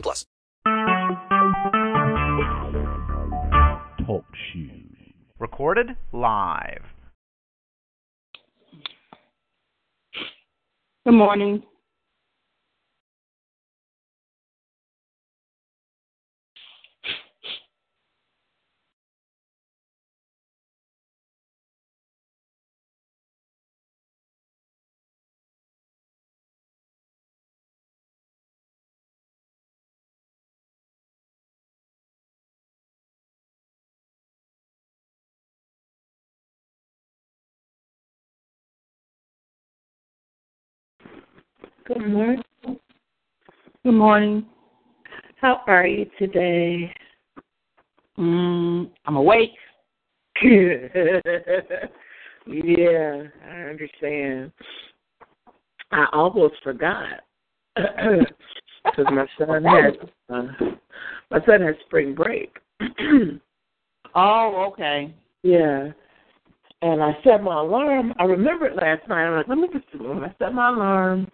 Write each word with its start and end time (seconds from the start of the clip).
plus. 0.00 0.26
Talk 4.06 4.24
shoes. 4.52 4.96
Recorded 5.38 5.96
live. 6.12 6.84
Good 11.04 11.14
morning. 11.14 11.62
Good 41.86 42.08
morning. 42.08 42.42
Good 43.82 43.92
morning. 43.92 44.46
How 45.38 45.60
are 45.66 45.86
you 45.86 46.06
today? 46.18 46.90
Mm, 48.18 48.90
I'm 49.04 49.16
awake. 49.16 49.50
yeah, 50.42 50.88
I 53.46 53.60
understand. 53.68 54.50
I 55.90 56.06
almost 56.14 56.54
forgot 56.64 57.20
because 57.76 59.06
my 59.12 59.26
son 59.38 59.64
had 59.64 59.98
uh, 60.30 60.46
my 61.30 61.44
son 61.44 61.60
had 61.60 61.76
spring 61.84 62.14
break. 62.14 62.56
oh, 64.14 64.70
okay. 64.72 65.14
Yeah, 65.42 65.90
and 66.80 67.02
I 67.02 67.14
set 67.22 67.42
my 67.42 67.60
alarm. 67.60 68.14
I 68.18 68.24
remember 68.24 68.68
it 68.68 68.76
last 68.76 69.06
night. 69.06 69.26
I'm 69.26 69.36
like, 69.36 69.48
let 69.48 69.58
me 69.58 69.68
just 69.70 69.92
do 69.92 70.12
it. 70.12 70.22
I 70.22 70.34
set 70.38 70.54
my 70.54 70.70
alarm 70.70 71.30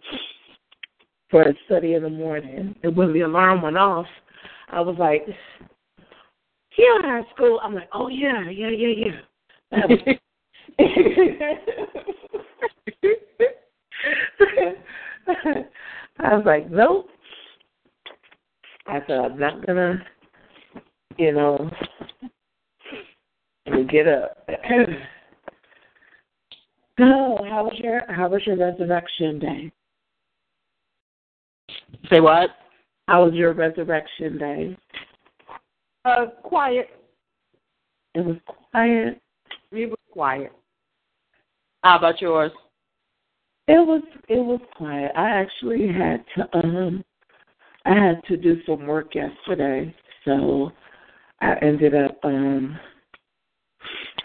for 1.30 1.42
a 1.42 1.54
study 1.66 1.94
in 1.94 2.02
the 2.02 2.10
morning, 2.10 2.74
and 2.82 2.96
when 2.96 3.12
the 3.12 3.20
alarm 3.20 3.62
went 3.62 3.78
off, 3.78 4.06
I 4.68 4.80
was 4.80 4.96
like, 4.98 5.26
"Here 6.70 7.02
high 7.02 7.24
school." 7.34 7.60
I'm 7.62 7.74
like, 7.74 7.88
"Oh 7.92 8.08
yeah, 8.08 8.48
yeah, 8.50 8.70
yeah, 8.70 9.10
yeah." 9.72 9.86
Was- 9.86 10.18
I 16.18 16.34
was 16.34 16.44
like, 16.44 16.70
nope. 16.70 17.08
I 18.86 19.00
said, 19.06 19.18
I'm 19.18 19.38
not 19.38 19.66
gonna, 19.66 20.04
you 21.16 21.32
know, 21.32 21.70
get 23.90 24.08
up. 24.08 24.48
oh, 27.00 27.38
how 27.48 27.64
was 27.64 27.78
your 27.78 28.02
how 28.12 28.28
was 28.28 28.42
your 28.46 28.56
resurrection 28.56 29.38
day? 29.38 29.72
Say 32.08 32.20
what? 32.20 32.50
How 33.08 33.24
was 33.24 33.34
your 33.34 33.52
resurrection 33.52 34.38
day? 34.38 34.76
Uh, 36.04 36.26
quiet. 36.42 36.88
It 38.14 38.24
was 38.24 38.36
quiet. 38.46 39.20
It 39.72 39.88
was 39.88 39.98
quiet. 40.12 40.52
How 41.82 41.98
about 41.98 42.20
yours? 42.20 42.52
It 43.68 43.86
was 43.86 44.02
it 44.28 44.44
was 44.44 44.60
quiet. 44.76 45.12
I 45.16 45.30
actually 45.30 45.86
had 45.86 46.24
to 46.36 46.58
um 46.58 47.04
I 47.84 47.94
had 47.94 48.22
to 48.24 48.36
do 48.36 48.60
some 48.66 48.86
work 48.86 49.14
yesterday, 49.14 49.94
so 50.24 50.72
I 51.40 51.54
ended 51.62 51.94
up 51.94 52.18
um 52.24 52.78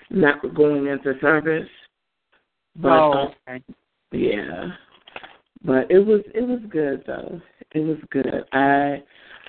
not 0.09 0.41
going 0.55 0.87
into 0.87 1.13
service. 1.21 1.69
But 2.75 2.91
oh, 2.91 3.11
uh, 3.11 3.51
okay. 3.51 3.63
yeah. 4.11 4.69
But 5.63 5.89
it 5.89 5.99
was 5.99 6.21
it 6.33 6.41
was 6.41 6.59
good 6.69 7.03
though. 7.05 7.41
It 7.75 7.81
was 7.81 7.97
good. 8.09 8.45
I 8.53 9.03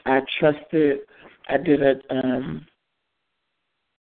I 0.04 0.20
trusted 0.40 0.98
I 1.48 1.58
did 1.58 1.80
a 1.80 1.94
um 2.10 2.66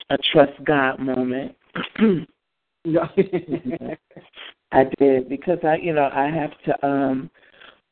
a 0.10 0.18
trust 0.34 0.54
God 0.66 1.00
moment. 1.00 1.56
I 4.72 4.86
did 4.98 5.30
because 5.30 5.60
I, 5.64 5.76
you 5.76 5.94
know, 5.94 6.10
I 6.12 6.28
have 6.32 6.52
to 6.66 6.86
um 6.88 7.30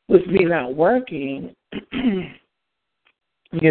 with 0.08 0.26
me 0.26 0.44
not 0.44 0.74
working, 0.74 1.54
you 1.92 2.32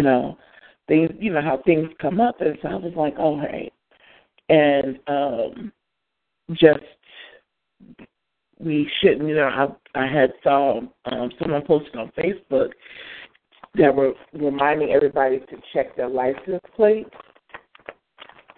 know, 0.02 0.38
things, 0.86 1.10
you 1.20 1.30
know 1.32 1.42
how 1.42 1.60
things 1.66 1.90
come 2.00 2.18
up, 2.18 2.40
and 2.40 2.56
so 2.62 2.68
I 2.68 2.76
was 2.76 2.94
like, 2.96 3.18
all 3.18 3.36
right, 3.36 3.72
and 4.48 4.98
um 5.06 5.70
just 6.52 6.80
we 8.60 8.90
shouldn't, 9.00 9.28
you 9.28 9.34
know, 9.34 9.48
I 9.94 10.00
I 10.00 10.06
had 10.06 10.32
saw 10.42 10.80
um 11.06 11.30
someone 11.38 11.62
posted 11.66 11.96
on 11.96 12.12
Facebook 12.18 12.70
that 13.74 13.94
were 13.94 14.12
reminding 14.32 14.90
everybody 14.90 15.38
to 15.38 15.56
check 15.72 15.96
their 15.96 16.08
license 16.08 16.62
plate 16.74 17.06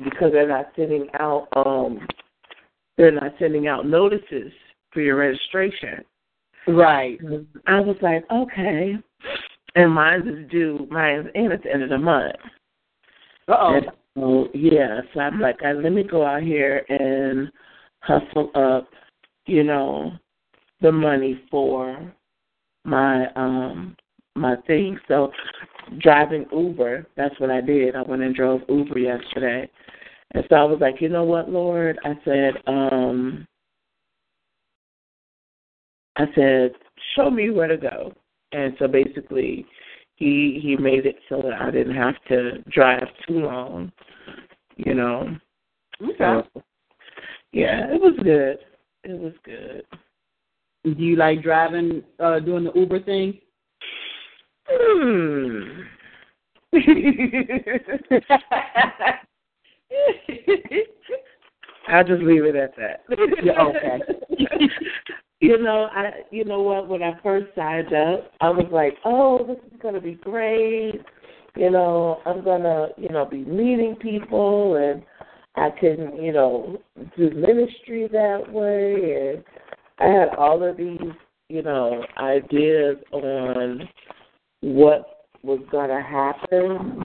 because 0.02 0.32
they're 0.32 0.48
not 0.48 0.66
sending 0.76 1.08
out 1.18 1.48
um 1.54 2.06
they're 2.96 3.10
not 3.10 3.32
sending 3.38 3.66
out 3.66 3.86
notices 3.86 4.52
for 4.92 5.00
your 5.00 5.16
registration. 5.16 6.04
Right. 6.66 7.18
I 7.66 7.80
was 7.80 7.96
like, 8.02 8.24
okay. 8.30 8.94
And 9.74 9.92
mine 9.92 10.26
is 10.26 10.50
due 10.50 10.86
mine's 10.90 11.28
in 11.34 11.52
at 11.52 11.62
the 11.62 11.72
end 11.72 11.82
of 11.82 11.90
the 11.90 11.98
month. 11.98 12.36
Uh 13.48 13.56
oh. 13.58 13.80
So 14.16 14.48
yeah, 14.54 15.00
so 15.14 15.20
I'm 15.20 15.40
like, 15.40 15.58
uh, 15.64 15.74
let 15.74 15.92
me 15.92 16.02
go 16.02 16.26
out 16.26 16.42
here 16.42 16.84
and 16.88 17.50
hustle 18.00 18.50
up, 18.54 18.88
you 19.46 19.64
know, 19.64 20.12
the 20.80 20.92
money 20.92 21.42
for 21.50 22.12
my 22.84 23.26
um 23.34 23.96
my 24.36 24.56
thing. 24.66 24.98
So 25.08 25.32
driving 25.98 26.46
Uber, 26.52 27.06
that's 27.16 27.38
what 27.40 27.50
I 27.50 27.60
did. 27.60 27.96
I 27.96 28.02
went 28.02 28.22
and 28.22 28.34
drove 28.34 28.62
Uber 28.68 28.98
yesterday. 28.98 29.68
And 30.32 30.44
so 30.48 30.54
I 30.56 30.64
was 30.64 30.78
like, 30.80 31.00
you 31.00 31.08
know 31.08 31.24
what, 31.24 31.50
Lord? 31.50 31.98
I 32.04 32.14
said, 32.24 32.54
um 32.66 33.46
I 36.16 36.26
said, 36.34 36.72
show 37.16 37.30
me 37.30 37.50
where 37.50 37.68
to 37.68 37.76
go. 37.76 38.12
And 38.52 38.74
so 38.78 38.88
basically 38.88 39.66
he 40.16 40.60
he 40.62 40.76
made 40.76 41.06
it 41.06 41.16
so 41.28 41.42
that 41.42 41.60
I 41.60 41.70
didn't 41.70 41.96
have 41.96 42.14
to 42.28 42.62
drive 42.70 43.06
too 43.26 43.40
long, 43.40 43.92
you 44.76 44.94
know. 44.94 45.36
Okay. 46.02 46.14
So, 46.18 46.62
yeah, 47.52 47.92
it 47.92 48.00
was 48.00 48.18
good. 48.22 48.58
It 49.04 49.18
was 49.18 49.32
good. 49.44 49.84
Do 50.84 51.02
you 51.02 51.16
like 51.16 51.42
driving, 51.42 52.02
uh, 52.18 52.40
doing 52.40 52.64
the 52.64 52.72
Uber 52.74 53.00
thing? 53.00 53.38
Hmm. 54.68 55.80
I'll 61.88 62.04
just 62.04 62.22
leave 62.22 62.44
it 62.44 62.54
at 62.56 62.76
that. 62.76 63.04
Yeah, 63.42 63.62
okay. 63.62 64.00
you 65.40 65.58
know, 65.58 65.88
I 65.92 66.10
you 66.30 66.44
know 66.44 66.62
what, 66.62 66.88
when 66.88 67.02
I 67.02 67.18
first 67.22 67.46
signed 67.56 67.92
up, 67.92 68.30
I 68.40 68.50
was 68.50 68.66
like, 68.70 68.94
Oh, 69.04 69.44
this 69.46 69.56
is 69.72 69.80
gonna 69.82 70.00
be 70.00 70.14
great. 70.14 71.00
You 71.56 71.70
know, 71.70 72.20
I'm 72.24 72.44
gonna, 72.44 72.88
you 72.96 73.08
know, 73.08 73.24
be 73.24 73.44
meeting 73.44 73.96
people 74.00 74.76
and 74.76 75.02
I 75.56 75.70
can, 75.70 76.16
you 76.16 76.32
know, 76.32 76.78
do 77.16 77.30
ministry 77.30 78.08
that 78.12 78.50
way 78.52 79.34
and 79.34 79.44
I 79.98 80.06
had 80.20 80.28
all 80.36 80.62
of 80.62 80.76
these, 80.76 80.98
you 81.48 81.62
know, 81.62 82.04
ideas 82.18 82.96
on 83.12 83.88
what 84.60 85.26
was 85.42 85.60
gonna 85.70 86.02
happen 86.02 87.02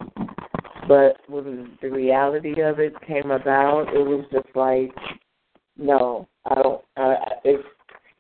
but 0.88 1.18
when 1.28 1.78
the 1.82 1.90
reality 1.90 2.62
of 2.62 2.80
it 2.80 2.94
came 3.08 3.32
about, 3.32 3.88
it 3.94 4.06
was 4.06 4.26
just 4.32 4.56
like, 4.56 4.92
no, 5.78 6.28
I 6.46 6.56
don't. 6.56 6.82
Uh, 6.96 7.16
it's 7.44 7.64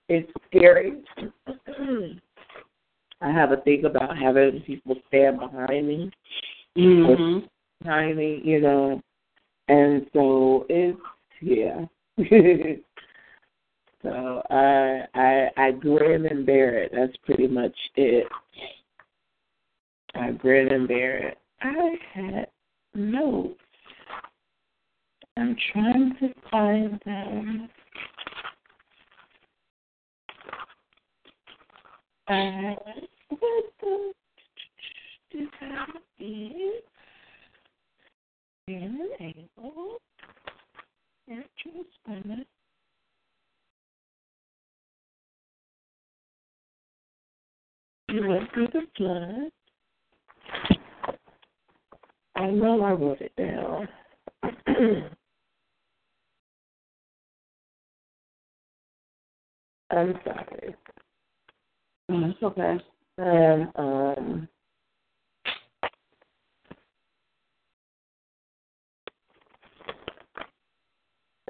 it's 0.09 0.31
scary. 0.47 1.03
I 3.21 3.31
have 3.31 3.51
a 3.51 3.57
thing 3.57 3.85
about 3.85 4.17
having 4.17 4.61
people 4.65 4.95
stand 5.07 5.39
behind 5.39 5.87
me, 5.87 6.11
Mhm. 6.75 7.47
behind 7.81 8.17
me, 8.17 8.41
you 8.43 8.59
know, 8.61 9.01
and 9.67 10.05
so 10.13 10.65
it's 10.69 10.99
yeah. 11.41 11.85
so 14.03 14.41
I 14.49 15.01
I 15.13 15.49
I 15.57 15.71
grin 15.71 16.25
and 16.25 16.45
bear 16.45 16.83
it. 16.83 16.91
That's 16.93 17.15
pretty 17.25 17.47
much 17.47 17.75
it. 17.95 18.27
I 20.13 20.31
grin 20.31 20.71
and 20.71 20.87
bear 20.87 21.17
it. 21.29 21.37
I 21.61 21.95
had 22.13 22.47
notes. 22.93 23.59
I'm 25.37 25.57
trying 25.73 26.15
to 26.21 26.33
find 26.49 27.01
them. 27.05 27.69
Uh, 32.27 32.73
what 33.29 33.65
the 33.81 34.13
did 35.31 35.47
that 35.59 35.89
is 36.19 36.83
being 38.67 39.09
able 39.19 39.99
natural 41.27 41.85
spinach. 41.99 42.47
You 48.09 48.27
went 48.27 48.51
through 48.53 48.67
the 48.73 48.81
flood. 48.97 49.51
I 52.35 52.49
know 52.49 52.81
I 52.81 52.91
wrote 52.91 53.21
it 53.21 53.35
down. 53.37 53.87
I'm 59.91 60.19
sorry. 60.23 60.75
Oh, 62.09 62.21
That's 62.21 62.43
okay. 62.43 62.77
And 63.17 63.69
um 63.75 64.47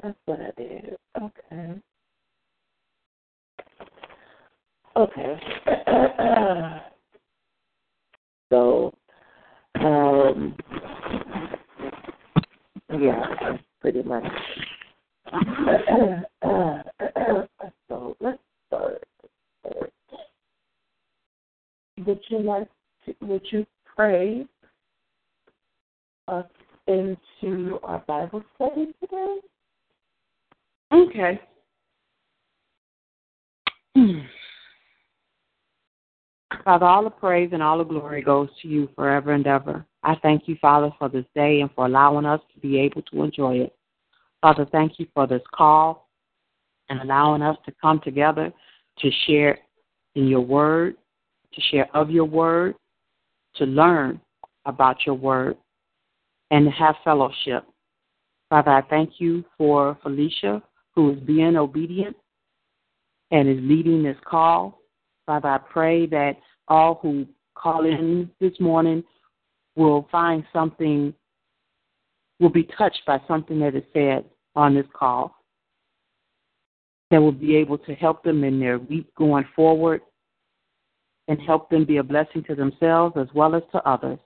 that's 0.01 0.17
what 0.25 0.39
I 0.41 0.51
did. 0.57 0.97
Okay. 1.21 1.81
Okay. 4.97 5.39
so 8.49 8.93
um 9.79 10.55
yeah, 12.99 13.57
pretty 13.81 14.03
much 14.03 14.23
so 17.89 18.15
let's 18.19 18.39
start. 18.67 19.03
Would 22.05 22.19
you 22.29 22.39
like 22.39 22.67
to, 23.05 23.15
would 23.21 23.41
you 23.51 23.65
pray 23.95 24.45
us 26.27 26.45
into 26.87 27.79
our 27.83 27.99
Bible 28.07 28.43
study? 28.55 28.93
Okay. 31.15 31.39
Father, 36.65 36.85
all 36.85 37.05
the 37.05 37.09
praise 37.09 37.51
and 37.53 37.63
all 37.63 37.77
the 37.77 37.85
glory 37.85 38.21
goes 38.21 38.49
to 38.61 38.67
you 38.67 38.89
forever 38.95 39.31
and 39.31 39.47
ever. 39.47 39.85
I 40.03 40.15
thank 40.21 40.49
you, 40.49 40.57
Father, 40.61 40.91
for 40.99 41.07
this 41.07 41.23
day 41.33 41.61
and 41.61 41.69
for 41.73 41.85
allowing 41.85 42.25
us 42.25 42.41
to 42.53 42.59
be 42.59 42.77
able 42.79 43.01
to 43.03 43.23
enjoy 43.23 43.59
it. 43.59 43.73
Father, 44.41 44.67
thank 44.73 44.99
you 44.99 45.07
for 45.13 45.25
this 45.25 45.41
call 45.53 46.09
and 46.89 46.99
allowing 46.99 47.41
us 47.41 47.55
to 47.65 47.73
come 47.81 48.01
together 48.03 48.51
to 48.99 49.11
share 49.25 49.57
in 50.15 50.27
your 50.27 50.41
word, 50.41 50.97
to 51.53 51.61
share 51.61 51.87
of 51.95 52.09
your 52.09 52.25
word, 52.25 52.75
to 53.55 53.65
learn 53.65 54.19
about 54.65 55.05
your 55.05 55.15
word, 55.15 55.55
and 56.51 56.65
to 56.65 56.71
have 56.71 56.95
fellowship. 57.05 57.63
Father, 58.49 58.71
I 58.71 58.81
thank 58.81 59.13
you 59.19 59.45
for 59.57 59.97
Felicia, 60.03 60.61
who 60.95 61.11
is 61.11 61.19
being 61.19 61.57
obedient 61.57 62.15
and 63.31 63.49
is 63.49 63.59
leading 63.61 64.03
this 64.03 64.17
call. 64.25 64.79
Father, 65.25 65.49
I 65.49 65.57
pray 65.57 66.05
that 66.07 66.37
all 66.67 66.99
who 67.01 67.25
call 67.55 67.85
in 67.85 68.29
this 68.39 68.53
morning 68.59 69.03
will 69.75 70.07
find 70.11 70.43
something, 70.53 71.13
will 72.39 72.49
be 72.49 72.67
touched 72.77 73.01
by 73.05 73.19
something 73.27 73.59
that 73.59 73.75
is 73.75 73.83
said 73.93 74.25
on 74.55 74.75
this 74.75 74.85
call 74.93 75.35
that 77.11 77.21
will 77.21 77.31
be 77.31 77.55
able 77.55 77.77
to 77.77 77.93
help 77.95 78.23
them 78.23 78.43
in 78.43 78.59
their 78.59 78.79
week 78.79 79.13
going 79.15 79.45
forward 79.55 80.01
and 81.27 81.39
help 81.41 81.69
them 81.69 81.85
be 81.85 81.97
a 81.97 82.03
blessing 82.03 82.43
to 82.43 82.55
themselves 82.55 83.15
as 83.17 83.27
well 83.33 83.55
as 83.55 83.63
to 83.71 83.79
others. 83.87 84.19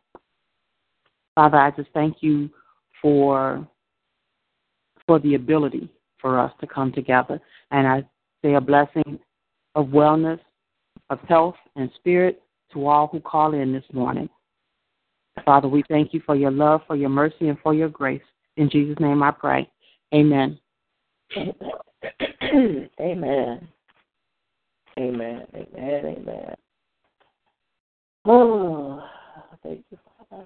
Father, 1.35 1.57
I 1.57 1.71
just 1.71 1.89
thank 1.93 2.17
you 2.21 2.49
for 3.01 3.65
for 5.07 5.19
the 5.19 5.35
ability 5.35 5.89
for 6.21 6.39
us 6.39 6.51
to 6.61 6.67
come 6.67 6.91
together. 6.91 7.39
And 7.71 7.87
I 7.87 8.03
say 8.43 8.55
a 8.55 8.61
blessing 8.61 9.19
of 9.75 9.87
wellness, 9.87 10.39
of 11.09 11.19
health 11.27 11.55
and 11.75 11.89
spirit 11.95 12.41
to 12.73 12.87
all 12.87 13.07
who 13.07 13.19
call 13.19 13.53
in 13.53 13.73
this 13.73 13.83
morning. 13.93 14.29
Father, 15.45 15.67
we 15.67 15.83
thank 15.87 16.13
you 16.13 16.21
for 16.25 16.35
your 16.35 16.51
love, 16.51 16.81
for 16.85 16.95
your 16.95 17.09
mercy, 17.09 17.47
and 17.47 17.57
for 17.63 17.73
your 17.73 17.89
grace. 17.89 18.21
In 18.57 18.69
Jesus' 18.69 18.99
name 18.99 19.23
I 19.23 19.31
pray. 19.31 19.69
Amen. 20.13 20.59
Amen. 21.35 22.89
Amen. 22.99 23.67
Amen. 24.99 25.45
Amen. 26.05 26.55
Oh, 28.25 29.01
thank 29.63 29.83
you, 29.89 29.97
Father. 30.29 30.45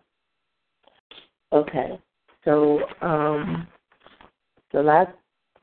Okay, 1.52 2.00
so 2.46 2.80
um, 3.02 3.68
so 4.72 4.80
last 4.80 5.12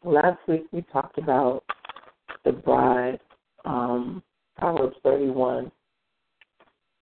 last 0.05 0.38
week 0.49 0.67
we 0.73 0.82
talked 0.93 1.19
about 1.19 1.64
the 2.44 2.52
bride, 2.52 3.20
um, 3.64 4.23
Proverbs 4.58 4.97
thirty 5.02 5.29
one, 5.29 5.70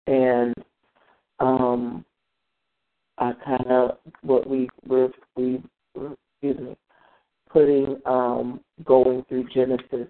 and 0.07 0.55
um, 1.41 2.05
I 3.19 3.33
kind 3.45 3.67
of 3.71 3.99
what 4.23 4.49
we 4.49 4.69
were 4.87 5.09
we 5.37 5.63
excuse 5.95 6.61
me 6.61 6.77
putting 7.51 8.01
um, 8.05 8.61
going 8.85 9.25
through 9.29 9.49
Genesis 9.55 10.09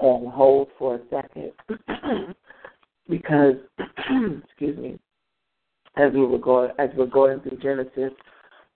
and 0.00 0.28
hold 0.28 0.68
for 0.78 0.96
a 0.96 1.00
second. 1.10 1.52
Because 3.08 3.54
excuse 4.44 4.78
me 4.78 4.96
as 5.96 6.12
we 6.12 6.24
were 6.24 6.38
going 6.38 6.70
as 6.78 6.90
we're 6.96 7.06
going 7.06 7.40
through 7.40 7.58
Genesis, 7.58 8.12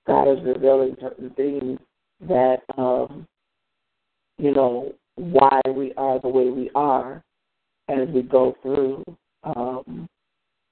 God 0.08 0.32
is 0.32 0.44
revealing 0.44 0.96
certain 1.00 1.30
things 1.30 1.78
that 2.20 2.58
um, 2.76 3.26
you 4.38 4.52
know 4.52 4.94
why 5.16 5.60
we 5.74 5.92
are 5.96 6.20
the 6.20 6.28
way 6.28 6.50
we 6.50 6.70
are 6.74 7.22
as 7.88 8.08
we 8.08 8.22
go 8.22 8.56
through 8.62 9.04
um, 9.44 10.08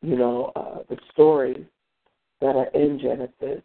you 0.02 0.16
know 0.16 0.52
uh, 0.56 0.78
the 0.88 0.96
stories 1.12 1.64
that 2.40 2.56
are 2.56 2.68
in 2.74 2.98
Genesis. 2.98 3.62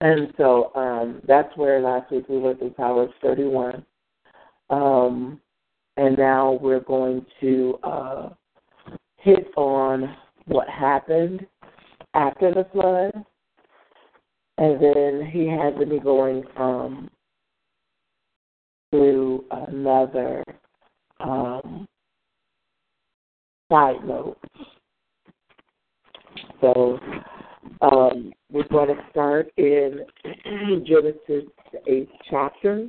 And 0.00 0.32
so 0.36 0.74
um, 0.74 1.22
that's 1.26 1.56
where 1.56 1.80
last 1.80 2.10
week 2.10 2.28
we 2.28 2.38
went 2.38 2.58
through 2.58 2.70
Proverbs 2.70 3.14
31. 3.22 3.84
Um, 4.68 5.40
and 5.96 6.18
now 6.18 6.58
we're 6.60 6.80
going 6.80 7.24
to 7.40 7.78
uh, 7.82 8.28
hit 9.16 9.46
on 9.56 10.14
what 10.46 10.68
happened 10.68 11.46
after 12.14 12.52
the 12.52 12.66
flood. 12.72 13.24
And 14.58 14.82
then 14.82 15.30
he 15.30 15.46
has 15.48 15.74
me 15.76 15.98
going 15.98 16.44
um, 16.56 17.10
through 18.90 19.44
another 19.50 20.42
um, 21.20 21.86
side 23.70 24.04
note. 24.04 24.38
So 26.60 26.98
um, 27.82 28.32
we're 28.50 28.68
going 28.68 28.88
to 28.88 29.02
start 29.10 29.50
in 29.56 30.00
Genesis, 30.86 31.50
the 31.72 31.80
eighth 31.86 32.10
chapter. 32.30 32.88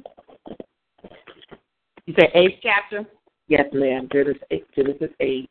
You 2.06 2.14
say 2.18 2.32
eighth 2.34 2.60
chapter? 2.64 3.06
Yes, 3.50 3.66
ma'am. 3.74 4.08
Genesis 4.12 4.42
8. 4.52 4.66
Genesis 4.76 5.10
8. 5.20 5.50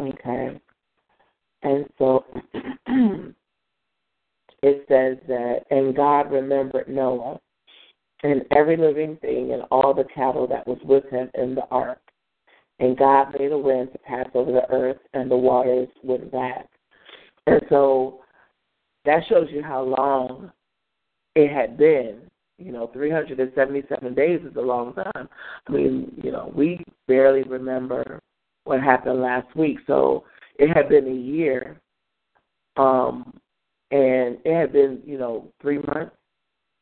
Okay. 0.00 0.60
And 1.66 1.84
so 1.98 2.24
it 4.62 4.84
says 4.88 5.18
that, 5.26 5.62
and 5.70 5.96
God 5.96 6.30
remembered 6.30 6.88
Noah 6.88 7.40
and 8.22 8.42
every 8.56 8.76
living 8.76 9.16
thing 9.16 9.52
and 9.52 9.62
all 9.72 9.92
the 9.92 10.06
cattle 10.14 10.46
that 10.46 10.64
was 10.64 10.78
with 10.84 11.10
him 11.10 11.28
in 11.34 11.56
the 11.56 11.66
ark. 11.72 11.98
And 12.78 12.96
God 12.96 13.34
made 13.36 13.50
a 13.50 13.58
wind 13.58 13.90
to 13.92 13.98
pass 13.98 14.26
over 14.34 14.52
the 14.52 14.70
earth, 14.70 14.98
and 15.12 15.28
the 15.28 15.36
waters 15.36 15.88
went 16.04 16.30
back. 16.30 16.68
And 17.48 17.60
so 17.68 18.20
that 19.04 19.24
shows 19.28 19.48
you 19.50 19.60
how 19.62 19.82
long 19.82 20.52
it 21.34 21.50
had 21.50 21.76
been 21.76 22.20
You 22.58 22.70
know, 22.70 22.90
377 22.92 24.14
days 24.14 24.40
is 24.48 24.54
a 24.56 24.60
long 24.60 24.94
time. 24.94 25.28
I 25.66 25.72
mean, 25.72 26.12
you 26.22 26.30
know, 26.30 26.52
we 26.54 26.84
barely 27.08 27.42
remember 27.42 28.20
what 28.64 28.80
happened 28.80 29.20
last 29.20 29.54
week. 29.56 29.78
So 29.88 30.24
it 30.58 30.74
had 30.74 30.88
been 30.88 31.06
a 31.06 31.14
year, 31.14 31.80
um, 32.76 33.38
and 33.90 34.38
it 34.44 34.58
had 34.58 34.72
been, 34.72 35.00
you 35.04 35.18
know, 35.18 35.48
three 35.60 35.78
months 35.78 36.14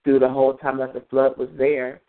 through 0.04 0.19
the 0.19 0.28
whole 0.28 0.54
time 0.54 0.78
that 0.78 0.95
the 0.95 1.02
flood 1.11 1.37
was 1.37 1.49
there. 1.57 2.00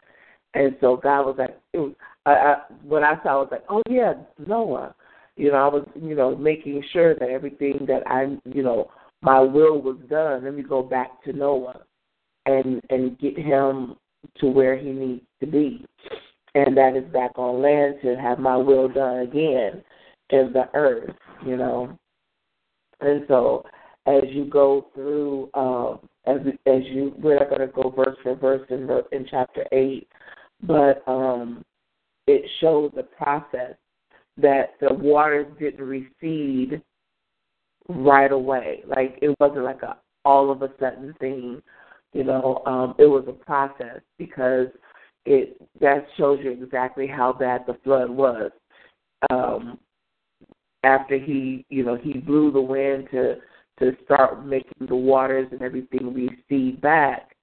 And 0.54 0.76
so 0.80 0.98
God 0.98 1.26
was 1.26 1.36
like, 1.38 1.58
it 1.74 1.80
was, 1.80 1.94
I, 2.26 2.32
I, 2.32 2.56
what 2.84 3.04
I 3.04 3.16
saw 3.24 3.40
was 3.40 3.50
like, 3.52 3.64
oh 3.70 3.82
yeah, 3.90 4.14
Noah. 4.46 4.96
You 5.38 5.52
know, 5.52 5.58
I 5.58 5.68
was, 5.68 5.88
you 5.96 6.16
know, 6.16 6.36
making 6.36 6.82
sure 6.94 7.14
that 7.16 7.30
everything 7.30 7.86
that 7.88 8.08
I, 8.08 8.38
you 8.46 8.64
know, 8.64 8.90
my 9.22 9.40
will 9.42 9.82
was 9.82 9.98
done. 10.10 10.46
Let 10.46 10.54
me 10.54 10.64
go 10.64 10.82
back 10.82 11.24
to 11.24 11.34
Noah 11.34 11.82
and 12.46 12.82
and 12.90 13.20
get 13.20 13.38
him 13.38 13.96
to 14.38 14.48
where 14.48 14.78
he 14.78 14.92
needs 14.92 15.26
to 15.42 15.48
be. 15.48 15.86
And 16.54 16.78
that 16.78 16.96
is 16.96 17.12
back 17.12 17.38
on 17.38 17.62
land 17.62 17.96
to 18.02 18.16
have 18.16 18.40
my 18.40 18.56
will 18.56 18.88
done 18.88 19.20
again 19.20 19.84
in 20.30 20.52
the 20.54 20.70
earth, 20.74 21.16
you 21.46 21.58
know. 21.58 21.98
And 23.02 23.26
so 23.28 23.64
as 24.08 24.24
you 24.30 24.46
go 24.46 24.88
through 24.94 25.50
um 25.54 26.00
as 26.26 26.38
as 26.66 26.82
you 26.86 27.14
we're 27.18 27.40
not 27.40 27.50
gonna 27.50 27.68
go 27.68 27.90
verse 27.90 28.18
for 28.24 28.36
verse 28.36 28.66
in 28.70 28.90
in 29.12 29.26
chapter 29.30 29.66
eight, 29.72 30.08
but 30.64 31.04
um 31.08 31.64
it 32.28 32.44
shows 32.60 32.92
the 32.96 33.04
process 33.04 33.76
that 34.38 34.74
the 34.82 34.94
waters 34.94 35.48
didn't 35.60 35.86
recede 35.86 36.82
right 37.88 38.32
away. 38.32 38.84
Like 38.88 39.20
it 39.22 39.36
wasn't 39.40 39.64
like 39.64 39.84
a 39.84 39.98
all 40.24 40.52
of 40.52 40.62
a 40.62 40.72
sudden 40.80 41.14
thing. 41.20 41.62
You 42.14 42.24
know, 42.24 42.64
um, 42.66 42.96
it 42.98 43.06
was 43.06 43.26
a 43.28 43.34
process 43.34 44.00
because 44.18 44.68
it 45.26 45.62
that 45.82 46.06
shows 46.18 46.40
you 46.44 46.52
exactly 46.52 47.08
how 47.08 47.34
bad 47.34 47.66
the 47.68 47.78
flood 47.84 48.10
was. 48.10 48.52
Um, 49.30 49.80
after 50.86 51.18
he, 51.18 51.66
you 51.70 51.84
know, 51.84 51.96
he 51.96 52.20
blew 52.20 52.52
the 52.52 52.62
wind 52.62 53.08
to 53.12 53.36
to 53.80 53.92
start 54.06 54.46
making 54.46 54.88
the 54.88 54.96
waters 54.96 55.48
and 55.52 55.62
everything 55.62 56.14
recede 56.14 56.80
back. 56.80 57.36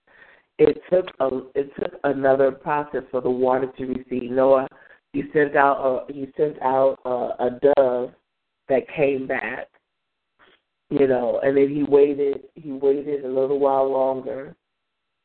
It 0.58 0.80
took 0.90 1.06
a 1.20 1.42
it 1.54 1.70
took 1.78 2.00
another 2.04 2.52
process 2.52 3.02
for 3.10 3.20
the 3.20 3.30
water 3.30 3.70
to 3.76 3.84
recede. 3.86 4.30
Noah, 4.30 4.68
he 5.12 5.24
sent 5.32 5.56
out 5.56 6.06
a 6.08 6.12
he 6.12 6.28
sent 6.36 6.60
out 6.62 6.98
a, 7.04 7.10
a 7.10 7.60
dove 7.76 8.12
that 8.68 8.88
came 8.96 9.26
back 9.26 9.68
you 10.92 11.06
know, 11.06 11.40
and 11.42 11.56
then 11.56 11.70
he 11.70 11.84
waited 11.84 12.42
he 12.54 12.70
waited 12.70 13.24
a 13.24 13.28
little 13.28 13.58
while 13.58 13.90
longer. 13.90 14.54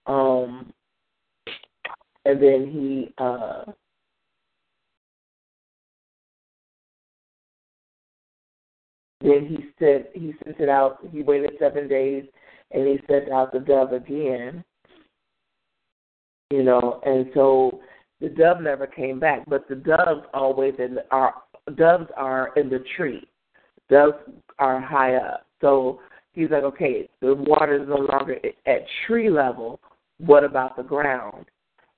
Um 0.06 0.72
and 2.24 2.42
then 2.42 2.72
he 2.72 3.14
uh 3.18 3.66
then 9.22 9.48
he 9.48 9.66
sent 9.80 10.08
he 10.14 10.34
sent 10.44 10.60
it 10.60 10.70
out 10.70 11.00
he 11.12 11.24
waited 11.24 11.52
seven 11.60 11.88
days 11.88 12.26
and 12.72 12.88
he 12.88 13.00
sent 13.08 13.32
out 13.32 13.52
the 13.52 13.60
dove 13.60 13.94
again. 13.94 14.64
You 16.50 16.64
know, 16.64 17.02
and 17.06 17.28
so 17.34 17.82
the 18.22 18.30
dove 18.30 18.62
never 18.62 18.88
came 18.88 19.20
back, 19.20 19.44
but 19.48 19.68
the 19.68 19.76
doves 19.76 20.26
always 20.34 20.74
in 20.80 20.96
the, 20.96 21.04
are 21.12 21.34
doves 21.76 22.10
are 22.16 22.54
in 22.56 22.70
the 22.70 22.84
tree. 22.96 23.28
Doves 23.90 24.18
are 24.60 24.82
high 24.82 25.16
up. 25.16 25.46
So 25.62 26.00
he's 26.34 26.50
like, 26.50 26.64
okay, 26.64 27.10
the 27.22 27.36
water 27.36 27.82
is 27.82 27.88
no 27.88 27.98
longer 27.98 28.38
at 28.66 28.86
tree 29.06 29.30
level. 29.30 29.80
What 30.20 30.44
about 30.44 30.78
the 30.78 30.84
ground? 30.84 31.46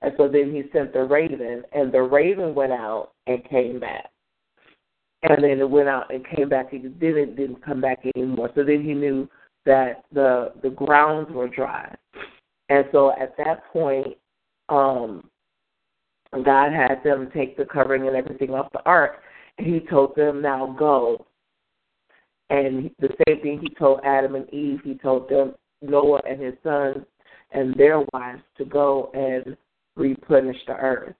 And 0.02 0.12
so 0.16 0.28
then 0.28 0.52
he 0.52 0.62
sent 0.72 0.92
the 0.92 1.04
raven, 1.04 1.62
and 1.72 1.92
the 1.92 2.02
raven 2.02 2.54
went 2.54 2.72
out 2.72 3.12
and 3.26 3.44
came 3.48 3.78
back. 3.78 4.10
And 5.22 5.44
then 5.44 5.60
it 5.60 5.68
went 5.68 5.88
out 5.88 6.12
and 6.12 6.24
came 6.26 6.48
back. 6.48 6.70
Then 6.70 6.84
it 6.84 7.00
didn't 7.00 7.36
didn't 7.36 7.64
come 7.64 7.80
back 7.80 7.98
anymore. 8.14 8.50
So 8.54 8.64
then 8.64 8.82
he 8.82 8.94
knew 8.94 9.28
that 9.66 10.04
the 10.12 10.52
the 10.62 10.70
grounds 10.70 11.30
were 11.30 11.48
dry. 11.48 11.94
And 12.68 12.84
so 12.92 13.12
at 13.20 13.36
that 13.36 13.64
point, 13.72 14.16
um, 14.68 15.28
God 16.32 16.72
had 16.72 17.02
them 17.04 17.30
take 17.34 17.56
the 17.56 17.64
covering 17.64 18.06
and 18.06 18.16
everything 18.16 18.50
off 18.50 18.72
the 18.72 18.82
ark. 18.86 19.16
And 19.58 19.66
he 19.66 19.80
told 19.80 20.14
them, 20.16 20.40
now 20.40 20.74
go 20.78 21.26
and 22.50 22.90
the 22.98 23.08
same 23.26 23.40
thing 23.40 23.60
he 23.62 23.72
told 23.76 24.00
Adam 24.04 24.34
and 24.34 24.52
Eve, 24.52 24.80
he 24.84 24.94
told 24.94 25.30
them, 25.30 25.54
Noah 25.82 26.20
and 26.28 26.40
his 26.40 26.54
sons 26.62 27.06
and 27.52 27.74
their 27.74 28.04
wives 28.12 28.42
to 28.58 28.64
go 28.64 29.10
and 29.14 29.56
replenish 29.96 30.58
the 30.66 30.74
earth. 30.74 31.14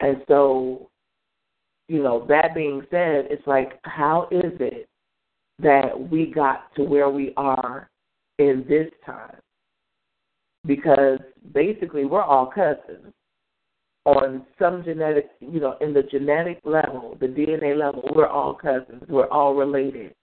And 0.00 0.22
so, 0.28 0.90
you 1.88 2.02
know, 2.02 2.24
that 2.28 2.54
being 2.54 2.82
said, 2.90 3.26
it's 3.30 3.46
like, 3.46 3.78
how 3.84 4.28
is 4.30 4.52
it 4.60 4.88
that 5.60 6.10
we 6.10 6.26
got 6.26 6.74
to 6.76 6.82
where 6.82 7.10
we 7.10 7.32
are 7.36 7.88
in 8.38 8.64
this 8.68 8.90
time? 9.04 9.36
Because 10.66 11.18
basically, 11.52 12.04
we're 12.04 12.22
all 12.22 12.46
cousins 12.46 13.12
on 14.06 14.46
some 14.58 14.82
genetic, 14.84 15.30
you 15.40 15.60
know, 15.60 15.76
in 15.80 15.92
the 15.92 16.02
genetic 16.02 16.60
level, 16.64 17.16
the 17.20 17.26
DNA 17.26 17.78
level, 17.78 18.08
we're 18.14 18.26
all 18.26 18.54
cousins. 18.54 19.02
We're 19.08 19.28
all 19.28 19.54
related 19.54 20.14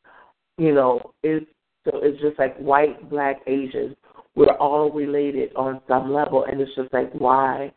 you 0.62 0.74
know, 0.74 1.02
it's 1.24 1.46
so 1.86 2.00
it's 2.04 2.22
just 2.22 2.38
like 2.38 2.56
white, 2.58 3.10
black, 3.10 3.38
Asians. 3.48 3.96
We're 4.36 4.56
all 4.58 4.92
related 4.92 5.52
on 5.56 5.82
some 5.88 6.14
level, 6.14 6.46
and 6.46 6.62
it's 6.62 6.74
just 6.76 6.94
like, 6.94 7.12
why 7.14 7.74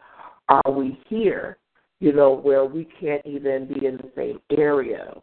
are 0.49 0.71
we 0.71 0.99
here? 1.09 1.57
You 2.01 2.13
know, 2.13 2.35
where 2.35 2.65
we 2.65 2.89
can't 3.01 3.25
even 3.25 3.67
be 3.67 3.87
in 3.87 3.97
the 3.97 4.11
same 4.17 4.41
area. 4.57 5.15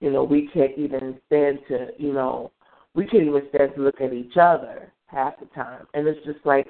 You 0.00 0.10
know, 0.10 0.24
we 0.24 0.48
can't 0.54 0.76
even 0.78 1.18
stand 1.26 1.58
to, 1.68 1.88
you 1.98 2.12
know, 2.12 2.52
we 2.94 3.06
can't 3.06 3.24
even 3.24 3.42
stand 3.54 3.72
to 3.74 3.82
look 3.82 4.00
at 4.00 4.12
each 4.12 4.36
other 4.40 4.92
half 5.06 5.38
the 5.38 5.46
time. 5.46 5.86
And 5.92 6.06
it's 6.06 6.24
just 6.24 6.44
like, 6.44 6.66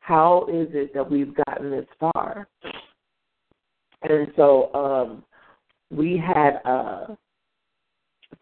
how 0.00 0.46
is 0.50 0.68
it 0.72 0.92
that 0.94 1.10
we've 1.10 1.34
gotten 1.46 1.70
this 1.70 1.86
far? 1.98 2.46
And 4.02 4.28
so 4.36 4.74
um 4.74 5.24
we 5.90 6.18
had 6.18 6.60
uh 6.64 7.14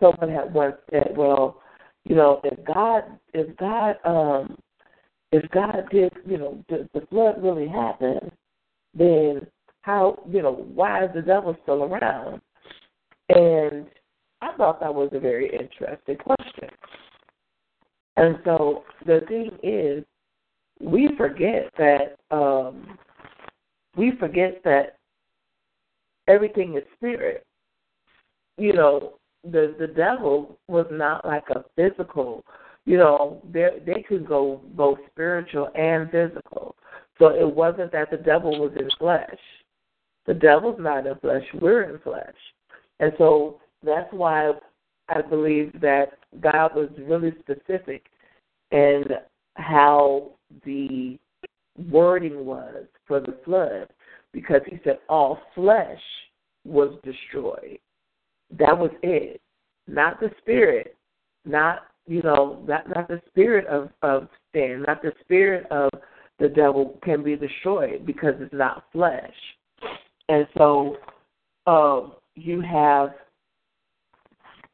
someone 0.00 0.34
had 0.34 0.52
once 0.52 0.76
said, 0.90 1.12
"Well, 1.16 1.60
you 2.04 2.16
know, 2.16 2.40
if 2.44 2.64
God, 2.64 3.04
if 3.32 3.56
God, 3.56 3.96
um, 4.04 4.58
if 5.30 5.48
God 5.50 5.84
did, 5.90 6.12
you 6.26 6.38
know, 6.38 6.64
the, 6.68 6.88
the 6.94 7.06
flood 7.06 7.42
really 7.42 7.68
happened, 7.68 8.30
then 8.94 9.46
how, 9.82 10.22
you 10.28 10.42
know, 10.42 10.66
why 10.74 11.04
is 11.04 11.10
the 11.14 11.22
devil 11.22 11.56
still 11.62 11.84
around?" 11.84 12.40
And 13.28 13.86
I 14.40 14.52
thought 14.56 14.80
that 14.80 14.94
was 14.94 15.10
a 15.12 15.20
very 15.20 15.50
interesting 15.50 16.16
question. 16.16 16.68
And 18.16 18.38
so 18.44 18.84
the 19.06 19.20
thing 19.28 19.50
is, 19.62 20.04
we 20.80 21.08
forget 21.16 21.72
that 21.78 22.16
um, 22.30 22.98
we 23.96 24.12
forget 24.18 24.60
that 24.64 24.96
everything 26.28 26.76
is 26.76 26.82
spirit. 26.96 27.46
You 28.58 28.72
know, 28.74 29.14
the 29.44 29.74
the 29.78 29.86
devil 29.86 30.58
was 30.68 30.86
not 30.90 31.24
like 31.24 31.48
a 31.50 31.64
physical 31.76 32.44
you 32.84 32.96
know 32.96 33.40
they 33.52 33.68
they 33.84 34.02
could 34.02 34.26
go 34.26 34.60
both 34.74 34.98
spiritual 35.10 35.68
and 35.74 36.10
physical 36.10 36.76
so 37.18 37.28
it 37.28 37.54
wasn't 37.54 37.90
that 37.92 38.10
the 38.10 38.16
devil 38.16 38.58
was 38.58 38.72
in 38.76 38.88
flesh 38.98 39.38
the 40.26 40.34
devil's 40.34 40.78
not 40.78 41.06
in 41.06 41.14
flesh 41.16 41.44
we're 41.60 41.82
in 41.82 41.98
flesh 42.00 42.34
and 43.00 43.12
so 43.18 43.60
that's 43.84 44.12
why 44.12 44.52
i 45.08 45.20
believe 45.20 45.72
that 45.80 46.18
god 46.40 46.74
was 46.74 46.88
really 46.98 47.32
specific 47.40 48.06
in 48.70 49.04
how 49.54 50.30
the 50.64 51.18
wording 51.90 52.44
was 52.44 52.84
for 53.06 53.20
the 53.20 53.36
flood 53.44 53.88
because 54.32 54.60
he 54.66 54.78
said 54.84 54.98
all 55.08 55.38
flesh 55.54 56.00
was 56.64 56.98
destroyed 57.02 57.78
that 58.58 58.76
was 58.76 58.90
it. 59.02 59.40
Not 59.86 60.20
the 60.20 60.30
spirit, 60.38 60.96
not 61.44 61.80
you 62.06 62.22
know, 62.22 62.62
not 62.66 62.88
not 62.88 63.08
the 63.08 63.20
spirit 63.28 63.66
of 63.66 63.90
of 64.02 64.28
sin, 64.52 64.84
not 64.86 65.02
the 65.02 65.12
spirit 65.20 65.66
of 65.70 65.90
the 66.38 66.48
devil 66.48 66.98
can 67.04 67.22
be 67.22 67.36
destroyed 67.36 68.04
because 68.06 68.34
it's 68.40 68.52
not 68.52 68.84
flesh. 68.92 69.34
And 70.28 70.46
so 70.56 70.96
um 71.66 72.14
you 72.34 72.60
have 72.60 73.10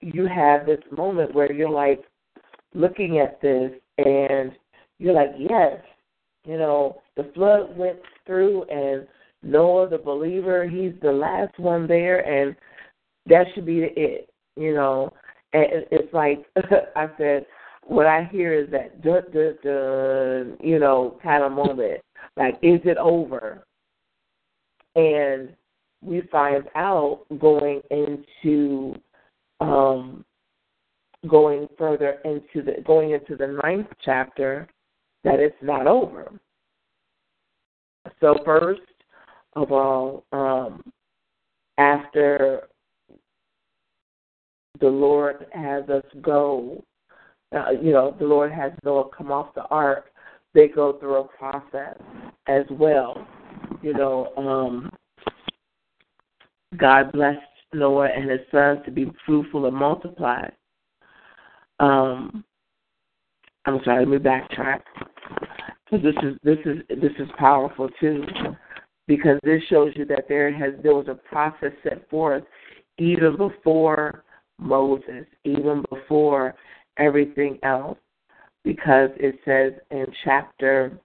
you 0.01 0.27
have 0.27 0.67
this 0.67 0.81
moment 0.97 1.35
where 1.35 1.53
you're 1.53 1.71
like 1.71 2.03
looking 2.75 3.19
at 3.19 3.41
this 3.41 3.73
and 3.99 4.53
you're 4.99 5.15
like, 5.15 5.35
Yes, 5.39 5.81
you 6.45 6.59
know, 6.59 7.01
the 7.17 7.31
flood 7.35 7.77
went 7.77 7.99
through 8.27 8.65
and 8.65 9.07
Noah 9.43 9.89
the 9.89 9.99
believer, 9.99 10.69
he's 10.69 10.93
the 11.03 11.13
last 11.13 11.59
one 11.59 11.87
there 11.87 12.21
and 12.21 12.57
that 13.27 13.47
should 13.55 13.67
be 13.67 13.81
it, 13.81 14.31
you 14.57 14.75
know. 14.75 15.13
And 15.53 15.87
it's 15.91 16.13
like 16.13 16.45
I 16.97 17.09
said, 17.19 17.47
what 17.85 18.07
I 18.07 18.29
hear 18.31 18.53
is 18.53 18.71
that 18.71 19.03
duh, 19.03 19.23
duh, 19.33 19.53
duh, 19.63 20.57
you 20.63 20.79
know, 20.79 21.19
kind 21.23 21.43
of 21.43 21.53
moment. 21.53 22.01
Like, 22.37 22.55
is 22.63 22.81
it 22.85 22.99
over? 22.99 23.65
And 24.99 25.55
we 26.03 26.23
find 26.33 26.65
out 26.75 27.25
going 27.39 27.81
into 27.91 28.97
um, 29.61 30.25
going 31.29 31.69
further 31.79 32.19
into 32.25 32.65
the 32.65 32.83
going 32.85 33.13
into 33.13 33.37
the 33.37 33.61
ninth 33.63 33.87
chapter 34.05 34.67
that 35.23 35.39
it's 35.39 35.57
not 35.63 35.87
over. 35.87 36.33
So 38.21 38.41
first 38.45 38.81
of 39.55 39.71
all, 39.71 40.25
um, 40.33 40.83
after 41.79 42.69
the 44.81 44.89
Lord 44.89 45.47
has 45.53 45.89
us 45.89 46.05
go, 46.23 46.83
uh, 47.55 47.71
you 47.71 47.93
know, 47.93 48.17
the 48.19 48.27
Lord 48.27 48.51
has 48.53 48.73
Noah 48.85 49.09
come 49.17 49.31
off 49.31 49.55
the 49.55 49.65
ark. 49.67 50.07
They 50.55 50.67
go 50.67 50.95
through 50.95 51.17
a 51.17 51.25
process 51.25 51.97
as 52.49 52.65
well. 52.71 53.27
You 53.83 53.95
know, 53.95 54.33
um, 54.37 54.91
God 56.77 57.13
blessed 57.13 57.41
Noah 57.73 58.09
and 58.15 58.31
his 58.31 58.41
sons 58.51 58.81
to 58.85 58.91
be 58.91 59.11
fruitful 59.25 59.67
and 59.67 59.77
multiply. 59.77 60.49
Um, 61.81 62.45
I'm 63.67 63.81
sorry, 63.85 64.05
let 64.05 64.09
me 64.09 64.19
backtrack 64.19 64.81
because 65.91 66.05
this 66.05 66.15
is 66.23 66.37
this 66.43 66.59
is 66.65 66.79
this 66.89 67.13
is 67.19 67.29
powerful 67.39 67.89
too, 68.01 68.25
because 69.07 69.39
this 69.43 69.63
shows 69.69 69.93
you 69.95 70.05
that 70.07 70.25
there 70.29 70.53
has 70.53 70.75
there 70.83 70.95
was 70.95 71.09
a 71.09 71.15
process 71.15 71.73
set 71.83 72.09
forth 72.11 72.43
even 72.99 73.37
before 73.37 74.25
Moses, 74.59 75.25
even 75.45 75.85
before 75.91 76.55
everything 76.99 77.59
else, 77.63 77.99
because 78.65 79.11
it 79.17 79.39
says 79.45 79.73
in 79.91 80.07
chapter 80.25 80.99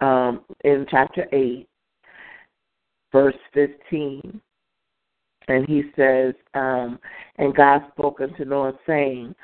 um, 0.00 0.44
in 0.64 0.86
chapter 0.90 1.26
eight, 1.32 1.68
verse 3.12 3.34
fifteen, 3.52 4.40
and 5.48 5.66
he 5.68 5.82
says, 5.96 6.34
um, 6.54 6.98
and 7.36 7.54
God 7.54 7.82
spoke 7.92 8.20
unto 8.20 8.44
Noah, 8.44 8.72
saying, 8.86 9.34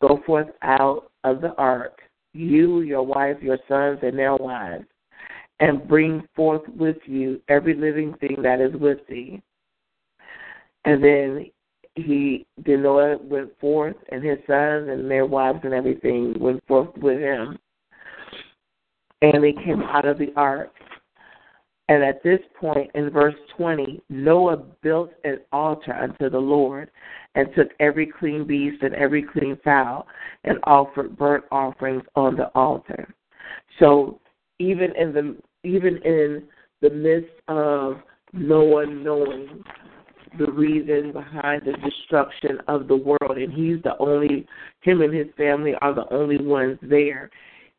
Go 0.00 0.20
forth 0.24 0.48
out 0.62 1.10
of 1.24 1.42
the 1.42 1.54
ark, 1.56 2.00
you, 2.32 2.80
your 2.80 3.02
wife, 3.02 3.36
your 3.42 3.58
sons, 3.68 3.98
and 4.02 4.18
their 4.18 4.36
wives, 4.36 4.86
and 5.58 5.86
bring 5.86 6.26
forth 6.34 6.62
with 6.74 6.96
you 7.04 7.40
every 7.48 7.74
living 7.74 8.14
thing 8.20 8.36
that 8.42 8.60
is 8.60 8.72
with 8.80 8.98
thee. 9.08 9.42
And 10.86 11.04
then 11.04 11.50
he, 11.96 12.46
then 12.64 12.82
Noah 12.82 13.18
went 13.18 13.50
forth, 13.60 13.96
and 14.10 14.24
his 14.24 14.38
sons 14.46 14.88
and 14.88 15.10
their 15.10 15.26
wives 15.26 15.60
and 15.64 15.74
everything 15.74 16.34
went 16.40 16.64
forth 16.66 16.96
with 16.96 17.18
him. 17.18 17.58
And 19.22 19.42
they 19.42 19.52
came 19.52 19.82
out 19.82 20.06
of 20.06 20.18
the 20.18 20.32
ark. 20.36 20.70
And 21.88 22.04
at 22.04 22.22
this 22.22 22.38
point 22.58 22.90
in 22.94 23.10
verse 23.10 23.34
20, 23.56 24.00
Noah 24.08 24.58
built 24.80 25.10
an 25.24 25.40
altar 25.52 25.92
unto 25.92 26.30
the 26.30 26.38
Lord 26.38 26.88
and 27.34 27.48
took 27.56 27.68
every 27.80 28.06
clean 28.06 28.46
beast 28.46 28.82
and 28.82 28.94
every 28.94 29.22
clean 29.24 29.58
fowl 29.64 30.06
and 30.44 30.58
offered 30.64 31.18
burnt 31.18 31.44
offerings 31.50 32.04
on 32.14 32.36
the 32.36 32.46
altar. 32.54 33.12
So 33.80 34.20
even 34.60 34.94
in 34.96 35.12
the 35.12 35.36
even 35.64 35.96
in 36.04 36.44
the 36.80 36.90
midst 36.90 37.32
of 37.48 37.96
Noah 38.32 38.86
knowing 38.86 39.64
the 40.38 40.50
reason 40.52 41.12
behind 41.12 41.62
the 41.64 41.72
destruction 41.72 42.58
of 42.68 42.86
the 42.86 42.96
world 42.96 43.36
and 43.36 43.52
he's 43.52 43.82
the 43.82 43.98
only 43.98 44.46
him 44.82 45.02
and 45.02 45.12
his 45.12 45.26
family 45.36 45.74
are 45.80 45.94
the 45.94 46.12
only 46.12 46.38
ones 46.38 46.78
there, 46.82 47.30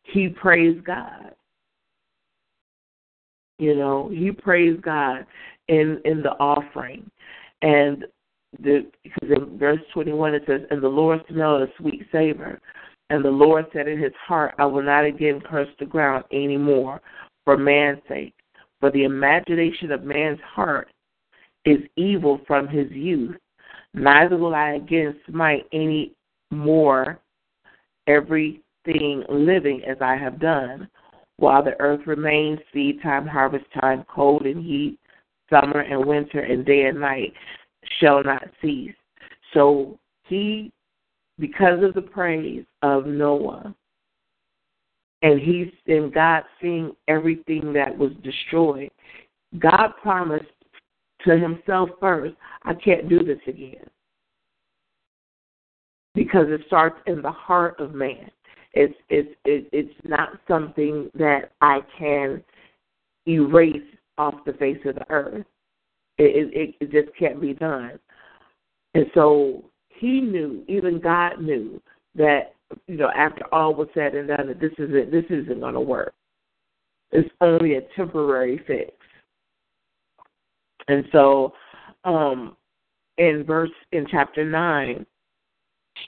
he 0.03 0.29
praised 0.29 0.84
God. 0.84 1.34
You 3.60 3.75
know, 3.75 4.10
he 4.10 4.31
praised 4.31 4.81
God 4.81 5.25
in 5.67 6.01
in 6.05 6.22
the 6.22 6.31
offering, 6.31 7.10
and 7.62 8.05
the 8.60 8.86
because 9.03 9.29
in 9.29 9.58
verse 9.58 9.79
twenty 9.93 10.13
one 10.13 10.34
it 10.34 10.43
says, 10.48 10.62
"And 10.72 10.81
the 10.81 10.88
Lord 10.88 11.22
smelled 11.29 11.62
a 11.62 11.67
sweet 11.77 12.08
savor, 12.12 12.60
and 13.10 13.23
the 13.23 13.30
Lord 13.30 13.65
said 13.71 13.88
in 13.88 13.99
His 13.99 14.13
heart, 14.15 14.56
I 14.58 14.65
will 14.65 14.84
not 14.84 15.06
again 15.06 15.41
curse 15.41 15.69
the 15.80 15.86
ground 15.86 16.23
any 16.32 16.58
more 16.58 17.02
for 17.45 17.58
man's 17.58 18.02
sake, 18.08 18.34
for 18.80 18.91
the 18.91 19.04
imagination 19.04 19.91
of 19.91 20.04
man's 20.04 20.39
heart 20.41 20.89
is 21.65 21.80
evil 21.95 22.41
from 22.47 22.67
his 22.67 22.91
youth. 22.91 23.36
Neither 23.93 24.38
will 24.38 24.56
I 24.56 24.73
again 24.73 25.15
smite 25.30 25.65
any 25.71 26.13
more 26.49 27.19
living 28.86 29.84
as 29.86 29.98
I 30.02 30.15
have 30.15 30.39
done." 30.39 30.89
while 31.41 31.63
the 31.63 31.78
earth 31.80 32.06
remains, 32.06 32.60
seed 32.72 33.02
time, 33.02 33.26
harvest 33.26 33.65
time, 33.82 34.06
cold 34.08 34.44
and 34.44 34.63
heat, 34.63 35.00
summer 35.50 35.80
and 35.80 36.06
winter, 36.06 36.39
and 36.39 36.63
day 36.63 36.84
and 36.84 37.02
night 37.02 37.34
shall 38.00 38.24
not 38.24 38.44
cease. 38.62 38.94
So 39.56 39.98
he, 40.28 40.72
because 41.39 41.84
of 41.84 41.96
the 41.96 42.02
praise 42.02 42.63
of 42.84 43.08
Noah, 43.08 43.74
and 45.24 45.39
he's 45.39 45.72
and 45.88 46.13
God 46.13 46.44
seeing 46.62 46.96
everything 47.08 47.74
that 47.74 47.98
was 47.98 48.12
destroyed, 48.24 48.91
God 49.58 49.94
promised 50.02 50.46
to 51.26 51.39
himself 51.39 51.89
first, 52.00 52.36
I 52.63 52.76
can't 52.76 53.10
do 53.10 53.24
this 53.24 53.41
again. 53.48 53.88
Because 56.13 56.46
it 56.50 56.62
starts 56.67 57.00
in 57.08 57.24
the 57.24 57.32
heart 57.32 57.80
of 57.80 57.96
man. 57.96 58.30
It's 58.73 58.93
it's 59.10 59.29
it's 59.43 59.93
not 60.03 60.29
something 60.47 61.10
that 61.15 61.51
I 61.60 61.79
can 61.97 62.43
erase 63.27 63.75
off 64.17 64.36
the 64.45 64.53
face 64.53 64.77
of 64.86 64.95
the 64.95 65.05
earth. 65.10 65.45
It, 66.17 66.51
it 66.53 66.75
it 66.79 66.91
just 66.91 67.17
can't 67.17 67.41
be 67.41 67.53
done. 67.53 67.99
And 68.93 69.05
so 69.13 69.65
he 69.89 70.21
knew, 70.21 70.63
even 70.67 70.99
God 70.99 71.41
knew 71.41 71.81
that 72.15 72.55
you 72.88 72.95
know 72.97 73.10
after 73.15 73.43
all 73.53 73.75
was 73.75 73.89
said 73.93 74.15
and 74.15 74.29
done, 74.29 74.47
that 74.47 74.62
this 74.62 74.71
isn't 74.77 75.12
this 75.12 75.25
isn't 75.29 75.60
going 75.60 75.73
to 75.73 75.81
work. 75.81 76.13
It's 77.12 77.29
only 77.41 77.75
a 77.75 77.81
temporary 77.95 78.62
fix. 78.65 78.91
And 80.88 81.03
so, 81.12 81.53
um, 82.05 82.55
in 83.17 83.43
verse 83.45 83.69
in 83.91 84.07
chapter 84.10 84.45
nine, 84.45 85.05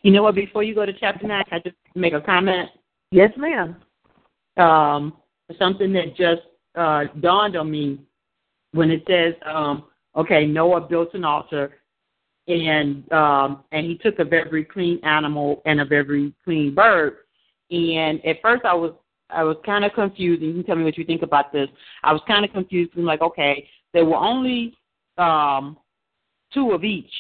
you 0.04 0.12
know 0.12 0.24
what? 0.24 0.36
Before 0.36 0.64
you 0.64 0.76
go 0.76 0.86
to 0.86 0.94
chapter 0.94 1.28
nine, 1.28 1.44
I 1.52 1.60
just 1.60 1.76
make 1.96 2.14
a 2.14 2.22
comment? 2.22 2.70
Yes, 3.12 3.32
ma'am. 3.38 3.78
Um, 4.58 5.14
something 5.58 5.92
that 5.94 6.16
just 6.16 6.42
uh, 6.76 7.06
dawned 7.20 7.56
on 7.56 7.72
me 7.72 8.00
when 8.74 8.92
it 8.92 9.04
says, 9.08 9.34
um, 9.46 9.86
okay, 10.16 10.46
Noah 10.46 10.82
built 10.82 11.14
an 11.14 11.24
altar, 11.24 11.80
and 12.48 13.10
um, 13.12 13.64
and 13.72 13.86
he 13.86 13.98
took 13.98 14.20
of 14.20 14.34
every 14.34 14.66
clean 14.66 15.00
animal 15.04 15.62
and 15.66 15.80
of 15.80 15.92
every 15.92 16.34
clean 16.44 16.76
bird. 16.76 17.18
And 17.72 18.24
at 18.26 18.42
first, 18.42 18.66
I 18.66 18.74
was 18.74 18.94
I 19.30 19.44
was 19.44 19.58
kind 19.66 19.86
of 19.86 19.94
confused. 19.94 20.42
And 20.42 20.52
you 20.52 20.58
can 20.58 20.66
tell 20.66 20.76
me 20.76 20.84
what 20.84 20.98
you 20.98 21.06
think 21.06 21.22
about 21.22 21.54
this. 21.54 21.70
I 22.04 22.12
was 22.12 22.22
kind 22.28 22.44
of 22.44 22.52
confused. 22.52 22.92
I'm 22.98 23.06
like, 23.06 23.22
okay, 23.22 23.68
there 23.94 24.06
were 24.06 24.18
only 24.18 24.76
um, 25.18 25.78
two 26.54 26.72
of 26.72 26.84
each 26.84 27.12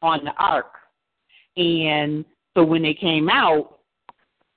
on 0.00 0.24
the 0.24 0.32
ark, 0.38 0.72
and 1.56 2.24
so 2.54 2.64
when 2.64 2.82
they 2.82 2.94
came 2.94 3.28
out, 3.28 3.78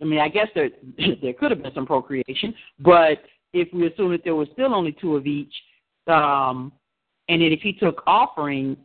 I 0.02 0.06
mean, 0.06 0.20
I 0.20 0.30
guess 0.30 0.48
there 0.54 0.70
there 1.22 1.34
could 1.34 1.52
have 1.52 1.62
been 1.62 1.74
some 1.74 1.86
procreation, 1.86 2.54
but 2.80 3.24
if 3.54 3.74
we 3.74 3.88
assume 3.88 4.12
that 4.12 4.24
there 4.24 4.36
was 4.36 4.48
still 4.54 4.76
only 4.76 4.92
two 4.92 5.16
of 5.16 5.26
each, 5.26 5.54
um, 6.08 6.72
and 7.30 7.42
then 7.42 7.52
if 7.52 7.62
he 7.62 7.74
took 7.74 8.04
offering, 8.06 8.78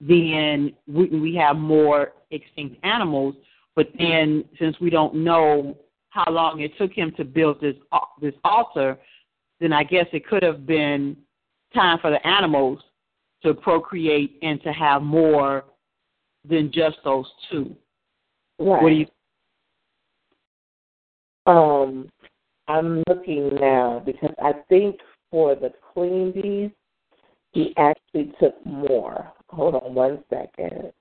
then 0.00 0.72
we, 0.86 1.06
we 1.06 1.34
have 1.36 1.56
more 1.56 2.12
extinct 2.30 2.76
animals. 2.84 3.34
But 3.76 3.88
then, 3.96 4.44
since 4.58 4.78
we 4.80 4.90
don't 4.90 5.14
know 5.14 5.76
how 6.10 6.30
long 6.30 6.60
it 6.60 6.76
took 6.78 6.92
him 6.92 7.12
to 7.16 7.24
build 7.24 7.60
this 7.60 7.76
this 8.20 8.34
altar, 8.44 8.98
then 9.60 9.72
I 9.72 9.84
guess 9.84 10.06
it 10.12 10.26
could 10.26 10.42
have 10.42 10.66
been 10.66 11.16
time 11.74 11.98
for 12.00 12.10
the 12.10 12.24
animals 12.26 12.80
to 13.42 13.54
procreate 13.54 14.38
and 14.42 14.60
to 14.62 14.72
have 14.72 15.02
more 15.02 15.64
than 16.48 16.70
just 16.72 16.98
those 17.04 17.26
two. 17.50 17.74
Right. 18.58 18.82
What 18.82 18.88
do 18.90 18.94
you? 18.94 19.06
Um, 21.46 22.08
I'm 22.66 23.02
looking 23.08 23.54
now 23.56 24.02
because 24.04 24.34
I 24.42 24.52
think 24.68 24.96
for 25.30 25.54
the 25.54 25.72
clean 25.92 26.32
bees, 26.32 26.70
he 27.52 27.74
actually 27.76 28.32
took 28.40 28.54
more. 28.66 29.32
Hold 29.48 29.76
on 29.76 29.94
one 29.94 30.22
second. 30.28 30.92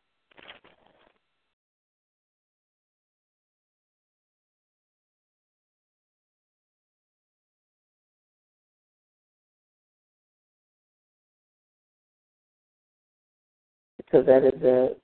So 14.11 14.21
that 14.21 14.45
is 14.45 14.61
a 14.63 14.95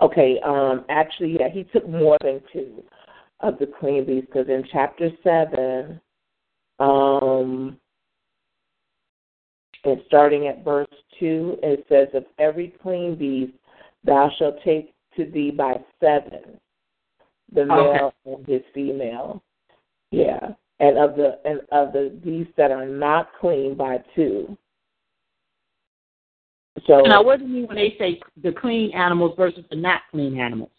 Okay, 0.00 0.40
um, 0.44 0.84
actually, 0.88 1.36
yeah, 1.38 1.50
he 1.50 1.64
took 1.64 1.86
more 1.88 2.16
than 2.22 2.40
two 2.52 2.82
of 3.40 3.58
the 3.58 3.66
queen 3.66 4.06
bees 4.06 4.24
because 4.26 4.48
in 4.48 4.64
chapter 4.72 5.10
seven, 5.22 6.00
um, 6.78 7.78
and 9.84 10.00
starting 10.06 10.46
at 10.46 10.64
verse 10.64 10.88
two, 11.18 11.58
it 11.62 11.84
says, 11.88 12.08
"Of 12.14 12.24
every 12.38 12.68
queen 12.68 13.14
bee, 13.14 13.54
thou 14.04 14.30
shalt 14.38 14.62
take 14.62 14.94
to 15.16 15.26
thee 15.26 15.50
by 15.50 15.80
seven, 16.00 16.58
the 17.52 17.66
male 17.66 18.12
okay. 18.26 18.34
and 18.34 18.46
his 18.46 18.62
female." 18.72 19.42
Yeah 20.10 20.54
and 20.80 20.98
of 20.98 21.14
the 21.14 21.38
and 21.44 21.60
of 21.70 21.92
the 21.92 22.18
beasts 22.24 22.52
that 22.56 22.70
are 22.70 22.86
not 22.86 23.28
clean 23.38 23.76
by 23.76 23.98
two. 24.16 24.56
So 26.86 27.02
now, 27.02 27.22
what 27.22 27.38
do 27.38 27.44
you 27.44 27.50
mean 27.50 27.66
when 27.66 27.76
they 27.76 27.94
say 27.98 28.20
the 28.42 28.52
clean 28.52 28.92
animals 28.92 29.34
versus 29.36 29.64
the 29.70 29.76
not 29.76 30.02
clean 30.10 30.38
animals? 30.38 30.70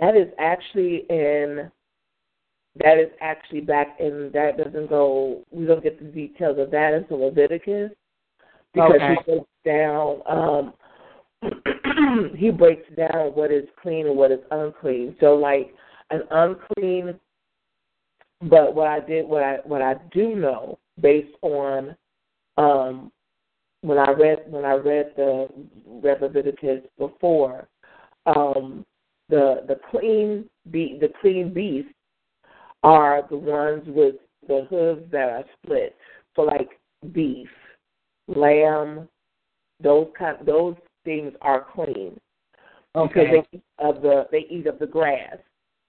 That 0.00 0.16
is 0.16 0.28
actually 0.38 1.04
in. 1.10 1.70
That 2.76 2.98
is 2.98 3.10
actually 3.20 3.62
back 3.62 3.96
in. 3.98 4.30
That 4.32 4.56
doesn't 4.56 4.88
go. 4.88 5.44
We 5.50 5.66
don't 5.66 5.82
get 5.82 5.98
the 5.98 6.04
details 6.04 6.58
of 6.58 6.70
that 6.70 6.94
until 6.94 7.26
Leviticus, 7.26 7.90
because 8.72 8.92
okay. 8.94 9.16
he 9.26 9.32
breaks 9.32 9.48
down. 9.64 10.22
Um, 10.28 10.74
he 12.36 12.50
breaks 12.50 12.86
down 12.96 13.32
what 13.34 13.50
is 13.50 13.64
clean 13.82 14.06
and 14.06 14.16
what 14.16 14.30
is 14.30 14.40
unclean. 14.52 15.16
So, 15.18 15.34
like 15.34 15.74
an 16.10 16.22
unclean. 16.30 17.18
But 18.42 18.74
what 18.74 18.86
I 18.86 19.00
did, 19.00 19.26
what 19.26 19.42
I 19.42 19.58
what 19.64 19.82
I 19.82 19.94
do 20.12 20.34
know, 20.34 20.78
based 21.00 21.34
on 21.42 21.94
um, 22.56 23.12
when 23.82 23.98
I 23.98 24.10
read 24.10 24.38
when 24.46 24.64
I 24.64 24.74
read 24.74 25.12
the 25.16 25.48
read 25.86 26.22
Leviticus 26.22 26.80
before, 26.98 27.68
um, 28.26 28.84
the 29.28 29.64
the 29.68 29.78
clean 29.90 30.48
be 30.70 30.98
the 31.00 31.10
clean 31.20 31.52
beasts 31.52 31.92
are 32.82 33.26
the 33.28 33.36
ones 33.36 33.82
with 33.86 34.16
the 34.48 34.66
hooves 34.70 35.02
that 35.12 35.28
are 35.28 35.44
split. 35.62 35.94
So 36.34 36.42
like 36.42 36.70
beef, 37.12 37.48
lamb, 38.26 39.08
those 39.82 40.08
kind 40.18 40.38
those 40.46 40.76
things 41.04 41.32
are 41.40 41.66
clean. 41.74 42.18
Okay. 42.96 43.12
Because 43.14 43.44
they 43.52 43.58
eat 43.58 43.62
of 43.78 44.02
the 44.02 44.26
they 44.32 44.46
eat 44.50 44.66
of 44.66 44.78
the 44.78 44.86
grass. 44.86 45.36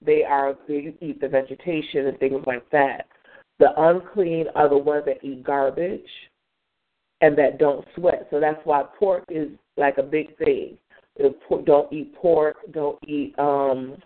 They 0.03 0.23
are 0.23 0.55
they 0.67 0.95
eat 0.99 1.21
the 1.21 1.27
vegetation 1.27 2.07
and 2.07 2.17
things 2.19 2.43
like 2.45 2.67
that. 2.71 3.07
The 3.59 3.69
unclean 3.77 4.45
are 4.55 4.67
the 4.67 4.77
ones 4.77 5.03
that 5.05 5.23
eat 5.23 5.43
garbage 5.43 6.01
and 7.21 7.37
that 7.37 7.59
don't 7.59 7.85
sweat. 7.95 8.27
So 8.31 8.39
that's 8.39 8.59
why 8.63 8.83
pork 8.97 9.23
is 9.29 9.49
like 9.77 9.97
a 9.97 10.03
big 10.03 10.35
thing. 10.37 10.77
Don't 11.65 11.93
eat 11.93 12.15
pork. 12.15 12.57
Don't 12.71 12.97
eat. 13.07 13.37
um 13.37 13.97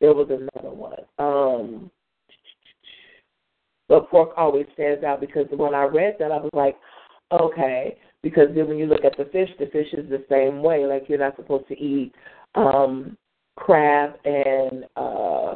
There 0.00 0.14
was 0.14 0.28
another 0.30 0.74
one. 0.74 1.00
Um 1.18 1.90
But 3.88 4.08
pork 4.08 4.30
always 4.36 4.66
stands 4.72 5.04
out 5.04 5.20
because 5.20 5.46
when 5.50 5.74
I 5.74 5.84
read 5.84 6.16
that, 6.18 6.32
I 6.32 6.38
was 6.38 6.50
like, 6.54 6.76
okay. 7.30 7.98
Because 8.22 8.48
then 8.54 8.68
when 8.68 8.78
you 8.78 8.86
look 8.86 9.04
at 9.04 9.16
the 9.18 9.24
fish, 9.26 9.50
the 9.58 9.66
fish 9.66 9.92
is 9.92 10.08
the 10.08 10.24
same 10.30 10.62
way. 10.62 10.86
Like 10.86 11.08
you're 11.08 11.18
not 11.18 11.36
supposed 11.36 11.68
to 11.68 11.78
eat 11.78 12.14
um 12.54 13.16
crab 13.56 14.14
and 14.24 14.84
uh 14.96 15.54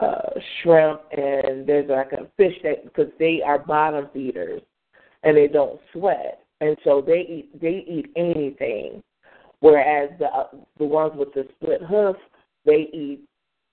uh 0.00 0.30
shrimp 0.62 1.00
and 1.16 1.66
there's 1.66 1.88
like 1.88 2.12
a 2.12 2.26
fish 2.36 2.54
that 2.62 2.84
because 2.84 3.10
they 3.18 3.40
are 3.44 3.58
bottom 3.58 4.08
feeders 4.12 4.62
and 5.22 5.36
they 5.36 5.48
don't 5.48 5.80
sweat, 5.92 6.40
and 6.60 6.76
so 6.84 7.02
they 7.04 7.20
eat 7.28 7.60
they 7.60 7.84
eat 7.88 8.10
anything. 8.16 9.02
Whereas 9.60 10.10
the 10.18 10.26
uh, 10.26 10.48
the 10.78 10.84
ones 10.84 11.14
with 11.16 11.32
the 11.34 11.46
split 11.56 11.82
hoof, 11.82 12.16
they 12.64 12.88
eat 12.92 13.20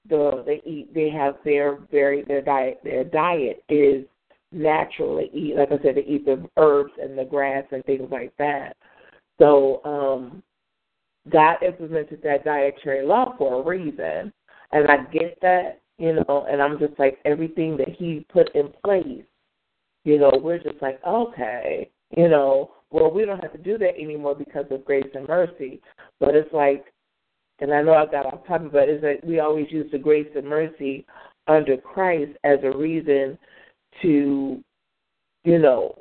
the 0.09 0.43
they 0.45 0.61
eat 0.69 0.93
they 0.93 1.09
have 1.09 1.35
their 1.43 1.79
very 1.91 2.23
their 2.23 2.41
diet 2.41 2.79
their 2.83 3.03
diet 3.03 3.63
is 3.69 4.05
naturally 4.51 5.29
eat 5.33 5.55
like 5.55 5.71
I 5.71 5.83
said 5.83 5.95
they 5.95 6.05
eat 6.05 6.25
the 6.25 6.47
herbs 6.57 6.93
and 7.01 7.17
the 7.17 7.25
grass 7.25 7.65
and 7.71 7.83
things 7.85 8.09
like 8.11 8.33
that. 8.37 8.75
So 9.39 9.81
um 9.85 10.43
God 11.31 11.57
implemented 11.65 12.21
that 12.23 12.45
dietary 12.45 13.05
law 13.05 13.35
for 13.37 13.61
a 13.61 13.65
reason, 13.65 14.31
and 14.71 14.87
I 14.87 14.97
get 15.11 15.37
that 15.41 15.81
you 15.97 16.13
know, 16.13 16.45
and 16.49 16.61
I'm 16.61 16.77
just 16.77 16.99
like 16.99 17.19
everything 17.23 17.77
that 17.77 17.89
He 17.89 18.25
put 18.29 18.53
in 18.53 18.69
place 18.83 19.23
you 20.05 20.19
know, 20.19 20.31
we're 20.41 20.59
just 20.59 20.81
like, 20.81 21.03
okay, 21.05 21.89
you 22.15 22.29
know, 22.29 22.71
well, 22.91 23.11
we 23.11 23.25
don't 23.25 23.41
have 23.41 23.51
to 23.51 23.57
do 23.57 23.77
that 23.79 23.97
anymore 23.99 24.35
because 24.35 24.65
of 24.69 24.85
grace 24.85 25.09
and 25.13 25.27
mercy. 25.27 25.81
But 26.19 26.35
it's 26.35 26.53
like, 26.53 26.85
and 27.59 27.73
I 27.73 27.81
know 27.81 27.93
I 27.93 28.05
got 28.05 28.27
off 28.27 28.45
topic, 28.47 28.71
but 28.71 28.87
it's 28.87 29.03
like 29.03 29.21
we 29.23 29.39
always 29.39 29.65
use 29.71 29.91
the 29.91 29.97
grace 29.97 30.29
and 30.35 30.47
mercy 30.47 31.05
under 31.47 31.75
Christ 31.75 32.31
as 32.43 32.59
a 32.63 32.77
reason 32.77 33.37
to, 34.03 34.63
you 35.43 35.59
know, 35.59 35.97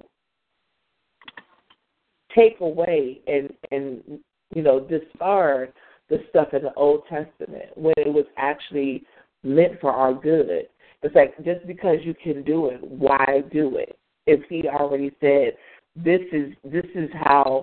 take 2.37 2.61
away 2.61 3.21
and 3.27 3.53
and 3.71 4.21
you 4.55 4.63
know 4.63 4.81
discard 4.81 5.73
the 6.11 6.19
stuff 6.31 6.49
in 6.53 6.63
the 6.63 6.75
Old 6.75 7.03
Testament 7.09 7.71
when 7.77 7.95
it 7.97 8.13
was 8.13 8.27
actually 8.37 9.05
meant 9.43 9.81
for 9.81 9.93
our 9.93 10.15
good. 10.15 10.69
It's 11.03 11.15
like 11.15 11.37
just 11.45 11.67
because 11.67 11.99
you 12.03 12.15
can 12.15 12.43
do 12.45 12.69
it, 12.71 12.81
why 12.83 13.43
do 13.53 13.77
it? 13.77 13.99
If 14.27 14.41
he 14.49 14.67
already 14.69 15.13
said 15.21 15.53
this 15.97 16.21
is 16.33 16.53
this 16.65 16.87
is 16.95 17.11
how 17.13 17.63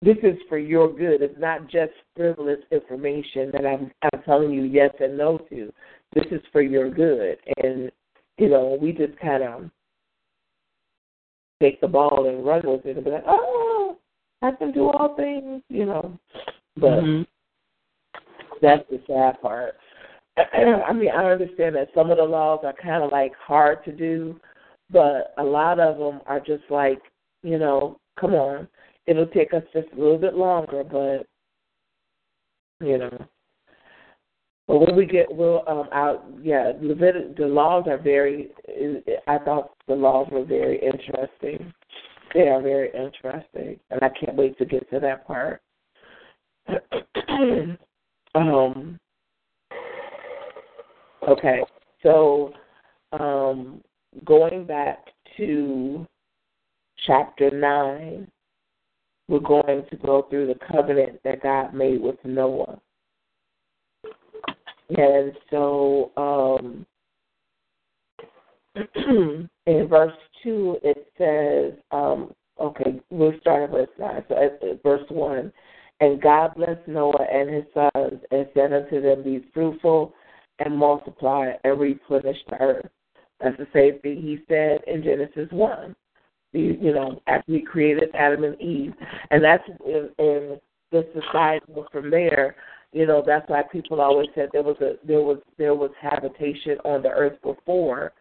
this 0.00 0.16
is 0.22 0.36
for 0.48 0.58
your 0.58 0.92
good. 0.92 1.22
It's 1.22 1.38
not 1.38 1.68
just 1.70 1.92
frivolous 2.16 2.58
information 2.70 3.50
that 3.52 3.64
I'm 3.64 3.90
I'm 4.02 4.22
telling 4.22 4.50
you 4.50 4.62
yes 4.62 4.90
and 5.00 5.16
no 5.16 5.38
to. 5.50 5.72
This 6.14 6.26
is 6.30 6.40
for 6.50 6.62
your 6.62 6.90
good. 6.90 7.36
And 7.58 7.90
you 8.38 8.48
know, 8.48 8.76
we 8.80 8.92
just 8.92 9.18
kind 9.20 9.42
of 9.42 9.70
take 11.62 11.80
the 11.80 11.88
ball 11.88 12.28
and 12.28 12.44
run 12.44 12.62
with 12.64 12.84
it 12.84 12.96
and 12.96 13.04
be 13.04 13.10
like, 13.12 13.24
oh, 13.26 13.71
I 14.42 14.50
can 14.52 14.72
do 14.72 14.88
all 14.88 15.14
things, 15.16 15.62
you 15.68 15.86
know. 15.86 16.18
But 16.76 17.00
mm-hmm. 17.00 17.22
that's 18.60 18.88
the 18.90 19.00
sad 19.06 19.40
part. 19.40 19.74
I 20.36 20.92
mean, 20.92 21.10
I 21.10 21.30
understand 21.30 21.76
that 21.76 21.88
some 21.94 22.10
of 22.10 22.16
the 22.16 22.24
laws 22.24 22.60
are 22.64 22.74
kind 22.82 23.02
of 23.02 23.12
like 23.12 23.32
hard 23.36 23.84
to 23.84 23.92
do, 23.92 24.40
but 24.90 25.34
a 25.38 25.42
lot 25.42 25.78
of 25.78 25.98
them 25.98 26.20
are 26.26 26.40
just 26.40 26.64
like, 26.70 27.00
you 27.42 27.58
know, 27.58 27.98
come 28.18 28.34
on, 28.34 28.68
it'll 29.06 29.26
take 29.26 29.52
us 29.54 29.62
just 29.72 29.88
a 29.92 30.00
little 30.00 30.18
bit 30.18 30.34
longer, 30.34 30.84
but 30.84 31.26
you 32.84 32.98
know. 32.98 33.26
But 34.68 34.78
when 34.78 34.96
we 34.96 35.06
get, 35.06 35.26
we'll 35.30 35.62
um 35.66 35.88
out, 35.92 36.24
yeah, 36.40 36.72
Levitic, 36.80 37.36
the 37.36 37.46
laws 37.46 37.84
are 37.86 37.98
very. 37.98 38.50
I 39.26 39.38
thought 39.38 39.72
the 39.86 39.94
laws 39.94 40.28
were 40.30 40.44
very 40.44 40.80
interesting. 40.80 41.72
They 42.34 42.48
are 42.48 42.62
very 42.62 42.90
interesting, 42.94 43.78
and 43.90 44.00
I 44.02 44.08
can't 44.08 44.36
wait 44.36 44.56
to 44.58 44.64
get 44.64 44.88
to 44.90 45.00
that 45.00 45.26
part. 45.26 45.60
um 48.34 48.98
Okay, 51.28 51.60
so 52.02 52.52
um, 53.12 53.80
going 54.24 54.64
back 54.64 55.06
to 55.36 56.04
chapter 57.06 57.48
9, 57.50 58.28
we're 59.28 59.38
going 59.38 59.84
to 59.88 59.96
go 59.98 60.26
through 60.28 60.48
the 60.48 60.58
covenant 60.72 61.20
that 61.22 61.42
God 61.42 61.74
made 61.74 62.00
with 62.00 62.16
Noah. 62.24 62.80
And 64.88 65.32
so 65.48 66.10
um, 66.16 66.84
in 69.66 69.88
verse 69.88 70.12
2, 70.42 70.78
it 70.82 71.06
says, 71.18 71.78
um, 71.90 72.32
okay, 72.60 73.00
we'll 73.10 73.38
start 73.40 73.62
at 73.62 73.70
verse 73.70 73.88
9. 73.98 74.24
So 74.28 74.36
at, 74.36 74.82
verse 74.82 75.04
1 75.08 75.52
And 76.00 76.22
God 76.22 76.54
blessed 76.56 76.86
Noah 76.86 77.26
and 77.32 77.50
his 77.50 77.64
sons 77.74 78.20
and 78.30 78.46
said 78.54 78.72
unto 78.72 79.00
them, 79.00 79.22
Be 79.22 79.44
fruitful 79.52 80.14
and 80.58 80.76
multiply 80.76 81.52
and 81.64 81.78
replenish 81.80 82.38
the 82.48 82.60
earth. 82.60 82.86
That's 83.40 83.56
the 83.56 83.66
same 83.72 84.00
thing 84.00 84.22
he 84.22 84.38
said 84.48 84.80
in 84.86 85.02
Genesis 85.02 85.48
1. 85.50 85.96
You, 86.52 86.76
you 86.80 86.92
know, 86.92 87.20
after 87.26 87.52
he 87.52 87.62
created 87.62 88.10
Adam 88.14 88.44
and 88.44 88.60
Eve. 88.60 88.92
And 89.30 89.42
that's 89.42 89.64
in, 89.84 90.10
in 90.18 90.60
the 90.92 91.06
society 91.14 91.64
from 91.90 92.10
there, 92.10 92.56
you 92.92 93.06
know, 93.06 93.22
that's 93.26 93.48
why 93.48 93.62
people 93.62 94.00
always 94.00 94.28
said 94.34 94.50
there 94.52 94.62
was 94.62 94.76
a 94.82 94.94
there 95.06 95.22
was 95.22 95.38
there 95.56 95.74
was 95.74 95.90
habitation 95.98 96.76
on 96.84 97.02
the 97.02 97.08
earth 97.08 97.40
before 97.42 98.12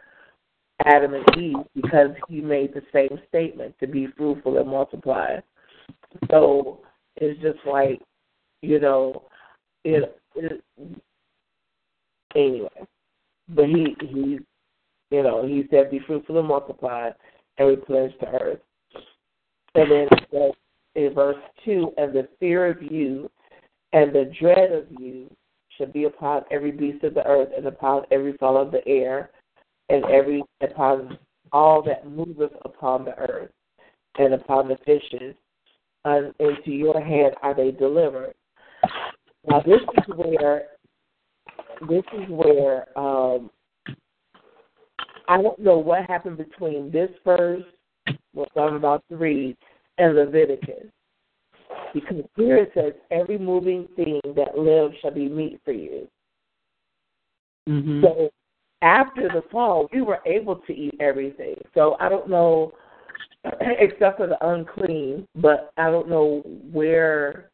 Adam 0.85 1.13
and 1.13 1.37
Eve 1.37 1.65
because 1.75 2.11
he 2.27 2.41
made 2.41 2.73
the 2.73 2.81
same 2.93 3.19
statement 3.29 3.75
to 3.79 3.87
be 3.87 4.07
fruitful 4.17 4.57
and 4.57 4.69
multiply. 4.69 5.37
So 6.29 6.79
it's 7.15 7.41
just 7.41 7.59
like, 7.65 8.01
you 8.61 8.79
know, 8.79 9.23
it, 9.83 10.19
it 10.35 10.63
anyway. 12.35 12.69
But 13.49 13.65
he 13.65 13.95
he 13.99 14.39
you 15.11 15.23
know, 15.23 15.45
he 15.45 15.65
said 15.69 15.91
be 15.91 15.99
fruitful 15.99 16.39
and 16.39 16.47
multiply 16.47 17.09
and 17.57 17.67
replenish 17.67 18.13
the 18.19 18.27
earth. 18.27 18.59
And 19.75 19.91
then 19.91 20.07
it 20.11 20.27
says 20.31 20.51
in 20.95 21.13
verse 21.13 21.37
2 21.65 21.93
and 21.97 22.13
the 22.13 22.27
fear 22.39 22.67
of 22.67 22.81
you 22.81 23.29
and 23.93 24.13
the 24.13 24.31
dread 24.39 24.71
of 24.71 24.85
you 24.99 25.29
shall 25.77 25.87
be 25.87 26.05
upon 26.05 26.43
every 26.49 26.71
beast 26.71 27.03
of 27.03 27.13
the 27.13 27.25
earth 27.25 27.49
and 27.55 27.65
upon 27.65 28.03
every 28.11 28.33
fowl 28.37 28.57
of 28.57 28.71
the 28.71 28.85
air 28.87 29.31
and 29.91 30.05
every 30.05 30.43
upon 30.61 31.17
all 31.51 31.81
that 31.83 32.09
moveth 32.09 32.53
upon 32.63 33.05
the 33.05 33.15
earth 33.17 33.51
and 34.17 34.33
upon 34.33 34.67
the 34.67 34.77
fishes 34.85 35.35
and 36.05 36.33
into 36.39 36.71
your 36.71 36.99
hand 37.01 37.35
are 37.43 37.53
they 37.53 37.71
delivered 37.71 38.33
now 39.47 39.61
this 39.61 39.81
is 39.97 40.15
where 40.15 40.63
this 41.89 42.03
is 42.13 42.29
where 42.29 42.87
um 42.97 43.49
I 45.27 45.41
don't 45.41 45.59
know 45.59 45.77
what 45.77 46.09
happened 46.09 46.37
between 46.37 46.91
this 46.91 47.09
verse, 47.23 47.63
what 48.33 48.49
I'm 48.57 48.75
about 48.75 49.01
to 49.09 49.15
read, 49.15 49.55
and 49.97 50.15
Leviticus. 50.15 50.87
Because 51.93 52.25
here 52.35 52.57
it 52.57 52.71
says, 52.73 52.93
every 53.11 53.37
moving 53.37 53.87
thing 53.95 54.19
that 54.35 54.57
lives 54.57 54.93
shall 55.01 55.13
be 55.13 55.29
meat 55.29 55.61
for 55.63 55.71
you. 55.71 56.05
Mm-hmm. 57.69 58.03
So 58.03 58.29
after 58.81 59.27
the 59.27 59.43
fall, 59.51 59.87
we 59.93 60.01
were 60.01 60.19
able 60.25 60.55
to 60.55 60.73
eat 60.73 60.95
everything. 60.99 61.55
So 61.73 61.95
I 61.99 62.09
don't 62.09 62.29
know, 62.29 62.73
except 63.61 64.17
for 64.17 64.27
the 64.27 64.47
unclean, 64.47 65.27
but 65.35 65.71
I 65.77 65.89
don't 65.91 66.09
know 66.09 66.41
where 66.71 67.51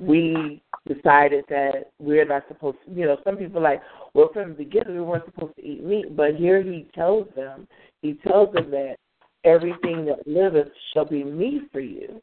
we 0.00 0.62
decided 0.86 1.44
that 1.48 1.90
we're 1.98 2.26
not 2.26 2.44
supposed 2.48 2.78
to, 2.84 2.92
you 2.92 3.06
know, 3.06 3.16
some 3.24 3.36
people 3.36 3.58
are 3.58 3.62
like, 3.62 3.82
well, 4.12 4.30
from 4.32 4.50
the 4.50 4.54
beginning 4.54 4.94
we 4.94 5.00
weren't 5.00 5.24
supposed 5.24 5.56
to 5.56 5.64
eat 5.64 5.84
meat, 5.84 6.16
but 6.16 6.34
here 6.36 6.62
he 6.62 6.86
tells 6.94 7.26
them, 7.34 7.66
he 8.02 8.14
tells 8.26 8.52
them 8.52 8.70
that 8.70 8.96
everything 9.44 10.04
that 10.06 10.26
liveth 10.26 10.68
shall 10.92 11.04
be 11.04 11.24
meat 11.24 11.62
for 11.72 11.80
you. 11.80 12.20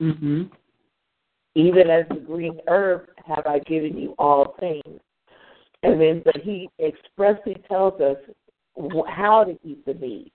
Mm-hmm. 0.00 0.42
Even 1.54 1.90
as 1.90 2.04
the 2.08 2.20
green 2.20 2.60
herb 2.68 3.08
have 3.26 3.46
I 3.46 3.58
given 3.60 3.96
you 3.96 4.14
all 4.18 4.54
things. 4.60 5.00
And 5.82 6.00
then, 6.00 6.22
but 6.24 6.36
he 6.38 6.68
expressly 6.84 7.56
tells 7.68 8.00
us 8.00 8.16
how 9.08 9.44
to 9.44 9.58
eat 9.64 9.84
the 9.86 9.94
meat. 9.94 10.32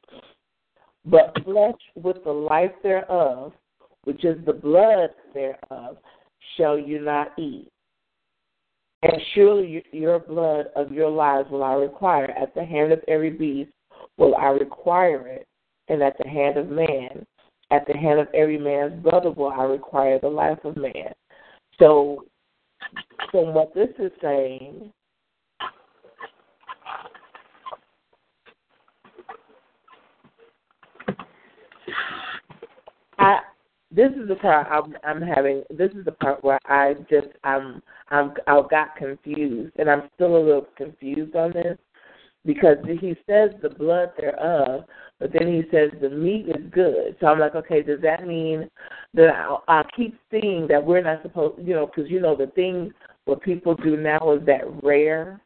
But 1.05 1.35
flesh 1.43 1.75
with 1.95 2.23
the 2.23 2.31
life 2.31 2.71
thereof, 2.81 3.53
which 4.05 4.23
is 4.23 4.37
the 4.45 4.53
blood 4.53 5.09
thereof, 5.33 5.97
shall 6.55 6.77
you 6.77 7.01
not 7.01 7.37
eat. 7.37 7.69
And 9.01 9.21
surely 9.35 9.83
your 9.91 10.19
blood 10.19 10.67
of 10.77 10.93
your 10.93 11.09
lives 11.09 11.49
will 11.51 11.63
I 11.63 11.73
require. 11.73 12.31
At 12.31 12.55
the 12.55 12.63
hand 12.63 12.93
of 12.93 13.01
every 13.09 13.31
beast 13.31 13.71
will 14.17 14.35
I 14.37 14.47
require 14.47 15.27
it, 15.27 15.47
and 15.89 16.01
at 16.01 16.17
the 16.17 16.29
hand 16.29 16.57
of 16.57 16.69
man, 16.69 17.25
at 17.69 17.85
the 17.85 17.97
hand 17.97 18.19
of 18.19 18.27
every 18.33 18.57
man's 18.57 19.03
brother 19.03 19.31
will 19.31 19.49
I 19.49 19.63
require 19.63 20.19
the 20.19 20.29
life 20.29 20.59
of 20.63 20.77
man. 20.77 21.11
So, 21.79 22.25
from 23.31 23.53
what 23.53 23.73
this 23.73 23.89
is 23.99 24.11
saying, 24.21 24.93
I 33.19 33.39
this 33.95 34.11
is 34.13 34.27
the 34.27 34.35
part 34.35 34.67
I'm, 34.71 34.95
I'm 35.03 35.21
having. 35.21 35.63
This 35.69 35.91
is 35.91 36.03
the 36.05 36.13
part 36.13 36.43
where 36.43 36.59
I 36.65 36.95
just 37.09 37.27
I'm 37.43 37.81
I'm 38.09 38.33
I 38.47 38.61
got 38.69 38.95
confused, 38.95 39.73
and 39.77 39.89
I'm 39.89 40.09
still 40.15 40.35
a 40.35 40.43
little 40.43 40.67
confused 40.75 41.35
on 41.35 41.51
this 41.53 41.77
because 42.45 42.77
he 42.85 43.15
says 43.29 43.51
the 43.61 43.69
blood 43.69 44.09
thereof, 44.17 44.85
but 45.19 45.31
then 45.31 45.47
he 45.47 45.63
says 45.71 45.91
the 46.01 46.09
meat 46.09 46.47
is 46.49 46.65
good. 46.71 47.15
So 47.19 47.27
I'm 47.27 47.39
like, 47.39 47.55
okay, 47.55 47.83
does 47.83 48.01
that 48.01 48.27
mean 48.27 48.69
that 49.13 49.29
I'll, 49.29 49.63
I'll 49.67 49.85
keep 49.95 50.19
seeing 50.29 50.67
that 50.67 50.83
we're 50.83 51.03
not 51.03 51.21
supposed, 51.21 51.65
you 51.65 51.73
know, 51.73 51.85
because 51.85 52.09
you 52.09 52.19
know 52.19 52.35
the 52.35 52.47
thing 52.47 52.91
what 53.25 53.41
people 53.41 53.75
do 53.75 53.95
now 53.95 54.33
is 54.33 54.45
that 54.47 54.63
rare, 54.81 55.39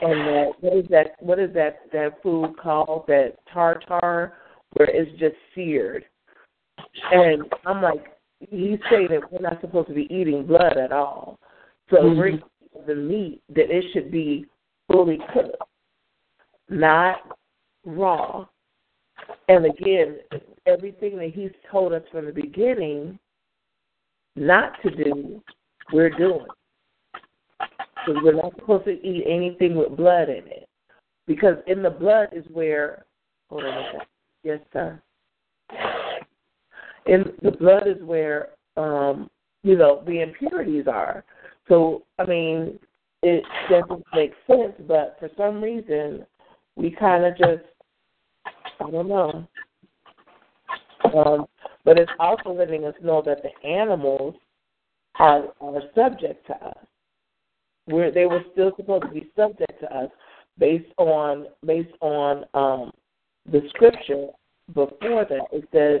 and 0.00 0.20
that 0.26 0.52
what 0.60 0.76
is 0.76 0.86
that 0.90 1.06
what 1.18 1.38
is 1.40 1.52
that 1.54 1.80
that 1.92 2.22
food 2.22 2.54
called 2.62 3.04
that 3.08 3.34
tartar 3.52 4.34
where 4.74 4.88
it's 4.88 5.10
just 5.18 5.34
seared 5.54 6.04
and 7.12 7.42
I'm 7.66 7.82
like, 7.82 8.04
he's 8.50 8.78
saying 8.90 9.08
that 9.10 9.30
we're 9.30 9.40
not 9.40 9.60
supposed 9.60 9.88
to 9.88 9.94
be 9.94 10.12
eating 10.12 10.46
blood 10.46 10.76
at 10.76 10.92
all. 10.92 11.38
So 11.90 12.02
Mhm. 12.02 12.16
we're 12.16 12.84
the 12.86 12.94
meat 12.94 13.42
that 13.50 13.70
it 13.70 13.84
should 13.92 14.10
be 14.10 14.46
fully 14.88 15.18
cooked, 15.32 15.56
not 16.68 17.38
raw. 17.84 18.46
And 19.48 19.66
again, 19.66 20.20
everything 20.66 21.16
that 21.18 21.30
he's 21.30 21.52
told 21.70 21.92
us 21.92 22.06
from 22.08 22.26
the 22.26 22.32
beginning 22.32 23.18
not 24.34 24.80
to 24.82 24.90
do, 24.90 25.42
we're 25.92 26.10
doing. 26.10 26.46
So 28.06 28.20
we're 28.22 28.32
not 28.32 28.54
supposed 28.56 28.84
to 28.86 29.06
eat 29.06 29.24
anything 29.26 29.76
with 29.76 29.96
blood 29.96 30.28
in 30.28 30.46
it. 30.48 30.68
Because 31.26 31.56
in 31.66 31.82
the 31.82 31.90
blood 31.90 32.28
is 32.32 32.44
where 32.48 33.04
hold 33.48 33.64
on 33.64 33.78
a 33.78 33.84
second. 33.84 34.08
Yes, 34.42 34.60
sir 34.72 35.00
in 37.06 37.24
the 37.42 37.50
blood 37.52 37.86
is 37.86 38.02
where 38.02 38.50
um 38.76 39.30
you 39.62 39.76
know 39.76 40.02
the 40.06 40.20
impurities 40.20 40.86
are. 40.86 41.24
So 41.68 42.02
i 42.18 42.24
mean 42.24 42.78
it 43.22 43.44
doesn't 43.70 44.04
make 44.14 44.32
sense 44.46 44.74
but 44.88 45.16
for 45.18 45.30
some 45.36 45.62
reason 45.62 46.26
we 46.76 46.90
kind 46.90 47.24
of 47.24 47.36
just 47.36 47.64
i 48.80 48.90
don't 48.90 49.08
know. 49.08 49.46
Um 51.14 51.46
but 51.84 51.98
it's 51.98 52.12
also 52.18 52.52
letting 52.52 52.84
us 52.84 52.94
know 53.02 53.22
that 53.24 53.42
the 53.42 53.68
animals 53.68 54.34
are 55.18 55.46
are 55.60 55.82
subject 55.94 56.46
to 56.46 56.54
us. 56.64 56.78
Where 57.86 58.12
they 58.12 58.26
were 58.26 58.42
still 58.52 58.72
supposed 58.76 59.04
to 59.04 59.10
be 59.10 59.30
subject 59.36 59.80
to 59.80 59.96
us 59.96 60.10
based 60.58 60.92
on 60.98 61.46
based 61.66 61.94
on 62.00 62.44
um 62.54 62.92
the 63.50 63.62
scripture 63.70 64.28
before 64.68 65.26
that. 65.28 65.46
It 65.52 65.68
says 65.72 66.00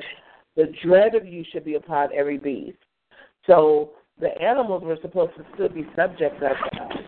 the 0.56 0.72
dread 0.84 1.14
of 1.14 1.26
you 1.26 1.44
should 1.52 1.64
be 1.64 1.74
upon 1.74 2.10
every 2.14 2.38
beast. 2.38 2.78
So 3.46 3.90
the 4.20 4.30
animals 4.40 4.82
were 4.84 4.98
supposed 5.02 5.34
to 5.36 5.44
still 5.54 5.68
be 5.68 5.86
subject 5.96 6.36
of 6.36 6.52
us. 6.52 6.98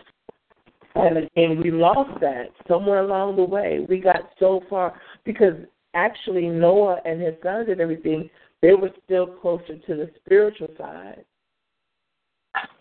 And, 0.95 1.29
and 1.35 1.63
we 1.63 1.71
lost 1.71 2.19
that 2.21 2.47
somewhere 2.67 2.99
along 2.99 3.35
the 3.35 3.43
way. 3.43 3.85
We 3.87 3.99
got 3.99 4.29
so 4.39 4.61
far 4.69 4.99
because 5.25 5.53
actually 5.93 6.47
Noah 6.47 6.99
and 7.05 7.21
his 7.21 7.35
sons 7.43 7.67
and 7.69 7.81
everything, 7.81 8.29
they 8.61 8.73
were 8.73 8.91
still 9.03 9.27
closer 9.27 9.77
to 9.77 9.95
the 9.95 10.09
spiritual 10.23 10.69
side. 10.77 11.25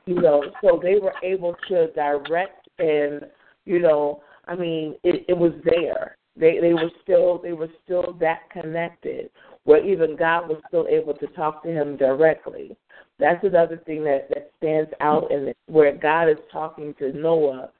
You 0.06 0.14
know, 0.14 0.44
so 0.62 0.78
they 0.80 0.96
were 1.00 1.14
able 1.22 1.56
to 1.68 1.88
direct 1.92 2.68
and 2.78 3.22
you 3.64 3.80
know, 3.80 4.22
I 4.46 4.54
mean, 4.54 4.96
it, 5.02 5.24
it 5.28 5.36
was 5.36 5.52
there. 5.64 6.16
They 6.36 6.58
they 6.60 6.74
were 6.74 6.90
still 7.02 7.40
they 7.42 7.52
were 7.52 7.70
still 7.84 8.16
that 8.20 8.50
connected 8.50 9.30
where 9.64 9.84
even 9.84 10.16
God 10.16 10.48
was 10.48 10.62
still 10.68 10.86
able 10.88 11.14
to 11.14 11.26
talk 11.28 11.62
to 11.62 11.70
him 11.70 11.96
directly. 11.96 12.76
That's 13.18 13.42
another 13.44 13.80
thing 13.86 14.04
that, 14.04 14.28
that 14.30 14.50
stands 14.58 14.90
out 15.00 15.30
in 15.30 15.48
it, 15.48 15.56
where 15.66 15.96
God 15.96 16.28
is 16.28 16.38
talking 16.52 16.94
to 16.98 17.12
Noah 17.12 17.70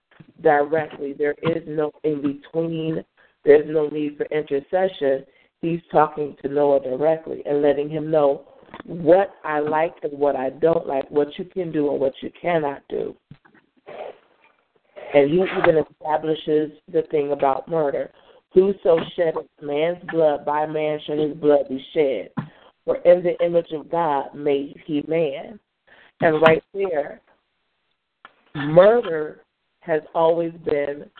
directly. 0.43 1.13
There 1.13 1.35
is 1.43 1.63
no 1.67 1.93
in 2.05 2.23
between, 2.23 3.05
there's 3.45 3.67
no 3.69 3.89
need 3.89 4.17
for 4.17 4.27
intercession. 4.27 5.25
He's 5.61 5.81
talking 5.91 6.37
to 6.43 6.49
Noah 6.49 6.81
directly 6.81 7.43
and 7.47 7.63
letting 7.63 7.89
him 7.89 8.11
know 8.11 8.45
what 8.85 9.35
I 9.45 9.61
like 9.61 9.95
and 10.03 10.19
what 10.19 10.37
I 10.37 10.51
don't 10.51 10.87
like, 10.87 11.11
what 11.11 11.29
you 11.39 11.45
can 11.45 11.73
do 11.73 11.91
and 11.91 12.01
what 12.01 12.15
you 12.23 12.31
cannot 12.41 12.83
do. 12.89 13.15
And 15.15 15.31
he 15.31 15.37
even 15.37 15.85
establishes 15.91 16.73
the 16.93 17.03
thing 17.11 17.33
about 17.33 17.69
murder. 17.69 18.11
Whoso 18.55 18.99
sheddeth 19.17 19.47
man's 19.61 19.99
blood, 20.11 20.45
by 20.45 20.67
man 20.67 21.01
shall 21.05 21.19
his 21.19 21.37
blood 21.37 21.69
be 21.69 21.85
shed. 21.93 22.31
For 22.85 22.97
in 22.99 23.23
the 23.23 23.37
image 23.45 23.73
of 23.73 23.91
God 23.91 24.35
made 24.35 24.77
he 24.87 25.03
man. 25.09 25.59
And 26.21 26.41
right 26.41 26.63
there, 26.73 27.21
murder 28.55 29.41
has 29.81 30.03
always 30.15 30.53
been, 30.65 31.11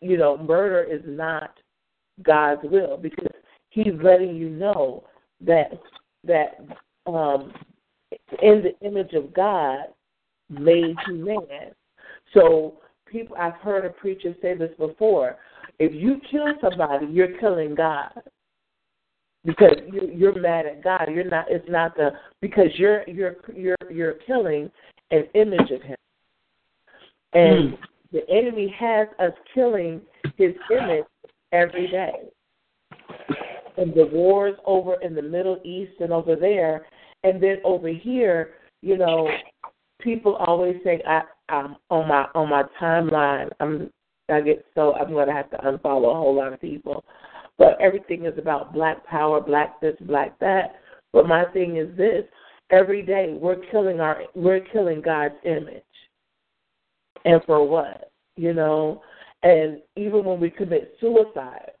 you 0.00 0.16
know, 0.16 0.38
murder 0.38 0.82
is 0.82 1.02
not 1.06 1.50
God's 2.22 2.62
will 2.64 2.96
because 2.96 3.32
He's 3.70 3.92
letting 4.02 4.34
you 4.34 4.48
know 4.48 5.04
that 5.40 5.70
that 6.24 6.58
um, 7.06 7.52
in 8.42 8.62
the 8.62 8.74
image 8.86 9.12
of 9.12 9.32
God 9.34 9.84
made 10.48 10.96
he 11.06 11.12
man. 11.12 11.72
So 12.34 12.78
people, 13.06 13.36
I've 13.36 13.54
heard 13.54 13.84
a 13.84 13.90
preacher 13.90 14.34
say 14.42 14.54
this 14.54 14.72
before. 14.78 15.36
If 15.78 15.92
you 15.94 16.20
kill 16.30 16.54
somebody, 16.60 17.06
you're 17.06 17.38
killing 17.38 17.74
God 17.74 18.10
because 19.44 19.76
you're, 19.92 20.10
you're 20.10 20.40
mad 20.40 20.66
at 20.66 20.82
God. 20.82 21.08
You're 21.10 21.28
not. 21.28 21.46
It's 21.48 21.68
not 21.68 21.96
the 21.96 22.10
because 22.40 22.68
you're 22.74 23.08
you're 23.08 23.36
you're 23.54 23.76
you're 23.90 24.14
killing 24.26 24.70
an 25.10 25.24
image 25.34 25.70
of 25.70 25.82
Him, 25.82 25.96
and 27.34 27.72
Mm. 27.74 27.78
the 28.12 28.28
enemy 28.30 28.74
has 28.78 29.08
us 29.18 29.32
killing 29.54 30.00
His 30.36 30.54
image 30.70 31.04
every 31.52 31.88
day. 31.88 32.12
and 33.76 33.94
the 33.94 34.06
wars 34.06 34.56
over 34.66 34.94
in 35.02 35.14
the 35.14 35.22
Middle 35.22 35.60
East 35.64 35.92
and 36.00 36.12
over 36.12 36.34
there, 36.34 36.84
and 37.22 37.40
then 37.40 37.58
over 37.62 37.88
here, 37.88 38.54
you 38.82 38.96
know, 38.96 39.28
people 40.00 40.34
always 40.36 40.76
say 40.82 41.00
I 41.06 41.22
I'm 41.48 41.76
on 41.90 42.08
my 42.08 42.26
on 42.34 42.48
my 42.50 42.64
timeline 42.80 43.50
I'm 43.60 43.90
I 44.28 44.40
get 44.40 44.64
so 44.74 44.94
I'm 44.94 45.12
gonna 45.12 45.32
have 45.32 45.50
to 45.50 45.56
unfollow 45.58 46.10
a 46.10 46.14
whole 46.14 46.34
lot 46.34 46.52
of 46.52 46.60
people. 46.60 47.04
But 47.56 47.80
everything 47.80 48.24
is 48.24 48.38
about 48.38 48.72
black 48.72 49.04
power, 49.06 49.40
black 49.40 49.80
this, 49.80 49.96
black 50.02 50.38
that. 50.38 50.76
But 51.12 51.26
my 51.26 51.44
thing 51.46 51.76
is 51.76 51.96
this 51.96 52.24
every 52.70 53.02
day 53.02 53.36
we're 53.38 53.64
killing 53.70 54.00
our 54.00 54.22
we're 54.34 54.60
killing 54.60 55.00
God's 55.00 55.34
image. 55.44 55.82
And 57.24 57.42
for 57.44 57.66
what? 57.66 58.12
You 58.36 58.54
know? 58.54 59.02
And 59.42 59.80
even 59.96 60.24
when 60.24 60.40
we 60.40 60.50
commit 60.50 60.94
suicide, 61.00 61.72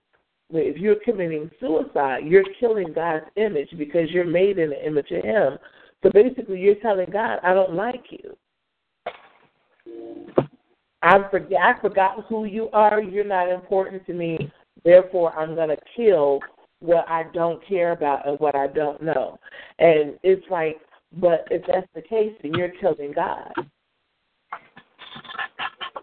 if 0.50 0.78
you're 0.78 0.96
committing 1.04 1.50
suicide, 1.60 2.20
you're 2.24 2.44
killing 2.58 2.92
God's 2.92 3.26
image 3.36 3.68
because 3.76 4.10
you're 4.10 4.24
made 4.24 4.58
in 4.58 4.70
the 4.70 4.86
image 4.86 5.10
of 5.10 5.22
Him. 5.24 5.58
So 6.02 6.10
basically, 6.12 6.60
you're 6.60 6.76
telling 6.76 7.10
God, 7.10 7.40
I 7.42 7.52
don't 7.54 7.74
like 7.74 8.04
you. 8.10 8.36
I 11.02 11.18
forget. 11.30 11.60
I 11.60 11.80
forgot 11.80 12.24
who 12.28 12.44
you 12.44 12.68
are. 12.72 13.00
You're 13.00 13.24
not 13.24 13.50
important 13.50 14.04
to 14.06 14.12
me. 14.12 14.50
Therefore, 14.84 15.32
I'm 15.36 15.54
going 15.54 15.68
to 15.68 15.76
kill 15.96 16.40
what 16.80 17.08
I 17.08 17.24
don't 17.32 17.64
care 17.66 17.92
about 17.92 18.26
and 18.26 18.38
what 18.40 18.54
I 18.54 18.66
don't 18.68 19.02
know. 19.02 19.38
And 19.78 20.18
it's 20.22 20.44
like, 20.50 20.78
but 21.16 21.46
if 21.50 21.62
that's 21.66 21.86
the 21.94 22.02
case, 22.02 22.32
then 22.42 22.54
you're 22.54 22.72
killing 22.80 23.12
God. 23.12 23.52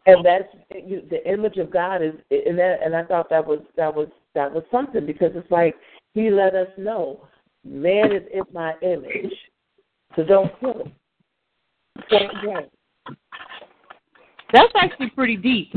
And 0.08 0.24
that's 0.24 0.48
the 0.70 1.22
image 1.32 1.58
of 1.58 1.72
God 1.72 2.02
is, 2.04 2.14
and 2.30 2.60
that, 2.60 2.78
and 2.84 2.96
I 2.96 3.04
thought 3.04 3.30
that 3.32 3.46
was 3.46 3.60
that 3.76 3.94
was 3.94 4.08
that 4.36 4.54
was 4.54 4.64
something 4.70 5.04
because 5.06 5.32
it's 5.34 5.50
like 5.50 5.76
He 6.14 6.30
let 6.30 6.54
us 6.54 6.68
know, 6.78 7.28
man 7.64 8.12
is 8.12 8.22
in 8.32 8.44
my 8.54 8.74
image, 8.84 9.34
so 10.16 10.24
don't 10.24 10.52
kill 10.60 10.74
him. 10.74 10.92
Point 12.10 12.32
blank. 12.44 12.70
That's 14.54 14.72
actually 14.76 15.10
pretty 15.10 15.38
deep. 15.38 15.74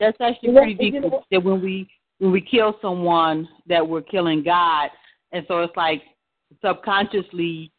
That's 0.00 0.16
actually 0.20 0.52
pretty 0.52 0.74
deep. 0.74 0.94
That 1.30 1.42
when 1.42 1.62
we 1.62 1.88
when 2.18 2.32
we 2.32 2.40
kill 2.40 2.76
someone, 2.80 3.48
that 3.66 3.86
we're 3.86 4.02
killing 4.02 4.42
God, 4.42 4.90
and 5.32 5.44
so 5.48 5.60
it's 5.60 5.76
like 5.76 6.02
subconsciously, 6.64 7.72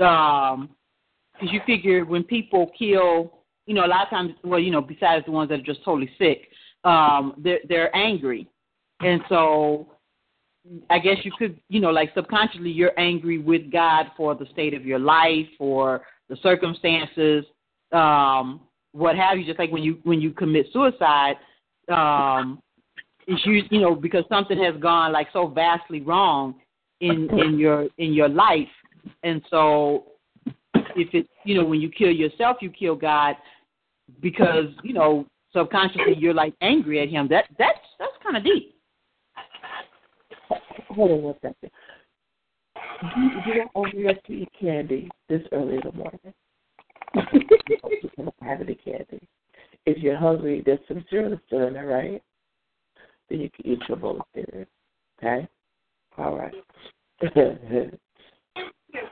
um, 0.00 0.70
because 1.34 1.52
you 1.52 1.60
figure 1.66 2.04
when 2.04 2.24
people 2.24 2.70
kill, 2.78 3.40
you 3.66 3.74
know, 3.74 3.84
a 3.84 3.88
lot 3.88 4.04
of 4.04 4.10
times, 4.10 4.32
well, 4.44 4.60
you 4.60 4.70
know, 4.70 4.80
besides 4.80 5.24
the 5.26 5.32
ones 5.32 5.48
that 5.50 5.60
are 5.60 5.64
just 5.64 5.84
totally 5.84 6.10
sick, 6.18 6.48
um, 6.84 7.34
they're 7.38 7.60
they're 7.68 7.94
angry, 7.96 8.48
and 9.00 9.20
so 9.28 9.88
I 10.90 10.98
guess 10.98 11.16
you 11.24 11.32
could, 11.36 11.58
you 11.68 11.80
know, 11.80 11.90
like 11.90 12.12
subconsciously, 12.14 12.70
you're 12.70 12.98
angry 12.98 13.38
with 13.38 13.72
God 13.72 14.06
for 14.16 14.34
the 14.34 14.46
state 14.52 14.74
of 14.74 14.86
your 14.86 14.98
life 14.98 15.48
or 15.58 16.02
the 16.28 16.36
circumstances 16.42 17.44
um, 17.92 18.60
what 18.92 19.16
have 19.16 19.38
you. 19.38 19.44
Just 19.44 19.58
like 19.58 19.70
when 19.70 19.82
you 19.82 19.98
when 20.04 20.20
you 20.20 20.30
commit 20.30 20.66
suicide, 20.72 21.36
um, 21.90 22.62
it's 23.26 23.44
you 23.44 23.62
you 23.70 23.80
know 23.80 23.94
because 23.94 24.24
something 24.28 24.58
has 24.62 24.74
gone 24.80 25.12
like 25.12 25.28
so 25.32 25.46
vastly 25.46 26.00
wrong 26.00 26.54
in 27.00 27.28
in 27.38 27.58
your 27.58 27.88
in 27.98 28.12
your 28.12 28.28
life, 28.28 28.68
and 29.22 29.42
so 29.50 30.04
if 30.74 31.12
it 31.14 31.28
you 31.44 31.54
know 31.54 31.64
when 31.64 31.80
you 31.80 31.90
kill 31.90 32.10
yourself, 32.10 32.58
you 32.60 32.70
kill 32.70 32.94
God 32.94 33.36
because 34.20 34.66
you 34.82 34.92
know 34.92 35.26
subconsciously 35.52 36.16
you're 36.16 36.34
like 36.34 36.54
angry 36.60 37.00
at 37.00 37.08
Him. 37.08 37.28
That 37.28 37.46
that's 37.58 37.78
that's 37.98 38.12
kind 38.22 38.36
of 38.36 38.44
deep. 38.44 38.74
Hold 40.88 41.10
on 41.10 41.22
one 41.22 41.34
second. 41.40 41.70
You, 43.16 43.30
you 43.46 43.64
want 43.74 44.24
to 44.26 44.32
eat 44.32 44.48
candy 44.58 45.10
this 45.28 45.42
early 45.52 45.74
in 45.74 45.80
the 45.84 45.92
morning? 45.92 46.34
Have 48.42 48.60
any 48.60 48.74
candy. 48.74 49.28
If 49.86 49.98
you're 49.98 50.16
hungry, 50.16 50.62
there's 50.64 50.78
some 50.88 51.04
cereal 51.10 51.38
still 51.46 51.66
in 51.66 51.74
there, 51.74 51.86
right? 51.86 52.22
Then 53.28 53.40
you 53.40 53.50
can 53.50 53.66
eat 53.66 53.80
your 53.88 53.96
bowl 53.96 54.20
of 54.20 54.26
cereal. 54.34 54.66
Okay? 55.18 55.48
All 56.18 56.36
right. 56.36 56.54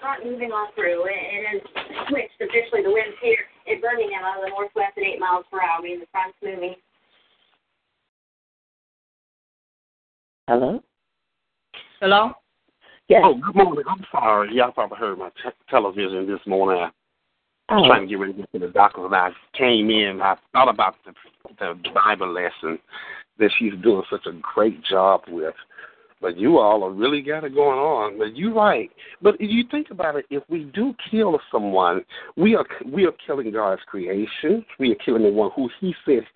front 0.00 0.24
moving 0.24 0.50
on 0.50 0.72
through 0.74 1.04
and 1.06 1.46
then 1.46 1.84
switched 2.08 2.40
officially 2.40 2.82
the 2.82 2.90
winds 2.90 3.16
here 3.22 3.36
in 3.66 3.80
Birmingham 3.80 4.24
out 4.24 4.38
of 4.38 4.44
the 4.44 4.50
northwest 4.50 4.96
at 4.96 5.04
8 5.04 5.20
miles 5.20 5.44
per 5.50 5.60
hour, 5.60 5.82
meaning 5.82 6.00
the 6.00 6.06
front's 6.10 6.36
moving. 6.42 6.74
Hello? 10.48 10.82
Hello? 12.00 12.32
Yes. 13.08 13.22
Oh, 13.24 13.34
good 13.34 13.54
morning. 13.54 13.84
I'm 13.88 14.04
sorry. 14.10 14.54
Y'all 14.54 14.72
probably 14.72 14.98
heard 14.98 15.18
my 15.18 15.28
t- 15.30 15.50
television 15.68 16.26
this 16.26 16.40
morning. 16.46 16.90
Oh. 17.70 17.86
trying 17.86 18.02
to 18.02 18.06
get 18.08 18.18
ready 18.18 18.32
to 18.32 18.38
get 18.40 18.52
to 18.52 18.58
the 18.58 18.68
doctor. 18.68 19.04
And 19.04 19.14
I 19.14 19.30
came 19.56 19.90
in, 19.90 20.20
I 20.20 20.36
thought 20.52 20.68
about 20.68 20.96
the, 21.06 21.12
the 21.58 21.74
Bible 21.94 22.32
lesson 22.32 22.78
that 23.38 23.50
she's 23.58 23.72
doing 23.82 24.02
such 24.10 24.26
a 24.26 24.32
great 24.32 24.82
job 24.84 25.22
with. 25.28 25.54
But 26.20 26.36
you 26.36 26.58
all 26.58 26.86
have 26.86 26.98
really 26.98 27.22
got 27.22 27.44
it 27.44 27.54
going 27.54 27.78
on. 27.78 28.18
But 28.18 28.36
you're 28.36 28.52
right. 28.52 28.90
But 29.22 29.36
if 29.36 29.50
you 29.50 29.64
think 29.70 29.90
about 29.90 30.16
it, 30.16 30.26
if 30.30 30.42
we 30.50 30.64
do 30.64 30.94
kill 31.10 31.40
someone, 31.50 32.04
we 32.36 32.54
are 32.54 32.66
we 32.84 33.06
are 33.06 33.14
killing 33.26 33.50
God's 33.52 33.80
creation. 33.86 34.66
We 34.78 34.92
are 34.92 34.96
killing 34.96 35.22
the 35.22 35.30
one 35.30 35.50
who 35.56 35.70
He 35.80 35.94
said 36.04 36.26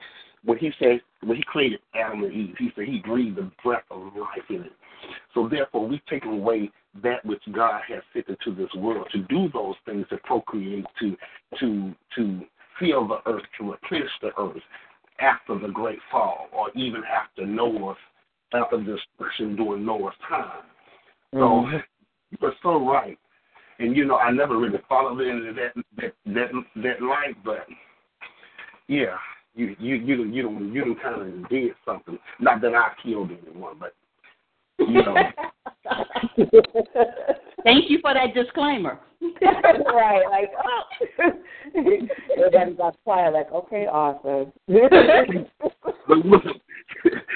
when 0.44 0.56
He 0.56 0.72
said 0.78 1.00
when 1.22 1.36
He 1.36 1.42
created 1.42 1.80
Adam 1.94 2.24
and 2.24 2.32
Eve, 2.32 2.54
He 2.58 2.70
said 2.74 2.84
He 2.86 3.00
breathed 3.00 3.36
the 3.36 3.50
breath 3.62 3.84
of 3.90 4.04
life 4.16 4.48
in 4.48 4.62
it. 4.62 4.72
So 5.34 5.48
therefore, 5.48 5.86
we've 5.88 6.04
taken 6.06 6.30
away 6.30 6.70
that 7.02 7.24
which 7.24 7.42
God 7.52 7.82
has 7.88 8.02
sent 8.12 8.28
into 8.28 8.54
this 8.54 8.72
world 8.76 9.08
to 9.12 9.18
do 9.22 9.48
those 9.52 9.74
things, 9.84 10.06
to 10.10 10.16
procreate, 10.18 10.86
to 11.00 11.16
to 11.60 11.94
to 12.16 12.40
fill 12.78 13.08
the 13.08 13.18
earth, 13.26 13.42
to 13.58 13.72
replenish 13.72 14.10
the 14.22 14.30
earth 14.38 14.62
after 15.20 15.58
the 15.58 15.68
great 15.68 15.98
fall, 16.10 16.48
or 16.52 16.70
even 16.74 17.02
after 17.04 17.46
Noah's 17.46 17.96
after 18.52 18.78
the 18.78 18.96
destruction 18.96 19.56
during 19.56 19.84
Noah's 19.84 20.14
time. 20.28 20.62
So 21.32 21.38
Mm-hmm. 21.38 21.76
you're 22.40 22.54
so 22.62 22.88
right. 22.88 23.18
And 23.80 23.96
you 23.96 24.04
know, 24.04 24.16
I 24.16 24.30
never 24.30 24.56
really 24.56 24.78
followed 24.88 25.20
into 25.20 25.52
that 25.54 25.74
that 25.96 26.14
that 26.26 26.50
that 26.76 27.02
light, 27.02 27.36
but 27.44 27.66
yeah, 28.86 29.16
you 29.54 29.74
you 29.80 29.96
you 29.96 30.24
you 30.24 30.42
don't 30.42 30.72
you 30.72 30.84
don't 30.84 31.02
kind 31.02 31.20
of 31.20 31.48
did 31.48 31.72
something. 31.84 32.18
Not 32.38 32.60
that 32.60 32.74
I 32.74 32.92
killed 33.02 33.30
anyone, 33.30 33.76
but 33.80 33.94
you 34.78 35.02
know. 35.02 35.14
Thank 37.64 37.90
you 37.90 37.98
for 38.00 38.14
that 38.14 38.34
disclaimer. 38.34 38.98
right, 39.42 40.22
like 40.30 40.50
oh 40.62 40.82
everybody 42.36 42.74
got 42.74 42.96
quiet, 43.04 43.32
like, 43.32 43.50
okay, 43.52 43.86
awesome. 43.86 44.52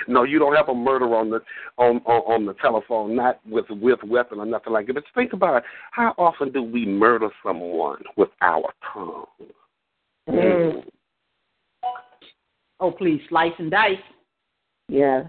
no, 0.06 0.24
you 0.24 0.38
don't 0.38 0.54
have 0.54 0.68
a 0.68 0.74
murder 0.74 1.14
on 1.14 1.30
the 1.30 1.40
on, 1.78 1.96
on 2.04 2.34
on 2.34 2.46
the 2.46 2.54
telephone, 2.54 3.16
not 3.16 3.40
with 3.46 3.64
with 3.70 4.00
weapon 4.04 4.38
or 4.38 4.46
nothing 4.46 4.72
like 4.72 4.86
that. 4.86 4.94
But 4.94 5.04
think 5.14 5.32
about 5.32 5.58
it. 5.58 5.62
How 5.92 6.14
often 6.18 6.52
do 6.52 6.62
we 6.62 6.84
murder 6.84 7.30
someone 7.42 8.02
with 8.16 8.30
our 8.42 8.70
tongue? 8.92 9.24
Mm. 10.28 10.84
Oh, 12.80 12.90
please, 12.92 13.20
slice 13.28 13.52
and 13.58 13.70
dice. 13.70 13.96
Yeah. 14.88 15.24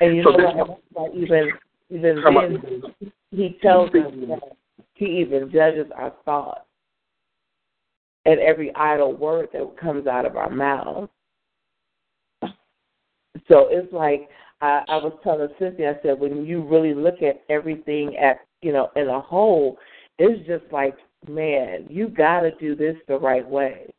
And 0.00 0.16
you 0.16 0.22
So 0.22 0.30
know 0.30 0.78
what? 0.92 1.14
Even 1.14 1.50
even 1.90 2.22
then, 2.22 2.82
he 3.30 3.58
tells 3.62 3.88
us 3.90 4.12
that 4.28 4.56
he 4.94 5.06
even 5.20 5.50
judges 5.52 5.86
our 5.94 6.12
thoughts 6.24 6.66
and 8.24 8.40
every 8.40 8.74
idle 8.74 9.12
word 9.12 9.48
that 9.52 9.76
comes 9.80 10.06
out 10.06 10.26
of 10.26 10.36
our 10.36 10.50
mouths. 10.50 11.08
So 13.48 13.68
it's 13.70 13.92
like 13.92 14.28
I, 14.60 14.82
I 14.88 14.96
was 14.96 15.12
telling 15.22 15.48
Cynthia, 15.58 15.90
I 15.98 16.02
said 16.02 16.18
when 16.18 16.44
you 16.44 16.62
really 16.62 16.94
look 16.94 17.22
at 17.22 17.42
everything 17.48 18.16
at 18.16 18.40
you 18.62 18.72
know 18.72 18.90
in 18.96 19.08
a 19.08 19.20
whole, 19.20 19.78
it's 20.18 20.46
just 20.46 20.64
like 20.72 20.96
man, 21.28 21.86
you 21.88 22.08
got 22.08 22.40
to 22.40 22.50
do 22.56 22.74
this 22.74 22.96
the 23.08 23.18
right 23.18 23.46
way. 23.48 23.92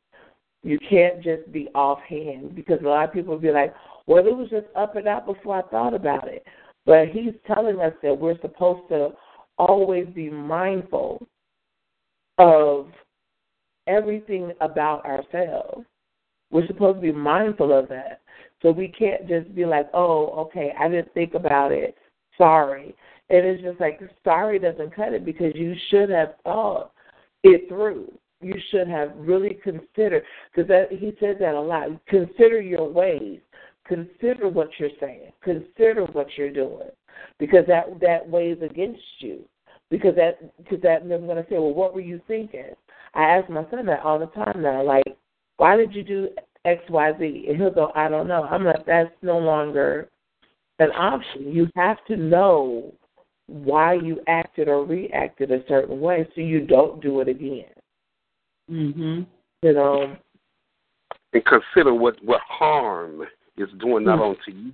You 0.63 0.77
can't 0.89 1.23
just 1.23 1.51
be 1.51 1.69
offhand 1.75 2.55
because 2.55 2.79
a 2.81 2.87
lot 2.87 3.07
of 3.07 3.13
people 3.13 3.33
will 3.33 3.41
be 3.41 3.51
like, 3.51 3.73
well, 4.07 4.25
it 4.25 4.35
was 4.35 4.49
just 4.49 4.67
up 4.75 4.95
and 4.95 5.07
out 5.07 5.25
before 5.25 5.57
I 5.57 5.69
thought 5.69 5.93
about 5.93 6.27
it. 6.27 6.43
But 6.85 7.09
he's 7.09 7.33
telling 7.45 7.79
us 7.81 7.93
that 8.01 8.17
we're 8.17 8.39
supposed 8.41 8.87
to 8.89 9.09
always 9.57 10.07
be 10.07 10.29
mindful 10.29 11.27
of 12.37 12.87
everything 13.87 14.53
about 14.61 15.05
ourselves. 15.05 15.85
We're 16.49 16.67
supposed 16.67 16.97
to 16.97 17.01
be 17.01 17.11
mindful 17.11 17.77
of 17.77 17.89
that. 17.89 18.21
So 18.61 18.71
we 18.71 18.87
can't 18.87 19.27
just 19.27 19.53
be 19.53 19.65
like, 19.65 19.89
oh, 19.93 20.27
okay, 20.47 20.73
I 20.79 20.87
didn't 20.87 21.13
think 21.13 21.33
about 21.33 21.71
it. 21.71 21.97
Sorry. 22.37 22.95
And 23.29 23.45
it's 23.45 23.61
just 23.61 23.81
like, 23.81 23.99
sorry 24.23 24.57
doesn't 24.57 24.95
cut 24.95 25.13
it 25.13 25.25
because 25.25 25.51
you 25.55 25.75
should 25.89 26.09
have 26.09 26.35
thought 26.43 26.91
it 27.43 27.67
through. 27.67 28.11
You 28.39 28.53
should 28.71 28.87
have 28.87 29.11
really 29.17 29.57
considered, 29.63 30.23
because 30.55 30.71
he 30.91 31.11
says 31.19 31.37
that 31.39 31.55
a 31.55 31.59
lot. 31.59 31.89
Consider 32.07 32.61
your 32.61 32.87
ways. 32.87 33.39
Consider 33.88 34.49
what 34.49 34.69
you're 34.77 34.89
saying. 34.99 35.31
Consider 35.43 36.05
what 36.13 36.27
you're 36.38 36.51
doing, 36.51 36.89
because 37.39 37.65
that 37.67 37.99
that 38.01 38.27
weighs 38.29 38.57
against 38.61 39.01
you. 39.19 39.43
Because 39.89 40.15
that 40.15 40.39
because 40.57 40.81
that 40.81 41.01
I'm 41.01 41.07
going 41.07 41.38
to 41.38 41.49
say, 41.49 41.57
well, 41.57 41.73
what 41.73 41.93
were 41.93 42.01
you 42.01 42.19
thinking? 42.27 42.71
I 43.13 43.23
ask 43.23 43.49
my 43.49 43.65
son 43.71 43.85
that 43.85 44.01
all 44.01 44.19
the 44.19 44.25
time 44.27 44.61
now, 44.61 44.83
like, 44.83 45.17
why 45.57 45.77
did 45.77 45.95
you 45.95 46.03
do 46.03 46.29
X, 46.65 46.83
Y, 46.89 47.11
Z? 47.17 47.45
And 47.47 47.57
he'll 47.57 47.71
go, 47.71 47.91
I 47.95 48.09
don't 48.09 48.27
know. 48.27 48.43
I'm 48.43 48.65
like, 48.65 48.85
that's 48.85 49.09
no 49.21 49.38
longer 49.38 50.09
an 50.79 50.91
option. 50.91 51.51
You 51.51 51.69
have 51.75 51.97
to 52.07 52.17
know 52.17 52.93
why 53.47 53.93
you 53.93 54.19
acted 54.27 54.67
or 54.67 54.83
reacted 54.83 55.51
a 55.51 55.63
certain 55.69 56.01
way 56.01 56.27
so 56.35 56.41
you 56.41 56.67
don't 56.67 57.01
do 57.01 57.21
it 57.21 57.29
again. 57.29 57.71
Mhm. 58.69 59.25
You 59.61 59.73
know. 59.73 60.17
And 61.33 61.45
consider 61.45 61.93
what 61.93 62.21
what 62.23 62.41
harm 62.41 63.25
is 63.57 63.71
doing 63.73 64.05
not 64.05 64.19
Mhm. 64.19 64.21
only 64.21 64.39
to 64.45 64.51
you, 64.51 64.73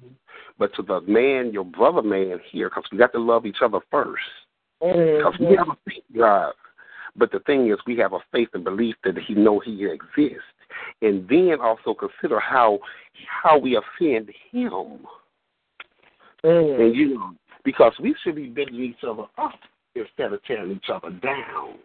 but 0.58 0.74
to 0.76 0.82
the 0.82 1.02
man, 1.02 1.52
your 1.52 1.66
brother 1.66 2.02
man 2.02 2.40
here, 2.40 2.70
because 2.70 2.90
we 2.92 2.98
got 2.98 3.12
to 3.14 3.20
love 3.20 3.46
each 3.46 3.62
other 3.62 3.80
first. 3.92 4.24
Because 4.80 5.38
we 5.40 5.56
have 5.56 5.70
a 5.70 5.78
faith 5.90 6.04
God. 6.16 6.54
But 7.16 7.32
the 7.32 7.40
thing 7.42 7.70
is, 7.70 7.78
we 7.86 7.96
have 7.98 8.14
a 8.14 8.20
faith 8.32 8.50
and 8.54 8.64
belief 8.64 8.96
that 9.04 9.18
He 9.18 9.34
know 9.34 9.60
He 9.60 9.86
exists, 9.86 10.44
and 11.02 11.28
then 11.28 11.62
also 11.62 11.94
consider 11.94 12.40
how 12.40 12.80
how 13.26 13.58
we 13.58 13.76
offend 13.76 14.30
Him. 14.52 15.08
Mm. 16.44 16.80
And 16.80 16.96
you 16.96 17.18
know, 17.18 17.36
because 17.64 17.98
we 18.00 18.14
should 18.16 18.36
be 18.36 18.48
building 18.48 18.76
each 18.76 19.04
other 19.04 19.26
up 19.38 19.60
instead 19.96 20.34
of 20.34 20.44
tearing 20.44 20.72
each 20.72 20.90
other 20.90 21.12
down. 21.12 21.76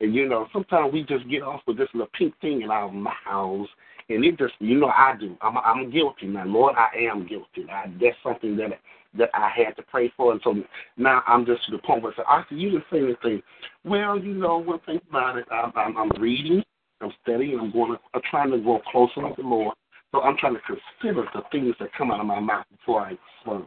And 0.00 0.14
you 0.14 0.28
know, 0.28 0.46
sometimes 0.52 0.92
we 0.92 1.02
just 1.02 1.28
get 1.28 1.42
off 1.42 1.62
with 1.66 1.78
this 1.78 1.88
little 1.94 2.10
pink 2.12 2.38
thing 2.40 2.62
in 2.62 2.70
our 2.70 2.92
mouths, 2.92 3.68
and 4.08 4.24
it 4.24 4.38
just, 4.38 4.54
you 4.60 4.78
know, 4.78 4.88
I 4.88 5.14
do. 5.18 5.36
I'm, 5.40 5.56
I'm 5.58 5.90
guilty 5.90 6.26
now, 6.26 6.44
Lord. 6.44 6.74
I 6.76 6.96
am 7.10 7.26
guilty. 7.26 7.66
I, 7.70 7.86
that's 8.00 8.16
something 8.22 8.56
that 8.56 8.78
that 9.18 9.30
I 9.32 9.48
had 9.48 9.74
to 9.76 9.82
pray 9.82 10.12
for, 10.14 10.32
and 10.32 10.40
so 10.44 10.54
now 10.98 11.22
I'm 11.26 11.46
just 11.46 11.64
to 11.66 11.72
the 11.72 11.78
point 11.78 12.02
where 12.02 12.12
I 12.12 12.16
say, 12.16 12.22
Arthur, 12.26 12.54
you 12.54 12.70
didn't 12.70 12.84
say 12.92 12.98
anything. 12.98 13.42
Well, 13.82 14.18
you 14.18 14.34
know, 14.34 14.58
one 14.58 14.80
thing 14.80 15.00
about 15.08 15.38
it, 15.38 15.46
I'm, 15.50 15.72
I'm, 15.74 15.96
I'm 15.96 16.10
reading, 16.20 16.62
I'm 17.00 17.12
studying, 17.22 17.58
I'm 17.58 17.72
going, 17.72 17.92
to, 17.92 17.98
I'm 18.12 18.20
trying 18.30 18.50
to 18.50 18.58
grow 18.58 18.82
closer 18.92 19.26
with 19.26 19.36
the 19.36 19.42
Lord. 19.42 19.74
So 20.12 20.20
I'm 20.20 20.36
trying 20.36 20.54
to 20.54 20.60
consider 20.60 21.26
the 21.34 21.42
things 21.50 21.74
that 21.80 21.88
come 21.96 22.10
out 22.10 22.20
of 22.20 22.26
my 22.26 22.40
mouth 22.40 22.66
before 22.70 23.02
I 23.02 23.12
explain. 23.38 23.64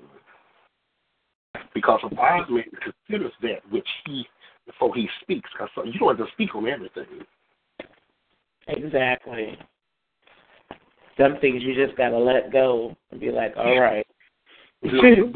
Because 1.74 2.00
a 2.04 2.14
wise 2.14 2.48
man 2.50 2.64
considers 2.84 3.34
that 3.42 3.72
which 3.72 3.88
he 4.06 4.26
before 4.68 4.94
he 4.94 5.10
speaks. 5.22 5.50
Because 5.52 5.70
uh, 5.78 5.84
you 5.84 6.00
don't 6.00 6.16
have 6.16 6.26
to 6.28 6.32
speak 6.34 6.54
on 6.54 6.68
everything. 6.68 7.06
Exactly. 8.68 9.58
Some 11.20 11.38
things 11.40 11.64
you 11.64 11.76
just 11.76 11.98
gotta 11.98 12.18
let 12.18 12.52
go 12.52 12.96
and 13.12 13.20
be 13.20 13.32
like, 13.32 13.54
all 13.58 13.80
right. 13.80 14.08
and 14.84 15.34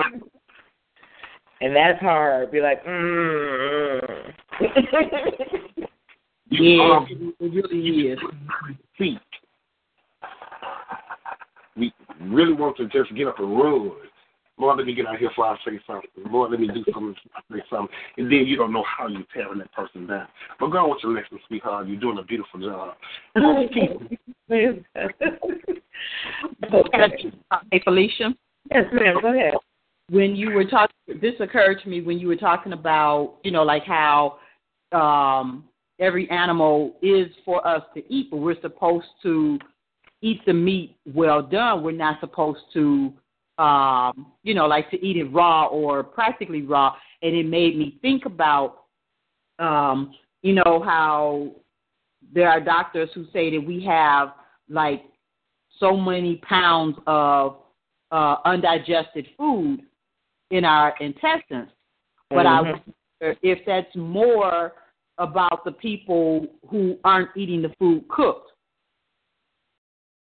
that's 1.75 1.99
hard. 1.99 2.51
Be 2.51 2.61
like, 2.61 2.83
mm. 2.85 4.33
Yeah, 6.49 6.97
Um, 6.97 7.33
it 7.39 7.53
really 7.53 8.09
is. 8.09 8.19
We 11.75 11.91
really 12.21 12.53
want 12.53 12.77
to 12.77 12.85
just 12.87 13.13
get 13.15 13.27
up 13.27 13.39
and 13.39 13.57
run. 13.57 13.91
Lord, 14.59 14.77
let 14.77 14.85
me 14.85 14.93
get 14.93 15.07
out 15.07 15.17
here 15.17 15.29
before 15.29 15.47
I 15.47 15.57
say 15.65 15.79
something. 15.87 16.09
Lord, 16.31 16.51
let 16.51 16.59
me 16.59 16.67
do 16.67 16.83
something 16.93 17.15
before 17.15 17.31
I 17.37 17.41
say 17.57 17.63
something. 17.71 17.95
And 18.17 18.31
then 18.31 18.45
you 18.45 18.55
don't 18.55 18.71
know 18.71 18.83
how 18.85 19.07
you're 19.07 19.23
tearing 19.33 19.57
that 19.57 19.73
person 19.73 20.05
down. 20.05 20.27
But 20.59 20.67
go 20.67 20.77
on 20.77 20.91
with 20.91 20.99
your 21.01 21.13
lesson, 21.13 21.39
sweetheart. 21.47 21.87
You're 21.87 21.99
doing 21.99 22.19
a 22.19 22.23
beautiful 22.23 22.59
job. 22.59 22.95
Hey, 24.53 24.83
Felicia. 27.83 28.33
Yes, 28.71 28.85
ma'am. 28.93 29.15
Go 29.21 29.33
ahead. 29.33 29.53
when 30.09 30.35
you 30.35 30.51
were 30.51 30.65
talking 30.65 30.95
this 31.21 31.33
occurred 31.39 31.81
to 31.81 31.89
me 31.89 32.01
when 32.01 32.19
you 32.19 32.27
were 32.27 32.35
talking 32.35 32.73
about 32.73 33.35
you 33.43 33.51
know 33.51 33.63
like 33.63 33.83
how 33.83 34.37
um 34.91 35.63
every 35.99 36.29
animal 36.29 36.95
is 37.01 37.27
for 37.45 37.65
us 37.67 37.81
to 37.95 38.03
eat 38.13 38.29
but 38.29 38.37
we're 38.37 38.59
supposed 38.61 39.07
to 39.23 39.57
eat 40.21 40.39
the 40.45 40.53
meat 40.53 40.95
well 41.13 41.41
done 41.41 41.83
we're 41.83 41.91
not 41.91 42.19
supposed 42.19 42.59
to 42.73 43.11
um 43.57 44.31
you 44.43 44.53
know 44.53 44.67
like 44.67 44.89
to 44.91 45.03
eat 45.05 45.17
it 45.17 45.25
raw 45.25 45.65
or 45.67 46.03
practically 46.03 46.61
raw 46.61 46.93
and 47.21 47.35
it 47.35 47.45
made 47.47 47.77
me 47.77 47.97
think 48.01 48.25
about 48.25 48.83
um 49.59 50.13
you 50.41 50.53
know 50.53 50.81
how 50.83 51.51
there 52.33 52.49
are 52.49 52.59
doctors 52.59 53.09
who 53.13 53.25
say 53.33 53.51
that 53.51 53.65
we 53.65 53.83
have 53.83 54.29
like 54.69 55.03
so 55.79 55.97
many 55.97 56.37
pounds 56.37 56.97
of 57.07 57.57
uh, 58.11 58.37
undigested 58.45 59.27
food 59.37 59.81
in 60.51 60.65
our 60.65 60.95
intestines. 60.99 61.69
But 62.29 62.45
I 62.45 62.61
Mhm. 62.61 62.81
wonder 63.21 63.37
if 63.41 63.65
that's 63.65 63.95
more 63.95 64.73
about 65.17 65.63
the 65.63 65.71
people 65.71 66.47
who 66.67 66.99
aren't 67.03 67.35
eating 67.35 67.61
the 67.61 67.69
food 67.79 68.07
cooked. 68.07 68.51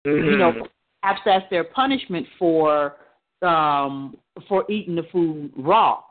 You 0.05 0.37
know, 0.37 0.67
perhaps 1.01 1.21
that's 1.25 1.49
their 1.49 1.63
punishment 1.63 2.27
for 2.37 2.97
um, 3.41 4.17
for 4.47 4.65
eating 4.69 4.95
the 4.95 5.03
food 5.03 5.51
raw. 5.55 6.03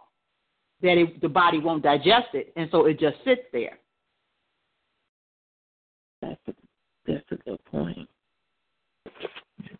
That 0.81 0.99
it, 0.99 1.21
the 1.21 1.29
body 1.29 1.59
won't 1.59 1.83
digest 1.83 2.35
it, 2.35 2.53
and 2.57 2.69
so 2.71 2.87
it 2.87 2.99
just 2.99 3.23
sits 3.25 3.43
there. 3.53 3.79
That's 6.21 6.41
a, 6.49 6.55
that's 7.07 7.33
a 7.33 7.37
good 7.37 7.65
point. 7.67 8.09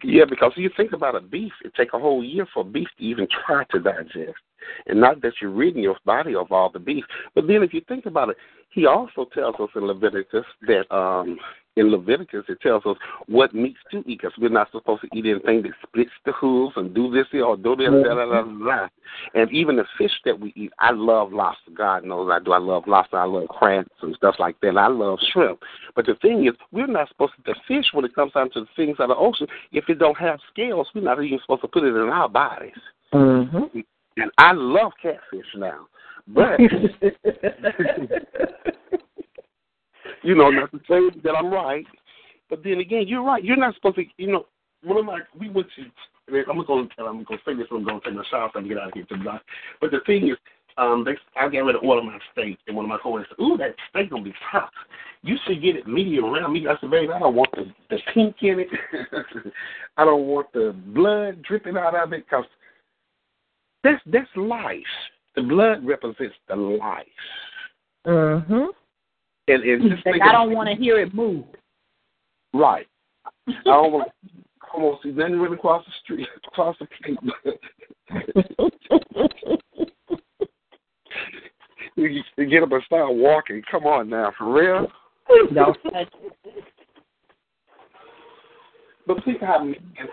Yeah, 0.05 0.25
because 0.29 0.53
you 0.57 0.71
think 0.77 0.93
about 0.93 1.17
a 1.17 1.21
beef, 1.21 1.53
it 1.65 1.73
take 1.75 1.95
a 1.95 1.99
whole 1.99 2.23
year 2.23 2.47
for 2.53 2.61
a 2.61 2.65
beef 2.65 2.89
to 2.99 3.05
even 3.05 3.27
try 3.47 3.65
to 3.71 3.79
digest. 3.81 4.37
And 4.87 5.01
not 5.01 5.23
that 5.23 5.33
you're 5.41 5.51
ridding 5.51 5.83
your 5.83 5.97
body 6.05 6.35
of 6.35 6.53
all 6.53 6.71
the 6.71 6.79
beef. 6.79 7.05
But 7.35 7.47
then 7.47 7.63
if 7.63 7.73
you 7.73 7.81
think 7.89 8.07
about 8.07 8.31
it, 8.31 8.37
he 8.71 8.87
also 8.87 9.27
tells 9.33 9.55
us 9.59 9.71
in 9.75 9.87
Leviticus 9.87 10.45
that 10.67 10.95
um 10.95 11.39
in 11.77 11.91
Leviticus 11.91 12.45
it 12.49 12.61
tells 12.61 12.85
us 12.87 12.97
what 13.27 13.55
meats 13.55 13.79
to 13.91 13.99
eat 13.99 14.21
because 14.21 14.33
we're 14.39 14.49
not 14.49 14.71
supposed 14.71 15.03
to 15.03 15.09
eat 15.17 15.27
anything 15.27 15.63
that 15.63 15.73
splits 15.83 16.11
the 16.25 16.33
hooves 16.33 16.75
and 16.77 16.95
do 16.95 17.11
this 17.11 17.27
or 17.35 17.57
do 17.57 17.75
this, 17.77 17.89
da, 17.89 18.15
da, 18.15 18.27
da, 18.27 18.43
da. 18.43 18.89
And 19.35 19.51
even 19.53 19.77
the 19.77 19.85
fish 19.99 20.13
that 20.25 20.39
we 20.39 20.53
eat, 20.57 20.73
I 20.79 20.93
love 20.93 21.33
lobster. 21.33 21.73
God 21.77 22.05
knows 22.05 22.31
I 22.33 22.43
do. 22.43 22.53
I 22.53 22.59
love 22.59 22.85
lobster. 22.87 23.19
I 23.19 23.25
love 23.25 23.49
crabs 23.49 23.89
and 24.03 24.15
stuff 24.17 24.37
like 24.39 24.61
that. 24.61 24.77
I 24.77 24.87
love 24.89 25.19
shrimp. 25.33 25.61
But 25.97 26.07
the 26.07 26.15
thing 26.23 26.47
is, 26.47 26.55
we're 26.73 26.87
not 26.87 27.09
supposed 27.09 27.33
to 27.37 27.43
the 27.45 27.57
fish 27.67 27.87
when 27.93 28.05
it 28.05 28.15
comes 28.15 28.33
down 28.33 28.51
to 28.53 28.61
the 28.61 28.69
things 28.77 28.97
of 28.99 29.09
the 29.09 29.17
ocean. 29.17 29.47
If 29.73 29.89
it 29.89 29.99
don't 29.99 30.19
have 30.19 30.39
scales, 30.53 30.89
we're 30.95 31.03
not 31.03 31.23
even 31.23 31.39
supposed 31.41 31.63
to 31.63 31.69
put 31.69 31.85
it 31.85 31.95
in 31.95 32.09
our 32.09 32.29
bodies. 32.29 32.73
Mm-hmm. 33.13 33.81
And 34.17 34.31
I 34.39 34.53
love 34.53 34.93
catfish 35.03 35.47
now. 35.57 35.87
But 36.27 36.59
you 40.25 40.35
know, 40.35 40.51
not 40.51 40.73
to 40.73 40.79
say 40.89 41.21
that 41.23 41.35
I'm 41.37 41.53
right, 41.53 41.87
but 42.51 42.65
then 42.65 42.81
again, 42.81 43.05
you're 43.07 43.23
right. 43.23 43.45
You're 43.45 43.57
not 43.57 43.75
supposed 43.75 43.97
to. 43.97 44.05
You 44.17 44.33
know, 44.33 44.47
one 44.83 44.99
of 44.99 45.05
my 45.05 45.21
we 45.39 45.51
went 45.51 45.69
to. 45.77 45.85
I'm 46.51 46.65
gonna 46.65 46.89
tell. 46.97 47.07
I'm 47.07 47.23
gonna 47.25 47.41
say 47.45 47.55
this. 47.55 47.67
I'm 47.71 47.85
gonna 47.85 48.01
take 48.05 48.15
my 48.15 48.25
shower 48.31 48.51
so 48.53 48.59
I 48.59 48.63
can 48.63 48.69
get 48.69 48.79
out 48.79 48.89
of 48.89 48.95
here 48.95 49.05
tonight. 49.05 49.43
But 49.81 49.91
the 49.91 50.01
thing 50.07 50.29
is, 50.29 50.37
um, 50.79 51.05
they 51.05 51.13
I 51.37 51.49
got 51.49 51.59
ready 51.61 51.79
to 51.79 51.87
order 51.87 52.03
my 52.03 52.19
steak, 52.33 52.59
and 52.67 52.77
one 52.77 52.87
of 52.87 52.89
my 52.89 52.99
coworkers 53.03 53.29
said, 53.29 53.43
"Ooh, 53.43 53.57
that 53.59 53.75
steak 53.91 54.11
gonna 54.11 54.23
be 54.23 54.35
tough. 54.51 54.71
You 55.23 55.37
should 55.47 55.63
get 55.63 55.77
it 55.77 55.87
medium 55.87 56.31
rare." 56.33 56.49
Me, 56.49 56.67
I 56.67 56.79
said, 56.81 56.91
"Baby, 56.91 57.13
I 57.13 57.19
don't 57.19 57.35
want 57.35 57.51
the 57.53 57.73
the 57.91 57.99
pink 58.13 58.37
in 58.41 58.61
it. 58.61 58.69
I 59.97 60.05
don't 60.05 60.27
want 60.27 60.53
the 60.53 60.75
blood 60.89 61.43
dripping 61.43 61.77
out 61.77 61.95
of 61.95 62.13
it 62.13 62.25
because 62.25 62.47
that's 63.83 64.03
that's 64.07 64.29
life. 64.37 64.81
The 65.37 65.43
blood 65.43 65.85
represents 65.85 66.37
the 66.49 66.57
life." 66.57 67.07
Mm-hmm. 68.07 68.65
And, 69.49 69.63
and 69.63 69.91
just 69.91 70.07
Like, 70.07 70.23
I 70.23 70.33
don't 70.33 70.53
want 70.53 70.71
to 70.71 70.77
hear 70.77 70.99
it 71.01 71.15
move. 71.15 71.45
Right. 72.53 72.87
I 73.49 73.53
don't 73.65 73.93
want. 73.93 74.11
I 74.63 74.67
don't 74.77 74.83
want 74.83 75.03
to 75.03 75.09
see 75.09 75.15
nothing 75.15 75.39
really 75.39 75.57
across 75.57 75.85
the 75.85 75.93
street, 76.03 76.27
across 76.47 76.77
the 76.79 76.87
plate. 77.03 77.19
you, 81.97 82.23
you 82.37 82.47
get 82.47 82.63
up 82.63 82.73
and 82.73 82.83
start 82.85 83.15
walking. 83.15 83.63
Come 83.71 83.85
on 83.85 84.09
now, 84.09 84.33
for 84.39 84.51
real. 84.53 84.87
No. 85.53 85.75
But 89.07 89.23
people 89.25 89.47
have 89.47 89.61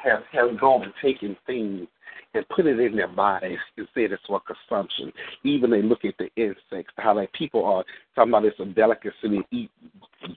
have 0.03 0.23
have 0.31 0.59
gone 0.59 0.83
and 0.83 0.93
taken 1.01 1.35
things 1.47 1.87
and 2.33 2.47
put 2.49 2.65
it 2.65 2.79
in 2.79 2.95
their 2.95 3.07
bodies 3.07 3.59
and 3.77 3.87
said 3.93 4.11
it's 4.11 4.23
for 4.27 4.41
consumption. 4.41 5.13
Even 5.43 5.69
they 5.69 5.81
look 5.81 6.05
at 6.05 6.15
the 6.17 6.29
insects, 6.35 6.93
how 6.97 7.15
like 7.15 7.31
people 7.33 7.63
are 7.65 7.83
talking 8.15 8.31
about 8.31 8.45
it's 8.45 8.59
a 8.59 8.65
delicacy 8.65 9.13
to 9.23 9.43
eat 9.51 9.71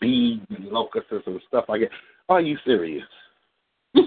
bees 0.00 0.40
and 0.50 0.66
locusts 0.66 1.10
and 1.10 1.40
stuff 1.48 1.64
like 1.68 1.80
that. 1.82 1.90
Are 2.28 2.40
you 2.40 2.56
serious? 2.64 3.04
well, 3.94 4.04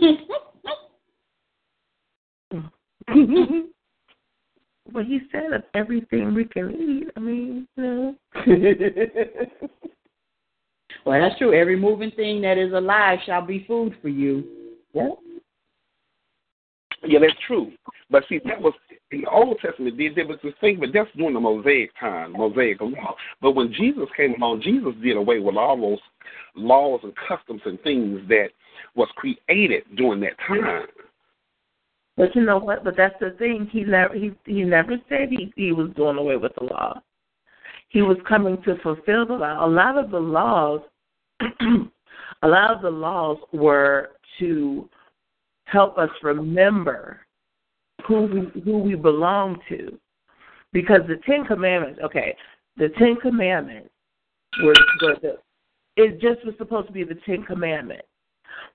he 5.06 5.20
said 5.32 5.54
of 5.54 5.64
everything 5.74 6.34
we 6.34 6.46
can 6.46 6.72
eat. 6.72 7.10
I 7.16 7.20
mean, 7.20 7.68
you 7.76 7.84
know. 7.84 8.16
Well, 11.08 11.22
that's 11.22 11.38
true. 11.38 11.54
Every 11.54 11.80
moving 11.80 12.12
thing 12.12 12.42
that 12.42 12.58
is 12.58 12.74
alive 12.74 13.20
shall 13.26 13.46
be 13.46 13.64
food 13.66 13.96
for 14.02 14.10
you. 14.10 14.44
yeah. 14.94 15.08
Yeah, 17.08 17.20
that's 17.20 17.34
true. 17.48 17.72
But 18.10 18.24
see, 18.28 18.40
that 18.46 18.62
was 18.62 18.74
in 19.12 19.22
the 19.22 19.28
Old 19.30 19.58
Testament. 19.60 19.98
There, 19.98 20.14
there 20.14 20.28
was 20.28 20.40
this 20.44 20.54
thing, 20.60 20.78
but 20.80 20.90
that's 20.94 21.10
during 21.16 21.34
the 21.34 21.40
Mosaic 21.40 21.92
time, 22.00 22.34
Mosaic 22.34 22.82
law. 22.82 23.16
But 23.42 23.52
when 23.52 23.74
Jesus 23.74 24.08
came 24.16 24.36
along, 24.36 24.62
Jesus 24.62 24.94
did 25.02 25.18
away 25.18 25.40
with 25.40 25.56
all 25.56 25.80
those 25.80 26.00
laws 26.56 27.00
and 27.04 27.14
customs 27.28 27.62
and 27.66 27.82
things 27.82 28.20
that 28.28 28.50
was 28.96 29.08
created 29.16 29.84
during 29.96 30.20
that 30.22 30.38
time. 30.48 30.88
But 32.18 32.36
you 32.36 32.44
know 32.44 32.58
what? 32.58 32.84
But 32.84 32.98
that's 32.98 33.16
the 33.20 33.32
thing. 33.38 33.70
He 33.72 33.84
never 33.84 34.14
he 34.14 34.32
he 34.46 34.64
never 34.64 34.98
said 35.08 35.30
he 35.30 35.54
he 35.56 35.72
was 35.72 35.92
doing 35.96 36.18
away 36.18 36.36
with 36.36 36.54
the 36.58 36.66
law. 36.66 37.00
He 37.90 38.02
was 38.02 38.18
coming 38.28 38.62
to 38.64 38.76
fulfill 38.82 39.26
the 39.26 39.36
law. 39.36 39.66
A 39.66 39.70
lot 39.70 39.98
of 39.98 40.10
the 40.10 40.20
laws, 40.20 40.82
a 42.42 42.48
lot 42.48 42.76
of 42.76 42.82
the 42.82 42.90
laws 42.90 43.38
were 43.54 44.10
to 44.40 44.90
help 45.72 45.98
us 45.98 46.10
remember 46.24 47.20
who 48.08 48.24
we 48.24 48.62
who 48.62 48.80
we 48.80 48.96
belong 48.96 49.60
to, 49.70 49.98
because 50.74 51.02
the 51.08 51.18
Ten 51.26 51.46
Commandments. 51.46 52.00
Okay, 52.04 52.36
the 52.78 52.90
Ten 52.98 53.16
Commandments 53.22 53.90
were, 54.64 54.74
were 55.02 55.16
the. 55.22 55.38
It 55.96 56.22
just 56.22 56.46
was 56.46 56.54
supposed 56.58 56.88
to 56.88 56.94
be 56.94 57.04
the 57.04 57.18
Ten 57.26 57.44
Commandments. 57.44 58.08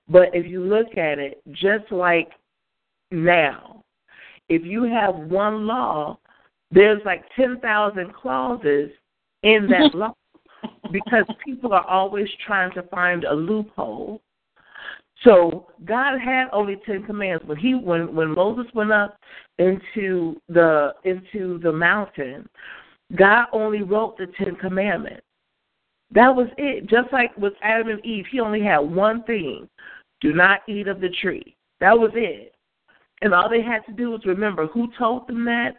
But 0.09 0.29
if 0.33 0.45
you 0.45 0.63
look 0.63 0.97
at 0.97 1.19
it, 1.19 1.41
just 1.51 1.91
like 1.91 2.29
now, 3.11 3.83
if 4.49 4.63
you 4.63 4.83
have 4.83 5.15
one 5.15 5.65
law, 5.65 6.19
there's 6.71 7.01
like 7.05 7.23
10,000 7.35 8.13
clauses 8.13 8.89
in 9.43 9.67
that 9.67 9.93
law 9.95 10.13
because 10.91 11.25
people 11.45 11.73
are 11.73 11.85
always 11.85 12.27
trying 12.45 12.71
to 12.73 12.83
find 12.83 13.23
a 13.23 13.33
loophole. 13.33 14.21
So 15.23 15.67
God 15.85 16.19
had 16.19 16.47
only 16.51 16.77
ten 16.85 17.03
commands. 17.03 17.43
When 17.45 17.57
he 17.57 17.75
when 17.75 18.13
when 18.15 18.33
Moses 18.33 18.71
went 18.73 18.91
up 18.91 19.17
into 19.57 20.35
the 20.49 20.93
into 21.05 21.59
the 21.59 21.71
mountain, 21.71 22.47
God 23.15 23.45
only 23.53 23.83
wrote 23.83 24.17
the 24.17 24.27
Ten 24.37 24.55
Commandments. 24.55 25.21
That 26.11 26.35
was 26.35 26.47
it. 26.57 26.87
Just 26.87 27.11
like 27.11 27.35
with 27.37 27.53
Adam 27.61 27.89
and 27.89 28.05
Eve, 28.05 28.25
he 28.31 28.39
only 28.39 28.61
had 28.61 28.79
one 28.79 29.23
thing. 29.23 29.67
Do 30.21 30.33
not 30.33 30.61
eat 30.67 30.87
of 30.87 31.01
the 31.01 31.09
tree. 31.21 31.55
That 31.79 31.97
was 31.97 32.11
it. 32.13 32.53
And 33.21 33.33
all 33.33 33.49
they 33.49 33.61
had 33.61 33.85
to 33.85 33.93
do 33.93 34.11
was 34.11 34.21
remember 34.25 34.67
who 34.67 34.89
told 34.97 35.27
them 35.27 35.45
that 35.45 35.71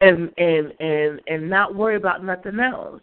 and 0.00 0.30
and 0.36 0.72
and 0.80 1.20
and 1.26 1.48
not 1.48 1.74
worry 1.74 1.96
about 1.96 2.24
nothing 2.24 2.58
else. 2.58 3.00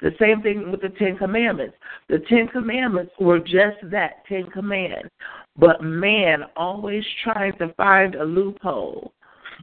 The 0.00 0.10
same 0.20 0.42
thing 0.42 0.70
with 0.70 0.80
the 0.80 0.90
Ten 0.90 1.16
Commandments. 1.16 1.76
The 2.08 2.18
Ten 2.28 2.48
Commandments 2.48 3.12
were 3.18 3.40
just 3.40 3.78
that, 3.84 4.24
Ten 4.28 4.46
Commandments. 4.50 5.10
But 5.56 5.82
man 5.82 6.44
always 6.56 7.04
trying 7.24 7.56
to 7.58 7.72
find 7.74 8.14
a 8.14 8.24
loophole. 8.24 9.12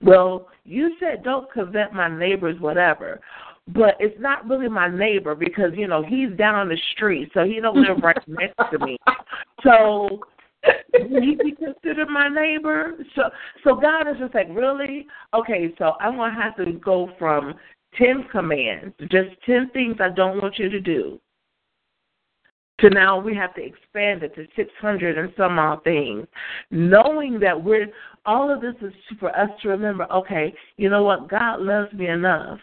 Well, 0.02 0.50
you 0.66 0.96
said 1.00 1.24
don't 1.24 1.52
covet 1.54 1.94
my 1.94 2.10
neighbor's 2.10 2.60
whatever. 2.60 3.22
But 3.68 3.96
it's 4.00 4.20
not 4.20 4.48
really 4.48 4.68
my 4.68 4.88
neighbor 4.88 5.34
because, 5.34 5.72
you 5.76 5.88
know, 5.88 6.04
he's 6.04 6.30
down 6.38 6.54
on 6.54 6.70
the 6.70 6.78
street, 6.94 7.32
so 7.34 7.46
he 7.46 7.60
don't 7.60 7.78
live 7.78 7.98
right 8.04 8.18
next 8.28 8.58
to 8.72 8.86
me. 8.86 8.98
So 9.64 10.20
he 10.94 11.36
be 11.36 11.52
considered 11.52 12.08
my 12.10 12.28
neighbor? 12.28 12.94
So 13.16 13.24
so 13.64 13.76
God 13.76 14.08
is 14.08 14.18
just 14.20 14.34
like, 14.34 14.48
really? 14.52 15.08
Okay, 15.34 15.74
so 15.78 15.94
I'm 16.00 16.16
gonna 16.16 16.34
have 16.34 16.56
to 16.58 16.74
go 16.74 17.10
from 17.18 17.56
ten 17.98 18.26
commands, 18.32 18.96
just 19.12 19.30
ten 19.46 19.70
things 19.72 19.98
I 20.00 20.10
don't 20.10 20.42
want 20.42 20.58
you 20.58 20.70
to 20.70 20.80
do, 20.80 21.20
to 22.80 22.90
now 22.90 23.20
we 23.20 23.36
have 23.36 23.54
to 23.56 23.64
expand 23.64 24.24
it 24.24 24.36
to 24.36 24.48
six 24.56 24.72
hundred 24.80 25.18
and 25.18 25.34
some 25.38 25.60
odd 25.60 25.84
things. 25.84 26.28
Knowing 26.72 27.40
that 27.40 27.62
we're 27.62 27.88
all 28.26 28.54
of 28.54 28.62
this 28.62 28.76
is 28.82 28.94
for 29.20 29.36
us 29.38 29.50
to 29.62 29.70
remember, 29.70 30.12
okay, 30.12 30.54
you 30.78 30.90
know 30.90 31.04
what, 31.04 31.30
God 31.30 31.62
loves 31.62 31.94
me 31.94 32.08
enough 32.08 32.60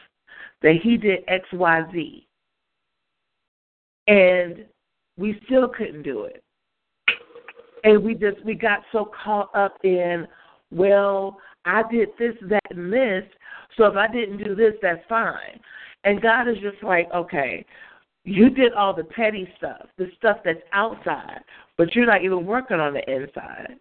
that 0.63 0.77
he 0.83 0.97
did 0.97 1.21
X, 1.29 1.45
Y, 1.53 1.83
Z. 1.93 2.27
And 4.09 4.65
we 5.17 5.41
still 5.47 5.69
couldn't 5.69 6.03
do 6.03 6.25
it 6.25 6.43
and 7.85 8.03
we 8.03 8.15
just 8.15 8.43
we 8.45 8.55
got 8.55 8.81
so 8.93 9.11
caught 9.25 9.55
up 9.55 9.77
in 9.85 10.27
well 10.71 11.39
i 11.65 11.83
did 11.91 12.09
this 12.19 12.35
that 12.49 12.63
and 12.71 12.93
this 12.93 13.25
so 13.77 13.87
if 13.87 13.97
i 13.97 14.07
didn't 14.07 14.43
do 14.43 14.55
this 14.55 14.75
that's 14.83 15.03
fine. 15.09 15.61
And 16.05 16.21
god 16.21 16.49
is 16.49 16.57
just 16.59 16.83
like 16.83 17.09
okay 17.15 17.65
you 18.25 18.51
did 18.51 18.73
all 18.73 18.95
the 18.95 19.05
petty 19.05 19.49
stuff 19.57 19.87
the 19.99 20.09
stuff 20.19 20.39
that's 20.45 20.61
outside 20.73 21.41
but 21.77 21.95
you're 21.95 22.07
not 22.07 22.23
even 22.23 22.47
working 22.47 22.81
on 22.81 22.95
the 22.95 23.11
inside. 23.11 23.77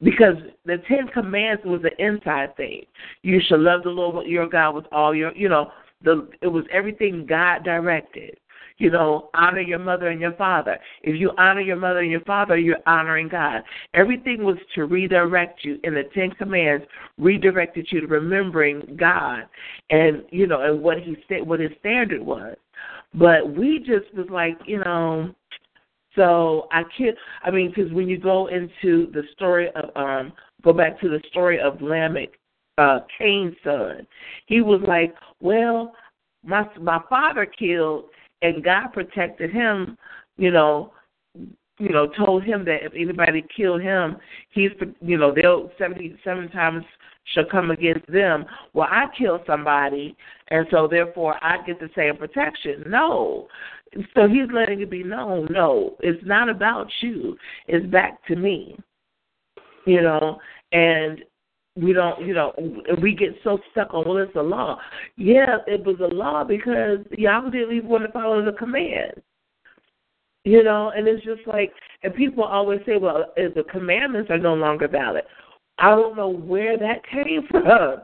Because 0.00 0.36
the 0.64 0.76
ten 0.86 1.08
commands 1.08 1.62
was 1.64 1.82
the 1.82 1.90
inside 2.04 2.56
thing. 2.56 2.84
You 3.22 3.40
should 3.44 3.58
love 3.58 3.82
the 3.82 3.88
lord 3.88 4.28
your 4.28 4.48
god 4.48 4.76
with 4.76 4.84
all 4.92 5.12
your 5.12 5.34
you 5.34 5.48
know 5.48 5.72
the 6.02 6.28
it 6.40 6.46
was 6.46 6.64
everything 6.72 7.26
god 7.26 7.64
directed 7.64 8.38
you 8.78 8.90
know, 8.90 9.28
honor 9.34 9.60
your 9.60 9.80
mother 9.80 10.08
and 10.08 10.20
your 10.20 10.34
father. 10.34 10.78
If 11.02 11.20
you 11.20 11.32
honor 11.36 11.60
your 11.60 11.76
mother 11.76 11.98
and 11.98 12.10
your 12.10 12.20
father, 12.20 12.56
you're 12.56 12.78
honoring 12.86 13.28
God. 13.28 13.62
Everything 13.92 14.44
was 14.44 14.56
to 14.76 14.84
redirect 14.84 15.64
you, 15.64 15.78
and 15.82 15.96
the 15.96 16.04
Ten 16.14 16.30
Commands 16.30 16.84
redirected 17.18 17.88
you 17.90 18.00
to 18.00 18.06
remembering 18.06 18.96
God, 18.98 19.42
and 19.90 20.22
you 20.30 20.46
know, 20.46 20.62
and 20.62 20.80
what 20.80 20.98
He 21.00 21.16
said, 21.28 21.46
what 21.46 21.60
His 21.60 21.72
standard 21.80 22.22
was. 22.22 22.56
But 23.14 23.56
we 23.56 23.80
just 23.80 24.14
was 24.14 24.28
like, 24.30 24.56
you 24.66 24.78
know, 24.78 25.34
so 26.14 26.68
I 26.70 26.82
can't. 26.96 27.16
I 27.42 27.50
mean, 27.50 27.72
because 27.74 27.92
when 27.92 28.08
you 28.08 28.18
go 28.18 28.46
into 28.46 29.10
the 29.12 29.22
story 29.34 29.68
of, 29.74 29.90
um, 29.96 30.32
go 30.62 30.72
back 30.72 31.00
to 31.00 31.08
the 31.08 31.20
story 31.30 31.58
of 31.58 31.82
Lamech, 31.82 32.30
uh, 32.76 33.00
Cain's 33.18 33.56
son, 33.64 34.06
he 34.46 34.60
was 34.60 34.80
like, 34.86 35.14
well, 35.40 35.94
my 36.44 36.64
my 36.80 37.00
father 37.08 37.44
killed 37.44 38.04
and 38.42 38.64
God 38.64 38.88
protected 38.92 39.50
him, 39.50 39.96
you 40.36 40.50
know, 40.50 40.92
you 41.80 41.90
know, 41.90 42.08
told 42.08 42.42
him 42.42 42.64
that 42.64 42.84
if 42.84 42.92
anybody 42.94 43.44
killed 43.56 43.80
him, 43.80 44.16
he's, 44.50 44.70
you 45.00 45.16
know, 45.16 45.32
they'll 45.32 45.70
seventy 45.78 46.16
seven 46.24 46.48
times 46.50 46.84
shall 47.34 47.44
come 47.44 47.70
against 47.70 48.06
them. 48.10 48.44
Well, 48.72 48.88
I 48.90 49.06
killed 49.16 49.42
somebody, 49.46 50.16
and 50.48 50.66
so 50.70 50.88
therefore 50.88 51.36
I 51.42 51.64
get 51.66 51.78
the 51.78 51.90
same 51.94 52.16
protection. 52.16 52.84
No. 52.86 53.48
So 54.14 54.28
he's 54.28 54.50
letting 54.52 54.80
it 54.80 54.90
be 54.90 55.02
known, 55.02 55.48
no, 55.50 55.96
it's 56.00 56.22
not 56.26 56.48
about 56.48 56.88
you. 57.00 57.36
It's 57.68 57.86
back 57.86 58.24
to 58.26 58.36
me. 58.36 58.76
You 59.86 60.02
know, 60.02 60.38
and 60.72 61.20
we 61.80 61.92
don't, 61.92 62.20
you 62.26 62.34
know, 62.34 62.52
we 63.00 63.14
get 63.14 63.36
so 63.44 63.58
stuck 63.70 63.94
on, 63.94 64.04
well, 64.06 64.18
it's 64.18 64.34
a 64.34 64.42
law. 64.42 64.78
Yeah, 65.16 65.58
it 65.66 65.84
was 65.84 65.96
a 66.00 66.14
law 66.14 66.44
because 66.44 66.98
y'all 67.16 67.50
didn't 67.50 67.76
even 67.76 67.88
want 67.88 68.04
to 68.04 68.12
follow 68.12 68.44
the 68.44 68.52
command. 68.52 69.22
You 70.44 70.64
know, 70.64 70.92
and 70.96 71.06
it's 71.06 71.24
just 71.24 71.46
like, 71.46 71.72
and 72.02 72.14
people 72.14 72.42
always 72.42 72.80
say, 72.86 72.96
well, 72.96 73.32
uh, 73.36 73.42
the 73.54 73.64
commandments 73.70 74.30
are 74.30 74.38
no 74.38 74.54
longer 74.54 74.88
valid. 74.88 75.24
I 75.78 75.90
don't 75.90 76.16
know 76.16 76.30
where 76.30 76.78
that 76.78 77.06
came 77.06 77.46
from. 77.50 77.98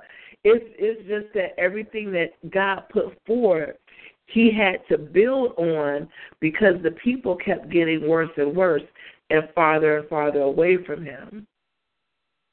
It's 0.45 0.65
it's 0.79 1.09
just 1.09 1.33
that 1.35 1.59
everything 1.59 2.13
that 2.13 2.33
God 2.51 2.83
put 2.93 3.19
forward, 3.27 3.79
He 4.27 4.53
had 4.53 4.87
to 4.91 4.99
build 4.99 5.53
on 5.57 6.09
because 6.41 6.75
the 6.83 6.91
people 6.91 7.37
kept 7.37 7.71
getting 7.71 8.07
worse 8.07 8.31
and 8.37 8.55
worse 8.55 8.83
and 9.31 9.49
farther 9.55 9.99
and 9.99 10.09
farther 10.09 10.41
away 10.41 10.77
from 10.85 11.03
Him. 11.05 11.47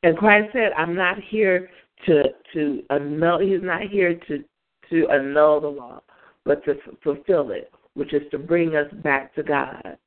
And 0.04 0.18
Christ 0.18 0.50
said, 0.54 0.72
I'm 0.78 0.96
not 0.96 1.18
here 1.30 1.70
to 2.06 2.24
to 2.54 2.84
annul 2.90 3.40
he's 3.40 3.62
not 3.62 3.84
here 3.84 4.20
to 4.28 4.44
to 4.90 5.10
annul 5.10 5.62
the 5.62 5.68
law, 5.68 6.02
but 6.46 6.64
to 6.66 6.72
f- 6.72 6.96
fulfill 7.04 7.52
it, 7.52 7.72
which 7.94 8.14
is 8.14 8.24
to 8.32 8.40
bring 8.40 8.76
us 8.76 8.92
back 9.04 9.34
to 9.36 9.44
God. 9.44 9.98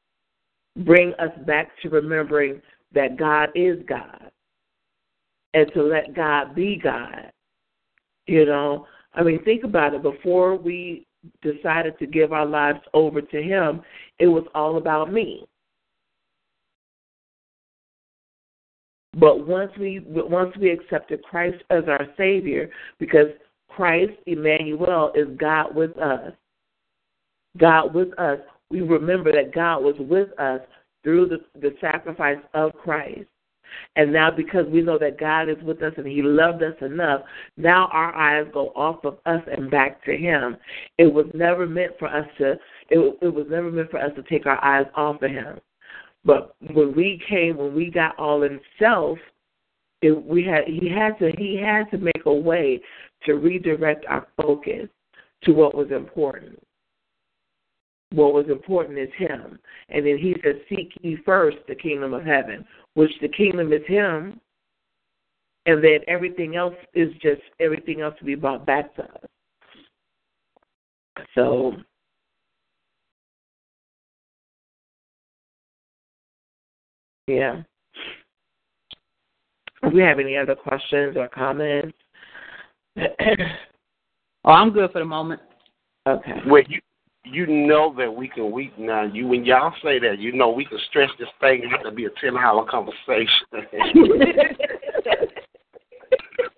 Bring 0.84 1.14
us 1.20 1.30
back 1.46 1.70
to 1.82 1.88
remembering 1.88 2.60
that 2.92 3.16
God 3.16 3.50
is 3.54 3.78
God. 3.88 4.30
And 5.54 5.70
to 5.74 5.82
let 5.84 6.14
God 6.16 6.56
be 6.56 6.80
God. 6.82 7.30
You 8.26 8.44
know, 8.44 8.86
I 9.14 9.22
mean, 9.22 9.44
think 9.44 9.62
about 9.62 9.94
it. 9.94 10.02
Before 10.02 10.56
we 10.56 11.06
decided 11.42 11.96
to 12.00 12.06
give 12.06 12.32
our 12.32 12.46
lives 12.46 12.80
over 12.92 13.22
to 13.22 13.42
Him, 13.42 13.82
it 14.18 14.26
was 14.26 14.44
all 14.54 14.78
about 14.78 15.12
me. 15.12 15.46
But 19.16 19.46
once 19.46 19.70
we 19.78 20.00
once 20.06 20.56
we 20.60 20.70
accepted 20.70 21.22
Christ 21.22 21.62
as 21.70 21.84
our 21.88 22.06
Savior, 22.16 22.70
because 22.98 23.28
Christ, 23.68 24.12
Emmanuel, 24.26 25.12
is 25.14 25.28
God 25.38 25.74
with 25.74 25.96
us. 25.98 26.32
God 27.58 27.94
with 27.94 28.16
us. 28.18 28.38
We 28.70 28.80
remember 28.80 29.32
that 29.32 29.54
God 29.54 29.82
was 29.82 29.96
with 29.98 30.28
us 30.38 30.60
through 31.02 31.28
the, 31.28 31.38
the 31.60 31.74
sacrifice 31.80 32.38
of 32.54 32.72
Christ. 32.74 33.26
And 33.96 34.12
now, 34.12 34.30
because 34.30 34.66
we 34.68 34.82
know 34.82 34.98
that 34.98 35.18
God 35.18 35.48
is 35.48 35.62
with 35.62 35.82
us 35.82 35.92
and 35.96 36.06
He 36.06 36.22
loved 36.22 36.62
us 36.62 36.74
enough, 36.80 37.22
now 37.56 37.88
our 37.92 38.14
eyes 38.14 38.46
go 38.52 38.68
off 38.76 39.04
of 39.04 39.18
us 39.26 39.42
and 39.50 39.70
back 39.70 40.04
to 40.04 40.16
Him. 40.16 40.56
It 40.98 41.12
was 41.12 41.26
never 41.34 41.66
meant 41.66 41.92
for 41.98 42.08
us 42.08 42.26
to. 42.38 42.52
It, 42.90 43.18
it 43.22 43.34
was 43.34 43.46
never 43.48 43.70
meant 43.70 43.90
for 43.90 44.00
us 44.00 44.12
to 44.16 44.22
take 44.24 44.46
our 44.46 44.62
eyes 44.64 44.86
off 44.94 45.22
of 45.22 45.30
Him. 45.30 45.60
But 46.24 46.54
when 46.72 46.94
we 46.94 47.20
came, 47.28 47.56
when 47.56 47.74
we 47.74 47.90
got 47.90 48.18
all 48.18 48.42
in 48.44 48.60
self, 48.78 49.18
It, 50.02 50.12
we 50.26 50.44
had 50.44 50.64
he 50.66 50.88
had 50.88 51.18
to 51.18 51.32
he 51.38 51.56
had 51.56 51.90
to 51.90 51.98
make 51.98 52.24
a 52.26 52.32
way 52.32 52.80
to 53.24 53.34
redirect 53.34 54.04
our 54.06 54.26
focus 54.36 54.88
to 55.44 55.52
what 55.52 55.74
was 55.74 55.90
important. 55.90 56.58
What 58.12 58.34
was 58.34 58.46
important 58.48 58.98
is 58.98 59.08
him. 59.16 59.58
And 59.88 60.06
then 60.06 60.18
he 60.18 60.34
said, 60.42 60.60
Seek 60.68 60.92
ye 61.02 61.16
first 61.24 61.56
the 61.66 61.74
kingdom 61.74 62.14
of 62.14 62.24
heaven, 62.24 62.64
which 62.94 63.10
the 63.20 63.28
kingdom 63.28 63.72
is 63.72 63.84
him, 63.86 64.40
and 65.66 65.82
then 65.82 66.00
everything 66.06 66.54
else 66.54 66.76
is 66.94 67.10
just 67.20 67.42
everything 67.58 68.02
else 68.02 68.14
to 68.18 68.24
be 68.24 68.34
brought 68.34 68.64
back 68.66 68.94
to 68.96 69.02
us. 69.04 69.26
So 71.34 71.72
yeah. 77.26 77.62
Do 79.82 79.90
we 79.90 80.00
have 80.02 80.18
any 80.18 80.36
other 80.36 80.54
questions 80.54 81.16
or 81.16 81.28
comments? 81.28 81.96
oh, 82.98 84.50
I'm 84.50 84.70
good 84.70 84.90
for 84.92 85.00
the 85.00 85.04
moment. 85.04 85.40
Okay. 86.06 86.32
Well, 86.46 86.62
you 86.68 86.80
you 87.24 87.46
know 87.46 87.94
that 87.96 88.14
we 88.14 88.28
can 88.28 88.52
we 88.52 88.70
now 88.78 89.04
you 89.04 89.26
when 89.26 89.44
y'all 89.44 89.72
say 89.82 89.98
that 89.98 90.18
you 90.18 90.32
know 90.32 90.50
we 90.50 90.66
can 90.66 90.78
stretch 90.88 91.08
this 91.18 91.28
thing 91.40 91.62
out 91.72 91.82
to 91.82 91.90
be 91.90 92.04
a 92.04 92.10
ten 92.20 92.36
hour 92.36 92.66
conversation. 92.66 93.46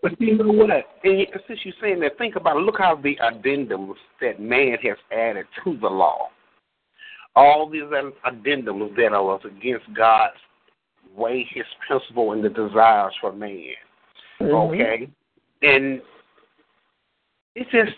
but 0.03 0.21
you 0.21 0.37
know 0.37 0.53
what? 0.53 0.71
And 1.05 1.27
since 1.47 1.61
you're 1.65 1.75
saying 1.81 2.01
that, 2.01 2.19
think 2.19 2.35
about 2.37 2.57
it. 2.57 2.61
Look 2.61 2.79
how 2.79 2.97
the 2.97 3.17
addendums 3.17 3.95
that 4.21 4.41
man 4.41 4.77
has 4.83 4.97
added 5.13 5.47
to 5.65 5.79
the 5.81 5.89
law. 5.89 6.29
All 7.37 7.69
these 7.71 7.83
addendums 7.83 8.97
that 8.97 9.13
are 9.13 9.47
against 9.47 9.87
God's 9.95 10.35
way, 11.15 11.47
His 11.53 11.65
principle, 11.87 12.33
and 12.33 12.45
the 12.45 12.49
desires 12.49 13.15
for 13.21 13.33
man. 13.33 13.75
Mm-hmm. 14.41 14.55
Okay, 14.55 15.09
and 15.63 16.01
it's 17.55 17.71
just 17.71 17.97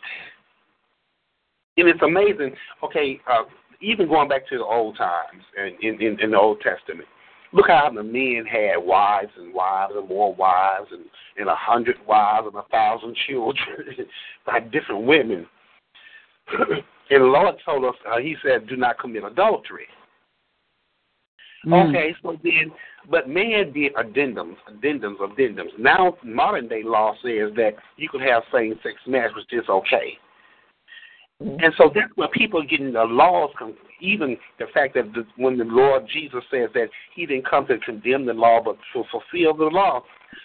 and 1.76 1.88
it's 1.88 2.02
amazing. 2.02 2.54
Okay, 2.82 3.20
uh, 3.30 3.44
even 3.80 4.08
going 4.08 4.28
back 4.28 4.48
to 4.48 4.58
the 4.58 4.64
old 4.64 4.96
times 4.96 5.42
and 5.56 5.74
in, 5.82 6.00
in, 6.00 6.20
in 6.20 6.30
the 6.32 6.38
Old 6.38 6.60
Testament, 6.60 7.08
look 7.52 7.68
how 7.68 7.90
the 7.94 8.02
men 8.02 8.44
had 8.50 8.76
wives 8.78 9.30
and 9.36 9.54
wives 9.54 9.92
and 9.96 10.08
more 10.08 10.34
wives 10.34 10.88
and, 10.90 11.04
and 11.36 11.48
a 11.48 11.54
hundred 11.54 11.96
wives 12.06 12.46
and 12.46 12.56
a 12.56 12.68
thousand 12.70 13.16
children 13.28 13.56
by 14.46 14.60
different 14.60 15.06
women. 15.06 15.46
and 16.58 17.22
the 17.22 17.26
Lord 17.26 17.54
told 17.64 17.84
us, 17.84 17.94
uh, 18.10 18.18
He 18.18 18.36
said, 18.42 18.68
do 18.68 18.76
not 18.76 18.98
commit 18.98 19.24
adultery. 19.24 19.86
Mm. 21.68 21.88
Okay, 21.88 22.14
so 22.22 22.36
then, 22.42 22.72
but 23.10 23.28
man 23.28 23.72
did 23.72 23.94
addendums, 23.94 24.56
addendums, 24.70 25.18
addendums. 25.18 25.78
Now, 25.78 26.16
modern 26.24 26.68
day 26.68 26.82
law 26.82 27.12
says 27.22 27.52
that 27.56 27.72
you 27.96 28.08
could 28.08 28.22
have 28.22 28.42
same 28.52 28.74
sex 28.82 28.96
marriage, 29.06 29.34
which 29.36 29.52
is 29.52 29.68
okay. 29.68 30.18
Mm. 31.42 31.64
And 31.64 31.74
so 31.76 31.90
that's 31.94 32.10
where 32.16 32.28
people 32.28 32.62
are 32.62 32.66
getting 32.66 32.92
the 32.92 33.04
laws, 33.04 33.50
even 34.00 34.36
the 34.58 34.66
fact 34.72 34.94
that 34.94 35.12
the, 35.12 35.24
when 35.36 35.58
the 35.58 35.64
Lord 35.64 36.04
Jesus 36.12 36.42
says 36.50 36.70
that 36.74 36.88
he 37.14 37.26
didn't 37.26 37.48
come 37.48 37.66
to 37.66 37.78
condemn 37.78 38.24
the 38.24 38.32
law 38.32 38.60
but 38.64 38.76
to 38.94 39.04
fulfill 39.10 39.54
the 39.56 39.64
law, 39.64 40.02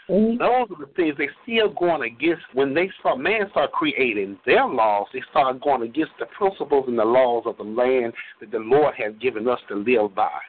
Mm. 0.09 0.37
those 0.37 0.67
are 0.71 0.85
the 0.85 0.91
things 0.95 1.15
they 1.17 1.29
still 1.43 1.69
going 1.69 2.01
against. 2.03 2.43
When 2.53 2.73
they 2.73 2.89
start, 2.99 3.19
man 3.19 3.49
start 3.51 3.71
creating 3.71 4.37
their 4.45 4.65
laws, 4.65 5.07
they 5.13 5.21
start 5.29 5.61
going 5.61 5.81
against 5.81 6.11
the 6.19 6.25
principles 6.25 6.85
and 6.87 6.99
the 6.99 7.05
laws 7.05 7.43
of 7.45 7.57
the 7.57 7.63
land 7.63 8.13
that 8.39 8.51
the 8.51 8.59
Lord 8.59 8.95
has 8.95 9.13
given 9.21 9.47
us 9.47 9.59
to 9.69 9.75
live 9.75 10.13
by. 10.13 10.39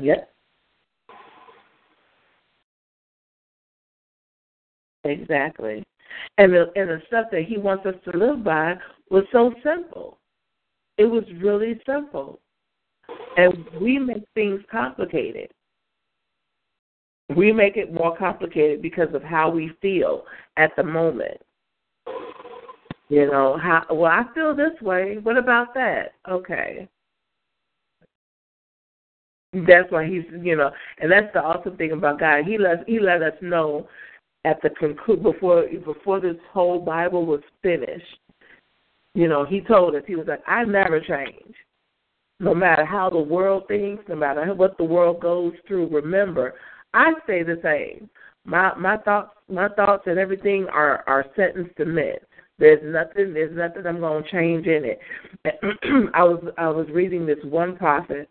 Yep. 0.00 0.32
Exactly. 5.04 5.84
And 6.38 6.52
the 6.52 6.72
and 6.76 6.88
the 6.88 7.02
stuff 7.06 7.26
that 7.32 7.44
he 7.44 7.58
wants 7.58 7.86
us 7.86 7.94
to 8.04 8.18
live 8.18 8.44
by 8.44 8.74
was 9.10 9.24
so 9.32 9.52
simple. 9.62 10.18
It 10.98 11.04
was 11.04 11.24
really 11.40 11.80
simple. 11.86 12.40
And 13.36 13.64
we 13.80 13.98
make 13.98 14.24
things 14.34 14.60
complicated. 14.70 15.50
We 17.34 17.52
make 17.52 17.76
it 17.76 17.92
more 17.92 18.16
complicated 18.16 18.80
because 18.80 19.12
of 19.14 19.22
how 19.22 19.50
we 19.50 19.72
feel 19.82 20.24
at 20.56 20.74
the 20.76 20.84
moment. 20.84 21.38
You 23.08 23.26
know, 23.26 23.56
how 23.60 23.84
well 23.90 24.10
I 24.10 24.24
feel 24.34 24.54
this 24.54 24.80
way. 24.80 25.18
What 25.22 25.36
about 25.36 25.74
that? 25.74 26.14
Okay. 26.28 26.88
That's 29.64 29.90
why 29.90 30.06
he's 30.06 30.24
you 30.42 30.56
know, 30.56 30.70
and 30.98 31.10
that's 31.10 31.32
the 31.32 31.40
awesome 31.40 31.76
thing 31.76 31.92
about 31.92 32.20
God. 32.20 32.44
He 32.44 32.58
let 32.58 32.86
he 32.86 33.00
let 33.00 33.22
us 33.22 33.34
know 33.40 33.88
at 34.44 34.60
the 34.62 34.70
conclude 34.70 35.22
before 35.22 35.64
before 35.84 36.20
this 36.20 36.36
whole 36.52 36.80
Bible 36.80 37.24
was 37.24 37.40
finished. 37.62 38.04
You 39.14 39.28
know, 39.28 39.46
he 39.46 39.62
told 39.62 39.94
us 39.94 40.02
he 40.06 40.16
was 40.16 40.26
like, 40.26 40.42
I 40.46 40.64
never 40.64 41.00
change. 41.00 41.54
No 42.38 42.54
matter 42.54 42.84
how 42.84 43.08
the 43.08 43.18
world 43.18 43.64
thinks, 43.66 44.04
no 44.08 44.16
matter 44.16 44.52
what 44.54 44.76
the 44.76 44.84
world 44.84 45.20
goes 45.20 45.54
through, 45.66 45.88
remember, 45.88 46.54
I 46.92 47.12
stay 47.24 47.42
the 47.42 47.58
same. 47.62 48.10
My 48.44 48.74
my 48.74 48.98
thoughts 48.98 49.30
my 49.48 49.68
thoughts 49.70 50.04
and 50.06 50.18
everything 50.18 50.66
are 50.70 51.02
are 51.06 51.24
set 51.34 51.56
in 51.56 51.70
cement. 51.78 52.18
There's 52.58 52.80
nothing 52.84 53.32
there's 53.32 53.56
nothing 53.56 53.86
I'm 53.86 54.00
gonna 54.00 54.24
change 54.30 54.66
in 54.66 54.84
it. 54.84 55.00
I 56.14 56.22
was 56.24 56.44
I 56.58 56.68
was 56.68 56.86
reading 56.92 57.24
this 57.24 57.42
one 57.44 57.76
prophet 57.76 58.28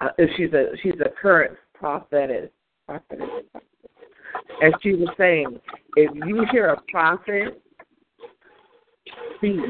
uh, 0.00 0.08
she's 0.36 0.52
a 0.52 0.72
she's 0.82 1.00
a 1.00 1.10
current 1.20 1.56
prophetess, 1.74 2.50
prophetess, 2.86 3.28
and 4.60 4.74
she 4.82 4.94
was 4.94 5.08
saying, 5.18 5.60
if 5.96 6.10
you 6.14 6.44
hear 6.50 6.68
a 6.68 6.80
prophet 6.90 7.62
speak 9.36 9.60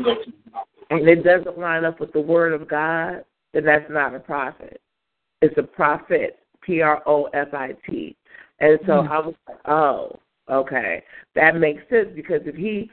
and 0.90 1.08
it 1.08 1.24
doesn't 1.24 1.58
line 1.58 1.84
up 1.84 2.00
with 2.00 2.12
the 2.12 2.20
word 2.20 2.52
of 2.52 2.68
God, 2.68 3.24
then 3.52 3.64
that's 3.64 3.90
not 3.90 4.14
a 4.14 4.20
prophet. 4.20 4.80
It's 5.42 5.56
a 5.58 5.62
prophet, 5.62 6.38
P 6.62 6.80
R 6.80 7.02
O 7.06 7.24
F 7.34 7.52
I 7.52 7.74
T. 7.88 8.16
And 8.60 8.78
so 8.86 8.92
Mm. 8.92 9.10
I 9.10 9.18
was 9.18 9.34
like, 9.48 9.58
oh, 9.66 10.18
okay, 10.48 11.02
that 11.34 11.56
makes 11.56 11.82
sense 11.88 12.08
because 12.14 12.42
if 12.46 12.54
he, 12.54 12.90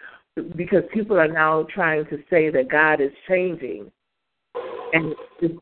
because 0.55 0.83
people 0.91 1.19
are 1.19 1.27
now 1.27 1.63
trying 1.63 2.05
to 2.07 2.17
say 2.29 2.49
that 2.49 2.69
God 2.69 2.99
is 3.01 3.11
changing, 3.27 3.91
and 4.93 5.15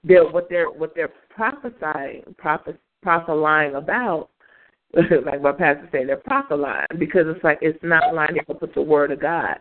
they're, 0.03 0.29
what 0.29 0.49
they're 0.49 0.69
what 0.69 0.93
they're 0.95 1.13
prophesying, 1.29 2.23
prophet, 2.37 2.79
prophesying 3.01 3.75
about, 3.75 4.29
like 4.93 5.41
my 5.41 5.51
pastor 5.51 5.87
said, 5.91 6.07
they're 6.07 6.17
prophesying 6.17 6.85
because 6.97 7.25
it's 7.27 7.43
like 7.43 7.59
it's 7.61 7.79
not 7.83 8.13
lining 8.13 8.41
up 8.49 8.61
with 8.61 8.73
the 8.73 8.81
word 8.81 9.11
of 9.11 9.21
God. 9.21 9.57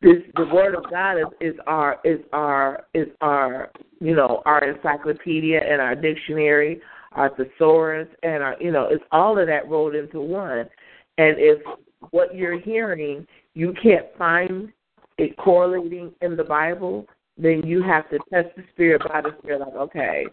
This 0.00 0.16
the 0.36 0.46
word 0.52 0.74
of 0.74 0.90
God 0.90 1.18
is, 1.18 1.26
is 1.40 1.54
our 1.66 2.00
is 2.04 2.20
our 2.32 2.84
is 2.94 3.08
our 3.20 3.70
you 4.00 4.14
know 4.14 4.42
our 4.44 4.64
encyclopedia 4.64 5.60
and 5.60 5.80
our 5.80 5.94
dictionary, 5.94 6.80
our 7.12 7.30
thesaurus 7.36 8.08
and 8.22 8.42
our 8.42 8.56
you 8.60 8.70
know 8.70 8.88
it's 8.90 9.04
all 9.12 9.38
of 9.38 9.46
that 9.46 9.68
rolled 9.68 9.94
into 9.94 10.20
one. 10.20 10.68
And 11.16 11.36
if 11.38 11.62
what 12.10 12.34
you're 12.34 12.60
hearing 12.60 13.26
you 13.54 13.72
can't 13.82 14.06
find 14.18 14.72
it 15.16 15.36
correlating 15.36 16.12
in 16.22 16.36
the 16.36 16.44
Bible, 16.44 17.06
then 17.36 17.62
you 17.64 17.82
have 17.82 18.08
to 18.10 18.18
test 18.32 18.54
the 18.56 18.62
spirit 18.72 19.02
by 19.08 19.20
the 19.20 19.34
spirit. 19.38 19.60
Like, 19.60 19.74
okay, 19.74 20.26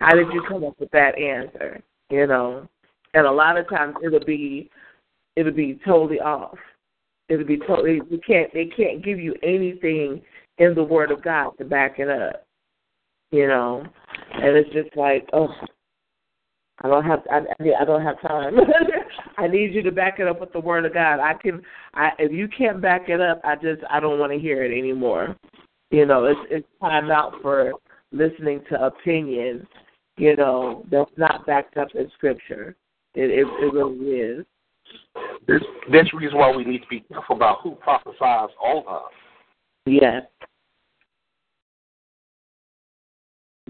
how 0.00 0.14
did 0.14 0.28
you 0.32 0.42
come 0.48 0.64
up 0.64 0.78
with 0.78 0.90
that 0.90 1.18
answer? 1.18 1.82
You 2.10 2.26
know, 2.26 2.68
and 3.14 3.26
a 3.26 3.32
lot 3.32 3.56
of 3.56 3.68
times 3.68 3.94
it'll 4.04 4.24
be 4.24 4.70
it'll 5.36 5.52
be 5.52 5.80
totally 5.86 6.20
off. 6.20 6.58
It'll 7.28 7.46
be 7.46 7.58
totally 7.58 8.00
you 8.10 8.20
can't 8.26 8.52
they 8.52 8.66
can't 8.66 9.04
give 9.04 9.18
you 9.18 9.34
anything 9.42 10.20
in 10.58 10.74
the 10.74 10.84
Word 10.84 11.10
of 11.10 11.22
God 11.22 11.52
to 11.58 11.64
back 11.64 11.98
it 11.98 12.08
up. 12.08 12.46
You 13.30 13.48
know, 13.48 13.84
and 14.32 14.56
it's 14.56 14.70
just 14.72 14.94
like 14.96 15.28
oh. 15.32 15.48
I 16.82 16.88
don't 16.88 17.04
have 17.04 17.22
I, 17.30 17.38
I 17.80 17.84
don't 17.84 18.02
have 18.02 18.20
time. 18.20 18.54
I 19.38 19.46
need 19.46 19.72
you 19.72 19.82
to 19.82 19.92
back 19.92 20.18
it 20.18 20.26
up 20.26 20.40
with 20.40 20.52
the 20.52 20.60
word 20.60 20.84
of 20.84 20.92
God. 20.92 21.20
I 21.20 21.34
can 21.34 21.62
I 21.94 22.10
if 22.18 22.32
you 22.32 22.48
can't 22.48 22.82
back 22.82 23.08
it 23.08 23.20
up, 23.20 23.40
I 23.44 23.54
just 23.54 23.82
I 23.88 24.00
don't 24.00 24.18
want 24.18 24.32
to 24.32 24.38
hear 24.38 24.64
it 24.64 24.76
anymore. 24.76 25.36
You 25.90 26.06
know, 26.06 26.24
it's 26.24 26.40
it's 26.50 26.68
time 26.80 27.10
out 27.10 27.34
for 27.42 27.72
listening 28.12 28.62
to 28.70 28.86
opinions, 28.86 29.66
you 30.16 30.36
know, 30.36 30.84
that's 30.90 31.10
not 31.16 31.46
backed 31.46 31.76
up 31.76 31.88
in 31.94 32.10
scripture. 32.14 32.76
It 33.14 33.30
it, 33.30 33.46
it 33.46 33.72
really 33.72 34.06
is. 34.18 34.46
This, 35.46 35.60
that's 35.92 36.10
the 36.10 36.18
reason 36.18 36.38
why 36.38 36.54
we 36.54 36.64
need 36.64 36.82
to 36.82 36.88
be 36.88 37.00
careful 37.00 37.36
about 37.36 37.58
who 37.62 37.72
prophesies 37.76 38.50
on 38.62 38.84
us. 38.88 39.12
Yes. 39.86 40.22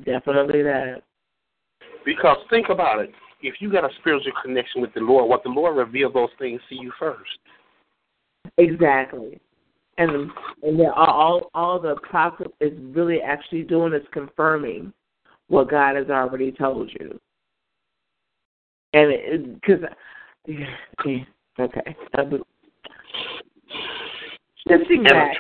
Definitely 0.05 0.63
that. 0.63 1.03
Because 2.05 2.37
think 2.51 2.69
about 2.69 3.01
it. 3.01 3.11
If 3.43 3.57
you 3.61 3.71
got 3.71 3.85
a 3.85 3.95
spiritual 4.01 4.33
connection 4.43 4.81
with 4.81 4.93
the 4.95 5.01
Lord, 5.01 5.29
what 5.29 5.43
the 5.43 5.51
Lord 5.51 5.77
reveal 5.77 6.13
those 6.13 6.31
things 6.39 6.61
to 6.69 6.75
you 6.75 6.93
first. 6.99 7.31
Exactly. 8.59 9.41
And 9.99 10.31
and 10.63 10.81
then 10.81 10.91
all 10.95 11.51
all 11.55 11.81
the 11.81 11.97
prophet 11.97 12.53
is 12.61 12.73
really 12.95 13.21
actually 13.21 13.63
doing 13.63 13.93
is 13.93 14.07
confirming 14.13 14.93
what 15.49 15.71
God 15.71 15.97
has 15.97 16.11
already 16.11 16.53
told 16.53 16.91
you. 16.99 17.21
And 18.93 19.61
because. 19.61 19.81
Okay. 21.59 21.97
Um, 22.19 22.45
shifting 24.67 25.05
back. 25.05 25.37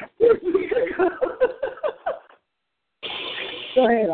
Go 3.74 3.88
ahead. 3.88 4.10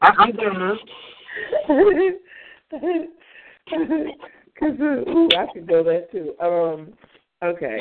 I, 0.00 0.12
I'm 0.18 0.32
done. 0.32 0.78
Cause 4.58 4.72
uh, 4.80 5.04
I 5.36 5.46
could 5.52 5.68
go 5.68 5.82
there 5.82 6.06
too. 6.12 6.34
Um, 6.40 6.92
okay. 7.42 7.78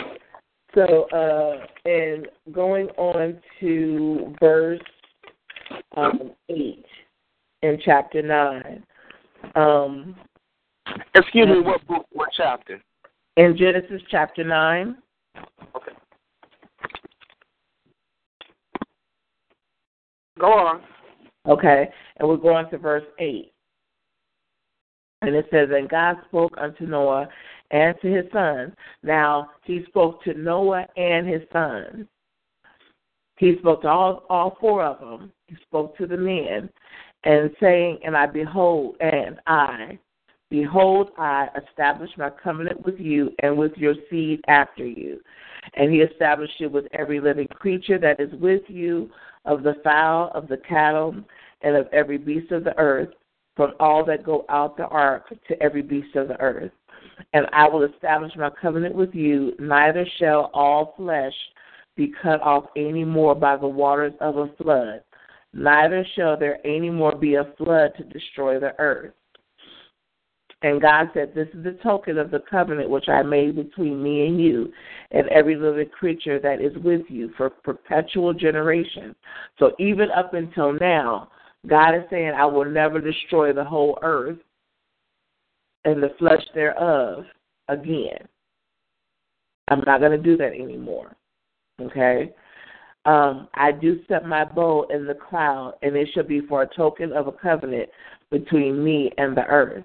So, 0.73 1.07
uh, 1.11 1.65
and 1.85 2.27
going 2.51 2.87
on 2.97 3.39
to 3.59 4.33
verse 4.39 4.79
um, 5.97 6.31
eight 6.49 6.85
in 7.61 7.79
chapter 7.83 8.21
nine. 8.21 8.83
Um, 9.55 10.15
Excuse 11.15 11.47
me, 11.47 11.61
what 11.61 11.85
book, 11.87 12.05
what 12.11 12.29
chapter? 12.35 12.81
in 13.37 13.57
Genesis 13.57 14.01
chapter 14.09 14.43
nine. 14.43 14.97
Okay. 15.75 15.91
Go 20.39 20.51
on. 20.51 20.81
Okay, 21.47 21.89
and 22.17 22.29
we're 22.29 22.37
going 22.37 22.69
to 22.69 22.77
verse 22.77 23.03
8. 23.17 23.51
And 25.23 25.35
it 25.35 25.47
says, 25.51 25.69
And 25.71 25.89
God 25.89 26.17
spoke 26.27 26.53
unto 26.57 26.85
Noah 26.85 27.27
and 27.71 27.95
to 28.01 28.07
his 28.07 28.25
sons. 28.31 28.73
Now, 29.03 29.51
he 29.63 29.83
spoke 29.87 30.23
to 30.23 30.33
Noah 30.33 30.85
and 30.97 31.27
his 31.27 31.41
sons. 31.51 32.05
He 33.37 33.57
spoke 33.59 33.81
to 33.81 33.87
all, 33.87 34.23
all 34.29 34.57
four 34.59 34.83
of 34.83 34.99
them. 34.99 35.31
He 35.47 35.55
spoke 35.63 35.97
to 35.97 36.05
the 36.05 36.17
men, 36.17 36.69
and 37.23 37.49
saying, 37.59 37.99
And 38.03 38.15
I 38.15 38.27
behold, 38.27 38.97
and 38.99 39.39
I, 39.47 39.97
behold, 40.49 41.09
I 41.17 41.47
establish 41.67 42.11
my 42.17 42.29
covenant 42.29 42.85
with 42.85 42.99
you 42.99 43.31
and 43.41 43.57
with 43.57 43.71
your 43.77 43.95
seed 44.09 44.41
after 44.47 44.85
you. 44.85 45.19
And 45.75 45.91
he 45.91 46.01
established 46.01 46.59
it 46.59 46.71
with 46.71 46.85
every 46.93 47.19
living 47.19 47.47
creature 47.47 47.97
that 47.99 48.19
is 48.19 48.31
with 48.39 48.63
you, 48.67 49.09
of 49.45 49.63
the 49.63 49.75
fowl, 49.83 50.31
of 50.35 50.47
the 50.47 50.57
cattle, 50.57 51.15
and 51.61 51.75
of 51.75 51.87
every 51.91 52.17
beast 52.17 52.51
of 52.51 52.63
the 52.63 52.77
earth, 52.77 53.09
from 53.55 53.73
all 53.79 54.05
that 54.05 54.23
go 54.23 54.45
out 54.49 54.77
the 54.77 54.85
ark 54.85 55.33
to 55.47 55.63
every 55.63 55.81
beast 55.81 56.15
of 56.15 56.27
the 56.27 56.39
earth. 56.39 56.71
And 57.33 57.45
I 57.53 57.67
will 57.67 57.83
establish 57.83 58.31
my 58.35 58.49
covenant 58.61 58.95
with 58.95 59.13
you, 59.13 59.53
neither 59.59 60.05
shall 60.17 60.51
all 60.53 60.93
flesh 60.97 61.33
be 61.95 62.13
cut 62.21 62.41
off 62.41 62.65
any 62.75 63.03
more 63.03 63.35
by 63.35 63.57
the 63.57 63.67
waters 63.67 64.13
of 64.21 64.37
a 64.37 64.47
flood, 64.61 65.03
neither 65.53 66.05
shall 66.15 66.37
there 66.37 66.65
any 66.65 66.89
more 66.89 67.15
be 67.15 67.35
a 67.35 67.53
flood 67.57 67.91
to 67.97 68.03
destroy 68.05 68.59
the 68.59 68.73
earth. 68.79 69.13
And 70.63 70.81
God 70.81 71.09
said, 71.13 71.33
This 71.33 71.47
is 71.53 71.63
the 71.63 71.77
token 71.83 72.17
of 72.17 72.29
the 72.29 72.43
covenant 72.49 72.89
which 72.89 73.09
I 73.09 73.23
made 73.23 73.55
between 73.55 74.01
me 74.01 74.27
and 74.27 74.39
you 74.39 74.71
and 75.09 75.27
every 75.29 75.55
living 75.55 75.89
creature 75.89 76.39
that 76.39 76.61
is 76.61 76.75
with 76.83 77.01
you 77.09 77.31
for 77.35 77.49
perpetual 77.49 78.33
generations. 78.33 79.15
So 79.57 79.71
even 79.79 80.11
up 80.11 80.33
until 80.33 80.73
now, 80.73 81.29
God 81.67 81.95
is 81.95 82.03
saying, 82.09 82.33
I 82.35 82.45
will 82.45 82.65
never 82.65 83.01
destroy 83.01 83.53
the 83.53 83.63
whole 83.63 83.97
earth 84.03 84.37
and 85.85 86.01
the 86.01 86.13
flesh 86.19 86.43
thereof 86.53 87.23
again. 87.67 88.27
I'm 89.69 89.83
not 89.85 89.99
going 89.99 90.11
to 90.11 90.17
do 90.17 90.37
that 90.37 90.53
anymore. 90.53 91.15
Okay? 91.81 92.33
Um, 93.05 93.47
I 93.55 93.71
do 93.71 93.99
set 94.07 94.27
my 94.27 94.45
bow 94.45 94.85
in 94.93 95.07
the 95.07 95.15
cloud, 95.15 95.75
and 95.81 95.95
it 95.95 96.09
shall 96.13 96.23
be 96.23 96.41
for 96.41 96.61
a 96.61 96.75
token 96.75 97.13
of 97.13 97.27
a 97.27 97.31
covenant 97.31 97.89
between 98.29 98.83
me 98.83 99.11
and 99.17 99.35
the 99.35 99.45
earth. 99.45 99.83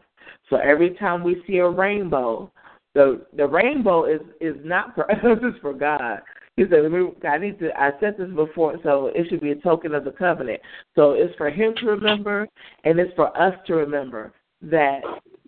So 0.50 0.56
every 0.56 0.94
time 0.94 1.24
we 1.24 1.42
see 1.46 1.58
a 1.58 1.68
rainbow, 1.68 2.50
the 2.94 3.24
the 3.36 3.46
rainbow 3.46 4.04
is 4.04 4.20
is 4.40 4.56
not 4.64 4.94
for 4.94 5.10
us; 5.12 5.18
it's 5.22 5.58
for 5.60 5.72
God. 5.72 6.20
He 6.56 6.64
said, 6.64 6.80
"I 7.28 7.38
need 7.38 7.58
to. 7.60 7.70
I 7.78 7.90
said 8.00 8.16
this 8.18 8.30
before, 8.34 8.76
so 8.82 9.06
it 9.14 9.28
should 9.28 9.40
be 9.40 9.52
a 9.52 9.56
token 9.56 9.94
of 9.94 10.04
the 10.04 10.12
covenant. 10.12 10.60
So 10.94 11.12
it's 11.12 11.34
for 11.36 11.50
Him 11.50 11.74
to 11.80 11.86
remember, 11.86 12.48
and 12.84 12.98
it's 12.98 13.14
for 13.14 13.36
us 13.40 13.54
to 13.66 13.74
remember 13.74 14.32
that 14.62 15.00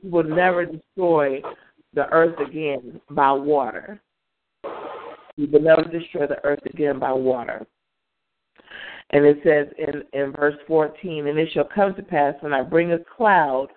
will 0.03 0.25
never 0.25 0.67
destroy 0.67 1.43
the 1.95 2.09
earth 2.11 2.39
again 2.41 3.01
by 3.11 3.33
water. 3.33 4.01
He 5.37 5.47
will 5.47 5.63
never 5.63 5.85
destroy 5.85 6.27
the 6.27 6.45
earth 6.45 6.65
again 6.67 6.99
by 6.99 7.13
water." 7.13 7.67
And 9.11 9.25
it 9.25 9.39
says 9.43 9.69
in 9.79 10.05
in 10.13 10.33
verse 10.33 10.57
fourteen, 10.67 11.27
"And 11.27 11.39
it 11.39 11.51
shall 11.53 11.65
come 11.65 11.95
to 11.95 12.03
pass 12.03 12.35
when 12.41 12.53
I 12.53 12.63
bring 12.63 12.93
a 12.93 12.99
cloud." 12.99 13.71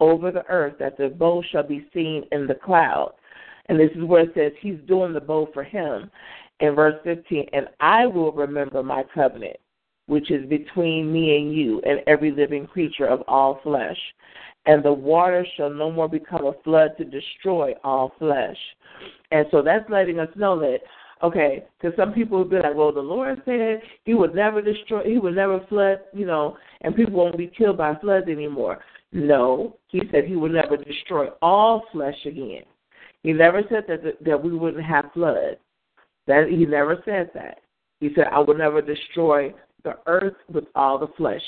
over 0.00 0.30
the 0.30 0.46
earth 0.48 0.74
that 0.78 0.96
the 0.96 1.08
bow 1.08 1.42
shall 1.50 1.62
be 1.62 1.86
seen 1.94 2.24
in 2.32 2.46
the 2.46 2.54
cloud. 2.54 3.12
And 3.66 3.78
this 3.78 3.90
is 3.96 4.04
where 4.04 4.24
it 4.24 4.34
says 4.34 4.52
he's 4.60 4.78
doing 4.86 5.12
the 5.12 5.20
bow 5.20 5.48
for 5.54 5.64
him. 5.64 6.10
In 6.60 6.74
verse 6.74 6.94
15, 7.04 7.46
and 7.52 7.68
I 7.80 8.06
will 8.06 8.32
remember 8.32 8.82
my 8.82 9.04
covenant, 9.14 9.56
which 10.06 10.30
is 10.30 10.48
between 10.48 11.12
me 11.12 11.36
and 11.36 11.54
you 11.54 11.80
and 11.86 12.00
every 12.06 12.30
living 12.30 12.66
creature 12.66 13.06
of 13.06 13.22
all 13.26 13.60
flesh. 13.62 13.98
And 14.66 14.82
the 14.82 14.92
water 14.92 15.46
shall 15.56 15.70
no 15.70 15.90
more 15.90 16.08
become 16.08 16.46
a 16.46 16.54
flood 16.62 16.92
to 16.98 17.04
destroy 17.04 17.74
all 17.84 18.12
flesh. 18.18 18.56
And 19.30 19.46
so 19.50 19.62
that's 19.62 19.88
letting 19.90 20.18
us 20.18 20.30
know 20.36 20.58
that 20.60 20.78
okay, 21.22 21.64
because 21.80 21.96
some 21.96 22.12
people 22.12 22.38
will 22.38 22.44
be 22.44 22.56
like, 22.56 22.74
well, 22.74 22.92
the 22.92 23.00
Lord 23.00 23.40
said 23.44 23.80
He 24.04 24.14
would 24.14 24.34
never 24.34 24.60
destroy, 24.60 25.04
He 25.04 25.18
would 25.18 25.34
never 25.34 25.64
flood, 25.68 26.00
you 26.12 26.26
know, 26.26 26.56
and 26.82 26.94
people 26.94 27.14
won't 27.14 27.38
be 27.38 27.46
killed 27.46 27.78
by 27.78 27.94
floods 27.96 28.28
anymore. 28.28 28.80
No, 29.14 29.76
he 29.86 30.02
said 30.10 30.24
he 30.24 30.34
would 30.34 30.50
never 30.50 30.76
destroy 30.76 31.28
all 31.40 31.84
flesh 31.92 32.16
again. 32.26 32.64
He 33.22 33.32
never 33.32 33.62
said 33.70 33.84
that 33.86 34.02
that 34.24 34.42
we 34.42 34.52
wouldn't 34.52 34.84
have 34.84 35.12
flood. 35.14 35.56
That 36.26 36.48
he 36.48 36.66
never 36.66 37.00
said 37.04 37.30
that. 37.32 37.60
He 38.00 38.10
said 38.16 38.24
I 38.32 38.40
will 38.40 38.58
never 38.58 38.82
destroy 38.82 39.54
the 39.84 39.98
earth 40.06 40.34
with 40.52 40.64
all 40.74 40.98
the 40.98 41.06
flesh. 41.16 41.40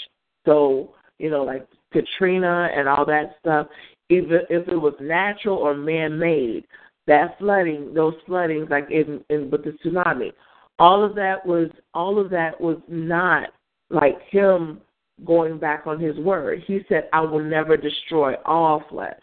So 0.46 0.94
you 1.18 1.28
know, 1.28 1.42
like 1.42 1.66
Katrina 1.96 2.68
and 2.74 2.88
all 2.88 3.04
that 3.06 3.36
stuff. 3.40 3.68
Even 4.08 4.40
if 4.50 4.68
it 4.68 4.76
was 4.76 4.94
natural 5.00 5.56
or 5.56 5.74
man-made, 5.74 6.64
that 7.06 7.36
flooding, 7.38 7.92
those 7.94 8.14
floodings, 8.26 8.68
like 8.70 8.88
in, 8.90 9.24
in 9.30 9.50
with 9.50 9.64
the 9.64 9.76
tsunami, 9.84 10.32
all 10.78 11.04
of 11.04 11.14
that 11.14 11.44
was 11.44 11.68
all 11.94 12.20
of 12.20 12.30
that 12.30 12.60
was 12.60 12.78
not 12.88 13.48
like 13.90 14.20
him 14.30 14.80
going 15.24 15.58
back 15.58 15.86
on 15.86 15.98
his 15.98 16.16
word. 16.18 16.62
He 16.66 16.80
said, 16.88 17.08
I 17.12 17.20
will 17.20 17.42
never 17.42 17.76
destroy 17.76 18.34
all 18.44 18.84
flesh. 18.90 19.14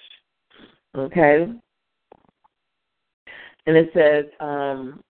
Okay? 0.98 1.48
And 3.66 3.78
it 3.78 3.90
says 3.94 4.26
um, 4.40 5.04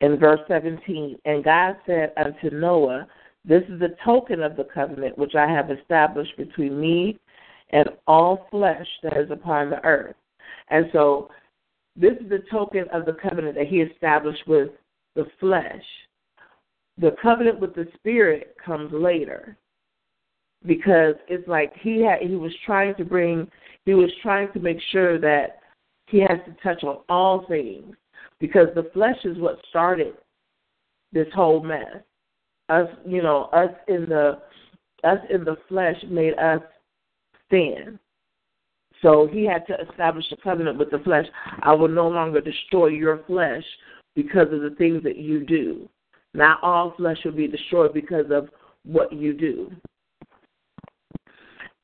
in 0.00 0.18
verse 0.18 0.40
17, 0.48 1.18
And 1.24 1.44
God 1.44 1.76
said 1.86 2.12
unto 2.16 2.54
Noah, 2.54 3.06
This 3.44 3.62
is 3.68 3.80
the 3.80 3.96
token 4.04 4.42
of 4.42 4.56
the 4.56 4.64
covenant 4.72 5.18
which 5.18 5.34
I 5.34 5.48
have 5.48 5.70
established 5.70 6.36
between 6.36 6.80
me 6.80 7.18
and 7.70 7.88
all 8.06 8.46
flesh 8.50 8.86
that 9.02 9.16
is 9.16 9.30
upon 9.30 9.70
the 9.70 9.84
earth. 9.84 10.16
And 10.68 10.86
so 10.92 11.30
this 11.96 12.12
is 12.20 12.28
the 12.28 12.44
token 12.50 12.84
of 12.92 13.04
the 13.04 13.14
covenant 13.14 13.56
that 13.56 13.66
he 13.66 13.80
established 13.80 14.46
with 14.46 14.70
the 15.14 15.26
flesh 15.40 15.82
the 16.98 17.14
covenant 17.22 17.60
with 17.60 17.74
the 17.74 17.86
spirit 17.94 18.56
comes 18.64 18.92
later 18.92 19.56
because 20.66 21.14
it's 21.28 21.46
like 21.48 21.72
he 21.80 22.02
had 22.02 22.20
he 22.20 22.36
was 22.36 22.52
trying 22.64 22.94
to 22.96 23.04
bring 23.04 23.50
he 23.84 23.94
was 23.94 24.10
trying 24.22 24.52
to 24.52 24.60
make 24.60 24.78
sure 24.90 25.18
that 25.18 25.60
he 26.06 26.20
has 26.20 26.38
to 26.46 26.54
touch 26.62 26.84
on 26.84 26.98
all 27.08 27.46
things 27.46 27.96
because 28.38 28.68
the 28.74 28.90
flesh 28.92 29.18
is 29.24 29.38
what 29.38 29.58
started 29.68 30.14
this 31.12 31.26
whole 31.34 31.62
mess 31.62 31.96
us 32.68 32.88
you 33.06 33.22
know 33.22 33.44
us 33.52 33.70
in 33.88 34.06
the 34.08 34.38
us 35.04 35.18
in 35.30 35.44
the 35.44 35.56
flesh 35.68 35.96
made 36.08 36.34
us 36.38 36.60
sin 37.50 37.98
so 39.00 39.28
he 39.32 39.44
had 39.44 39.66
to 39.66 39.74
establish 39.88 40.24
a 40.32 40.36
covenant 40.36 40.78
with 40.78 40.90
the 40.90 40.98
flesh 41.00 41.26
i 41.62 41.72
will 41.72 41.88
no 41.88 42.08
longer 42.08 42.40
destroy 42.40 42.86
your 42.86 43.22
flesh 43.26 43.64
because 44.14 44.52
of 44.52 44.60
the 44.60 44.74
things 44.78 45.02
that 45.02 45.16
you 45.16 45.44
do 45.44 45.88
not 46.34 46.62
all 46.62 46.94
flesh 46.96 47.18
will 47.24 47.32
be 47.32 47.48
destroyed 47.48 47.92
because 47.92 48.26
of 48.30 48.48
what 48.84 49.12
you 49.12 49.32
do. 49.32 49.70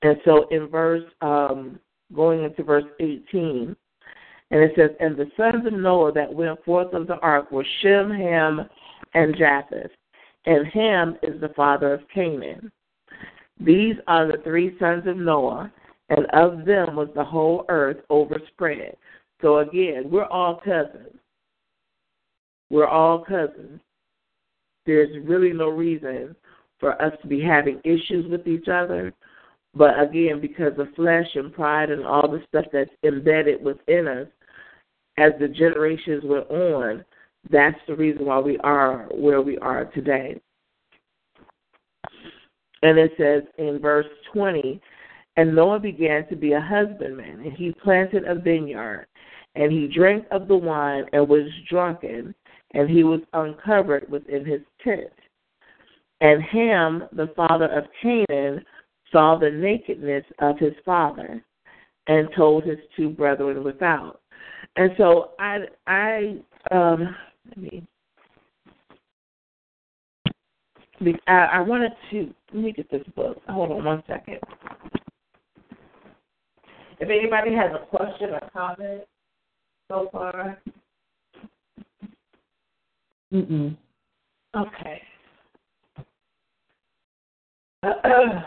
And 0.02 0.16
so 0.24 0.46
in 0.50 0.68
verse, 0.68 1.04
um, 1.20 1.78
going 2.14 2.44
into 2.44 2.62
verse 2.62 2.84
18, 3.00 3.76
and 4.50 4.60
it 4.60 4.72
says, 4.76 4.90
And 5.00 5.16
the 5.16 5.30
sons 5.36 5.66
of 5.66 5.72
Noah 5.72 6.12
that 6.12 6.32
went 6.32 6.64
forth 6.64 6.94
of 6.94 7.06
the 7.06 7.16
ark 7.16 7.50
were 7.50 7.66
Shem, 7.82 8.10
Ham, 8.10 8.68
and 9.14 9.36
Japheth. 9.36 9.90
And 10.46 10.66
Ham 10.68 11.16
is 11.22 11.40
the 11.40 11.50
father 11.50 11.92
of 11.92 12.00
Canaan. 12.12 12.70
These 13.60 13.96
are 14.06 14.26
the 14.26 14.42
three 14.44 14.76
sons 14.78 15.06
of 15.06 15.16
Noah, 15.16 15.72
and 16.10 16.26
of 16.32 16.64
them 16.64 16.96
was 16.96 17.08
the 17.14 17.24
whole 17.24 17.64
earth 17.68 17.98
overspread. 18.08 18.96
So 19.42 19.58
again, 19.58 20.04
we're 20.10 20.26
all 20.26 20.60
cousins. 20.64 21.16
We're 22.70 22.86
all 22.86 23.24
cousins 23.24 23.80
there's 24.88 25.22
really 25.22 25.52
no 25.52 25.68
reason 25.68 26.34
for 26.80 27.00
us 27.00 27.12
to 27.20 27.28
be 27.28 27.42
having 27.42 27.78
issues 27.84 28.28
with 28.30 28.48
each 28.48 28.68
other. 28.68 29.12
But 29.74 30.00
again, 30.00 30.40
because 30.40 30.72
of 30.78 30.88
flesh 30.96 31.26
and 31.34 31.52
pride 31.52 31.90
and 31.90 32.06
all 32.06 32.26
the 32.26 32.42
stuff 32.48 32.64
that's 32.72 32.90
embedded 33.04 33.62
within 33.62 34.08
us, 34.08 34.26
as 35.18 35.32
the 35.38 35.48
generations 35.48 36.24
went 36.24 36.48
on, 36.48 37.04
that's 37.50 37.78
the 37.86 37.94
reason 37.94 38.26
why 38.26 38.38
we 38.38 38.58
are 38.58 39.08
where 39.12 39.40
we 39.40 39.58
are 39.58 39.86
today. 39.86 40.40
And 42.82 42.98
it 42.98 43.12
says 43.18 43.42
in 43.58 43.80
verse 43.80 44.06
20, 44.32 44.80
and 45.36 45.54
Noah 45.54 45.80
began 45.80 46.26
to 46.28 46.36
be 46.36 46.52
a 46.52 46.60
husbandman, 46.60 47.42
and 47.44 47.52
he 47.52 47.72
planted 47.72 48.24
a 48.24 48.34
vineyard, 48.34 49.06
and 49.54 49.72
he 49.72 49.88
drank 49.88 50.26
of 50.30 50.48
the 50.48 50.56
wine 50.56 51.04
and 51.12 51.28
was 51.28 51.48
drunken, 51.68 52.34
and 52.74 52.88
he 52.88 53.04
was 53.04 53.20
uncovered 53.32 54.08
within 54.10 54.44
his 54.44 54.60
tent. 54.82 55.12
And 56.20 56.42
Ham, 56.42 57.04
the 57.12 57.32
father 57.36 57.66
of 57.66 57.84
Canaan, 58.02 58.64
saw 59.12 59.38
the 59.38 59.50
nakedness 59.50 60.24
of 60.40 60.58
his 60.58 60.74
father, 60.84 61.42
and 62.08 62.28
told 62.34 62.64
his 62.64 62.78
two 62.96 63.10
brethren 63.10 63.62
without. 63.62 64.20
And 64.76 64.90
so 64.96 65.30
I, 65.38 65.66
I, 65.86 66.36
um, 66.70 67.14
let 67.48 67.58
me. 67.58 67.86
I, 71.28 71.32
I 71.32 71.60
wanted 71.60 71.92
to 72.10 72.34
let 72.52 72.64
me 72.64 72.72
get 72.72 72.90
this 72.90 73.06
book. 73.14 73.40
Hold 73.48 73.70
on 73.70 73.84
one 73.84 74.02
second. 74.06 74.38
If 77.00 77.08
anybody 77.08 77.54
has 77.54 77.70
a 77.72 77.86
question 77.86 78.30
or 78.30 78.40
comment 78.52 79.02
so 79.88 80.08
far. 80.12 80.60
Mm-mm. 83.32 83.76
Okay. 84.56 85.02
I 87.82 88.42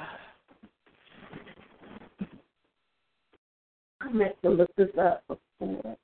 meant 4.12 4.36
to 4.44 4.50
look 4.50 4.70
this 4.76 4.90
up 5.00 5.24
before. 5.28 5.96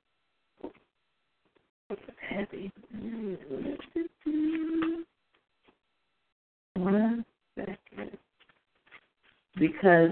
Second. 7.56 8.18
Because 9.56 10.10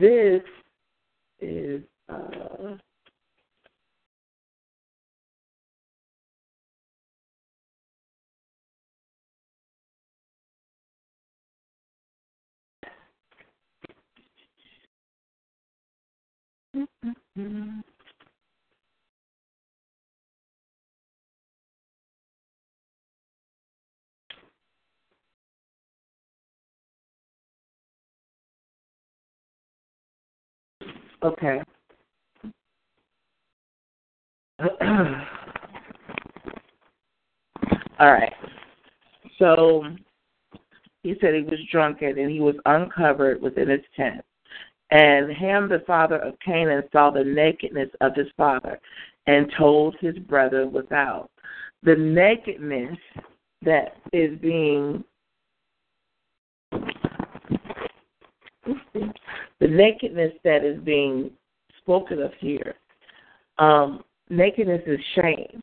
this 0.00 0.42
is 1.40 1.82
uh 2.08 2.76
Okay. 31.22 31.60
All 38.00 38.12
right. 38.12 38.32
So 39.38 39.84
he 41.02 41.14
said 41.20 41.34
he 41.34 41.42
was 41.42 41.58
drunken 41.70 42.18
and 42.18 42.30
he 42.30 42.40
was 42.40 42.56
uncovered 42.66 43.40
within 43.40 43.68
his 43.68 43.80
tent. 43.96 44.22
And 44.90 45.30
Ham, 45.32 45.68
the 45.68 45.82
father 45.86 46.16
of 46.18 46.34
Canaan, 46.44 46.82
saw 46.92 47.10
the 47.10 47.24
nakedness 47.24 47.90
of 48.00 48.14
his 48.14 48.28
father 48.36 48.80
and 49.26 49.52
told 49.58 49.96
his 50.00 50.18
brother 50.18 50.66
without. 50.66 51.30
The 51.82 51.94
nakedness 51.94 52.96
that 53.62 53.96
is 54.12 54.38
being 54.40 55.04
the 59.60 59.68
nakedness 59.68 60.32
that 60.44 60.64
is 60.64 60.80
being 60.84 61.30
spoken 61.78 62.22
of 62.22 62.32
here, 62.38 62.74
um, 63.58 64.02
nakedness 64.30 64.82
is 64.86 65.00
shame. 65.14 65.60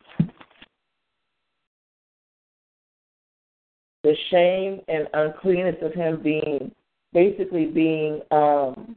The 4.03 4.15
shame 4.29 4.81
and 4.87 5.07
uncleanness 5.13 5.77
of 5.81 5.93
him 5.93 6.21
being 6.21 6.71
basically 7.13 7.65
being 7.65 8.21
um, 8.29 8.95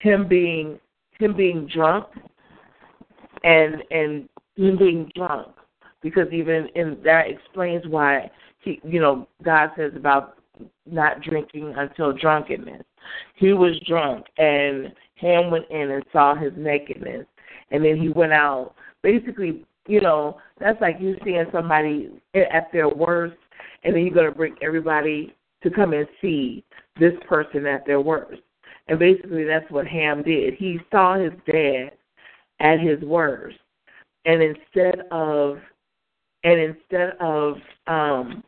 him 0.00 0.28
being 0.28 0.78
him 1.18 1.34
being 1.36 1.66
drunk 1.72 2.06
and 3.44 3.82
and 3.90 4.28
him 4.56 4.76
being 4.76 5.10
drunk 5.14 5.48
because 6.02 6.26
even 6.32 6.68
in 6.74 6.98
that 7.04 7.28
explains 7.28 7.86
why 7.86 8.30
he 8.62 8.80
you 8.84 9.00
know 9.00 9.26
God 9.42 9.70
says 9.76 9.92
about 9.96 10.38
not 10.86 11.22
drinking 11.22 11.74
until 11.76 12.12
drunkenness. 12.12 12.82
He 13.36 13.52
was 13.52 13.78
drunk 13.86 14.26
and 14.38 14.92
Ham 15.16 15.50
went 15.50 15.70
in 15.70 15.90
and 15.90 16.04
saw 16.12 16.34
his 16.34 16.52
nakedness. 16.56 17.26
And 17.70 17.84
then 17.84 17.96
he 17.96 18.08
went 18.08 18.32
out. 18.32 18.74
Basically 19.02 19.64
you 19.86 20.00
know 20.00 20.38
that's 20.60 20.80
like 20.80 20.96
you 21.00 21.16
seeing 21.24 21.46
somebody 21.52 22.10
at 22.34 22.70
their 22.72 22.88
worst 22.88 23.36
and 23.84 23.94
then 23.94 24.02
you're 24.02 24.14
going 24.14 24.30
to 24.30 24.36
bring 24.36 24.54
everybody 24.62 25.34
to 25.62 25.70
come 25.70 25.92
and 25.92 26.06
see 26.20 26.64
this 26.98 27.12
person 27.28 27.66
at 27.66 27.86
their 27.86 28.00
worst. 28.00 28.42
And 28.88 28.98
basically 28.98 29.44
that's 29.44 29.70
what 29.70 29.86
ham 29.86 30.22
did. 30.22 30.54
He 30.54 30.78
saw 30.90 31.18
his 31.18 31.32
dad 31.50 31.92
at 32.60 32.80
his 32.80 33.00
worst. 33.02 33.58
And 34.24 34.42
instead 34.42 35.06
of 35.10 35.58
and 36.44 36.60
instead 36.60 37.10
of 37.20 37.54
um 37.86 38.42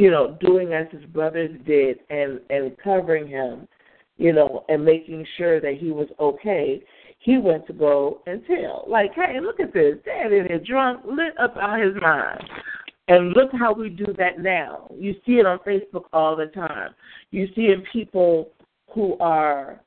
you 0.00 0.10
know 0.10 0.38
doing 0.40 0.72
as 0.72 0.86
his 0.90 1.04
brothers 1.10 1.50
did 1.66 1.98
and 2.08 2.40
and 2.48 2.74
covering 2.82 3.28
him 3.28 3.68
you 4.16 4.32
know 4.32 4.64
and 4.70 4.82
making 4.82 5.26
sure 5.36 5.60
that 5.60 5.74
he 5.78 5.90
was 5.90 6.08
okay 6.18 6.82
he 7.18 7.36
went 7.36 7.66
to 7.66 7.74
go 7.74 8.22
and 8.26 8.42
tell 8.46 8.86
like 8.88 9.12
hey 9.14 9.38
look 9.42 9.60
at 9.60 9.74
this 9.74 9.96
dad 10.06 10.32
in 10.32 10.46
here 10.46 10.58
drunk 10.66 11.02
lit 11.04 11.38
up 11.38 11.54
out 11.56 11.80
his 11.80 11.94
mind. 12.00 12.42
And 13.08 13.32
look 13.32 13.50
how 13.52 13.72
we 13.72 13.88
do 13.88 14.06
that 14.18 14.38
now. 14.38 14.88
You 14.96 15.14
see 15.26 15.32
it 15.32 15.46
on 15.46 15.58
facebook 15.58 16.04
all 16.12 16.36
the 16.36 16.46
time. 16.46 16.94
You 17.32 17.48
see 17.56 17.62
it 17.62 17.80
in 17.80 17.84
people 17.92 18.50
who 18.94 19.18
are 19.18 19.80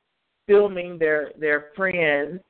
filming 0.46 0.98
their 0.98 1.30
their 1.40 1.70
friends 1.74 2.40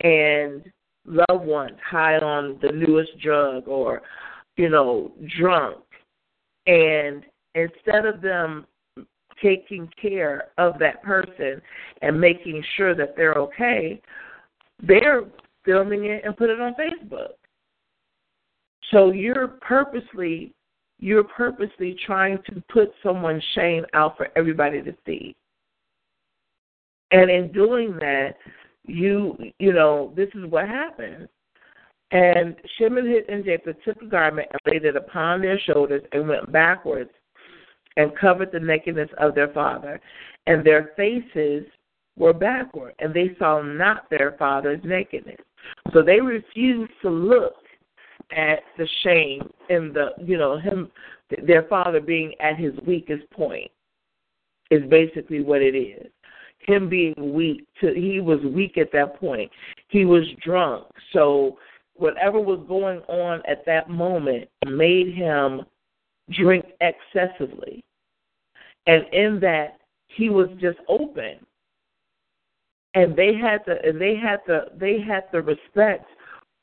and 0.00 0.62
loved 1.06 1.46
ones 1.46 1.78
high 1.82 2.18
on 2.18 2.58
the 2.60 2.70
newest 2.72 3.18
drug 3.20 3.66
or 3.66 4.02
you 4.56 4.68
know 4.68 5.12
drunk 5.38 5.78
and 6.66 7.24
instead 7.54 8.06
of 8.06 8.20
them 8.20 8.66
taking 9.42 9.88
care 10.00 10.48
of 10.58 10.78
that 10.78 11.02
person 11.02 11.60
and 12.02 12.18
making 12.18 12.62
sure 12.76 12.94
that 12.94 13.14
they're 13.16 13.34
okay 13.34 14.00
they're 14.82 15.22
filming 15.64 16.06
it 16.06 16.24
and 16.24 16.36
put 16.36 16.50
it 16.50 16.60
on 16.60 16.74
facebook 16.74 17.34
so 18.90 19.10
you're 19.10 19.48
purposely 19.48 20.52
you're 20.98 21.24
purposely 21.24 21.94
trying 22.06 22.38
to 22.46 22.62
put 22.72 22.90
someone's 23.02 23.44
shame 23.54 23.84
out 23.92 24.16
for 24.16 24.28
everybody 24.36 24.82
to 24.82 24.94
see 25.04 25.36
and 27.10 27.30
in 27.30 27.52
doing 27.52 27.96
that, 28.00 28.36
you 28.84 29.36
you 29.58 29.72
know, 29.72 30.12
this 30.16 30.28
is 30.34 30.44
what 30.50 30.68
happens. 30.68 31.28
And 32.12 32.54
Shem 32.78 32.98
and 32.98 33.08
and 33.08 33.44
Japheth 33.44 33.76
took 33.84 34.00
a 34.00 34.06
garment 34.06 34.48
and 34.52 34.72
laid 34.72 34.84
it 34.84 34.96
upon 34.96 35.40
their 35.40 35.58
shoulders 35.58 36.02
and 36.12 36.28
went 36.28 36.52
backwards 36.52 37.10
and 37.96 38.16
covered 38.16 38.52
the 38.52 38.60
nakedness 38.60 39.10
of 39.18 39.34
their 39.34 39.52
father. 39.52 40.00
And 40.46 40.64
their 40.64 40.92
faces 40.96 41.64
were 42.16 42.32
backward, 42.32 42.94
and 42.98 43.12
they 43.12 43.34
saw 43.38 43.60
not 43.60 44.08
their 44.08 44.36
father's 44.38 44.80
nakedness. 44.84 45.40
So 45.92 46.02
they 46.02 46.20
refused 46.20 46.92
to 47.02 47.10
look 47.10 47.54
at 48.36 48.60
the 48.76 48.88
shame 49.02 49.48
in 49.68 49.92
the 49.92 50.08
you 50.18 50.36
know 50.36 50.58
him 50.58 50.90
their 51.46 51.62
father 51.64 52.00
being 52.00 52.34
at 52.40 52.56
his 52.56 52.72
weakest 52.86 53.28
point 53.30 53.70
is 54.70 54.82
basically 54.90 55.40
what 55.40 55.62
it 55.62 55.76
is 55.76 56.10
him 56.58 56.88
being 56.88 57.14
weak 57.32 57.64
to 57.80 57.94
he 57.94 58.20
was 58.20 58.40
weak 58.52 58.78
at 58.78 58.90
that 58.92 59.18
point 59.20 59.50
he 59.88 60.04
was 60.04 60.24
drunk 60.44 60.86
so 61.12 61.56
whatever 61.98 62.40
was 62.40 62.64
going 62.68 63.00
on 63.08 63.42
at 63.48 63.64
that 63.66 63.88
moment 63.88 64.48
made 64.66 65.14
him 65.14 65.62
drink 66.30 66.64
excessively. 66.80 67.84
And 68.86 69.04
in 69.12 69.40
that 69.40 69.78
he 70.08 70.30
was 70.30 70.48
just 70.60 70.78
open. 70.88 71.38
And 72.94 73.14
they 73.14 73.34
had 73.34 73.60
the 73.66 73.92
they 73.98 74.16
had 74.16 74.40
the 74.46 74.66
they 74.78 75.00
had 75.00 75.24
the 75.32 75.42
respect 75.42 76.06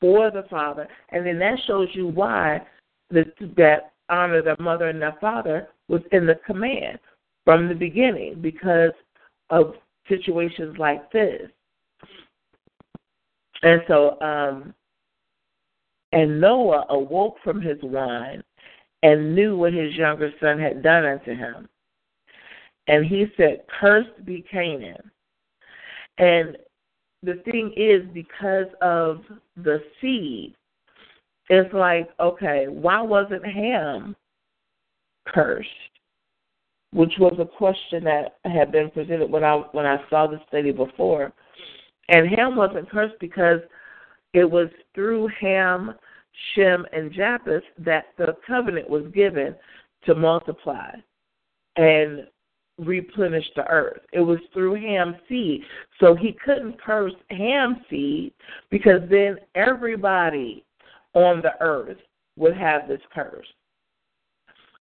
for 0.00 0.30
the 0.30 0.44
father. 0.50 0.88
And 1.10 1.24
then 1.24 1.38
that 1.38 1.58
shows 1.66 1.88
you 1.92 2.08
why 2.08 2.60
that, 3.10 3.26
that 3.56 3.92
honor 4.08 4.42
their 4.42 4.56
mother 4.58 4.88
and 4.88 5.00
their 5.00 5.16
father 5.20 5.68
was 5.88 6.02
in 6.12 6.26
the 6.26 6.40
command 6.46 6.98
from 7.44 7.68
the 7.68 7.74
beginning 7.74 8.40
because 8.40 8.92
of 9.50 9.74
situations 10.08 10.76
like 10.78 11.10
this. 11.12 11.42
And 13.62 13.80
so, 13.88 14.20
um, 14.20 14.74
and 16.14 16.40
Noah 16.40 16.86
awoke 16.90 17.36
from 17.42 17.60
his 17.60 17.78
wine 17.82 18.42
and 19.02 19.34
knew 19.34 19.56
what 19.56 19.72
his 19.72 19.94
younger 19.94 20.30
son 20.40 20.60
had 20.60 20.80
done 20.80 21.04
unto 21.04 21.34
him. 21.34 21.68
And 22.86 23.04
he 23.04 23.26
said, 23.36 23.64
Cursed 23.80 24.24
be 24.24 24.44
Canaan. 24.48 25.10
And 26.18 26.56
the 27.24 27.42
thing 27.44 27.72
is, 27.76 28.02
because 28.14 28.66
of 28.80 29.22
the 29.56 29.82
seed, 30.00 30.54
it's 31.50 31.74
like, 31.74 32.08
okay, 32.20 32.66
why 32.68 33.02
wasn't 33.02 33.44
Ham 33.44 34.14
cursed? 35.26 35.68
Which 36.92 37.14
was 37.18 37.34
a 37.40 37.44
question 37.44 38.04
that 38.04 38.36
had 38.44 38.70
been 38.70 38.88
presented 38.90 39.30
when 39.30 39.42
I 39.42 39.56
when 39.72 39.84
I 39.84 39.98
saw 40.08 40.28
the 40.28 40.40
study 40.46 40.70
before. 40.70 41.32
And 42.08 42.28
Ham 42.36 42.54
wasn't 42.54 42.88
cursed 42.88 43.16
because 43.18 43.58
it 44.32 44.44
was 44.44 44.68
through 44.94 45.28
Ham, 45.40 45.94
Shem, 46.54 46.86
and 46.92 47.12
Japheth 47.12 47.62
that 47.78 48.06
the 48.18 48.36
covenant 48.46 48.88
was 48.88 49.04
given 49.14 49.54
to 50.04 50.14
multiply 50.14 50.90
and 51.76 52.26
replenish 52.78 53.46
the 53.54 53.66
earth. 53.68 54.00
It 54.12 54.20
was 54.20 54.38
through 54.52 54.74
Ham's 54.74 55.16
seed. 55.28 55.62
So 56.00 56.14
he 56.14 56.36
couldn't 56.44 56.80
curse 56.80 57.12
Ham's 57.30 57.78
seed 57.88 58.32
because 58.70 59.00
then 59.10 59.36
everybody 59.54 60.64
on 61.14 61.40
the 61.40 61.52
earth 61.60 61.98
would 62.36 62.56
have 62.56 62.88
this 62.88 63.00
curse. 63.14 63.46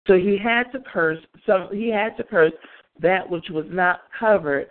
So 0.07 0.15
he 0.15 0.39
had 0.43 0.65
to 0.73 0.81
curse 0.93 1.19
some 1.47 1.69
he 1.73 1.89
had 1.89 2.17
to 2.17 2.25
curse 2.25 2.53
that 3.01 3.29
which 3.29 3.47
was 3.51 3.67
not 3.69 4.03
covered 4.19 4.69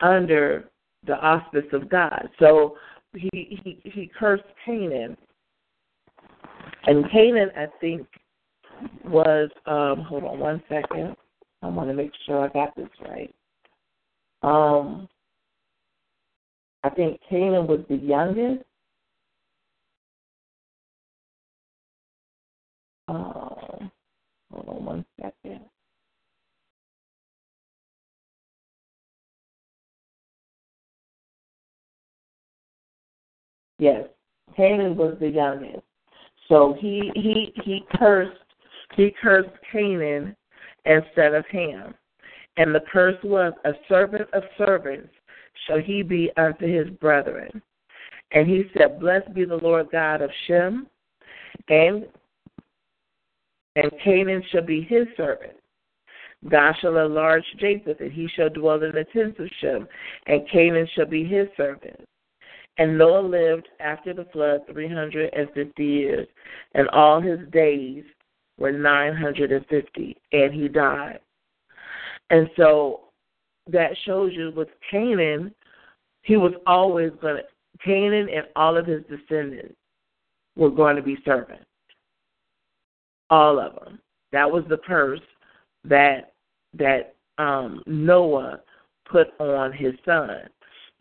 under 0.00 0.70
the 1.06 1.14
auspice 1.14 1.66
of 1.72 1.88
God. 1.88 2.28
So 2.38 2.76
he 3.14 3.60
he, 3.62 3.80
he 3.84 4.10
cursed 4.18 4.44
Canaan. 4.64 5.16
And 6.84 7.10
Canaan 7.10 7.50
I 7.56 7.66
think 7.80 8.06
was 9.04 9.50
um 9.66 10.04
hold 10.04 10.24
on 10.24 10.38
one 10.38 10.62
second. 10.68 11.16
I 11.62 11.68
want 11.68 11.88
to 11.88 11.94
make 11.94 12.12
sure 12.26 12.44
I 12.44 12.48
got 12.48 12.74
this 12.76 12.88
right. 13.00 13.34
Um 14.42 15.08
I 16.84 16.90
think 16.90 17.20
Canaan 17.28 17.66
was 17.66 17.80
the 17.88 17.96
youngest. 17.96 18.64
Uh, 23.08 23.88
hold 24.50 24.68
on 24.68 24.84
one 24.84 25.04
second. 25.20 25.60
Yes, 33.78 34.04
Canaan 34.56 34.96
was 34.96 35.16
the 35.20 35.28
youngest. 35.28 35.82
So 36.52 36.76
he 36.78 37.10
he 37.14 37.50
he 37.64 37.82
cursed 37.96 38.36
he 38.94 39.14
cursed 39.22 39.48
Canaan 39.72 40.36
instead 40.84 41.32
of 41.32 41.46
Ham. 41.50 41.94
And 42.58 42.74
the 42.74 42.82
curse 42.92 43.16
was 43.24 43.54
a 43.64 43.72
servant 43.88 44.28
of 44.34 44.42
servants 44.58 45.08
shall 45.66 45.78
he 45.78 46.02
be 46.02 46.30
unto 46.36 46.66
his 46.66 46.90
brethren. 46.98 47.62
And 48.32 48.46
he 48.46 48.64
said, 48.76 49.00
Blessed 49.00 49.32
be 49.32 49.46
the 49.46 49.56
Lord 49.56 49.88
God 49.90 50.20
of 50.20 50.30
Shem, 50.46 50.88
and 51.70 52.06
and 53.74 53.90
Canaan 54.04 54.42
shall 54.50 54.66
be 54.66 54.82
his 54.82 55.06
servant. 55.16 55.54
God 56.50 56.74
shall 56.82 56.98
enlarge 56.98 57.44
Japheth, 57.58 58.00
and 58.00 58.12
he 58.12 58.28
shall 58.36 58.50
dwell 58.50 58.82
in 58.82 58.92
the 58.92 59.06
tents 59.14 59.40
of 59.40 59.48
Shem, 59.60 59.88
and 60.26 60.46
Canaan 60.50 60.88
shall 60.94 61.06
be 61.06 61.24
his 61.24 61.48
servant. 61.56 62.06
And 62.78 62.96
Noah 62.96 63.20
lived 63.26 63.68
after 63.80 64.14
the 64.14 64.24
flood 64.32 64.60
three 64.70 64.88
hundred 64.88 65.32
and 65.34 65.48
fifty 65.52 65.84
years, 65.84 66.26
and 66.74 66.88
all 66.88 67.20
his 67.20 67.38
days 67.50 68.04
were 68.58 68.72
nine 68.72 69.14
hundred 69.14 69.52
and 69.52 69.66
fifty, 69.66 70.16
and 70.32 70.54
he 70.54 70.68
died. 70.68 71.20
And 72.30 72.48
so 72.56 73.00
that 73.70 73.90
shows 74.06 74.32
you 74.34 74.52
with 74.56 74.68
Canaan, 74.90 75.54
he 76.22 76.36
was 76.36 76.52
always 76.66 77.10
going 77.20 77.36
to, 77.36 77.42
Canaan 77.84 78.28
and 78.34 78.46
all 78.56 78.76
of 78.76 78.86
his 78.86 79.02
descendants 79.02 79.74
were 80.56 80.70
going 80.70 80.96
to 80.96 81.02
be 81.02 81.16
servants. 81.24 81.64
All 83.28 83.58
of 83.58 83.74
them. 83.74 83.98
That 84.32 84.50
was 84.50 84.64
the 84.68 84.78
curse 84.78 85.20
that 85.84 86.32
that 86.78 87.16
um, 87.38 87.82
Noah 87.86 88.60
put 89.10 89.28
on 89.38 89.72
his 89.72 89.92
son. 90.06 90.48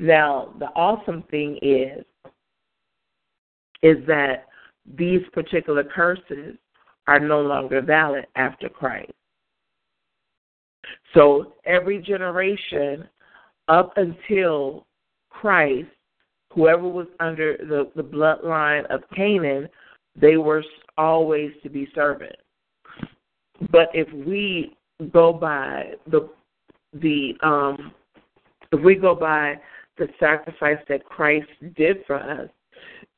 Now, 0.02 0.56
the 0.58 0.66
awesome 0.76 1.24
thing 1.30 1.60
is, 1.62 2.04
is 3.84 3.98
that 4.08 4.48
these 4.98 5.22
particular 5.32 5.84
curses 5.84 6.56
are 7.06 7.20
no 7.20 7.42
longer 7.42 7.82
valid 7.84 8.26
after 8.36 8.68
Christ. 8.68 9.12
So 11.14 11.54
every 11.66 12.02
generation 12.02 13.08
up 13.68 13.94
until 13.96 14.88
Christ, 15.30 15.90
whoever 16.52 16.88
was 16.88 17.08
under 17.20 17.58
the, 17.58 17.92
the 17.96 18.04
bloodline 18.04 18.88
of 18.88 19.02
Canaan, 19.16 19.70
they 20.20 20.38
were 20.38 20.64
always 20.98 21.52
to 21.62 21.70
be 21.70 21.88
servants. 21.94 22.42
But 23.72 23.90
if 23.94 24.12
we 24.26 24.76
go 25.14 25.32
by 25.32 25.94
the 26.08 26.28
the 26.94 27.34
um 27.44 27.94
if 28.72 28.82
we 28.82 28.96
go 28.96 29.16
by 29.16 29.60
the 30.02 30.10
sacrifice 30.20 30.80
that 30.90 31.06
Christ 31.06 31.48
did 31.78 31.98
for 32.08 32.16
us, 32.16 32.50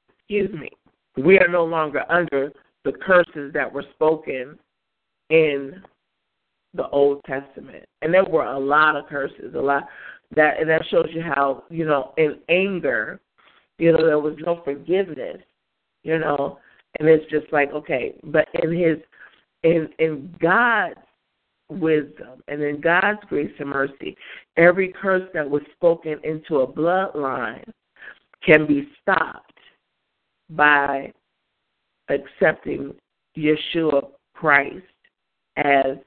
excuse 0.09 0.51
me, 0.53 0.69
we 1.17 1.39
are 1.39 1.47
no 1.47 1.63
longer 1.63 2.03
under 2.09 2.51
the 2.84 2.91
curses 2.91 3.53
that 3.53 3.71
were 3.71 3.86
spoken 3.93 4.59
in 5.29 5.81
the 6.73 6.89
Old 6.89 7.23
Testament. 7.23 7.86
And 8.01 8.13
there 8.13 8.25
were 8.25 8.43
a 8.43 8.59
lot 8.59 8.97
of 8.97 9.07
curses, 9.07 9.55
a 9.55 9.59
lot 9.59 9.88
that 10.36 10.59
and 10.59 10.69
that 10.69 10.81
shows 10.89 11.07
you 11.13 11.21
how, 11.21 11.63
you 11.69 11.86
know, 11.86 12.13
in 12.17 12.39
anger, 12.49 13.21
you 13.77 13.93
know, 13.93 14.05
there 14.05 14.19
was 14.19 14.36
no 14.45 14.61
forgiveness, 14.65 15.38
you 16.03 16.19
know, 16.19 16.59
and 16.99 17.07
it's 17.07 17.29
just 17.31 17.45
like, 17.53 17.71
okay, 17.71 18.15
but 18.25 18.49
in 18.61 18.77
his 18.77 18.97
in 19.63 19.88
in 19.99 20.36
God's 20.41 20.99
wisdom 21.70 22.41
and 22.47 22.61
in 22.61 22.82
God's 22.82 23.20
grace 23.28 23.51
and 23.59 23.70
mercy, 23.70 24.16
every 24.57 24.93
curse 24.93 25.28
that 25.34 25.49
was 25.49 25.61
spoken 25.76 26.20
into 26.24 26.61
a 26.61 26.68
bloodline 26.68 27.64
can 28.45 28.68
be 28.68 28.89
stopped 29.01 29.53
by 30.49 31.11
accepting 32.09 32.93
Yeshua 33.38 34.09
Christ 34.34 34.86
as 35.57 35.97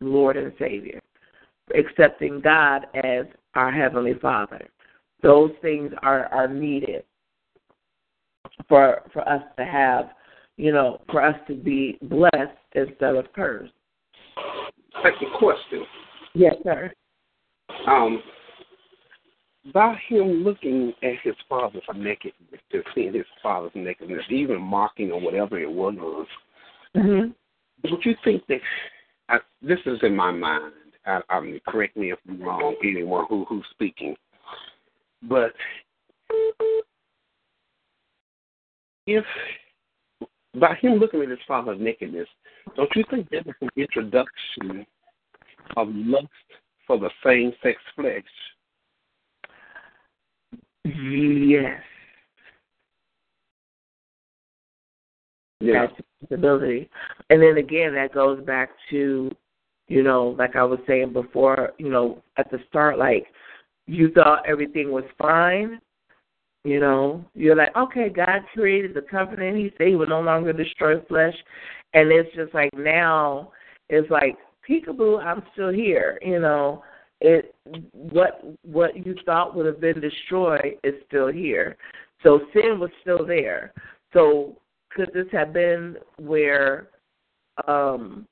Lord 0.00 0.36
and 0.36 0.52
Savior, 0.58 1.00
accepting 1.76 2.40
God 2.40 2.86
as 2.94 3.26
our 3.54 3.72
Heavenly 3.72 4.14
Father. 4.20 4.68
Those 5.22 5.50
things 5.60 5.92
are, 6.02 6.26
are 6.26 6.48
needed 6.48 7.04
for 8.68 9.02
for 9.12 9.26
us 9.28 9.42
to 9.58 9.64
have, 9.64 10.10
you 10.56 10.72
know, 10.72 11.00
for 11.10 11.22
us 11.22 11.36
to 11.48 11.54
be 11.54 11.98
blessed 12.02 12.56
instead 12.74 13.16
of 13.16 13.32
cursed. 13.34 13.72
Second 15.02 15.32
question. 15.38 15.84
Yes, 16.34 16.54
sir. 16.64 16.92
Um, 17.86 18.22
by 19.72 19.96
him 20.08 20.42
looking 20.42 20.92
at 21.02 21.14
his 21.22 21.34
father's 21.48 21.82
nakedness, 21.94 22.60
to 22.72 22.82
seeing 22.94 23.14
his 23.14 23.26
father's 23.42 23.72
nakedness, 23.74 24.22
even 24.30 24.60
mocking 24.60 25.10
or 25.12 25.20
whatever 25.20 25.58
it 25.58 25.70
was, 25.70 26.26
mm-hmm. 26.96 27.30
don't 27.88 28.04
you 28.04 28.14
think 28.24 28.46
that 28.48 28.60
I, 29.28 29.38
this 29.62 29.78
is 29.86 29.98
in 30.02 30.16
my 30.16 30.30
mind? 30.30 30.72
I, 31.06 31.20
I 31.28 31.40
mean, 31.40 31.60
correct 31.68 31.96
me 31.96 32.12
if 32.12 32.18
I'm 32.28 32.42
wrong, 32.42 32.76
anyone 32.82 33.26
who 33.28 33.44
who's 33.48 33.64
speaking, 33.70 34.16
but 35.22 35.52
if 39.06 39.24
by 40.58 40.74
him 40.80 40.94
looking 40.94 41.22
at 41.22 41.28
his 41.28 41.38
father's 41.46 41.80
nakedness, 41.80 42.28
don't 42.76 42.90
you 42.96 43.04
think 43.10 43.28
there 43.30 43.42
was 43.44 43.54
an 43.60 43.68
introduction 43.76 44.86
of 45.76 45.88
lust 45.92 46.26
for 46.86 46.98
the 46.98 47.10
same 47.24 47.52
sex 47.62 47.78
flesh? 47.94 48.22
Yes. 50.84 51.80
Yeah. 55.60 55.86
That's 55.86 56.00
possibility. 56.22 56.90
And 57.28 57.42
then 57.42 57.58
again, 57.58 57.94
that 57.94 58.14
goes 58.14 58.42
back 58.44 58.70
to, 58.90 59.30
you 59.88 60.02
know, 60.02 60.34
like 60.38 60.56
I 60.56 60.64
was 60.64 60.80
saying 60.86 61.12
before, 61.12 61.72
you 61.78 61.90
know, 61.90 62.22
at 62.38 62.50
the 62.50 62.58
start, 62.68 62.98
like 62.98 63.26
you 63.86 64.10
thought 64.12 64.48
everything 64.48 64.90
was 64.90 65.04
fine, 65.18 65.80
You 66.64 66.78
know, 66.78 67.24
you're 67.34 67.56
like, 67.56 67.74
okay, 67.74 68.10
God 68.10 68.42
created 68.52 68.92
the 68.92 69.00
covenant. 69.00 69.56
He 69.56 69.72
said 69.78 69.88
He 69.88 69.96
would 69.96 70.10
no 70.10 70.20
longer 70.20 70.52
destroy 70.52 71.00
flesh, 71.08 71.34
and 71.94 72.12
it's 72.12 72.34
just 72.34 72.52
like 72.52 72.70
now, 72.74 73.52
it's 73.88 74.10
like 74.10 74.36
peekaboo, 74.68 75.24
I'm 75.24 75.42
still 75.54 75.70
here. 75.72 76.18
You 76.20 76.38
know, 76.40 76.82
it 77.20 77.54
what 77.92 78.42
what 78.62 78.94
you 79.06 79.14
thought 79.24 79.54
would 79.54 79.66
have 79.66 79.80
been 79.80 80.00
destroyed 80.00 80.78
is 80.84 80.94
still 81.06 81.28
here. 81.28 81.76
So 82.22 82.40
sin 82.52 82.78
was 82.78 82.90
still 83.00 83.26
there. 83.26 83.72
So 84.12 84.56
could 84.90 85.10
this 85.14 85.26
have 85.32 85.52
been 85.52 85.96
where, 86.18 86.88
um, 87.66 88.26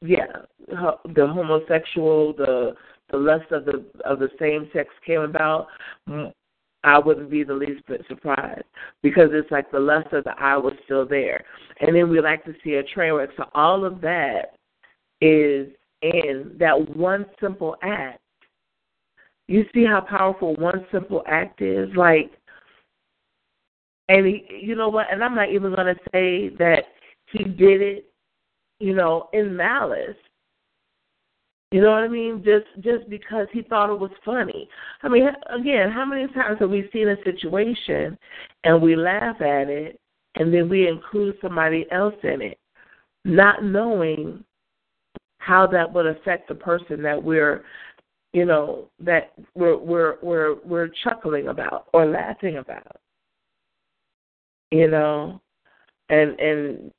yeah, 0.00 0.44
the 0.68 1.26
homosexual, 1.26 2.32
the 2.32 2.74
the 3.10 3.18
lust 3.18 3.50
of 3.50 3.64
the 3.64 3.84
of 4.04 4.18
the 4.18 4.30
same 4.38 4.70
sex 4.72 4.88
came 5.04 5.20
about? 5.20 5.66
I 6.82 6.98
wouldn't 6.98 7.30
be 7.30 7.44
the 7.44 7.54
least 7.54 7.86
bit 7.86 8.04
surprised 8.08 8.64
because 9.02 9.28
it's 9.32 9.50
like 9.50 9.70
the 9.70 9.80
lust 9.80 10.12
of 10.12 10.24
the 10.24 10.38
eye 10.38 10.56
was 10.56 10.72
still 10.84 11.06
there. 11.06 11.44
And 11.80 11.94
then 11.94 12.08
we 12.08 12.20
like 12.20 12.44
to 12.44 12.54
see 12.64 12.74
a 12.74 12.82
train 12.82 13.12
wreck. 13.12 13.30
So 13.36 13.44
all 13.54 13.84
of 13.84 14.00
that 14.00 14.56
is 15.20 15.68
in 16.02 16.56
that 16.58 16.96
one 16.96 17.26
simple 17.40 17.76
act. 17.82 18.20
You 19.46 19.66
see 19.74 19.84
how 19.84 20.00
powerful 20.00 20.54
one 20.56 20.86
simple 20.92 21.22
act 21.26 21.60
is? 21.60 21.90
Like, 21.94 22.30
and 24.08 24.26
he, 24.26 24.46
you 24.62 24.74
know 24.74 24.88
what? 24.88 25.06
And 25.12 25.22
I'm 25.22 25.34
not 25.34 25.50
even 25.50 25.74
going 25.74 25.94
to 25.94 26.00
say 26.12 26.48
that 26.58 26.84
he 27.30 27.44
did 27.44 27.82
it, 27.82 28.12
you 28.78 28.94
know, 28.94 29.28
in 29.32 29.54
malice. 29.54 30.16
You 31.70 31.80
know 31.80 31.90
what 31.90 32.02
I 32.02 32.08
mean? 32.08 32.42
Just 32.44 32.66
just 32.84 33.08
because 33.08 33.46
he 33.52 33.62
thought 33.62 33.92
it 33.92 34.00
was 34.00 34.10
funny. 34.24 34.68
I 35.02 35.08
mean, 35.08 35.28
again, 35.48 35.90
how 35.90 36.04
many 36.04 36.26
times 36.32 36.58
have 36.58 36.70
we 36.70 36.88
seen 36.92 37.08
a 37.08 37.22
situation 37.24 38.18
and 38.64 38.82
we 38.82 38.96
laugh 38.96 39.40
at 39.40 39.68
it 39.68 40.00
and 40.34 40.52
then 40.52 40.68
we 40.68 40.88
include 40.88 41.36
somebody 41.40 41.86
else 41.92 42.14
in 42.24 42.42
it, 42.42 42.58
not 43.24 43.62
knowing 43.62 44.44
how 45.38 45.66
that 45.68 45.92
would 45.92 46.06
affect 46.06 46.48
the 46.48 46.54
person 46.54 47.02
that 47.02 47.22
we're, 47.22 47.64
you 48.32 48.44
know, 48.44 48.88
that 48.98 49.32
we're 49.54 49.76
we're 49.78 50.16
we're 50.22 50.56
we're 50.64 50.90
chuckling 51.04 51.48
about 51.48 51.86
or 51.92 52.06
laughing 52.06 52.56
about. 52.56 52.96
You 54.72 54.88
know, 54.88 55.40
and 56.08 56.38
and 56.40 56.92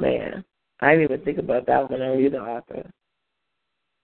man, 0.00 0.44
I 0.80 0.92
didn't 0.92 1.04
even 1.04 1.24
think 1.24 1.38
about 1.38 1.66
that 1.66 1.90
when 1.90 2.02
I 2.02 2.14
read 2.14 2.32
the 2.32 2.40
author. 2.40 2.90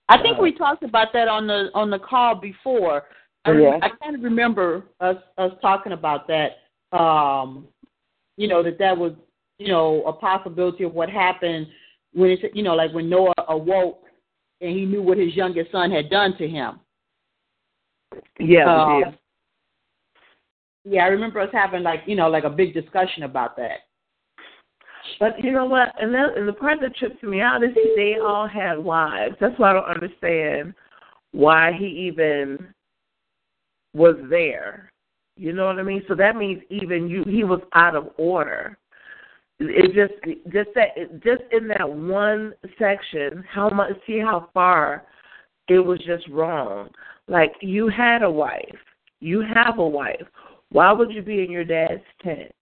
I 0.09 0.23
think 0.23 0.39
uh, 0.39 0.43
we 0.43 0.53
talked 0.53 0.83
about 0.83 1.13
that 1.15 1.29
on 1.29 1.47
the 1.47 1.71
on 1.75 1.91
the 1.91 1.99
call 1.99 2.35
before. 2.35 3.05
I, 3.45 3.53
yeah. 3.53 3.79
I 3.83 3.91
kind 4.03 4.15
of 4.15 4.23
remember 4.23 4.85
us 5.01 5.17
us 5.39 5.53
talking 5.63 5.93
about 5.93 6.29
that. 6.29 6.97
Um, 6.97 7.67
you 8.37 8.49
know 8.49 8.63
that 8.63 8.79
that 8.79 8.97
was 8.97 9.13
you 9.59 9.69
know 9.69 10.03
a 10.05 10.13
possibility 10.13 10.85
of 10.85 10.95
what 10.95 11.09
happened 11.09 11.67
when 12.13 12.31
it's 12.31 12.43
you 12.55 12.63
know 12.63 12.75
like 12.75 12.93
when 12.93 13.09
Noah 13.09 13.35
awoke 13.49 14.03
and 14.61 14.71
he 14.71 14.85
knew 14.85 15.03
what 15.03 15.19
his 15.19 15.35
youngest 15.35 15.73
son 15.73 15.91
had 15.91 16.11
done 16.11 16.37
to 16.39 16.49
him. 16.49 16.81
Yeah. 18.39 18.69
Uh, 18.69 19.13
yeah, 20.85 21.05
I 21.05 21.09
remember 21.09 21.41
us 21.41 21.51
having 21.53 21.83
like 21.83 22.03
you 22.07 22.15
know 22.15 22.29
like 22.29 22.45
a 22.45 22.51
big 22.51 22.75
discussion 22.75 23.25
about 23.25 23.57
that. 23.57 23.81
But 25.19 25.43
you 25.43 25.53
know 25.53 25.67
what? 25.67 25.89
And, 26.01 26.13
that, 26.15 26.37
and 26.37 26.49
the 26.49 26.53
part 26.53 26.79
that 26.81 26.97
trips 26.97 27.23
me 27.23 27.41
out 27.41 27.63
is 27.63 27.71
they 27.97 28.17
all 28.23 28.49
had 28.49 28.79
wives. 28.79 29.37
That's 29.41 29.59
why 29.59 29.71
I 29.71 29.73
don't 29.73 29.85
understand 29.85 30.75
why 31.33 31.73
he 31.79 31.87
even 31.87 32.73
was 33.95 34.17
there. 34.29 34.93
You 35.37 35.53
know 35.53 35.67
what 35.67 35.79
I 35.79 35.83
mean? 35.83 36.03
So 36.09 36.15
that 36.15 36.37
means 36.37 36.63
even 36.71 37.09
you 37.09 37.23
he 37.27 37.45
was 37.45 37.61
out 37.75 37.95
of 37.95 38.09
order. 38.17 38.79
It 39.59 39.95
just 39.95 40.15
just 40.53 40.71
that 40.75 41.23
just 41.23 41.43
in 41.53 41.69
that 41.69 41.89
one 41.89 42.53
section, 42.79 43.45
how 43.53 43.69
much 43.69 43.93
see 44.07 44.19
how 44.19 44.49
far 44.55 45.05
it 45.69 45.79
was 45.79 45.99
just 46.07 46.27
wrong. 46.29 46.89
Like 47.29 47.53
you 47.61 47.89
had 47.89 48.23
a 48.23 48.31
wife, 48.31 48.79
you 49.21 49.43
have 49.55 49.79
a 49.79 49.87
wife. 49.87 50.27
Why 50.71 50.93
would 50.93 51.11
you 51.11 51.23
be 51.23 51.43
in 51.43 51.51
your 51.51 51.65
dad's 51.65 52.03
tent? 52.23 52.53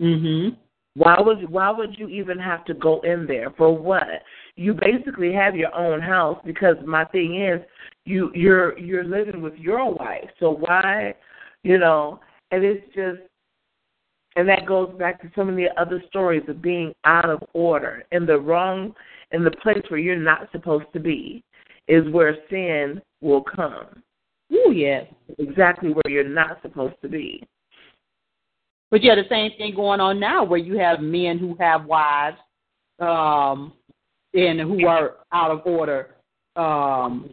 Mhm. 0.00 0.56
Why 0.98 1.20
would 1.20 1.48
why 1.48 1.70
would 1.70 1.96
you 1.96 2.08
even 2.08 2.40
have 2.40 2.64
to 2.64 2.74
go 2.74 3.00
in 3.02 3.24
there 3.24 3.50
for 3.56 3.76
what? 3.76 4.02
You 4.56 4.74
basically 4.74 5.32
have 5.32 5.54
your 5.54 5.72
own 5.72 6.00
house 6.00 6.40
because 6.44 6.74
my 6.84 7.04
thing 7.04 7.40
is 7.40 7.60
you 8.04 8.32
you're 8.34 8.76
you're 8.76 9.04
living 9.04 9.40
with 9.40 9.54
your 9.54 9.94
wife. 9.94 10.28
So 10.40 10.50
why, 10.50 11.14
you 11.62 11.78
know, 11.78 12.18
and 12.50 12.64
it's 12.64 12.84
just 12.96 13.20
and 14.34 14.48
that 14.48 14.66
goes 14.66 14.92
back 14.98 15.22
to 15.22 15.30
some 15.36 15.48
of 15.48 15.54
the 15.54 15.68
other 15.80 16.02
stories 16.08 16.42
of 16.48 16.60
being 16.60 16.92
out 17.04 17.30
of 17.30 17.44
order 17.54 18.02
in 18.10 18.26
the 18.26 18.36
wrong 18.36 18.92
in 19.30 19.44
the 19.44 19.52
place 19.52 19.82
where 19.90 20.00
you're 20.00 20.16
not 20.16 20.50
supposed 20.50 20.92
to 20.94 20.98
be 20.98 21.44
is 21.86 22.12
where 22.12 22.36
sin 22.50 23.00
will 23.20 23.44
come. 23.44 24.02
Oh 24.52 24.72
yes. 24.72 25.06
Exactly 25.38 25.90
where 25.90 26.12
you're 26.12 26.28
not 26.28 26.60
supposed 26.60 26.96
to 27.02 27.08
be. 27.08 27.46
But 28.90 29.02
you 29.02 29.10
have 29.10 29.18
the 29.18 29.28
same 29.28 29.50
thing 29.58 29.74
going 29.74 30.00
on 30.00 30.18
now 30.18 30.44
where 30.44 30.58
you 30.58 30.78
have 30.78 31.00
men 31.00 31.38
who 31.38 31.56
have 31.60 31.84
wives 31.84 32.38
um, 33.00 33.72
and 34.34 34.60
who 34.60 34.86
are 34.86 35.16
out 35.32 35.50
of 35.50 35.60
order, 35.66 36.16
um, 36.56 37.30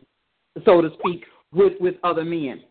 so 0.65 0.81
to 0.81 0.89
speak, 0.99 1.25
with, 1.53 1.73
with 1.79 1.95
other 2.03 2.25
men. 2.25 2.61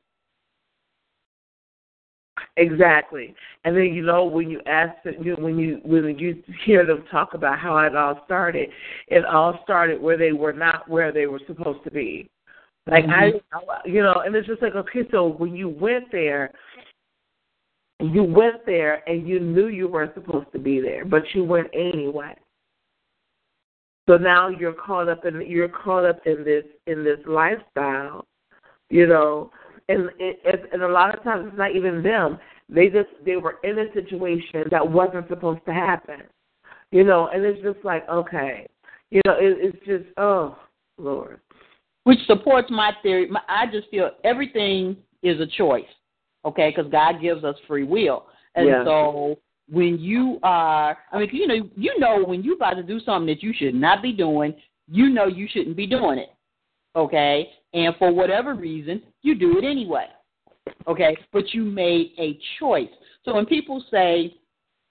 Exactly, 2.57 3.35
and 3.65 3.77
then 3.77 3.87
you 3.87 4.03
know 4.03 4.25
when 4.25 4.49
you 4.49 4.61
ask 4.67 4.95
you 5.05 5.35
when 5.41 5.59
you 5.59 5.81
when 5.85 6.17
you 6.17 6.41
hear 6.65 6.87
them 6.87 7.05
talk 7.11 7.35
about 7.35 7.59
how 7.59 7.79
it 7.79 7.97
all 7.97 8.21
started, 8.25 8.69
it 9.09 9.25
all 9.25 9.59
started 9.65 10.01
where 10.01 10.17
they 10.17 10.31
were 10.31 10.53
not 10.53 10.89
where 10.89 11.11
they 11.11 11.27
were 11.27 11.41
supposed 11.49 11.83
to 11.83 11.91
be. 11.91 12.31
Like 12.87 13.07
mm-hmm. 13.07 13.37
I, 13.55 13.81
you 13.85 14.03
know, 14.03 14.23
and 14.25 14.37
it's 14.37 14.47
just 14.47 14.63
like 14.63 14.77
okay, 14.77 15.01
so 15.11 15.27
when 15.27 15.57
you 15.57 15.69
went 15.69 16.13
there, 16.13 16.53
you 18.01 18.25
went 18.25 18.67
there 18.67 19.09
and 19.09 19.27
you 19.27 19.41
knew 19.41 19.69
you 19.69 19.89
weren't 19.89 20.15
supposed 20.15 20.51
to 20.53 20.59
be 20.59 20.81
there, 20.81 21.05
but 21.05 21.23
you 21.33 21.45
went 21.45 21.69
anyway. 21.73 22.35
So 24.09 24.17
now 24.17 24.49
you're 24.49 24.75
caught 24.75 25.09
up 25.09 25.25
in 25.25 25.43
you're 25.47 25.69
caught 25.69 26.05
up 26.05 26.21
in 26.27 26.45
this 26.45 26.65
in 26.87 27.05
this 27.05 27.19
lifestyle, 27.27 28.27
you 28.91 29.07
know, 29.07 29.51
and 29.89 30.11
it, 30.19 30.69
and 30.73 30.83
a 30.83 30.89
lot 30.89 31.17
of 31.17 31.23
times 31.23 31.47
it's 31.49 31.57
not 31.57 31.75
even 31.75 32.03
them. 32.03 32.39
They 32.69 32.89
just 32.89 33.09
they 33.25 33.37
were 33.37 33.57
in 33.65 33.79
a 33.79 33.93
situation 33.95 34.65
that 34.71 34.91
wasn't 34.91 35.29
supposed 35.29 35.65
to 35.67 35.73
happen, 35.73 36.23
you 36.91 37.05
know, 37.05 37.29
and 37.33 37.45
it's 37.45 37.63
just 37.63 37.83
like 37.85 38.07
okay, 38.09 38.67
you 39.11 39.23
know, 39.25 39.37
it, 39.39 39.57
it's 39.61 39.87
just 39.87 40.05
oh 40.19 40.59
Lord. 40.99 41.41
Which 42.03 42.19
supports 42.27 42.71
my 42.71 42.93
theory. 43.03 43.31
I 43.49 43.65
just 43.73 43.89
feel 43.89 44.11
everything 44.25 44.99
is 45.23 45.41
a 45.41 45.47
choice 45.47 45.85
okay? 46.45 46.73
Because 46.75 46.91
God 46.91 47.21
gives 47.21 47.45
us 47.45 47.57
free 47.67 47.85
will, 47.85 48.27
and 48.55 48.69
yeah. 48.69 48.85
so 48.85 49.39
when 49.71 49.99
you 49.99 50.39
are, 50.43 50.99
I 51.13 51.19
mean, 51.19 51.31
you 51.33 51.47
know, 51.47 51.69
you 51.77 51.99
know 51.99 52.23
when 52.25 52.43
you 52.43 52.55
about 52.55 52.75
to 52.75 52.83
do 52.83 53.01
something 53.01 53.27
that 53.27 53.43
you 53.43 53.53
should 53.57 53.75
not 53.75 54.03
be 54.03 54.13
doing, 54.13 54.55
you 54.89 55.09
know 55.09 55.27
you 55.27 55.49
shouldn't 55.51 55.77
be 55.77 55.87
doing 55.87 56.19
it, 56.19 56.31
okay? 56.95 57.51
And 57.73 57.95
for 57.99 58.13
whatever 58.13 58.55
reason, 58.55 59.03
you 59.23 59.35
do 59.35 59.59
it 59.59 59.65
anyway, 59.65 60.07
okay? 60.87 61.17
But 61.33 61.53
you 61.55 61.65
made 61.65 62.13
a 62.19 62.39
choice. 62.59 62.91
So 63.25 63.35
when 63.35 63.47
people 63.47 63.83
say, 63.91 64.35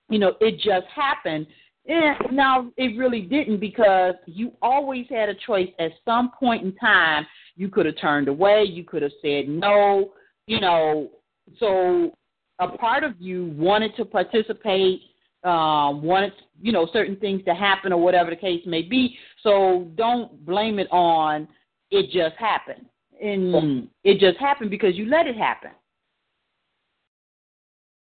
you 0.10 0.20
know, 0.20 0.34
it 0.42 0.56
just 0.56 0.88
happened, 0.94 1.46
eh, 1.88 2.14
now 2.32 2.72
it 2.78 2.98
really 2.98 3.22
didn't 3.22 3.60
because 3.60 4.16
you 4.26 4.52
always 4.62 5.06
had 5.10 5.30
a 5.30 5.36
choice 5.36 5.70
at 5.80 5.92
some 6.04 6.32
point 6.38 6.64
in 6.64 6.76
time. 6.76 7.26
You 7.56 7.70
could 7.70 7.86
have 7.86 8.00
turned 8.02 8.28
away, 8.28 8.64
you 8.64 8.84
could 8.84 9.04
have 9.04 9.12
said 9.22 9.48
no, 9.48 10.14
you 10.48 10.60
know, 10.60 11.12
so 11.60 12.12
a 12.60 12.68
part 12.68 13.04
of 13.04 13.14
you 13.20 13.54
wanted 13.58 13.96
to 13.98 14.06
participate, 14.06 15.02
uh, 15.44 15.92
wanted 15.94 16.34
you 16.62 16.72
know 16.72 16.88
certain 16.94 17.16
things 17.18 17.44
to 17.46 17.54
happen 17.54 17.92
or 17.92 18.00
whatever 18.00 18.30
the 18.30 18.36
case 18.36 18.62
may 18.66 18.82
be. 18.82 19.18
So 19.42 19.92
don't 19.96 20.46
blame 20.46 20.80
it 20.80 20.88
on 20.92 21.48
it 21.92 22.10
just 22.12 22.36
happened. 22.38 22.86
And 23.22 23.88
it 24.04 24.20
just 24.20 24.38
happened 24.40 24.70
because 24.70 24.96
you 24.96 25.06
let 25.06 25.28
it 25.28 25.38
happen. 25.38 25.72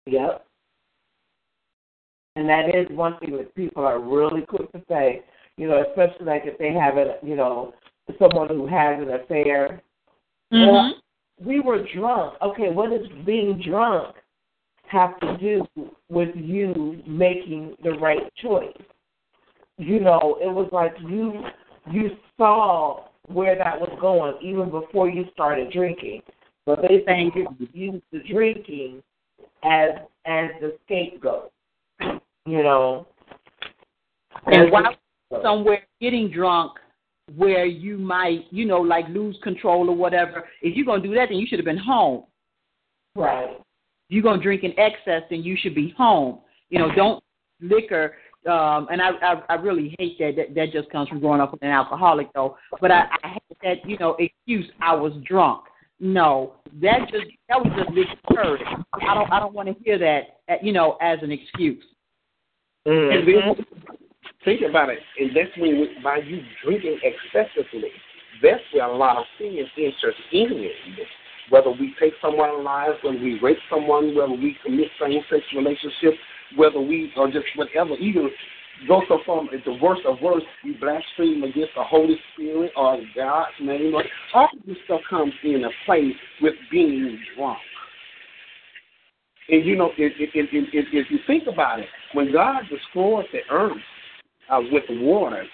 Yep. 0.07 0.47
And 2.37 2.49
that 2.49 2.75
is 2.75 2.87
one 2.97 3.19
thing 3.19 3.37
that 3.37 3.55
people 3.55 3.85
are 3.85 3.99
really 3.99 4.43
quick 4.43 4.71
to 4.73 4.81
say, 4.89 5.23
you 5.57 5.69
know, 5.69 5.85
especially 5.89 6.25
like 6.25 6.43
if 6.47 6.57
they 6.59 6.73
have 6.73 6.97
a, 6.97 7.17
you 7.23 7.37
know, 7.37 7.75
someone 8.19 8.49
who 8.49 8.67
has 8.67 9.03
an 9.03 9.11
affair. 9.11 9.83
Mm-hmm 10.53 10.99
we 11.45 11.61
were 11.61 11.87
drunk. 11.95 12.35
Okay, 12.43 12.71
what 12.71 12.91
does 12.91 13.07
being 13.25 13.63
drunk 13.67 14.15
have 14.89 15.19
to 15.21 15.37
do 15.39 15.67
with 16.09 16.29
you 16.35 17.03
making 17.07 17.77
the 17.83 17.93
right 17.93 18.33
choice? 18.43 18.77
You 19.79 20.01
know, 20.01 20.39
it 20.41 20.53
was 20.53 20.69
like 20.73 20.93
you 21.09 21.43
you 21.91 22.11
saw 22.37 23.05
where 23.27 23.57
that 23.57 23.81
was 23.81 23.97
going 24.01 24.35
even 24.43 24.71
before 24.71 25.09
you 25.09 25.25
started 25.33 25.73
drinking. 25.73 26.23
But 26.67 26.83
they 26.83 27.03
think 27.07 27.35
you 27.35 27.69
use 27.73 28.03
the 28.13 28.21
drinking 28.31 29.03
as 29.65 29.91
as 30.27 30.51
the 30.61 30.77
scapegoat. 30.85 31.51
You 32.47 32.63
know. 32.63 33.07
And 34.47 34.71
while 34.71 34.95
somewhere 35.43 35.83
getting 36.01 36.31
drunk 36.31 36.73
where 37.37 37.65
you 37.65 37.99
might, 37.99 38.45
you 38.51 38.65
know, 38.67 38.81
like 38.81 39.09
lose 39.09 39.39
control 39.43 39.89
or 39.89 39.97
whatever, 39.97 40.45
if 40.63 40.77
you're 40.77 40.87
gonna 40.87 41.03
do 41.03 41.15
that 41.15 41.29
then 41.29 41.39
you 41.39 41.47
should 41.47 41.59
have 41.59 41.67
been 41.67 41.79
home. 41.79 42.25
Right. 43.15 43.51
If 43.51 43.61
you're 44.09 44.23
gonna 44.23 44.43
drink 44.43 44.65
in 44.65 44.79
excess 44.79 45.23
then 45.31 45.43
you 45.43 45.57
should 45.61 45.75
be 45.75 45.95
home. 45.97 46.41
You 46.69 46.79
know, 46.79 46.95
don't 46.95 47.23
liquor 47.61 48.17
um 48.47 48.89
and 48.91 49.03
I, 49.03 49.11
I 49.23 49.43
I 49.51 49.55
really 49.55 49.95
hate 49.99 50.19
that. 50.19 50.33
that 50.37 50.55
that 50.55 50.73
just 50.73 50.91
comes 50.91 51.09
from 51.09 51.21
growing 51.21 51.41
up 51.41 51.53
with 51.53 51.63
an 51.63 51.71
alcoholic 51.71 52.33
though. 52.35 52.57
But 52.81 52.91
I, 52.91 53.05
I 53.23 53.29
hate 53.29 53.59
that, 53.63 53.89
you 53.89 53.99
know, 53.99 54.17
excuse 54.19 54.71
I 54.81 54.95
was 54.95 55.13
drunk. 55.27 55.65
No, 56.01 56.55
that 56.81 57.01
just 57.11 57.27
that 57.49 57.59
was 57.63 57.71
just 57.77 57.95
big 57.95 58.07
courage. 58.35 58.63
I 58.95 59.15
don't 59.15 59.31
I 59.31 59.39
don't 59.39 59.53
want 59.53 59.69
to 59.69 59.85
hear 59.85 59.99
that 59.99 60.63
you 60.63 60.73
know 60.73 60.97
as 61.03 61.19
an 61.23 61.31
excuse. 61.31 61.85
And 62.87 63.29
then 63.29 63.67
think 64.45 64.61
about 64.69 64.89
it, 64.89 64.99
and 65.19 65.31
that's 65.37 65.57
when 65.59 65.87
by 66.03 66.19
you 66.19 66.43
drinking 66.65 66.99
excessively, 67.03 67.91
that's 68.43 68.63
where 68.73 68.87
a 68.87 68.97
lot 68.97 69.19
of 69.19 69.25
sin 69.39 69.59
enters 69.77 70.15
in. 70.33 70.49
It. 70.53 71.07
Whether 71.51 71.71
we 71.71 71.95
take 71.99 72.13
someone's 72.23 72.65
lives, 72.65 72.99
whether 73.03 73.19
we 73.19 73.39
rape 73.41 73.59
someone, 73.69 74.15
whether 74.15 74.33
we 74.33 74.57
commit 74.65 74.87
same-sex 75.01 75.43
relationships, 75.55 76.17
whether 76.57 76.81
we 76.81 77.13
or 77.17 77.27
just 77.27 77.47
whatever, 77.57 77.95
even 77.97 78.31
go 78.87 79.03
so 79.09 79.19
far 79.27 79.43
as 79.53 79.61
the 79.65 79.77
worst 79.83 80.03
of 80.07 80.19
worst, 80.23 80.47
we 80.65 80.73
blaspheme 80.75 81.43
against 81.43 81.75
the 81.75 81.83
Holy 81.83 82.17
Spirit 82.33 82.71
or 82.77 82.99
God's 83.17 83.51
name. 83.61 83.95
Or, 83.95 84.05
all 84.33 84.49
of 84.57 84.67
this 84.67 84.77
stuff 84.85 85.01
comes 85.11 85.33
into 85.43 85.69
play 85.85 86.13
with 86.41 86.55
being 86.71 87.19
drunk. 87.37 87.59
And 89.49 89.67
you 89.67 89.77
know, 89.77 89.91
if, 89.99 90.13
if, 90.19 90.31
if, 90.35 90.49
if, 90.53 90.87
if 90.93 91.11
you 91.11 91.19
think 91.27 91.49
about 91.49 91.81
it, 91.81 91.89
when 92.13 92.33
God 92.33 92.63
destroyed 92.71 93.27
the 93.33 93.41
earth 93.53 93.77
uh, 94.51 94.61
with 94.71 94.85
water, 94.89 95.45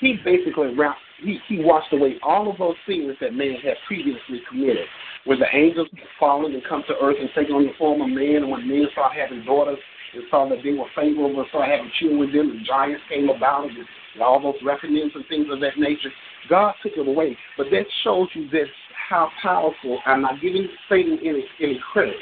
He 0.00 0.16
basically 0.24 0.74
wrapped, 0.74 1.00
he, 1.22 1.38
he 1.48 1.58
washed 1.58 1.92
away 1.92 2.16
all 2.22 2.50
of 2.50 2.58
those 2.58 2.76
sins 2.86 3.16
that 3.20 3.34
man 3.34 3.56
had 3.62 3.74
previously 3.86 4.40
committed. 4.48 4.86
When 5.24 5.40
the 5.40 5.46
angels 5.52 5.88
had 5.92 6.06
fallen 6.18 6.54
and 6.54 6.62
come 6.68 6.84
to 6.86 6.94
earth 7.02 7.16
and 7.20 7.28
taken 7.34 7.54
on 7.54 7.64
the 7.64 7.72
form 7.76 8.00
of 8.00 8.08
man, 8.08 8.42
and 8.42 8.50
when 8.50 8.68
men 8.68 8.86
saw 8.94 9.10
having 9.10 9.44
daughters 9.44 9.78
and 10.14 10.22
saw 10.30 10.48
that 10.48 10.58
they 10.62 10.72
were 10.72 10.86
favorable 10.94 11.40
and 11.40 11.48
saw 11.50 11.66
having 11.66 11.90
children 11.98 12.20
with 12.20 12.32
them, 12.32 12.50
and 12.50 12.64
giants 12.64 13.02
came 13.08 13.28
about 13.28 13.64
and, 13.68 13.76
and 14.14 14.22
all 14.22 14.40
those 14.40 14.62
reckonings 14.64 15.12
and 15.14 15.26
things 15.28 15.46
of 15.50 15.60
that 15.60 15.76
nature, 15.76 16.10
God 16.48 16.74
took 16.82 16.92
it 16.96 17.06
away. 17.06 17.36
But 17.56 17.66
that 17.70 17.84
shows 18.04 18.28
you 18.34 18.48
this 18.50 18.68
how 19.08 19.28
powerful. 19.42 19.98
I'm 20.06 20.22
not 20.22 20.40
giving 20.40 20.68
Satan 20.88 21.18
any 21.22 21.44
any 21.60 21.80
credit, 21.92 22.16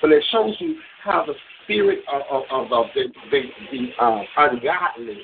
but 0.00 0.10
it 0.10 0.24
shows 0.32 0.56
you 0.58 0.76
how 1.04 1.24
the 1.26 1.34
spirit 1.64 2.00
of, 2.12 2.44
of, 2.50 2.72
of 2.72 2.86
the, 2.94 3.04
the, 3.30 3.42
the 3.70 4.02
uh, 4.02 4.22
ungodly 4.38 5.18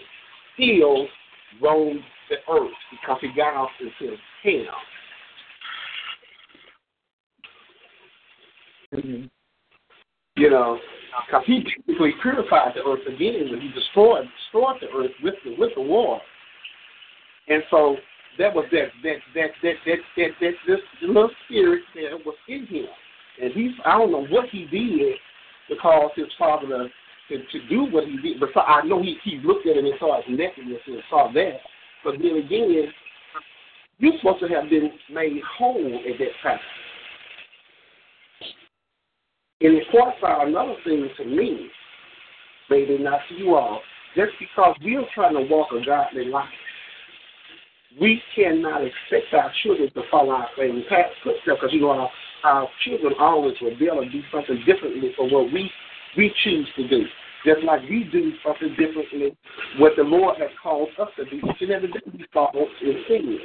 still 0.59 1.07
roams 1.63 2.01
the 2.29 2.37
earth 2.53 2.71
because 2.91 3.19
he 3.21 3.29
got 3.37 3.55
off 3.55 3.71
into 3.81 4.17
hell. 4.43 4.77
Mm-hmm. 8.95 9.25
You 10.37 10.51
know, 10.51 10.79
because 11.27 11.43
he 11.47 11.65
basically 11.87 12.13
purified 12.23 12.73
the 12.75 12.89
earth 12.89 13.07
again 13.07 13.51
when 13.51 13.61
he 13.61 13.69
destroyed 13.69 14.25
destroyed 14.45 14.77
the 14.81 14.89
earth 14.97 15.11
with 15.23 15.35
the 15.45 15.55
with 15.59 15.71
the 15.75 15.83
war. 15.83 16.21
And 17.49 17.63
so 17.71 17.97
that 18.39 18.55
was 18.55 18.67
that 18.73 18.89
that 19.03 19.17
that 19.35 19.51
that 19.63 19.75
that 19.85 19.99
that, 20.17 20.31
that 20.41 20.53
this 20.67 20.81
little 21.03 21.31
spirit 21.45 21.83
that 21.95 22.25
was 22.25 22.37
in 22.49 22.67
him. 22.67 22.87
And 23.43 23.53
he's 23.53 23.73
I 23.85 23.99
don't 23.99 24.13
know 24.13 24.27
what 24.27 24.49
he 24.51 24.67
did 24.67 25.19
cause 25.83 26.11
his 26.17 26.27
father 26.39 26.89
to 27.29 27.39
to, 27.39 27.69
do 27.69 27.85
what 27.85 28.05
he 28.05 28.17
did. 28.19 28.41
But 28.41 28.51
I 28.57 28.83
know 28.83 29.03
he 29.03 29.17
he 29.25 29.41
looked 29.45 29.67
at 29.67 29.77
him 29.77 29.85
and 29.85 29.95
saw 29.99 30.21
his 30.23 30.39
nakedness 30.39 30.81
and 30.87 31.03
saw 31.11 31.31
that. 31.33 31.59
But 32.05 32.15
then 32.23 32.37
again, 32.37 32.93
you're 33.99 34.13
supposed 34.19 34.41
to 34.41 34.49
have 34.49 34.71
been 34.71 34.91
made 35.13 35.43
whole 35.59 36.01
at 36.09 36.19
that 36.19 36.29
time. 36.43 36.59
And 39.61 39.75
it 39.75 39.85
points 39.91 40.19
another 40.23 40.75
thing 40.85 41.09
to 41.17 41.25
me, 41.25 41.69
maybe 42.71 42.97
not 42.99 43.21
to 43.29 43.35
you 43.35 43.57
all, 43.57 43.81
just 44.15 44.31
because 44.39 44.77
we're 44.83 45.05
trying 45.15 45.35
to 45.35 45.53
walk 45.53 45.69
a 45.73 45.85
godly 45.85 46.27
life, 46.27 46.47
we 48.01 48.23
cannot 48.37 48.83
expect 48.83 49.35
our 49.35 49.51
children 49.63 49.91
to 49.95 50.03
follow 50.11 50.31
our 50.31 50.49
same 50.57 50.85
path 50.89 51.07
footsteps 51.25 51.59
because 51.61 51.73
you 51.73 51.81
know 51.81 51.91
our, 51.91 52.11
our 52.45 52.69
children 52.85 53.15
always 53.19 53.55
rebel 53.61 54.01
and 54.01 54.13
do 54.13 54.21
something 54.33 54.63
differently 54.65 55.13
for 55.17 55.29
what 55.29 55.53
we 55.53 55.71
we 56.17 56.33
choose 56.45 56.69
to 56.77 56.89
do. 56.89 57.05
Just 57.45 57.63
like 57.65 57.83
we 57.83 58.09
do 58.11 58.33
something 58.45 58.71
differently, 58.71 59.37
what 59.79 59.93
the 59.97 60.03
Lord 60.03 60.39
has 60.39 60.51
called 60.61 60.89
us 61.01 61.09
to 61.17 61.25
do. 61.25 61.37
Each 61.37 61.61
and 61.61 61.71
every 61.71 61.89
day 61.89 62.01
we 62.13 62.27
follow 62.33 62.67
in 62.83 63.05
sin. 63.07 63.39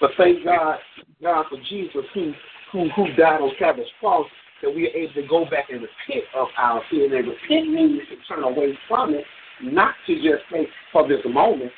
But 0.00 0.10
thank 0.16 0.44
God, 0.44 0.78
God 1.22 1.46
for 1.50 1.58
Jesus 1.68 2.04
who 2.14 2.32
who 2.72 2.88
who 2.90 3.06
died 3.14 3.40
on 3.40 3.52
Calvary's 3.58 3.88
cross 3.98 4.26
that 4.62 4.74
we 4.74 4.86
are 4.86 4.90
able 4.90 5.14
to 5.14 5.26
go 5.26 5.44
back 5.44 5.70
and 5.70 5.82
repent 5.82 6.24
of 6.34 6.48
our 6.56 6.82
sin. 6.90 7.10
And 7.12 7.28
repent 7.28 7.72
means 7.72 8.02
to 8.08 8.16
turn 8.34 8.44
away 8.44 8.78
from 8.88 9.14
it, 9.14 9.24
not 9.62 9.94
to 10.06 10.14
just 10.16 10.44
think 10.52 10.68
for 10.92 11.08
this 11.08 11.20
moment. 11.28 11.72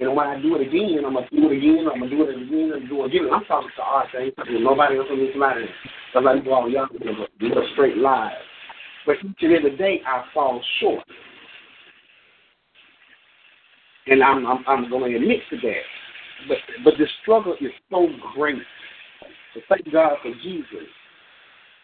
And 0.00 0.16
when 0.16 0.26
I 0.26 0.40
do 0.40 0.56
it 0.56 0.66
again, 0.66 1.04
I'm 1.04 1.14
gonna 1.14 1.28
do 1.30 1.50
it 1.50 1.58
again. 1.58 1.86
I'm 1.92 2.00
gonna 2.00 2.10
do 2.10 2.22
it 2.22 2.30
again 2.30 2.72
and 2.74 2.88
do 2.88 3.04
it 3.04 3.06
again. 3.08 3.28
I'm 3.32 3.44
talking 3.44 3.70
to 3.76 3.82
our 3.82 4.06
things. 4.10 4.32
Nobody 4.48 4.96
else 4.96 5.06
on 5.10 5.18
this 5.18 5.36
line. 5.36 5.68
Somebody 6.14 6.40
go 6.40 6.54
all 6.54 6.70
young 6.70 6.88
people 6.88 7.26
live 7.40 7.56
a 7.56 7.72
straight 7.74 7.98
life. 7.98 8.32
But 9.06 9.16
each 9.24 9.36
and 9.40 9.52
every 9.52 9.76
day 9.76 10.00
I 10.06 10.24
fall 10.32 10.62
short. 10.80 11.04
And 14.06 14.22
I'm 14.22 14.46
I'm, 14.46 14.64
I'm 14.66 14.90
going 14.90 15.12
to 15.12 15.18
admit 15.18 15.40
to 15.50 15.56
that. 15.56 15.82
But 16.48 16.58
but 16.84 16.94
the 16.98 17.06
struggle 17.22 17.54
is 17.60 17.72
so 17.90 18.08
great. 18.34 18.62
So 19.54 19.60
thank 19.68 19.90
God 19.92 20.16
for 20.22 20.32
Jesus 20.42 20.88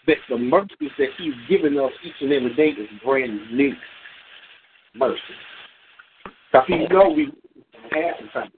that 0.07 0.17
the 0.29 0.39
mercies 0.39 0.91
that 0.99 1.09
He's 1.19 1.35
given 1.49 1.79
us 1.79 1.93
each 2.05 2.15
and 2.21 2.33
every 2.33 2.55
day 2.55 2.69
is 2.69 2.89
brand 3.05 3.53
new 3.53 3.73
mercy. 4.95 5.21
Because 6.51 6.67
He 6.67 6.87
know 6.89 7.11
we 7.11 7.33
have 7.93 8.15
something. 8.33 8.51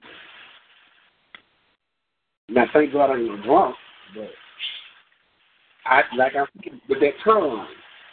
Now 2.49 2.65
thank 2.73 2.93
God 2.93 3.11
I 3.11 3.17
ain't 3.17 3.43
drunk, 3.43 3.75
but 4.15 4.29
I 5.85 6.01
like 6.17 6.33
I 6.35 6.45
said, 6.63 6.81
with 6.89 6.99
that 6.99 7.13
tongue, 7.23 7.67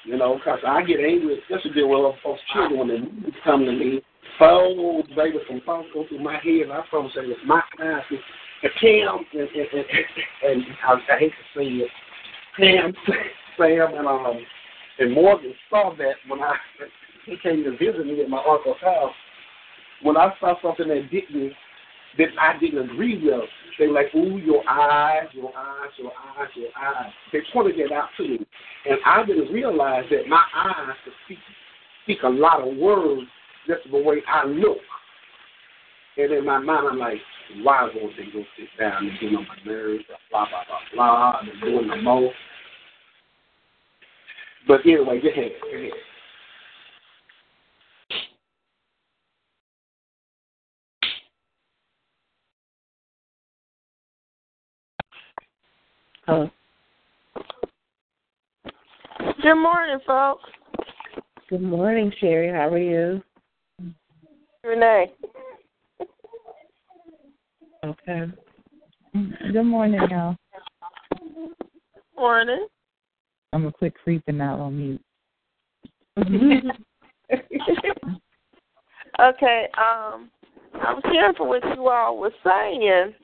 you 0.09 0.17
know, 0.17 0.37
because 0.37 0.61
I 0.67 0.83
get 0.83 1.01
angry, 1.01 1.39
especially 1.39 1.83
with 1.85 2.01
other 2.01 2.17
folks' 2.23 2.41
children 2.53 2.79
when 2.79 2.89
they 2.89 3.31
come 3.45 3.67
to 3.67 3.73
me. 3.73 4.01
Oh, 4.41 5.03
baby, 5.15 5.39
some 5.49 5.61
thoughts 5.67 5.89
go 5.93 6.07
through 6.09 6.23
my 6.23 6.35
head, 6.35 6.71
I 6.73 6.81
probably 6.89 7.11
say 7.11 7.21
it's 7.25 7.41
my 7.45 7.61
time. 7.77 8.01
And 8.63 8.73
Pam, 8.81 9.25
and, 9.33 9.41
and, 9.41 9.69
and, 9.75 9.85
and 10.45 10.63
I, 10.87 10.93
I 11.15 11.19
hate 11.19 11.33
to 11.33 11.59
say 11.59 11.67
it, 11.67 11.91
Pam, 12.57 12.95
Sam, 13.59 13.95
and 13.99 14.07
um, 14.07 14.41
and 14.99 15.13
Morgan 15.13 15.53
saw 15.69 15.95
that 15.99 16.15
when 16.27 16.41
I 16.41 16.55
he 17.27 17.37
came 17.43 17.65
to 17.65 17.73
visit 17.73 18.07
me 18.07 18.23
at 18.23 18.31
my 18.31 18.39
uncle's 18.39 18.81
house. 18.81 19.13
When 20.03 20.17
I 20.17 20.33
saw 20.41 20.55
something 20.63 20.89
that 20.89 21.11
didn't 21.11 21.53
that 22.19 22.29
I 22.41 22.59
didn't 22.59 22.91
agree 22.91 23.25
with, 23.25 23.49
they 23.79 23.87
were 23.87 23.95
like, 23.95 24.15
"Ooh, 24.15 24.39
your 24.39 24.69
eyes, 24.69 25.29
your 25.33 25.57
eyes, 25.57 25.91
your 25.97 26.13
eyes, 26.37 26.49
your 26.55 26.71
eyes." 26.77 27.13
They 27.33 27.41
pointed 27.53 27.79
that 27.79 27.95
out 27.95 28.09
to 28.17 28.23
me, 28.25 28.47
and 28.89 28.99
I 29.07 29.25
didn't 29.25 29.53
realize 29.53 30.05
that 30.11 30.29
my 30.29 30.45
eyes 30.55 30.97
could 31.05 31.13
speak 31.25 31.39
speak 32.05 32.23
a 32.23 32.29
lot 32.29 32.67
of 32.67 32.77
words 32.77 33.29
just 33.67 33.81
the 33.91 33.99
way 33.99 34.23
I 34.27 34.47
look. 34.47 34.79
And 36.17 36.33
in 36.33 36.47
my 36.47 36.59
mind, 36.59 36.89
I'm 36.91 36.99
like, 36.99 37.19
why 37.63 37.83
won't 37.95 38.17
they 38.17 38.25
go 38.33 38.43
sit 38.59 38.69
down 38.79 39.07
and 39.07 39.21
get 39.21 39.37
on 39.37 39.47
my 39.47 39.57
nerves, 39.65 40.05
blah, 40.31 40.47
blah, 40.49 40.65
blah, 40.67 40.79
blah, 40.95 41.41
and 41.41 41.61
doing 41.61 41.89
the 41.89 41.97
most. 41.97 42.35
But 44.67 44.81
anyway, 44.85 45.21
go 45.21 45.29
ahead. 45.29 45.53
Go 45.63 45.77
ahead. 45.77 45.93
Huh? 56.29 56.47
Good 59.43 59.55
morning, 59.55 59.99
folks. 60.07 60.45
Good 61.49 61.63
morning, 61.63 62.13
Sherry. 62.21 62.51
How 62.51 62.69
are 62.69 62.77
you? 62.77 63.23
Renee. 64.63 65.11
Okay. 67.83 68.27
Good 69.15 69.63
morning, 69.63 70.03
y'all. 70.11 70.37
Morning. 72.15 72.67
I'm 73.55 73.65
a 73.65 73.73
quick 73.73 73.95
creeping 74.05 74.43
out 74.43 74.61
on 74.61 74.77
mute. 74.77 75.01
okay, 76.19 76.27
um, 79.79 80.29
I 80.75 80.93
was 80.93 81.03
hearing 81.11 81.35
for 81.39 81.49
what 81.49 81.65
you 81.75 81.89
all 81.89 82.19
were 82.19 82.35
saying, 82.45 83.15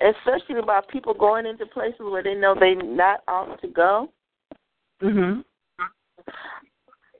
especially 0.00 0.58
about 0.58 0.88
people 0.88 1.14
going 1.14 1.46
into 1.46 1.66
places 1.66 2.00
where 2.00 2.22
they 2.22 2.34
know 2.34 2.54
they 2.58 2.74
not 2.74 3.22
ought 3.28 3.60
to 3.60 3.68
go. 3.68 4.10
Mhm. 5.00 5.44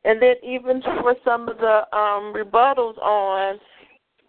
And 0.04 0.22
then 0.22 0.36
even 0.42 0.82
for 0.82 1.14
some 1.24 1.48
of 1.48 1.58
the 1.58 1.96
um 1.96 2.32
rebuttals 2.32 2.98
on, 2.98 3.60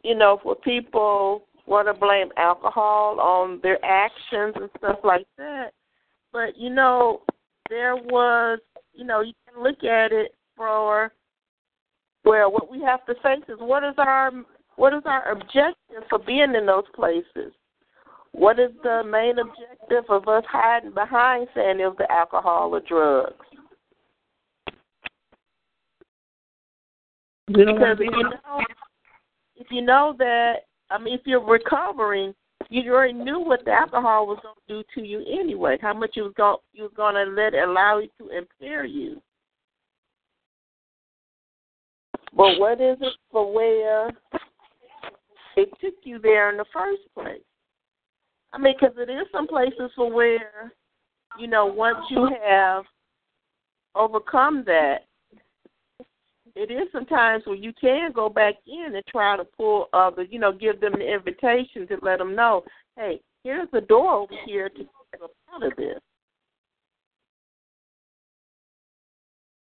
you 0.04 0.16
know, 0.16 0.38
for 0.44 0.56
people 0.56 1.48
want 1.66 1.88
to 1.88 1.94
blame 1.94 2.32
alcohol 2.38 3.20
on 3.20 3.60
their 3.62 3.84
actions 3.86 4.56
and 4.56 4.70
stuff 4.78 5.00
like 5.04 5.28
that. 5.38 5.74
But 6.34 6.58
you 6.58 6.70
know, 6.70 7.24
there 7.70 7.96
was, 7.96 8.60
you 8.94 9.06
know, 9.06 9.22
you 9.22 9.34
can 9.46 9.64
look 9.64 9.84
at 9.84 10.12
it 10.12 10.36
for 10.56 11.14
well, 12.24 12.52
what 12.52 12.70
we 12.70 12.82
have 12.82 13.06
to 13.06 13.16
face 13.16 13.44
is 13.48 13.60
what 13.60 13.84
is 13.84 13.96
our 13.98 14.32
what 14.76 14.94
is 14.94 15.04
our 15.06 15.32
objective 15.32 16.04
for 16.10 16.20
being 16.20 16.56
in 16.56 16.66
those 16.66 16.88
places? 16.96 17.54
What 18.34 18.60
is 18.60 18.72
the 18.84 19.04
main 19.04 19.38
objective 19.40 20.10
of 20.10 20.28
us 20.28 20.44
hiding 20.50 20.94
behind 20.94 21.48
saying 21.54 21.80
it 21.80 21.86
was 21.86 21.96
the 21.98 22.12
alcohol 22.12 22.74
or 22.74 22.82
drugs? 22.82 23.34
Because 27.48 27.98
if 28.00 28.00
you 28.00 28.24
know, 28.24 28.62
if 29.58 29.68
you 29.70 29.82
know 29.82 30.16
that, 30.18 30.54
I 30.90 30.98
mean, 30.98 31.14
if 31.14 31.22
you're 31.26 31.46
recovering, 31.46 32.34
you 32.70 32.94
already 32.94 33.14
knew 33.14 33.40
what 33.40 33.66
the 33.66 33.72
alcohol 33.72 34.28
was 34.28 34.40
going 34.42 34.56
to 34.68 34.84
do 34.84 35.02
to 35.02 35.08
you 35.08 35.20
anyway. 35.28 35.78
How 35.82 35.94
much 35.94 36.12
you 36.14 36.24
was 36.24 36.34
going 36.38 36.58
you 36.74 36.84
was 36.84 36.94
going 36.96 37.16
to 37.16 37.24
let 37.24 37.54
it 37.54 37.68
allow 37.68 37.98
it 37.98 38.12
to 38.18 38.30
impair 38.30 38.86
you. 38.86 39.22
But 42.34 42.60
what 42.60 42.80
is 42.80 42.98
it 43.02 43.14
for 43.30 43.54
where 43.54 44.08
it 45.58 45.70
took 45.82 45.96
you 46.04 46.20
there 46.20 46.50
in 46.50 46.58
the 46.58 46.66
first 46.72 47.02
place? 47.14 47.42
I 48.54 48.58
mean, 48.58 48.76
because 48.80 48.96
it 48.98 49.10
is 49.10 49.28
some 49.32 49.48
places 49.48 49.92
for 49.96 50.12
where, 50.12 50.74
you 51.40 51.48
know, 51.48 51.66
once 51.66 52.00
you 52.10 52.30
have 52.46 52.84
overcome 53.96 54.64
that, 54.66 55.06
it 56.56 56.70
is 56.70 56.88
sometimes 56.92 57.46
where 57.46 57.56
you 57.56 57.72
can 57.80 58.12
go 58.12 58.28
back 58.28 58.56
in 58.68 58.96
and 58.96 59.04
try 59.08 59.38
to 59.38 59.46
pull 59.46 59.88
other, 59.94 60.24
you 60.24 60.38
know, 60.38 60.52
give 60.52 60.82
them 60.82 60.94
the 60.98 61.14
invitation 61.14 61.88
to 61.88 61.98
let 62.02 62.20
them 62.20 62.36
know, 62.36 62.64
hey, 62.98 63.22
here's 63.44 63.70
the 63.72 63.82
door 63.82 64.14
over 64.14 64.34
here 64.46 64.68
to 64.68 64.78
get 64.80 65.22
out 65.54 65.64
of 65.64 65.76
this. 65.78 66.00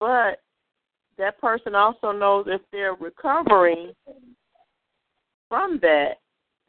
But 0.01 0.41
that 1.19 1.41
person 1.41 1.75
also 1.75 2.11
knows 2.11 2.47
if 2.49 2.63
they're 2.73 2.95
recovering 2.95 3.93
from 5.49 5.79
that, 5.83 6.15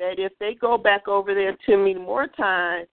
that 0.02 0.20
if 0.20 0.34
they 0.40 0.56
go 0.56 0.78
back 0.78 1.08
over 1.08 1.34
there 1.34 1.56
too 1.66 1.78
many 1.78 1.96
more 1.96 2.28
times, 2.28 2.88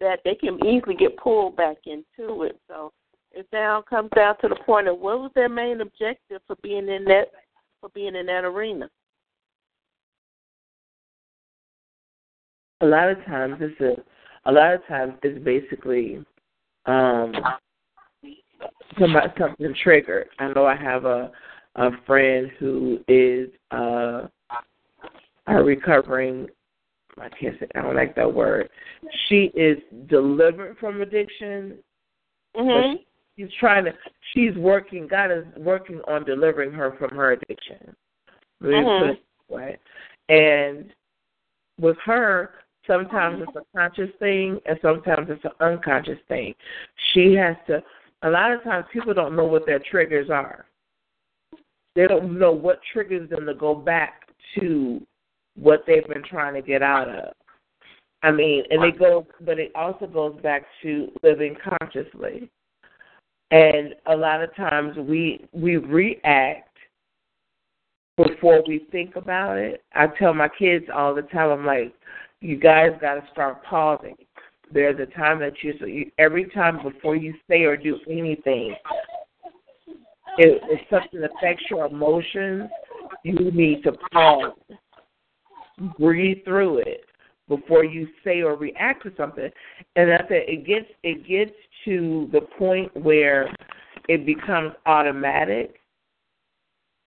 that 0.00 0.20
they 0.24 0.34
can 0.34 0.58
easily 0.66 0.94
get 0.94 1.16
pulled 1.16 1.56
back 1.56 1.76
into 1.86 2.42
it. 2.42 2.58
So 2.68 2.92
it 3.32 3.46
now 3.52 3.82
comes 3.88 4.10
down 4.14 4.36
to 4.42 4.48
the 4.48 4.56
point 4.66 4.88
of 4.88 4.98
what 4.98 5.20
was 5.20 5.30
their 5.34 5.48
main 5.48 5.80
objective 5.80 6.42
for 6.46 6.56
being 6.62 6.88
in 6.88 7.04
that 7.04 7.28
for 7.80 7.88
being 7.94 8.16
in 8.16 8.26
that 8.26 8.44
arena. 8.44 8.90
a 12.80 12.86
lot 12.86 13.10
of 13.10 13.22
times 13.24 13.56
it's 13.60 13.80
a 13.80 14.50
a 14.50 14.52
lot 14.52 14.74
of 14.74 14.86
times 14.86 15.14
it's 15.22 15.42
basically 15.44 16.24
um 16.86 17.32
somebody 18.98 19.28
something 19.38 19.74
triggered. 19.82 20.28
I 20.38 20.48
know 20.48 20.66
I 20.66 20.76
have 20.76 21.04
a 21.04 21.30
a 21.76 21.90
friend 22.06 22.50
who 22.58 22.98
is 23.06 23.48
uh 23.70 24.28
a 25.58 25.62
recovering 25.62 26.48
I 27.18 27.28
can't 27.28 27.58
say 27.58 27.66
I 27.74 27.82
don't 27.82 27.96
like 27.96 28.14
that 28.16 28.32
word. 28.32 28.68
She 29.28 29.50
is 29.54 29.78
delivered 30.06 30.76
from 30.78 31.02
addiction. 31.02 31.78
Mhm. 32.56 33.04
She's 33.36 33.52
trying 33.54 33.84
to 33.84 33.96
she's 34.32 34.54
working 34.56 35.06
God 35.06 35.30
is 35.30 35.44
working 35.56 36.00
on 36.02 36.24
delivering 36.24 36.72
her 36.72 36.92
from 36.92 37.10
her 37.10 37.32
addiction. 37.32 37.94
Let 38.60 38.70
me 38.70 38.76
Mhm. 38.76 38.98
put 38.98 39.10
it 39.10 39.22
that 39.48 39.54
way. 39.54 39.78
And 40.28 40.94
with 41.78 41.98
her, 42.00 42.54
sometimes 42.86 43.42
it's 43.42 43.56
a 43.56 43.64
conscious 43.76 44.14
thing 44.16 44.60
and 44.66 44.78
sometimes 44.80 45.30
it's 45.30 45.44
an 45.44 45.52
unconscious 45.60 46.20
thing. 46.28 46.54
She 47.12 47.34
has 47.34 47.56
to 47.66 47.82
a 48.22 48.30
lot 48.30 48.52
of 48.52 48.62
times 48.62 48.86
people 48.92 49.14
don't 49.14 49.34
know 49.34 49.46
what 49.46 49.64
their 49.66 49.78
triggers 49.78 50.28
are. 50.30 50.66
They 51.94 52.06
don't 52.06 52.38
know 52.38 52.52
what 52.52 52.82
triggers 52.92 53.28
them 53.30 53.46
to 53.46 53.54
go 53.54 53.74
back 53.74 54.28
to 54.56 55.04
what 55.60 55.84
they've 55.86 56.06
been 56.08 56.24
trying 56.24 56.54
to 56.54 56.62
get 56.62 56.82
out 56.82 57.08
of. 57.08 57.32
I 58.22 58.30
mean, 58.30 58.64
and 58.70 58.84
it 58.84 58.98
goes, 58.98 59.24
but 59.40 59.58
it 59.58 59.72
also 59.74 60.06
goes 60.06 60.36
back 60.42 60.64
to 60.82 61.08
living 61.22 61.56
consciously. 61.80 62.50
And 63.50 63.94
a 64.06 64.14
lot 64.14 64.42
of 64.42 64.54
times 64.54 64.96
we 64.96 65.46
we 65.52 65.76
react 65.76 66.68
before 68.16 68.62
we 68.66 68.86
think 68.92 69.16
about 69.16 69.56
it. 69.56 69.82
I 69.94 70.06
tell 70.18 70.34
my 70.34 70.48
kids 70.48 70.86
all 70.94 71.14
the 71.14 71.22
time, 71.22 71.50
I'm 71.50 71.66
like, 71.66 71.94
you 72.40 72.56
guys 72.56 72.90
got 73.00 73.14
to 73.14 73.22
start 73.32 73.64
pausing. 73.64 74.16
There's 74.72 75.00
a 75.00 75.06
time 75.16 75.40
that 75.40 75.54
you, 75.62 75.74
so 75.80 75.86
you 75.86 76.10
every 76.18 76.48
time 76.50 76.82
before 76.82 77.16
you 77.16 77.34
say 77.48 77.62
or 77.62 77.76
do 77.76 77.98
anything, 78.08 78.76
if, 80.38 80.62
if 80.64 80.80
something 80.88 81.24
affects 81.24 81.64
your 81.70 81.86
emotions, 81.86 82.70
you 83.24 83.50
need 83.50 83.82
to 83.82 83.92
pause, 84.12 84.52
breathe 85.98 86.38
through 86.44 86.78
it 86.78 87.04
before 87.48 87.84
you 87.84 88.08
say 88.24 88.42
or 88.42 88.54
react 88.56 89.02
to 89.02 89.12
something. 89.16 89.50
And 89.96 90.12
I 90.12 90.18
said 90.28 90.44
it 90.46 90.66
gets 90.66 90.86
it 91.02 91.26
gets 91.26 91.56
to 91.84 92.28
the 92.32 92.42
point 92.58 92.94
where 92.96 93.52
it 94.08 94.24
becomes 94.24 94.72
automatic. 94.86 95.76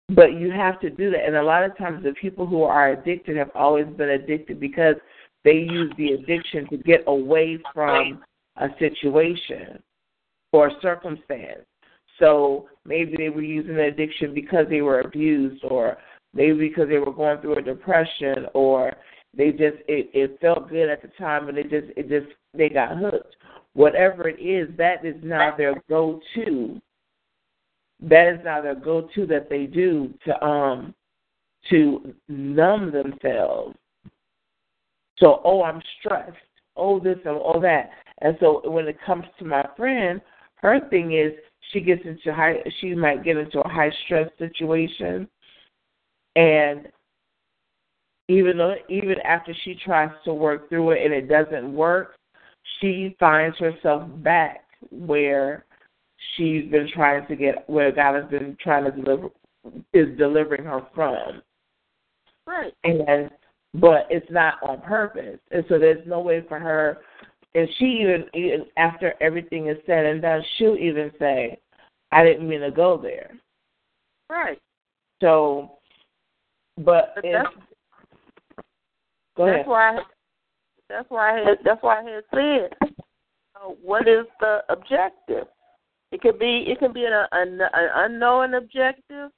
But 0.10 0.34
you 0.34 0.52
have 0.52 0.80
to 0.82 0.90
do 0.90 1.10
that. 1.12 1.26
And 1.26 1.36
a 1.36 1.44
lot 1.44 1.64
of 1.64 1.76
times 1.78 2.04
the 2.04 2.14
people 2.14 2.46
who 2.46 2.62
are 2.62 2.92
addicted 2.92 3.38
have 3.38 3.50
always 3.56 3.88
been 3.98 4.10
addicted 4.10 4.60
because 4.60 4.96
they 5.44 5.54
use 5.54 5.92
the 5.98 6.14
addiction 6.14 6.68
to 6.70 6.78
get 6.78 7.04
away 7.08 7.58
from 7.74 8.24
a 8.58 8.68
situation 8.78 9.82
or 10.52 10.68
a 10.68 10.82
circumstance. 10.82 11.66
So 12.20 12.68
maybe 12.86 13.16
they 13.18 13.30
were 13.30 13.42
using 13.42 13.76
the 13.76 13.86
addiction 13.86 14.34
because 14.34 14.66
they 14.70 14.82
were 14.82 15.02
abused 15.02 15.64
or 15.64 15.98
maybe 16.36 16.70
because 16.70 16.88
they 16.90 16.99
were 16.99 17.14
going 17.14 17.41
through 17.41 17.57
a 17.57 17.62
depression 17.62 18.45
or 18.53 18.94
they 19.36 19.52
just 19.52 19.78
it, 19.88 20.10
it 20.14 20.38
felt 20.40 20.70
good 20.70 20.90
at 20.90 21.02
the 21.02 21.07
time 21.18 21.49
and 21.49 21.57
it 21.57 21.70
just 21.70 21.88
it 21.98 22.07
just 22.07 22.28
they 22.53 22.70
got 22.70 22.98
hooked. 22.98 23.36
Whatever 23.74 24.30
it 24.30 24.40
is, 24.40 24.70
that 24.78 25.03
is 25.03 25.16
now 25.24 25.56
their 25.57 25.74
go 25.90 26.22
to. 26.36 26.80
That 28.02 28.34
is 28.34 28.40
now 28.45 28.62
their 28.62 28.76
go 28.76 29.10
to 29.16 29.26
that 29.26 29.49
they 29.49 29.66
do 29.66 30.14
to 30.26 30.45
um 30.45 30.94
to 31.70 32.14
numb 32.28 32.91
themselves. 32.91 33.76
So, 35.18 35.41
oh, 35.44 35.64
I'm 35.64 35.82
stressed. 35.99 36.36
Oh, 36.76 36.99
this 36.99 37.18
and 37.26 37.38
all 37.38 37.60
that. 37.62 37.90
And 38.20 38.38
so, 38.40 38.62
when 38.70 38.88
it 38.88 38.98
comes 39.06 39.26
to 39.40 39.45
my 39.45 39.66
friend, 39.78 40.22
her 40.56 40.80
thing 40.90 41.18
is 41.18 41.32
she 41.72 41.80
gets 41.80 42.02
into 42.06 42.34
high. 42.34 42.57
She 42.80 42.94
might 42.94 43.24
get 43.24 43.38
into 43.38 43.62
a 43.62 43.68
high 43.68 43.91
stress 44.06 44.30
situation, 44.38 45.28
and 46.36 46.88
even 48.28 48.57
though 48.57 48.76
even 48.90 49.20
after 49.24 49.53
she 49.64 49.76
tries 49.76 50.10
to 50.26 50.34
work 50.34 50.70
through 50.70 50.91
it 50.91 51.06
and 51.06 51.14
it 51.14 51.30
doesn't 51.30 51.74
work, 51.74 52.16
she 52.80 53.16
finds 53.20 53.57
herself 53.57 54.03
back 54.24 54.66
where 54.91 55.66
she's 56.36 56.70
been 56.72 56.90
trying 56.94 57.26
to 57.28 57.36
get 57.36 57.70
where 57.70 57.91
God 57.91 58.16
has 58.16 58.30
been 58.30 58.57
trying 58.60 58.86
to 58.86 58.91
deliver 58.91 59.30
is 59.94 60.18
delivering 60.18 60.66
her 60.66 60.82
from. 60.94 61.41
Right. 62.48 62.74
And 62.84 63.30
but 63.76 64.07
it's 64.10 64.30
not 64.32 64.56
on 64.64 64.82
purpose. 64.82 65.40
And 65.52 65.66
so 65.68 65.78
there's 65.78 66.06
no 66.07 66.22
way 66.22 66.44
for 66.48 66.60
her 66.60 66.99
and 67.56 67.70
she 67.80 67.86
even, 68.02 68.26
even 68.34 68.66
after 68.76 69.14
everything 69.22 69.68
is 69.68 69.78
said 69.86 70.06
and 70.06 70.22
done, 70.22 70.44
she'll 70.57 70.76
even 70.76 71.10
say, 71.18 71.57
I 72.12 72.24
didn't 72.24 72.48
mean 72.48 72.60
to 72.60 72.70
go 72.70 72.99
there. 73.02 73.32
Right. 74.30 74.60
So 75.22 75.78
but, 76.77 77.14
But 77.15 77.26
if, 77.26 77.34
that's 77.34 77.56
go 79.38 79.45
that's 79.45 79.56
ahead. 79.56 79.68
why 79.68 79.97
I, 79.97 79.99
that's 80.89 81.10
why 81.10 81.31
I 81.31 81.38
had, 81.43 81.57
that's 81.64 81.84
why 81.84 81.99
I 81.99 82.03
had 82.03 82.23
said, 82.34 82.89
uh, 83.56 83.69
what 83.81 84.07
is 84.07 84.26
the 84.39 84.60
objective? 84.69 85.47
It 86.11 86.22
could 86.22 86.39
be 86.39 86.65
it 86.68 86.80
can 86.80 86.93
be 86.93 87.06
an, 87.06 87.14
an, 87.31 87.60
an 87.61 87.89
unknown 87.95 88.53
objective. 88.53 89.31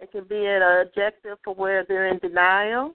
It 0.00 0.10
can 0.12 0.24
be 0.24 0.44
an 0.46 0.62
objective 0.62 1.38
for 1.44 1.54
where 1.54 1.84
they're 1.86 2.08
in 2.08 2.18
denial. 2.18 2.94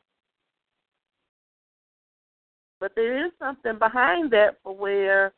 But 2.79 2.93
there 2.95 3.25
is 3.25 3.31
something 3.39 3.77
behind 3.77 4.31
that 4.31 4.57
for 4.63 4.75
where, 4.75 5.33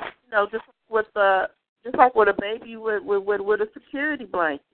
you 0.00 0.30
know, 0.30 0.46
just 0.50 0.64
with 0.90 1.06
the 1.14 1.48
just 1.84 1.96
like 1.96 2.14
with 2.14 2.28
a 2.28 2.34
baby 2.38 2.76
with 2.76 3.02
with 3.02 3.22
with, 3.22 3.40
with 3.40 3.60
a 3.60 3.68
security 3.72 4.24
blanket. 4.24 4.73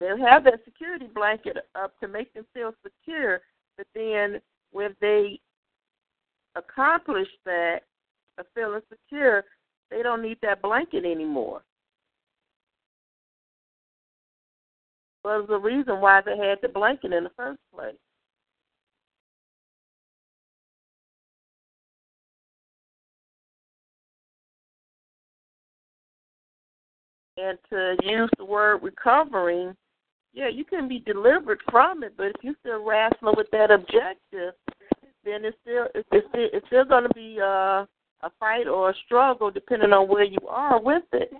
They'll 0.00 0.16
have 0.16 0.44
that 0.44 0.64
security 0.64 1.08
blanket 1.14 1.58
up 1.74 1.98
to 2.00 2.08
make 2.08 2.32
them 2.32 2.46
feel 2.54 2.72
secure, 2.82 3.42
But 3.76 3.86
then 3.94 4.40
when 4.72 4.96
they 5.00 5.40
accomplish 6.56 7.28
that, 7.44 7.82
of 8.38 8.46
feeling 8.54 8.80
secure, 8.88 9.44
they 9.90 10.02
don't 10.02 10.22
need 10.22 10.38
that 10.42 10.62
blanket 10.62 11.04
anymore. 11.04 11.62
Was 15.24 15.46
the 15.48 15.58
reason 15.58 16.00
why 16.00 16.22
they 16.22 16.36
had 16.36 16.58
the 16.62 16.68
blanket 16.68 17.12
in 17.12 17.24
the 17.24 17.30
first 17.36 17.60
place. 17.74 17.94
And 27.36 27.58
to 27.70 27.96
use 28.02 28.30
the 28.38 28.44
word 28.44 28.82
recovering, 28.82 29.74
yeah, 30.32 30.48
you 30.48 30.64
can 30.64 30.88
be 30.88 31.00
delivered 31.00 31.60
from 31.70 32.02
it, 32.04 32.14
but 32.16 32.28
if 32.28 32.36
you're 32.42 32.54
still 32.60 32.84
wrestling 32.84 33.34
with 33.36 33.50
that 33.52 33.70
objective, 33.70 34.54
then 35.24 35.44
it's 35.44 35.56
still 35.62 35.86
it's 35.94 36.06
still, 36.08 36.20
it's 36.34 36.66
still 36.66 36.84
going 36.84 37.04
to 37.04 37.14
be 37.14 37.38
uh, 37.40 37.84
a 38.22 38.30
fight 38.38 38.68
or 38.68 38.90
a 38.90 38.94
struggle 39.06 39.50
depending 39.50 39.92
on 39.92 40.08
where 40.08 40.24
you 40.24 40.38
are 40.48 40.80
with 40.80 41.02
it. 41.12 41.32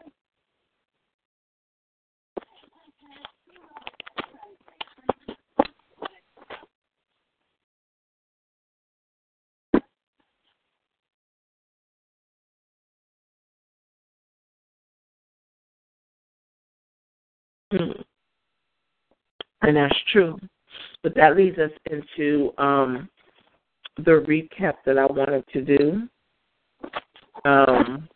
Mm. 17.72 18.09
And 19.62 19.76
that's 19.76 19.94
true. 20.12 20.38
But 21.02 21.14
that 21.16 21.36
leads 21.36 21.58
us 21.58 21.70
into 21.90 22.52
um, 22.58 23.08
the 23.98 24.24
recap 24.26 24.74
that 24.86 24.98
I 24.98 25.06
wanted 25.06 25.44
to 25.52 25.62
do 25.62 26.08
um, 27.44 28.08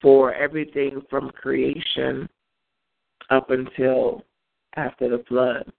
for 0.00 0.34
everything 0.34 1.02
from 1.08 1.30
creation 1.30 2.28
up 3.30 3.50
until 3.50 4.24
after 4.76 5.08
the 5.08 5.24
flood. 5.28 5.70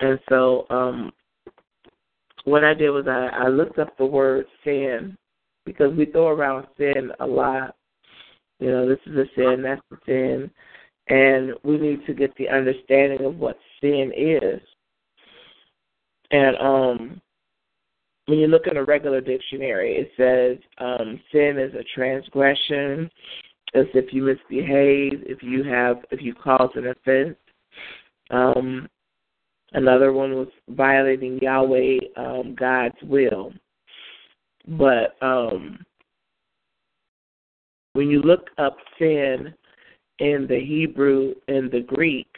And 0.00 0.18
so 0.28 0.66
um, 0.70 1.12
what 2.44 2.64
I 2.64 2.74
did 2.74 2.90
was 2.90 3.06
I, 3.06 3.44
I 3.44 3.48
looked 3.48 3.78
up 3.78 3.96
the 3.98 4.06
word 4.06 4.46
sin 4.64 5.16
because 5.64 5.94
we 5.96 6.06
throw 6.06 6.28
around 6.28 6.66
sin 6.76 7.12
a 7.20 7.26
lot. 7.26 7.76
You 8.58 8.70
know, 8.70 8.88
this 8.88 8.98
is 9.06 9.16
a 9.16 9.24
sin, 9.36 9.62
that's 9.62 9.80
a 9.92 9.96
sin 10.06 10.50
and 11.08 11.52
we 11.64 11.78
need 11.78 12.06
to 12.06 12.14
get 12.14 12.34
the 12.36 12.48
understanding 12.48 13.24
of 13.24 13.36
what 13.36 13.58
sin 13.80 14.12
is. 14.16 14.60
And 16.30 16.56
um, 16.58 17.20
when 18.26 18.38
you 18.38 18.46
look 18.46 18.66
in 18.66 18.76
a 18.76 18.84
regular 18.84 19.20
dictionary, 19.20 19.96
it 19.96 20.10
says 20.16 20.58
um, 20.78 21.20
sin 21.32 21.58
is 21.58 21.74
a 21.74 21.84
transgression, 21.94 23.10
as 23.74 23.86
if 23.94 24.12
you 24.12 24.22
misbehave, 24.22 25.22
if 25.26 25.42
you 25.42 25.64
have, 25.64 25.98
if 26.10 26.22
you 26.22 26.34
cause 26.34 26.70
an 26.74 26.86
offense. 26.86 27.36
Um, 28.30 28.88
another 29.72 30.12
one 30.12 30.34
was 30.34 30.48
violating 30.68 31.38
Yahweh, 31.40 31.98
um, 32.16 32.54
God's 32.58 32.96
will. 33.02 33.52
But 34.68 35.16
um, 35.20 35.84
when 37.94 38.08
you 38.08 38.22
look 38.22 38.48
up 38.58 38.76
sin, 38.98 39.52
in 40.22 40.46
the 40.48 40.60
Hebrew 40.60 41.34
and 41.48 41.68
the 41.68 41.80
Greek, 41.80 42.28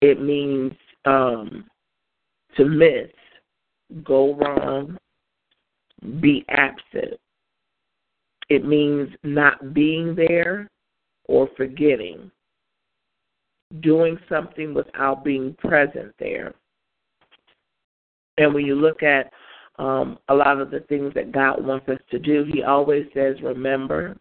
it 0.00 0.18
means 0.18 0.72
um, 1.04 1.66
to 2.56 2.64
miss, 2.64 3.10
go 4.02 4.34
wrong, 4.34 4.96
be 6.20 6.42
absent. 6.48 7.20
It 8.48 8.64
means 8.64 9.10
not 9.24 9.74
being 9.74 10.14
there 10.14 10.70
or 11.26 11.50
forgetting, 11.54 12.30
doing 13.80 14.18
something 14.26 14.72
without 14.72 15.22
being 15.22 15.54
present 15.58 16.14
there. 16.18 16.54
And 18.38 18.54
when 18.54 18.64
you 18.64 18.74
look 18.74 19.02
at 19.02 19.30
um, 19.78 20.18
a 20.28 20.34
lot 20.34 20.62
of 20.62 20.70
the 20.70 20.80
things 20.80 21.12
that 21.14 21.30
God 21.30 21.62
wants 21.62 21.90
us 21.90 22.00
to 22.10 22.18
do, 22.18 22.46
He 22.50 22.62
always 22.62 23.04
says, 23.12 23.36
remember, 23.42 24.16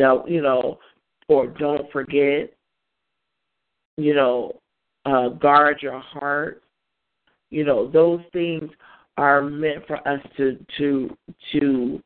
know, 0.00 0.24
you 0.26 0.42
know, 0.42 0.78
or 1.28 1.46
don't 1.46 1.90
forget, 1.92 2.52
you 3.96 4.14
know, 4.14 4.52
uh, 5.04 5.28
guard 5.28 5.78
your 5.82 6.00
heart. 6.00 6.62
You 7.50 7.64
know, 7.64 7.90
those 7.90 8.20
things 8.32 8.70
are 9.16 9.42
meant 9.42 9.86
for 9.86 9.96
us 10.08 10.20
to 10.36 10.58
to 10.78 11.16
to. 11.52 12.02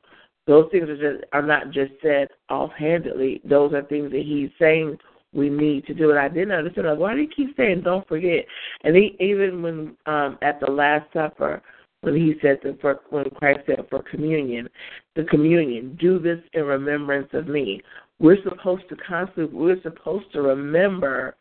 Those 0.47 0.69
things 0.71 0.89
are 0.89 0.97
just 0.97 1.25
are 1.33 1.43
not 1.43 1.71
just 1.73 1.93
said 2.03 2.29
offhandedly. 2.51 3.41
Those 3.45 3.73
are 3.73 3.83
things 3.83 4.11
that 4.13 4.23
he's 4.23 4.51
saying 4.59 4.99
we 5.33 5.51
need 5.51 5.87
to 5.87 5.95
do. 5.95 6.11
And 6.11 6.19
I 6.19 6.29
didn't 6.29 6.53
understand. 6.53 6.87
Like, 6.87 6.99
why 6.99 7.15
do 7.15 7.21
you 7.21 7.29
keep 7.29 7.57
saying 7.57 7.83
don't 7.83 8.07
forget? 8.09 8.45
And 8.85 8.97
he 8.97 9.17
even 9.21 9.63
when 9.63 9.97
um 10.07 10.39
at 10.43 10.61
the 10.61 10.71
Last 10.71 11.13
Supper, 11.13 11.63
when 12.03 12.15
he 12.15 12.35
said 12.41 12.59
that 12.63 12.81
for 12.81 13.01
when 13.11 13.29
Christ 13.31 13.61
said 13.67 13.85
for 13.91 14.03
communion, 14.03 14.69
the 15.15 15.25
communion, 15.25 15.97
do 16.01 16.19
this 16.19 16.39
in 16.53 16.65
remembrance 16.65 17.29
of 17.33 17.49
me. 17.49 17.83
We're 18.19 18.43
supposed 18.43 18.89
to 18.89 18.97
constantly 18.97 19.57
we're 19.57 19.83
supposed 19.83 20.33
to 20.33 20.43
remember 20.43 21.37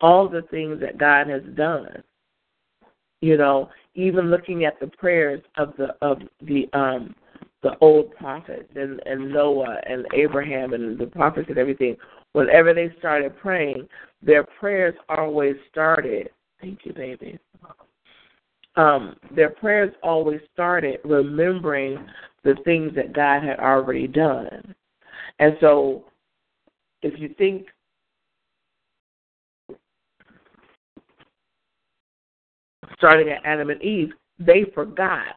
all 0.00 0.28
the 0.28 0.42
things 0.50 0.80
that 0.80 0.98
God 0.98 1.28
has 1.28 1.42
done. 1.54 2.02
You 3.20 3.36
know, 3.36 3.70
even 3.94 4.30
looking 4.30 4.64
at 4.64 4.78
the 4.80 4.86
prayers 4.86 5.42
of 5.56 5.74
the 5.76 5.96
of 6.02 6.22
the 6.42 6.68
um 6.72 7.14
the 7.62 7.76
old 7.80 8.14
prophets 8.14 8.70
and, 8.76 9.00
and 9.04 9.32
Noah 9.32 9.78
and 9.88 10.06
Abraham 10.14 10.74
and 10.74 10.96
the 10.96 11.06
prophets 11.06 11.48
and 11.48 11.58
everything, 11.58 11.96
whenever 12.32 12.72
they 12.72 12.92
started 12.98 13.36
praying, 13.36 13.88
their 14.22 14.44
prayers 14.44 14.94
always 15.08 15.56
started. 15.68 16.30
Thank 16.60 16.80
you, 16.84 16.92
baby 16.92 17.38
um, 18.78 19.16
their 19.34 19.50
prayers 19.50 19.92
always 20.04 20.40
started 20.52 21.00
remembering 21.04 21.98
the 22.44 22.54
things 22.64 22.94
that 22.94 23.12
God 23.12 23.42
had 23.42 23.58
already 23.58 24.06
done. 24.06 24.74
And 25.40 25.56
so, 25.60 26.04
if 27.02 27.18
you 27.18 27.34
think 27.36 27.66
starting 32.96 33.30
at 33.30 33.44
Adam 33.44 33.70
and 33.70 33.82
Eve, 33.82 34.10
they 34.38 34.64
forgot. 34.74 35.34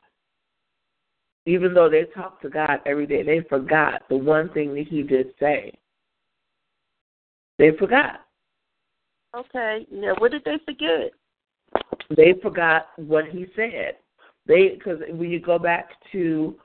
Even 1.47 1.73
though 1.73 1.89
they 1.89 2.03
talked 2.15 2.43
to 2.43 2.49
God 2.49 2.80
every 2.85 3.07
day, 3.07 3.23
they 3.23 3.41
forgot 3.49 4.03
the 4.09 4.15
one 4.15 4.49
thing 4.53 4.76
that 4.76 4.88
He 4.88 5.01
did 5.01 5.34
say. 5.39 5.73
They 7.57 7.72
forgot. 7.80 8.22
Okay. 9.35 9.88
Now, 9.91 10.13
what 10.19 10.31
did 10.31 10.43
they 10.45 10.57
forget? 10.65 11.11
They 12.15 12.33
forgot 12.41 12.88
what 12.97 13.25
he 13.25 13.45
said. 13.55 13.97
They 14.47 14.69
because 14.69 14.99
when 15.09 15.29
you 15.29 15.39
go 15.39 15.59
back 15.59 15.89
to 16.11 16.55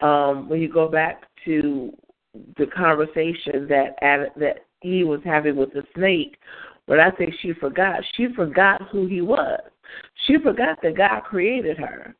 um, 0.00 0.48
when 0.48 0.60
you 0.60 0.72
go 0.72 0.88
back 0.88 1.24
to 1.44 1.92
the 2.56 2.66
conversation 2.66 3.68
that 3.68 3.96
that 4.36 4.66
he 4.80 5.04
was 5.04 5.20
having 5.24 5.56
with 5.56 5.72
the 5.72 5.82
snake, 5.94 6.36
when 6.86 7.00
I 7.00 7.10
say 7.18 7.34
she 7.40 7.52
forgot, 7.54 8.00
she 8.16 8.28
forgot 8.34 8.82
who 8.90 9.06
he 9.06 9.20
was. 9.20 9.60
She 10.26 10.38
forgot 10.38 10.78
that 10.82 10.96
God 10.96 11.20
created 11.24 11.78
her. 11.78 12.14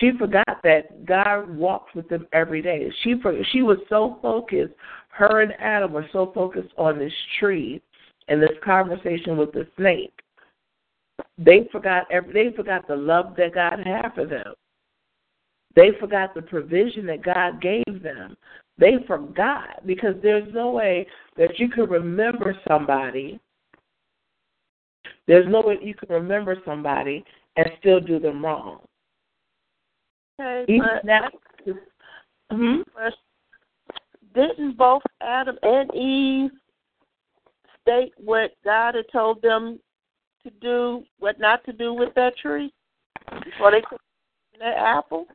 She 0.00 0.10
forgot 0.18 0.60
that 0.62 1.06
God 1.06 1.48
walked 1.56 1.94
with 1.94 2.08
them 2.08 2.26
every 2.32 2.60
day. 2.60 2.90
She 3.02 3.14
she 3.52 3.62
was 3.62 3.78
so 3.88 4.18
focused. 4.20 4.74
Her 5.08 5.40
and 5.40 5.52
Adam 5.58 5.92
were 5.92 6.06
so 6.12 6.32
focused 6.34 6.72
on 6.76 6.98
this 6.98 7.12
tree 7.40 7.80
and 8.28 8.42
this 8.42 8.50
conversation 8.62 9.36
with 9.36 9.52
the 9.52 9.66
snake 9.78 10.12
they 11.38 11.68
forgot 11.70 12.06
every, 12.10 12.32
they 12.32 12.56
forgot 12.56 12.86
the 12.88 12.96
love 12.96 13.34
that 13.36 13.54
God 13.54 13.80
had 13.84 14.10
for 14.14 14.26
them. 14.26 14.54
They 15.74 15.90
forgot 16.00 16.34
the 16.34 16.42
provision 16.42 17.06
that 17.06 17.22
God 17.22 17.60
gave 17.60 18.02
them. 18.02 18.36
They 18.78 18.96
forgot 19.06 19.86
because 19.86 20.14
there's 20.22 20.52
no 20.52 20.70
way 20.70 21.06
that 21.36 21.58
you 21.58 21.68
can 21.68 21.88
remember 21.88 22.56
somebody. 22.66 23.38
There's 25.26 25.46
no 25.48 25.60
way 25.60 25.78
you 25.82 25.94
can 25.94 26.08
remember 26.08 26.56
somebody 26.64 27.24
and 27.56 27.66
still 27.78 28.00
do 28.00 28.18
them 28.18 28.44
wrong. 28.44 28.80
Okay, 30.40 30.72
Even 30.72 30.88
but, 30.94 31.04
now, 31.04 31.28
hmm 32.50 32.82
didn't 34.34 34.76
both 34.76 35.02
Adam 35.22 35.56
and 35.62 35.94
Eve 35.94 36.50
state 37.80 38.12
what 38.18 38.50
God 38.64 38.94
had 38.94 39.06
told 39.10 39.40
them 39.40 39.80
to 40.46 40.50
do, 40.60 41.04
what 41.18 41.40
not 41.40 41.64
to 41.64 41.72
do 41.72 41.92
with 41.92 42.14
that 42.14 42.36
tree 42.36 42.72
before 43.44 43.72
they 43.72 43.80
took 43.80 44.00
that 44.60 44.76
apple? 44.76 45.26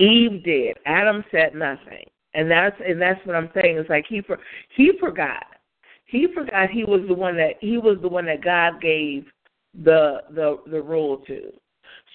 Eve 0.00 0.42
did. 0.42 0.78
Adam 0.86 1.22
said 1.30 1.54
nothing, 1.54 2.04
and 2.34 2.50
that's 2.50 2.76
and 2.86 3.00
that's 3.00 3.24
what 3.26 3.36
I'm 3.36 3.50
saying. 3.54 3.76
It's 3.76 3.90
like 3.90 4.06
he 4.08 4.22
for, 4.22 4.38
he 4.74 4.92
forgot. 4.98 5.44
He 6.06 6.26
forgot 6.34 6.70
he 6.70 6.84
was 6.84 7.02
the 7.06 7.14
one 7.14 7.36
that 7.36 7.54
he 7.60 7.78
was 7.78 7.98
the 8.00 8.08
one 8.08 8.26
that 8.26 8.42
God 8.42 8.80
gave 8.80 9.26
the 9.84 10.22
the 10.34 10.58
the 10.70 10.80
rule 10.80 11.18
to. 11.26 11.52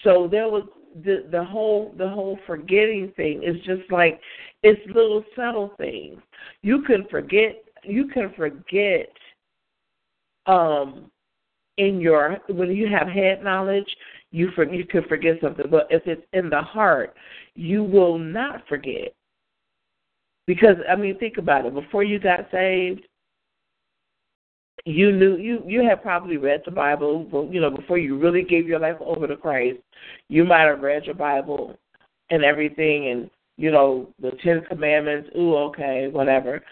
So 0.03 0.27
there 0.29 0.49
was 0.49 0.63
the 1.03 1.27
the 1.31 1.43
whole 1.43 1.93
the 1.97 2.09
whole 2.09 2.39
forgetting 2.47 3.13
thing 3.15 3.43
is 3.43 3.57
just 3.63 3.91
like 3.91 4.19
it's 4.63 4.81
little 4.87 5.23
subtle 5.35 5.71
things. 5.77 6.19
You 6.63 6.81
can 6.81 7.05
forget 7.09 7.63
you 7.83 8.07
can 8.07 8.33
forget 8.35 9.09
um 10.47 11.11
in 11.77 11.99
your 11.99 12.37
when 12.49 12.71
you 12.71 12.87
have 12.87 13.07
head 13.07 13.43
knowledge 13.43 13.87
you 14.31 14.49
for 14.55 14.65
you 14.65 14.85
can 14.85 15.03
forget 15.03 15.35
something. 15.41 15.67
But 15.69 15.87
if 15.89 16.05
it's 16.05 16.25
in 16.33 16.49
the 16.49 16.61
heart 16.61 17.15
you 17.55 17.83
will 17.83 18.17
not 18.17 18.67
forget. 18.67 19.13
Because 20.45 20.77
i 20.89 20.95
mean 20.95 21.17
think 21.17 21.37
about 21.37 21.65
it. 21.65 21.73
Before 21.73 22.03
you 22.03 22.19
got 22.19 22.47
saved 22.51 23.01
you 24.85 25.11
knew 25.11 25.37
you 25.37 25.63
you 25.65 25.83
had 25.83 26.01
probably 26.01 26.37
read 26.37 26.61
the 26.63 26.71
bible 26.71 27.49
you 27.51 27.59
know 27.59 27.69
before 27.69 27.97
you 27.97 28.17
really 28.17 28.43
gave 28.43 28.67
your 28.67 28.79
life 28.79 28.95
over 29.01 29.27
to 29.27 29.35
christ 29.35 29.79
you 30.29 30.45
might 30.45 30.61
have 30.61 30.79
read 30.81 31.03
your 31.03 31.15
bible 31.15 31.77
and 32.29 32.43
everything 32.43 33.09
and 33.09 33.29
you 33.57 33.71
know 33.71 34.07
the 34.21 34.31
ten 34.43 34.61
commandments 34.69 35.29
ooh 35.37 35.55
okay 35.55 36.07
whatever. 36.11 36.63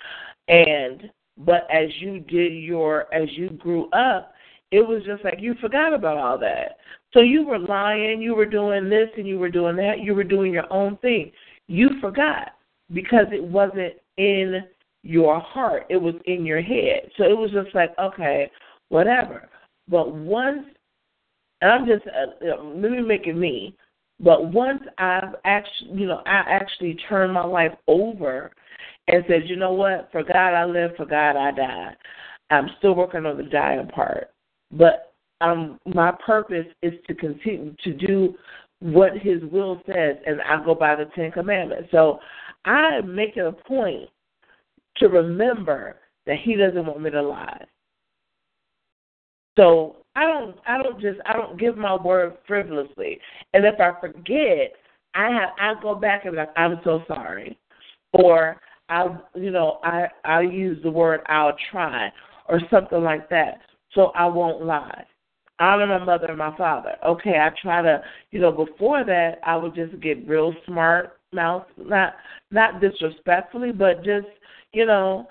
And 0.47 1.09
but 1.37 1.67
as 1.71 1.89
you 1.99 2.19
did 2.19 2.53
your 2.53 3.13
as 3.13 3.27
you 3.33 3.49
grew 3.49 3.89
up 3.89 4.33
it 4.75 4.87
was 4.87 5.03
just 5.05 5.23
like 5.23 5.39
you 5.39 5.53
forgot 5.61 5.93
about 5.93 6.17
all 6.17 6.37
that 6.37 6.77
so 7.13 7.21
you 7.21 7.45
were 7.45 7.59
lying 7.59 8.21
you 8.21 8.35
were 8.35 8.45
doing 8.45 8.89
this 8.89 9.09
and 9.17 9.27
you 9.27 9.39
were 9.39 9.49
doing 9.49 9.75
that 9.75 9.99
you 9.99 10.13
were 10.13 10.23
doing 10.23 10.51
your 10.51 10.71
own 10.71 10.97
thing 10.97 11.31
you 11.67 11.89
forgot 12.01 12.53
because 12.93 13.25
it 13.31 13.43
wasn't 13.43 13.93
in 14.17 14.63
your 15.05 15.39
heart. 15.39 15.85
It 15.89 15.97
was 15.97 16.15
in 16.25 16.45
your 16.45 16.61
head. 16.61 17.09
So 17.17 17.23
it 17.23 17.37
was 17.37 17.51
just 17.51 17.73
like, 17.75 17.93
okay, 17.99 18.51
whatever. 18.89 19.47
But 19.87 20.13
once, 20.13 20.65
and 21.61 21.71
I'm 21.71 21.85
just, 21.85 22.05
uh, 22.07 22.63
let 22.63 22.91
me 22.91 23.01
make 23.01 23.27
it 23.27 23.35
me. 23.35 23.75
But 24.19 24.51
once 24.51 24.81
I've 24.97 25.35
actually, 25.45 26.01
you 26.01 26.07
know, 26.07 26.21
I 26.25 26.43
actually 26.47 26.97
turned 27.07 27.33
my 27.33 27.45
life 27.45 27.73
over 27.87 28.51
and 29.07 29.23
said, 29.27 29.43
you 29.45 29.55
know 29.55 29.73
what, 29.73 30.09
for 30.11 30.23
God 30.23 30.53
I 30.53 30.65
live, 30.65 30.91
for 30.97 31.05
God 31.05 31.35
I 31.35 31.51
die. 31.51 31.95
I'm 32.49 32.69
still 32.77 32.95
working 32.95 33.25
on 33.25 33.37
the 33.37 33.43
dying 33.43 33.87
part, 33.87 34.29
but 34.71 35.13
um, 35.41 35.79
my 35.85 36.11
purpose 36.25 36.65
is 36.81 36.93
to 37.07 37.13
continue 37.13 37.75
to 37.83 37.93
do 37.93 38.35
what 38.79 39.17
His 39.17 39.41
will 39.51 39.81
says, 39.85 40.17
and 40.25 40.41
I 40.41 40.63
go 40.63 40.75
by 40.75 40.95
the 40.95 41.05
Ten 41.15 41.31
Commandments. 41.31 41.89
So 41.91 42.19
I 42.65 43.01
make 43.01 43.37
it 43.37 43.45
a 43.45 43.51
point 43.51 44.09
to 44.97 45.07
remember 45.07 45.97
that 46.25 46.37
he 46.43 46.55
doesn't 46.55 46.85
want 46.85 47.01
me 47.01 47.11
to 47.11 47.21
lie. 47.21 47.63
So 49.57 49.97
I 50.15 50.25
don't 50.25 50.55
I 50.67 50.81
don't 50.81 50.99
just 50.99 51.19
I 51.25 51.33
don't 51.33 51.59
give 51.59 51.77
my 51.77 51.95
word 51.95 52.37
frivolously. 52.47 53.19
And 53.53 53.65
if 53.65 53.79
I 53.79 53.91
forget, 53.99 54.73
I 55.13 55.29
have 55.29 55.49
I 55.59 55.81
go 55.81 55.95
back 55.95 56.25
and 56.25 56.35
like, 56.35 56.49
I'm 56.57 56.79
so 56.83 57.03
sorry. 57.07 57.57
Or 58.13 58.59
I 58.89 59.07
you 59.35 59.51
know, 59.51 59.79
I 59.83 60.07
I 60.23 60.41
use 60.41 60.81
the 60.83 60.91
word 60.91 61.21
I'll 61.27 61.55
try 61.71 62.11
or 62.49 62.59
something 62.69 63.03
like 63.03 63.29
that. 63.29 63.61
So 63.95 64.11
I 64.15 64.25
won't 64.27 64.63
lie. 64.63 65.05
Honor 65.59 65.87
my 65.87 66.03
mother 66.03 66.27
and 66.27 66.37
my 66.37 66.55
father. 66.57 66.95
Okay, 67.05 67.39
I 67.39 67.49
try 67.61 67.81
to 67.81 68.03
you 68.31 68.39
know, 68.39 68.51
before 68.51 69.05
that 69.05 69.39
I 69.43 69.55
would 69.55 69.73
just 69.73 69.99
get 70.01 70.27
real 70.27 70.53
smart 70.65 71.17
mouth 71.33 71.65
not 71.77 72.15
not 72.51 72.81
disrespectfully, 72.81 73.71
but 73.71 74.03
just 74.03 74.27
you 74.73 74.85
know, 74.85 75.27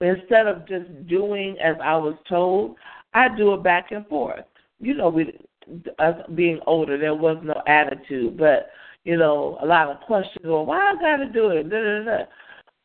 instead 0.00 0.46
of 0.46 0.66
just 0.66 1.06
doing 1.06 1.56
as 1.62 1.76
I 1.82 1.96
was 1.96 2.16
told, 2.28 2.76
I 3.12 3.28
do 3.36 3.54
it 3.54 3.62
back 3.62 3.92
and 3.92 4.06
forth. 4.06 4.44
You 4.80 4.94
know, 4.94 5.10
with 5.10 5.28
us 5.98 6.14
being 6.34 6.60
older, 6.66 6.96
there 6.96 7.14
was 7.14 7.36
no 7.42 7.60
attitude, 7.66 8.38
but 8.38 8.70
you 9.04 9.16
know, 9.16 9.58
a 9.62 9.66
lot 9.66 9.88
of 9.88 10.00
questions. 10.00 10.44
Well, 10.44 10.64
why 10.64 10.92
I 10.92 10.94
got 10.94 11.16
to 11.18 11.28
do 11.30 11.48
it? 11.50 11.68
Da, 11.68 11.82
da, 11.82 12.04
da. 12.04 12.24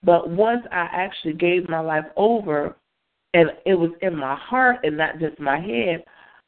But 0.04 0.30
once 0.30 0.66
I 0.72 0.90
actually 0.92 1.34
gave 1.34 1.70
my 1.70 1.80
life 1.80 2.06
over, 2.18 2.76
and 3.34 3.50
it 3.66 3.74
was 3.74 3.92
in 4.02 4.16
my 4.16 4.36
heart 4.36 4.78
and 4.84 4.98
not 4.98 5.20
just 5.20 5.40
my 5.40 5.60
head, 5.60 6.04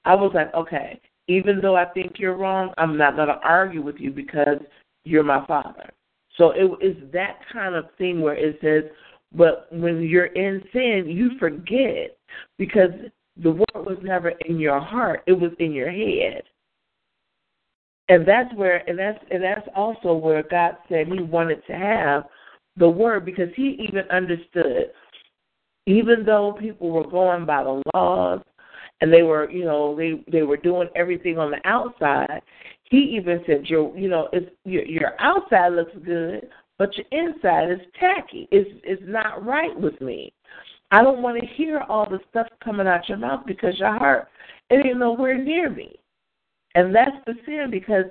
I 0.06 0.16
was 0.16 0.32
like, 0.36 0.54
okay, 0.54 1.00
even 1.28 1.60
though 1.62 1.76
I 1.76 1.86
think 1.86 2.14
you're 2.18 2.38
wrong, 2.38 2.74
I'm 2.78 2.98
not 2.98 3.16
going 3.16 3.28
to 3.28 3.40
argue 3.44 3.82
with 3.82 3.96
you 3.98 4.12
because 4.12 4.60
you're 5.04 5.24
my 5.24 5.46
father. 5.48 5.90
So 6.38 6.52
it 6.52 6.86
is 6.86 6.96
that 7.14 7.40
kind 7.52 7.76
of 7.76 7.86
thing 7.98 8.22
where 8.22 8.36
it 8.36 8.60
says, 8.62 8.92
but 9.34 9.68
when 9.72 10.02
you're 10.02 10.28
in 10.28 10.62
sin, 10.72 11.06
you 11.08 11.32
forget 11.40 12.18
because 12.58 12.92
the 13.42 13.52
word 13.52 13.86
was 13.86 13.98
never 14.02 14.30
in 14.46 14.60
your 14.60 14.80
heart; 14.80 15.24
it 15.28 15.34
was 15.34 15.52
in 15.60 15.74
your 15.74 15.92
head. 15.92 16.44
And 18.08 18.26
that's 18.26 18.54
where, 18.56 18.88
and 18.90 18.98
that's 18.98 19.20
and 19.32 19.44
that's 19.44 19.68
also 19.76 20.14
where 20.14 20.44
God 20.44 20.78
said 20.88 21.08
He 21.08 21.22
wanted 21.22 21.66
to 21.68 21.74
have 21.74 22.24
the 22.78 22.88
word 22.88 23.26
because 23.26 23.50
He 23.56 23.78
even 23.90 24.10
understood, 24.10 24.92
even 25.86 26.24
though 26.26 26.58
people 26.60 26.92
were 26.92 27.08
going 27.08 27.46
by 27.46 27.64
the 27.64 27.82
laws 27.94 28.42
and 29.02 29.14
they 29.14 29.24
were, 29.24 29.50
you 29.50 29.66
know, 29.66 29.96
they 29.96 30.24
they 30.32 30.44
were 30.44 30.58
doing 30.58 30.88
everything 30.96 31.38
on 31.38 31.52
the 31.52 31.60
outside. 31.66 32.42
He 32.90 32.98
even 33.18 33.42
said, 33.46 33.66
"Your, 33.66 33.96
you 33.98 34.10
know, 34.10 34.30
it's 34.32 34.50
your, 34.64 34.86
your 34.86 35.12
outside 35.20 35.74
looks 35.74 35.96
good, 36.06 36.48
but 36.78 36.90
your 36.96 37.06
inside 37.12 37.72
is 37.72 37.80
tacky. 38.00 38.48
It's 38.52 38.70
it's 38.84 39.04
not 39.06 39.46
right 39.46 39.78
with 39.80 40.00
me. 40.02 40.34
I 40.92 41.04
don't 41.04 41.22
want 41.22 41.40
to 41.40 41.48
hear 41.56 41.82
all 41.90 42.08
the 42.10 42.20
stuff 42.30 42.48
coming 42.64 42.88
out 42.88 43.10
your 43.10 43.18
mouth 43.18 43.46
because 43.46 43.78
your 43.80 43.98
heart 43.98 44.28
it 44.70 44.86
ain't 44.86 44.98
nowhere 44.98 45.38
near 45.38 45.70
me, 45.70 45.96
and 46.74 46.96
that's 46.96 47.18
the 47.26 47.34
sin 47.46 47.68
because 47.70 48.06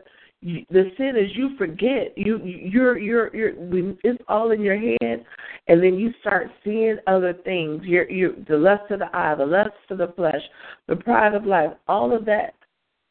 the 0.44 0.90
sin 0.98 1.16
is 1.16 1.34
you 1.34 1.56
forget 1.56 2.12
you 2.16 2.38
you're 2.44 2.98
you're 2.98 3.34
you're 3.34 3.96
it's 4.04 4.22
all 4.28 4.50
in 4.50 4.60
your 4.60 4.78
head, 4.78 5.24
and 5.68 5.82
then 5.82 5.94
you 5.94 6.12
start 6.20 6.48
seeing 6.62 6.98
other 7.06 7.32
things. 7.44 7.82
You're 7.84 8.10
you 8.10 8.44
the 8.48 8.56
lust 8.56 8.90
of 8.90 8.98
the 8.98 9.16
eye, 9.16 9.34
the 9.34 9.46
lust 9.46 9.70
of 9.90 9.98
the 9.98 10.12
flesh, 10.14 10.42
the 10.86 10.96
pride 10.96 11.34
of 11.34 11.44
life. 11.44 11.72
All 11.88 12.14
of 12.14 12.24
that 12.26 12.54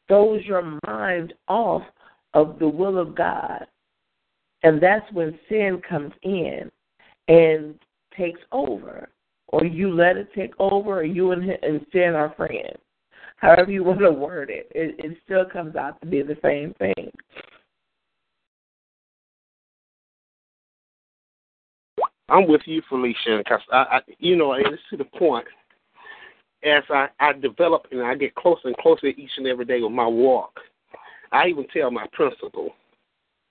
throws 0.08 0.44
your 0.44 0.78
mind 0.86 1.34
off 1.48 1.82
of 2.34 2.58
the 2.58 2.68
will 2.68 2.98
of 2.98 3.14
God 3.16 3.66
and 4.64 4.82
that's 4.82 5.10
when 5.12 5.38
sin 5.48 5.80
comes 5.86 6.12
in 6.22 6.70
and 7.28 7.78
takes 8.16 8.40
over. 8.50 9.10
Or 9.48 9.64
you 9.64 9.94
let 9.94 10.16
it 10.16 10.30
take 10.34 10.52
over, 10.58 11.00
or 11.00 11.04
you 11.04 11.30
and, 11.30 11.48
and 11.48 11.84
sin 11.92 12.14
are 12.14 12.34
friends. 12.36 12.78
However 13.44 13.70
you 13.70 13.84
want 13.84 13.98
to 13.98 14.10
word 14.10 14.48
it, 14.48 14.72
it, 14.74 14.94
it 14.98 15.18
still 15.22 15.44
comes 15.44 15.76
out 15.76 16.00
to 16.00 16.06
be 16.06 16.22
the 16.22 16.38
same 16.42 16.72
thing. 16.78 17.10
I'm 22.30 22.48
with 22.48 22.62
you, 22.64 22.80
Felicia, 22.88 23.36
because 23.36 23.60
I, 23.70 23.76
I, 23.76 24.00
you 24.18 24.34
know, 24.34 24.54
it's 24.54 24.82
to 24.88 24.96
the 24.96 25.04
point 25.04 25.44
as 26.64 26.84
I, 26.88 27.08
I 27.20 27.34
develop 27.34 27.86
and 27.92 28.00
I 28.00 28.14
get 28.14 28.34
closer 28.34 28.68
and 28.68 28.76
closer 28.78 29.08
each 29.08 29.32
and 29.36 29.46
every 29.46 29.66
day 29.66 29.82
with 29.82 29.92
my 29.92 30.06
walk. 30.06 30.58
I 31.30 31.48
even 31.48 31.66
tell 31.68 31.90
my 31.90 32.06
principal, 32.14 32.70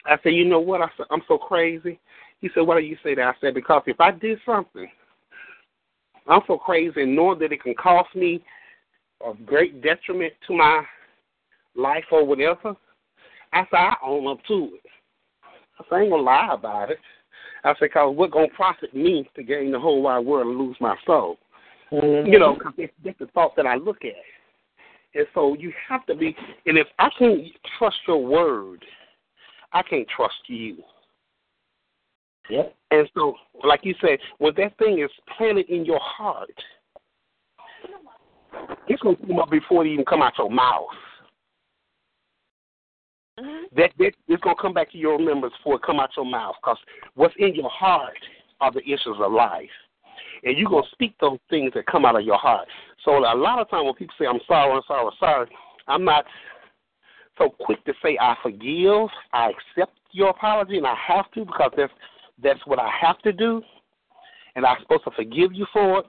I 0.07 0.17
said, 0.23 0.33
you 0.33 0.45
know 0.45 0.59
what? 0.59 0.81
I 0.81 0.87
said, 0.97 1.05
I'm 1.11 1.21
so 1.27 1.37
crazy. 1.37 1.99
He 2.41 2.49
said, 2.55 2.61
why 2.61 2.81
do 2.81 2.85
you 2.87 2.97
say 3.03 3.13
that? 3.13 3.27
I 3.27 3.33
said, 3.39 3.53
because 3.53 3.83
if 3.85 4.01
I 4.01 4.09
did 4.09 4.39
something, 4.43 4.87
I'm 6.27 6.41
so 6.47 6.57
crazy 6.57 7.03
and 7.03 7.15
knowing 7.15 7.37
that 7.39 7.51
it 7.51 7.61
can 7.61 7.75
cost 7.75 8.15
me 8.15 8.43
a 9.25 9.33
great 9.43 9.81
detriment 9.81 10.33
to 10.47 10.53
my 10.53 10.83
life 11.75 12.05
or 12.11 12.25
whatever, 12.25 12.75
I 13.51 13.63
said, 13.69 13.77
I 13.77 13.95
own 14.03 14.27
up 14.27 14.39
to 14.47 14.71
it. 14.73 14.89
I 15.79 15.83
said, 15.89 15.95
I 15.95 16.01
ain't 16.01 16.11
to 16.11 16.17
lie 16.17 16.49
about 16.51 16.91
it. 16.91 16.99
I 17.63 17.73
said, 17.73 17.77
because 17.81 18.15
what 18.15 18.31
to 18.31 18.47
profit 18.55 18.93
me 18.93 19.29
to 19.35 19.43
gain 19.43 19.71
the 19.71 19.79
whole 19.79 20.01
wide 20.01 20.19
world 20.19 20.47
and 20.47 20.57
lose 20.57 20.75
my 20.79 20.95
soul? 21.05 21.37
Mm-hmm. 21.91 22.31
You 22.31 22.39
know, 22.39 22.55
cause 22.55 22.73
that's 23.03 23.19
the 23.19 23.27
thought 23.27 23.55
that 23.55 23.65
I 23.65 23.75
look 23.75 24.03
at. 24.03 24.13
And 25.15 25.27
so 25.33 25.55
you 25.55 25.71
have 25.87 26.05
to 26.07 26.15
be, 26.15 26.35
and 26.65 26.77
if 26.77 26.87
I 26.99 27.09
can't 27.17 27.43
trust 27.77 27.97
your 28.07 28.25
word– 28.25 28.83
I 29.73 29.81
can't 29.81 30.07
trust 30.15 30.35
you. 30.47 30.77
Yep. 32.49 32.75
And 32.91 33.09
so, 33.13 33.35
like 33.63 33.81
you 33.83 33.95
said, 34.01 34.19
when 34.37 34.53
that 34.57 34.77
thing 34.77 34.99
is 34.99 35.09
planted 35.35 35.69
in 35.69 35.85
your 35.85 35.99
heart, 36.01 36.51
it's 38.87 39.01
going 39.01 39.15
to 39.15 39.27
come 39.27 39.39
up 39.39 39.49
before 39.49 39.85
it 39.85 39.89
even 39.89 40.05
come 40.05 40.21
out 40.21 40.33
your 40.37 40.49
mouth. 40.49 40.87
Mm-hmm. 43.39 43.75
That, 43.75 43.91
that 43.97 44.11
it's 44.27 44.43
going 44.43 44.55
to 44.55 44.61
come 44.61 44.73
back 44.73 44.91
to 44.91 44.97
your 44.97 45.17
remembrance 45.17 45.55
before 45.57 45.75
it 45.75 45.81
come 45.83 45.99
out 45.99 46.11
your 46.15 46.25
mouth. 46.25 46.55
Because 46.61 46.77
what's 47.15 47.33
in 47.39 47.55
your 47.55 47.69
heart 47.69 48.17
are 48.61 48.71
the 48.71 48.83
issues 48.83 49.17
of 49.19 49.31
life, 49.31 49.69
and 50.43 50.57
you're 50.57 50.69
going 50.69 50.83
to 50.83 50.89
speak 50.91 51.15
those 51.19 51.39
things 51.49 51.71
that 51.73 51.87
come 51.87 52.05
out 52.05 52.17
of 52.17 52.25
your 52.25 52.37
heart. 52.37 52.67
So 53.03 53.17
a 53.17 53.35
lot 53.35 53.59
of 53.59 53.69
times 53.69 53.85
when 53.85 53.95
people 53.95 54.13
say, 54.19 54.27
"I'm 54.27 54.39
sorry, 54.47 54.71
I'm 54.71 54.81
sorry, 54.87 55.05
I'm 55.05 55.17
sorry," 55.19 55.49
I'm 55.87 56.05
not 56.05 56.25
so 57.37 57.49
quick 57.49 57.83
to 57.85 57.93
say 58.03 58.17
I 58.21 58.35
forgive, 58.43 59.09
I 59.33 59.49
accept 59.49 59.97
your 60.11 60.29
apology, 60.29 60.77
and 60.77 60.85
I 60.85 60.95
have 61.07 61.29
to 61.31 61.45
because 61.45 61.71
that's 61.75 61.93
that's 62.41 62.65
what 62.65 62.79
I 62.79 62.89
have 63.01 63.19
to 63.19 63.33
do, 63.33 63.61
and 64.55 64.65
I'm 64.65 64.77
supposed 64.81 65.03
to 65.05 65.11
forgive 65.11 65.53
you 65.53 65.65
for 65.73 65.99
it. 65.99 66.05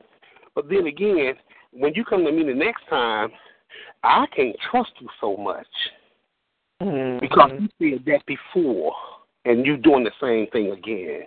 But 0.55 0.68
then 0.68 0.86
again, 0.86 1.35
when 1.76 1.94
you 1.94 2.05
come 2.05 2.24
to 2.24 2.32
me 2.32 2.44
the 2.44 2.55
next 2.55 2.82
time, 2.88 3.30
I 4.02 4.26
can't 4.34 4.56
trust 4.70 4.92
you 5.01 5.09
so 5.20 5.36
much 5.36 5.66
Mm-hmm. 6.82 7.20
because 7.20 7.51
you 7.59 7.68
said 7.78 8.05
that 8.06 8.26
before, 8.26 8.92
and 9.44 9.64
you're 9.64 9.76
doing 9.76 10.05
the 10.05 10.10
same 10.20 10.48
thing 10.51 10.72
again. 10.72 11.22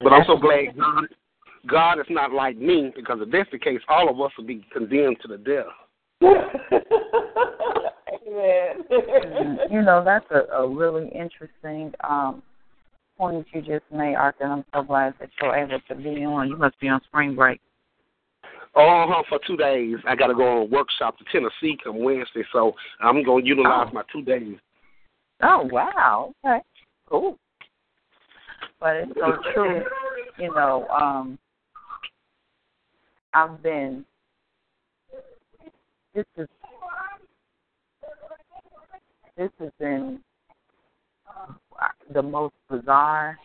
But 0.00 0.12
I'm 0.12 0.24
so 0.26 0.36
glad 0.36 0.76
God, 0.78 1.04
God 1.66 1.98
is 1.98 2.06
not 2.10 2.32
like 2.32 2.58
me 2.58 2.92
because 2.94 3.18
if 3.22 3.30
that's 3.30 3.50
the 3.50 3.58
case, 3.58 3.80
all 3.88 4.10
of 4.10 4.20
us 4.20 4.32
would 4.36 4.46
be 4.46 4.64
condemned 4.72 5.16
to 5.22 5.28
the 5.28 5.38
death. 5.38 5.64
Amen. 8.26 9.58
you 9.70 9.82
know, 9.82 10.04
that's 10.04 10.26
a, 10.30 10.40
a 10.56 10.68
really 10.68 11.08
interesting 11.08 11.92
um 12.08 12.42
point 13.16 13.46
you 13.52 13.60
just 13.62 13.84
made, 13.92 14.14
Arthur. 14.14 14.44
I'm 14.44 14.64
so 14.74 14.82
glad 14.82 15.14
that 15.20 15.30
you're 15.40 15.54
able 15.56 15.80
to 15.88 15.94
be 15.94 16.24
on. 16.24 16.48
You 16.48 16.56
must 16.56 16.78
be 16.80 16.88
on 16.88 17.00
spring 17.04 17.34
break. 17.34 17.60
Uh 18.76 19.06
huh. 19.06 19.22
For 19.28 19.38
two 19.46 19.56
days, 19.56 19.96
I 20.06 20.16
got 20.16 20.28
to 20.28 20.34
go 20.34 20.48
on 20.48 20.58
a 20.62 20.64
workshop 20.64 21.16
to 21.18 21.24
Tennessee 21.30 21.78
come 21.82 22.02
Wednesday, 22.02 22.42
so 22.52 22.72
I'm 23.00 23.22
going 23.24 23.44
to 23.44 23.48
utilize 23.48 23.88
Oh. 23.90 23.94
my 23.94 24.02
two 24.12 24.22
days. 24.22 24.56
Oh 25.42 25.68
wow. 25.70 26.32
Okay. 26.44 26.60
Cool. 27.08 27.38
But 28.80 28.96
it's 28.96 29.12
so 29.14 29.36
true. 29.54 29.82
You 30.38 30.52
know, 30.54 30.86
um 30.88 31.38
I've 33.32 33.62
been 33.62 34.04
this 36.14 36.24
is 36.36 36.48
this 39.36 39.50
has 39.58 39.70
been 39.78 40.20
the 42.12 42.22
most 42.22 42.54
bizarre 42.70 43.38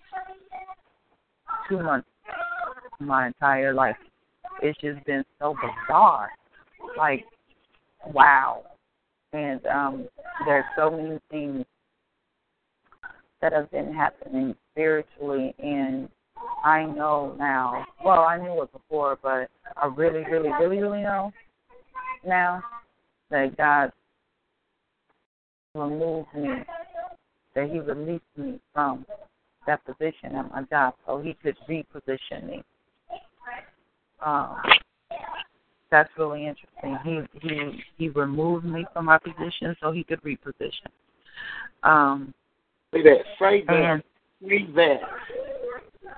two 1.67 1.81
months 1.81 2.07
my 2.99 3.27
entire 3.27 3.73
life. 3.73 3.95
It's 4.61 4.79
just 4.81 5.03
been 5.05 5.23
so 5.39 5.55
bizarre. 5.55 6.29
Like, 6.97 7.25
wow. 8.07 8.63
And 9.33 9.65
um 9.67 10.07
there's 10.45 10.65
so 10.75 10.89
many 10.89 11.19
things 11.29 11.65
that 13.41 13.53
have 13.53 13.69
been 13.71 13.93
happening 13.93 14.55
spiritually 14.71 15.53
and 15.59 16.09
I 16.63 16.85
know 16.85 17.35
now 17.37 17.85
well, 18.03 18.21
I 18.21 18.37
knew 18.37 18.61
it 18.63 18.71
before, 18.71 19.17
but 19.21 19.49
I 19.77 19.85
really, 19.95 20.23
really, 20.29 20.49
really, 20.59 20.77
really 20.77 21.01
know 21.01 21.31
now 22.25 22.61
that 23.29 23.55
God 23.55 23.91
removed 25.75 26.27
me, 26.35 26.49
that 27.55 27.69
He 27.69 27.79
released 27.79 28.23
me 28.37 28.59
from 28.73 29.05
that 29.67 29.83
position 29.85 30.35
at 30.35 30.49
my 30.51 30.63
job 30.63 30.95
so 31.05 31.19
He 31.19 31.35
could 31.41 31.55
reposition 31.69 32.47
me. 32.47 32.63
Um, 34.25 34.57
that's 35.91 36.09
really 36.17 36.45
interesting. 36.45 36.97
He 37.03 37.47
he 37.47 37.83
he 37.97 38.09
removed 38.09 38.65
me 38.65 38.85
from 38.93 39.05
my 39.05 39.17
position 39.17 39.75
so 39.81 39.91
He 39.91 40.03
could 40.03 40.21
reposition. 40.21 40.89
Um, 41.83 42.33
Say 42.93 43.03
that. 43.03 43.17
Say 43.39 43.63
that. 43.65 43.73
and 43.73 44.03
Say 44.47 44.67
that. 44.75 44.99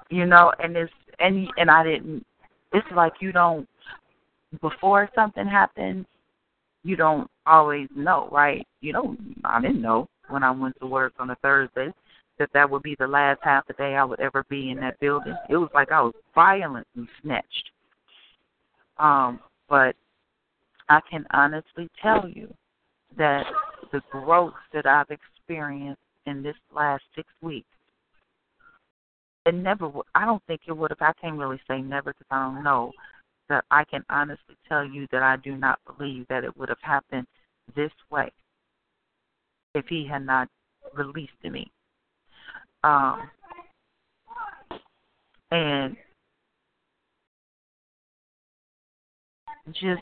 you 0.09 0.25
know, 0.25 0.51
and 0.59 0.75
it's 0.75 0.91
and 1.19 1.47
and 1.57 1.69
I 1.69 1.83
didn't. 1.83 2.25
It's 2.73 2.87
like 2.95 3.13
you 3.19 3.31
don't 3.31 3.67
before 4.59 5.09
something 5.15 5.47
happens, 5.47 6.05
you 6.83 6.95
don't 6.95 7.29
always 7.45 7.87
know, 7.95 8.27
right? 8.31 8.65
You 8.81 8.93
don't. 8.93 9.35
I 9.45 9.61
didn't 9.61 9.81
know 9.81 10.09
when 10.31 10.43
I 10.43 10.51
went 10.51 10.79
to 10.79 10.87
work 10.87 11.13
on 11.19 11.29
a 11.29 11.35
Thursday 11.35 11.93
that 12.39 12.49
that 12.53 12.69
would 12.69 12.81
be 12.81 12.95
the 12.97 13.07
last 13.07 13.39
half 13.43 13.69
a 13.69 13.73
day 13.73 13.95
I 13.95 14.03
would 14.03 14.19
ever 14.19 14.43
be 14.49 14.71
in 14.71 14.79
that 14.79 14.99
building. 14.99 15.35
It 15.49 15.57
was 15.57 15.69
like 15.73 15.91
I 15.91 16.01
was 16.01 16.13
violently 16.33 17.07
snatched. 17.21 17.71
Um, 18.97 19.39
but 19.69 19.95
I 20.89 20.99
can 21.09 21.25
honestly 21.31 21.89
tell 22.01 22.27
you 22.27 22.53
that 23.17 23.45
the 23.91 24.01
growth 24.11 24.53
that 24.73 24.85
I've 24.85 25.09
experienced 25.09 26.01
in 26.25 26.41
this 26.41 26.55
last 26.73 27.03
six 27.15 27.27
weeks 27.41 27.67
it 29.45 29.55
never 29.55 29.87
would 29.87 30.05
i 30.15 30.25
don't 30.25 30.43
think 30.45 30.61
it 30.67 30.71
would 30.77 30.91
have 30.91 31.01
i 31.01 31.13
can't 31.19 31.37
really 31.37 31.59
say 31.67 31.81
never 31.81 32.13
because 32.13 32.27
i 32.31 32.43
don't 32.43 32.63
know 32.63 32.91
that 33.49 33.63
i 33.71 33.83
can 33.83 34.03
honestly 34.09 34.55
tell 34.67 34.85
you 34.85 35.07
that 35.11 35.23
i 35.23 35.35
do 35.37 35.57
not 35.57 35.79
believe 35.85 36.25
that 36.27 36.43
it 36.43 36.55
would 36.57 36.69
have 36.69 36.81
happened 36.81 37.25
this 37.75 37.91
way 38.09 38.31
if 39.75 39.85
he 39.87 40.07
had 40.07 40.25
not 40.25 40.47
released 40.95 41.31
me. 41.43 41.71
Um 42.83 43.29
and 45.51 45.95
just 49.73 50.01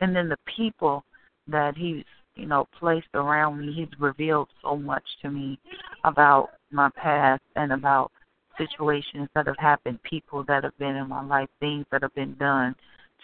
and 0.00 0.14
then 0.14 0.28
the 0.28 0.38
people 0.56 1.04
that 1.48 1.76
he's 1.76 2.04
you 2.34 2.46
know 2.46 2.66
placed 2.78 3.06
around 3.14 3.60
me 3.60 3.72
he's 3.72 4.00
revealed 4.00 4.48
so 4.62 4.76
much 4.76 5.04
to 5.22 5.30
me 5.30 5.58
about 6.04 6.50
my 6.70 6.88
past 6.96 7.42
and 7.56 7.72
about 7.72 8.10
situations 8.58 9.28
that 9.34 9.46
have 9.46 9.58
happened 9.58 10.02
people 10.02 10.44
that 10.44 10.64
have 10.64 10.76
been 10.78 10.96
in 10.96 11.08
my 11.08 11.24
life 11.24 11.48
things 11.60 11.84
that 11.90 12.02
have 12.02 12.14
been 12.14 12.34
done 12.38 12.74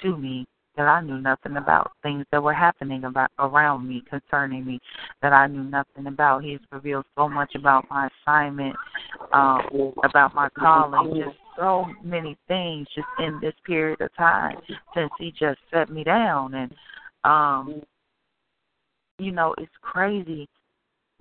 to 0.03 0.17
me 0.17 0.47
that 0.77 0.87
I 0.87 1.01
knew 1.01 1.19
nothing 1.19 1.57
about 1.57 1.93
things 2.03 2.25
that 2.33 2.43
were 2.43 2.55
happening 2.55 3.05
about 3.05 3.31
around 3.39 3.89
me 3.89 4.03
concerning 4.09 4.65
me 4.65 4.81
that 5.21 5.33
I 5.33 5.47
knew 5.47 5.65
nothing 5.65 6.07
about 6.07 6.43
he's 6.43 6.61
revealed 6.71 7.05
so 7.17 7.29
much 7.29 7.55
about 7.55 7.85
my 7.91 8.09
assignment 8.27 8.75
um 9.33 9.93
about 10.05 10.35
my 10.35 10.49
calling 10.59 11.23
just 11.23 11.37
so 11.59 11.85
many 12.03 12.37
things 12.49 12.87
just 12.95 13.07
in 13.19 13.39
this 13.41 13.55
period 13.67 14.01
of 14.01 14.15
time 14.17 14.57
since 14.95 15.11
he 15.19 15.31
just 15.31 15.59
set 15.73 15.91
me 15.91 16.05
down 16.05 16.55
and 16.55 16.75
um 17.25 17.83
you 19.19 19.33
know 19.33 19.55
it's 19.59 19.73
crazy 19.83 20.49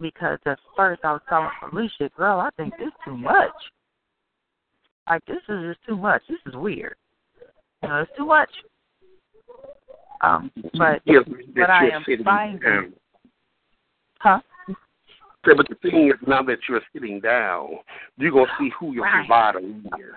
because 0.02 0.40
at 0.46 0.58
first 0.76 1.02
I 1.04 1.14
was 1.14 1.22
telling 1.30 1.50
Felicia, 1.60 2.10
girl, 2.18 2.40
I 2.40 2.50
think 2.58 2.74
this 2.78 2.88
is 2.88 2.94
too 3.06 3.16
much. 3.16 3.52
Like 5.08 5.24
this 5.26 5.38
is 5.48 5.76
just 5.76 5.86
too 5.88 5.96
much. 5.96 6.22
This 6.28 6.40
is 6.48 6.56
weird. 6.56 6.96
You 7.84 7.90
know, 7.90 8.02
it's 8.02 8.12
too 8.18 8.26
much. 8.26 8.50
Um, 10.22 10.52
but 10.78 11.02
Yes, 11.06 11.24
but 11.56 11.70
I 11.70 11.90
am 11.90 12.04
sitting 12.06 12.24
finding, 12.24 12.60
down. 12.60 12.94
huh? 14.20 14.40
Say, 15.46 15.54
But 15.58 15.68
the 15.70 15.76
thing 15.82 16.10
is, 16.10 16.28
now 16.28 16.44
that 16.44 16.60
you're 16.70 16.82
sitting 16.94 17.20
down, 17.20 17.80
you're 18.18 18.32
gonna 18.32 18.52
see 18.60 18.70
who 18.80 18.94
your 18.94 19.06
Right. 19.06 19.28
provider 19.28 19.60
is. 19.60 20.16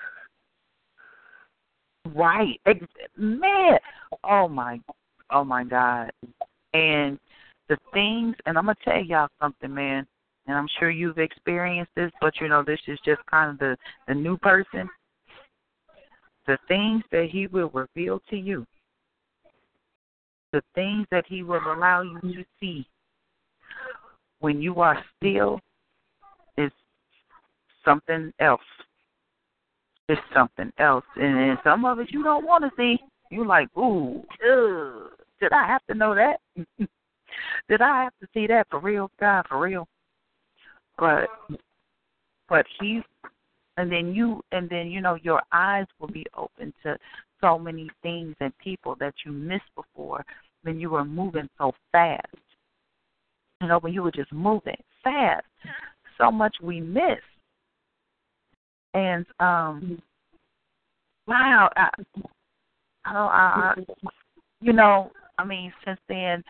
Right, 2.14 2.60
man. 3.16 3.78
Oh 4.22 4.46
my, 4.48 4.80
oh 5.30 5.44
my 5.44 5.64
God. 5.64 6.12
And 6.74 7.18
the 7.68 7.78
things, 7.94 8.36
and 8.44 8.58
I'm 8.58 8.66
gonna 8.66 8.76
tell 8.84 9.02
y'all 9.02 9.28
something, 9.40 9.72
man. 9.72 10.06
And 10.46 10.58
I'm 10.58 10.68
sure 10.78 10.90
you've 10.90 11.18
experienced 11.18 11.92
this, 11.94 12.12
but 12.20 12.38
you 12.38 12.48
know 12.48 12.62
this 12.62 12.80
is 12.86 12.98
just 13.00 13.24
kind 13.24 13.50
of 13.50 13.58
the 13.58 13.78
the 14.06 14.14
new 14.14 14.36
person. 14.36 14.90
The 16.46 16.58
things 16.68 17.02
that 17.10 17.30
he 17.30 17.46
will 17.46 17.70
reveal 17.70 18.20
to 18.28 18.36
you, 18.36 18.66
the 20.54 20.62
things 20.76 21.04
that 21.10 21.24
he 21.26 21.42
will 21.42 21.60
allow 21.66 22.02
you 22.02 22.20
to 22.32 22.44
see 22.60 22.86
when 24.38 24.62
you 24.62 24.80
are 24.80 24.96
still, 25.16 25.58
is 26.56 26.70
something 27.84 28.32
else. 28.38 28.60
It's 30.08 30.20
something 30.32 30.70
else, 30.78 31.04
and 31.16 31.36
then 31.36 31.58
some 31.64 31.84
of 31.84 31.98
it 31.98 32.08
you 32.12 32.22
don't 32.22 32.46
want 32.46 32.62
to 32.62 32.70
see. 32.76 33.02
You're 33.30 33.46
like, 33.46 33.68
ooh, 33.76 34.22
ugh, 34.48 35.10
did 35.40 35.52
I 35.52 35.66
have 35.66 35.84
to 35.86 35.94
know 35.94 36.14
that? 36.14 36.40
did 37.68 37.80
I 37.80 38.04
have 38.04 38.12
to 38.20 38.28
see 38.32 38.46
that 38.46 38.68
for 38.70 38.78
real, 38.78 39.10
God, 39.18 39.46
for 39.48 39.58
real? 39.58 39.88
But, 40.98 41.26
but 42.48 42.64
he, 42.78 43.00
and 43.76 43.90
then 43.90 44.14
you, 44.14 44.40
and 44.52 44.68
then 44.68 44.88
you 44.88 45.00
know 45.00 45.16
your 45.16 45.42
eyes 45.52 45.86
will 45.98 46.08
be 46.12 46.26
open 46.36 46.72
to 46.84 46.96
so 47.40 47.58
many 47.58 47.90
things 48.02 48.34
and 48.40 48.56
people 48.58 48.96
that 49.00 49.14
you 49.24 49.32
missed 49.32 49.62
before 49.76 50.24
when 50.62 50.78
you 50.78 50.90
were 50.90 51.04
moving 51.04 51.48
so 51.58 51.72
fast. 51.92 52.26
You 53.60 53.68
know, 53.68 53.78
when 53.78 53.92
you 53.92 54.02
were 54.02 54.12
just 54.12 54.32
moving 54.32 54.76
fast, 55.02 55.44
so 56.18 56.30
much 56.30 56.56
we 56.62 56.80
miss. 56.80 57.20
And 58.94 59.26
um, 59.40 60.02
wow, 61.26 61.70
I, 61.76 61.88
I, 63.04 63.14
I, 63.14 63.74
you 64.60 64.72
know, 64.72 65.10
I 65.38 65.44
mean, 65.44 65.72
since 65.84 66.00
then, 66.08 66.42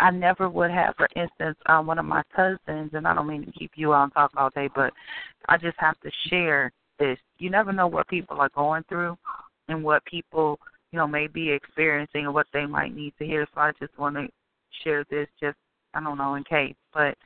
I 0.00 0.10
never 0.10 0.48
would 0.48 0.70
have, 0.70 0.96
for 0.96 1.08
instance, 1.14 1.56
um, 1.66 1.86
one 1.86 1.98
of 1.98 2.04
my 2.04 2.22
cousins, 2.34 2.90
and 2.94 3.06
I 3.06 3.14
don't 3.14 3.28
mean 3.28 3.46
to 3.46 3.52
keep 3.52 3.72
you 3.76 3.92
on 3.92 4.10
talk 4.10 4.32
all 4.36 4.50
day, 4.50 4.68
but 4.74 4.92
I 5.48 5.56
just 5.56 5.76
have 5.78 5.98
to 6.00 6.10
share 6.28 6.72
this. 6.98 7.18
You 7.38 7.50
never 7.50 7.72
know 7.72 7.86
what 7.86 8.08
people 8.08 8.40
are 8.40 8.50
going 8.54 8.84
through 8.88 9.16
and 9.68 9.82
what 9.82 10.04
people, 10.04 10.58
you 10.92 10.98
know, 10.98 11.06
may 11.06 11.26
be 11.26 11.50
experiencing 11.50 12.26
and 12.26 12.34
what 12.34 12.46
they 12.52 12.66
might 12.66 12.94
need 12.94 13.14
to 13.18 13.26
hear. 13.26 13.46
So 13.54 13.60
I 13.60 13.72
just 13.80 13.96
want 13.98 14.16
to 14.16 14.28
share 14.82 15.04
this, 15.10 15.28
just 15.40 15.56
I 15.94 16.00
don't 16.02 16.18
know, 16.18 16.34
in 16.34 16.44
case. 16.44 16.74
But 16.92 17.16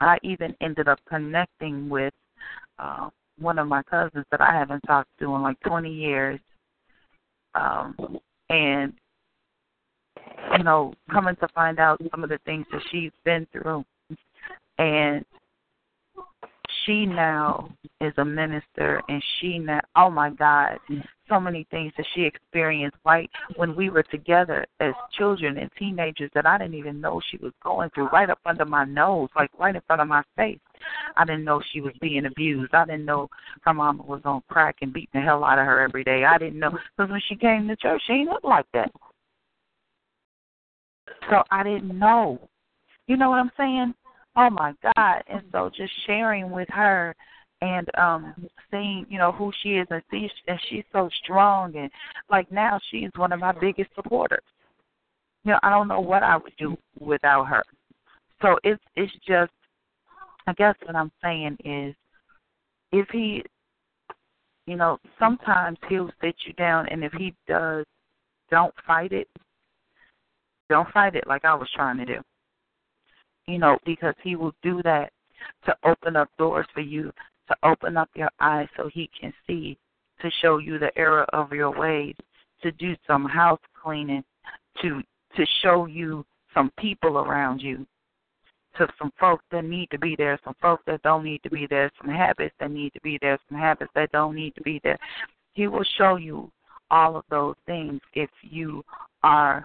I 0.00 0.18
even 0.22 0.54
ended 0.60 0.88
up 0.88 0.98
connecting 1.08 1.88
with 1.88 2.14
uh, 2.78 3.10
one 3.38 3.58
of 3.58 3.68
my 3.68 3.82
cousins 3.84 4.26
that 4.30 4.40
I 4.40 4.52
haven't 4.52 4.80
talked 4.82 5.10
to 5.20 5.34
in 5.34 5.42
like 5.42 5.58
20 5.60 5.92
years. 5.92 6.40
um, 7.54 8.18
and 8.50 8.92
you 10.56 10.64
know, 10.64 10.94
coming 11.10 11.36
to 11.36 11.48
find 11.54 11.78
out 11.78 12.00
some 12.10 12.24
of 12.24 12.30
the 12.30 12.38
things 12.44 12.66
that 12.72 12.82
she's 12.90 13.12
been 13.24 13.46
through, 13.52 13.84
and 14.78 15.24
she 16.88 17.04
now 17.04 17.68
is 18.00 18.14
a 18.16 18.24
minister, 18.24 19.02
and 19.08 19.22
she 19.38 19.58
now, 19.58 19.80
oh 19.94 20.08
my 20.08 20.30
God, 20.30 20.78
so 21.28 21.38
many 21.38 21.66
things 21.70 21.92
that 21.98 22.06
she 22.14 22.22
experienced 22.22 22.96
right 23.04 23.28
when 23.56 23.76
we 23.76 23.90
were 23.90 24.04
together 24.04 24.64
as 24.80 24.94
children 25.12 25.58
and 25.58 25.70
teenagers 25.78 26.30
that 26.34 26.46
I 26.46 26.56
didn't 26.56 26.76
even 26.76 27.00
know 27.00 27.20
she 27.30 27.36
was 27.36 27.52
going 27.62 27.90
through 27.90 28.08
right 28.08 28.30
up 28.30 28.38
under 28.46 28.64
my 28.64 28.84
nose, 28.84 29.28
like 29.36 29.50
right 29.58 29.74
in 29.74 29.82
front 29.86 30.00
of 30.00 30.08
my 30.08 30.22
face. 30.34 30.58
I 31.16 31.26
didn't 31.26 31.44
know 31.44 31.60
she 31.72 31.82
was 31.82 31.92
being 32.00 32.24
abused. 32.24 32.72
I 32.72 32.86
didn't 32.86 33.04
know 33.04 33.28
her 33.62 33.74
mama 33.74 34.02
was 34.02 34.22
on 34.24 34.42
crack 34.48 34.76
and 34.80 34.92
beating 34.92 35.10
the 35.12 35.20
hell 35.20 35.44
out 35.44 35.58
of 35.58 35.66
her 35.66 35.80
every 35.80 36.04
day. 36.04 36.24
I 36.24 36.38
didn't 36.38 36.58
know 36.58 36.70
because 36.70 37.10
when 37.10 37.20
she 37.28 37.36
came 37.36 37.68
to 37.68 37.76
church, 37.76 38.00
she 38.06 38.14
didn't 38.14 38.30
look 38.30 38.44
like 38.44 38.66
that. 38.72 38.90
So 41.28 41.42
I 41.50 41.62
didn't 41.64 41.98
know. 41.98 42.48
You 43.06 43.18
know 43.18 43.30
what 43.30 43.40
I'm 43.40 43.52
saying? 43.58 43.94
Oh 44.38 44.50
my 44.50 44.72
God. 44.82 45.22
And 45.26 45.42
so 45.50 45.68
just 45.76 45.92
sharing 46.06 46.50
with 46.50 46.68
her 46.70 47.14
and 47.60 47.88
um 47.98 48.34
seeing, 48.70 49.04
you 49.08 49.18
know, 49.18 49.32
who 49.32 49.50
she 49.62 49.70
is 49.70 49.86
and 49.90 50.02
see 50.12 50.30
and 50.46 50.60
she's 50.70 50.84
so 50.92 51.10
strong 51.24 51.74
and 51.74 51.90
like 52.30 52.50
now 52.52 52.78
she's 52.88 53.10
one 53.16 53.32
of 53.32 53.40
my 53.40 53.52
biggest 53.52 53.90
supporters. 53.96 54.44
You 55.44 55.52
know, 55.52 55.58
I 55.64 55.70
don't 55.70 55.88
know 55.88 56.00
what 56.00 56.22
I 56.22 56.36
would 56.36 56.52
do 56.56 56.76
without 57.00 57.44
her. 57.46 57.64
So 58.40 58.58
it's 58.62 58.82
it's 58.94 59.12
just 59.26 59.50
I 60.46 60.52
guess 60.52 60.76
what 60.84 60.94
I'm 60.94 61.10
saying 61.20 61.58
is 61.64 61.96
if 62.92 63.08
he 63.10 63.42
you 64.66 64.76
know, 64.76 64.98
sometimes 65.18 65.78
he'll 65.88 66.10
sit 66.22 66.36
you 66.46 66.52
down 66.52 66.86
and 66.90 67.02
if 67.02 67.12
he 67.14 67.34
does 67.48 67.84
don't 68.50 68.74
fight 68.86 69.10
it 69.10 69.26
don't 70.70 70.88
fight 70.92 71.16
it 71.16 71.26
like 71.26 71.44
I 71.44 71.54
was 71.54 71.68
trying 71.74 71.96
to 71.96 72.04
do. 72.04 72.20
You 73.48 73.56
know, 73.56 73.78
because 73.86 74.14
he 74.22 74.36
will 74.36 74.52
do 74.62 74.82
that 74.82 75.10
to 75.64 75.74
open 75.82 76.16
up 76.16 76.28
doors 76.36 76.66
for 76.74 76.82
you, 76.82 77.10
to 77.48 77.56
open 77.62 77.96
up 77.96 78.10
your 78.14 78.28
eyes 78.40 78.68
so 78.76 78.90
he 78.92 79.08
can 79.18 79.32
see, 79.46 79.78
to 80.20 80.30
show 80.42 80.58
you 80.58 80.78
the 80.78 80.96
error 80.98 81.24
of 81.32 81.50
your 81.52 81.70
ways, 81.70 82.14
to 82.62 82.70
do 82.72 82.94
some 83.06 83.24
house 83.24 83.60
cleaning, 83.82 84.22
to 84.82 85.00
to 85.34 85.46
show 85.62 85.86
you 85.86 86.26
some 86.52 86.70
people 86.78 87.16
around 87.16 87.62
you, 87.62 87.86
to 88.76 88.86
some 88.98 89.12
folks 89.18 89.44
that 89.50 89.64
need 89.64 89.88
to 89.92 89.98
be 89.98 90.14
there, 90.14 90.38
some 90.44 90.54
folks 90.60 90.82
that 90.86 91.02
don't 91.02 91.24
need 91.24 91.42
to 91.42 91.48
be 91.48 91.66
there, 91.70 91.90
some 92.02 92.10
habits 92.10 92.54
that 92.60 92.70
need 92.70 92.92
to 92.92 93.00
be 93.00 93.18
there, 93.22 93.38
some 93.48 93.58
habits 93.58 93.90
that 93.94 94.12
don't 94.12 94.34
need 94.34 94.54
to 94.56 94.62
be 94.62 94.78
there. 94.84 94.98
He 95.54 95.68
will 95.68 95.86
show 95.96 96.16
you 96.16 96.50
all 96.90 97.16
of 97.16 97.24
those 97.30 97.56
things 97.64 98.00
if 98.12 98.28
you 98.42 98.84
are 99.22 99.64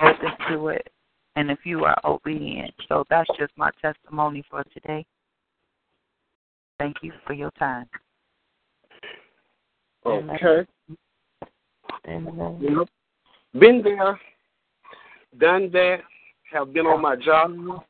open 0.00 0.32
to 0.48 0.68
it 0.68 0.88
and 1.36 1.50
if 1.50 1.60
you 1.64 1.84
are 1.84 1.98
obedient. 2.04 2.72
So 2.88 3.04
that's 3.10 3.28
just 3.38 3.52
my 3.56 3.70
testimony 3.80 4.44
for 4.50 4.64
today. 4.72 5.04
Thank 6.78 6.96
you 7.02 7.12
for 7.26 7.32
your 7.32 7.50
time. 7.52 7.86
Okay. 10.06 10.68
Amen. 12.08 12.58
Yep. 12.60 12.88
Been 13.58 13.82
there, 13.82 14.18
done 15.38 15.70
that, 15.72 15.98
have 16.52 16.72
been 16.72 16.86
on 16.86 17.00
my 17.00 17.16
job, 17.16 17.50
mm. 17.54 17.82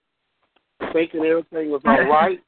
thinking 0.92 1.24
everything 1.24 1.70
was 1.70 1.80
all 1.84 2.04
right, 2.08 2.38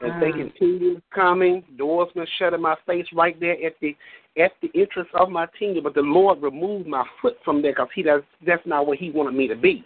and 0.00 0.20
thinking 0.20 0.52
team 0.58 0.94
was 0.94 1.02
coming, 1.14 1.64
doors 1.76 2.08
been 2.14 2.26
shut 2.38 2.54
in 2.54 2.62
my 2.62 2.76
face 2.86 3.06
right 3.12 3.38
there 3.40 3.56
at 3.64 3.74
the 3.80 3.96
at 4.38 4.52
the 4.62 4.70
entrance 4.80 5.08
of 5.14 5.28
my 5.28 5.46
tenure, 5.58 5.82
but 5.82 5.94
the 5.94 6.00
Lord 6.00 6.40
removed 6.40 6.86
my 6.86 7.04
foot 7.20 7.36
from 7.44 7.60
there 7.60 7.72
because 7.72 7.88
he 7.94 8.02
does 8.02 8.22
that's 8.46 8.64
not 8.64 8.86
where 8.86 8.96
he 8.96 9.10
wanted 9.10 9.34
me 9.34 9.48
to 9.48 9.56
be. 9.56 9.84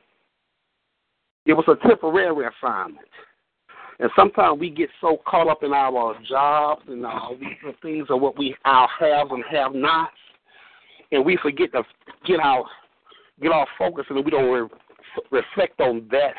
It 1.46 1.52
was 1.52 1.64
a 1.68 1.88
temporary 1.88 2.46
assignment. 2.46 3.06
And 4.00 4.10
sometimes 4.16 4.58
we 4.58 4.70
get 4.70 4.88
so 5.00 5.18
caught 5.26 5.48
up 5.48 5.62
in 5.62 5.72
our 5.72 6.14
jobs 6.28 6.82
and 6.88 7.06
all 7.06 7.36
these 7.38 7.74
things 7.80 8.06
of 8.10 8.20
what 8.20 8.36
we 8.36 8.56
our 8.64 8.88
have 8.98 9.30
and 9.30 9.44
have 9.50 9.74
nots, 9.74 10.12
and 11.12 11.24
we 11.24 11.38
forget 11.40 11.70
to 11.72 11.82
get 12.26 12.40
our 12.40 12.64
get 13.40 13.52
our 13.52 13.66
focus 13.78 14.04
and 14.10 14.24
we 14.24 14.30
don't 14.30 14.50
re- 14.50 14.68
reflect 15.30 15.80
on 15.80 16.06
that 16.10 16.34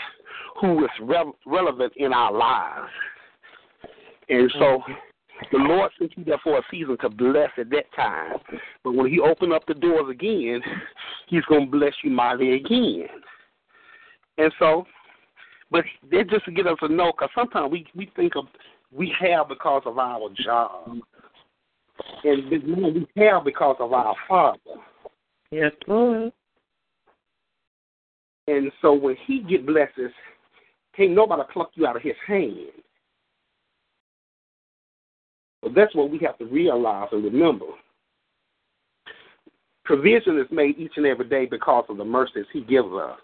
who 0.60 0.84
is 0.84 0.92
re- 1.02 1.32
relevant 1.46 1.94
in 1.98 2.14
our 2.14 2.32
lives. 2.32 2.90
And 4.30 4.52
so 4.58 4.82
the 5.52 5.58
Lord 5.58 5.92
sent 6.00 6.18
you 6.18 6.24
there 6.24 6.40
for 6.44 6.58
a 6.58 6.62
season 6.72 6.98
to 7.02 7.10
bless 7.10 7.50
at 7.58 7.70
that 7.70 7.94
time. 7.96 8.38
But 8.84 8.94
when 8.94 9.12
He 9.12 9.20
opened 9.20 9.54
up 9.54 9.66
the 9.68 9.74
doors 9.74 10.10
again, 10.10 10.62
He's 11.28 11.44
going 11.46 11.66
to 11.66 11.78
bless 11.78 11.94
you 12.04 12.12
mighty 12.12 12.56
again. 12.56 13.08
And 14.38 14.52
so, 14.60 14.86
but 15.76 15.84
that's 16.10 16.30
just 16.30 16.46
to 16.46 16.52
get 16.52 16.68
us 16.68 16.78
to 16.80 16.88
know, 16.88 17.12
because 17.12 17.30
sometimes 17.36 17.70
we 17.70 17.86
we 17.96 18.10
think 18.16 18.38
of 18.38 18.46
we 18.94 19.14
have 19.20 19.50
because 19.50 19.82
of 19.86 19.98
our 19.98 20.30
job, 20.38 21.02
and 22.24 22.50
we 22.50 23.06
have 23.18 23.44
because 23.44 23.76
of 23.82 23.92
our 23.92 24.16
Father. 24.26 24.60
Yes, 25.52 25.74
Lord. 25.86 26.32
And 28.48 28.72
so 28.82 28.94
when 28.94 29.18
He 29.28 29.42
get 29.42 29.66
blesses, 29.66 30.12
can't 30.96 31.12
nobody 31.12 31.42
pluck 31.52 31.72
you 31.74 31.86
out 31.86 31.98
of 31.98 32.02
His 32.02 32.16
hand. 32.26 32.56
But 35.62 35.76
that's 35.76 35.94
what 35.94 36.10
we 36.10 36.20
have 36.20 36.38
to 36.38 36.46
realize 36.46 37.10
and 37.12 37.26
remember. 37.26 37.66
Provision 39.84 40.40
is 40.40 40.48
made 40.52 40.80
each 40.80 40.94
and 40.96 41.06
every 41.06 41.28
day 41.28 41.46
because 41.46 41.84
of 41.90 41.98
the 41.98 42.06
mercies 42.06 42.46
He 42.54 42.62
gives 42.62 42.88
us. 42.94 43.20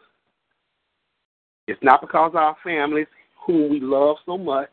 It's 1.68 1.82
not 1.84 2.02
because 2.02 2.30
of 2.30 2.36
our 2.36 2.58
families, 2.64 3.08
whom 3.46 3.70
we 3.70 3.80
love 3.80 4.18
so 4.26 4.38
much, 4.38 4.70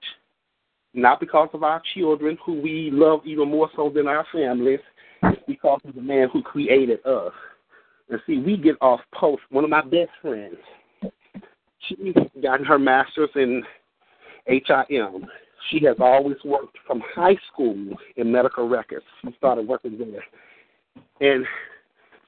not 0.94 1.20
because 1.20 1.48
of 1.52 1.62
our 1.62 1.82
children, 1.94 2.38
who 2.44 2.60
we 2.60 2.90
love 2.92 3.20
even 3.24 3.48
more 3.50 3.70
so 3.76 3.90
than 3.94 4.08
our 4.08 4.26
families, 4.32 4.80
it's 5.22 5.42
because 5.46 5.80
of 5.84 5.94
the 5.94 6.00
man 6.00 6.28
who 6.32 6.42
created 6.42 7.04
us. 7.04 7.32
And 8.08 8.20
see, 8.26 8.38
we 8.38 8.56
get 8.56 8.76
off 8.80 9.00
post. 9.14 9.42
One 9.50 9.64
of 9.64 9.70
my 9.70 9.82
best 9.82 10.10
friends, 10.22 10.56
she 11.86 12.14
got 12.42 12.64
her 12.64 12.78
master's 12.78 13.30
in 13.34 13.62
HIM. 14.46 15.26
She 15.70 15.84
has 15.84 15.96
always 16.00 16.36
worked 16.44 16.78
from 16.86 17.02
high 17.14 17.36
school 17.52 17.76
in 18.16 18.32
medical 18.32 18.68
records. 18.68 19.04
She 19.22 19.34
started 19.36 19.68
working 19.68 19.98
there. 19.98 20.24
And 21.20 21.44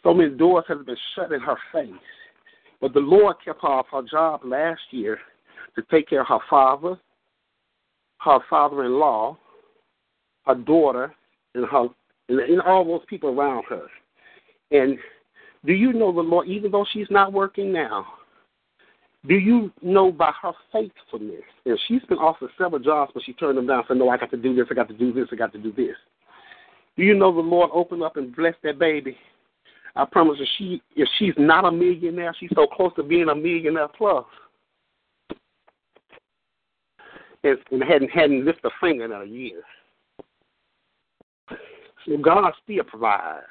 so 0.02 0.12
many 0.12 0.30
doors 0.30 0.64
have 0.68 0.84
been 0.84 0.96
shut 1.14 1.32
in 1.32 1.40
her 1.40 1.56
face. 1.72 1.90
But 2.80 2.94
the 2.94 3.00
Lord 3.00 3.36
kept 3.44 3.62
her 3.62 3.68
off 3.68 3.86
her 3.92 4.02
job 4.02 4.40
last 4.44 4.80
year 4.90 5.18
to 5.76 5.82
take 5.90 6.08
care 6.08 6.22
of 6.22 6.28
her 6.28 6.38
father, 6.48 6.98
her 8.18 8.38
father 8.48 8.84
in 8.84 8.98
law, 8.98 9.36
her 10.46 10.54
daughter, 10.54 11.14
and 11.54 11.66
her 11.66 11.88
and 12.28 12.60
all 12.62 12.84
those 12.84 13.04
people 13.08 13.30
around 13.30 13.64
her. 13.68 13.86
And 14.70 14.98
do 15.64 15.72
you 15.72 15.92
know 15.92 16.12
the 16.12 16.20
Lord, 16.20 16.48
even 16.48 16.70
though 16.70 16.86
she's 16.92 17.10
not 17.10 17.32
working 17.32 17.72
now, 17.72 18.06
do 19.26 19.34
you 19.34 19.70
know 19.82 20.10
by 20.10 20.32
her 20.40 20.52
faithfulness? 20.72 21.42
And 21.66 21.78
she's 21.86 22.02
been 22.08 22.18
offered 22.18 22.50
several 22.56 22.80
jobs, 22.80 23.10
but 23.12 23.22
she 23.24 23.34
turned 23.34 23.58
them 23.58 23.66
down. 23.66 23.84
Said, 23.86 23.98
"No, 23.98 24.08
I 24.08 24.16
got 24.16 24.30
to 24.30 24.36
do 24.36 24.54
this. 24.54 24.66
I 24.70 24.74
got 24.74 24.88
to 24.88 24.94
do 24.94 25.12
this. 25.12 25.28
I 25.30 25.36
got 25.36 25.52
to 25.52 25.58
do 25.58 25.72
this." 25.72 25.96
Do 26.96 27.02
you 27.02 27.14
know 27.14 27.32
the 27.32 27.40
Lord 27.40 27.70
opened 27.72 28.02
up 28.02 28.16
and 28.16 28.34
blessed 28.34 28.58
that 28.62 28.78
baby? 28.78 29.18
I 29.96 30.04
promise 30.04 30.38
you, 30.38 30.46
she 30.58 30.82
if 30.96 31.08
she's 31.18 31.34
not 31.36 31.64
a 31.64 31.72
millionaire, 31.72 32.34
she's 32.38 32.50
so 32.54 32.66
close 32.66 32.92
to 32.96 33.02
being 33.02 33.28
a 33.28 33.34
millionaire 33.34 33.88
plus. 33.88 34.24
And, 37.42 37.58
and 37.70 37.82
hadn't 37.82 38.10
hadn't 38.10 38.44
lifted 38.44 38.66
a 38.66 38.70
finger 38.80 39.04
in 39.04 39.12
a 39.12 39.24
year. 39.24 39.62
So 42.06 42.16
God 42.18 42.52
still 42.62 42.84
provides. 42.84 43.46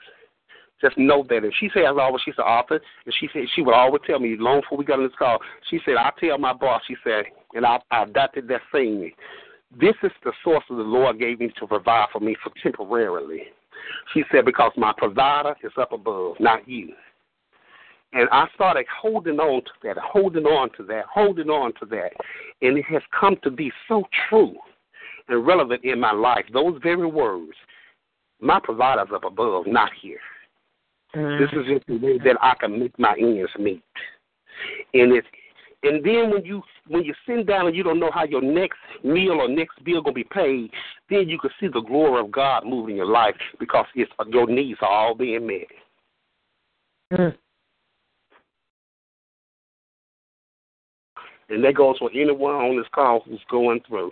Just 0.81 0.97
know 0.97 1.25
that. 1.29 1.43
And 1.43 1.53
she 1.59 1.69
says 1.73 1.83
always 1.87 2.21
she's 2.23 2.37
an 2.37 2.45
author, 2.45 2.79
and 3.05 3.15
she 3.19 3.27
said 3.33 3.43
she 3.53 3.61
would 3.61 3.73
always 3.73 4.01
tell 4.07 4.19
me 4.19 4.37
long 4.39 4.61
before 4.61 4.77
we 4.77 4.85
got 4.85 4.99
on 4.99 5.05
this 5.05 5.15
call. 5.17 5.39
She 5.69 5.79
said 5.83 5.95
I 5.97 6.11
tell 6.19 6.37
my 6.37 6.53
boss. 6.53 6.81
She 6.87 6.95
said, 7.03 7.25
and 7.53 7.65
I, 7.65 7.79
I 7.91 8.03
adopted 8.03 8.47
that 8.47 8.61
saying. 8.71 9.11
This 9.79 9.93
is 10.01 10.11
the 10.23 10.31
source 10.43 10.63
of 10.71 10.77
the 10.77 10.83
Lord 10.83 11.19
gave 11.19 11.39
me 11.39 11.51
to 11.59 11.67
provide 11.67 12.07
for 12.11 12.19
me 12.19 12.35
for 12.43 12.51
temporarily. 12.63 13.43
She 14.13 14.23
said 14.31 14.45
because 14.45 14.71
my 14.77 14.93
provider 14.97 15.55
is 15.63 15.71
up 15.77 15.91
above, 15.91 16.35
not 16.39 16.67
you. 16.67 16.93
And 18.13 18.27
I 18.31 18.47
started 18.55 18.85
holding 19.01 19.39
on 19.39 19.61
to 19.61 19.71
that, 19.83 19.97
holding 19.97 20.45
on 20.45 20.69
to 20.77 20.83
that, 20.83 21.05
holding 21.13 21.49
on 21.49 21.73
to 21.79 21.85
that. 21.87 22.09
And 22.61 22.77
it 22.77 22.85
has 22.85 23.03
come 23.17 23.37
to 23.43 23.51
be 23.51 23.71
so 23.87 24.03
true 24.27 24.55
and 25.27 25.45
relevant 25.45 25.83
in 25.83 25.99
my 25.99 26.11
life. 26.11 26.45
Those 26.51 26.79
very 26.81 27.05
words, 27.05 27.53
my 28.41 28.59
provider's 28.59 29.09
up 29.13 29.25
above, 29.25 29.67
not 29.67 29.91
here. 30.01 30.19
Mm-hmm. 31.15 31.43
This 31.43 31.51
is 31.61 31.67
just 31.67 31.87
the 31.87 31.97
way 31.97 32.17
that 32.19 32.37
I 32.41 32.55
can 32.59 32.79
make 32.79 32.97
my 32.97 33.15
ends 33.19 33.51
meet. 33.59 33.83
And 34.93 35.13
it's 35.13 35.27
And 35.83 36.03
then 36.03 36.29
when 36.29 36.43
you 36.43 36.61
when 36.87 37.03
you 37.03 37.13
sit 37.25 37.47
down 37.47 37.67
and 37.67 37.75
you 37.75 37.83
don't 37.83 37.99
know 37.99 38.11
how 38.13 38.25
your 38.25 38.41
next 38.41 38.77
meal 39.03 39.39
or 39.39 39.47
next 39.47 39.81
bill 39.83 40.01
gonna 40.01 40.13
be 40.13 40.25
paid, 40.25 40.71
then 41.09 41.29
you 41.29 41.39
can 41.39 41.51
see 41.59 41.67
the 41.67 41.81
glory 41.81 42.21
of 42.21 42.31
God 42.31 42.65
moving 42.65 42.91
in 42.91 42.97
your 42.97 43.05
life 43.05 43.35
because 43.59 43.85
it's 43.95 44.11
your 44.27 44.47
needs 44.47 44.79
are 44.81 44.89
all 44.89 45.15
being 45.15 45.47
met. 45.47 45.67
Mm. 47.13 47.35
And 51.49 51.63
that 51.63 51.75
goes 51.75 51.97
for 51.97 52.11
anyone 52.13 52.53
on 52.53 52.77
this 52.77 52.85
call 52.93 53.21
who's 53.21 53.41
going 53.49 53.79
through. 53.87 54.11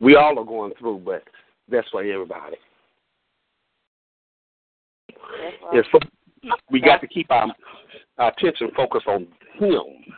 We 0.00 0.16
all 0.16 0.38
are 0.38 0.44
going 0.44 0.72
through, 0.78 1.02
but 1.04 1.22
that's 1.70 1.88
for 1.88 2.02
everybody. 2.02 2.56
It's 5.72 5.88
for, 5.88 6.00
we 6.70 6.80
got 6.80 7.00
to 7.00 7.06
keep 7.06 7.30
our, 7.30 7.52
our 8.18 8.32
attention 8.32 8.70
focused 8.76 9.06
on 9.06 9.26
Him, 9.58 10.14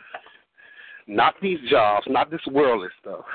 not 1.07 1.35
these 1.41 1.59
jobs, 1.69 2.05
not 2.09 2.29
this 2.29 2.45
worldly 2.47 2.89
stuff, 2.99 3.25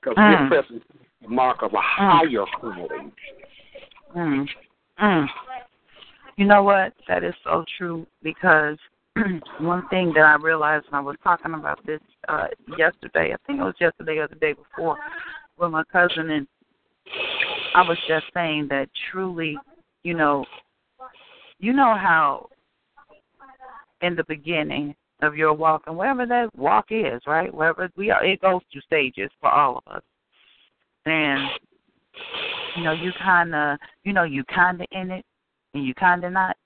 because 0.00 0.16
Mm. 0.16 0.42
we're 0.42 0.48
pressing 0.48 0.82
the 1.22 1.28
mark 1.28 1.62
of 1.62 1.74
a 1.74 1.80
higher 1.80 2.46
calling. 2.60 3.12
Mm. 4.14 4.48
Mm. 5.00 5.28
You 6.36 6.44
know 6.46 6.62
what? 6.62 6.92
That 7.08 7.24
is 7.24 7.34
so 7.44 7.64
true 7.76 8.06
because 8.22 8.78
one 9.58 9.86
thing 9.88 10.12
that 10.14 10.24
I 10.24 10.36
realized 10.36 10.86
when 10.90 10.98
I 11.00 11.02
was 11.02 11.16
talking 11.24 11.54
about 11.54 11.84
this 11.84 12.00
uh 12.28 12.46
yesterday, 12.76 13.32
I 13.32 13.36
think 13.46 13.60
it 13.60 13.64
was 13.64 13.74
yesterday 13.80 14.18
or 14.18 14.28
the 14.28 14.36
day 14.36 14.52
before, 14.52 14.96
with 15.58 15.72
my 15.72 15.82
cousin 15.84 16.30
and 16.30 16.46
I 17.74 17.82
was 17.82 17.98
just 18.06 18.26
saying 18.32 18.68
that 18.70 18.88
truly, 19.10 19.56
you 20.04 20.14
know, 20.14 20.44
you 21.58 21.72
know 21.72 21.96
how 21.96 22.48
in 24.00 24.14
the 24.14 24.24
beginning 24.24 24.94
of 25.20 25.36
your 25.36 25.52
walk 25.52 25.82
and 25.86 25.96
wherever 25.96 26.26
that 26.26 26.54
walk 26.56 26.86
is, 26.90 27.20
right? 27.26 27.52
Wherever 27.52 27.90
we 27.96 28.10
are 28.10 28.24
it 28.24 28.40
goes 28.40 28.60
through 28.70 28.82
stages 28.82 29.30
for 29.40 29.50
all 29.50 29.82
of 29.86 29.96
us. 29.96 30.02
And 31.06 31.48
you 32.76 32.84
know, 32.84 32.92
you 32.92 33.12
kinda 33.22 33.78
you 34.04 34.12
know, 34.12 34.24
you 34.24 34.44
kinda 34.44 34.84
in 34.92 35.10
it 35.10 35.24
and 35.74 35.84
you 35.84 35.94
kinda 35.94 36.30
not. 36.30 36.56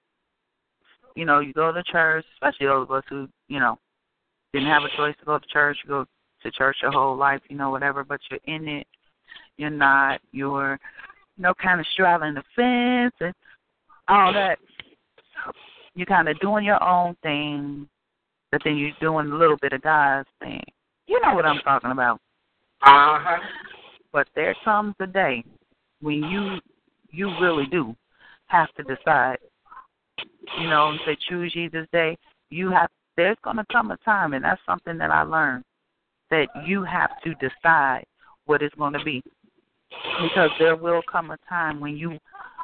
You 1.15 1.24
know, 1.24 1.41
you 1.41 1.53
go 1.53 1.73
to 1.73 1.83
church, 1.85 2.24
especially 2.35 2.66
those 2.66 2.85
of 2.85 2.91
us 2.91 3.05
who, 3.09 3.29
you 3.49 3.61
know, 3.61 3.79
didn't 4.53 4.69
have 4.69 4.83
a 4.85 4.97
choice 4.97 5.15
to 5.19 5.24
go 5.24 5.39
to 5.39 5.47
church, 5.47 5.79
you 5.85 5.89
go 5.89 6.07
to 6.43 6.51
church 6.51 6.77
your 6.83 6.91
whole 6.91 7.16
life, 7.16 7.41
you 7.49 7.57
know, 7.57 7.70
whatever, 7.70 8.03
but 8.03 8.20
you're 8.31 8.41
in 8.45 8.66
it, 8.69 8.87
you're 9.57 9.70
not, 9.70 10.20
you're 10.33 10.79
you 11.37 11.43
know, 11.43 11.55
kind 11.55 11.81
of 11.81 11.87
straddling 11.93 12.35
the 12.35 12.43
fence 12.55 13.15
and 13.20 13.35
all 14.09 14.33
that. 14.33 14.59
You're 15.95 16.07
kind 16.07 16.29
of 16.29 16.39
doing 16.41 16.65
your 16.65 16.83
own 16.83 17.16
thing, 17.23 17.89
but 18.53 18.61
then 18.65 18.77
you're 18.77 18.93
doing 19.01 19.33
a 19.33 19.37
little 19.37 19.57
bit 19.57 19.73
of 19.73 19.83
God's 19.83 20.29
thing. 20.39 20.62
You 21.07 21.19
know 21.23 21.35
what 21.35 21.47
I'm 21.47 21.61
talking 21.61 21.91
about. 21.91 22.20
Uh 22.83 23.19
huh. 23.19 23.39
But 24.12 24.29
there 24.37 24.55
comes 24.62 24.95
a 25.01 25.07
day 25.07 25.43
when 26.01 26.23
you 26.23 26.59
you 27.11 27.33
really 27.41 27.66
do 27.66 27.97
have 28.47 28.69
to 28.74 28.83
decide. 28.85 29.39
You 30.61 30.69
know, 30.69 30.95
say 31.07 31.16
choose 31.29 31.53
ye 31.55 31.69
this 31.69 31.87
day. 31.93 32.16
You 32.51 32.70
have 32.70 32.91
there's 33.16 33.39
gonna 33.43 33.65
come 33.73 33.91
a 33.91 33.97
time 33.99 34.35
and 34.35 34.45
that's 34.45 34.61
something 34.66 34.99
that 34.99 35.11
I 35.11 35.23
learned 35.23 35.65
that 36.31 36.49
you 36.66 36.85
have 36.85 37.11
to 37.24 37.35
decide 37.35 38.05
what 38.47 38.62
it's 38.62 38.74
gonna 38.74 39.03
be. 39.03 39.23
Because 40.23 40.51
there 40.59 40.77
will 40.77 41.03
come 41.11 41.31
a 41.31 41.39
time 41.49 41.81
when 41.81 41.97
you 41.97 42.19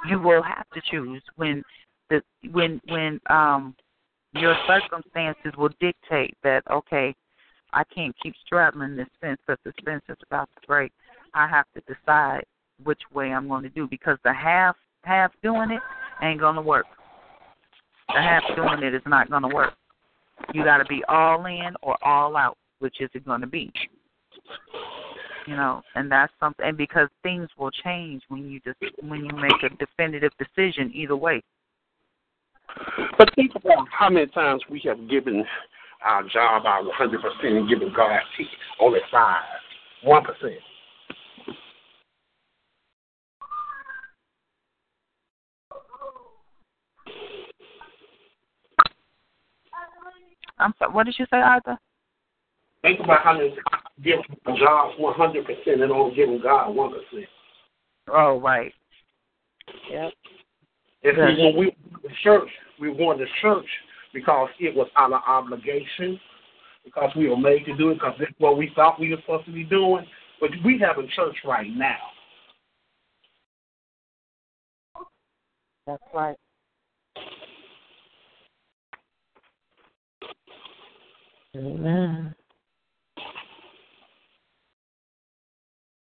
you 0.08 0.20
will 0.20 0.42
have 0.42 0.68
to 0.74 0.82
choose 0.90 1.22
when 1.36 1.62
the 2.10 2.22
when 2.52 2.80
when 2.88 3.20
um 3.30 3.74
your 4.34 4.56
circumstances 4.66 5.52
will 5.56 5.70
dictate 5.80 6.36
that 6.42 6.62
okay, 6.70 7.14
I 7.72 7.84
can't 7.94 8.14
keep 8.22 8.34
straddling 8.44 8.96
this 8.96 9.08
fence 9.20 9.38
because 9.46 9.60
this 9.64 9.74
fence 9.84 10.02
is 10.08 10.16
about 10.26 10.48
to 10.60 10.66
break. 10.66 10.92
I 11.34 11.46
have 11.46 11.66
to 11.74 11.82
decide 11.92 12.44
which 12.84 13.00
way 13.12 13.32
I'm 13.32 13.48
going 13.48 13.62
to 13.62 13.68
do 13.68 13.86
because 13.88 14.18
the 14.24 14.32
half 14.32 14.76
half 15.04 15.32
doing 15.42 15.70
it 15.70 15.82
ain't 16.22 16.40
going 16.40 16.56
to 16.56 16.62
work. 16.62 16.86
The 18.08 18.20
half 18.20 18.42
doing 18.56 18.82
it 18.82 18.94
is 18.94 19.02
not 19.06 19.30
going 19.30 19.42
to 19.42 19.54
work. 19.54 19.74
You 20.54 20.64
got 20.64 20.78
to 20.78 20.84
be 20.86 21.02
all 21.08 21.44
in 21.46 21.74
or 21.82 21.96
all 22.02 22.36
out. 22.36 22.56
Which 22.78 23.00
is 23.00 23.10
it 23.12 23.24
going 23.24 23.40
to 23.40 23.46
be? 23.46 23.72
You 25.46 25.56
know, 25.56 25.82
and 25.94 26.10
that's 26.10 26.32
something. 26.38 26.64
And 26.64 26.76
because 26.76 27.08
things 27.22 27.48
will 27.58 27.70
change 27.70 28.22
when 28.28 28.48
you 28.48 28.60
just 28.60 28.78
when 29.02 29.24
you 29.24 29.34
make 29.34 29.62
a 29.64 29.74
definitive 29.84 30.32
decision 30.38 30.92
either 30.94 31.16
way. 31.16 31.42
But 33.16 33.34
think 33.34 33.52
about 33.54 33.86
how 33.90 34.10
many 34.10 34.26
times 34.26 34.62
we 34.70 34.80
have 34.84 35.08
given 35.08 35.44
our 36.04 36.22
job 36.28 36.64
our 36.66 36.82
100% 36.82 37.44
and 37.44 37.68
given 37.68 37.92
God 37.94 38.20
only 38.80 39.00
five, 39.10 39.42
1%. 40.06 40.24
I'm 50.60 50.74
sorry. 50.78 50.92
What 50.92 51.06
did 51.06 51.16
you 51.18 51.26
say, 51.30 51.38
Arthur? 51.38 51.78
Think 52.82 53.00
about 53.00 53.22
how 53.22 53.34
many 53.34 53.56
give 54.02 54.20
jobs 54.56 54.94
100% 54.98 55.66
and 55.66 55.92
only 55.92 56.14
giving 56.14 56.40
God 56.40 56.74
1%. 56.74 56.92
Oh, 58.08 58.40
right. 58.40 58.72
Yep. 59.90 60.12
And 61.16 61.36
see, 61.36 61.44
when 61.44 61.56
we 61.56 61.66
went 61.66 62.02
to 62.02 62.08
church, 62.22 62.48
we 62.80 62.90
wanted 62.90 63.26
to 63.26 63.30
church 63.40 63.66
because 64.12 64.48
it 64.58 64.74
was 64.74 64.88
our 64.96 65.12
obligation, 65.26 66.18
because 66.84 67.10
we 67.16 67.28
were 67.28 67.36
made 67.36 67.64
to 67.66 67.76
do 67.76 67.90
it, 67.90 67.94
because 67.94 68.14
that's 68.18 68.32
what 68.38 68.56
we 68.56 68.70
thought 68.74 69.00
we 69.00 69.10
were 69.10 69.20
supposed 69.20 69.46
to 69.46 69.52
be 69.52 69.64
doing. 69.64 70.04
But 70.40 70.50
we 70.64 70.78
have 70.78 70.98
a 70.98 71.06
church 71.08 71.36
right 71.44 71.70
now. 71.74 71.96
That's 75.86 76.02
right. 76.14 76.36
Amen. 81.56 82.34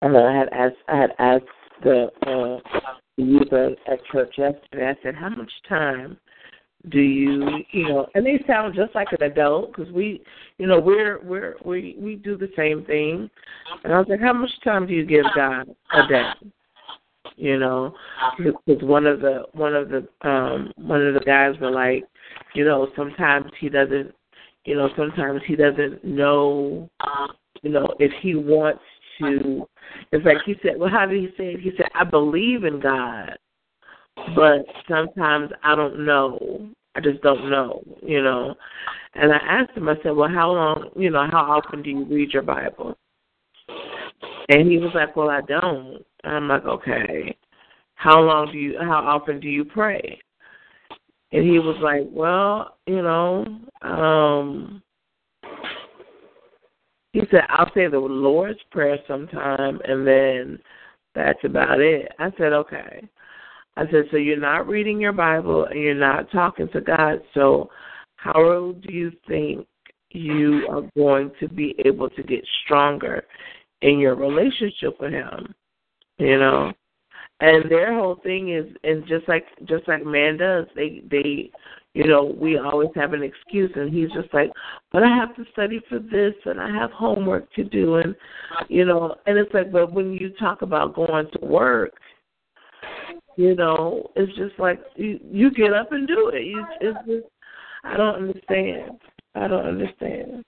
I 0.01 0.07
know 0.07 0.25
I 0.25 0.37
had 0.37 0.49
asked 0.53 0.75
I 0.87 0.97
had 0.97 1.11
asked 1.19 1.43
the 1.83 2.09
uh 2.25 2.59
the 2.71 3.04
youth 3.17 3.51
at 3.53 3.77
at 3.91 4.05
church 4.11 4.35
yesterday. 4.37 4.89
I 4.89 5.03
said, 5.03 5.15
"How 5.15 5.29
much 5.29 5.51
time 5.67 6.17
do 6.89 6.99
you 6.99 7.63
you 7.71 7.89
know?" 7.89 8.07
And 8.15 8.25
they 8.25 8.43
sound 8.47 8.75
just 8.75 8.93
like 8.95 9.07
an 9.11 9.23
adult 9.23 9.75
because 9.75 9.91
we 9.91 10.21
you 10.57 10.67
know 10.67 10.79
we're 10.79 11.19
we're 11.23 11.55
we 11.63 11.95
we 11.99 12.15
do 12.15 12.37
the 12.37 12.51
same 12.55 12.85
thing. 12.85 13.29
And 13.83 13.93
I 13.93 13.99
was 13.99 14.07
like, 14.09 14.21
"How 14.21 14.33
much 14.33 14.51
time 14.63 14.87
do 14.87 14.93
you 14.93 15.05
give 15.05 15.25
God 15.35 15.69
a 15.93 16.07
day?" 16.07 16.31
You 17.37 17.59
know, 17.59 17.95
because 18.37 18.81
one 18.81 19.05
of 19.05 19.19
the 19.19 19.43
one 19.53 19.75
of 19.75 19.89
the 19.89 20.07
um 20.27 20.71
one 20.77 21.05
of 21.05 21.13
the 21.13 21.19
guys 21.21 21.55
were 21.59 21.71
like, 21.71 22.05
you 22.53 22.63
know, 22.63 22.87
sometimes 22.95 23.51
he 23.59 23.67
doesn't 23.69 24.13
you 24.65 24.75
know, 24.75 24.89
sometimes 24.97 25.41
he 25.47 25.55
doesn't 25.55 26.03
know, 26.03 26.89
you 27.61 27.69
know, 27.69 27.87
if 27.99 28.11
he 28.21 28.35
wants 28.35 28.81
to. 29.19 29.67
It's 30.11 30.25
like 30.25 30.37
he 30.45 30.55
said, 30.61 30.77
well, 30.77 30.89
how 30.89 31.05
did 31.05 31.21
he 31.21 31.27
say 31.37 31.53
it? 31.53 31.59
He 31.59 31.71
said, 31.77 31.87
I 31.93 32.03
believe 32.03 32.63
in 32.63 32.79
God, 32.79 33.37
but 34.35 34.65
sometimes 34.89 35.51
I 35.63 35.75
don't 35.75 36.05
know. 36.05 36.69
I 36.95 37.01
just 37.01 37.21
don't 37.21 37.49
know, 37.49 37.83
you 38.01 38.23
know. 38.23 38.55
And 39.15 39.33
I 39.33 39.37
asked 39.37 39.71
him, 39.77 39.89
I 39.89 39.95
said, 40.01 40.15
well, 40.15 40.29
how 40.29 40.51
long, 40.51 40.89
you 40.95 41.09
know, 41.09 41.27
how 41.29 41.51
often 41.51 41.83
do 41.83 41.89
you 41.89 42.05
read 42.05 42.31
your 42.31 42.43
Bible? 42.43 42.97
And 44.49 44.69
he 44.69 44.77
was 44.77 44.91
like, 44.95 45.15
well, 45.15 45.29
I 45.29 45.41
don't. 45.41 46.05
And 46.23 46.35
I'm 46.35 46.47
like, 46.47 46.65
okay. 46.65 47.35
How 47.95 48.21
long 48.21 48.51
do 48.51 48.57
you, 48.57 48.77
how 48.79 49.03
often 49.05 49.39
do 49.39 49.47
you 49.49 49.65
pray? 49.65 50.19
And 51.31 51.43
he 51.43 51.59
was 51.59 51.75
like, 51.81 52.07
Well, 52.11 52.77
you 52.85 53.01
know, 53.01 53.45
um 53.81 54.81
he 57.15 57.21
said, 57.31 57.43
I'll 57.47 57.71
say 57.73 57.87
the 57.87 57.97
Lord's 57.97 58.59
Prayer 58.71 58.97
sometime 59.07 59.79
and 59.85 60.05
then 60.05 60.59
that's 61.15 61.39
about 61.45 61.79
it. 61.79 62.11
I 62.19 62.29
said, 62.37 62.51
Okay. 62.51 63.07
I 63.77 63.85
said, 63.85 64.03
So 64.11 64.17
you're 64.17 64.37
not 64.37 64.67
reading 64.67 64.99
your 64.99 65.13
Bible 65.13 65.63
and 65.63 65.79
you're 65.79 65.95
not 65.95 66.29
talking 66.31 66.67
to 66.73 66.81
God, 66.81 67.21
so 67.33 67.69
how 68.17 68.75
do 68.81 68.93
you 68.93 69.13
think 69.29 69.65
you 70.09 70.67
are 70.69 70.83
going 70.97 71.31
to 71.39 71.47
be 71.47 71.73
able 71.85 72.09
to 72.09 72.23
get 72.23 72.45
stronger 72.65 73.23
in 73.81 73.97
your 73.97 74.15
relationship 74.15 74.99
with 74.99 75.13
him? 75.13 75.55
You 76.17 76.37
know? 76.37 76.73
and 77.41 77.69
their 77.69 77.93
whole 77.93 78.17
thing 78.23 78.53
is 78.53 78.65
and 78.83 79.05
just 79.07 79.27
like 79.27 79.45
just 79.65 79.87
like 79.87 80.05
man 80.05 80.37
does 80.37 80.65
they 80.75 81.01
they 81.11 81.51
you 81.93 82.07
know 82.07 82.35
we 82.39 82.57
always 82.57 82.89
have 82.95 83.13
an 83.13 83.23
excuse 83.23 83.71
and 83.75 83.93
he's 83.93 84.11
just 84.11 84.33
like 84.33 84.49
but 84.95 85.03
i 85.03 85.15
have 85.15 85.35
to 85.35 85.43
study 85.51 85.81
for 85.89 85.99
this 85.99 86.33
and 86.45 86.59
i 86.59 86.73
have 86.73 86.89
homework 86.91 87.51
to 87.53 87.63
do 87.65 87.95
and 87.95 88.15
you 88.69 88.85
know 88.85 89.13
and 89.25 89.37
it's 89.37 89.53
like 89.53 89.71
but 89.71 89.91
when 89.91 90.13
you 90.13 90.29
talk 90.39 90.61
about 90.61 90.95
going 90.95 91.27
to 91.33 91.45
work 91.45 91.91
you 93.35 93.55
know 93.55 94.09
it's 94.15 94.35
just 94.37 94.57
like 94.57 94.79
you 94.95 95.19
you 95.29 95.51
get 95.51 95.73
up 95.73 95.91
and 95.91 96.07
do 96.07 96.31
it 96.33 96.45
you 96.45 96.65
it's 96.79 96.97
just 97.05 97.27
i 97.83 97.97
don't 97.97 98.15
understand 98.15 98.97
I 99.35 99.49
don't 99.49 99.65
understand. 99.65 100.43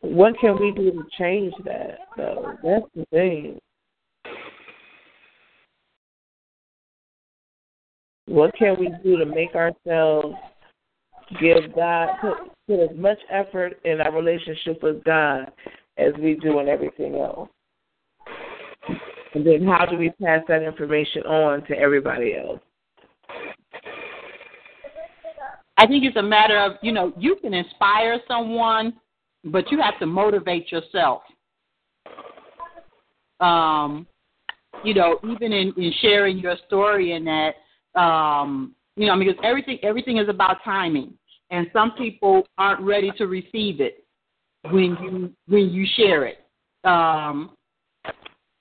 What 0.00 0.34
can 0.40 0.58
we 0.58 0.72
do 0.72 0.90
to 0.90 1.02
change 1.18 1.52
that, 1.64 1.98
though? 2.16 2.54
That's 2.62 2.86
the 2.94 3.04
thing. 3.10 3.58
What 8.26 8.54
can 8.56 8.76
we 8.78 8.90
do 9.02 9.18
to 9.18 9.26
make 9.26 9.54
ourselves 9.54 10.34
give 11.40 11.74
God 11.74 12.08
put, 12.20 12.36
put 12.66 12.80
as 12.80 12.96
much 12.96 13.18
effort 13.30 13.78
in 13.84 14.00
our 14.00 14.12
relationship 14.12 14.82
with 14.82 15.04
God 15.04 15.52
as 15.98 16.12
we 16.18 16.34
do 16.34 16.58
in 16.60 16.68
everything 16.68 17.16
else? 17.16 17.50
And 19.34 19.44
then 19.44 19.66
how 19.66 19.84
do 19.84 19.96
we 19.96 20.10
pass 20.22 20.42
that 20.48 20.62
information 20.62 21.22
on 21.22 21.64
to 21.66 21.76
everybody 21.76 22.36
else? 22.36 22.60
I 25.76 25.86
think 25.86 26.04
it's 26.04 26.16
a 26.16 26.22
matter 26.22 26.58
of, 26.58 26.72
you 26.82 26.92
know, 26.92 27.12
you 27.18 27.36
can 27.42 27.52
inspire 27.52 28.20
someone, 28.28 28.94
but 29.44 29.70
you 29.72 29.80
have 29.80 29.98
to 29.98 30.06
motivate 30.06 30.70
yourself. 30.70 31.22
Um, 33.40 34.06
you 34.84 34.94
know, 34.94 35.18
even 35.24 35.52
in, 35.52 35.72
in 35.76 35.92
sharing 36.00 36.38
your 36.38 36.56
story 36.66 37.12
and 37.12 37.26
that, 37.26 37.54
um, 37.94 38.74
you 38.96 39.06
know, 39.06 39.18
because 39.18 39.34
everything 39.42 39.78
everything 39.82 40.18
is 40.18 40.28
about 40.28 40.58
timing, 40.64 41.14
and 41.50 41.66
some 41.72 41.92
people 41.92 42.46
aren't 42.58 42.80
ready 42.80 43.10
to 43.18 43.26
receive 43.26 43.80
it 43.80 44.04
when 44.70 44.96
you 45.02 45.32
when 45.46 45.70
you 45.70 45.86
share 45.96 46.26
it. 46.26 46.38
Um, 46.84 47.56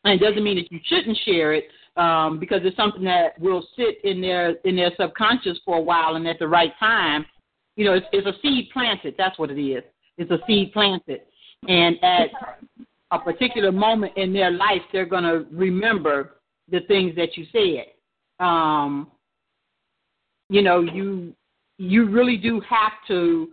and 0.05 0.21
it 0.21 0.25
doesn't 0.25 0.43
mean 0.43 0.57
that 0.57 0.71
you 0.71 0.79
shouldn't 0.85 1.17
share 1.25 1.53
it 1.53 1.65
um, 1.97 2.39
because 2.39 2.61
it's 2.63 2.75
something 2.75 3.03
that 3.03 3.39
will 3.39 3.65
sit 3.75 4.03
in 4.03 4.21
their 4.21 4.51
in 4.63 4.75
their 4.75 4.91
subconscious 4.99 5.59
for 5.65 5.77
a 5.77 5.81
while, 5.81 6.15
and 6.15 6.27
at 6.27 6.39
the 6.39 6.47
right 6.47 6.73
time, 6.79 7.25
you 7.75 7.85
know, 7.85 7.93
it's, 7.93 8.05
it's 8.11 8.27
a 8.27 8.39
seed 8.41 8.69
planted. 8.73 9.15
That's 9.17 9.37
what 9.37 9.51
it 9.51 9.61
is. 9.61 9.83
It's 10.17 10.31
a 10.31 10.39
seed 10.47 10.73
planted, 10.73 11.21
and 11.67 11.97
at 12.03 12.29
a 13.11 13.19
particular 13.19 13.71
moment 13.71 14.13
in 14.17 14.33
their 14.33 14.51
life, 14.51 14.81
they're 14.91 15.05
going 15.05 15.23
to 15.23 15.45
remember 15.51 16.37
the 16.69 16.81
things 16.81 17.15
that 17.15 17.37
you 17.37 17.45
said. 17.51 17.85
Um, 18.43 19.11
you 20.53 20.61
know, 20.61 20.81
you 20.81 21.33
you 21.79 22.07
really 22.07 22.37
do 22.37 22.61
have 22.69 22.91
to 23.07 23.49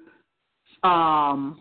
um, 0.82 1.58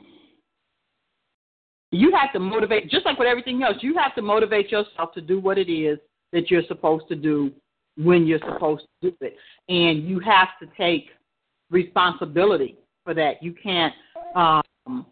you 1.91 2.11
have 2.13 2.33
to 2.33 2.39
motivate 2.39 2.89
just 2.89 3.05
like 3.05 3.17
with 3.17 3.27
everything 3.27 3.63
else 3.63 3.77
you 3.79 3.97
have 3.97 4.13
to 4.15 4.21
motivate 4.21 4.69
yourself 4.69 5.13
to 5.13 5.21
do 5.21 5.39
what 5.39 5.57
it 5.57 5.71
is 5.71 5.97
that 6.33 6.51
you're 6.51 6.63
supposed 6.67 7.07
to 7.07 7.15
do 7.15 7.51
when 7.95 8.27
you're 8.27 8.39
supposed 8.39 8.85
to 9.01 9.11
do 9.11 9.17
it. 9.21 9.37
And 9.69 10.03
you 10.03 10.19
have 10.19 10.49
to 10.61 10.67
take 10.77 11.07
responsibility 11.71 12.77
for 13.05 13.13
that. 13.13 13.41
You 13.41 13.53
can't 13.53 13.93
um, 14.35 15.05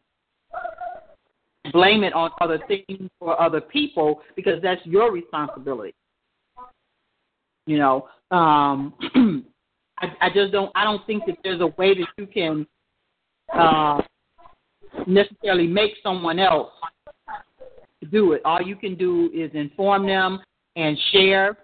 blame 1.71 2.03
it 2.03 2.11
on 2.11 2.31
other 2.41 2.59
things 2.67 3.09
or 3.21 3.41
other 3.41 3.61
people 3.61 4.21
because 4.35 4.61
that's 4.61 4.85
your 4.85 5.13
responsibility. 5.13 5.95
You 7.65 7.77
know 7.77 8.07
um 8.31 8.93
I, 9.99 10.07
I 10.21 10.29
just 10.33 10.51
don't 10.51 10.71
I 10.75 10.83
don't 10.83 11.05
think 11.05 11.23
that 11.25 11.37
there's 11.43 11.61
a 11.61 11.67
way 11.67 11.95
that 11.95 12.07
you 12.17 12.27
can 12.27 12.67
uh, 13.53 14.01
necessarily 15.05 15.67
make 15.67 15.93
someone 16.03 16.39
else 16.39 16.71
do 18.11 18.33
it. 18.33 18.41
All 18.45 18.61
you 18.61 18.75
can 18.75 18.95
do 18.95 19.29
is 19.33 19.51
inform 19.53 20.05
them 20.05 20.39
and 20.75 20.97
share 21.11 21.57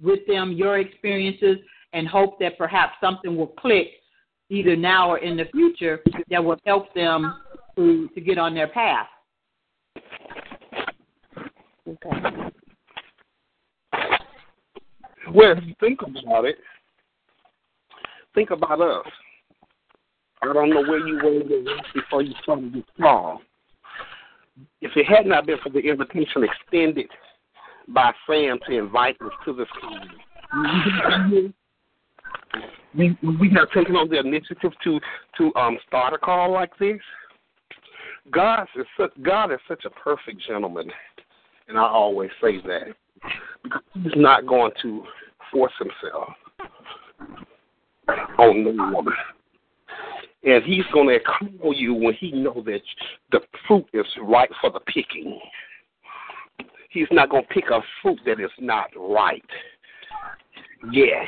with 0.00 0.20
them 0.26 0.52
your 0.52 0.78
experiences 0.78 1.58
and 1.92 2.06
hope 2.06 2.38
that 2.40 2.56
perhaps 2.56 2.94
something 3.00 3.36
will 3.36 3.48
click 3.48 3.88
either 4.48 4.76
now 4.76 5.10
or 5.10 5.18
in 5.18 5.36
the 5.36 5.44
future 5.52 6.00
that 6.30 6.42
will 6.42 6.58
help 6.64 6.92
them 6.94 7.36
to 7.76 8.08
to 8.14 8.20
get 8.20 8.38
on 8.38 8.54
their 8.54 8.68
path. 8.68 9.06
Okay. 11.88 12.10
Well, 15.34 15.56
if 15.56 15.64
you 15.64 15.74
think 15.80 16.00
about 16.02 16.44
it, 16.44 16.56
think 18.34 18.50
about 18.50 18.80
us. 18.80 19.06
I 20.42 20.52
don't 20.52 20.70
know 20.70 20.82
where 20.82 21.06
you 21.06 21.20
were 21.22 21.42
before 21.94 22.22
you 22.22 22.34
started 22.42 22.72
this 22.74 22.82
call. 23.00 23.40
If 24.80 24.90
it 24.96 25.06
had 25.06 25.26
not 25.26 25.46
been 25.46 25.58
for 25.62 25.70
the 25.70 25.78
invitation 25.78 26.44
extended 26.44 27.08
by 27.88 28.12
Shem 28.26 28.58
to 28.66 28.78
invite 28.78 29.16
us 29.22 29.30
to 29.44 29.54
this 29.54 29.68
call, 29.80 29.98
we 32.94 33.16
we 33.22 33.50
have 33.50 33.70
taken 33.70 33.96
on 33.96 34.08
the 34.08 34.18
initiative 34.18 34.72
to 34.84 35.00
to 35.38 35.54
um 35.54 35.78
start 35.86 36.12
a 36.12 36.18
call 36.18 36.52
like 36.52 36.76
this. 36.78 37.00
God 38.30 38.66
is 38.76 38.86
such 38.98 39.12
God 39.22 39.52
is 39.52 39.60
such 39.68 39.84
a 39.84 39.90
perfect 39.90 40.42
gentleman, 40.46 40.90
and 41.68 41.78
I 41.78 41.82
always 41.82 42.30
say 42.42 42.58
that 42.66 42.94
because 43.62 43.82
He's 43.94 44.12
not 44.16 44.46
going 44.46 44.72
to 44.82 45.04
force 45.50 45.72
Himself 45.78 46.34
on 48.38 48.64
the 48.64 48.70
woman. 48.94 49.14
And 50.44 50.64
he's 50.64 50.84
going 50.92 51.08
to 51.08 51.20
call 51.20 51.72
you 51.74 51.94
when 51.94 52.14
he 52.14 52.32
knows 52.32 52.64
that 52.66 52.80
the 53.30 53.40
fruit 53.66 53.86
is 53.92 54.06
right 54.20 54.50
for 54.60 54.70
the 54.70 54.80
picking. 54.80 55.38
He's 56.90 57.06
not 57.10 57.30
going 57.30 57.44
to 57.44 57.48
pick 57.48 57.70
a 57.70 57.80
fruit 58.00 58.18
that 58.26 58.40
is 58.40 58.50
not 58.58 58.90
right. 58.96 59.44
Yeah. 60.90 61.24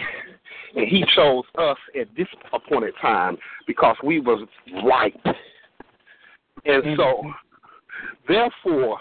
And 0.75 0.89
he 0.89 1.05
chose 1.15 1.45
us 1.57 1.77
at 1.99 2.09
this 2.17 2.27
appointed 2.53 2.95
time 3.01 3.37
because 3.67 3.97
we 4.03 4.19
was 4.19 4.47
right. 4.85 5.15
And 6.65 6.83
mm-hmm. 6.83 6.97
so, 6.97 7.23
therefore, 8.27 8.99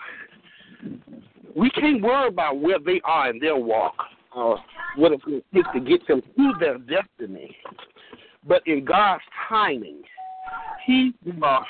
we 1.56 1.72
can't 1.72 2.04
worry 2.04 2.28
about 2.28 2.60
where 2.60 2.80
they 2.80 3.02
are 3.04 3.32
in 3.32 3.40
their 3.40 3.58
walk 3.58 3.96
or 4.36 4.60
what 4.98 5.12
it's 5.12 5.24
going 5.24 5.42
to 5.42 5.64
take 5.64 5.72
to 5.74 5.80
get 5.80 6.08
them 6.08 6.22
to 6.22 6.54
their 6.60 6.78
destiny. 6.78 7.56
But 8.46 8.62
in 8.66 8.84
God's 8.86 9.24
timing, 9.48 10.02
He 10.86 11.14
will 11.26 11.64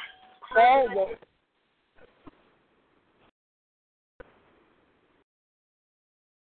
call 0.53 0.88
them. 0.88 1.18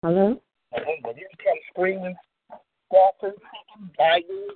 Hello? 0.02 0.40
When 0.70 1.16
you 1.16 1.26
come 1.42 1.54
screaming, 1.70 2.14
squawking, 2.86 3.38
biting, 3.96 4.48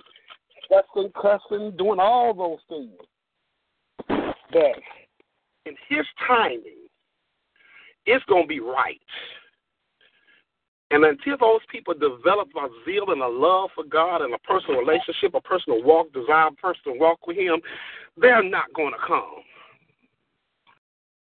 cussing, 0.67 1.11
cussing, 1.19 1.77
doing 1.77 1.99
all 1.99 2.33
those 2.33 2.59
things. 2.67 2.91
But 4.51 4.79
in 5.65 5.75
His 5.87 6.05
timing, 6.27 6.87
it's 8.05 8.25
going 8.25 8.43
to 8.43 8.47
be 8.47 8.59
right. 8.59 8.99
And 10.91 11.05
until 11.05 11.37
those 11.37 11.61
people 11.71 11.93
develop 11.93 12.49
a 12.55 12.67
zeal 12.83 13.11
and 13.11 13.21
a 13.21 13.27
love 13.27 13.69
for 13.75 13.83
God 13.83 14.21
and 14.21 14.33
a 14.33 14.39
personal 14.39 14.79
relationship, 14.79 15.35
a 15.35 15.41
personal 15.41 15.83
walk, 15.83 16.11
desire 16.13 16.47
a 16.47 16.51
personal 16.53 16.97
walk 16.97 17.27
with 17.27 17.37
Him, 17.37 17.61
they're 18.17 18.43
not 18.43 18.73
going 18.73 18.93
to 18.93 19.07
come. 19.07 19.43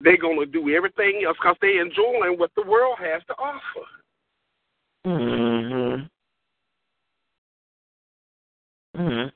They're 0.01 0.17
going 0.17 0.39
to 0.39 0.45
do 0.45 0.69
everything 0.75 1.21
else 1.25 1.38
because 1.39 1.55
they're 1.61 1.85
enjoying 1.85 2.38
what 2.38 2.51
the 2.55 2.63
world 2.63 2.97
has 2.99 3.21
to 3.27 3.34
offer. 3.35 3.85
Mhm. 5.05 6.09
Mhm. 8.97 9.31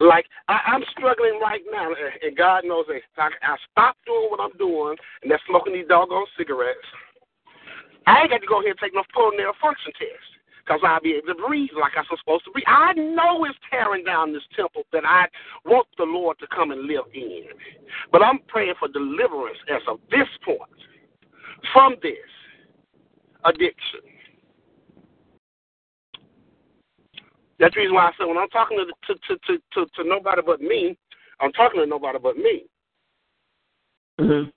Like 0.00 0.26
I, 0.48 0.60
I'm 0.66 0.84
struggling 0.90 1.38
right 1.40 1.62
now, 1.70 1.92
and 2.22 2.36
God 2.36 2.64
knows 2.64 2.86
that 2.88 3.02
I, 3.18 3.28
I 3.42 3.56
stopped 3.70 4.04
doing 4.04 4.30
what 4.30 4.40
I'm 4.40 4.56
doing, 4.58 4.96
and 5.22 5.30
that's 5.30 5.42
smoking 5.46 5.74
these 5.74 5.86
doggone 5.86 6.26
cigarettes. 6.36 6.80
I 8.06 8.22
ain't 8.22 8.30
got 8.30 8.40
to 8.40 8.46
go 8.46 8.60
here 8.60 8.70
and 8.70 8.78
take 8.78 8.94
no 8.94 9.02
pulmonary 9.14 9.52
function 9.60 9.92
test 9.98 10.30
because 10.64 10.80
I'll 10.84 11.00
be 11.00 11.14
able 11.14 11.34
to 11.34 11.46
breathe 11.46 11.70
like 11.78 11.92
I'm 11.96 12.04
supposed 12.18 12.44
to 12.44 12.50
breathe. 12.50 12.66
I 12.66 12.92
know 12.94 13.44
it's 13.44 13.58
tearing 13.70 14.04
down 14.04 14.32
this 14.32 14.42
temple 14.56 14.82
that 14.92 15.04
I 15.04 15.26
want 15.64 15.86
the 15.98 16.04
Lord 16.04 16.38
to 16.38 16.46
come 16.54 16.70
and 16.70 16.82
live 16.82 17.06
in. 17.14 17.46
But 18.10 18.22
I'm 18.22 18.38
praying 18.48 18.74
for 18.78 18.88
deliverance 18.88 19.58
as 19.70 19.82
of 19.88 19.98
this 20.10 20.28
point 20.44 20.70
from 21.72 21.96
this 22.02 22.14
addiction. 23.44 24.00
That's 27.58 27.74
the 27.74 27.80
reason 27.80 27.94
why 27.94 28.08
I 28.08 28.12
said 28.18 28.26
when 28.26 28.38
I'm 28.38 28.48
talking 28.48 28.78
to 28.78 29.14
to 29.14 29.36
to 29.36 29.58
to, 29.74 29.86
to 29.94 30.08
nobody 30.08 30.42
but 30.44 30.60
me, 30.60 30.98
I'm 31.40 31.52
talking 31.52 31.80
to 31.80 31.86
nobody 31.86 32.18
but 32.20 32.36
me. 32.36 32.64
Mm-hmm. 34.20 34.50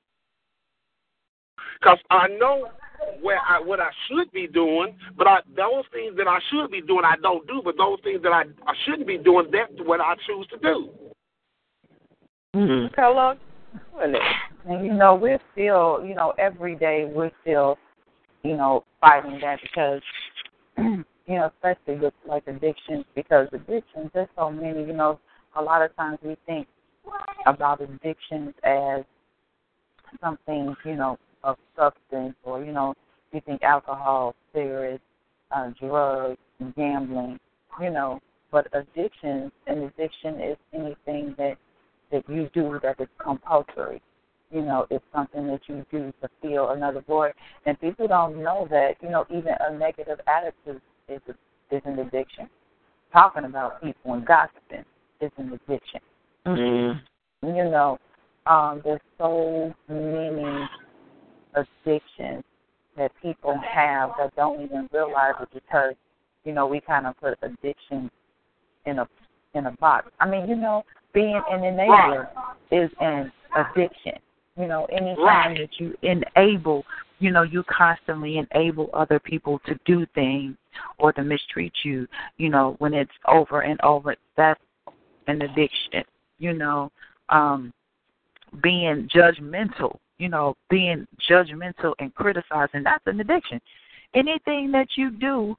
Because 1.80 2.00
I 2.10 2.28
know 2.40 2.70
where 3.22 3.40
I 3.40 3.60
what 3.60 3.80
I 3.80 3.90
should 4.08 4.32
be 4.32 4.48
doing, 4.48 4.96
but 5.18 5.28
I, 5.28 5.40
those 5.56 5.86
things 5.92 6.16
that 6.18 6.28
I 6.28 6.40
should 6.52 6.72
be 6.72 6.82
doing 6.82 7.04
I 7.06 7.16
don't 7.22 7.46
do. 7.48 7.62
But 7.64 7.78
those 7.78 8.00
things 8.04 8.22
that 8.24 8.32
I 8.32 8.44
I 8.68 8.74
shouldn't 8.86 9.08
be 9.08 9.18
doing, 9.18 9.48
that's 9.52 9.88
what 9.88 10.02
I 10.02 10.16
choose 10.28 10.48
to 10.48 10.58
do. 10.60 10.90
Mm-hmm. 12.56 12.94
Hello. 12.96 13.36
And 14.00 14.86
you 14.86 14.94
know, 14.94 15.16
we're 15.16 15.40
still, 15.52 16.04
you 16.06 16.16
know, 16.16 16.34
every 16.38 16.76
day 16.76 17.06
we're 17.06 17.32
still, 17.42 17.78
you 18.44 18.56
know, 18.56 18.84
fighting 19.02 19.40
that 19.42 19.60
because 19.62 20.02
you 20.78 21.36
know, 21.36 21.52
especially 21.56 22.00
with 22.00 22.14
like 22.28 22.48
addictions, 22.48 23.06
because 23.16 23.48
addictions, 23.52 24.10
there's 24.14 24.30
so 24.36 24.52
many, 24.52 24.86
you 24.86 24.94
know, 24.94 25.20
a 25.56 25.62
lot 25.62 25.82
of 25.82 25.96
times 25.96 26.20
we 26.24 26.38
think 26.46 26.68
about 27.46 27.82
addictions 27.82 28.54
as 28.64 29.04
something, 30.22 30.76
you 30.86 30.96
know, 30.96 31.18
of 31.46 31.58
substance 31.78 32.36
or, 32.44 32.64
you 32.64 32.74
know, 32.74 32.94
you 33.32 33.42
think 33.46 33.64
alcohol, 33.64 34.36
cigarettes, 34.54 35.04
uh, 35.52 35.70
drugs, 35.80 36.38
gambling, 36.76 37.40
you 37.82 37.90
know, 37.90 38.20
but 38.52 38.68
addiction, 38.74 39.52
an 39.68 39.84
addiction 39.84 40.42
is 40.42 40.58
anything 40.74 41.36
that 41.38 41.58
that 42.12 42.24
you 42.30 42.50
do 42.54 42.80
that 42.84 43.00
is 43.00 43.08
compulsory. 43.18 44.02
You 44.52 44.62
know, 44.62 44.86
it's 44.90 45.04
something 45.14 45.48
that 45.48 45.62
you 45.68 45.86
do 45.92 46.14
to 46.22 46.30
fill 46.42 46.70
another 46.70 47.04
void. 47.06 47.34
And 47.66 47.80
people 47.82 48.08
don't 48.08 48.42
know 48.42 48.68
that, 48.70 48.94
you 49.02 49.10
know, 49.10 49.26
even 49.30 49.54
a 49.60 49.78
negative 49.78 50.20
attitude 50.28 50.82
is 51.10 51.20
a, 51.28 51.76
is 51.76 51.82
an 51.86 52.00
addiction. 52.00 52.48
Talking 53.12 53.46
about 53.46 53.82
people 53.82 54.14
and 54.14 54.26
gossiping 54.26 54.86
is 55.20 55.32
an 55.38 55.48
addiction. 55.54 56.00
Mm-hmm. 56.46 57.48
You 57.48 57.64
know, 57.70 57.98
um, 58.46 58.82
there's 58.84 59.02
so 59.18 59.74
many 59.90 60.68
addictions 61.56 62.44
that 62.98 63.12
people 63.22 63.58
have 63.70 64.12
that 64.18 64.36
don't 64.36 64.62
even 64.62 64.88
realize 64.92 65.34
it 65.42 65.50
because, 65.54 65.94
you 66.44 66.54
know, 66.54 66.66
we 66.66 66.80
kind 66.80 67.06
of 67.06 67.18
put 67.20 67.38
addiction 67.42 68.10
in 68.86 69.00
a 69.00 69.08
in 69.54 69.66
a 69.68 69.72
box. 69.72 70.10
I 70.20 70.30
mean, 70.30 70.48
you 70.48 70.56
know, 70.56 70.84
being 71.14 71.42
an 71.50 71.62
enabler 71.62 72.28
is 72.72 72.90
an 73.00 73.32
addiction. 73.56 74.14
You 74.58 74.68
know, 74.68 74.86
anytime 74.86 75.56
that 75.56 75.70
you 75.80 75.96
enable, 76.02 76.86
you 77.20 77.32
know, 77.32 77.44
you 77.44 77.64
constantly 77.64 78.38
enable 78.38 78.90
other 78.94 79.20
people 79.20 79.60
to 79.66 79.78
do 79.86 80.06
things 80.16 80.56
or 80.98 81.12
to 81.14 81.24
mistreat 81.24 81.74
you, 81.84 82.08
you 82.38 82.50
know, 82.50 82.76
when 82.80 82.94
it's 82.94 83.12
over 83.28 83.62
and 83.62 83.80
over, 83.82 84.16
that's 84.38 84.62
an 85.28 85.42
addiction. 85.42 86.04
You 86.38 86.54
know, 86.54 86.92
um 87.30 87.74
being 88.62 89.10
judgmental, 89.14 89.98
you 90.18 90.30
know, 90.30 90.56
being 90.70 91.06
judgmental 91.30 91.94
and 92.00 92.14
criticizing, 92.16 92.84
that's 92.84 93.06
an 93.06 93.20
addiction. 93.20 93.60
Anything 94.14 94.72
that 94.72 94.88
you 94.96 95.12
do 95.12 95.56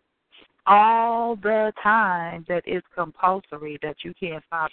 all 0.67 1.37
the 1.37 1.73
time 1.83 2.45
that 2.49 2.63
is 2.67 2.83
compulsory 2.95 3.79
that 3.83 3.97
you 4.03 4.13
can't 4.19 4.43
stop, 4.47 4.71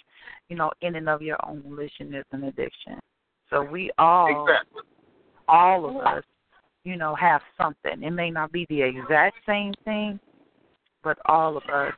you 0.48 0.56
know, 0.56 0.70
in 0.80 0.96
and 0.96 1.08
of 1.08 1.22
your 1.22 1.36
own 1.46 1.62
volition 1.62 2.14
is 2.14 2.24
an 2.32 2.44
addiction. 2.44 2.98
So 3.50 3.62
we 3.62 3.90
all, 3.98 4.48
Exactly. 4.48 4.82
all 5.48 5.86
of 5.88 5.96
us, 6.04 6.24
you 6.84 6.96
know, 6.96 7.14
have 7.14 7.42
something. 7.56 8.02
It 8.02 8.10
may 8.10 8.30
not 8.30 8.52
be 8.52 8.66
the 8.68 8.82
exact 8.82 9.36
same 9.46 9.72
thing, 9.84 10.18
but 11.02 11.18
all 11.26 11.56
of 11.56 11.62
us 11.64 11.92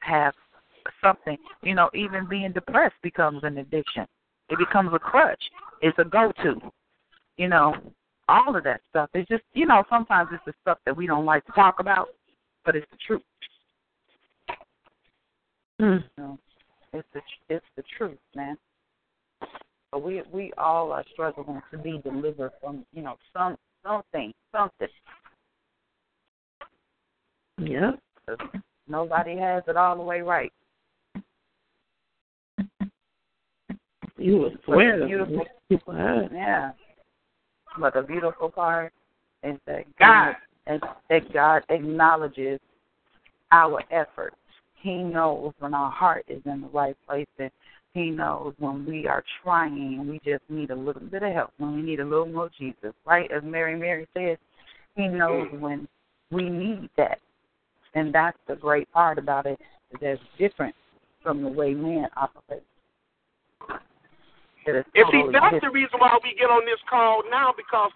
have 0.00 0.34
something. 1.02 1.36
You 1.62 1.74
know, 1.74 1.90
even 1.94 2.28
being 2.28 2.52
depressed 2.52 2.94
becomes 3.02 3.44
an 3.44 3.58
addiction. 3.58 4.06
It 4.48 4.58
becomes 4.58 4.92
a 4.94 4.98
crutch. 4.98 5.42
It's 5.80 5.98
a 5.98 6.04
go-to. 6.04 6.60
You 7.36 7.48
know, 7.48 7.74
all 8.28 8.56
of 8.56 8.64
that 8.64 8.80
stuff. 8.90 9.10
It's 9.14 9.28
just, 9.28 9.42
you 9.52 9.66
know, 9.66 9.84
sometimes 9.90 10.30
it's 10.32 10.44
the 10.46 10.52
stuff 10.62 10.78
that 10.86 10.96
we 10.96 11.06
don't 11.06 11.24
like 11.24 11.44
to 11.46 11.52
talk 11.52 11.80
about, 11.80 12.08
but 12.64 12.76
it's 12.76 12.86
the 12.90 12.98
truth. 13.06 13.22
Mm. 15.80 16.04
You 16.16 16.22
know, 16.22 16.38
it's 16.92 17.08
the 17.12 17.20
it's 17.48 17.64
the 17.76 17.82
truth, 17.96 18.18
man. 18.36 18.56
But 19.90 20.02
we 20.02 20.22
we 20.32 20.52
all 20.56 20.92
are 20.92 21.04
struggling 21.12 21.60
to 21.70 21.78
be 21.78 22.00
delivered 22.04 22.52
from 22.60 22.84
you 22.92 23.02
know 23.02 23.16
some 23.32 23.56
something 23.84 24.32
something. 24.52 24.88
Yep. 27.58 27.98
Nobody 28.88 29.36
has 29.36 29.62
it 29.66 29.76
all 29.76 29.96
the 29.96 30.02
way 30.02 30.20
right. 30.20 30.52
You 34.18 34.36
were 34.36 34.50
But 34.50 34.64
swear 34.64 35.06
beautiful, 35.06 35.44
yeah. 35.70 36.72
But 37.78 37.94
the 37.94 38.02
beautiful 38.02 38.50
part 38.50 38.92
is 39.42 39.58
that 39.66 39.84
God 39.98 40.34
that 40.66 41.32
God 41.32 41.62
acknowledges 41.68 42.60
our 43.50 43.82
efforts. 43.90 44.36
He 44.76 44.96
knows 44.96 45.52
when 45.58 45.74
our 45.74 45.90
heart 45.90 46.24
is 46.28 46.40
in 46.44 46.62
the 46.62 46.68
right 46.68 46.96
place 47.06 47.26
and 47.38 47.50
he 47.94 48.10
knows 48.10 48.54
when 48.58 48.86
we 48.86 49.06
are 49.06 49.22
trying 49.42 49.98
and 49.98 50.08
we 50.08 50.18
just 50.24 50.42
need 50.48 50.70
a 50.70 50.74
little 50.74 51.02
bit 51.02 51.22
of 51.22 51.32
help, 51.32 51.50
when 51.58 51.76
we 51.76 51.82
need 51.82 52.00
a 52.00 52.04
little 52.04 52.26
more 52.26 52.50
Jesus, 52.58 52.94
right? 53.06 53.30
As 53.30 53.42
Mary 53.44 53.76
Mary 53.76 54.08
says, 54.16 54.38
he 54.96 55.08
knows 55.08 55.48
mm. 55.48 55.60
when 55.60 55.88
we 56.30 56.48
need 56.48 56.88
that. 56.96 57.18
And 57.94 58.14
that's 58.14 58.38
the 58.48 58.56
great 58.56 58.90
part 58.92 59.18
about 59.18 59.46
it, 59.46 59.58
that's 60.00 60.20
different 60.38 60.74
from 61.22 61.42
the 61.42 61.48
way 61.48 61.74
men 61.74 62.08
operate. 62.16 62.62
And 64.66 65.04
see, 65.10 65.24
that's 65.32 65.58
the 65.62 65.70
reason 65.70 65.98
why 65.98 66.18
we 66.22 66.34
get 66.38 66.50
on 66.50 66.64
this 66.64 66.80
call 66.88 67.22
now 67.30 67.52
because 67.56 67.90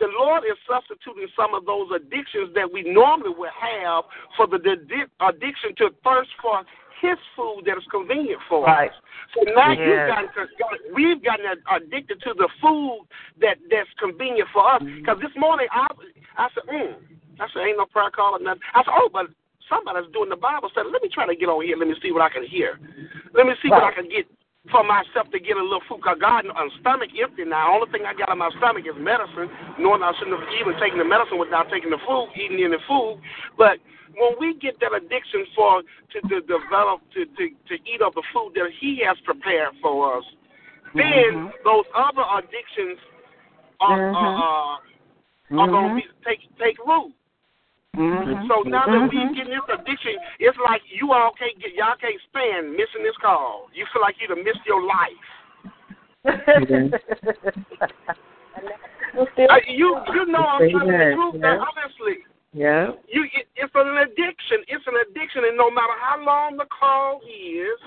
the 0.00 0.08
Lord 0.18 0.44
is 0.44 0.56
substituting 0.64 1.28
some 1.36 1.54
of 1.54 1.64
those 1.64 1.88
addictions 1.94 2.50
that 2.54 2.66
we 2.66 2.82
normally 2.82 3.34
would 3.36 3.54
have 3.54 4.04
for 4.36 4.46
the, 4.46 4.58
addiction 4.58 5.76
to 5.78 5.94
thirst 6.02 6.30
for 6.40 6.64
His 7.00 7.18
food 7.36 7.64
that 7.66 7.76
is 7.76 7.86
convenient 7.90 8.40
for 8.48 8.64
Right. 8.64 8.90
us. 8.90 8.96
So 9.34 9.42
now 9.52 9.72
Yes. 9.72 9.86
you've 9.86 10.06
gotten, 10.06 10.94
we've 10.94 11.22
gotten 11.22 11.46
addicted 11.70 12.20
to 12.22 12.34
the 12.34 12.48
food 12.60 13.06
that 13.38 13.58
that's 13.70 13.90
convenient 13.98 14.48
for 14.50 14.66
us. 14.66 14.82
Mm-hmm. 14.82 14.98
Because 14.98 15.18
this 15.20 15.34
morning 15.36 15.68
I 15.70 15.86
I 16.36 16.48
said, 16.54 16.64
mm, 16.64 16.96
I 17.40 17.48
said, 17.52 17.62
ain't 17.62 17.76
no 17.76 17.86
prayer 17.86 18.10
call 18.10 18.36
or 18.36 18.38
nothing. 18.38 18.62
I 18.74 18.82
said, 18.84 18.94
oh, 18.96 19.10
but 19.12 19.26
somebody's 19.68 20.10
doing 20.12 20.30
the 20.30 20.36
Bible 20.36 20.70
study. 20.70 20.88
Let 20.90 21.02
me 21.02 21.08
try 21.08 21.26
to 21.26 21.36
get 21.36 21.48
on 21.48 21.64
here. 21.64 21.76
Let 21.76 21.88
me 21.88 21.94
see 22.00 22.12
what 22.12 22.22
I 22.22 22.30
can 22.30 22.44
hear. 22.44 22.78
Let 23.34 23.46
me 23.46 23.54
see 23.62 23.68
what 23.68 23.84
I 23.84 23.92
can 23.92 24.08
get 24.08 24.26
for 24.70 24.84
myself 24.86 25.26
to 25.34 25.40
get 25.42 25.56
a 25.58 25.62
little 25.62 25.82
food. 25.88 26.02
Cause 26.06 26.18
God, 26.20 26.46
I'm 26.46 26.70
stomach 26.78 27.10
empty 27.18 27.42
now. 27.42 27.66
The 27.66 27.74
only 27.74 27.88
thing 27.90 28.06
I 28.06 28.14
got 28.14 28.30
in 28.30 28.38
my 28.38 28.50
stomach 28.62 28.86
is 28.86 28.94
medicine. 28.94 29.50
Knowing 29.82 30.06
I 30.06 30.14
shouldn't 30.18 30.38
have 30.38 30.46
even 30.54 30.78
taken 30.78 31.02
the 31.02 31.08
medicine 31.08 31.42
without 31.42 31.66
taking 31.66 31.90
the 31.90 31.98
food, 32.06 32.30
eating 32.38 32.62
any 32.62 32.78
food. 32.86 33.18
But 33.58 33.82
when 34.14 34.38
we 34.38 34.54
get 34.62 34.78
that 34.78 34.94
addiction 34.94 35.50
for 35.56 35.82
to, 35.82 36.18
to 36.30 36.36
develop 36.46 37.02
to, 37.18 37.26
to 37.26 37.44
to 37.50 37.74
eat 37.82 38.06
up 38.06 38.14
the 38.14 38.22
food 38.30 38.54
that 38.54 38.70
He 38.78 39.02
has 39.02 39.18
prepared 39.26 39.74
for 39.82 40.18
us, 40.18 40.24
then 40.94 41.50
mm-hmm. 41.50 41.58
those 41.66 41.86
other 41.96 42.22
addictions 42.38 43.02
are 43.82 43.98
Mhm. 43.98 44.14
are, 44.14 44.78
are 45.58 45.68
going 45.68 45.88
to 45.90 45.94
be 45.98 46.06
mm-hmm. 46.06 46.22
take 46.22 46.42
take 46.62 46.78
root. 46.86 47.10
Mhm. 47.96 48.48
So 48.48 48.62
now 48.62 48.86
that 48.86 49.08
we 49.10 49.16
Mhm. 49.16 49.34
get 49.34 49.46
this 49.48 49.60
addiction, 49.68 50.16
it's 50.38 50.56
like 50.58 50.82
you 50.90 51.12
all 51.12 51.32
can't 51.32 51.58
get 51.58 51.74
y'all 51.74 51.94
can't 51.96 52.20
stand 52.30 52.72
missing 52.72 53.02
this 53.02 53.16
call. 53.18 53.68
You 53.74 53.84
feel 53.92 54.00
like 54.00 54.18
you'd 54.20 54.30
have 54.30 54.38
missed 54.38 54.64
your 54.64 54.80
life. 54.82 55.28
Uh, 59.14 59.60
you 59.66 60.00
you 60.14 60.26
know 60.26 60.44
I'm 60.44 60.60
Say 60.60 60.72
telling 60.72 60.86
the 60.86 60.98
that, 60.98 61.12
truth. 61.14 61.34
yeah. 61.34 61.40
Now, 61.40 61.66
honestly, 61.68 62.24
Yeah. 62.54 62.92
you 63.08 63.24
it, 63.34 63.48
it's 63.56 63.74
an 63.74 63.98
addiction. 63.98 64.64
It's 64.68 64.86
an 64.86 64.96
addiction, 64.96 65.44
and 65.44 65.56
no 65.56 65.70
matter 65.70 65.92
how 66.00 66.22
long 66.22 66.56
the 66.56 66.66
call 66.66 67.20
is, 67.28 67.78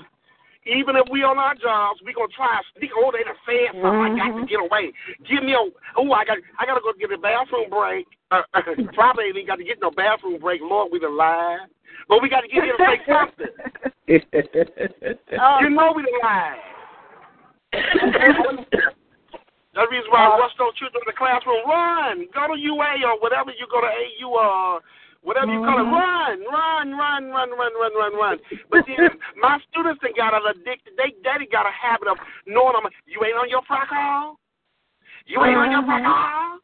even 0.66 0.98
if 0.98 1.06
we 1.14 1.22
on 1.22 1.38
our 1.38 1.54
jobs, 1.54 2.02
we 2.02 2.14
gonna 2.14 2.34
try 2.34 2.58
and 2.58 2.66
sneak. 2.74 2.90
Oh, 2.98 3.14
they 3.14 3.22
done 3.22 3.38
said 3.46 3.78
something. 3.78 3.86
I 3.86 4.18
got 4.18 4.34
to 4.34 4.42
mm-hmm. 4.42 4.50
get 4.50 4.66
away. 4.66 4.90
Give 5.30 5.46
me 5.46 5.54
a. 5.54 5.62
Oh, 5.94 6.10
I 6.10 6.26
got. 6.26 6.42
I 6.58 6.66
gotta 6.66 6.82
go 6.82 6.90
get 6.98 7.14
a 7.14 7.22
bathroom 7.22 7.70
break. 7.70 8.10
Uh, 8.34 8.42
probably 8.98 9.30
ain't 9.30 9.46
got 9.46 9.62
to 9.62 9.64
get 9.64 9.78
no 9.78 9.94
bathroom 9.94 10.42
break. 10.42 10.62
Lord, 10.66 10.90
we 10.92 10.98
done 10.98 11.16
lied. 11.16 11.70
But 12.10 12.22
we 12.22 12.30
got 12.30 12.42
to 12.42 12.50
get 12.50 12.66
here 12.66 12.78
to 12.78 12.82
say 12.82 12.98
something. 13.10 13.54
You 15.62 15.70
know 15.70 15.94
we 15.96 16.06
done 16.06 16.22
lied. 16.22 16.62
That's 19.76 19.92
the 19.92 19.92
reason 19.92 20.08
why 20.08 20.24
I 20.24 20.40
rush 20.40 20.56
those 20.56 20.72
children 20.80 21.04
to 21.04 21.10
the 21.10 21.18
classroom. 21.20 21.68
Run, 21.68 22.32
go 22.32 22.48
to 22.48 22.56
UA 22.56 23.04
or 23.12 23.20
whatever 23.20 23.52
you 23.52 23.68
go 23.68 23.84
to 23.84 23.92
AU 23.92 24.24
or 24.24 24.78
uh, 24.78 24.80
whatever 25.26 25.52
you 25.52 25.60
call 25.66 25.82
it. 25.82 25.90
Mm-hmm. 25.90 25.98
Run, 25.98 26.38
run, 26.46 26.88
run, 26.94 27.22
run, 27.34 27.50
run, 27.58 27.74
run, 27.74 27.94
run, 27.98 28.14
run. 28.16 28.38
But 28.70 28.86
then 28.86 29.10
my 29.42 29.58
students 29.68 30.00
that 30.06 30.14
got 30.16 30.38
addicted. 30.38 30.94
They 30.96 31.18
daddy 31.26 31.50
got 31.50 31.66
a 31.66 31.74
habit 31.74 32.08
of 32.08 32.18
knowing 32.46 32.78
I'm. 32.78 32.88
You 33.10 33.20
ain't 33.26 33.36
on 33.36 33.50
your 33.50 33.66
prayer 33.66 33.90
call. 33.90 34.40
You 35.26 35.44
ain't 35.44 35.58
on 35.58 35.72
your 35.74 35.82
mm-hmm. 35.82 35.90
prayer 35.90 36.06
call. 36.06 36.64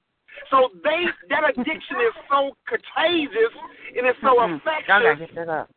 So 0.54 0.58
they 0.86 1.10
that 1.34 1.44
addiction 1.50 1.98
is 2.06 2.16
so 2.30 2.56
contagious 2.70 3.54
and 3.98 4.08
it's 4.08 4.20
so 4.22 4.40
mm-hmm. 4.40 4.62
Y'all 4.88 5.02
effective 5.04 5.36
that 5.36 5.50
up. 5.50 5.70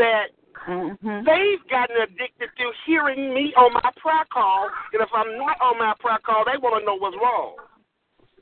that 0.00 0.34
Mhm. 0.66 1.24
They've 1.24 1.68
gotten 1.68 1.96
addicted 2.02 2.50
to 2.58 2.72
hearing 2.86 3.32
me 3.32 3.54
on 3.56 3.72
my 3.72 3.90
prayer 3.96 4.24
call, 4.32 4.68
and 4.92 5.02
if 5.02 5.08
I'm 5.14 5.38
not 5.38 5.60
on 5.60 5.78
my 5.78 5.94
prayer 6.00 6.18
call, 6.24 6.44
they 6.44 6.58
want 6.58 6.80
to 6.80 6.86
know 6.86 6.96
what's 6.96 7.16
wrong. 7.16 7.54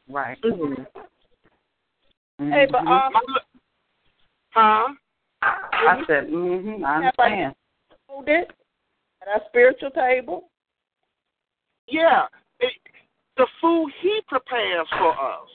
Right. 0.08 0.38
Hey, 2.38 2.66
but 2.70 2.78
um, 2.78 3.12
huh? 4.50 4.88
I 5.42 6.02
said, 6.06 6.28
mhm. 6.28 6.84
I 6.84 6.96
understand. 6.96 7.54
hold 8.08 8.28
it 8.28 8.50
at 9.22 9.28
our 9.28 9.42
spiritual 9.48 9.90
table. 9.90 10.48
Yeah, 11.86 12.24
it, 12.60 12.72
the 13.36 13.46
food 13.60 13.90
He 14.00 14.20
prepares 14.26 14.86
for 14.98 15.12
us. 15.12 15.48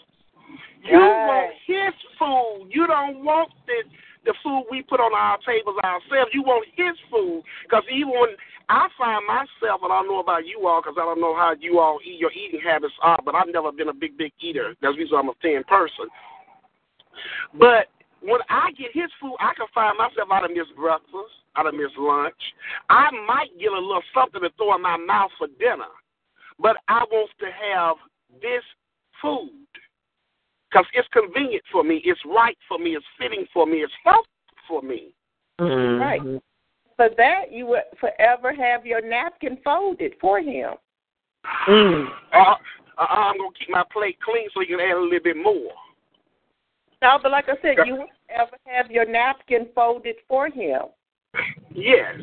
You 0.83 0.97
Right. 0.99 1.25
want 1.27 1.51
His 1.65 1.93
food. 2.17 2.69
You 2.71 2.87
don't 2.87 3.23
want 3.23 3.51
the 3.67 3.83
the 4.25 4.33
food 4.43 4.65
we 4.69 4.81
put 4.83 4.99
on 4.99 5.13
our 5.15 5.37
tables 5.39 5.77
ourselves. 5.83 6.31
You 6.33 6.43
want 6.43 6.67
His 6.75 6.95
food, 7.09 7.43
because 7.63 7.83
even 7.91 8.09
when 8.09 8.29
I 8.67 8.87
find 8.97 9.25
myself, 9.25 9.81
and 9.81 9.91
I 9.91 9.99
don't 9.99 10.07
know 10.07 10.19
about 10.19 10.45
you 10.45 10.67
all, 10.67 10.81
because 10.81 10.97
I 10.99 11.05
don't 11.05 11.21
know 11.21 11.35
how 11.35 11.55
you 11.59 11.79
all 11.79 11.99
eat 12.05 12.19
your 12.19 12.31
eating 12.31 12.59
habits 12.61 12.93
are, 13.01 13.17
but 13.25 13.33
I've 13.33 13.47
never 13.47 13.71
been 13.71 13.89
a 13.89 13.93
big, 13.93 14.17
big 14.17 14.31
eater. 14.39 14.75
That's 14.81 14.93
the 14.95 14.99
reason 15.01 15.17
I'm 15.17 15.29
a 15.29 15.33
thin 15.41 15.63
person. 15.67 16.05
But 17.53 17.87
when 18.21 18.41
I 18.49 18.71
get 18.77 18.91
His 18.93 19.11
food, 19.21 19.35
I 19.39 19.53
can 19.55 19.67
find 19.73 19.97
myself 19.97 20.29
out 20.31 20.45
of 20.45 20.51
miss 20.51 20.67
breakfast, 20.75 21.35
out 21.55 21.67
of 21.67 21.73
miss 21.73 21.91
lunch. 21.97 22.35
I 22.89 23.09
might 23.27 23.57
get 23.59 23.71
a 23.71 23.79
little 23.79 24.03
something 24.13 24.41
to 24.41 24.49
throw 24.57 24.75
in 24.75 24.81
my 24.81 24.97
mouth 24.97 25.31
for 25.37 25.47
dinner, 25.59 25.91
but 26.59 26.77
I 26.87 27.03
want 27.11 27.31
to 27.39 27.47
have 27.47 27.95
this 28.41 28.63
food 29.21 29.51
because 30.69 30.85
it's 30.93 31.07
convenient 31.11 31.63
for 31.71 31.83
me, 31.83 32.01
it's 32.05 32.19
right 32.25 32.57
for 32.67 32.77
me, 32.77 32.95
it's 32.95 33.05
fitting 33.17 33.45
for 33.53 33.65
me, 33.65 33.77
it's 33.77 33.93
healthy 34.03 34.27
for 34.67 34.81
me. 34.81 35.13
Mm-hmm. 35.59 36.01
Right. 36.01 36.21
For 36.95 37.09
that, 37.17 37.51
you 37.51 37.65
would 37.67 37.83
forever 37.99 38.53
have 38.53 38.85
your 38.85 39.01
napkin 39.01 39.57
folded 39.63 40.13
for 40.21 40.39
him. 40.39 40.73
Mm. 41.67 42.07
Uh, 42.33 42.55
uh, 42.97 43.05
I'm 43.09 43.37
gonna 43.37 43.49
keep 43.57 43.69
my 43.69 43.83
plate 43.91 44.17
clean 44.21 44.47
so 44.53 44.61
you 44.61 44.77
can 44.77 44.85
add 44.85 44.97
a 44.97 45.01
little 45.01 45.19
bit 45.23 45.37
more. 45.37 45.71
No, 47.01 47.17
but 47.21 47.31
like 47.31 47.45
I 47.47 47.53
said, 47.61 47.75
you 47.85 47.95
would 47.95 48.07
ever 48.29 48.57
have 48.65 48.91
your 48.91 49.05
napkin 49.05 49.67
folded 49.73 50.15
for 50.27 50.47
him. 50.47 50.81
Yes. 51.73 52.15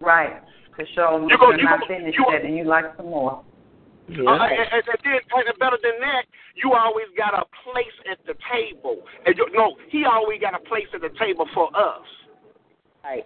Right. 0.00 0.42
To 0.78 0.84
show 0.94 1.16
him 1.16 1.22
You 1.24 1.28
you're 1.30 1.38
go- 1.38 1.50
you 1.52 1.62
not 1.64 1.80
go- 1.80 1.86
finished 1.86 2.18
you- 2.18 2.26
yet 2.30 2.44
and 2.44 2.56
you 2.56 2.64
like 2.64 2.84
some 2.96 3.06
more. 3.06 3.42
Uh, 4.10 4.12
and, 4.12 4.20
and, 4.20 4.84
and 4.84 4.84
then, 5.02 5.20
and 5.32 5.58
better 5.58 5.78
than 5.82 5.98
that, 6.00 6.26
you 6.56 6.74
always 6.74 7.06
got 7.16 7.32
a 7.32 7.44
place 7.64 7.94
at 8.10 8.18
the 8.26 8.34
table. 8.52 8.98
And 9.24 9.34
you, 9.38 9.48
no, 9.54 9.76
he 9.88 10.04
always 10.04 10.40
got 10.42 10.54
a 10.54 10.58
place 10.58 10.86
at 10.92 11.00
the 11.00 11.08
table 11.18 11.46
for 11.54 11.68
us. 11.74 12.04
Right. 13.02 13.24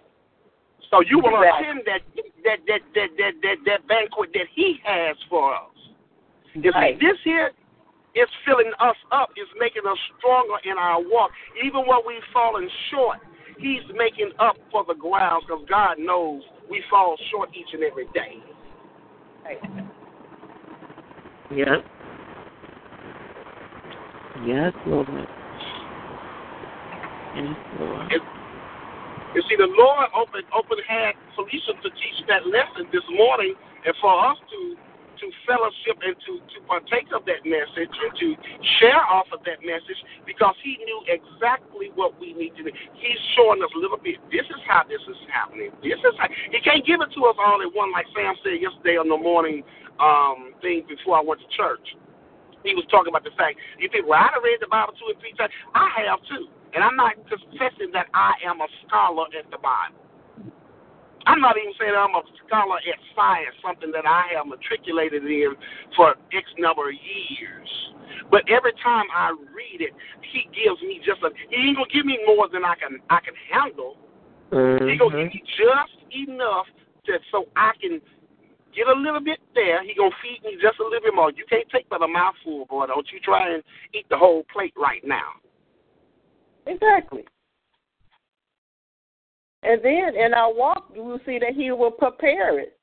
So 0.89 1.01
you 1.01 1.19
will 1.19 1.35
Exactly. 1.35 1.67
attend 1.67 1.81
that 1.85 2.01
that 2.45 2.59
that 2.67 2.81
that 2.95 3.09
that 3.17 3.33
that, 3.43 3.57
that 3.65 3.87
banquet 3.89 4.29
that 4.33 4.47
he 4.55 4.79
has 4.85 5.17
for 5.29 5.53
us. 5.53 5.75
You 6.53 6.61
see, 6.63 6.69
Right. 6.69 6.97
this 6.99 7.17
here 7.25 7.51
is 8.15 8.29
filling 8.45 8.71
us 8.79 8.95
up, 9.11 9.29
It's 9.35 9.49
making 9.59 9.83
us 9.89 9.97
stronger 10.17 10.57
in 10.65 10.77
our 10.77 11.01
walk. 11.01 11.31
Even 11.63 11.81
when 11.85 11.99
we've 12.07 12.25
fallen 12.33 12.67
short, 12.91 13.19
he's 13.57 13.85
making 13.95 14.31
up 14.39 14.55
for 14.71 14.83
the 14.87 14.95
grounds 14.95 15.45
because 15.47 15.65
God 15.69 15.97
knows 15.99 16.41
we 16.69 16.81
fall 16.89 17.17
short 17.31 17.49
each 17.53 17.69
and 17.73 17.83
every 17.83 18.05
day. 18.13 18.41
Yep. 21.51 21.81
Yes, 24.45 24.73
Lord. 24.85 25.07
Yes, 27.35 27.57
Lord. 27.79 28.11
It, 28.13 28.21
you 29.35 29.41
see, 29.49 29.57
the 29.57 29.69
Lord 29.69 30.09
opened 30.17 30.45
open 30.53 30.77
had 30.87 31.13
Felicia 31.35 31.73
to 31.81 31.89
teach 31.89 32.25
that 32.29 32.45
lesson 32.45 32.89
this 32.93 33.05
morning, 33.13 33.53
and 33.85 33.93
for 34.01 34.13
us 34.25 34.37
to 34.49 34.77
to 35.21 35.27
fellowship 35.47 35.99
and 36.03 36.15
to 36.27 36.33
to 36.39 36.57
partake 36.67 37.11
of 37.15 37.23
that 37.27 37.43
message 37.45 37.91
and 37.91 38.13
to 38.19 38.27
share 38.79 39.03
off 39.07 39.27
of 39.35 39.43
that 39.45 39.61
message 39.63 39.99
because 40.25 40.55
He 40.63 40.79
knew 40.83 40.99
exactly 41.07 41.91
what 41.95 42.17
we 42.19 42.33
need 42.33 42.55
to 42.59 42.63
do. 42.67 42.71
He's 42.99 43.21
showing 43.35 43.61
us 43.63 43.71
a 43.75 43.79
little 43.79 43.99
bit. 43.99 44.19
This 44.31 44.47
is 44.47 44.61
how 44.67 44.83
this 44.87 45.01
is 45.07 45.19
happening. 45.31 45.71
This 45.83 45.99
is 45.99 46.15
how 46.17 46.29
He 46.51 46.59
can't 46.63 46.83
give 46.85 47.01
it 47.03 47.11
to 47.15 47.21
us 47.27 47.37
all 47.39 47.59
at 47.61 47.71
one, 47.75 47.91
like 47.91 48.07
Shem 48.15 48.35
said 48.43 48.59
yesterday 48.59 48.97
on 48.99 49.09
the 49.09 49.19
morning 49.19 49.63
um 49.99 50.55
thing 50.63 50.87
before 50.87 51.19
I 51.19 51.23
went 51.23 51.41
to 51.43 51.49
church. 51.55 51.83
He 52.63 52.75
was 52.75 52.83
talking 52.91 53.11
about 53.11 53.23
the 53.23 53.35
fact 53.39 53.55
you 53.79 53.87
think, 53.91 54.07
well, 54.07 54.19
I 54.19 54.31
done 54.35 54.43
read 54.43 54.59
the 54.59 54.67
Bible 54.67 54.93
two 54.99 55.07
or 55.07 55.17
three 55.19 55.33
times. 55.39 55.53
I 55.75 55.87
have 56.11 56.19
too. 56.27 56.51
And 56.75 56.83
I'm 56.83 56.95
not 56.95 57.15
confessing 57.27 57.89
that 57.93 58.07
I 58.13 58.33
am 58.45 58.61
a 58.61 58.67
scholar 58.85 59.25
at 59.33 59.49
the 59.51 59.57
Bible. 59.57 59.97
I'm 61.29 61.37
not 61.37 61.61
even 61.61 61.77
saying 61.77 61.93
I'm 61.93 62.17
a 62.17 62.25
scholar 62.41 62.81
at 62.81 62.99
science, 63.13 63.53
something 63.61 63.93
that 63.93 64.09
I 64.09 64.33
have 64.33 64.49
matriculated 64.49 65.21
in 65.21 65.53
for 65.93 66.17
X 66.33 66.45
number 66.57 66.89
of 66.89 66.97
years. 66.97 67.69
But 68.33 68.49
every 68.49 68.73
time 68.81 69.05
I 69.13 69.37
read 69.53 69.85
it, 69.85 69.93
he 70.25 70.49
gives 70.49 70.81
me 70.81 70.97
just 71.05 71.21
a 71.21 71.29
he 71.53 71.69
ain't 71.69 71.77
gonna 71.77 71.93
give 71.93 72.09
me 72.09 72.17
more 72.25 72.49
than 72.49 72.65
I 72.65 72.73
can 72.73 72.97
I 73.13 73.21
can 73.21 73.37
handle. 73.45 73.93
He 74.49 74.97
gonna 74.97 75.29
give 75.29 75.29
mm-hmm. 75.29 75.37
me 75.37 75.45
just 75.53 75.97
enough 76.09 76.65
that 77.05 77.21
so 77.29 77.45
I 77.53 77.77
can 77.77 78.01
get 78.73 78.89
a 78.89 78.97
little 78.97 79.21
bit 79.21 79.37
there. 79.53 79.85
He 79.85 79.93
gonna 79.93 80.09
feed 80.25 80.41
me 80.41 80.57
just 80.57 80.81
a 80.81 80.83
little 80.83 81.05
bit 81.05 81.13
more. 81.13 81.29
You 81.29 81.45
can't 81.45 81.69
take 81.69 81.85
but 81.89 82.01
a 82.01 82.09
mouthful, 82.09 82.65
boy. 82.65 82.89
Don't 82.89 83.05
you 83.13 83.21
try 83.21 83.53
and 83.53 83.61
eat 83.93 84.09
the 84.09 84.17
whole 84.17 84.45
plate 84.49 84.73
right 84.77 85.05
now. 85.05 85.37
Exactly. 86.65 87.25
And 89.63 89.81
then 89.83 90.15
in 90.15 90.33
our 90.33 90.53
walk, 90.53 90.89
we 90.93 91.01
will 91.01 91.19
see 91.25 91.39
that 91.39 91.53
he 91.55 91.71
will 91.71 91.91
prepare 91.91 92.59
it 92.59 92.77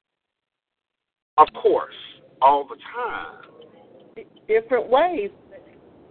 Of 1.38 1.48
course, 1.60 1.94
all 2.42 2.66
the 2.68 2.76
time. 2.94 4.26
different 4.46 4.88
ways 4.88 5.30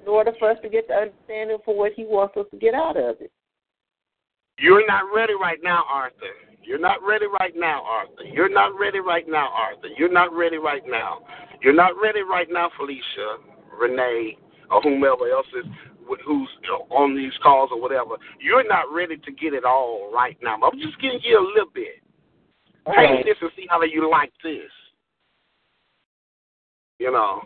in 0.02 0.08
order 0.08 0.32
for 0.38 0.52
us 0.52 0.58
to 0.62 0.70
get 0.70 0.88
the 0.88 0.94
understanding 0.94 1.58
for 1.66 1.78
what 1.78 1.94
he 1.96 2.04
wants 2.04 2.36
us 2.38 2.46
to 2.52 2.58
get 2.58 2.74
out 2.74 2.98
of 2.98 3.18
it. 3.22 3.32
You're 4.58 4.86
not 4.88 5.04
ready 5.14 5.34
right 5.34 5.60
now, 5.64 5.84
Arthur. 5.90 6.34
You're 6.64 6.80
not 6.80 7.00
ready 7.08 7.26
right 7.40 7.54
now, 7.56 7.84
Arthur. 7.84 8.24
You're 8.24 8.50
not 8.50 8.78
ready 8.80 9.00
right 9.00 9.26
now, 9.28 9.50
Arthur. 9.52 9.90
You're 9.98 10.12
not 10.12 10.34
ready 10.34 10.58
right 10.58 10.84
now. 10.88 11.20
You're 11.62 11.74
not 11.74 11.94
ready 12.02 12.22
right 12.22 12.48
now, 12.50 12.70
Felicia, 12.78 13.38
Renee, 13.80 14.38
or 14.72 14.82
whomever 14.82 15.30
else 15.30 15.48
is 15.58 15.66
who's 16.26 16.50
on 16.92 17.16
these 17.16 17.34
calls 17.42 17.70
or 17.72 17.82
whatever. 17.82 18.16
You're 18.40 18.68
not 18.68 18.92
ready 18.94 19.18
to 19.18 19.32
get 19.32 19.54
it 19.54 19.66
all 19.66 20.12
right 20.14 20.38
now. 20.42 20.58
I'm 20.62 20.80
just 20.80 21.00
giving 21.02 21.20
you 21.24 21.40
a 21.40 21.46
little 21.46 21.72
bit. 21.74 22.02
Taste 22.88 22.98
Right. 22.98 23.26
this 23.26 23.38
and 23.42 23.52
see 23.56 23.66
how 23.70 23.82
you 23.82 24.10
like 24.10 24.32
this. 24.44 24.72
You 27.00 27.12
know. 27.12 27.42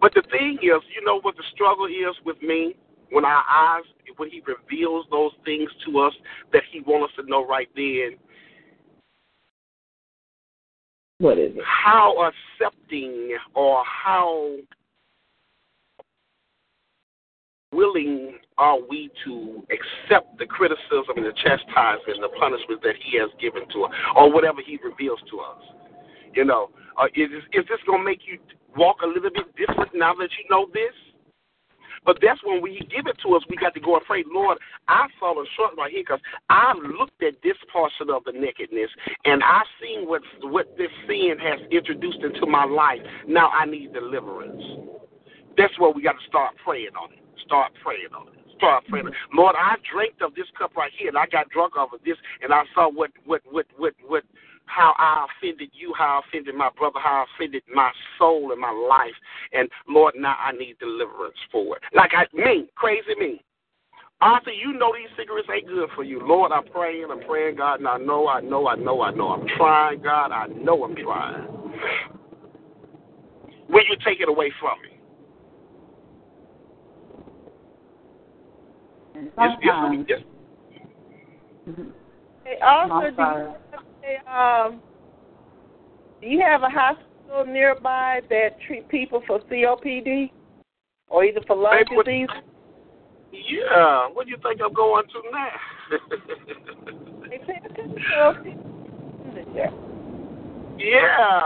But 0.00 0.12
the 0.14 0.22
thing 0.30 0.58
is, 0.62 0.82
you 0.94 1.04
know 1.04 1.20
what 1.20 1.36
the 1.36 1.42
struggle 1.54 1.86
is 1.86 2.14
with 2.24 2.40
me? 2.42 2.76
When 3.10 3.24
our 3.24 3.44
eyes, 3.48 3.84
when 4.16 4.30
he 4.30 4.42
reveals 4.46 5.06
those 5.10 5.32
things 5.44 5.70
to 5.86 6.00
us 6.00 6.12
that 6.52 6.62
he 6.70 6.80
wants 6.80 7.12
us 7.12 7.24
to 7.24 7.30
know 7.30 7.46
right 7.46 7.68
then, 7.74 8.16
What 11.18 11.38
is 11.38 11.56
it? 11.56 11.62
how 11.64 12.30
accepting 12.60 13.36
or 13.54 13.82
how 13.86 14.56
willing 17.74 18.38
are 18.58 18.78
we 18.88 19.10
to 19.24 19.64
accept 19.70 20.38
the 20.38 20.46
criticism 20.46 21.16
and 21.16 21.26
the 21.26 21.34
chastisement 21.42 22.16
and 22.18 22.22
the 22.24 22.34
punishment 22.38 22.82
that 22.82 22.94
he 23.02 23.18
has 23.18 23.30
given 23.40 23.68
to 23.74 23.84
us 23.84 23.92
or 24.16 24.32
whatever 24.32 24.60
he 24.64 24.78
reveals 24.84 25.20
to 25.30 25.40
us? 25.40 25.62
You 26.34 26.44
know, 26.44 26.70
uh, 26.96 27.06
is, 27.14 27.30
this- 27.30 27.50
is 27.62 27.66
this 27.68 27.80
going 27.86 28.00
to 28.00 28.04
make 28.04 28.20
you 28.26 28.38
walk 28.76 28.98
a 29.02 29.06
little 29.06 29.30
bit 29.30 29.54
different 29.56 29.90
now 29.94 30.14
that 30.14 30.30
you 30.38 30.44
know 30.50 30.66
this? 30.72 30.94
But 32.04 32.18
that's 32.22 32.40
when 32.44 32.62
we 32.62 32.80
give 32.94 33.06
it 33.06 33.16
to 33.24 33.34
us, 33.34 33.42
we 33.48 33.56
got 33.56 33.74
to 33.74 33.80
go 33.80 33.96
and 33.96 34.04
pray, 34.04 34.24
Lord, 34.30 34.58
I've 34.88 35.10
fallen 35.18 35.46
short 35.56 35.72
right 35.78 35.90
here 35.90 36.02
because 36.02 36.20
I've 36.50 36.76
looked 36.98 37.22
at 37.22 37.34
this 37.42 37.56
portion 37.72 38.10
of 38.10 38.24
the 38.24 38.32
nakedness 38.32 38.90
and 39.24 39.42
I've 39.42 39.66
seen 39.82 40.06
what, 40.08 40.22
what 40.42 40.76
this 40.76 40.90
sin 41.08 41.36
has 41.40 41.60
introduced 41.70 42.18
into 42.22 42.46
my 42.46 42.64
life. 42.64 43.00
Now 43.26 43.48
I 43.50 43.64
need 43.64 43.94
deliverance. 43.94 44.62
That's 45.56 45.78
where 45.78 45.92
we 45.92 46.02
got 46.02 46.12
to 46.20 46.26
start 46.28 46.54
praying 46.64 46.90
on 47.00 47.12
it. 47.14 47.23
Start 47.46 47.72
praying 47.82 48.12
on 48.16 48.28
it. 48.28 48.34
Start 48.56 48.84
praying. 48.88 49.06
on 49.06 49.12
it. 49.12 49.16
Mm-hmm. 49.16 49.38
Lord, 49.38 49.56
I 49.58 49.76
drank 49.92 50.14
of 50.20 50.34
this 50.34 50.48
cup 50.58 50.76
right 50.76 50.92
here, 50.96 51.08
and 51.08 51.18
I 51.18 51.26
got 51.26 51.50
drunk 51.50 51.76
off 51.76 51.92
of 51.92 52.00
this, 52.04 52.16
and 52.42 52.52
I 52.52 52.62
saw 52.74 52.90
what, 52.90 53.10
what, 53.24 53.42
what, 53.50 53.66
what, 53.76 53.94
what, 54.06 54.24
how 54.66 54.94
I 54.98 55.26
offended 55.28 55.70
you, 55.72 55.92
how 55.96 56.20
I 56.20 56.28
offended 56.28 56.54
my 56.54 56.70
brother, 56.76 56.98
how 57.02 57.24
I 57.24 57.26
offended 57.36 57.62
my 57.72 57.90
soul 58.18 58.52
and 58.52 58.60
my 58.60 58.72
life. 58.72 59.14
And 59.52 59.68
Lord, 59.88 60.14
now 60.16 60.36
I 60.40 60.52
need 60.52 60.78
deliverance 60.78 61.36
for 61.52 61.76
it. 61.76 61.82
Like 61.94 62.12
I 62.14 62.26
me, 62.34 62.68
crazy 62.74 63.14
me. 63.18 63.44
Arthur, 64.20 64.52
you 64.52 64.72
know 64.72 64.92
these 64.94 65.10
cigarettes 65.18 65.48
ain't 65.54 65.66
good 65.66 65.90
for 65.94 66.02
you. 66.02 66.26
Lord, 66.26 66.52
I'm 66.52 66.64
praying, 66.64 67.08
I'm 67.10 67.20
praying, 67.26 67.56
God, 67.56 67.80
and 67.80 67.88
I 67.88 67.98
know, 67.98 68.26
I 68.26 68.40
know, 68.40 68.66
I 68.68 68.76
know, 68.76 69.02
I 69.02 69.10
know. 69.10 69.28
I'm 69.28 69.46
trying, 69.58 70.00
God, 70.02 70.32
I 70.32 70.46
know 70.46 70.82
I'm 70.84 70.96
trying. 70.96 71.46
Will 73.68 73.82
you 73.90 73.96
take 74.04 74.20
it 74.20 74.28
away 74.28 74.52
from 74.60 74.80
me? 74.82 74.93
And 79.14 79.26
It's, 79.26 79.34
sometimes, 79.36 80.06
it's, 80.08 80.22
it's, 81.66 81.78
Hey, 82.44 82.56
also, 82.62 83.10
do 83.10 83.22
you, 83.22 83.54
have 83.72 83.84
a, 84.04 84.36
um, 84.36 84.82
do 86.20 86.26
you 86.26 86.40
have 86.40 86.62
a 86.62 86.68
hospital 86.68 87.46
nearby 87.46 88.20
that 88.28 88.60
treat 88.66 88.88
people 88.88 89.22
for 89.26 89.40
COPD 89.40 90.30
or 91.08 91.24
either 91.24 91.40
for 91.46 91.56
lung 91.56 91.76
Babe, 91.78 91.96
what- 91.96 92.06
disease? 92.06 92.28
yeah, 93.32 94.08
what 94.12 94.26
do 94.26 94.30
you 94.30 94.36
think 94.42 94.60
I'm 94.64 94.72
going 94.74 95.04
to 95.06 95.22
now? 95.32 95.50
They 97.30 97.38
pay 97.38 97.58
attention 97.64 97.96
to. 97.96 99.44
Yeah. 99.56 99.70
Yeah. 100.78 101.44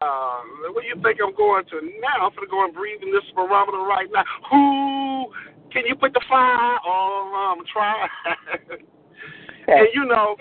What 0.73 0.83
do 0.83 0.89
you 0.89 0.97
think 1.03 1.19
I'm 1.23 1.35
going 1.35 1.65
to 1.67 1.77
now? 2.01 2.27
I'm 2.27 2.35
going 2.35 2.47
to 2.47 2.51
go 2.51 2.65
and 2.65 2.75
breathe 2.75 3.03
in 3.03 3.13
this 3.13 3.25
barometer 3.35 3.79
right 3.85 4.09
now. 4.13 4.25
Who 4.51 5.33
Can 5.71 5.87
you 5.87 5.95
put 5.97 6.13
the 6.15 6.23
fire 6.29 6.79
on? 6.81 7.59
Um, 7.59 7.65
try. 7.73 8.09
and 9.69 9.89
you 9.95 10.05
know, 10.07 10.37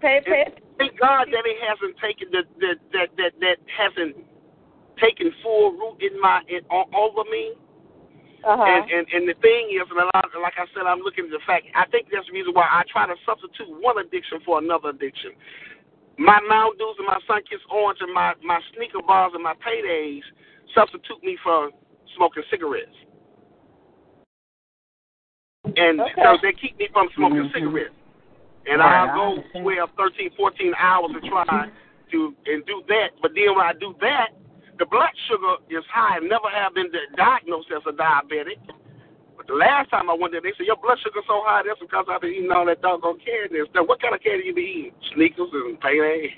Pay, 0.00 0.20
pay. 0.24 0.44
thank 0.78 0.98
God 0.98 1.26
that 1.32 1.44
it 1.44 1.58
hasn't 1.60 1.96
taken 1.98 2.28
the, 2.30 2.42
the 2.60 2.74
that 2.92 3.08
that 3.18 3.32
that 3.40 3.56
hasn't 3.66 4.16
taken 5.00 5.30
full 5.42 5.72
root 5.72 5.98
in 6.00 6.20
my 6.20 6.40
in, 6.48 6.60
o- 6.70 6.90
over 6.94 7.28
me. 7.30 7.52
Uh-huh. 8.46 8.62
And, 8.62 8.86
and 8.90 9.06
and 9.12 9.28
the 9.28 9.34
thing 9.42 9.74
is, 9.74 9.82
and 9.90 9.98
a 9.98 10.06
lot, 10.14 10.30
like 10.40 10.54
I 10.56 10.64
said, 10.72 10.86
I'm 10.86 11.00
looking 11.00 11.26
at 11.26 11.30
the 11.34 11.42
fact. 11.44 11.66
I 11.74 11.84
think 11.90 12.06
that's 12.10 12.26
the 12.30 12.32
reason 12.32 12.54
why 12.54 12.70
I 12.70 12.82
try 12.90 13.06
to 13.06 13.18
substitute 13.26 13.66
one 13.82 13.98
addiction 13.98 14.38
for 14.46 14.58
another 14.62 14.90
addiction. 14.90 15.32
My 16.18 16.40
Mountain 16.48 16.78
Dews 16.78 16.96
and 16.98 17.06
my 17.06 17.18
Sunkist 17.30 17.62
Orange 17.70 18.00
and 18.02 18.12
my 18.12 18.34
my 18.42 18.60
sneaker 18.74 19.00
bars 19.06 19.32
and 19.34 19.42
my 19.42 19.54
paydays 19.54 20.22
substitute 20.74 21.22
me 21.22 21.38
for 21.42 21.70
smoking 22.16 22.42
cigarettes. 22.50 22.94
And 25.76 26.00
Okay. 26.00 26.22
so 26.22 26.36
they 26.42 26.52
keep 26.52 26.76
me 26.78 26.88
from 26.92 27.08
smoking 27.14 27.48
Mhm. 27.48 27.52
cigarettes. 27.52 27.94
And 28.66 28.80
Right, 28.80 29.08
I'll 29.08 29.14
go 29.14 29.36
understand. 29.36 29.64
12, 29.64 29.90
13, 29.96 30.30
14 30.30 30.74
hours 30.76 31.12
to 31.12 31.20
try 31.28 31.70
to 32.10 32.34
and 32.46 32.66
do 32.66 32.82
that. 32.88 33.12
But 33.22 33.34
then 33.34 33.54
when 33.54 33.64
I 33.64 33.72
do 33.74 33.94
that, 34.00 34.32
the 34.78 34.86
blood 34.86 35.14
sugar 35.28 35.56
is 35.70 35.84
high. 35.86 36.16
I 36.16 36.20
never 36.20 36.48
have 36.48 36.74
been 36.74 36.90
di- 36.90 37.06
diagnosed 37.14 37.70
as 37.70 37.86
a 37.86 37.92
diabetic. 37.92 38.58
But 39.48 39.54
the 39.54 39.58
last 39.64 39.88
time 39.88 40.10
I 40.10 40.14
went 40.14 40.32
there, 40.36 40.44
they 40.44 40.52
said, 40.60 40.66
your 40.68 40.76
blood 40.76 40.98
sugar's 41.00 41.24
so 41.26 41.40
high, 41.40 41.62
that's 41.64 41.80
because 41.80 42.04
I've 42.12 42.20
been 42.20 42.36
eating 42.36 42.52
all 42.52 42.66
that 42.68 42.82
doggone 42.84 43.16
candy 43.24 43.64
and 43.64 43.68
stuff. 43.72 43.88
What 43.88 43.96
kind 44.00 44.14
of 44.14 44.20
candy 44.20 44.44
you 44.44 44.54
been 44.54 44.92
eating? 44.92 44.92
Snickers 45.16 45.48
and 45.52 45.80
payday 45.80 46.36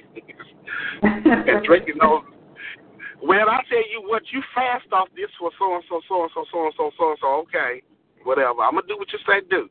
and 1.02 1.64
drinking 1.66 1.98
those. 2.00 2.22
Well, 3.22 3.50
I 3.50 3.60
tell 3.68 3.84
you 3.92 4.00
what, 4.08 4.22
you 4.32 4.40
fast 4.54 4.86
off 4.92 5.08
this 5.14 5.28
for 5.38 5.50
so 5.58 5.74
and 5.74 5.84
so, 5.90 6.00
so 6.08 6.22
and 6.22 6.30
so, 6.32 6.42
so 6.50 6.64
and 6.64 6.72
so, 6.74 6.90
so 6.96 7.10
and 7.10 7.18
so. 7.20 7.26
Okay, 7.44 7.82
whatever. 8.24 8.62
I'm 8.62 8.72
gonna 8.72 8.86
do 8.88 8.96
what 8.96 9.12
you 9.12 9.18
say 9.28 9.44
do. 9.50 9.68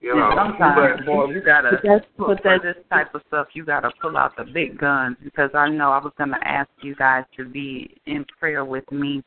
You 0.00 0.14
know, 0.14 0.30
And 0.30 0.54
sometimes, 0.54 1.00
but- 1.00 1.06
boy, 1.06 1.24
you 1.34 1.40
gotta 1.42 1.80
That's- 1.82 2.06
put 2.16 2.26
but 2.28 2.42
that's- 2.44 2.62
this 2.62 2.84
type 2.90 3.12
of 3.16 3.22
stuff. 3.26 3.48
You 3.54 3.64
gotta 3.64 3.90
pull 4.00 4.16
out 4.16 4.36
the 4.36 4.44
big 4.44 4.78
guns 4.78 5.16
because 5.24 5.50
I 5.52 5.68
know 5.68 5.90
I 5.90 5.98
was 5.98 6.12
gonna 6.16 6.38
ask 6.44 6.70
you 6.80 6.94
guys 6.94 7.24
to 7.36 7.44
be 7.44 7.96
in 8.06 8.24
prayer 8.38 8.64
with 8.64 8.88
me 8.92 9.24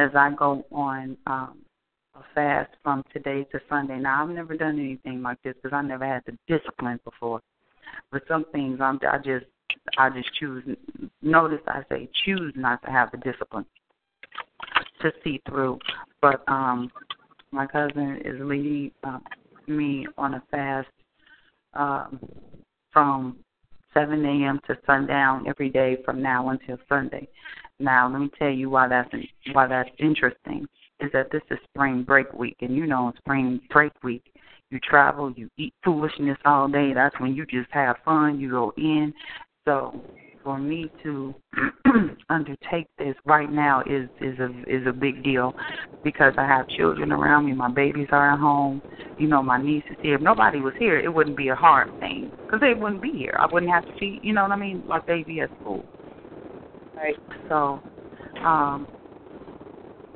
as 0.00 0.10
I 0.14 0.30
go 0.30 0.64
on 0.72 1.16
um 1.26 1.58
a 2.14 2.22
fast 2.34 2.70
from 2.82 3.04
today 3.12 3.46
to 3.52 3.60
Sunday. 3.68 3.98
Now 3.98 4.24
I've 4.24 4.30
never 4.30 4.56
done 4.56 4.78
anything 4.78 5.22
like 5.22 5.38
this 5.42 5.54
because 5.54 5.74
I 5.74 5.82
never 5.82 6.06
had 6.06 6.22
the 6.26 6.36
discipline 6.48 6.98
before. 7.04 7.40
But 8.10 8.22
some 8.26 8.44
things 8.52 8.80
I'm 8.80 8.98
I 9.08 9.18
just 9.18 9.46
I 9.98 10.10
just 10.10 10.28
choose. 10.38 10.64
Notice 11.22 11.60
I 11.66 11.82
say 11.88 12.08
choose 12.24 12.52
not 12.56 12.82
to 12.82 12.90
have 12.90 13.10
the 13.10 13.18
discipline 13.18 13.66
to 15.02 15.12
see 15.22 15.40
through. 15.48 15.78
But 16.20 16.42
um 16.48 16.90
my 17.52 17.66
cousin 17.66 18.22
is 18.24 18.40
leading 18.40 18.92
um, 19.04 19.22
me 19.66 20.06
on 20.16 20.34
a 20.34 20.42
fast 20.50 20.88
um, 21.74 22.20
from 22.92 23.38
7 23.94 24.24
a.m. 24.24 24.60
to 24.66 24.78
sundown 24.86 25.46
every 25.48 25.68
day 25.68 25.98
from 26.04 26.22
now 26.22 26.48
until 26.50 26.78
Sunday. 26.88 27.28
Now, 27.78 28.10
let 28.10 28.20
me 28.20 28.30
tell 28.38 28.50
you 28.50 28.70
why 28.70 28.88
that's 28.88 29.10
why 29.52 29.66
that's 29.66 29.90
interesting. 29.98 30.66
Is 31.00 31.10
that 31.12 31.30
this 31.32 31.42
is 31.50 31.58
spring 31.72 32.02
break 32.02 32.32
week, 32.34 32.56
and 32.60 32.76
you 32.76 32.86
know, 32.86 33.12
spring 33.18 33.60
break 33.70 33.92
week, 34.02 34.22
you 34.70 34.78
travel, 34.80 35.32
you 35.32 35.48
eat 35.56 35.72
foolishness 35.82 36.38
all 36.44 36.68
day. 36.68 36.92
That's 36.94 37.18
when 37.20 37.34
you 37.34 37.46
just 37.46 37.70
have 37.70 37.96
fun. 38.04 38.38
You 38.38 38.50
go 38.50 38.72
in. 38.76 39.12
So, 39.64 40.00
for 40.42 40.58
me 40.58 40.90
to 41.02 41.34
undertake 42.30 42.86
this 42.98 43.14
right 43.24 43.50
now 43.50 43.82
is 43.82 44.08
is 44.20 44.38
a 44.38 44.50
is 44.66 44.86
a 44.86 44.92
big 44.92 45.22
deal 45.22 45.54
because 46.04 46.32
I 46.38 46.46
have 46.46 46.68
children 46.68 47.12
around 47.12 47.46
me. 47.46 47.52
My 47.52 47.70
babies 47.70 48.08
are 48.12 48.32
at 48.32 48.38
home. 48.38 48.82
You 49.18 49.28
know, 49.28 49.42
my 49.42 49.62
niece 49.62 49.84
is 49.90 49.96
here. 50.00 50.14
If 50.14 50.22
nobody 50.22 50.60
was 50.60 50.72
here, 50.78 50.98
it 50.98 51.12
wouldn't 51.12 51.36
be 51.36 51.48
a 51.48 51.54
hard 51.54 51.88
thing 52.00 52.30
because 52.46 52.60
they 52.60 52.74
wouldn't 52.74 53.02
be 53.02 53.12
here. 53.12 53.36
I 53.38 53.46
wouldn't 53.52 53.70
have 53.70 53.84
to 53.84 53.92
feed. 53.98 54.20
You 54.22 54.32
know 54.32 54.42
what 54.42 54.52
I 54.52 54.56
mean? 54.56 54.82
Like 54.86 55.06
they 55.06 55.22
be 55.22 55.40
at 55.40 55.50
school. 55.60 55.84
Right. 56.96 57.16
So, 57.48 57.80
um, 58.44 58.86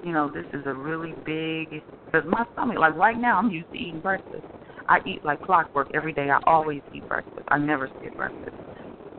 you 0.04 0.12
know, 0.12 0.30
this 0.32 0.46
is 0.52 0.66
a 0.66 0.74
really 0.74 1.14
big 1.24 1.82
because 2.06 2.28
my 2.28 2.44
stomach. 2.52 2.78
Like 2.78 2.94
right 2.94 3.18
now, 3.18 3.38
I'm 3.38 3.50
used 3.50 3.70
to 3.72 3.78
eating 3.78 4.00
breakfast. 4.00 4.44
I 4.88 4.98
eat 5.06 5.24
like 5.24 5.42
clockwork 5.42 5.90
every 5.94 6.12
day. 6.12 6.28
I 6.30 6.38
always 6.46 6.82
eat 6.94 7.08
breakfast. 7.08 7.46
I 7.48 7.58
never 7.58 7.90
skip 8.00 8.16
breakfast. 8.16 8.56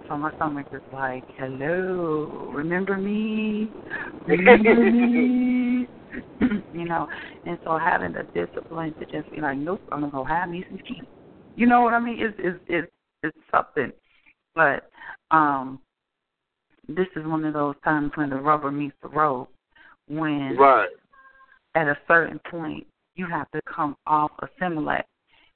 So 0.08 0.18
my 0.18 0.32
stomach 0.36 0.68
is 0.72 0.82
like, 0.94 1.24
hello, 1.38 2.52
remember 2.54 2.96
me? 2.98 3.70
Remember 4.28 4.76
me? 4.92 5.88
you 6.74 6.86
know, 6.86 7.08
and 7.46 7.58
so 7.64 7.78
having 7.78 8.14
the 8.14 8.24
discipline 8.34 8.94
to 9.00 9.06
just 9.06 9.32
be 9.34 9.42
like, 9.42 9.58
nope, 9.58 9.82
I'm 9.92 10.02
gonna 10.02 10.12
go 10.12 10.24
have 10.24 10.50
me 10.50 10.64
some 10.70 10.80
tea. 10.88 11.02
You 11.56 11.66
know 11.66 11.82
what 11.82 11.94
I 11.94 12.00
mean? 12.00 12.18
It's 12.20 12.36
it's 12.38 12.60
it's 12.68 12.92
it's 13.24 13.38
something. 13.52 13.92
But 14.54 14.90
um 15.32 15.80
this 16.88 17.08
is 17.16 17.26
one 17.26 17.44
of 17.46 17.54
those 17.54 17.76
times 17.84 18.12
when 18.16 18.30
the 18.30 18.36
rubber 18.36 18.72
meets 18.72 18.96
the 19.02 19.10
road. 19.10 19.48
When 20.08 20.56
right. 20.56 20.90
at 21.74 21.88
a 21.88 21.98
certain 22.08 22.40
point 22.52 22.86
you 23.16 23.26
have 23.28 23.50
to 23.52 23.62
come 23.64 23.96
off 24.06 24.32
a 24.42 24.48
Similac 24.62 25.04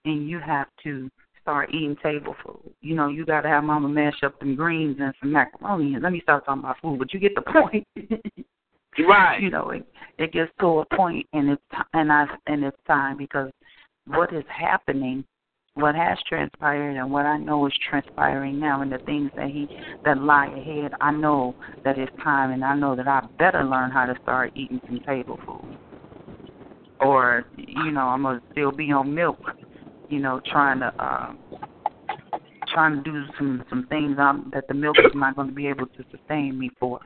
and 0.06 0.28
you 0.28 0.40
have 0.40 0.68
to 0.84 1.10
start 1.42 1.70
eating 1.74 1.96
table 2.02 2.36
food. 2.44 2.74
You 2.82 2.96
know, 2.96 3.08
you 3.08 3.26
gotta 3.26 3.48
have 3.48 3.64
mama 3.64 3.90
mash 3.90 4.24
up 4.24 4.36
some 4.40 4.56
greens 4.56 4.98
and 5.00 5.14
some 5.20 5.32
macaroni 5.32 5.94
and 5.94 6.04
let 6.04 6.12
me 6.12 6.22
start 6.22 6.46
talking 6.46 6.64
about 6.64 6.78
food, 6.82 7.00
but 7.00 7.14
you 7.14 7.20
get 7.20 7.36
the 7.36 7.42
point. 7.42 7.88
Right. 9.08 9.42
You 9.42 9.50
know, 9.50 9.70
it 9.70 9.86
it 10.18 10.34
gets 10.34 10.52
to 10.60 10.80
a 10.80 10.96
point 10.96 11.26
and 11.34 11.52
it's 11.52 11.62
and 11.94 12.12
I 12.12 12.26
and 12.48 12.64
it's 12.64 12.78
time 12.88 13.18
because 13.18 13.52
what 14.06 14.34
is 14.34 14.44
happening 14.50 15.24
what 15.80 15.96
has 15.96 16.18
transpired 16.28 16.98
and 16.98 17.12
what 17.12 17.26
I 17.26 17.38
know 17.38 17.66
is 17.68 17.74
transpiring 17.90 18.60
now 18.60 18.82
and 18.82 18.92
the 18.92 18.98
things 19.00 19.32
that 19.36 19.50
he 19.50 19.68
that 20.04 20.18
lie 20.18 20.48
ahead, 20.48 20.92
I 21.00 21.12
know 21.12 21.56
that 21.84 21.98
it's 21.98 22.12
time 22.24 22.52
and 22.52 22.64
I 22.64 22.76
know 22.76 22.96
that 22.96 23.08
I 23.08 23.26
better 23.38 23.64
learn 23.64 23.92
how 23.92 24.06
to 24.06 24.16
start 24.22 24.52
eating 24.56 24.82
some 24.86 25.00
table 25.06 25.40
food. 25.46 25.78
Or, 27.00 27.46
you 27.56 27.92
know, 27.92 28.02
I'm 28.02 28.24
gonna 28.24 28.42
still 28.52 28.72
be 28.72 28.92
on 28.92 29.14
milk, 29.14 29.40
you 30.10 30.20
know, 30.20 30.42
trying 30.46 30.80
to 30.80 30.94
uh 31.02 31.34
trying 32.74 33.04
to 33.04 33.12
do 33.12 33.24
some 33.38 33.64
some 33.70 33.88
things 33.88 34.18
um 34.20 34.50
that 34.54 34.68
the 34.68 34.74
milk 34.74 34.98
is 35.00 35.12
not 35.14 35.36
gonna 35.36 35.52
be 35.52 35.68
able 35.68 35.88
to 35.88 36.04
sustain 36.12 36.58
me 36.60 36.70
for. 36.80 37.00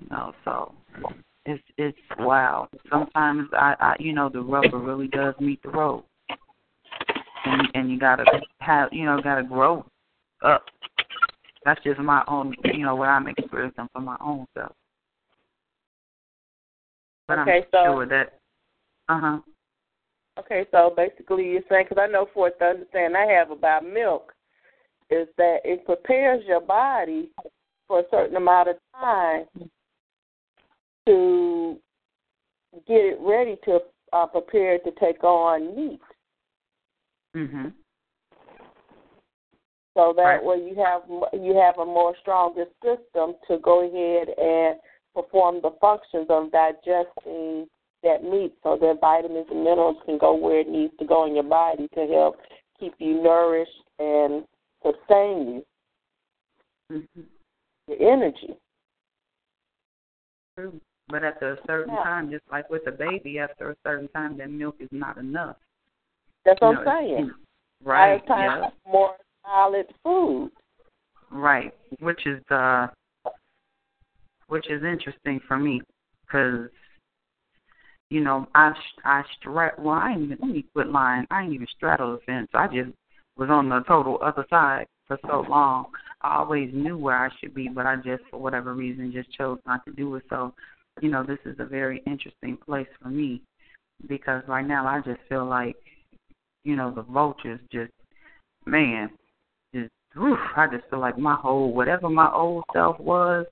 You 0.00 0.08
know, 0.10 0.32
so 0.44 0.74
it's 1.46 1.62
it's 1.78 1.98
wow. 2.18 2.68
Sometimes 2.90 3.48
I, 3.52 3.74
I 3.80 3.96
you 3.98 4.12
know, 4.12 4.28
the 4.28 4.40
rubber 4.40 4.78
really 4.78 5.08
does 5.08 5.34
meet 5.40 5.62
the 5.62 5.70
road 5.70 6.04
and 7.44 7.68
and 7.74 7.90
you 7.90 7.98
gotta 7.98 8.24
have 8.60 8.88
you 8.92 9.04
know 9.04 9.20
gotta 9.22 9.42
grow 9.42 9.84
up. 10.42 10.64
That's 11.64 11.82
just 11.84 12.00
my 12.00 12.22
own 12.28 12.54
you 12.64 12.84
know 12.84 12.96
what 12.96 13.08
I'm 13.08 13.28
experiencing 13.28 13.88
for 13.92 14.00
my 14.00 14.16
own 14.20 14.46
self. 14.54 14.72
But 17.28 17.38
Okay, 17.40 17.58
I'm 17.58 17.64
so- 17.70 17.84
sure 17.84 18.06
that. 18.06 18.38
Uh 19.08 19.20
huh. 19.20 19.38
Okay, 20.40 20.64
so 20.70 20.92
basically 20.96 21.50
you're 21.50 21.62
saying, 21.68 21.86
because 21.88 22.02
I 22.02 22.10
know 22.10 22.26
for 22.32 22.50
the 22.58 22.64
understanding 22.64 23.16
I 23.16 23.30
have 23.30 23.50
about 23.50 23.84
milk, 23.84 24.32
is 25.10 25.28
that 25.36 25.58
it 25.64 25.84
prepares 25.84 26.42
your 26.46 26.60
body 26.60 27.30
for 27.86 28.00
a 28.00 28.04
certain 28.10 28.36
amount 28.36 28.70
of 28.70 28.76
time 28.98 29.44
to 31.06 31.76
get 32.86 33.04
it 33.04 33.18
ready 33.20 33.56
to 33.64 33.80
uh, 34.12 34.26
prepare 34.26 34.78
to 34.78 34.90
take 34.92 35.22
on 35.24 35.76
meat. 35.76 36.00
Mhm. 37.34 37.74
So 39.94 40.12
that 40.14 40.22
Right. 40.22 40.44
way 40.44 40.56
you 40.56 40.74
have 40.76 41.02
you 41.32 41.54
have 41.54 41.78
a 41.78 41.84
more 41.84 42.16
stronger 42.16 42.66
system 42.82 43.34
to 43.48 43.58
go 43.58 43.80
ahead 43.80 44.28
and 44.30 44.80
perform 45.14 45.60
the 45.60 45.72
functions 45.72 46.30
of 46.30 46.50
digesting 46.52 47.68
that 48.02 48.24
meat, 48.24 48.54
so 48.62 48.76
that 48.80 48.98
vitamins 49.00 49.46
and 49.50 49.62
minerals 49.64 49.96
can 50.06 50.18
go 50.18 50.34
where 50.34 50.60
it 50.60 50.68
needs 50.68 50.92
to 50.98 51.04
go 51.04 51.26
in 51.26 51.34
your 51.34 51.44
body 51.44 51.88
to 51.94 52.06
help 52.06 52.36
keep 52.78 52.94
you 52.98 53.22
nourished 53.22 53.70
and 53.98 54.46
sustain 54.82 55.48
you 55.48 55.64
Mhm. 56.90 57.26
your 57.86 58.12
energy. 58.12 58.56
True. 60.56 60.80
But 61.08 61.24
at 61.24 61.42
a 61.42 61.58
certain 61.66 61.94
Yeah. 61.94 62.04
time, 62.04 62.30
just 62.30 62.48
like 62.50 62.70
with 62.70 62.86
a 62.86 62.92
baby, 62.92 63.38
after 63.38 63.70
a 63.70 63.76
certain 63.84 64.08
time, 64.08 64.36
that 64.38 64.50
milk 64.50 64.80
is 64.80 64.90
not 64.92 65.18
enough. 65.18 65.56
That's 66.44 66.60
what 66.60 66.70
You 66.70 66.78
I'm 66.78 66.84
know, 66.84 66.90
saying. 66.92 67.24
it's- 67.26 67.46
Right. 67.82 68.26
Time 68.26 68.62
Yeah. 68.62 68.70
more 68.86 69.16
solid 69.44 69.94
food. 70.02 70.52
Right, 71.30 71.74
which 72.00 72.26
is 72.26 72.42
uh, 72.50 72.88
which 74.48 74.68
is 74.68 74.82
interesting 74.82 75.38
for 75.40 75.56
me 75.56 75.80
because 76.22 76.70
you 78.10 78.20
know 78.20 78.46
I 78.54 78.72
I 79.04 79.22
stra- 79.38 79.74
well 79.78 79.94
I 79.94 80.12
ain't 80.12 80.22
even 80.22 80.38
let 80.40 80.50
me 80.50 80.64
quit 80.72 80.88
lying. 80.88 81.26
I 81.30 81.42
ain't 81.42 81.54
even 81.54 81.66
straddle 81.76 82.12
the 82.12 82.20
fence. 82.26 82.48
I 82.54 82.66
just 82.66 82.90
was 83.36 83.48
on 83.50 83.68
the 83.68 83.80
total 83.88 84.18
other 84.22 84.46
side 84.50 84.86
for 85.06 85.18
so 85.26 85.44
long. 85.48 85.86
I 86.20 86.36
always 86.36 86.70
knew 86.74 86.98
where 86.98 87.16
I 87.16 87.30
should 87.40 87.54
be 87.54 87.68
but 87.68 87.86
I 87.86 87.96
just 87.96 88.22
for 88.30 88.38
whatever 88.38 88.74
reason 88.74 89.12
just 89.12 89.32
chose 89.32 89.58
not 89.66 89.84
to 89.86 89.92
do 89.92 90.14
it. 90.16 90.24
So 90.28 90.52
you 91.00 91.10
know, 91.10 91.24
this 91.24 91.38
is 91.44 91.56
a 91.58 91.64
very 91.64 92.02
interesting 92.06 92.56
place 92.56 92.88
for 93.00 93.08
me 93.08 93.42
because 94.08 94.42
right 94.46 94.66
now 94.66 94.86
I 94.86 95.00
just 95.00 95.20
feel 95.28 95.46
like, 95.46 95.76
you 96.64 96.76
know, 96.76 96.92
the 96.94 97.02
vultures 97.02 97.60
just, 97.72 97.92
man, 98.66 99.10
just, 99.74 99.90
whew, 100.14 100.36
I 100.56 100.66
just 100.66 100.88
feel 100.90 101.00
like 101.00 101.18
my 101.18 101.36
whole, 101.36 101.72
whatever 101.72 102.08
my 102.08 102.30
old 102.32 102.64
self 102.72 102.98
was 103.00 103.46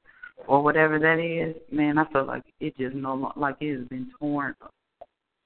or 0.49 0.63
whatever 0.63 0.99
that 0.99 1.21
is, 1.21 1.55
man, 1.71 1.99
I 1.99 2.11
feel 2.11 2.27
like 2.27 2.43
it 2.59 2.77
just 2.79 2.97
no 2.97 3.33
like 3.37 3.57
it 3.61 3.79
has 3.79 3.89
been 3.89 4.11
torn 4.19 4.55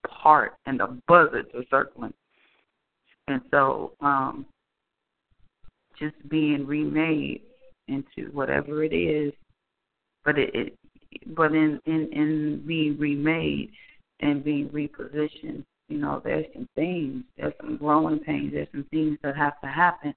apart 0.05 0.55
and 0.65 0.79
the 0.79 0.97
buzzards 1.09 1.49
are 1.55 1.65
circling. 1.69 2.15
And 3.27 3.41
so, 3.51 3.93
um, 4.01 4.47
just 5.99 6.15
being 6.29 6.67
remade 6.67 7.43
into 7.89 8.31
whatever 8.33 8.85
it 8.85 8.95
is, 8.95 9.33
but 10.25 10.39
it, 10.39 10.55
it 10.55 10.75
but 11.35 11.53
in 11.53 11.81
in 11.87 12.09
in 12.13 12.63
being 12.65 12.97
remade 12.97 13.71
and 14.21 14.45
being 14.45 14.69
repositioned, 14.69 15.65
you 15.89 15.99
know, 15.99 16.23
there's 16.25 16.47
some 16.55 16.69
things, 16.77 17.25
there's 17.37 17.53
some 17.61 17.77
growing 17.77 18.21
pains, 18.21 18.53
there's 18.53 18.69
some 18.71 18.87
things 18.93 19.19
that 19.25 19.37
have 19.37 19.61
to 19.63 19.67
happen 19.67 20.15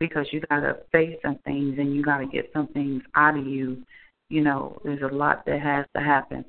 because 0.00 0.26
you 0.32 0.40
got 0.48 0.60
to 0.60 0.78
face 0.92 1.16
some 1.22 1.38
things 1.44 1.76
and 1.78 1.94
you 1.94 2.02
got 2.02 2.18
to 2.18 2.26
get 2.26 2.50
some 2.52 2.68
things 2.68 3.02
out 3.14 3.38
of 3.38 3.46
you. 3.46 3.82
You 4.28 4.42
know, 4.42 4.80
there's 4.84 5.02
a 5.02 5.14
lot 5.14 5.44
that 5.46 5.60
has 5.60 5.86
to 5.96 6.02
happen. 6.02 6.44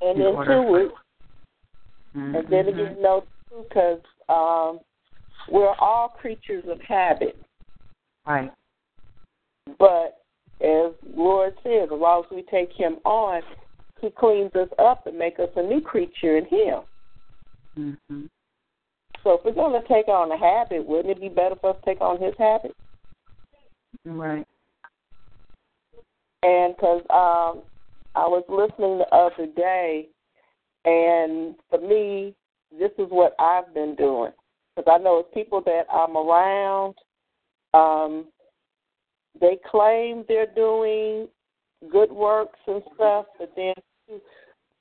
And 0.00 0.20
then 0.20 0.26
order 0.26 0.54
too, 0.54 0.62
for- 0.62 0.72
we, 0.72 0.90
and 2.14 2.46
then 2.50 2.68
again, 2.68 2.96
no, 3.00 3.24
because 3.50 4.00
um, 4.28 4.80
we're 5.50 5.74
all 5.78 6.08
creatures 6.08 6.64
of 6.68 6.80
habit. 6.80 7.36
Right. 8.26 8.52
But 9.78 10.18
as 10.60 10.92
Lord 11.14 11.54
says, 11.62 11.88
as 11.92 11.98
long 11.98 12.24
as 12.24 12.30
we 12.34 12.42
take 12.50 12.72
Him 12.72 12.96
on, 13.04 13.42
He 14.00 14.10
cleans 14.10 14.54
us 14.54 14.68
up 14.78 15.06
and 15.06 15.18
make 15.18 15.38
us 15.38 15.48
a 15.56 15.62
new 15.62 15.80
creature 15.80 16.36
in 16.36 16.46
Him. 16.46 16.80
hmm 17.76 18.26
So 19.22 19.34
if 19.34 19.44
we're 19.44 19.52
going 19.52 19.80
to 19.80 19.86
take 19.88 20.08
on 20.08 20.32
a 20.32 20.38
habit, 20.38 20.86
wouldn't 20.86 21.10
it 21.10 21.20
be 21.20 21.28
better 21.28 21.56
for 21.60 21.70
us 21.70 21.76
to 21.76 21.84
take 21.84 22.00
on 22.00 22.20
His 22.20 22.34
habit? 22.38 22.74
Right. 24.04 24.46
And 26.42 26.74
because 26.74 27.02
um, 27.10 27.62
I 28.14 28.26
was 28.26 28.44
listening 28.48 28.98
the 28.98 29.14
other 29.14 29.46
day, 29.54 30.08
and 30.84 31.54
for 31.68 31.80
me, 31.80 32.34
this 32.78 32.92
is 32.98 33.08
what 33.10 33.34
I've 33.38 33.74
been 33.74 33.94
doing. 33.96 34.32
Because 34.74 34.90
I 34.90 35.02
know 35.02 35.18
it's 35.18 35.34
people 35.34 35.60
that 35.66 35.84
I'm 35.92 36.16
around, 36.16 36.94
um, 37.74 38.26
they 39.40 39.58
claim 39.70 40.24
they're 40.28 40.54
doing 40.54 41.28
good 41.90 42.10
works 42.10 42.58
and 42.66 42.82
stuff, 42.94 43.26
but 43.38 43.52
then 43.56 43.74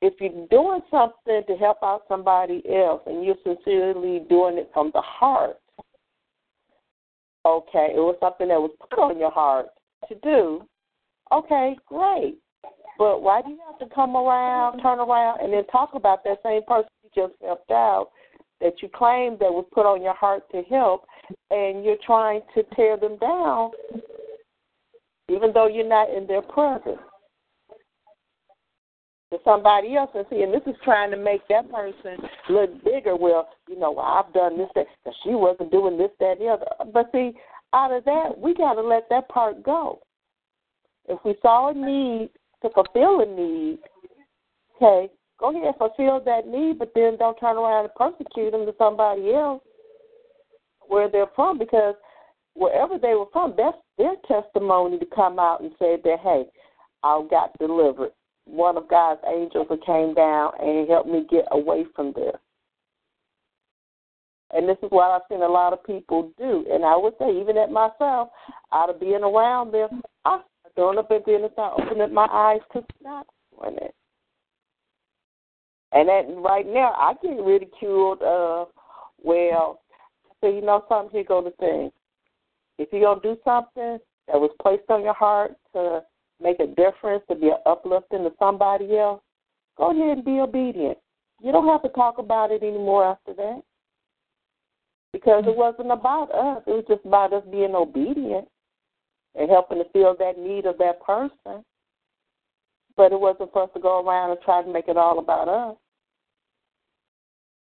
if 0.01 0.13
you're 0.19 0.47
doing 0.47 0.81
something 0.89 1.41
to 1.47 1.55
help 1.57 1.77
out 1.84 2.03
somebody 2.07 2.63
else 2.69 3.01
and 3.05 3.26
you're 3.26 3.35
sincerely 3.43 4.26
doing 4.30 4.57
it 4.57 4.69
from 4.73 4.91
the 4.93 5.01
heart, 5.01 5.57
okay, 7.45 7.89
it 7.95 7.99
was 7.99 8.15
something 8.19 8.47
that 8.47 8.59
was 8.59 8.71
put 8.89 8.99
on 8.99 9.19
your 9.19 9.31
heart 9.31 9.67
to 10.07 10.15
do, 10.23 10.61
okay, 11.34 11.76
great. 11.88 12.38
But 12.97 13.21
why 13.21 13.41
do 13.41 13.49
you 13.49 13.59
have 13.69 13.80
to 13.80 13.93
come 13.95 14.15
around, 14.15 14.81
turn 14.81 14.99
around, 14.99 15.41
and 15.41 15.53
then 15.53 15.65
talk 15.67 15.91
about 15.93 16.23
that 16.23 16.39
same 16.43 16.63
person 16.63 16.89
you 17.03 17.09
just 17.15 17.34
helped 17.41 17.71
out 17.71 18.11
that 18.61 18.81
you 18.81 18.89
claim 18.93 19.38
that 19.39 19.51
was 19.51 19.65
put 19.73 19.85
on 19.85 20.01
your 20.01 20.13
heart 20.13 20.43
to 20.51 20.61
help, 20.63 21.05
and 21.49 21.84
you're 21.84 21.95
trying 22.05 22.41
to 22.53 22.63
tear 22.76 22.97
them 22.97 23.17
down, 23.17 23.71
even 25.30 25.51
though 25.53 25.67
you're 25.67 25.88
not 25.88 26.09
in 26.09 26.27
their 26.27 26.41
presence? 26.41 26.99
To 29.31 29.38
somebody 29.45 29.95
else 29.95 30.10
and 30.15 30.26
see, 30.31 30.41
and 30.41 30.51
this 30.51 30.64
is 30.65 30.73
trying 30.84 31.11
to 31.11 31.18
make 31.18 31.47
that 31.49 31.69
person 31.72 32.18
look 32.49 32.84
bigger. 32.84 33.15
Well, 33.15 33.47
you 33.68 33.77
know, 33.77 33.91
well, 33.91 34.06
I've 34.06 34.34
done 34.34 34.57
this, 34.57 34.69
that, 34.73 34.88
that 35.06 35.14
she 35.23 35.35
wasn't 35.35 35.72
doing 35.72 35.99
this, 35.99 36.10
that, 36.19 36.39
the 36.39 36.47
other. 36.47 36.65
But 36.91 37.11
see, 37.11 37.34
out 37.72 37.91
of 37.91 38.06
that, 38.06 38.35
we 38.35 38.56
got 38.56 38.73
to 38.73 38.81
let 38.81 39.07
that 39.11 39.30
part 39.30 39.61
go. 39.61 39.99
If 41.07 41.19
we 41.23 41.35
saw 41.43 41.69
a 41.69 41.73
need 41.76 42.31
to 42.64 42.69
fulfill 42.73 43.22
a 43.22 43.26
need, 43.27 43.77
okay, 44.76 45.14
go 45.39 45.51
ahead 45.51 45.64
and 45.64 45.76
fulfill 45.76 46.22
that 46.26 46.47
need, 46.47 46.80
but 46.80 46.91
then 46.95 47.18
don't 47.18 47.39
turn 47.39 47.56
around 47.56 47.85
and 47.85 47.95
persecute 47.95 48.49
them 48.49 48.65
to 48.65 48.73
somebody 48.80 49.31
else 49.34 49.61
where 50.88 51.07
they're 51.07 51.30
from 51.35 51.60
because 51.60 51.93
wherever 52.56 52.97
they 52.97 53.14
were 53.14 53.30
from, 53.31 53.53
that's 53.56 53.77
their 53.99 54.15
testimony 54.27 54.97
to 54.97 55.06
come 55.15 55.38
out 55.38 55.61
and 55.61 55.72
say 55.77 55.97
that, 56.03 56.18
hey, 56.23 56.45
I 57.03 57.26
got 57.30 57.57
delivered. 57.60 58.11
One 58.49 58.77
of 58.77 58.89
God's 58.89 59.21
angels 59.27 59.67
that 59.69 59.85
came 59.85 60.13
down 60.13 60.53
and 60.59 60.89
helped 60.89 61.09
me 61.09 61.26
get 61.30 61.45
away 61.51 61.85
from 61.95 62.13
there. 62.15 62.39
And 64.51 64.67
this 64.67 64.77
is 64.81 64.89
what 64.89 65.11
I've 65.11 65.21
seen 65.30 65.43
a 65.43 65.47
lot 65.47 65.73
of 65.73 65.84
people 65.84 66.31
do. 66.38 66.65
And 66.71 66.84
I 66.84 66.97
would 66.97 67.13
say, 67.19 67.30
even 67.39 67.57
at 67.57 67.71
myself, 67.71 68.30
out 68.73 68.89
of 68.89 68.99
being 68.99 69.23
around 69.23 69.71
them, 69.71 70.01
I 70.26 70.39
started 70.71 70.76
doing 70.76 70.97
up 70.97 71.11
and 71.11 71.23
then 71.26 71.49
I 71.49 71.53
started 71.53 71.84
opening 71.84 72.13
my 72.13 72.27
eyes 72.31 72.61
to 72.73 72.84
stop 72.99 73.27
doing 73.59 73.77
it. 73.77 73.93
And 75.91 76.07
that 76.09 76.23
right 76.38 76.65
now, 76.65 76.93
I 76.97 77.13
get 77.21 77.43
ridiculed. 77.43 78.21
Uh, 78.21 78.65
well, 79.21 79.81
so 80.41 80.49
you 80.49 80.61
know 80.61 80.84
something. 80.89 81.11
Here 81.11 81.26
go 81.27 81.43
the 81.43 81.51
thing. 81.51 81.91
If 82.77 82.89
you're 82.91 83.01
gonna 83.01 83.21
do 83.21 83.38
something 83.43 83.99
that 84.27 84.39
was 84.39 84.51
placed 84.61 84.89
on 84.89 85.03
your 85.03 85.13
heart 85.13 85.55
to 85.73 86.01
make 86.41 86.59
a 86.59 86.67
difference, 86.67 87.23
to 87.29 87.35
be 87.35 87.47
an 87.47 87.57
uplifting 87.65 88.23
to 88.23 88.31
somebody 88.39 88.97
else, 88.97 89.21
go 89.77 89.91
ahead 89.91 90.17
and 90.17 90.25
be 90.25 90.39
obedient. 90.39 90.97
You 91.41 91.51
don't 91.51 91.67
have 91.67 91.83
to 91.83 91.89
talk 91.89 92.17
about 92.17 92.51
it 92.51 92.63
anymore 92.63 93.05
after 93.05 93.33
that. 93.33 93.61
Because 95.11 95.43
it 95.47 95.55
wasn't 95.55 95.91
about 95.91 96.31
us. 96.31 96.63
It 96.67 96.71
was 96.71 96.85
just 96.87 97.05
about 97.05 97.33
us 97.33 97.43
being 97.51 97.73
obedient 97.73 98.47
and 99.35 99.49
helping 99.49 99.79
to 99.79 99.85
fill 99.91 100.15
that 100.19 100.37
need 100.37 100.65
of 100.65 100.77
that 100.77 101.01
person. 101.01 101.63
But 102.95 103.11
it 103.11 103.19
wasn't 103.19 103.51
for 103.53 103.63
us 103.63 103.69
to 103.73 103.79
go 103.79 104.05
around 104.05 104.31
and 104.31 104.39
try 104.41 104.61
to 104.61 104.71
make 104.71 104.87
it 104.87 104.97
all 104.97 105.19
about 105.19 105.47
us. 105.47 105.77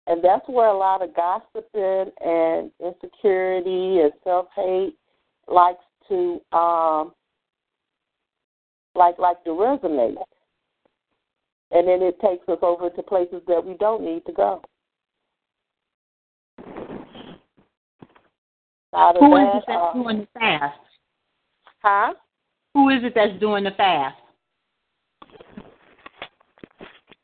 And 0.07 0.23
that's 0.23 0.49
where 0.49 0.69
a 0.69 0.77
lot 0.77 1.03
of 1.03 1.15
gossiping 1.15 2.13
and 2.25 2.71
insecurity 2.81 4.01
and 4.01 4.13
self 4.25 4.47
hate 4.55 4.97
likes 5.49 5.83
to 6.09 6.41
um 6.53 7.13
like 8.97 9.19
like 9.19 9.43
to 9.45 9.51
resonate. 9.51 10.17
And 11.71 11.89
then 11.89 12.01
it 12.03 12.21
takes 12.21 12.49
us 12.49 12.59
over 12.63 12.91
to 12.91 13.03
places 13.03 13.43
that 13.49 13.65
we 13.65 13.75
don't 13.75 14.03
need 14.03 14.25
to 14.27 14.33
go. 14.33 14.63
Out 18.95 19.17
of 19.17 19.21
Who 19.21 19.37
is 19.37 19.49
it 19.55 19.65
that's 19.67 19.79
uh, 19.83 19.93
doing 19.93 20.21
the 20.21 20.29
fast? 20.39 20.79
Huh? 21.83 22.15
Who 22.75 22.89
is 22.91 23.03
it 23.03 23.13
that's 23.15 23.39
doing 23.41 23.65
the 23.65 23.73
fast? 23.73 24.17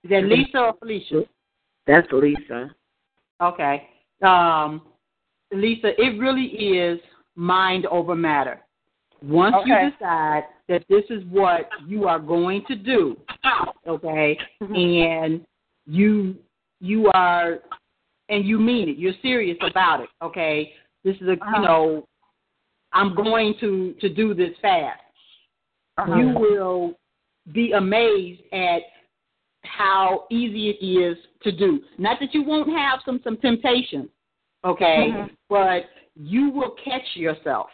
Is 0.05 0.11
that 0.11 0.25
Lisa 0.25 0.59
or 0.59 0.75
Felicia? 0.79 1.23
That's 1.87 2.07
Lisa. 2.13 2.75
Okay. 3.41 3.89
Um, 4.23 4.83
Lisa, 5.53 6.01
it 6.01 6.19
really 6.19 6.47
is 6.47 7.01
mind 7.37 7.87
over 7.87 8.15
matter. 8.15 8.61
Once 9.23 9.55
Okay. 9.57 9.85
you 9.85 9.91
decide 9.91 10.45
that 10.73 10.85
this 10.89 11.05
is 11.11 11.23
what 11.29 11.69
you 11.87 12.09
are 12.09 12.19
going 12.19 12.65
to 12.67 12.75
do, 12.75 13.15
okay, 13.87 14.39
and 14.61 15.45
you 15.87 16.35
you 16.81 17.11
are 17.13 17.59
and 18.31 18.47
you 18.47 18.59
mean 18.59 18.89
it, 18.89 18.97
you're 18.97 19.13
serious 19.21 19.59
about 19.71 20.01
it, 20.01 20.09
okay. 20.23 20.73
This 21.05 21.17
is 21.17 21.29
a 21.29 21.33
Uh-huh. 21.33 21.57
you 21.57 21.63
know, 21.67 22.09
I'm 22.93 23.15
going 23.15 23.55
to 23.61 23.95
to 24.01 24.09
do 24.09 24.33
this 24.33 24.55
fast. 24.63 25.01
Uh-huh. 25.99 26.17
You 26.17 26.27
will 26.45 26.99
be 27.53 27.73
amazed 27.73 28.43
at 28.53 28.83
how 29.65 30.27
easy 30.31 30.71
it 30.71 30.81
is 30.83 31.19
to 31.43 31.53
do. 31.53 31.81
Not 31.99 32.19
that 32.21 32.33
you 32.33 32.43
won't 32.45 32.71
have 32.71 33.01
some 33.05 33.21
some 33.23 33.37
temptations, 33.37 34.09
okay, 34.65 35.11
Mhm. 35.11 35.31
but 35.51 35.83
you 36.17 36.49
will 36.51 36.75
catch 36.89 37.09
yourself. 37.15 37.69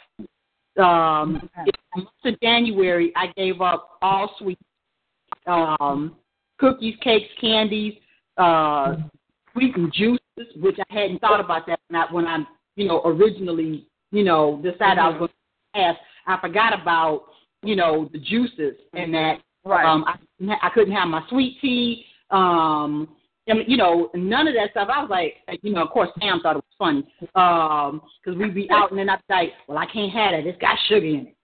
Um, 0.79 1.51
in 1.59 1.67
the 1.67 1.73
month 1.97 2.09
of 2.25 2.41
January, 2.41 3.13
I 3.17 3.33
gave 3.37 3.61
up 3.61 3.99
all 4.01 4.35
sweets, 4.39 4.63
um, 5.47 6.17
cookies, 6.59 6.95
cakes, 7.03 7.29
candies, 7.41 7.95
uh, 8.37 8.97
sweetened 9.53 9.93
juices, 9.93 10.55
which 10.57 10.79
I 10.79 10.93
hadn't 10.93 11.21
thought 11.21 11.41
about 11.41 11.67
that 11.67 11.81
when 11.89 12.01
I, 12.01 12.13
when 12.13 12.27
I 12.27 12.45
you 12.79 12.87
know, 12.87 13.03
originally, 13.05 13.87
you 14.13 14.23
know, 14.23 14.61
decided 14.63 14.99
I 14.99 15.09
was 15.09 15.19
going 15.19 15.31
to 15.75 15.81
ask. 15.81 15.99
I 16.27 16.41
forgot 16.41 16.81
about, 16.81 17.25
you 17.63 17.75
know, 17.75 18.09
the 18.13 18.19
juices 18.19 18.77
and 18.95 19.13
that. 19.13 19.41
Right. 19.65 19.85
Um, 19.85 20.05
I, 20.05 20.57
I 20.63 20.71
couldn't 20.73 20.95
have 20.95 21.09
my 21.09 21.23
sweet 21.29 21.59
tea. 21.61 22.05
Um, 22.31 23.09
I 23.49 23.55
mean, 23.55 23.65
you 23.67 23.77
know, 23.77 24.11
none 24.15 24.47
of 24.49 24.55
that 24.55 24.71
stuff. 24.73 24.89
I 24.93 25.01
was 25.01 25.11
like, 25.11 25.37
you 25.63 25.73
know, 25.73 25.83
of 25.83 25.91
course, 25.91 26.11
Sam 26.21 26.41
thought 26.41 26.57
it 26.57 26.65
was 26.65 26.79
funny 26.79 27.07
um, 27.35 28.03
because 28.23 28.39
we'd 28.39 28.55
be 28.55 28.71
out 28.71 28.91
and 28.91 28.99
then 28.99 29.09
I'd 29.09 29.21
be 29.29 29.35
like, 29.35 29.53
well, 29.67 29.79
I 29.79 29.87
can't 29.87 30.13
have 30.13 30.33
that. 30.33 30.47
It's 30.47 30.61
got 30.61 30.77
sugar 30.89 31.07
in 31.07 31.29
it. 31.29 31.37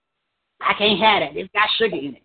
I 0.60 0.74
can't 0.78 1.00
have 1.00 1.20
that. 1.20 1.36
It's 1.38 1.52
got 1.52 1.68
sugar 1.78 1.96
in 1.96 2.16
it. 2.16 2.22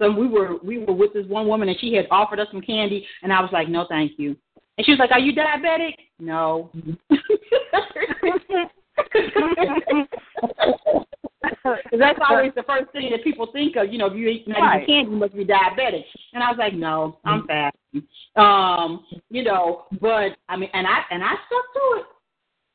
So 0.00 0.10
we 0.10 0.26
were 0.26 0.56
we 0.64 0.78
were 0.78 0.94
with 0.94 1.12
this 1.12 1.26
one 1.26 1.46
woman 1.46 1.68
and 1.68 1.78
she 1.78 1.92
had 1.92 2.06
offered 2.10 2.40
us 2.40 2.48
some 2.50 2.62
candy 2.62 3.06
and 3.22 3.30
I 3.32 3.40
was 3.40 3.50
like, 3.52 3.68
no, 3.68 3.86
thank 3.88 4.18
you. 4.18 4.36
And 4.78 4.86
she 4.86 4.92
was 4.92 4.98
like, 4.98 5.10
are 5.10 5.18
you 5.18 5.34
diabetic? 5.34 5.94
No. 6.18 6.70
Because 11.42 11.98
that's 11.98 12.18
always 12.28 12.52
the 12.54 12.62
first 12.64 12.90
thing 12.92 13.10
that 13.10 13.24
people 13.24 13.48
think 13.52 13.76
of. 13.76 13.92
You 13.92 13.98
know, 13.98 14.06
if 14.06 14.14
you 14.14 14.28
eat 14.28 14.46
not 14.46 14.60
Right. 14.60 14.86
candy, 14.86 15.10
you 15.10 15.16
must 15.16 15.34
be 15.34 15.44
diabetic. 15.44 16.04
And 16.32 16.42
I 16.42 16.50
was 16.50 16.58
like, 16.58 16.74
no, 16.74 17.18
I'm 17.24 17.46
fasting. 17.46 18.06
Um, 18.36 19.04
you 19.30 19.42
know, 19.42 19.84
but 20.00 20.36
I 20.48 20.56
mean, 20.56 20.70
and 20.72 20.86
I 20.86 21.00
and 21.10 21.22
I 21.24 21.32
stuck 21.32 21.72
to 21.74 22.00
it. 22.00 22.04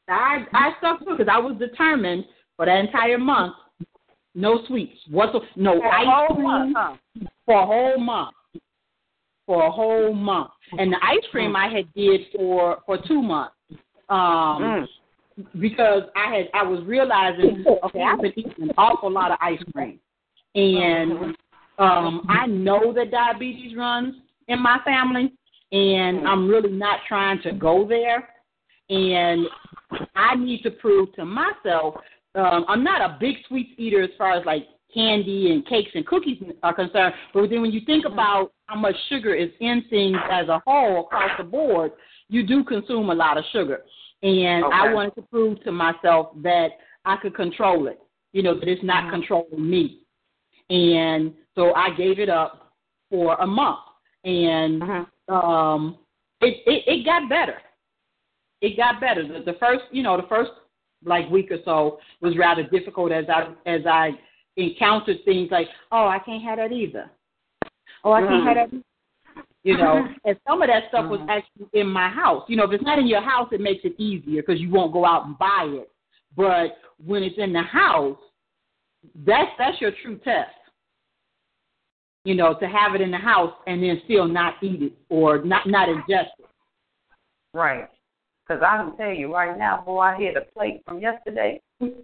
I 0.07 0.45
I 0.53 0.71
stuck 0.79 0.99
to 0.99 1.13
it 1.13 1.17
because 1.17 1.31
I 1.31 1.39
was 1.39 1.57
determined 1.57 2.25
for 2.55 2.65
that 2.65 2.77
entire 2.79 3.17
month. 3.17 3.55
No 4.33 4.65
sweets. 4.67 4.97
What's 5.09 5.35
no 5.55 5.79
For 5.79 5.93
ice 5.93 6.31
cream 6.31 6.43
month, 6.43 6.75
huh? 6.75 6.95
for 7.45 7.61
a 7.61 7.65
whole 7.65 7.97
month. 7.97 8.35
For 9.45 9.67
a 9.67 9.71
whole 9.71 10.13
month, 10.13 10.49
and 10.77 10.91
the 10.91 10.97
ice 11.03 11.23
cream 11.31 11.55
I 11.55 11.67
had 11.69 11.93
did 11.93 12.21
for 12.35 12.81
for 12.85 12.97
two 13.07 13.21
months. 13.21 13.55
Um, 14.09 14.87
because 15.59 16.03
I 16.15 16.35
had 16.35 16.49
I 16.53 16.63
was 16.63 16.83
realizing 16.85 17.63
okay 17.85 18.01
I've 18.01 18.21
been 18.21 18.33
eating 18.35 18.53
an 18.63 18.71
awful 18.77 19.11
lot 19.11 19.31
of 19.31 19.37
ice 19.41 19.59
cream, 19.73 19.99
and 20.55 21.35
um, 21.77 22.25
I 22.29 22.47
know 22.47 22.93
that 22.93 23.11
diabetes 23.11 23.75
runs 23.75 24.15
in 24.47 24.61
my 24.61 24.79
family, 24.85 25.33
and 25.71 26.27
I'm 26.27 26.47
really 26.47 26.71
not 26.71 26.99
trying 27.07 27.41
to 27.41 27.51
go 27.51 27.87
there, 27.87 28.29
and 28.89 29.45
I 30.15 30.35
need 30.35 30.63
to 30.63 30.71
prove 30.71 31.13
to 31.15 31.25
myself 31.25 31.95
um, 32.35 32.65
I'm 32.67 32.83
not 32.83 33.01
a 33.01 33.17
big 33.19 33.35
sweets 33.47 33.71
eater 33.77 34.03
as 34.03 34.09
far 34.17 34.33
as 34.33 34.45
like 34.45 34.67
candy 34.93 35.51
and 35.51 35.65
cakes 35.67 35.91
and 35.93 36.05
cookies 36.05 36.41
are 36.63 36.73
concerned, 36.73 37.13
but 37.33 37.49
then 37.49 37.61
when 37.61 37.71
you 37.71 37.81
think 37.85 38.05
about 38.05 38.51
how 38.65 38.75
much 38.75 38.95
sugar 39.09 39.33
is 39.33 39.49
in 39.59 39.83
things 39.89 40.17
as 40.31 40.47
a 40.47 40.61
whole 40.65 41.01
across 41.01 41.31
the 41.37 41.43
board, 41.43 41.91
you 42.29 42.45
do 42.45 42.63
consume 42.63 43.09
a 43.09 43.13
lot 43.13 43.37
of 43.37 43.43
sugar. 43.51 43.81
And 44.23 44.65
I 44.65 44.93
wanted 44.93 45.15
to 45.15 45.21
prove 45.23 45.63
to 45.63 45.71
myself 45.71 46.29
that 46.41 46.69
I 47.05 47.17
could 47.17 47.35
control 47.35 47.87
it, 47.87 47.99
you 48.33 48.41
know, 48.41 48.59
that 48.59 48.67
it's 48.67 48.83
not 48.83 49.03
mm-hmm. 49.03 49.11
controlling 49.11 49.69
me. 49.69 50.01
And 50.69 51.33
so 51.53 51.73
I 51.73 51.91
gave 51.95 52.19
it 52.19 52.29
up 52.29 52.73
for 53.09 53.35
a 53.35 53.47
month. 53.47 53.79
And 54.23 54.81
mm-hmm. 54.81 55.33
um 55.33 55.97
it, 56.41 56.57
it 56.65 56.83
it 56.87 57.05
got 57.05 57.29
better. 57.29 57.57
It 58.61 58.77
got 58.77 58.99
better. 58.99 59.27
The, 59.27 59.51
the 59.51 59.57
first, 59.59 59.83
you 59.91 60.01
know, 60.01 60.17
the 60.17 60.27
first 60.27 60.51
like 61.03 61.29
week 61.29 61.51
or 61.51 61.59
so 61.65 61.99
was 62.21 62.37
rather 62.37 62.63
difficult 62.63 63.11
as 63.11 63.25
I 63.29 63.53
as 63.69 63.81
I 63.85 64.11
encountered 64.57 65.17
things 65.25 65.49
like, 65.51 65.67
oh, 65.91 66.07
I 66.07 66.19
can't 66.19 66.43
have 66.43 66.57
that 66.57 66.71
either. 66.71 67.11
Oh, 68.03 68.11
I 68.11 68.21
can't 68.21 68.47
have 68.47 68.67
mm-hmm. 68.69 68.77
that. 68.77 68.83
You 69.65 69.75
know, 69.77 70.03
mm-hmm. 70.03 70.13
and 70.25 70.37
some 70.47 70.61
of 70.61 70.67
that 70.67 70.83
stuff 70.89 71.09
was 71.09 71.19
mm-hmm. 71.21 71.31
actually 71.31 71.81
in 71.81 71.87
my 71.87 72.07
house. 72.07 72.43
You 72.47 72.55
know, 72.55 72.65
if 72.65 72.71
it's 72.71 72.83
not 72.83 72.99
in 72.99 73.07
your 73.07 73.23
house, 73.23 73.49
it 73.51 73.59
makes 73.59 73.83
it 73.83 73.99
easier 73.99 74.43
because 74.43 74.61
you 74.61 74.69
won't 74.69 74.93
go 74.93 75.07
out 75.07 75.25
and 75.25 75.35
buy 75.39 75.65
it. 75.67 75.91
But 76.37 76.77
when 77.03 77.23
it's 77.23 77.39
in 77.39 77.51
the 77.51 77.63
house, 77.63 78.19
that's 79.25 79.49
that's 79.57 79.81
your 79.81 79.91
true 80.03 80.19
test. 80.23 80.51
You 82.25 82.35
know, 82.35 82.53
to 82.59 82.67
have 82.67 82.93
it 82.93 83.01
in 83.01 83.09
the 83.09 83.17
house 83.17 83.53
and 83.65 83.81
then 83.81 83.99
still 84.05 84.27
not 84.27 84.53
eat 84.61 84.83
it 84.83 84.93
or 85.09 85.43
not 85.43 85.65
not 85.65 85.89
ingest 85.89 86.29
it. 86.37 86.45
Right. 87.51 87.89
Because 88.47 88.61
I 88.61 88.77
can 88.77 88.95
tell 88.97 89.13
you 89.13 89.33
right 89.33 89.57
now, 89.57 89.81
boy, 89.83 89.99
I 89.99 90.15
hit 90.15 90.37
a 90.37 90.41
plate 90.53 90.83
from 90.85 90.99
yesterday. 90.99 91.59
Mm-hmm. 91.81 92.01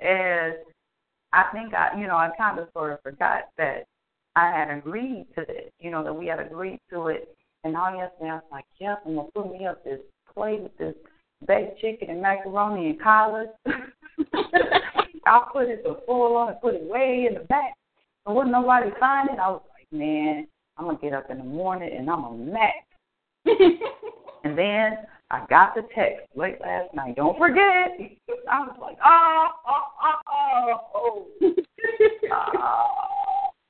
and 0.00 0.54
I 1.32 1.44
think 1.52 1.72
I, 1.72 1.96
you 2.00 2.08
know, 2.08 2.16
I 2.16 2.30
kind 2.36 2.58
of 2.58 2.66
sort 2.72 2.94
of 2.94 3.02
forgot 3.04 3.42
that 3.58 3.86
I 4.38 4.52
had 4.56 4.70
agreed 4.70 5.26
to 5.34 5.40
it, 5.42 5.72
you 5.80 5.90
know, 5.90 6.04
that 6.04 6.14
we 6.14 6.26
had 6.26 6.38
agreed 6.38 6.80
to 6.90 7.08
it. 7.08 7.36
And 7.64 7.76
all 7.76 7.90
yesterday 7.94 8.30
I 8.30 8.34
was 8.34 8.44
like, 8.52 8.64
yep, 8.78 9.02
I'm 9.04 9.16
going 9.16 9.26
to 9.26 9.32
put 9.32 9.52
me 9.52 9.66
up 9.66 9.82
this 9.82 9.98
plate 10.32 10.62
with 10.62 10.78
this 10.78 10.94
baked 11.46 11.80
chicken 11.80 12.10
and 12.10 12.22
macaroni 12.22 12.90
and 12.90 13.02
collards. 13.02 13.50
I'll 15.26 15.48
put 15.52 15.68
it 15.68 15.82
the 15.82 16.00
full 16.06 16.36
on 16.36 16.50
and 16.50 16.60
put 16.60 16.74
it 16.74 16.84
way 16.84 17.26
in 17.28 17.34
the 17.34 17.44
back. 17.46 17.74
And 18.26 18.36
wouldn't 18.36 18.52
nobody 18.52 18.90
find 19.00 19.28
it? 19.28 19.40
I 19.40 19.50
was 19.50 19.62
like, 19.74 19.98
man, 19.98 20.46
I'm 20.76 20.84
going 20.84 20.98
to 20.98 21.02
get 21.02 21.14
up 21.14 21.30
in 21.30 21.38
the 21.38 21.44
morning 21.44 21.90
and 21.96 22.08
I'm 22.08 22.22
going 22.22 22.54
to. 22.54 23.78
And 24.44 24.56
then 24.56 24.98
I 25.32 25.44
got 25.50 25.74
the 25.74 25.82
text 25.96 26.28
late 26.36 26.60
last 26.60 26.94
night. 26.94 27.16
Don't 27.16 27.36
forget. 27.36 27.98
I 28.48 28.60
was 28.60 28.76
like, 28.80 28.98
ah, 29.04 29.52
ah, 29.66 29.84
ah, 30.00 30.20
oh, 30.28 30.78
oh, 30.94 31.26
oh, 31.42 31.56
oh. 32.30 32.54
oh 32.62 33.17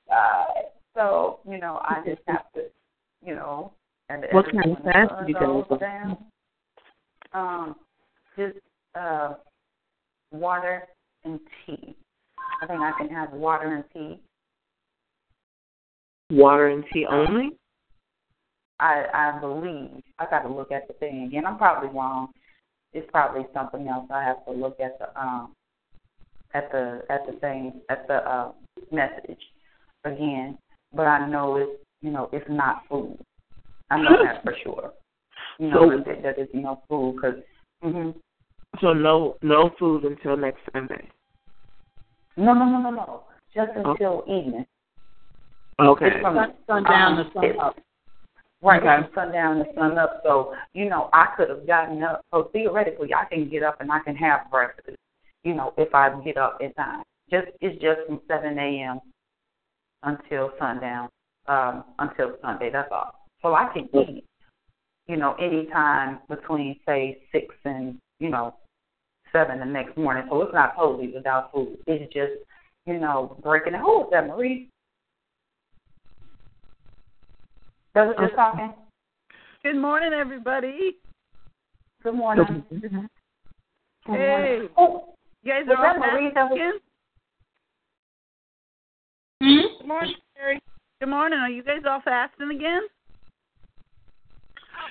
God. 0.09 0.47
So, 0.95 1.39
you 1.47 1.59
know, 1.59 1.79
I 1.83 2.01
just 2.05 2.21
have 2.27 2.51
to, 2.55 2.63
you 3.25 3.35
know, 3.35 3.73
and 4.09 4.25
What 4.31 4.45
kind 4.51 4.75
of 4.75 4.83
fast 4.83 5.13
do 5.21 5.27
you 5.27 5.33
go 5.35 5.65
goes 5.69 5.79
down, 5.79 6.17
um, 7.33 7.75
just 8.35 8.57
uh, 8.95 9.35
water 10.31 10.83
and 11.23 11.39
tea. 11.65 11.95
I 12.61 12.65
think 12.65 12.81
I 12.81 12.91
can 12.97 13.07
have 13.09 13.31
water 13.31 13.75
and 13.75 13.83
tea. 13.93 14.19
Water 16.31 16.69
and 16.69 16.83
tea 16.91 17.05
only? 17.07 17.51
I 18.79 19.05
I 19.13 19.39
believe 19.39 20.01
I 20.17 20.25
got 20.25 20.41
to 20.41 20.49
look 20.49 20.71
at 20.71 20.87
the 20.87 20.93
thing 20.95 21.25
again. 21.25 21.45
I'm 21.45 21.57
probably 21.57 21.89
wrong. 21.89 22.31
It's 22.93 23.09
probably 23.11 23.45
something 23.53 23.87
else. 23.87 24.07
I 24.09 24.23
have 24.23 24.43
to 24.45 24.51
look 24.51 24.79
at 24.79 24.97
the 24.97 25.21
um 25.21 25.53
at 26.55 26.71
the 26.71 27.03
at 27.09 27.27
the 27.27 27.33
thing 27.39 27.81
at 27.89 28.07
the 28.07 28.27
uh, 28.27 28.51
message 28.91 29.41
again. 30.05 30.57
But 30.93 31.03
I 31.07 31.27
know 31.27 31.57
it's 31.57 31.71
you 32.01 32.11
know 32.11 32.29
it's 32.33 32.45
not 32.49 32.83
food. 32.89 33.17
I 33.89 34.01
know 34.01 34.17
that 34.23 34.43
for 34.43 34.55
sure. 34.63 34.93
You 35.59 35.69
know 35.69 35.89
So- 35.89 36.03
that, 36.05 36.23
that 36.23 36.37
it's 36.37 36.51
no 36.53 36.81
food 36.89 37.15
because. 37.15 37.35
hmm 37.81 38.11
So 38.81 38.93
no 38.93 39.35
no 39.41 39.71
food 39.79 40.03
until 40.05 40.37
next 40.37 40.61
Sunday. 40.73 41.07
No 42.37 42.53
no 42.53 42.65
no 42.65 42.79
no 42.81 42.89
no. 42.91 43.23
Just 43.53 43.71
until 43.75 44.23
evening. 44.27 44.65
Okay. 45.79 46.07
It's 46.07 46.21
from 46.21 46.35
Sun, 46.35 46.53
sundown 46.67 47.17
um, 47.17 47.25
to 47.25 47.33
sun 47.33 47.43
it- 47.45 47.59
up. 47.59 47.77
Right, 48.61 48.83
Okay. 48.83 49.07
from 49.07 49.13
sundown 49.15 49.57
to 49.59 49.65
sun 49.73 49.97
up. 49.97 50.19
So, 50.23 50.53
you 50.73 50.89
know, 50.89 51.09
I 51.13 51.27
could 51.37 51.49
have 51.49 51.65
gotten 51.65 52.03
up. 52.03 52.21
So 52.31 52.49
theoretically, 52.51 53.13
I 53.13 53.23
can 53.25 53.49
get 53.49 53.63
up 53.63 53.79
and 53.79 53.89
I 53.91 53.99
can 53.99 54.15
have 54.17 54.51
breakfast, 54.51 54.97
you 55.43 55.53
know, 55.53 55.73
if 55.77 55.95
I 55.95 56.09
get 56.23 56.35
up 56.37 56.57
in 56.61 56.73
time. 56.73 57.03
Just 57.31 57.47
It's 57.61 57.81
just 57.81 58.01
from 58.07 58.19
7 58.27 58.59
a.m. 58.59 58.99
until 60.03 60.51
sundown, 60.59 61.09
um, 61.47 61.83
until 61.99 62.35
Sunday. 62.41 62.69
That's 62.71 62.89
all. 62.91 63.25
So 63.41 63.53
I 63.53 63.71
can 63.73 63.89
eat, 63.93 64.23
you 65.07 65.17
know, 65.17 65.35
any 65.39 65.65
time 65.67 66.19
between, 66.29 66.79
say, 66.85 67.19
6 67.31 67.55
and, 67.65 67.97
you 68.19 68.29
know, 68.29 68.55
7 69.31 69.59
the 69.59 69.65
next 69.65 69.97
morning. 69.97 70.23
So 70.29 70.41
it's 70.41 70.53
not 70.53 70.75
totally 70.75 71.11
without 71.13 71.51
food. 71.51 71.77
It's 71.87 72.11
just, 72.13 72.33
you 72.85 72.99
know, 72.99 73.37
breaking 73.43 73.73
it. 73.73 73.81
Who 73.81 74.03
is 74.03 74.07
that, 74.11 74.27
Marie? 74.27 74.69
Does 77.95 78.11
it 78.11 78.21
just 78.21 78.35
talking? 78.35 78.73
Good 79.63 79.75
morning, 79.75 80.13
everybody. 80.13 80.97
Good 82.03 82.13
morning. 82.15 82.63
Hey, 84.05 84.61
Oh, 84.77 85.13
you 85.43 85.51
guys 85.51 85.63
was 85.67 85.77
are 85.77 85.95
all 85.95 85.99
that 85.99 86.79
Hmm? 89.41 89.77
Good 89.79 89.87
morning, 89.87 90.15
Mary. 90.37 90.59
Good 90.99 91.09
morning. 91.09 91.39
Are 91.39 91.49
you 91.49 91.63
guys 91.63 91.81
all 91.87 92.01
fasting 92.03 92.51
again? 92.51 92.81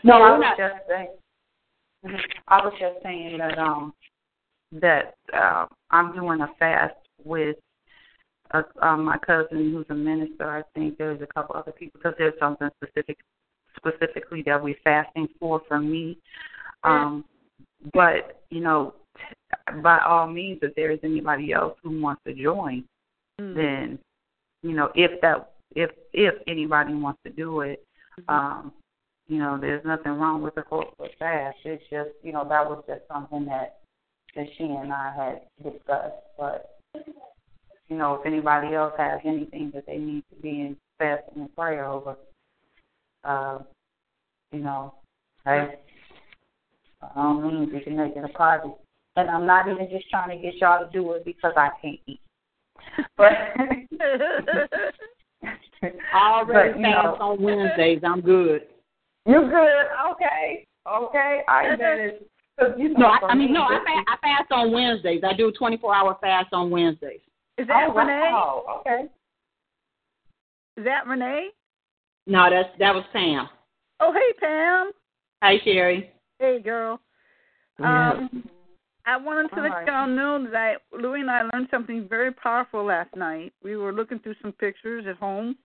No, 0.04 0.14
I 0.14 0.38
was 0.38 0.40
not. 0.40 0.56
just 0.56 0.88
saying. 0.88 1.08
I 2.48 2.64
was 2.64 2.72
just 2.80 3.02
saying 3.02 3.38
that 3.38 3.58
um 3.58 3.92
that 4.72 5.16
uh, 5.34 5.66
I'm 5.90 6.14
doing 6.14 6.40
a 6.40 6.48
fast 6.58 6.94
with 7.24 7.56
uh, 8.54 8.62
uh, 8.80 8.96
my 8.96 9.18
cousin 9.18 9.72
who's 9.72 9.86
a 9.90 9.94
minister. 9.94 10.48
I 10.48 10.62
think 10.74 10.96
there's 10.96 11.20
a 11.20 11.26
couple 11.26 11.56
other 11.56 11.72
people 11.72 12.00
because 12.00 12.16
there's 12.16 12.38
something 12.40 12.68
specific 12.82 13.18
specifically 13.76 14.42
that 14.46 14.62
we're 14.62 14.76
fasting 14.82 15.28
for 15.38 15.60
for 15.68 15.78
me. 15.78 16.16
Um, 16.84 17.24
but 17.92 18.40
you 18.48 18.60
know, 18.60 18.94
by 19.82 19.98
all 19.98 20.26
means, 20.26 20.60
if 20.62 20.74
there 20.74 20.90
is 20.90 21.00
anybody 21.02 21.52
else 21.52 21.76
who 21.82 22.00
wants 22.00 22.22
to 22.26 22.32
join, 22.32 22.84
then 23.38 23.98
you 24.62 24.72
know 24.72 24.90
if 24.94 25.20
that 25.20 25.52
if 25.74 25.90
if 26.12 26.34
anybody 26.46 26.94
wants 26.94 27.20
to 27.24 27.30
do 27.30 27.60
it 27.60 27.84
um 28.28 28.72
you 29.28 29.38
know 29.38 29.58
there's 29.60 29.84
nothing 29.84 30.12
wrong 30.12 30.42
with 30.42 30.54
the 30.54 30.62
corporate 30.62 31.12
fast 31.18 31.56
it's 31.64 31.82
just 31.90 32.10
you 32.22 32.32
know 32.32 32.46
that 32.48 32.68
was 32.68 32.82
just 32.86 33.02
something 33.12 33.44
that 33.44 33.78
that 34.34 34.46
she 34.56 34.64
and 34.64 34.92
i 34.92 35.12
had 35.16 35.72
discussed 35.72 36.16
but 36.38 36.78
you 37.88 37.96
know 37.96 38.14
if 38.14 38.26
anybody 38.26 38.74
else 38.74 38.94
has 38.96 39.20
anything 39.24 39.70
that 39.74 39.86
they 39.86 39.98
need 39.98 40.24
to 40.30 40.40
be 40.42 40.48
in 40.48 40.76
fasting 40.98 41.42
and 41.42 41.54
prayer 41.54 41.84
over 41.86 42.16
uh 43.24 43.58
you 44.52 44.60
know 44.60 44.94
hey 45.44 45.74
by 47.00 47.08
all 47.14 47.40
means 47.40 47.70
you 47.72 47.80
can 47.80 47.96
make 47.96 48.16
it 48.16 48.24
a 48.24 48.28
party 48.28 48.70
and 49.16 49.30
i'm 49.30 49.46
not 49.46 49.68
even 49.68 49.88
just 49.90 50.08
trying 50.10 50.36
to 50.36 50.42
get 50.42 50.54
y'all 50.56 50.84
to 50.84 50.90
do 50.92 51.12
it 51.12 51.24
because 51.24 51.52
i 51.56 51.68
can't 51.80 52.00
eat 52.06 52.20
but 53.16 53.32
already 56.14 56.72
But, 56.72 56.78
you 56.78 56.84
fast 56.84 57.04
know- 57.04 57.16
on 57.20 57.42
Wednesdays. 57.42 58.00
I'm 58.04 58.20
good. 58.20 58.62
You're 59.26 59.48
good? 59.48 59.86
Okay. 60.12 60.66
Okay. 60.90 61.42
I 61.48 61.76
manage. 61.76 62.14
'cause, 62.58 62.72
you 62.78 62.88
know, 62.90 62.98
No, 63.00 63.06
I, 63.06 63.18
I 63.28 63.34
mean 63.34 63.52
no. 63.52 63.62
I 63.62 63.74
this 63.74 63.84
fast, 63.84 64.08
I 64.08 64.16
fast 64.38 64.52
on 64.52 64.72
Wednesdays. 64.72 65.22
I 65.24 65.32
do 65.34 65.48
a 65.48 65.52
24 65.52 65.94
hour 65.94 66.16
fast 66.20 66.52
on 66.52 66.70
Wednesdays. 66.70 67.20
Is 67.58 67.66
that 67.68 67.88
oh, 67.90 67.94
Renee? 67.94 68.30
Wow. 68.32 68.80
Okay. 68.80 69.04
Is 70.76 70.84
that 70.84 71.06
Renee? 71.06 71.50
No, 72.26 72.48
that's 72.50 72.68
that 72.78 72.94
was 72.94 73.04
Pam. 73.12 73.48
Oh, 74.00 74.12
hey 74.12 74.32
Pam. 74.40 74.92
Hi, 75.42 75.58
Sherry. 75.64 76.10
Hey 76.38 76.60
girl. 76.62 77.00
Yeah. 77.80 78.12
Um, 78.12 78.48
I 79.08 79.16
wanted 79.16 79.48
to 79.48 79.56
All 79.56 79.62
let 79.62 79.70
right. 79.70 79.86
y'all 79.86 80.06
know 80.06 80.50
that 80.50 80.82
Louie 80.92 81.22
and 81.22 81.30
I 81.30 81.42
learned 81.42 81.68
something 81.70 82.06
very 82.06 82.30
powerful 82.30 82.84
last 82.84 83.16
night. 83.16 83.54
We 83.62 83.74
were 83.78 83.90
looking 83.90 84.18
through 84.18 84.34
some 84.42 84.52
pictures 84.52 85.06
at 85.08 85.16
home, 85.16 85.56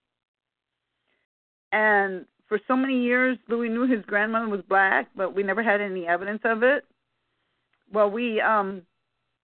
and 1.73 2.25
for 2.47 2.57
so 2.69 2.77
many 2.77 3.03
years, 3.03 3.37
Louis 3.49 3.67
knew 3.67 3.85
his 3.85 4.05
grandmother 4.05 4.47
was 4.47 4.61
black, 4.69 5.09
but 5.17 5.35
we 5.35 5.43
never 5.43 5.61
had 5.61 5.81
any 5.81 6.07
evidence 6.07 6.39
of 6.45 6.63
it. 6.63 6.85
Well, 7.91 8.09
we 8.09 8.39
um 8.39 8.83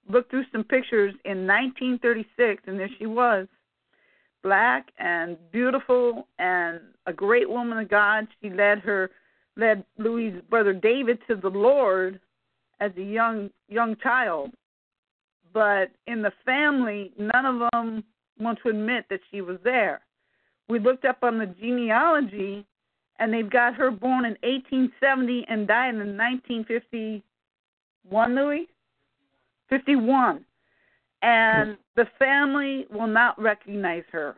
looked 0.09 0.31
through 0.31 0.45
some 0.53 0.63
pictures 0.63 1.13
in 1.25 1.45
1936, 1.45 2.63
and 2.67 2.79
there 2.79 2.89
she 2.97 3.05
was, 3.05 3.47
black 4.43 4.87
and 4.97 5.37
beautiful 5.51 6.25
and 6.39 6.79
a 7.05 7.11
great 7.11 7.49
woman 7.49 7.77
of 7.77 7.89
God. 7.89 8.29
She 8.41 8.49
led 8.49 8.79
her 8.79 9.11
led 9.57 9.83
Louis' 9.97 10.41
brother 10.49 10.71
David 10.71 11.19
to 11.27 11.35
the 11.35 11.49
Lord 11.49 12.21
as 12.79 12.91
a 12.97 13.03
young 13.03 13.49
young 13.67 13.95
child. 13.97 14.51
But 15.53 15.91
in 16.07 16.21
the 16.21 16.31
family, 16.45 17.11
none 17.17 17.45
of 17.45 17.59
them 17.71 18.03
want 18.39 18.59
to 18.63 18.69
admit 18.69 19.05
that 19.09 19.19
she 19.31 19.41
was 19.41 19.57
there. 19.63 20.01
We 20.67 20.79
looked 20.79 21.05
up 21.05 21.23
on 21.23 21.39
the 21.39 21.47
genealogy, 21.47 22.65
and 23.17 23.33
they've 23.33 23.49
got 23.49 23.73
her 23.75 23.91
born 23.91 24.25
in 24.25 24.37
1870 24.43 25.45
and 25.49 25.67
died 25.67 25.95
in 25.95 26.15
1951. 26.15 28.35
Louis, 28.35 28.67
51, 29.69 30.45
and 31.21 31.69
hmm. 31.69 31.75
the 31.95 32.05
family 32.17 32.85
will 32.91 33.07
not 33.07 33.41
recognize 33.41 34.03
her. 34.11 34.35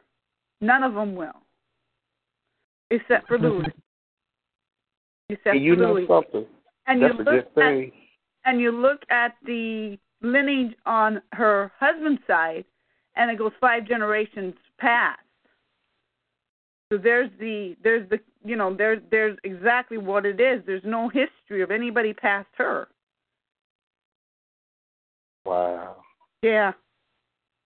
None 0.61 0.83
of 0.83 0.93
them 0.93 1.15
will, 1.15 1.41
except 2.89 3.27
for 3.27 3.37
Louis. 3.39 3.65
Except 5.29 5.57
you 5.57 5.75
for 5.75 5.81
know 5.81 5.93
Louis. 5.93 6.07
something? 6.07 6.45
And 6.87 7.01
That's 7.01 7.13
you 7.13 7.19
a 7.19 7.23
look 7.23 7.27
good 7.27 7.39
at 7.39 7.55
thing. 7.55 7.91
And 8.45 8.59
you 8.59 8.71
look 8.71 9.01
at 9.09 9.35
the 9.45 9.97
lineage 10.21 10.75
on 10.85 11.21
her 11.33 11.71
husband's 11.79 12.21
side, 12.27 12.65
and 13.15 13.29
it 13.29 13.37
goes 13.37 13.51
five 13.59 13.87
generations 13.87 14.53
past. 14.77 15.19
So 16.91 16.97
there's 16.97 17.29
the 17.39 17.75
there's 17.83 18.09
the 18.09 18.19
you 18.43 18.55
know 18.55 18.75
there's 18.75 18.99
there's 19.11 19.37
exactly 19.43 19.97
what 19.97 20.25
it 20.25 20.39
is. 20.41 20.61
There's 20.65 20.83
no 20.83 21.07
history 21.07 21.61
of 21.61 21.71
anybody 21.71 22.13
past 22.13 22.49
her. 22.57 22.87
Wow. 25.45 25.97
Yeah. 26.41 26.73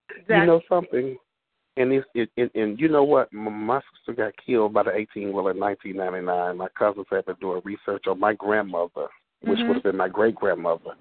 Exactly. 0.10 0.36
You 0.36 0.46
know 0.46 0.62
something? 0.70 1.18
And 1.78 1.92
it's 1.92 2.08
it, 2.14 2.30
it, 2.38 2.52
and 2.56 2.80
you 2.80 2.88
know 2.88 3.04
what? 3.04 3.34
My 3.34 3.82
sister 3.92 4.14
got 4.16 4.34
killed 4.46 4.74
by 4.74 4.84
the 4.84 4.96
eighteen 4.96 5.34
wheeler 5.34 5.52
in 5.52 5.60
nineteen 5.60 5.98
ninety 5.98 6.22
nine. 6.22 6.58
My 6.58 6.68
cousins 6.78 7.08
had 7.12 7.26
to 7.26 7.36
do 7.42 7.54
a 7.54 7.62
research 7.62 8.06
on 8.08 8.20
my 8.20 8.34
grandmother, 8.34 9.08
which 9.41 9.60
Mhm. 9.60 9.68
would 9.68 9.74
have 9.76 9.84
been 9.84 9.98
my 9.98 10.10
great 10.10 10.36
grandmother. 10.36 10.95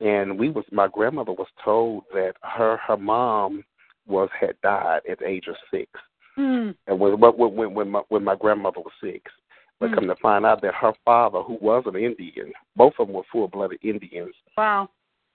And 0.00 0.38
we 0.38 0.50
was 0.50 0.64
my 0.72 0.88
grandmother 0.88 1.32
was 1.32 1.48
told 1.62 2.04
that 2.14 2.36
her 2.42 2.76
her 2.78 2.96
mom 2.96 3.64
was 4.06 4.30
had 4.38 4.60
died 4.62 5.02
at 5.08 5.18
the 5.18 5.28
age 5.28 5.46
of 5.46 5.56
six. 5.70 5.90
Hmm. 6.34 6.70
And 6.86 6.98
when 6.98 7.20
when 7.20 7.54
when 7.54 7.74
when 7.74 7.90
my 7.90 8.02
when 8.08 8.24
my 8.24 8.34
grandmother 8.36 8.80
was 8.80 8.92
six. 9.00 9.30
But 9.78 9.90
Hmm. 9.90 9.94
come 9.94 10.08
to 10.08 10.16
find 10.16 10.44
out 10.44 10.60
that 10.62 10.74
her 10.74 10.92
father, 11.04 11.42
who 11.42 11.54
was 11.54 11.86
an 11.86 11.96
Indian, 11.96 12.52
both 12.76 12.98
of 12.98 13.06
them 13.06 13.16
were 13.16 13.22
full 13.24 13.48
blooded 13.48 13.78
Indians, 13.82 14.34
Wow. 14.58 14.90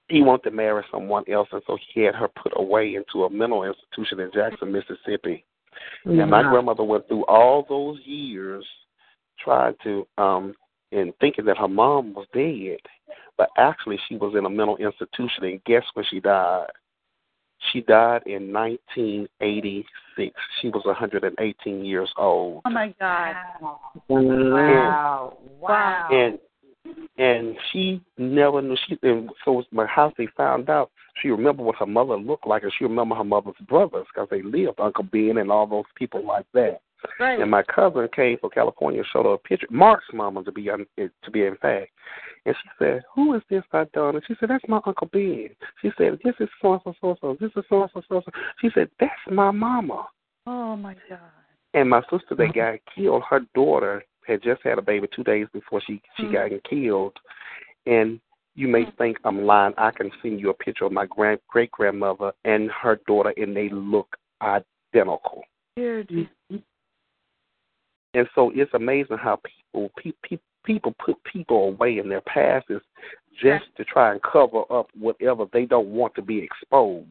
he 0.08 0.22
wanted 0.22 0.44
to 0.44 0.56
marry 0.56 0.84
someone 0.92 1.24
else, 1.28 1.50
and 1.52 1.64
so 1.66 1.78
he 1.78 2.02
had 2.02 2.14
her 2.16 2.28
put 2.28 2.54
away 2.56 2.94
into 2.94 3.26
a 3.26 3.30
mental 3.30 3.64
institution 3.64 4.20
in 4.20 4.32
Jackson, 4.32 4.72
Mississippi. 4.72 5.44
And 6.06 6.30
my 6.30 6.44
grandmother 6.44 6.84
went 6.84 7.08
through 7.08 7.26
all 7.26 7.64
those 7.64 8.00
years 8.06 8.66
trying 9.40 9.76
to, 9.84 10.08
um, 10.18 10.56
and 10.96 11.14
thinking 11.20 11.46
that 11.46 11.58
her 11.58 11.68
mom 11.68 12.14
was 12.14 12.26
dead, 12.34 12.80
but 13.38 13.50
actually 13.58 14.00
she 14.08 14.16
was 14.16 14.34
in 14.38 14.46
a 14.46 14.50
mental 14.50 14.78
institution. 14.78 15.44
And 15.44 15.64
guess 15.66 15.84
when 15.94 16.06
she 16.10 16.20
died? 16.20 16.68
She 17.72 17.82
died 17.82 18.24
in 18.26 18.54
1986. 18.54 20.36
She 20.62 20.70
was 20.70 20.84
118 20.86 21.86
years 21.86 22.12
old. 22.18 22.62
Oh 22.66 22.70
my 22.70 22.94
God. 23.00 23.36
Wow. 24.08 25.38
Wow. 25.60 26.10
and 26.12 26.40
and 27.18 27.56
she 27.72 28.02
never 28.18 28.62
knew 28.62 28.78
she 28.88 28.98
and 29.02 29.32
so 29.44 29.60
it's 29.60 29.68
my 29.72 29.88
house 29.88 30.14
they 30.18 30.28
found 30.38 30.70
out 30.70 30.92
she 31.20 31.30
remembered 31.30 31.66
what 31.66 31.76
her 31.78 31.86
mother 31.88 32.16
looked 32.16 32.46
like 32.46 32.62
and 32.62 32.72
she 32.78 32.84
remembered 32.84 33.18
her 33.18 33.24
mother's 33.24 33.56
brothers 33.68 34.06
because 34.14 34.28
they 34.30 34.44
lived 34.44 34.80
uncle 34.80 35.04
ben 35.04 35.38
and 35.38 35.52
all 35.52 35.66
those 35.66 35.86
people 35.96 36.24
like 36.24 36.46
that 36.54 36.82
Right. 37.20 37.40
and 37.40 37.50
my 37.52 37.64
cousin 37.64 38.08
came 38.16 38.38
from 38.38 38.50
california 38.52 39.00
and 39.00 39.08
showed 39.12 39.26
her 39.26 39.34
a 39.34 39.38
picture 39.38 39.68
mark's 39.70 40.06
mama 40.14 40.44
to 40.44 40.52
be 40.52 40.64
to 40.66 41.32
be 41.32 41.46
in 41.46 41.56
fact 41.58 41.92
and 42.46 42.56
she 42.62 42.70
said 42.80 43.02
who 43.14 43.34
is 43.36 43.42
this 43.50 43.64
i 43.74 43.84
done 43.94 44.16
and 44.16 44.24
she 44.28 44.36
said 44.40 44.50
that's 44.50 44.64
my 44.68 44.80
uncle 44.86 45.08
ben 45.12 45.50
she 45.82 45.92
said 45.98 46.18
this 46.24 46.36
is 46.40 46.50
so 46.62 46.74
and 46.74 46.82
so 46.86 46.94
so 47.02 47.10
and 47.10 47.18
so 47.22 47.38
this 47.40 47.52
is 47.56 47.64
so 47.70 47.82
and 47.84 47.92
so 47.94 48.02
so 48.08 48.16
and 48.16 48.24
so 48.26 48.32
she 48.62 48.70
said 48.74 48.90
that's 49.00 49.14
my 49.32 49.52
mama 49.52 50.08
Oh 50.48 50.76
my 50.76 50.96
God. 51.10 51.20
and 51.74 51.90
my 51.90 52.02
sister 52.04 52.36
that 52.38 52.54
got 52.54 52.80
killed, 52.96 53.24
her 53.30 53.42
daughter 53.56 54.04
had 54.28 54.44
just 54.44 54.62
had 54.64 54.78
a 54.78 54.82
baby 54.82 55.08
two 55.16 55.24
days 55.24 55.48
before 55.54 55.82
she 55.82 56.02
she 56.18 56.28
Mhm. 56.28 56.52
got 56.52 56.64
killed. 56.64 57.20
And 57.86 58.20
you 58.56 58.68
may 58.68 58.86
think 58.98 59.18
I'm 59.24 59.46
lying. 59.46 59.74
I 59.78 59.92
can 59.92 60.12
send 60.22 60.40
you 60.40 60.50
a 60.50 60.54
picture 60.54 60.86
of 60.86 60.92
my 60.92 61.06
grand 61.08 61.40
great 61.48 61.72
grandmother 61.72 62.32
and 62.46 62.72
her 62.72 62.98
daughter, 63.08 63.34
and 63.38 63.56
they 63.56 63.70
look 63.70 64.16
identical. 64.42 65.44
Dear 65.76 66.04
Jesus. 66.04 66.32
And 68.16 68.28
so 68.34 68.52
it's 68.56 68.74
amazing 68.74 69.18
how 69.18 69.40
people 69.44 69.92
pe- 69.98 70.12
pe- 70.24 70.38
people 70.64 70.96
put 71.04 71.22
people 71.24 71.68
away 71.68 71.98
in 71.98 72.08
their 72.08 72.22
past 72.22 72.66
is 72.70 72.82
just 73.42 73.66
to 73.78 73.84
try 73.84 74.12
and 74.14 74.22
cover 74.24 74.62
up 74.72 74.88
whatever 74.98 75.46
they 75.52 75.66
don't 75.66 75.90
want 75.90 76.16
to 76.16 76.22
be 76.22 76.40
exposed. 76.40 77.08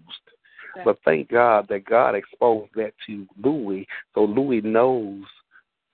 But 0.84 0.98
thank 1.04 1.30
God 1.30 1.66
that 1.68 1.84
God 1.84 2.16
exposed 2.16 2.70
that 2.74 2.94
to 3.06 3.26
Louis, 3.40 3.86
so 4.14 4.24
Louis 4.24 4.60
knows 4.62 5.22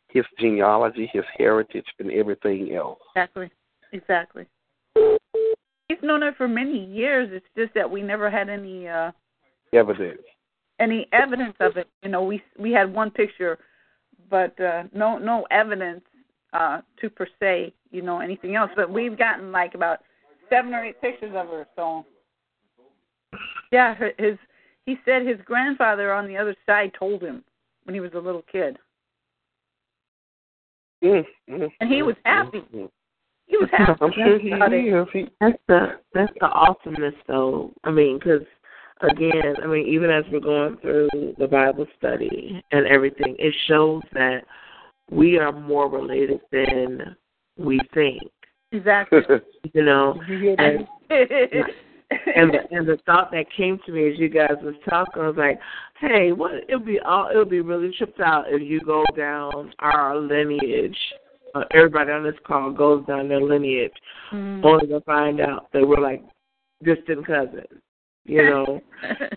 his 0.09 0.25
genealogy, 0.39 1.11
his 1.13 1.25
heritage, 1.37 1.85
and 1.99 2.11
everything 2.11 2.75
else. 2.75 2.99
Exactly. 3.15 3.51
Exactly. 3.93 4.47
He's 5.89 5.99
known 6.03 6.23
her 6.23 6.33
for 6.37 6.49
many 6.49 6.85
years. 6.85 7.29
It's 7.33 7.47
just 7.57 7.75
that 7.75 7.91
we 7.91 8.01
never 8.01 8.31
had 8.31 8.49
any 8.49 8.89
uh 8.89 9.11
Evidence. 9.73 10.23
any 10.81 11.07
evidence 11.13 11.55
of 11.61 11.77
it. 11.77 11.89
You 12.03 12.11
know, 12.11 12.23
we 12.23 12.43
we 12.59 12.73
had 12.73 12.93
one 12.93 13.11
picture, 13.11 13.59
but 14.31 14.59
uh 14.61 14.85
no 14.95 15.19
no 15.19 15.47
evidence 15.51 16.03
uh 16.53 16.81
to 17.01 17.11
per 17.11 17.27
se, 17.41 17.75
you 17.91 18.03
know, 18.03 18.21
anything 18.21 18.57
else. 18.57 18.71
But 18.77 18.91
we've 18.91 19.19
gotten 19.19 19.53
like 19.53 19.75
about 19.75 20.01
seven 20.49 20.73
or 20.75 20.85
eight 20.85 21.01
pictures 21.01 21.33
of 21.35 21.49
her. 21.49 21.67
So 21.77 22.05
yeah, 23.73 23.95
his 24.19 24.39
he 24.87 24.97
said 25.05 25.27
his 25.27 25.39
grandfather 25.45 26.13
on 26.13 26.27
the 26.27 26.37
other 26.37 26.57
side 26.67 26.93
told 26.99 27.23
him 27.23 27.45
when 27.85 27.95
he 27.95 28.01
was 28.01 28.13
a 28.15 28.19
little 28.19 28.45
kid, 28.51 28.79
mm, 31.03 31.25
and 31.49 31.93
he 31.93 32.03
was 32.03 32.17
happy. 32.25 32.63
He 33.47 33.57
was 33.57 33.69
happy. 33.77 33.99
I'm 34.01 34.13
sure 34.13 34.39
he 34.39 34.49
is. 34.49 35.09
He, 35.13 35.29
That's 35.41 35.59
the 35.69 36.01
that's 36.15 36.33
the 36.41 36.47
awesomeness, 36.47 37.15
though. 37.27 37.73
I 37.85 37.91
mean, 37.91 38.19
because 38.19 38.47
again, 39.03 39.55
I 39.63 39.67
mean, 39.67 39.87
even 39.87 40.11
as 40.11 40.25
we're 40.31 40.41
going 40.41 40.77
through 40.79 41.09
the 41.39 41.47
Bible 41.47 41.87
study 41.99 42.63
and 42.73 42.87
everything, 42.87 43.37
it 43.39 43.55
shows 43.67 44.03
that 44.13 44.41
we 45.11 45.39
are 45.39 45.53
more 45.53 45.89
related 45.89 46.41
than 46.53 47.17
we 47.59 47.81
think. 47.95 48.23
Exactly. 48.73 49.21
You 49.75 49.85
know, 49.85 50.21
you 50.27 50.39
hear 50.39 50.57
and 50.59 50.87
that? 51.11 51.67
and 52.35 52.51
the 52.53 52.59
and 52.77 52.89
the 52.89 52.99
thought 53.07 53.31
that 53.31 53.45
came 53.57 53.79
to 53.87 53.93
me 53.93 54.11
as 54.11 54.19
you 54.19 54.29
guys 54.29 54.57
was 54.63 54.75
talking 54.89 55.23
I 55.23 55.29
was 55.29 55.37
like, 55.37 55.61
hey, 56.01 56.33
what 56.33 56.53
it'll 56.69 56.81
be 56.81 56.99
all 57.01 57.29
it'll 57.31 57.45
be 57.45 57.61
really 57.61 57.95
tripped 57.97 58.21
out 58.21 58.47
if 58.49 58.63
you 58.63 58.81
go 58.81 59.05
down 59.17 59.73
our 59.79 60.17
lineage. 60.19 60.97
Uh, 61.55 61.65
everybody 61.73 62.11
on 62.11 62.25
this 62.25 62.35
call 62.47 62.71
goes 62.73 63.05
down 63.07 63.29
their 63.29 63.41
lineage, 63.41 63.93
Mm. 64.33 64.65
only 64.65 64.87
to 64.87 65.01
find 65.01 65.41
out 65.41 65.67
that 65.73 65.87
we're 65.87 66.01
like 66.01 66.23
distant 66.85 67.27
cousins, 67.27 67.67
you 68.25 68.43
know. 68.43 68.81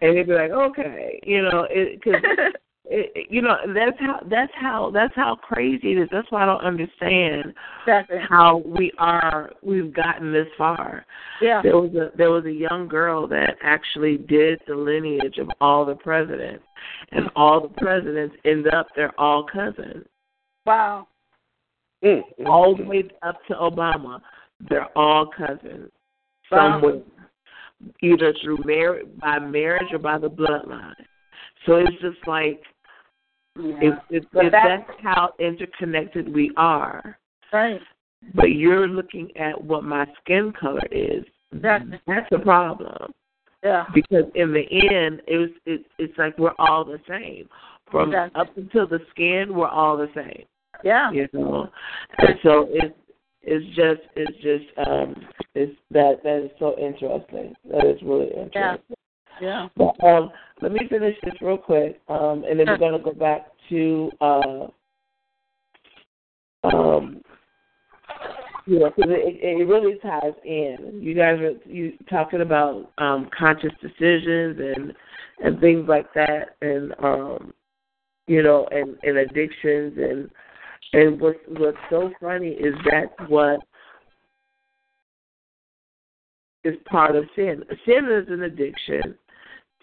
and 0.02 0.18
they'd 0.18 0.28
be 0.28 0.34
like, 0.34 0.52
okay, 0.52 1.20
you 1.24 1.42
know, 1.42 1.68
it 1.70 2.02
because 2.04 2.22
it, 2.86 3.28
you 3.30 3.42
know 3.42 3.56
that's 3.74 3.98
how 4.00 4.20
that's 4.30 4.52
how 4.56 4.92
that's 4.94 5.16
how 5.16 5.36
crazy 5.36 5.94
it 5.94 5.98
is. 5.98 6.10
That's 6.12 6.30
why 6.32 6.44
I 6.44 6.46
don't 6.46 6.64
understand 6.64 7.54
how 8.30 8.62
we 8.66 8.92
are 8.98 9.52
we've 9.62 9.94
gotten 9.94 10.34
this 10.34 10.48
far. 10.58 11.06
Yeah. 11.42 11.62
There 11.62 11.78
was 11.78 11.94
a 11.96 12.16
there 12.18 12.32
was 12.32 12.46
a 12.46 12.52
young 12.52 12.88
girl 12.88 13.28
that 13.28 13.56
actually 13.64 14.18
did 14.18 14.60
the 14.68 14.76
lineage 14.76 15.38
of 15.38 15.50
all 15.62 15.86
the 15.86 15.96
presidents, 15.96 16.64
and 17.12 17.30
all 17.36 17.62
the 17.62 17.74
presidents 17.82 18.36
end 18.46 18.68
up 18.74 18.88
they're 18.96 19.18
all 19.20 19.46
cousins. 19.46 20.06
Wow. 20.66 21.08
All 22.46 22.76
the 22.76 22.84
way 22.84 23.04
up 23.22 23.38
to 23.48 23.54
Obama, 23.54 24.20
they're 24.70 24.90
all 24.98 25.26
cousins 25.26 25.90
Wow. 26.52 26.82
somewhere, 26.82 27.02
either 28.02 28.34
through 28.42 28.60
marriage 28.66 29.08
by 29.20 29.40
marriage 29.40 29.92
or 29.92 30.00
by 30.00 30.18
the 30.18 30.30
bloodline. 30.30 30.94
So 31.66 31.76
it's 31.76 32.02
just 32.02 32.26
like 32.28 32.62
if, 33.56 33.94
if, 34.10 34.24
if 34.24 34.52
that- 34.52 34.52
that's 34.52 35.00
how 35.02 35.34
interconnected 35.40 36.34
we 36.34 36.52
are, 36.58 37.18
Right. 37.52 37.82
but 38.34 38.52
you're 38.52 38.88
looking 38.88 39.36
at 39.38 39.62
what 39.62 39.84
my 39.84 40.08
skin 40.22 40.52
color 40.60 40.86
is, 40.92 41.24
Exactly. 41.54 41.98
Mm, 41.98 42.02
that's 42.08 42.32
a 42.32 42.40
problem. 42.44 43.14
Yeah. 43.64 43.86
Because 43.94 44.26
in 44.36 44.52
the 44.54 44.64
end, 44.72 45.22
it 45.28 45.38
was 45.38 45.50
it, 45.66 45.86
it's 46.00 46.18
like 46.18 46.38
we're 46.38 46.54
all 46.58 46.84
the 46.84 47.00
same. 47.08 47.48
From 47.92 48.10
Exactly. 48.10 48.42
up 48.42 48.58
until 48.58 48.88
the 48.88 49.00
skin, 49.12 49.54
we're 49.54 49.68
all 49.68 49.96
the 49.96 50.10
same. 50.16 50.46
Yeah. 50.84 51.12
You 51.12 51.28
know, 51.32 51.70
and 52.18 52.40
so 52.44 52.68
it's 52.72 52.96
it's 53.44 53.66
just 53.76 54.02
it's 54.16 54.38
just 54.42 54.88
um 54.88 55.16
it's 55.56 55.76
that 55.92 56.24
that 56.24 56.46
is 56.46 56.52
so 56.60 56.78
interesting. 56.80 57.54
That 57.70 57.86
is 57.86 58.02
really 58.02 58.32
Yeah. 58.36 58.44
interesting. 58.44 58.96
Yeah. 59.42 59.68
But 59.76 60.04
um, 60.04 60.32
let 60.62 60.72
me 60.72 60.88
finish 60.90 61.18
this 61.24 61.34
real 61.42 61.58
quick, 61.58 62.00
um, 62.08 62.44
and 62.48 62.60
then 62.60 62.68
we're 62.68 62.78
going 62.78 62.98
to 62.98 63.04
go 63.04 63.14
back 63.14 63.48
to 63.70 64.12
uh, 64.22 64.68
um, 66.64 67.22
you 68.66 68.80
know, 68.80 68.92
because 68.96 69.12
it, 69.12 69.60
it 69.60 69.68
really 69.68 69.98
ties 70.00 70.34
in. 70.46 71.00
You 71.02 71.14
guys 71.16 71.40
are 71.40 71.54
you 71.66 71.94
talking 72.10 72.42
about 72.42 72.92
um, 72.98 73.30
conscious 73.38 73.74
decisions 73.82 74.60
and 74.60 74.94
and 75.44 75.60
things 75.60 75.88
like 75.90 76.14
that, 76.14 76.56
and 76.62 76.94
um, 77.04 77.54
you 78.28 78.44
know, 78.44 78.68
and, 78.72 78.96
and 79.04 79.18
addictions, 79.18 79.98
and 79.98 80.30
and 80.94 81.20
what's 81.20 81.40
what's 81.48 81.78
so 81.90 82.12
funny 82.22 82.50
is 82.50 82.74
that's 82.90 83.30
what 83.30 83.60
is 86.64 86.76
part 86.86 87.16
of 87.16 87.26
sin. 87.36 87.64
Sin 87.86 88.10
is 88.10 88.28
an 88.30 88.44
addiction. 88.44 89.16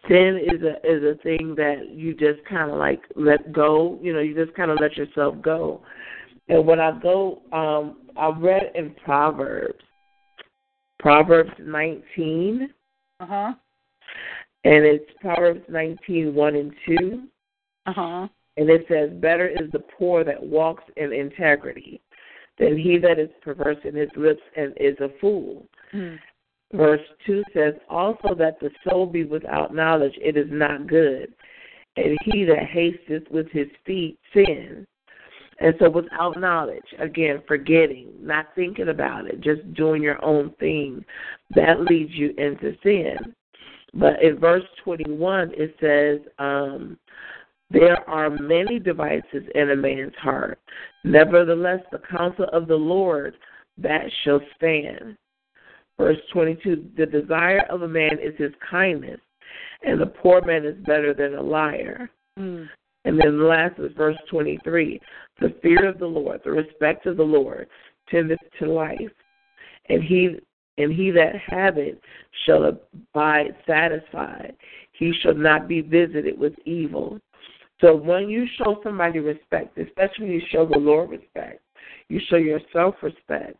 Sin 0.08 0.40
is 0.42 0.62
a 0.62 0.76
is 0.88 1.02
a 1.04 1.20
thing 1.22 1.54
that 1.56 1.90
you 1.90 2.14
just 2.14 2.44
kind 2.48 2.70
of 2.70 2.78
like 2.78 3.02
let 3.16 3.52
go. 3.52 3.98
You 4.00 4.12
know, 4.14 4.20
you 4.20 4.34
just 4.34 4.56
kind 4.56 4.70
of 4.70 4.78
let 4.80 4.96
yourself 4.96 5.34
go. 5.42 5.82
And 6.48 6.66
when 6.66 6.80
I 6.80 6.98
go, 6.98 7.42
um, 7.52 7.98
I 8.16 8.28
read 8.28 8.72
in 8.74 8.94
Proverbs, 9.04 9.84
Proverbs 10.98 11.52
19, 11.60 12.70
Uh 13.20 13.26
huh. 13.26 13.52
and 14.64 14.84
it's 14.84 15.10
Proverbs 15.20 15.60
nineteen 15.68 16.34
one 16.34 16.56
and 16.56 16.72
2. 16.86 17.22
Uh 17.86 17.92
huh. 17.92 18.28
And 18.56 18.68
it 18.68 18.84
says, 18.88 19.10
Better 19.20 19.48
is 19.48 19.70
the 19.72 19.84
poor 19.98 20.24
that 20.24 20.42
walks 20.42 20.84
in 20.96 21.12
integrity 21.12 22.00
than 22.58 22.78
he 22.78 22.98
that 22.98 23.18
is 23.18 23.30
perverse 23.42 23.78
in 23.84 23.94
his 23.94 24.10
lips 24.16 24.42
and 24.56 24.72
is 24.78 24.96
a 25.00 25.08
fool. 25.20 25.66
Mm. 25.94 26.18
Verse 26.72 27.00
2 27.26 27.42
says, 27.54 27.74
Also 27.88 28.34
that 28.34 28.60
the 28.60 28.70
soul 28.88 29.06
be 29.06 29.24
without 29.24 29.74
knowledge, 29.74 30.14
it 30.20 30.36
is 30.36 30.48
not 30.50 30.86
good. 30.86 31.32
And 31.96 32.16
he 32.24 32.44
that 32.44 32.66
hasteth 32.66 33.28
with 33.30 33.50
his 33.50 33.66
feet 33.84 34.18
sins. 34.32 34.86
And 35.58 35.74
so 35.78 35.90
without 35.90 36.40
knowledge, 36.40 36.84
again, 36.98 37.42
forgetting, 37.46 38.08
not 38.20 38.46
thinking 38.54 38.88
about 38.88 39.26
it, 39.26 39.40
just 39.40 39.74
doing 39.74 40.02
your 40.02 40.22
own 40.24 40.54
thing, 40.58 41.04
that 41.54 41.82
leads 41.82 42.12
you 42.12 42.32
into 42.38 42.76
sin. 42.82 43.34
But 43.92 44.22
in 44.22 44.38
verse 44.38 44.64
21, 44.84 45.52
it 45.54 45.74
says, 45.80 46.26
um, 46.38 46.96
There 47.70 48.08
are 48.08 48.30
many 48.30 48.78
devices 48.78 49.44
in 49.54 49.70
a 49.70 49.76
man's 49.76 50.14
heart. 50.16 50.58
Nevertheless, 51.04 51.80
the 51.92 52.00
counsel 52.10 52.46
of 52.52 52.66
the 52.66 52.76
Lord, 52.76 53.34
that 53.78 54.04
shall 54.24 54.40
stand. 54.56 55.16
Verse 55.98 56.18
22 56.32 56.90
The 56.96 57.06
desire 57.06 57.64
of 57.70 57.82
a 57.82 57.88
man 57.88 58.18
is 58.20 58.34
his 58.38 58.52
kindness, 58.68 59.20
and 59.82 60.00
the 60.00 60.06
poor 60.06 60.40
man 60.42 60.64
is 60.64 60.76
better 60.84 61.14
than 61.14 61.34
a 61.34 61.42
liar. 61.42 62.10
Mm. 62.38 62.68
And 63.04 63.18
then 63.18 63.38
the 63.38 63.44
last 63.44 63.78
is 63.78 63.92
verse 63.96 64.18
23 64.30 65.00
The 65.40 65.54
fear 65.62 65.88
of 65.88 65.98
the 65.98 66.06
Lord, 66.06 66.40
the 66.44 66.50
respect 66.50 67.06
of 67.06 67.16
the 67.16 67.22
Lord, 67.22 67.68
tendeth 68.10 68.38
to 68.58 68.70
life, 68.70 68.98
and 69.88 70.02
he 70.02 70.38
and 70.78 70.92
he 70.92 71.10
that 71.10 71.34
hath 71.36 71.76
it 71.76 72.00
shall 72.46 72.64
abide 72.64 73.54
satisfied. 73.66 74.54
He 74.92 75.12
shall 75.22 75.34
not 75.34 75.68
be 75.68 75.82
visited 75.82 76.38
with 76.38 76.54
evil. 76.64 77.20
So 77.80 77.96
when 77.96 78.28
you 78.28 78.46
show 78.58 78.80
somebody 78.82 79.20
respect, 79.20 79.78
especially 79.78 80.26
when 80.26 80.32
you 80.32 80.42
show 80.50 80.66
the 80.66 80.78
Lord 80.78 81.10
respect, 81.10 81.62
you 82.08 82.20
show 82.28 82.36
yourself 82.36 82.96
respect. 83.02 83.56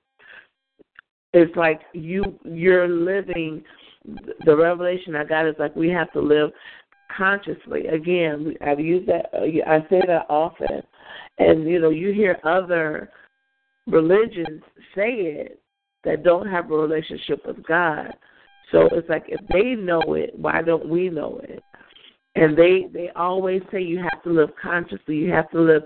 It's 1.33 1.55
like 1.57 1.81
you 1.93 2.39
you're 2.45 2.89
living 2.89 3.63
the 4.45 4.57
revelation 4.57 5.15
I 5.15 5.25
got 5.25 5.47
is 5.47 5.55
like 5.59 5.77
we 5.77 5.89
have 5.91 6.13
to 6.13 6.21
live 6.21 6.51
consciously. 7.17 7.87
Again, 7.87 8.55
I've 8.61 8.81
used 8.81 9.09
that. 9.09 9.27
I 9.35 9.81
say 9.89 10.01
that 10.07 10.27
often, 10.29 10.83
and 11.39 11.69
you 11.69 11.81
know, 11.81 11.91
you 11.91 12.13
hear 12.13 12.39
other 12.45 13.11
religions 13.87 14.63
say 14.95 15.11
it 15.11 15.61
that 16.05 16.23
don't 16.23 16.49
have 16.49 16.71
a 16.71 16.77
relationship 16.77 17.47
with 17.47 17.65
God. 17.67 18.13
So 18.73 18.89
it's 18.93 19.09
like 19.09 19.25
if 19.29 19.41
they 19.49 19.81
know 19.81 20.15
it, 20.15 20.31
why 20.37 20.63
don't 20.63 20.89
we 20.89 21.09
know 21.09 21.41
it? 21.43 21.63
And 22.37 22.57
they 22.57 22.87
they 22.93 23.11
always 23.17 23.63
say 23.73 23.83
you 23.83 23.99
have 23.99 24.23
to 24.23 24.31
live 24.31 24.51
consciously. 24.61 25.17
You 25.17 25.33
have 25.33 25.51
to 25.51 25.61
live 25.61 25.83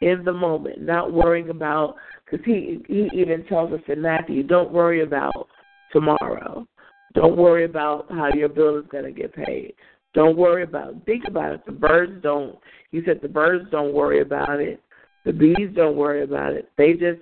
in 0.00 0.22
the 0.24 0.32
moment, 0.32 0.80
not 0.80 1.12
worrying 1.12 1.50
about. 1.50 1.96
Because 2.24 2.44
he 2.44 2.80
he 2.86 3.08
even 3.14 3.44
tells 3.46 3.72
us 3.72 3.80
in 3.88 4.02
Matthew, 4.02 4.42
don't 4.42 4.72
worry 4.72 5.02
about 5.02 5.48
tomorrow. 5.92 6.66
Don't 7.14 7.36
worry 7.36 7.64
about 7.64 8.06
how 8.10 8.28
your 8.34 8.48
bill 8.48 8.78
is 8.78 8.84
going 8.90 9.04
to 9.04 9.12
get 9.12 9.34
paid. 9.34 9.74
Don't 10.14 10.36
worry 10.36 10.62
about. 10.62 10.94
Think 11.04 11.24
about 11.26 11.54
it. 11.54 11.66
The 11.66 11.72
birds 11.72 12.22
don't. 12.22 12.56
He 12.90 13.00
said 13.04 13.20
the 13.20 13.28
birds 13.28 13.68
don't 13.70 13.94
worry 13.94 14.20
about 14.20 14.60
it. 14.60 14.80
The 15.24 15.32
bees 15.32 15.70
don't 15.74 15.96
worry 15.96 16.22
about 16.22 16.52
it. 16.52 16.70
They 16.78 16.92
just 16.92 17.20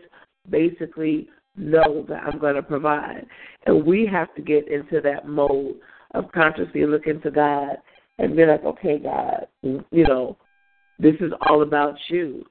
basically 0.50 1.28
know 1.56 2.04
that 2.08 2.22
I'm 2.24 2.38
going 2.38 2.54
to 2.54 2.62
provide, 2.62 3.26
and 3.64 3.84
we 3.84 4.06
have 4.06 4.34
to 4.34 4.42
get 4.42 4.68
into 4.68 5.00
that 5.00 5.26
mode 5.26 5.76
of 6.14 6.30
consciously 6.32 6.86
looking 6.86 7.20
to 7.22 7.30
God 7.30 7.76
and 8.18 8.36
be 8.36 8.44
like, 8.44 8.64
okay, 8.64 8.98
God, 8.98 9.46
you 9.62 10.04
know, 10.04 10.36
this 10.98 11.14
is 11.20 11.32
all 11.42 11.62
about 11.62 11.94
you. 12.08 12.44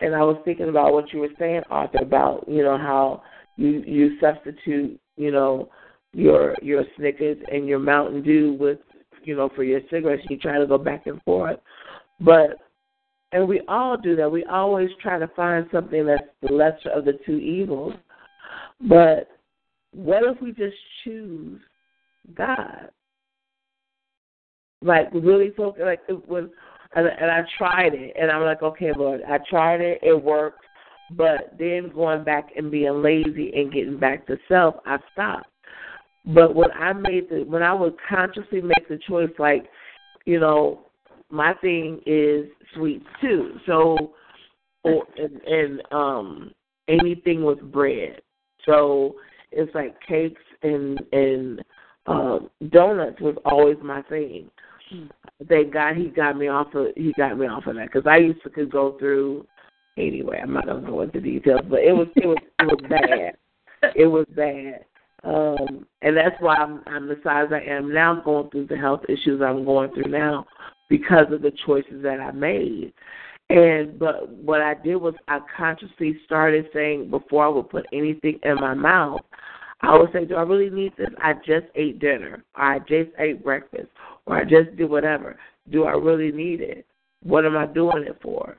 And 0.00 0.14
I 0.14 0.22
was 0.22 0.40
thinking 0.44 0.68
about 0.68 0.92
what 0.92 1.12
you 1.12 1.20
were 1.20 1.28
saying, 1.38 1.62
Arthur, 1.68 1.98
about 1.98 2.44
you 2.48 2.62
know 2.62 2.78
how 2.78 3.22
you 3.56 3.82
you 3.86 4.18
substitute, 4.20 4.98
you 5.16 5.30
know, 5.30 5.68
your 6.12 6.56
your 6.62 6.84
Snickers 6.96 7.38
and 7.52 7.66
your 7.66 7.78
Mountain 7.78 8.22
Dew 8.22 8.56
with 8.58 8.78
you 9.24 9.36
know, 9.36 9.50
for 9.54 9.64
your 9.64 9.80
cigarettes, 9.90 10.22
you 10.28 10.38
try 10.38 10.58
to 10.58 10.66
go 10.66 10.78
back 10.78 11.06
and 11.06 11.22
forth. 11.22 11.58
But 12.20 12.56
and 13.32 13.46
we 13.46 13.60
all 13.68 13.96
do 13.96 14.16
that. 14.16 14.30
We 14.30 14.44
always 14.44 14.90
try 15.00 15.18
to 15.18 15.28
find 15.28 15.66
something 15.72 16.06
that's 16.06 16.22
the 16.42 16.52
lesser 16.52 16.90
of 16.90 17.04
the 17.04 17.18
two 17.24 17.36
evils. 17.36 17.94
But 18.88 19.28
what 19.92 20.24
if 20.24 20.40
we 20.40 20.52
just 20.52 20.76
choose 21.04 21.60
God? 22.34 22.90
Like 24.82 25.08
really 25.12 25.50
focus 25.56 25.82
like 25.84 26.00
it 26.08 26.28
was 26.28 26.48
and, 26.94 27.06
and 27.06 27.30
I 27.30 27.42
tried 27.58 27.94
it 27.94 28.16
and 28.20 28.30
I'm 28.30 28.42
like, 28.42 28.62
Okay, 28.62 28.92
Lord, 28.96 29.20
I 29.28 29.38
tried 29.48 29.80
it, 29.80 30.00
it 30.02 30.22
worked 30.22 30.64
but 31.10 31.54
then 31.58 31.90
going 31.94 32.24
back 32.24 32.50
and 32.56 32.70
being 32.70 33.02
lazy 33.02 33.52
and 33.54 33.72
getting 33.72 33.98
back 33.98 34.26
to 34.26 34.36
self, 34.48 34.76
I 34.86 34.98
stopped. 35.12 35.48
But 36.26 36.54
when 36.54 36.70
I 36.72 36.92
made 36.92 37.28
the 37.30 37.44
when 37.44 37.62
I 37.62 37.72
would 37.72 37.96
consciously 38.08 38.60
make 38.60 38.88
the 38.88 38.98
choice, 39.08 39.30
like, 39.38 39.68
you 40.26 40.38
know, 40.38 40.86
my 41.30 41.54
thing 41.54 42.00
is 42.06 42.46
sweets 42.74 43.06
too. 43.20 43.54
So, 43.66 44.12
or 44.84 45.04
and, 45.16 45.40
and 45.42 45.82
um 45.90 46.52
anything 46.88 47.42
with 47.42 47.60
bread. 47.72 48.20
So 48.66 49.16
it's 49.50 49.74
like 49.74 49.96
cakes 50.06 50.42
and 50.62 51.00
and 51.12 51.62
um 52.06 52.50
donuts 52.68 53.20
was 53.20 53.36
always 53.44 53.78
my 53.82 54.02
thing. 54.02 54.50
Thank 55.48 55.72
God 55.72 55.96
he 55.96 56.08
got 56.08 56.36
me 56.36 56.48
off 56.48 56.74
of 56.74 56.88
he 56.96 57.12
got 57.16 57.38
me 57.38 57.46
off 57.46 57.66
of 57.66 57.76
that 57.76 57.86
because 57.86 58.06
I 58.06 58.18
used 58.18 58.42
to 58.42 58.50
could 58.50 58.70
go 58.70 58.96
through 58.98 59.46
anyway. 59.96 60.40
I'm 60.42 60.52
not 60.52 60.66
gonna 60.66 60.86
go 60.86 61.00
into 61.02 61.20
details, 61.20 61.62
but 61.68 61.80
it 61.80 61.92
was 61.92 62.08
it 62.16 62.26
was 62.26 62.38
it 62.58 62.66
was 62.66 62.80
bad. 62.88 63.36
It 63.94 64.06
was 64.06 64.26
bad. 64.36 64.84
Um, 65.22 65.86
and 66.02 66.16
that's 66.16 66.36
why 66.40 66.56
I'm, 66.56 66.82
I'm 66.86 67.06
the 67.06 67.20
size 67.22 67.48
I 67.52 67.60
am 67.60 67.92
now, 67.92 68.20
going 68.22 68.50
through 68.50 68.66
the 68.66 68.76
health 68.76 69.02
issues 69.08 69.42
I'm 69.42 69.64
going 69.64 69.92
through 69.92 70.10
now 70.10 70.46
because 70.88 71.26
of 71.30 71.42
the 71.42 71.52
choices 71.66 72.02
that 72.02 72.20
I 72.20 72.30
made. 72.30 72.92
And 73.50 73.98
but 73.98 74.28
what 74.28 74.62
I 74.62 74.74
did 74.74 74.96
was 74.96 75.14
I 75.28 75.40
consciously 75.56 76.18
started 76.24 76.66
saying 76.72 77.10
before 77.10 77.44
I 77.44 77.48
would 77.48 77.68
put 77.68 77.86
anything 77.92 78.38
in 78.44 78.54
my 78.56 78.74
mouth, 78.74 79.20
I 79.82 79.98
would 79.98 80.12
say, 80.12 80.24
Do 80.24 80.36
I 80.36 80.42
really 80.42 80.70
need 80.70 80.92
this? 80.96 81.08
I 81.18 81.34
just 81.34 81.66
ate 81.74 81.98
dinner, 81.98 82.44
I 82.54 82.78
just 82.80 83.10
ate 83.18 83.42
breakfast, 83.42 83.88
or 84.26 84.36
I 84.36 84.44
just 84.44 84.76
did 84.76 84.88
whatever. 84.90 85.38
Do 85.70 85.84
I 85.84 85.92
really 85.92 86.32
need 86.32 86.60
it? 86.60 86.86
What 87.22 87.44
am 87.44 87.56
I 87.56 87.66
doing 87.66 88.04
it 88.06 88.18
for? 88.22 88.56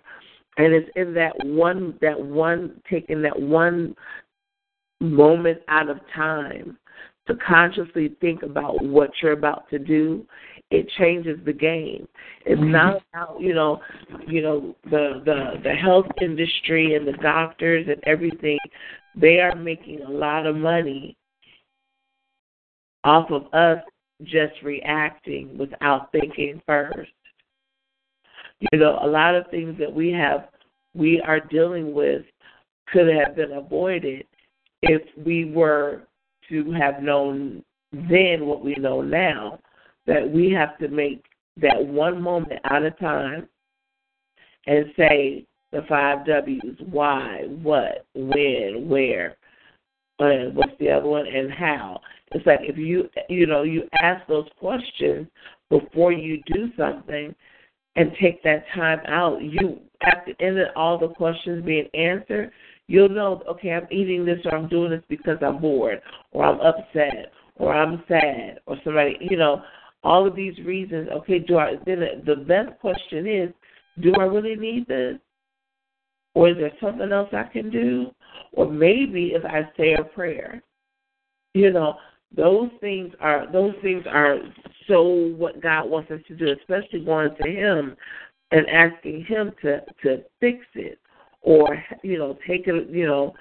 And 0.57 0.73
it's 0.73 0.89
in 0.95 1.13
that 1.15 1.33
one 1.45 1.97
that 2.01 2.19
one 2.19 2.81
taking 2.89 3.21
that 3.23 3.39
one 3.39 3.95
moment 4.99 5.59
out 5.67 5.89
of 5.89 5.99
time 6.15 6.77
to 7.27 7.35
consciously 7.35 8.15
think 8.19 8.43
about 8.43 8.83
what 8.83 9.09
you're 9.21 9.31
about 9.31 9.69
to 9.69 9.79
do, 9.79 10.25
it 10.71 10.87
changes 10.97 11.39
the 11.45 11.53
game. 11.53 12.07
It's 12.45 12.59
Mm-hmm. 12.59 12.71
not 12.71 13.01
about 13.13 13.41
you 13.41 13.53
know, 13.53 13.81
you 14.27 14.41
know 14.41 14.75
the 14.85 15.21
the 15.25 15.53
the 15.63 15.73
health 15.73 16.07
industry 16.21 16.95
and 16.95 17.07
the 17.07 17.13
doctors 17.13 17.87
and 17.89 18.01
everything. 18.05 18.59
They 19.15 19.39
are 19.39 19.55
making 19.55 20.01
a 20.01 20.09
lot 20.09 20.45
of 20.45 20.55
money 20.55 21.17
off 23.03 23.29
of 23.31 23.51
us 23.53 23.79
just 24.23 24.61
reacting 24.63 25.57
without 25.57 26.11
thinking 26.11 26.61
first. 26.65 27.11
You 28.71 28.79
know, 28.79 28.99
a 29.01 29.07
lot 29.07 29.35
of 29.35 29.47
things 29.49 29.77
that 29.79 29.91
we 29.91 30.11
have 30.11 30.49
we 30.93 31.21
are 31.21 31.39
dealing 31.39 31.93
with 31.93 32.23
could 32.91 33.07
have 33.07 33.35
been 33.35 33.53
avoided 33.53 34.25
if 34.81 35.01
we 35.25 35.45
were 35.45 36.03
to 36.49 36.71
have 36.71 37.01
known 37.01 37.63
then 37.91 38.45
what 38.45 38.63
we 38.63 38.75
know 38.75 39.01
now, 39.01 39.59
that 40.07 40.29
we 40.29 40.51
have 40.51 40.77
to 40.79 40.87
make 40.87 41.23
that 41.57 41.83
one 41.83 42.21
moment 42.21 42.59
at 42.65 42.83
a 42.83 42.91
time 42.91 43.47
and 44.67 44.85
say 44.97 45.45
the 45.71 45.81
five 45.87 46.25
W's 46.25 46.77
why, 46.89 47.43
what, 47.61 48.05
when, 48.13 48.87
where, 48.87 49.37
and 50.19 50.55
what's 50.55 50.77
the 50.79 50.91
other 50.91 51.07
one, 51.07 51.27
and 51.27 51.51
how. 51.51 51.99
It's 52.31 52.45
like 52.45 52.59
if 52.61 52.77
you 52.77 53.09
you 53.29 53.45
know 53.45 53.63
you 53.63 53.83
ask 54.01 54.25
those 54.27 54.47
questions 54.59 55.27
before 55.69 56.11
you 56.11 56.41
do 56.47 56.69
something, 56.77 57.35
and 57.95 58.11
take 58.21 58.41
that 58.43 58.65
time 58.73 58.99
out. 59.07 59.41
You 59.41 59.79
at 60.03 60.25
the 60.25 60.45
end 60.45 60.59
of 60.59 60.69
all 60.75 60.97
the 60.97 61.09
questions 61.09 61.63
being 61.65 61.87
answered, 61.93 62.51
you'll 62.87 63.09
know 63.09 63.43
okay 63.49 63.71
I'm 63.71 63.87
eating 63.91 64.25
this 64.25 64.39
or 64.45 64.55
I'm 64.55 64.69
doing 64.69 64.91
this 64.91 65.03
because 65.09 65.37
I'm 65.41 65.59
bored 65.59 66.01
or 66.31 66.45
I'm 66.45 66.59
upset 66.61 67.31
or 67.57 67.73
I'm 67.73 68.03
sad 68.07 68.59
or 68.65 68.77
somebody 68.83 69.17
you 69.19 69.37
know 69.37 69.61
all 70.03 70.27
of 70.27 70.35
these 70.35 70.57
reasons. 70.59 71.09
Okay, 71.09 71.39
do 71.39 71.57
I? 71.57 71.73
Then 71.85 72.01
the 72.25 72.35
best 72.35 72.79
question 72.79 73.27
is, 73.27 73.49
do 74.01 74.13
I 74.19 74.23
really 74.23 74.55
need 74.55 74.87
this? 74.87 75.17
Or 76.33 76.49
is 76.49 76.57
there 76.57 76.71
something 76.81 77.11
else 77.11 77.29
I 77.33 77.43
can 77.43 77.69
do? 77.69 78.07
Or 78.53 78.71
maybe 78.71 79.33
if 79.35 79.43
I 79.43 79.69
say 79.77 79.93
a 79.93 80.03
prayer, 80.03 80.63
you 81.53 81.71
know, 81.71 81.95
those 82.35 82.69
things 82.79 83.13
are 83.19 83.51
those 83.51 83.73
things 83.81 84.03
are 84.09 84.37
so 84.87 85.03
what 85.37 85.61
God 85.61 85.89
wants 85.89 86.11
us 86.11 86.21
to 86.27 86.35
do, 86.35 86.53
especially 86.59 87.03
going 87.03 87.35
to 87.41 87.49
Him 87.49 87.95
and 88.51 88.67
asking 88.69 89.25
Him 89.25 89.51
to 89.61 89.81
to 90.03 90.23
fix 90.39 90.65
it, 90.75 90.99
or 91.41 91.83
you 92.03 92.17
know, 92.17 92.37
take 92.47 92.67
it, 92.67 92.89
you 92.89 93.05
know, 93.05 93.33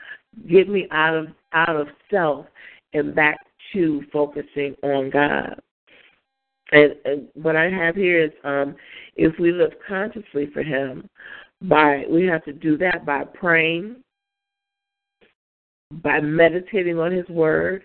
get 0.49 0.69
me 0.69 0.89
out 0.91 1.17
of 1.17 1.27
out 1.53 1.77
of 1.77 1.89
self 2.11 2.47
and 2.93 3.15
back 3.15 3.39
to 3.73 4.03
focusing 4.13 4.75
on 4.83 5.11
God. 5.11 5.61
And, 6.73 6.95
and 7.05 7.29
what 7.35 7.57
I 7.57 7.69
have 7.69 7.97
here 7.97 8.25
is 8.25 8.31
um, 8.45 8.77
if 9.17 9.39
we 9.39 9.53
live 9.53 9.73
consciously 9.89 10.49
for 10.53 10.63
Him, 10.63 11.09
by 11.63 12.05
we 12.09 12.27
have 12.27 12.45
to 12.45 12.53
do 12.53 12.77
that 12.79 13.05
by 13.05 13.25
praying, 13.25 13.97
by 15.91 16.21
meditating 16.21 16.99
on 16.99 17.13
His 17.13 17.29
Word, 17.29 17.85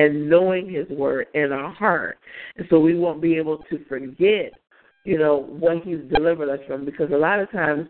and 0.00 0.30
knowing 0.30 0.72
His 0.72 0.88
Word 0.88 1.26
in 1.34 1.52
our 1.52 1.70
heart, 1.70 2.18
and 2.56 2.66
so 2.70 2.80
we 2.80 2.98
won't 2.98 3.20
be 3.20 3.36
able 3.36 3.58
to 3.70 3.84
forget, 3.86 4.52
you 5.04 5.18
know, 5.18 5.44
what 5.48 5.82
He's 5.84 6.00
delivered 6.10 6.48
us 6.48 6.60
from. 6.66 6.86
Because 6.86 7.10
a 7.12 7.16
lot 7.16 7.38
of 7.38 7.50
times, 7.50 7.86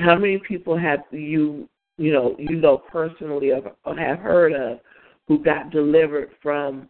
how 0.00 0.16
many 0.16 0.38
people 0.38 0.78
have 0.78 1.00
you, 1.10 1.68
you 1.98 2.10
know, 2.10 2.34
you 2.38 2.56
know 2.56 2.78
personally 2.78 3.50
of, 3.50 3.66
or 3.84 3.96
have 3.98 4.18
heard 4.18 4.54
of, 4.54 4.78
who 5.28 5.44
got 5.44 5.70
delivered 5.70 6.30
from 6.42 6.88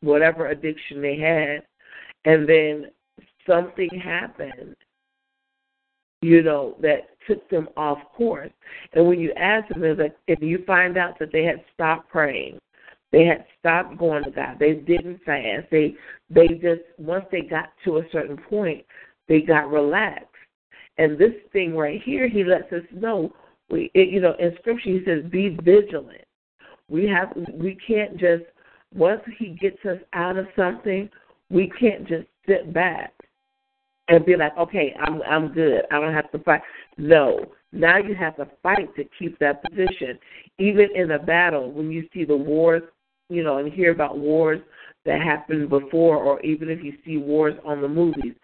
whatever 0.00 0.46
addiction 0.46 1.02
they 1.02 1.18
had, 1.18 1.64
and 2.24 2.48
then 2.48 2.90
something 3.48 3.90
happened, 4.00 4.76
you 6.22 6.40
know, 6.40 6.76
that 6.80 7.08
took 7.26 7.50
them 7.50 7.68
off 7.76 7.98
course. 8.16 8.52
And 8.92 9.08
when 9.08 9.18
you 9.18 9.32
ask 9.32 9.68
them, 9.70 9.82
it's 9.82 9.98
like 9.98 10.16
if 10.28 10.40
you 10.40 10.62
find 10.66 10.96
out 10.96 11.18
that 11.18 11.32
they 11.32 11.42
had 11.42 11.64
stopped 11.74 12.08
praying, 12.10 12.60
they 13.14 13.24
had 13.24 13.44
stopped 13.60 13.96
going 13.96 14.24
to 14.24 14.30
God, 14.32 14.56
they 14.58 14.72
didn't 14.72 15.22
fast, 15.24 15.68
they 15.70 15.94
they 16.30 16.48
just 16.48 16.82
once 16.98 17.24
they 17.30 17.42
got 17.42 17.68
to 17.84 17.98
a 17.98 18.02
certain 18.10 18.36
point, 18.36 18.84
they 19.28 19.40
got 19.40 19.70
relaxed. 19.70 20.26
And 20.98 21.16
this 21.16 21.32
thing 21.52 21.76
right 21.76 22.02
here, 22.02 22.28
he 22.28 22.42
lets 22.42 22.72
us 22.72 22.82
know. 22.92 23.32
We, 23.70 23.90
it, 23.94 24.08
you 24.08 24.20
know, 24.20 24.34
in 24.40 24.56
Scripture, 24.58 24.90
he 24.90 25.02
says, 25.06 25.30
"Be 25.30 25.56
vigilant." 25.62 26.24
We 26.88 27.08
have, 27.08 27.32
we 27.52 27.78
can't 27.86 28.16
just 28.16 28.42
once 28.92 29.22
he 29.38 29.50
gets 29.60 29.78
us 29.84 29.98
out 30.12 30.36
of 30.36 30.46
something, 30.56 31.08
we 31.50 31.70
can't 31.78 32.08
just 32.08 32.26
sit 32.48 32.74
back 32.74 33.12
and 34.08 34.26
be 34.26 34.36
like, 34.36 34.56
okay, 34.58 34.92
I'm 35.00 35.22
I'm 35.22 35.52
good. 35.52 35.82
I 35.92 36.00
don't 36.00 36.14
have 36.14 36.32
to 36.32 36.38
fight. 36.40 36.62
No, 36.98 37.44
now 37.70 37.98
you 37.98 38.16
have 38.16 38.36
to 38.36 38.48
fight 38.60 38.94
to 38.96 39.04
keep 39.16 39.38
that 39.38 39.62
position. 39.62 40.18
Even 40.58 40.88
in 40.96 41.12
a 41.12 41.18
battle, 41.18 41.70
when 41.70 41.92
you 41.92 42.08
see 42.12 42.24
the 42.24 42.36
wars, 42.36 42.82
you 43.28 43.42
know, 43.42 43.58
and 43.58 43.72
hear 43.72 43.92
about 43.92 44.18
wars 44.18 44.60
that 45.04 45.20
happened 45.20 45.68
mm-hmm. 45.68 45.86
before, 45.86 46.16
or 46.16 46.40
even 46.42 46.68
if 46.68 46.82
you 46.82 46.94
see 47.04 47.16
wars 47.16 47.54
on 47.64 47.82
the 47.82 47.88
movies, 47.88 48.34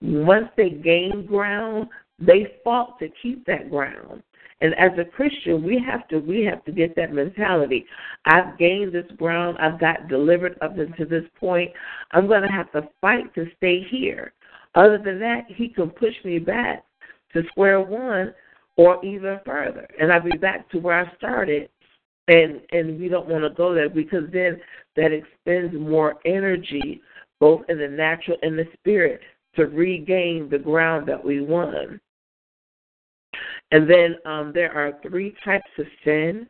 once 0.00 0.48
they 0.56 0.70
gain 0.70 1.26
ground, 1.26 1.88
they 2.18 2.58
fought 2.62 2.98
to 2.98 3.08
keep 3.22 3.44
that 3.46 3.70
ground. 3.70 4.22
And 4.60 4.74
as 4.74 4.92
a 4.98 5.04
Christian, 5.04 5.62
we 5.62 5.82
have 5.84 6.06
to 6.08 6.18
we 6.18 6.44
have 6.44 6.64
to 6.64 6.72
get 6.72 6.94
that 6.96 7.12
mentality. 7.12 7.84
I've 8.24 8.56
gained 8.56 8.92
this 8.92 9.10
ground. 9.18 9.58
I've 9.58 9.80
got 9.80 10.08
delivered 10.08 10.56
up 10.62 10.78
until 10.78 11.08
this 11.08 11.28
point. 11.38 11.70
I'm 12.12 12.28
going 12.28 12.42
to 12.42 12.48
have 12.48 12.70
to 12.72 12.88
fight 13.00 13.34
to 13.34 13.46
stay 13.56 13.82
here. 13.90 14.32
Other 14.74 14.98
than 14.98 15.18
that, 15.20 15.42
he 15.48 15.68
can 15.68 15.90
push 15.90 16.14
me 16.24 16.38
back 16.38 16.84
to 17.32 17.42
square 17.48 17.80
one 17.80 18.32
or 18.76 19.04
even 19.04 19.38
further, 19.44 19.86
and 20.00 20.12
I'll 20.12 20.22
be 20.22 20.36
back 20.36 20.68
to 20.70 20.78
where 20.78 21.00
I 21.00 21.14
started. 21.16 21.68
And 22.28 22.60
and 22.72 22.98
we 22.98 23.08
don't 23.08 23.28
want 23.28 23.44
to 23.44 23.50
go 23.50 23.74
there 23.74 23.90
because 23.90 24.24
then 24.32 24.58
that 24.96 25.12
expends 25.12 25.74
more 25.78 26.16
energy, 26.24 27.02
both 27.38 27.62
in 27.68 27.78
the 27.78 27.88
natural 27.88 28.38
and 28.42 28.58
the 28.58 28.66
spirit, 28.78 29.20
to 29.56 29.66
regain 29.66 30.48
the 30.50 30.58
ground 30.58 31.06
that 31.08 31.22
we 31.22 31.40
won. 31.40 32.00
And 33.70 33.90
then 33.90 34.16
um, 34.24 34.52
there 34.54 34.72
are 34.72 34.98
three 35.02 35.34
types 35.44 35.70
of 35.78 35.86
sin. 36.04 36.48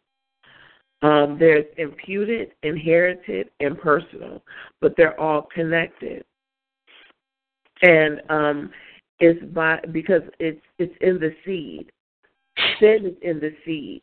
Um, 1.03 1.37
there's 1.39 1.67
imputed, 1.77 2.53
inherited, 2.63 3.51
and 3.61 3.79
personal, 3.79 4.43
but 4.81 4.95
they're 4.97 5.19
all 5.21 5.49
connected. 5.55 6.25
And 7.83 8.23
um, 8.31 8.71
it's 9.21 9.45
by 9.53 9.81
because 9.93 10.23
it's 10.39 10.61
it's 10.79 10.95
in 11.01 11.19
the 11.19 11.35
seed. 11.45 11.91
Sin 12.81 13.07
is 13.07 13.17
in 13.23 13.41
the 13.41 13.55
seed, 13.65 14.03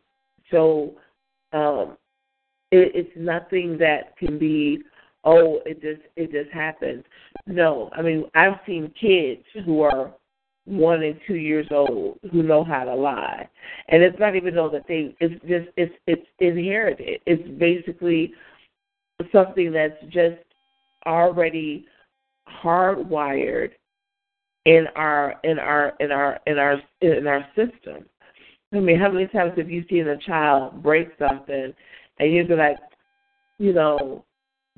so 0.52 0.96
um, 1.54 1.98
it, 2.72 2.92
it's 2.96 3.12
nothing 3.16 3.78
that 3.80 4.18
can 4.18 4.38
be. 4.40 4.80
Oh, 5.24 5.60
it 5.66 5.82
just 5.82 6.02
it 6.16 6.32
just 6.32 6.52
happens. 6.52 7.04
No, 7.46 7.90
I 7.94 8.02
mean 8.02 8.26
I've 8.34 8.60
seen 8.66 8.92
kids 9.00 9.44
who 9.66 9.82
are 9.82 10.12
one 10.66 11.04
and 11.04 11.20
two 11.28 11.36
years 11.36 11.68
old 11.72 12.20
who 12.32 12.44
know 12.44 12.64
how 12.64 12.84
to 12.84 12.96
lie, 12.96 13.48
and 13.90 14.02
it's 14.02 14.20
not 14.20 14.36
even 14.36 14.56
though 14.56 14.70
that 14.70 14.88
they. 14.88 15.16
It's 15.20 15.34
just 15.42 15.70
it's 15.78 15.94
it's 16.08 16.28
inherited. 16.40 17.22
It's 17.26 17.48
basically 17.60 18.34
something 19.32 19.72
that's 19.72 20.02
just 20.10 20.42
already 21.06 21.86
hardwired 22.64 23.72
in 24.66 24.86
our 24.96 25.36
in 25.44 25.60
our 25.60 25.94
in 26.00 26.12
our 26.12 26.40
in 26.46 26.58
our 26.58 26.82
in 27.02 27.28
our 27.28 27.46
system. 27.56 28.06
I 28.74 28.80
mean, 28.80 29.00
how 29.00 29.12
many 29.12 29.28
times 29.28 29.54
have 29.58 29.70
you 29.70 29.84
seen 29.90 30.08
a 30.08 30.18
child 30.18 30.82
break 30.82 31.10
something, 31.20 31.74
and 32.20 32.34
you'd 32.34 32.48
be 32.48 32.56
like, 32.56 32.78
you 33.58 33.74
know, 33.74 34.24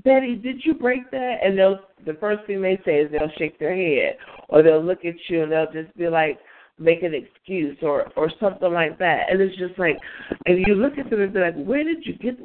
Betty, 0.04 0.36
did 0.36 0.62
you 0.66 0.74
break 0.74 1.10
that? 1.12 1.38
And 1.44 1.58
they'll 1.58 1.80
the 2.06 2.16
first 2.20 2.46
thing 2.46 2.62
they 2.62 2.80
say 2.86 3.02
is 3.02 3.12
they'll 3.12 3.32
shake 3.38 3.60
their 3.60 3.76
head, 3.76 4.18
or 4.50 4.64
they'll 4.64 4.84
look 4.84 5.06
at 5.06 5.16
you 5.30 5.44
and 5.44 5.52
they'll 5.52 5.72
just 5.72 5.96
be 5.96 6.10
like, 6.10 6.40
make 6.80 7.04
an 7.04 7.14
excuse 7.14 7.78
or 7.82 8.12
or 8.16 8.32
something 8.40 8.74
like 8.74 8.98
that. 9.00 9.30
And 9.30 9.40
it's 9.42 9.58
just 9.58 9.78
like, 9.78 9.98
and 10.46 10.66
you 10.66 10.76
look 10.76 10.98
at 10.98 11.10
them 11.10 11.22
and 11.22 11.34
be 11.34 11.40
like, 11.40 11.56
where 11.64 11.84
did 11.84 12.06
you 12.06 12.16
get 12.16 12.38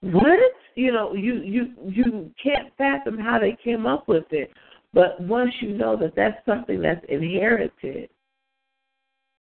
what? 0.00 0.38
You 0.74 0.92
know, 0.92 1.14
you 1.14 1.40
you 1.42 1.72
you 1.84 2.30
can't 2.42 2.72
fathom 2.76 3.18
how 3.18 3.38
they 3.38 3.56
came 3.62 3.86
up 3.86 4.08
with 4.08 4.26
it. 4.30 4.50
But 4.92 5.20
once 5.20 5.52
you 5.60 5.76
know 5.76 5.96
that 5.98 6.14
that's 6.16 6.44
something 6.44 6.80
that's 6.80 7.04
inherited, 7.08 8.08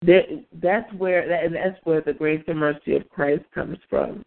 that 0.07 0.45
that's 0.63 0.93
where 0.95 1.29
that, 1.29 1.45
and 1.45 1.55
that's 1.55 1.79
where 1.85 2.01
the 2.01 2.13
grace 2.13 2.43
and 2.47 2.59
mercy 2.59 2.97
of 2.97 3.09
Christ 3.11 3.45
comes 3.55 3.79
from. 3.89 4.23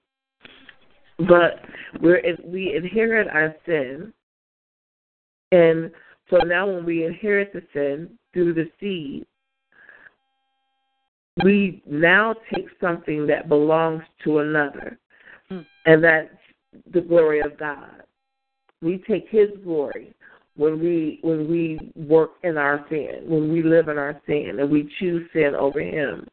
But 1.20 1.62
we're 2.02 2.22
we 2.44 2.76
inherit 2.76 3.28
our 3.28 3.56
sin, 3.66 4.14
and 5.52 5.92
so 6.30 6.38
now 6.38 6.68
when 6.68 6.86
we 6.86 7.06
inherit 7.06 7.54
the 7.54 7.64
sin 7.74 8.18
through 8.34 8.54
the 8.54 8.70
seed, 8.80 9.26
we 11.44 11.82
now 11.88 12.36
take 12.54 12.68
something 12.82 13.28
that 13.28 13.50
belongs 13.50 14.04
to 14.24 14.40
another, 14.40 14.98
mm. 15.52 15.66
and 15.86 16.04
that's 16.04 16.30
the 16.94 17.02
glory 17.02 17.40
of 17.42 17.58
God. 17.58 18.04
We 18.82 19.04
take 19.08 19.28
His 19.30 19.50
glory 19.64 20.14
when 20.58 20.80
we 20.80 21.20
when 21.22 21.50
we 21.50 21.92
work 21.96 22.32
in 22.44 22.58
our 22.58 22.86
sin, 22.90 23.22
when 23.26 23.52
we 23.52 23.64
live 23.64 23.88
in 23.88 23.98
our 23.98 24.20
sin, 24.26 24.58
and 24.60 24.70
we 24.70 24.92
choose 25.00 25.28
sin 25.32 25.54
over 25.58 25.80
Him. 25.80 26.28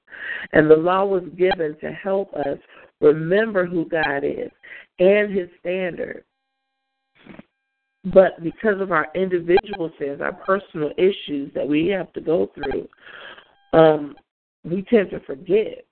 And 0.53 0.71
the 0.71 0.77
law 0.77 1.05
was 1.05 1.23
given 1.37 1.77
to 1.81 1.93
help 1.93 2.33
us 2.35 2.59
remember 3.01 3.67
who 3.67 3.87
God 3.89 4.25
is 4.25 4.51
and 4.99 5.33
His 5.33 5.49
standard. 5.61 6.25
But 8.13 8.43
because 8.43 8.81
of 8.81 8.93
our 8.93 9.09
individual 9.15 9.91
sins, 9.99 10.21
our 10.21 10.33
personal 10.33 10.91
issues 10.99 11.53
that 11.55 11.67
we 11.67 11.89
have 11.89 12.13
to 12.15 12.21
go 12.21 12.51
through, 12.55 12.89
um, 13.73 14.15
we 14.63 14.83
tend 14.83 15.11
to 15.11 15.21
forget 15.21 15.85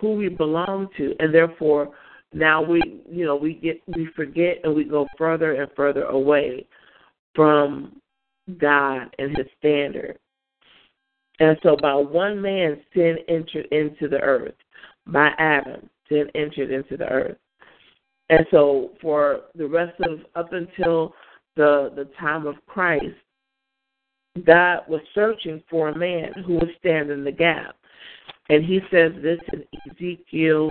who 0.00 0.14
we 0.14 0.28
belong 0.28 0.88
to, 0.96 1.14
and 1.18 1.32
therefore 1.34 1.90
now 2.32 2.62
we, 2.62 3.02
you 3.08 3.24
know, 3.24 3.36
we 3.36 3.54
get 3.54 3.80
we 3.96 4.08
forget 4.16 4.58
and 4.64 4.74
we 4.74 4.84
go 4.84 5.06
further 5.16 5.54
and 5.54 5.70
further 5.76 6.04
away 6.04 6.66
from 7.34 8.00
God 8.58 9.14
and 9.18 9.36
His 9.36 9.46
standard. 9.58 10.18
And 11.38 11.56
so, 11.62 11.76
by 11.80 11.94
one 11.94 12.40
man, 12.40 12.80
sin 12.94 13.16
entered 13.28 13.66
into 13.72 14.08
the 14.08 14.20
earth. 14.20 14.54
By 15.06 15.30
Adam, 15.38 15.88
sin 16.08 16.26
entered 16.34 16.70
into 16.70 16.96
the 16.96 17.08
earth. 17.08 17.38
And 18.28 18.46
so, 18.50 18.90
for 19.00 19.42
the 19.54 19.66
rest 19.66 19.98
of 20.00 20.20
up 20.34 20.52
until 20.52 21.14
the 21.56 21.92
the 21.96 22.08
time 22.18 22.46
of 22.46 22.54
Christ, 22.66 23.16
God 24.44 24.80
was 24.88 25.00
searching 25.14 25.62
for 25.68 25.88
a 25.88 25.98
man 25.98 26.32
who 26.46 26.54
would 26.54 26.70
stand 26.78 27.10
in 27.10 27.24
the 27.24 27.32
gap. 27.32 27.74
And 28.48 28.64
he 28.64 28.80
says 28.90 29.12
this 29.22 29.38
in 29.52 29.64
Ezekiel. 29.90 30.70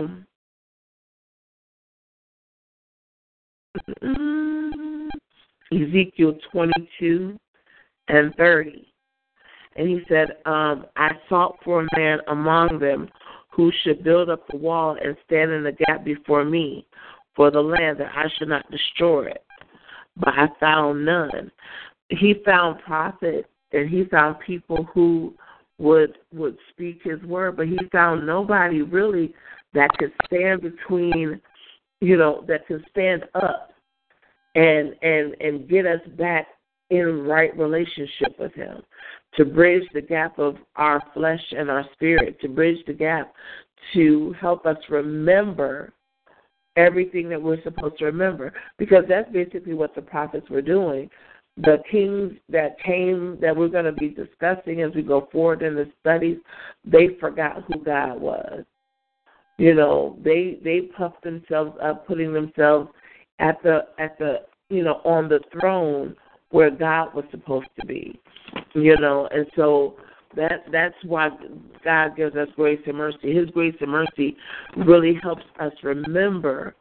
Mm, 4.03 4.28
Ezekiel 5.71 6.37
22 6.51 7.37
and 8.07 8.33
30. 8.35 8.91
And 9.75 9.87
he 9.87 10.01
said, 10.09 10.37
um, 10.45 10.85
I 10.95 11.11
sought 11.29 11.57
for 11.63 11.81
a 11.81 11.97
man 11.97 12.19
among 12.27 12.79
them 12.79 13.09
who 13.49 13.71
should 13.83 14.03
build 14.03 14.29
up 14.29 14.45
the 14.49 14.57
wall 14.57 14.97
and 15.01 15.15
stand 15.25 15.51
in 15.51 15.63
the 15.63 15.71
gap 15.71 16.03
before 16.03 16.43
me 16.43 16.85
for 17.35 17.51
the 17.51 17.61
land 17.61 17.99
that 17.99 18.11
I 18.15 18.25
should 18.37 18.49
not 18.49 18.69
destroy 18.71 19.27
it. 19.27 19.43
But 20.17 20.29
I 20.29 20.47
found 20.59 21.05
none. 21.05 21.51
He 22.09 22.35
found 22.43 22.79
prophets 22.81 23.47
and 23.71 23.89
he 23.89 24.05
found 24.05 24.39
people 24.39 24.87
who 24.93 25.33
would 25.77 26.17
would 26.33 26.57
speak 26.69 26.99
his 27.03 27.21
word, 27.23 27.55
but 27.55 27.67
he 27.67 27.77
found 27.91 28.25
nobody 28.25 28.81
really 28.81 29.33
that 29.73 29.89
could 29.97 30.11
stand 30.25 30.61
between, 30.61 31.39
you 32.01 32.17
know, 32.17 32.43
that 32.47 32.67
could 32.67 32.83
stand 32.89 33.23
up 33.35 33.68
and 34.55 34.95
and 35.01 35.35
and 35.39 35.69
get 35.69 35.85
us 35.85 36.01
back 36.17 36.47
in 36.89 37.23
right 37.23 37.55
relationship 37.57 38.37
with 38.39 38.53
him 38.53 38.81
to 39.35 39.45
bridge 39.45 39.83
the 39.93 40.01
gap 40.01 40.39
of 40.39 40.55
our 40.75 41.01
flesh 41.13 41.43
and 41.51 41.69
our 41.69 41.85
spirit 41.93 42.39
to 42.41 42.47
bridge 42.47 42.83
the 42.87 42.93
gap 42.93 43.33
to 43.93 44.35
help 44.39 44.65
us 44.65 44.77
remember 44.89 45.93
everything 46.75 47.29
that 47.29 47.41
we're 47.41 47.61
supposed 47.63 47.97
to 47.99 48.05
remember 48.05 48.51
because 48.77 49.03
that's 49.07 49.31
basically 49.31 49.73
what 49.73 49.93
the 49.93 50.01
prophets 50.01 50.49
were 50.49 50.61
doing 50.61 51.09
the 51.63 51.77
kings 51.91 52.33
that 52.47 52.79
came 52.79 53.37
that 53.41 53.55
we're 53.55 53.67
going 53.67 53.85
to 53.85 53.91
be 53.93 54.09
discussing 54.09 54.81
as 54.81 54.93
we 54.95 55.01
go 55.01 55.27
forward 55.31 55.61
in 55.61 55.75
the 55.75 55.91
studies, 55.99 56.37
they 56.85 57.09
forgot 57.19 57.63
who 57.67 57.83
God 57.83 58.19
was. 58.19 58.63
You 59.57 59.75
know, 59.75 60.17
they 60.23 60.57
they 60.63 60.81
puffed 60.81 61.23
themselves 61.23 61.77
up, 61.83 62.07
putting 62.07 62.31
themselves 62.31 62.89
at 63.39 63.61
the 63.63 63.85
at 63.97 64.17
the 64.19 64.41
you 64.69 64.83
know 64.83 65.01
on 65.05 65.27
the 65.29 65.39
throne 65.51 66.15
where 66.51 66.71
God 66.71 67.13
was 67.13 67.25
supposed 67.31 67.67
to 67.79 67.85
be. 67.85 68.19
You 68.73 68.97
know, 68.97 69.27
and 69.31 69.45
so 69.55 69.95
that 70.35 70.65
that's 70.71 70.95
why 71.03 71.29
God 71.83 72.15
gives 72.15 72.35
us 72.35 72.47
grace 72.55 72.81
and 72.85 72.97
mercy. 72.97 73.35
His 73.35 73.49
grace 73.49 73.75
and 73.81 73.91
mercy 73.91 74.35
really 74.77 75.19
helps 75.21 75.43
us 75.59 75.73
remember, 75.83 76.75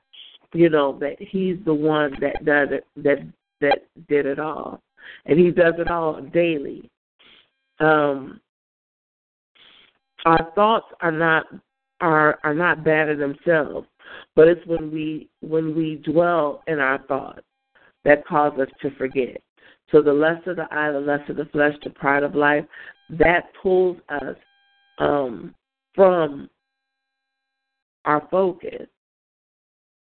you 0.53 0.69
know, 0.69 0.99
that 1.01 1.17
He's 1.19 1.57
the 1.65 1.75
one 1.75 2.13
that 2.21 2.45
does 2.45 2.69
it, 2.73 2.87
that 2.97 3.19
that 3.61 3.87
did 4.09 4.27
it 4.27 4.39
all, 4.39 4.81
and 5.27 5.39
He 5.39 5.51
does 5.51 5.75
it 5.79 5.91
all 5.91 6.21
daily. 6.21 6.91
Um, 7.81 8.41
our 10.25 10.51
thoughts 10.55 10.87
are 11.01 11.13
not 11.13 11.47
are 12.01 12.39
are 12.45 12.55
not 12.55 12.85
bad 12.85 13.09
in 13.09 13.19
themselves, 13.19 13.87
but 14.35 14.49
it's 14.49 14.65
when 14.67 14.91
we 14.91 15.29
when 15.41 15.75
we 15.77 15.97
dwell 16.05 16.63
in 16.67 16.79
our 16.79 16.99
thoughts 17.07 17.43
that 18.05 18.27
cause 18.27 18.59
us 18.61 18.69
to 18.83 18.91
forget. 18.93 19.41
So 19.91 20.03
the 20.03 20.13
lust 20.13 20.47
of 20.47 20.57
the 20.57 20.67
eye, 20.71 20.93
the 20.93 21.01
lust 21.01 21.29
of 21.31 21.37
the 21.37 21.47
flesh, 21.47 21.75
the 21.83 21.91
pride 21.91 22.23
of 22.23 22.35
life, 22.35 22.65
that 23.11 23.51
pulls 23.63 23.97
us 24.09 24.37
um, 24.99 25.55
from 25.95 26.49
our 28.05 28.27
focus 28.31 28.87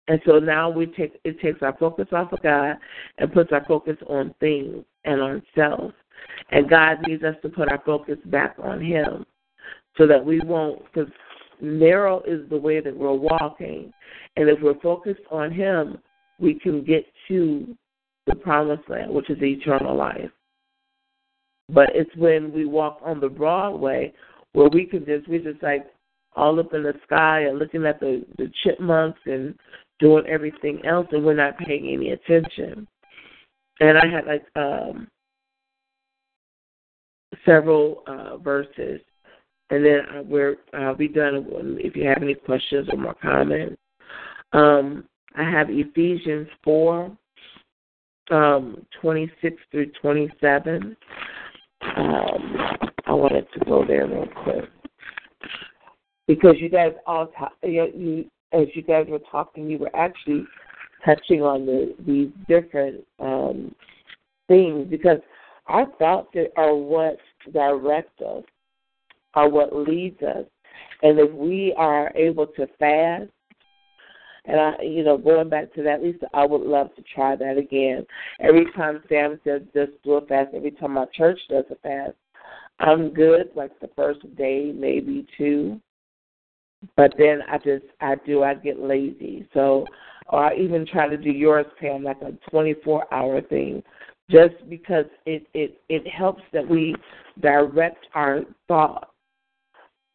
and 0.10 0.19
so 0.26 0.40
now 0.40 0.72
we 0.72 0.88
take 0.88 1.19
it 1.24 1.40
takes 1.40 1.61
our 1.61 1.78
focus 1.78 2.08
off 2.11 2.34
of 2.34 2.42
God 2.42 2.78
and 3.19 3.32
puts 3.32 3.52
our 3.52 3.64
focus 3.66 3.95
on 4.08 4.34
things 4.40 4.84
and 5.06 5.22
on 5.22 5.44
self. 5.53 5.92
And 6.50 6.68
God 6.68 6.98
needs 7.08 7.24
us 7.24 7.36
to 7.44 7.50
put 7.50 7.72
our 7.72 7.82
focus 7.86 8.18
back 8.26 8.56
on 8.61 8.82
Him 8.82 9.24
so 9.98 10.08
that 10.08 10.24
we 10.24 10.40
won't, 10.40 10.84
because 10.86 11.11
narrow 11.62 12.22
is 12.22 12.48
the 12.50 12.58
way 12.58 12.80
that 12.80 12.96
we're 12.96 13.14
walking. 13.14 13.92
And 14.36 14.50
if 14.50 14.60
we're 14.62 14.80
focused 14.80 15.22
on 15.32 15.52
Him, 15.52 15.98
we 16.40 16.60
can 16.60 16.84
get 16.84 17.06
to 17.28 17.76
the 18.28 18.36
promised 18.36 18.90
land, 18.90 19.12
which 19.12 19.30
is 19.30 19.42
eternal 19.42 19.96
life. 19.96 20.30
But 21.70 21.90
it's 21.94 22.16
when 22.16 22.52
we 22.52 22.66
walk 22.66 23.00
on 23.04 23.20
the 23.20 23.30
broad 23.30 23.76
way 23.76 24.14
where 24.54 24.70
we 24.70 24.86
can 24.86 25.06
just, 25.06 25.28
we're 25.28 25.44
just 25.44 25.62
like 25.62 25.86
all 26.36 26.60
up 26.60 26.74
in 26.74 26.84
the 26.84 26.94
sky 27.04 27.42
and 27.42 27.60
looking 27.60 27.86
at 27.86 28.00
the, 28.00 28.26
the 28.38 28.52
chipmunks 28.64 29.20
and 29.26 29.56
doing 30.00 30.26
everything 30.28 30.82
else 30.86 31.08
and 31.12 31.24
we're 31.24 31.34
not 31.34 31.58
paying 31.58 31.90
any 31.94 32.12
attention. 32.12 32.88
And 33.80 33.98
I 33.98 34.06
had 34.08 34.26
like 34.26 34.46
um 34.56 35.08
several 37.46 38.04
uh 38.08 38.38
verses 38.38 39.02
and 39.70 39.86
then 39.86 40.00
I, 40.12 40.22
we're 40.22 40.58
I'll 40.74 40.96
be 40.96 41.08
done 41.08 41.46
if 41.80 41.96
you 41.96 42.08
have 42.08 42.22
any 42.22 42.36
questions 42.36 42.88
or 42.92 42.98
more 42.98 43.16
comments. 43.16 43.76
Um 44.54 45.06
I 45.36 45.44
have 45.44 45.68
Ephesians 45.70 46.48
four 46.64 47.16
um 48.32 48.86
twenty 49.02 49.32
six 49.42 49.58
through 49.72 49.92
twenty 50.02 50.32
seven. 50.42 50.96
Um 51.96 52.58
I 53.06 53.14
wanted 53.14 53.48
to 53.54 53.66
go 53.66 53.86
there 53.86 54.08
real 54.08 54.28
quick 54.44 54.70
because 56.28 56.56
you 56.60 56.70
guys 56.70 56.94
all 57.08 57.28
t- 57.28 57.70
you, 57.70 57.88
you 57.96 58.26
as 58.52 58.68
you 58.74 58.82
guys 58.82 59.06
were 59.10 59.22
talking, 59.32 59.70
you 59.70 59.78
were 59.78 59.96
actually 59.96 60.46
touching 61.06 61.42
on 61.42 61.66
the 61.66 61.96
these 62.06 62.30
different 62.48 63.04
um, 63.20 63.74
things 64.48 64.88
because 64.90 65.20
our 65.68 65.86
thoughts 65.98 66.36
are 66.56 66.76
what 66.76 67.18
direct 67.54 68.22
us, 68.22 68.44
are 69.33 69.49
what 69.49 69.75
leads 69.75 70.22
us, 70.22 70.45
and 71.01 71.19
if 71.19 71.32
we 71.32 71.74
are 71.77 72.11
able 72.16 72.48
to 72.48 72.67
fast, 72.80 73.30
and 74.45 74.59
I, 74.59 74.82
you 74.82 75.03
know, 75.03 75.17
going 75.17 75.49
back 75.49 75.74
to 75.75 75.83
that, 75.83 76.01
Lisa, 76.01 76.27
I 76.33 76.45
would 76.45 76.61
love 76.61 76.95
to 76.95 77.03
try 77.14 77.35
that 77.35 77.58
again. 77.58 78.06
Every 78.40 78.66
time 78.75 79.03
Sam 79.08 79.40
says 79.43 79.61
just 79.74 79.91
do 80.03 80.14
a 80.14 80.25
fast, 80.25 80.56
every 80.56 80.72
time 80.72 80.93
my 80.93 81.06
church 81.14 81.40
does 81.49 81.66
a 81.69 81.75
fast, 81.75 82.16
I'm 82.80 83.14
good. 83.14 83.49
Like 83.56 83.77
the 83.80 83.90
first 83.95 84.22
day, 84.35 84.72
maybe 84.74 85.27
two, 85.38 85.80
but 86.95 87.14
then 87.17 87.41
I 87.49 87.58
just 87.58 87.85
I 88.01 88.16
do 88.25 88.43
I 88.43 88.56
get 88.56 88.80
lazy. 88.80 89.48
So 89.53 89.85
or 90.30 90.45
I 90.45 90.56
even 90.56 90.85
try 90.85 91.08
to 91.08 91.17
do 91.17 91.32
yours, 91.32 91.66
Pam, 91.80 92.03
like 92.03 92.22
a 92.22 92.32
24 92.49 93.14
hour 93.14 93.41
thing, 93.41 93.83
just 94.30 94.56
because 94.69 95.06
it 95.25 95.45
it 95.53 95.82
it 95.90 96.08
helps 96.08 96.43
that 96.53 96.67
we 96.67 96.95
direct 97.41 98.08
our 98.14 98.41
thoughts. 98.67 99.11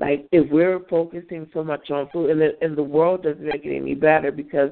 Like 0.00 0.26
if 0.32 0.50
we're 0.50 0.80
focusing 0.90 1.48
so 1.54 1.62
much 1.62 1.90
on 1.90 2.08
food, 2.12 2.30
and 2.30 2.40
the, 2.40 2.56
and 2.60 2.76
the 2.76 2.82
world 2.82 3.22
doesn't 3.22 3.44
make 3.44 3.64
it 3.64 3.76
any 3.76 3.94
better 3.94 4.32
because 4.32 4.70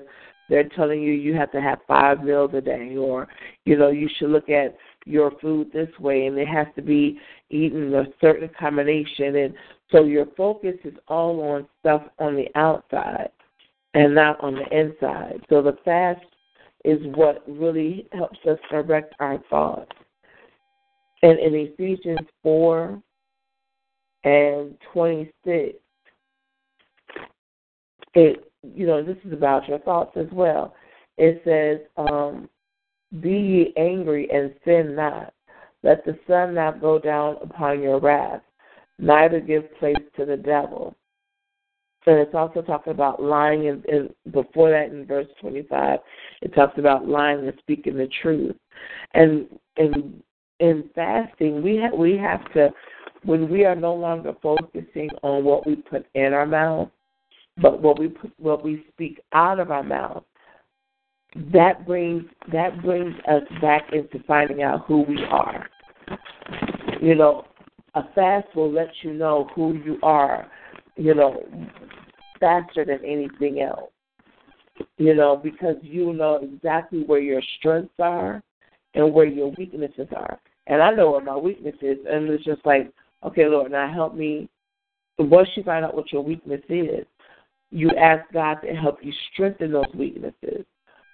they're 0.49 0.69
telling 0.71 1.03
you 1.03 1.13
you 1.13 1.35
have 1.35 1.53
to 1.53 1.61
have 1.61 1.79
five 1.87 2.25
meals 2.25 2.51
a 2.55 2.61
day, 2.61 2.97
or 2.97 3.29
you 3.65 3.77
know 3.79 3.91
you 3.91 4.09
should 4.19 4.31
look 4.31 4.49
at 4.49 4.77
your 5.07 5.33
food 5.41 5.73
this 5.73 5.89
way 5.99 6.27
and 6.27 6.39
it 6.39 6.49
has 6.49 6.67
to 6.77 6.83
be 6.83 7.19
eaten 7.51 7.93
a 7.95 8.05
certain 8.21 8.49
combination 8.59 9.35
and 9.35 9.55
so 9.93 10.05
your 10.05 10.27
focus 10.37 10.75
is 10.85 10.95
all 11.07 11.41
on 11.41 11.69
stuff 11.81 12.03
on 12.19 12.35
the 12.35 12.49
outside 12.55 13.29
and 13.95 14.15
not 14.15 14.41
on 14.41 14.55
the 14.55 14.67
inside. 14.77 15.45
So 15.51 15.63
the 15.63 15.77
fast 15.85 16.25
is 16.85 16.99
what 17.15 17.45
really 17.47 18.09
helps 18.13 18.39
us 18.49 18.59
direct 18.71 19.15
our 19.21 19.39
thoughts. 19.51 19.93
And 21.23 21.39
in 21.39 21.55
Ephesians 21.55 22.27
4 22.43 23.01
and 24.25 24.77
26, 24.93 25.77
it, 28.15 28.53
you 28.63 28.87
know, 28.87 29.03
this 29.03 29.17
is 29.25 29.33
about 29.33 29.67
your 29.69 29.79
thoughts 29.81 30.17
as 30.17 30.27
well. 30.33 30.75
It 31.19 31.43
says, 31.45 31.87
um, 31.97 32.49
Be 33.21 33.31
ye 33.31 33.73
angry 33.77 34.29
and 34.31 34.55
sin 34.65 34.95
not. 34.95 35.33
Let 35.83 36.05
the 36.05 36.19
sun 36.29 36.55
not 36.55 36.81
go 36.81 36.99
down 36.99 37.37
upon 37.43 37.83
your 37.83 37.99
wrath, 37.99 38.43
neither 38.99 39.41
give 39.41 39.75
place 39.79 39.97
to 40.17 40.25
the 40.25 40.37
devil. 40.37 40.95
And 42.07 42.19
it's 42.19 42.35
also 42.35 42.63
talking 42.63 42.93
about 42.93 43.23
lying, 43.23 43.69
and, 43.69 43.85
and 43.87 44.15
before 44.33 44.71
that 44.71 44.91
in 44.91 45.07
verse 45.07 45.29
25, 45.41 46.01
it 46.43 46.55
talks 46.55 46.79
about 46.79 47.07
lying 47.07 47.47
and 47.47 47.57
speaking 47.59 47.97
the 47.97 48.09
truth. 48.23 48.57
And 49.15 49.47
in 49.77 50.23
in 50.59 50.91
fasting, 50.95 51.63
we 51.63 51.77
have 51.77 51.93
we 51.93 52.17
have 52.17 52.45
to 52.55 52.71
when 53.25 53.49
we 53.49 53.65
are 53.65 53.77
no 53.77 53.95
longer 53.95 54.35
focusing 54.43 55.09
on 55.23 55.45
what 55.45 55.67
we 55.67 55.77
put 55.77 56.07
in 56.15 56.33
our 56.33 56.47
mouth, 56.47 56.89
but 57.61 57.81
what 57.81 57.99
we 57.99 58.09
put, 58.09 58.33
what 58.39 58.65
we 58.65 58.85
speak 58.93 59.21
out 59.33 59.61
of 59.61 59.71
our 59.71 59.83
mouth. 59.83 60.25
That 61.53 61.87
brings 61.87 62.25
that 62.53 62.83
brings 62.83 63.15
us 63.29 63.43
back 63.61 63.91
into 63.93 64.23
finding 64.27 64.63
out 64.63 64.85
who 64.87 65.03
we 65.03 65.19
are. 65.31 65.67
You 67.01 67.15
know, 67.15 67.47
a 67.95 68.03
fast 68.15 68.49
will 68.55 68.71
let 68.71 68.91
you 69.03 69.15
know 69.15 69.49
who 69.55 69.75
you 69.85 69.99
are. 70.03 70.47
You 70.97 71.15
know, 71.15 71.43
faster 72.39 72.85
than 72.85 73.01
anything 73.07 73.63
else. 73.63 73.91
You 74.99 75.15
know, 75.15 75.41
because 75.43 75.77
you 75.81 76.13
know 76.13 76.41
exactly 76.43 77.03
where 77.05 77.21
your 77.21 77.41
strengths 77.59 77.95
are 77.99 78.43
and 78.95 79.15
where 79.15 79.27
your 79.27 79.53
weaknesses 79.57 80.09
are. 80.15 80.39
And 80.67 80.83
I 80.83 80.91
know 80.91 81.13
where 81.13 81.25
my 81.25 81.37
weaknesses 81.37 81.99
and 82.09 82.29
it's 82.29 82.45
just 82.45 82.65
like, 82.67 82.93
okay, 83.25 83.47
Lord, 83.47 83.73
now 83.73 83.93
help 83.93 84.15
me 84.15 84.49
once 85.19 85.49
you 85.55 85.63
find 85.63 85.85
out 85.85 85.95
what 85.95 86.13
your 86.13 86.23
weakness 86.23 86.63
is, 86.69 87.07
you 87.71 87.91
ask 87.91 88.31
God 88.33 88.57
to 88.63 88.75
help 88.75 88.99
you 89.03 89.13
strengthen 89.33 89.73
those 89.73 89.93
weaknesses. 89.95 90.65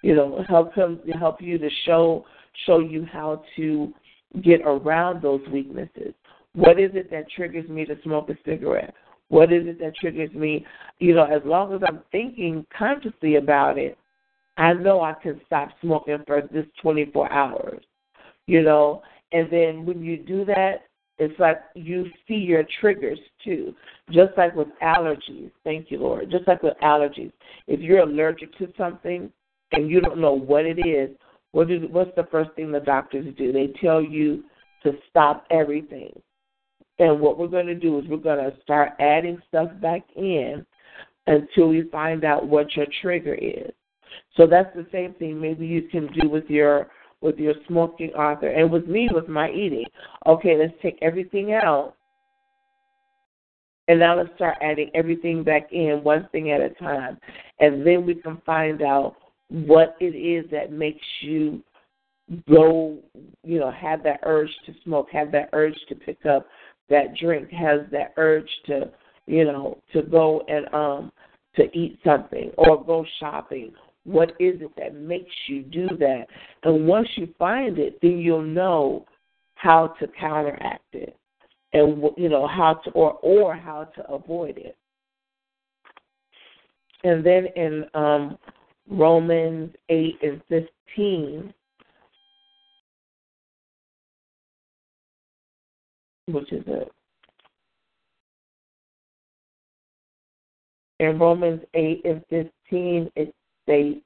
You 0.01 0.15
know, 0.15 0.43
help 0.47 0.73
him 0.73 0.99
help 1.17 1.41
you 1.41 1.57
to 1.57 1.69
show 1.85 2.25
show 2.65 2.79
you 2.79 3.05
how 3.05 3.43
to 3.55 3.93
get 4.43 4.61
around 4.63 5.21
those 5.21 5.41
weaknesses. 5.51 6.13
What 6.53 6.79
is 6.79 6.91
it 6.93 7.11
that 7.11 7.29
triggers 7.29 7.69
me 7.69 7.85
to 7.85 7.95
smoke 8.03 8.29
a 8.29 8.37
cigarette? 8.45 8.93
What 9.27 9.53
is 9.53 9.67
it 9.67 9.79
that 9.79 9.95
triggers 9.95 10.33
me? 10.33 10.65
You 10.99 11.15
know, 11.15 11.25
as 11.25 11.41
long 11.45 11.73
as 11.73 11.81
I'm 11.85 12.01
thinking 12.11 12.65
consciously 12.77 13.35
about 13.35 13.77
it, 13.77 13.97
I 14.57 14.73
know 14.73 15.01
I 15.01 15.13
can 15.13 15.39
stop 15.45 15.69
smoking 15.81 16.23
for 16.25 16.41
this 16.51 16.65
24 16.81 17.31
hours. 17.31 17.83
You 18.47 18.63
know, 18.63 19.03
and 19.31 19.47
then 19.51 19.85
when 19.85 20.03
you 20.03 20.17
do 20.17 20.43
that, 20.45 20.88
it's 21.19 21.37
like 21.39 21.57
you 21.75 22.05
see 22.27 22.35
your 22.35 22.63
triggers 22.79 23.19
too. 23.43 23.75
Just 24.09 24.31
like 24.37 24.55
with 24.55 24.69
allergies. 24.81 25.51
Thank 25.63 25.91
you, 25.91 25.99
Lord. 25.99 26.31
Just 26.31 26.47
like 26.47 26.63
with 26.63 26.77
allergies. 26.81 27.33
If 27.67 27.81
you're 27.81 27.99
allergic 27.99 28.57
to 28.57 28.71
something 28.77 29.31
and 29.73 29.89
you 29.89 29.99
don't 29.99 30.19
know 30.19 30.33
what 30.33 30.65
it 30.65 30.79
is, 30.87 31.15
what 31.51 31.69
is 31.69 31.81
what's 31.91 32.15
the 32.15 32.27
first 32.31 32.51
thing 32.55 32.71
the 32.71 32.79
doctors 32.79 33.25
do? 33.37 33.51
They 33.51 33.73
tell 33.81 34.01
you 34.01 34.43
to 34.83 34.93
stop 35.09 35.45
everything. 35.51 36.13
And 36.99 37.19
what 37.19 37.37
we're 37.37 37.47
going 37.47 37.67
to 37.67 37.75
do 37.75 37.99
is 37.99 38.05
we're 38.07 38.17
going 38.17 38.43
to 38.43 38.57
start 38.61 38.91
adding 38.99 39.41
stuff 39.47 39.69
back 39.81 40.01
in 40.15 40.65
until 41.27 41.69
we 41.69 41.83
find 41.91 42.23
out 42.23 42.47
what 42.47 42.75
your 42.75 42.87
trigger 43.01 43.35
is. 43.35 43.71
So 44.35 44.47
that's 44.47 44.73
the 44.75 44.87
same 44.91 45.13
thing 45.15 45.39
maybe 45.39 45.65
you 45.65 45.83
can 45.83 46.07
do 46.19 46.29
with 46.29 46.45
your 46.49 46.87
with 47.21 47.37
your 47.37 47.53
smoking 47.67 48.11
author 48.11 48.49
and 48.49 48.71
with 48.71 48.87
me 48.87 49.09
with 49.11 49.27
my 49.27 49.49
eating. 49.51 49.85
Okay, 50.25 50.57
let's 50.57 50.73
take 50.81 50.97
everything 51.01 51.53
out 51.53 51.95
and 53.89 53.99
now 53.99 54.15
let's 54.15 54.33
start 54.35 54.55
adding 54.61 54.91
everything 54.93 55.43
back 55.43 55.73
in 55.73 56.01
one 56.03 56.29
thing 56.31 56.51
at 56.51 56.61
a 56.61 56.69
time. 56.75 57.17
And 57.59 57.85
then 57.85 58.05
we 58.05 58.13
can 58.13 58.39
find 58.45 58.83
out 58.83 59.15
what 59.49 59.97
it 59.99 60.15
is 60.15 60.49
that 60.51 60.71
makes 60.71 61.03
you 61.21 61.63
go, 62.47 62.99
you 63.43 63.59
know, 63.59 63.71
have 63.71 64.03
that 64.03 64.19
urge 64.23 64.51
to 64.67 64.75
smoke, 64.83 65.07
have 65.11 65.31
that 65.31 65.49
urge 65.53 65.75
to 65.89 65.95
pick 65.95 66.23
up 66.27 66.45
that 66.89 67.15
drink 67.19 67.49
has 67.51 67.81
that 67.91 68.13
urge 68.17 68.49
to, 68.67 68.91
you 69.25 69.43
know, 69.43 69.79
to 69.93 70.03
go 70.03 70.43
and 70.47 70.71
um 70.73 71.11
to 71.55 71.63
eat 71.75 71.99
something 72.05 72.51
or 72.57 72.83
go 72.83 73.03
shopping. 73.19 73.71
What 74.05 74.31
is 74.39 74.61
it 74.61 74.71
that 74.77 74.95
makes 74.95 75.31
you 75.47 75.63
do 75.63 75.87
that? 75.99 76.25
And 76.63 76.87
once 76.87 77.07
you 77.15 77.33
find 77.37 77.77
it, 77.77 77.99
then 78.01 78.17
you'll 78.17 78.41
know 78.41 79.05
how 79.55 79.93
to 79.99 80.07
counteract 80.19 80.93
it 80.93 81.15
and 81.73 82.03
you 82.17 82.29
know 82.29 82.47
how 82.47 82.75
to 82.85 82.91
or 82.91 83.13
or 83.21 83.55
how 83.55 83.83
to 83.95 84.09
avoid 84.09 84.57
it. 84.57 84.75
And 87.03 87.25
then 87.25 87.47
in 87.55 87.85
um, 87.93 88.37
Romans 88.89 89.73
eight 89.89 90.17
and 90.21 90.41
fifteen, 90.49 91.53
which 96.27 96.51
is 96.51 96.63
it? 96.67 96.91
In 100.99 101.17
Romans 101.17 101.61
8 101.73 102.01
and 102.03 102.21
15, 102.29 103.09
it 103.15 103.33
states, 103.69 104.01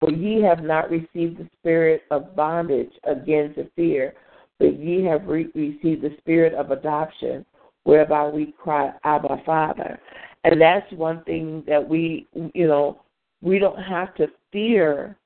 For 0.00 0.10
ye 0.10 0.42
have 0.42 0.62
not 0.62 0.90
received 0.90 1.38
the 1.38 1.48
spirit 1.58 2.02
of 2.10 2.34
bondage 2.34 2.92
again 3.04 3.54
to 3.54 3.70
fear, 3.76 4.14
but 4.58 4.78
ye 4.78 5.04
have 5.04 5.26
re- 5.26 5.50
received 5.54 6.02
the 6.02 6.16
spirit 6.18 6.54
of 6.54 6.70
adoption, 6.72 7.46
whereby 7.84 8.28
we 8.28 8.54
cry, 8.58 8.92
Abba, 9.04 9.42
Father. 9.46 10.00
And 10.44 10.60
that's 10.60 10.90
one 10.92 11.22
thing 11.24 11.62
that 11.66 11.86
we, 11.86 12.26
you 12.54 12.66
know, 12.66 13.02
we 13.42 13.58
don't 13.58 13.82
have 13.82 14.14
to 14.16 14.26
fear 14.52 15.16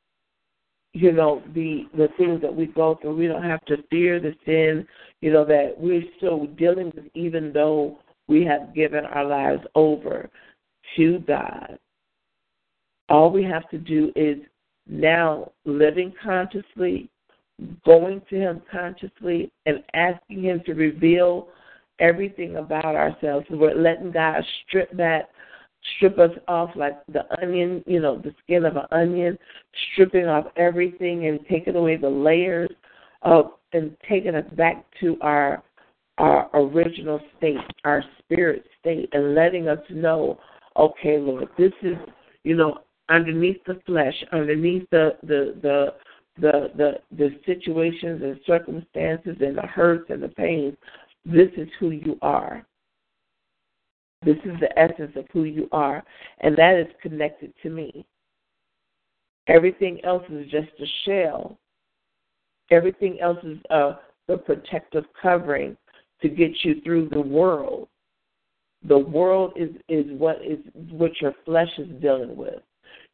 you 0.92 1.12
know 1.12 1.40
the 1.54 1.84
the 1.96 2.08
things 2.18 2.40
that 2.42 2.52
we 2.54 2.66
go 2.66 2.98
through 3.00 3.14
we 3.14 3.28
don't 3.28 3.44
have 3.44 3.64
to 3.64 3.76
fear 3.90 4.18
the 4.18 4.34
sin 4.44 4.84
you 5.20 5.32
know 5.32 5.44
that 5.44 5.74
we're 5.78 6.02
still 6.16 6.46
dealing 6.58 6.90
with 6.96 7.04
even 7.14 7.52
though 7.52 7.98
we 8.26 8.44
have 8.44 8.74
given 8.74 9.04
our 9.04 9.24
lives 9.24 9.62
over 9.76 10.28
to 10.96 11.20
god 11.28 11.78
all 13.10 13.30
we 13.30 13.42
have 13.44 13.68
to 13.70 13.78
do 13.78 14.12
is 14.16 14.38
now 14.86 15.52
living 15.64 16.12
consciously 16.22 17.10
going 17.84 18.22
to 18.30 18.36
him 18.36 18.62
consciously 18.70 19.52
and 19.66 19.82
asking 19.94 20.44
him 20.44 20.62
to 20.64 20.72
reveal 20.72 21.48
everything 21.98 22.56
about 22.56 22.96
ourselves. 22.96 23.46
We're 23.50 23.74
letting 23.74 24.12
god 24.12 24.42
strip 24.66 24.90
that 24.96 25.28
strip 25.96 26.18
us 26.18 26.30
off 26.46 26.70
like 26.76 26.98
the 27.06 27.24
onion, 27.42 27.82
you 27.86 28.00
know, 28.00 28.18
the 28.18 28.34
skin 28.42 28.64
of 28.64 28.76
an 28.76 28.84
onion, 28.92 29.38
stripping 29.92 30.26
off 30.26 30.46
everything 30.56 31.26
and 31.26 31.40
taking 31.48 31.74
away 31.74 31.96
the 31.96 32.08
layers 32.08 32.70
of 33.22 33.52
and 33.72 33.96
taking 34.08 34.34
us 34.34 34.44
back 34.56 34.84
to 35.00 35.16
our 35.20 35.62
our 36.18 36.50
original 36.54 37.18
state, 37.38 37.56
our 37.84 38.04
spirit 38.18 38.64
state, 38.78 39.08
and 39.12 39.34
letting 39.34 39.68
us 39.68 39.78
know, 39.88 40.38
okay, 40.76 41.16
Lord, 41.18 41.48
this 41.56 41.72
is, 41.82 41.96
you 42.44 42.54
know, 42.54 42.80
underneath 43.10 43.62
the 43.66 43.80
flesh, 43.86 44.14
underneath 44.32 44.88
the 44.90 45.16
the 45.22 45.54
the 45.62 45.94
the 46.40 46.70
the, 46.76 46.92
the 47.16 47.30
situations 47.44 48.22
and 48.22 48.40
circumstances 48.46 49.36
and 49.40 49.58
the 49.58 49.62
hurts 49.62 50.08
and 50.10 50.22
the 50.22 50.28
pains, 50.28 50.76
this 51.24 51.50
is 51.56 51.68
who 51.78 51.90
you 51.90 52.18
are. 52.22 52.64
This 54.22 54.36
is 54.44 54.52
the 54.60 54.78
essence 54.78 55.12
of 55.16 55.24
who 55.32 55.44
you 55.44 55.68
are, 55.72 56.02
and 56.40 56.56
that 56.56 56.78
is 56.78 56.86
connected 57.02 57.52
to 57.62 57.70
me. 57.70 58.06
Everything 59.46 59.98
else 60.04 60.24
is 60.30 60.50
just 60.50 60.68
a 60.78 60.86
shell. 61.04 61.58
Everything 62.70 63.18
else 63.20 63.38
is 63.42 63.58
a 63.70 63.98
the 64.28 64.36
protective 64.36 65.04
covering 65.20 65.76
to 66.22 66.28
get 66.28 66.52
you 66.62 66.80
through 66.82 67.08
the 67.08 67.20
world. 67.20 67.88
The 68.86 68.98
world 68.98 69.54
is, 69.56 69.70
is 69.88 70.06
what 70.12 70.36
is 70.44 70.58
what 70.90 71.10
your 71.20 71.34
flesh 71.44 71.70
is 71.78 71.88
dealing 72.00 72.36
with. 72.36 72.62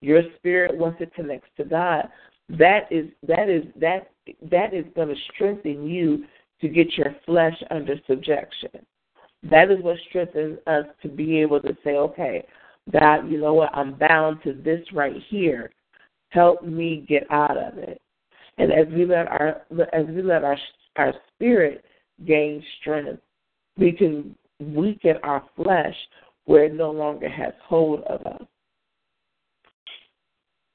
Your 0.01 0.23
spirit, 0.37 0.77
once 0.77 0.97
it 1.01 1.15
connects 1.15 1.49
to 1.57 1.65
God, 1.65 2.09
that 2.49 2.91
is 2.91 3.07
that 3.27 3.49
is 3.49 3.65
that 3.81 4.09
that 4.51 4.73
is 4.73 4.85
going 4.95 5.09
to 5.09 5.15
strengthen 5.35 5.89
you 5.89 6.25
to 6.61 6.69
get 6.69 6.93
your 6.97 7.15
flesh 7.25 7.57
under 7.71 7.97
subjection. 8.07 8.71
That 9.51 9.71
is 9.71 9.83
what 9.83 9.97
strengthens 10.09 10.59
us 10.67 10.87
to 11.03 11.09
be 11.09 11.41
able 11.41 11.61
to 11.61 11.77
say, 11.85 11.97
okay, 11.97 12.47
God, 12.93 13.31
you 13.31 13.41
know 13.41 13.55
what? 13.55 13.75
I'm 13.75 13.95
bound 13.95 14.43
to 14.45 14.53
this 14.53 14.81
right 14.93 15.17
here. 15.29 15.71
Help 16.31 16.65
me 16.65 17.05
get 17.09 17.31
out 17.31 17.57
of 17.57 17.79
it. 17.79 18.01
And 18.59 18.73
as 18.73 18.87
we 18.93 19.05
let 19.05 19.29
our 19.29 19.63
as 19.93 20.07
we 20.07 20.23
let 20.23 20.45
our 20.45 20.57
our 20.97 21.15
spirit 21.35 21.85
gain 22.27 22.63
strength, 22.81 23.21
we 23.77 23.93
can 23.93 24.35
weaken 24.61 25.17
our 25.23 25.45
flesh 25.57 25.95
where 26.47 26.65
it 26.65 26.75
no 26.75 26.91
longer 26.91 27.29
has 27.29 27.53
hold 27.65 28.03
of 28.05 28.21
us. 28.27 28.43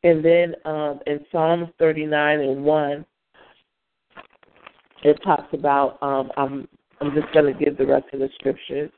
And 0.03 0.25
then 0.25 0.55
um, 0.65 0.99
in 1.05 1.19
Psalms 1.31 1.69
39 1.77 2.39
and 2.39 2.63
1, 2.63 3.05
it 5.03 5.19
talks 5.23 5.53
about, 5.53 6.01
um, 6.01 6.31
I'm, 6.37 6.67
I'm 6.99 7.13
just 7.13 7.31
going 7.33 7.51
to 7.51 7.65
give 7.65 7.77
the 7.77 7.85
rest 7.85 8.05
of 8.13 8.19
the 8.19 8.29
scriptures. 8.35 8.91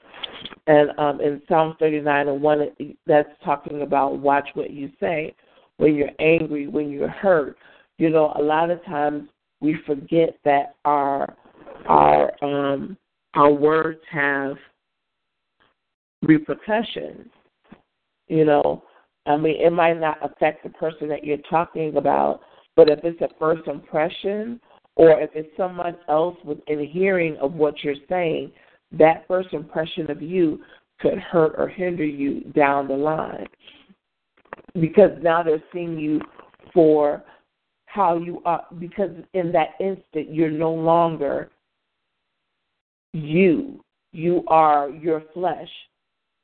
And 0.67 0.91
um, 0.97 1.21
in 1.21 1.41
Psalm 1.47 1.75
39 1.79 2.27
and 2.27 2.41
1, 2.41 2.95
that's 3.05 3.29
talking 3.43 3.81
about 3.81 4.19
watch 4.19 4.47
what 4.53 4.71
you 4.71 4.89
say 4.99 5.35
when 5.77 5.95
you're 5.95 6.09
angry, 6.19 6.67
when 6.67 6.89
you're 6.89 7.09
hurt. 7.09 7.57
You 7.97 8.09
know, 8.09 8.33
a 8.37 8.41
lot 8.41 8.69
of 8.69 8.83
times 8.85 9.29
we 9.61 9.77
forget 9.85 10.37
that 10.43 10.75
our 10.85 11.35
our 11.87 12.31
um, 12.43 12.97
our 13.33 13.51
words 13.51 13.99
have 14.11 14.55
repercussions. 16.21 17.27
You 18.27 18.45
know, 18.45 18.83
I 19.25 19.37
mean, 19.37 19.55
it 19.59 19.71
might 19.71 19.99
not 19.99 20.17
affect 20.23 20.63
the 20.63 20.69
person 20.69 21.07
that 21.09 21.23
you're 21.23 21.37
talking 21.49 21.95
about, 21.95 22.41
but 22.75 22.89
if 22.89 22.99
it's 23.03 23.21
a 23.21 23.29
first 23.39 23.67
impression 23.67 24.59
or 24.95 25.19
if 25.19 25.29
it's 25.33 25.55
someone 25.57 25.95
else 26.09 26.37
within 26.43 26.85
hearing 26.85 27.37
of 27.37 27.53
what 27.53 27.83
you're 27.83 27.95
saying, 28.09 28.51
that 28.91 29.25
first 29.27 29.53
impression 29.53 30.11
of 30.11 30.21
you 30.21 30.59
could 30.99 31.17
hurt 31.17 31.53
or 31.57 31.67
hinder 31.67 32.05
you 32.05 32.41
down 32.55 32.87
the 32.87 32.93
line. 32.93 33.47
Because 34.79 35.11
now 35.21 35.41
they're 35.41 35.63
seeing 35.71 35.97
you 35.97 36.21
for 36.73 37.23
how 37.85 38.17
you 38.17 38.41
are, 38.45 38.65
because 38.79 39.11
in 39.33 39.51
that 39.51 39.69
instant, 39.79 40.33
you're 40.33 40.49
no 40.51 40.73
longer 40.73 41.49
you. 43.13 43.83
You 44.11 44.43
are 44.47 44.89
your 44.89 45.23
flesh. 45.33 45.69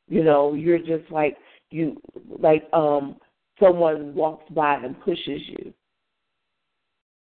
You 0.07 0.23
know, 0.23 0.53
you're 0.53 0.79
just 0.79 1.11
like 1.11 1.37
you 1.71 2.01
like 2.39 2.67
um 2.73 3.15
someone 3.59 4.13
walks 4.15 4.49
by 4.51 4.75
and 4.75 4.99
pushes 5.01 5.41
you. 5.47 5.73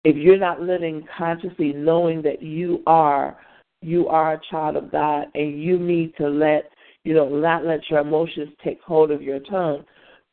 If 0.03 0.15
you're 0.15 0.37
not 0.37 0.61
living 0.61 1.05
consciously 1.17 1.73
knowing 1.73 2.21
that 2.23 2.41
you 2.41 2.83
are 2.87 3.37
you 3.81 4.07
are 4.07 4.33
a 4.33 4.41
child 4.49 4.75
of 4.75 4.91
God 4.91 5.27
and 5.35 5.61
you 5.61 5.77
need 5.77 6.15
to 6.17 6.27
let 6.27 6.71
you 7.03 7.13
know, 7.13 7.29
not 7.29 7.65
let 7.65 7.89
your 7.89 7.99
emotions 7.99 8.49
take 8.63 8.81
hold 8.81 9.11
of 9.11 9.21
your 9.21 9.39
tongue. 9.39 9.85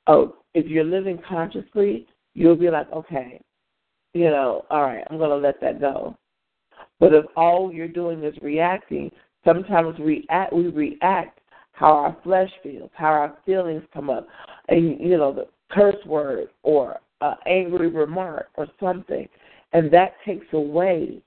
Oh, 0.08 0.36
if 0.54 0.66
you're 0.66 0.82
living 0.82 1.20
consciously, 1.28 2.06
you'll 2.34 2.56
be 2.56 2.68
like, 2.68 2.90
okay, 2.92 3.40
you 4.12 4.24
know, 4.24 4.64
all 4.70 4.82
right, 4.82 5.04
I'm 5.08 5.18
gonna 5.18 5.36
let 5.36 5.60
that 5.60 5.80
go. 5.80 6.16
But 6.98 7.14
if 7.14 7.24
all 7.36 7.72
you're 7.72 7.88
doing 7.88 8.24
is 8.24 8.34
reacting, 8.42 9.10
sometimes 9.44 9.98
react 9.98 10.52
we 10.52 10.68
react 10.68 11.33
how 11.74 11.92
our 11.92 12.16
flesh 12.22 12.50
feels, 12.62 12.90
how 12.94 13.08
our 13.08 13.36
feelings 13.44 13.82
come 13.92 14.08
up, 14.08 14.26
and 14.68 14.98
you 15.00 15.16
know 15.18 15.32
the 15.32 15.46
curse 15.70 16.02
word 16.06 16.48
or 16.62 16.98
an 17.20 17.34
angry 17.46 17.88
remark 17.88 18.48
or 18.56 18.66
something, 18.80 19.28
and 19.72 19.92
that 19.92 20.14
takes 20.24 20.46
away 20.52 21.20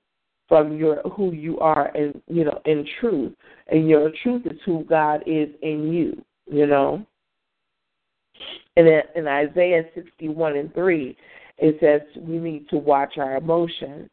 from 0.48 0.77
your 0.77 1.01
who 1.16 1.34
you 1.34 1.59
are 1.59 1.88
and 1.95 2.22
you 2.27 2.45
know 2.45 2.59
in 2.66 2.85
truth, 3.00 3.34
and 3.67 3.90
your 3.90 4.11
truth 4.24 4.43
is 4.45 4.58
who 4.66 4.84
God 4.85 5.22
is 5.27 5.50
in 5.61 5.92
you, 5.92 6.24
you 6.50 6.66
know. 6.66 7.06
And 8.77 8.88
in, 8.88 9.01
in 9.16 9.27
Isaiah 9.27 9.84
61 9.95 10.56
and 10.56 10.74
3, 10.74 11.17
it 11.58 11.77
says 11.82 12.01
we 12.24 12.38
need 12.38 12.69
to 12.69 12.77
watch 12.77 13.17
our 13.17 13.35
emotions. 13.35 14.09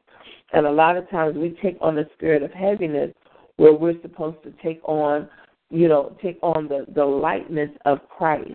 And 0.53 0.67
a 0.67 0.71
lot 0.71 0.97
of 0.97 1.09
times 1.11 1.37
we 1.37 1.57
take 1.63 1.77
on 1.81 1.95
the 1.95 2.09
spirit 2.15 2.43
of 2.43 2.51
heaviness 2.53 3.13
where 3.57 3.75
we're 3.75 4.01
supposed 4.03 4.43
to 4.45 4.53
take 4.63 4.81
on 4.85 5.29
you 5.71 5.89
know, 5.89 6.17
take 6.23 6.39
on 6.43 6.69
the, 6.69 6.87
the 6.95 7.05
lightness 7.05 7.71
of 7.85 7.99
Christ. 8.09 8.53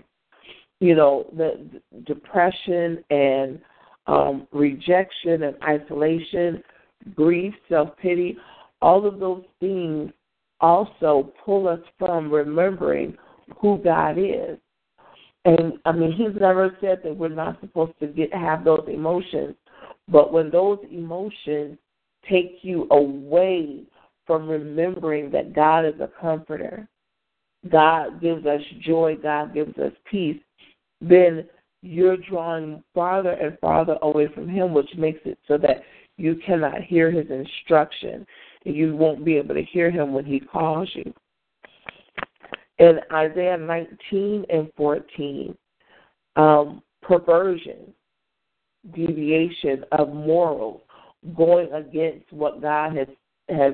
You 0.79 0.95
know, 0.95 1.25
the, 1.35 1.81
the 1.91 1.99
depression 2.01 3.03
and 3.09 3.59
um, 4.07 4.47
rejection 4.51 5.43
and 5.43 5.55
isolation, 5.63 6.63
grief, 7.15 7.53
self 7.67 7.89
pity, 7.97 8.37
all 8.81 9.05
of 9.05 9.19
those 9.19 9.43
things 9.59 10.11
also 10.61 11.31
pull 11.45 11.67
us 11.67 11.79
from 11.97 12.31
remembering 12.31 13.17
who 13.59 13.77
God 13.83 14.17
is. 14.17 14.57
And 15.45 15.73
I 15.85 15.91
mean, 15.91 16.11
He's 16.11 16.39
never 16.39 16.75
said 16.81 16.99
that 17.03 17.15
we're 17.15 17.29
not 17.29 17.59
supposed 17.61 17.99
to 17.99 18.07
get 18.07 18.33
have 18.33 18.63
those 18.63 18.85
emotions, 18.87 19.55
but 20.07 20.33
when 20.33 20.49
those 20.49 20.79
emotions 20.91 21.77
take 22.29 22.59
you 22.61 22.87
away 22.91 23.83
from 24.25 24.47
remembering 24.47 25.31
that 25.31 25.53
God 25.53 25.85
is 25.85 25.99
a 25.99 26.09
comforter, 26.21 26.87
God 27.67 28.21
gives 28.21 28.45
us 28.45 28.61
joy, 28.81 29.17
God 29.21 29.53
gives 29.53 29.77
us 29.77 29.91
peace, 30.09 30.39
then 31.01 31.45
you're 31.81 32.17
drawing 32.17 32.83
farther 32.93 33.31
and 33.31 33.57
farther 33.59 33.97
away 34.01 34.27
from 34.33 34.47
Him, 34.47 34.73
which 34.73 34.89
makes 34.97 35.19
it 35.25 35.37
so 35.47 35.57
that 35.57 35.83
you 36.17 36.39
cannot 36.45 36.83
hear 36.83 37.11
His 37.11 37.29
instruction. 37.29 38.25
You 38.63 38.95
won't 38.95 39.25
be 39.25 39.37
able 39.37 39.55
to 39.55 39.63
hear 39.63 39.91
Him 39.91 40.13
when 40.13 40.25
He 40.25 40.39
calls 40.39 40.89
you. 40.93 41.13
In 42.79 42.99
Isaiah 43.11 43.57
19 43.57 44.45
and 44.49 44.71
14, 44.77 45.57
um, 46.37 46.81
perversion, 47.01 47.93
deviation 48.93 49.83
of 49.91 50.13
morals, 50.13 50.81
going 51.35 51.71
against 51.73 52.31
what 52.31 52.61
God 52.61 52.95
has 52.95 53.07
has 53.49 53.73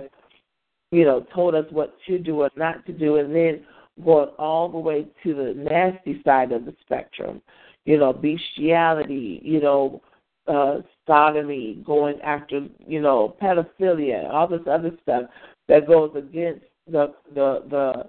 you 0.92 1.04
know 1.04 1.26
told 1.34 1.54
us 1.54 1.66
what 1.70 1.96
to 2.08 2.18
do 2.18 2.42
or 2.42 2.50
not 2.56 2.86
to 2.88 2.94
do, 2.94 3.18
and 3.18 3.36
then 3.36 3.64
going 4.04 4.30
all 4.38 4.70
the 4.70 4.78
way 4.78 5.08
to 5.24 5.34
the 5.34 5.54
nasty 5.56 6.22
side 6.26 6.52
of 6.52 6.66
the 6.66 6.76
spectrum. 6.82 7.42
You 7.86 7.98
know, 7.98 8.14
bestiality, 8.14 9.42
you 9.44 9.62
know, 9.62 10.02
uh, 10.48 10.82
sodomy, 11.08 11.82
going 11.86 12.20
after, 12.22 12.68
you 12.86 13.02
know, 13.02 13.36
pedophilia, 13.42 14.32
all 14.32 14.48
this 14.48 14.62
other 14.70 14.92
stuff 15.04 15.24
that 15.68 15.88
goes 15.88 16.12
against 16.16 16.66
the 16.88 17.14
the 17.34 17.64
the 17.70 18.06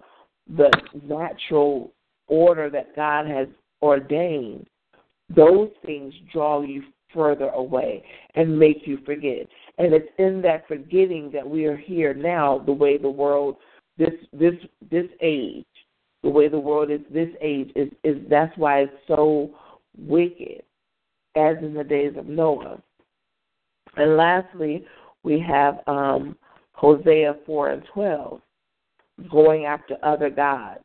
the 0.56 0.70
natural 1.06 1.92
order 2.28 2.70
that 2.70 2.94
God 2.94 3.26
has 3.26 3.48
ordained. 3.82 4.66
Those 5.34 5.70
things 5.84 6.14
draw 6.32 6.62
you 6.62 6.82
further 7.12 7.48
away 7.48 8.04
and 8.34 8.58
make 8.58 8.86
you 8.86 8.98
forget. 9.04 9.46
And 9.78 9.92
it's 9.92 10.08
in 10.18 10.42
that 10.42 10.68
forgetting 10.68 11.30
that 11.32 11.48
we 11.48 11.64
are 11.64 11.76
here 11.76 12.14
now, 12.14 12.62
the 12.64 12.72
way 12.72 12.98
the 12.98 13.10
world 13.10 13.56
this 13.98 14.12
this 14.32 14.54
this 14.90 15.06
age 15.20 15.64
the 16.22 16.30
way 16.30 16.48
the 16.48 16.58
world 16.58 16.90
is 16.90 17.00
this 17.12 17.28
age 17.40 17.70
is, 17.76 17.90
is 18.04 18.16
that's 18.28 18.56
why 18.56 18.80
it's 18.80 18.92
so 19.06 19.50
wicked, 19.96 20.62
as 21.36 21.56
in 21.62 21.74
the 21.74 21.84
days 21.84 22.14
of 22.16 22.26
Noah. 22.26 22.80
And 23.96 24.16
lastly, 24.16 24.84
we 25.22 25.40
have 25.40 25.78
um, 25.86 26.36
Hosea 26.72 27.36
4 27.46 27.70
and 27.70 27.82
12, 27.92 28.40
going 29.30 29.64
after 29.64 29.96
other 30.02 30.30
gods, 30.30 30.80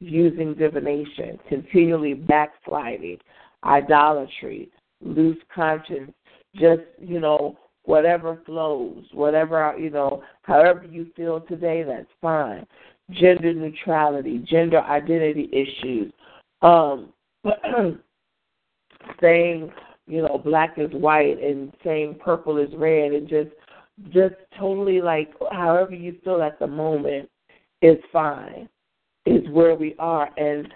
using 0.00 0.54
divination, 0.54 1.38
continually 1.48 2.14
backsliding, 2.14 3.18
idolatry, 3.64 4.70
loose 5.02 5.38
conscience, 5.54 6.12
just, 6.56 6.82
you 6.98 7.20
know, 7.20 7.56
whatever 7.84 8.40
flows, 8.44 9.04
whatever, 9.12 9.74
you 9.78 9.90
know, 9.90 10.22
however 10.42 10.84
you 10.90 11.06
feel 11.16 11.40
today, 11.40 11.82
that's 11.82 12.10
fine 12.20 12.66
gender 13.12 13.52
neutrality, 13.52 14.44
gender 14.48 14.80
identity 14.80 15.48
issues, 15.52 16.12
um, 16.62 17.12
saying 19.20 19.72
you 20.06 20.22
know 20.22 20.38
black 20.38 20.74
is 20.78 20.90
white 20.92 21.42
and 21.42 21.72
saying 21.84 22.18
purple 22.22 22.58
is 22.58 22.70
red, 22.76 23.12
and 23.12 23.28
just 23.28 23.50
just 24.10 24.34
totally 24.58 25.00
like 25.00 25.32
however 25.52 25.94
you 25.94 26.16
feel 26.24 26.42
at 26.42 26.58
the 26.58 26.66
moment 26.66 27.28
is 27.82 27.98
fine, 28.12 28.68
is 29.26 29.48
where 29.50 29.74
we 29.74 29.94
are, 29.98 30.30
and 30.36 30.72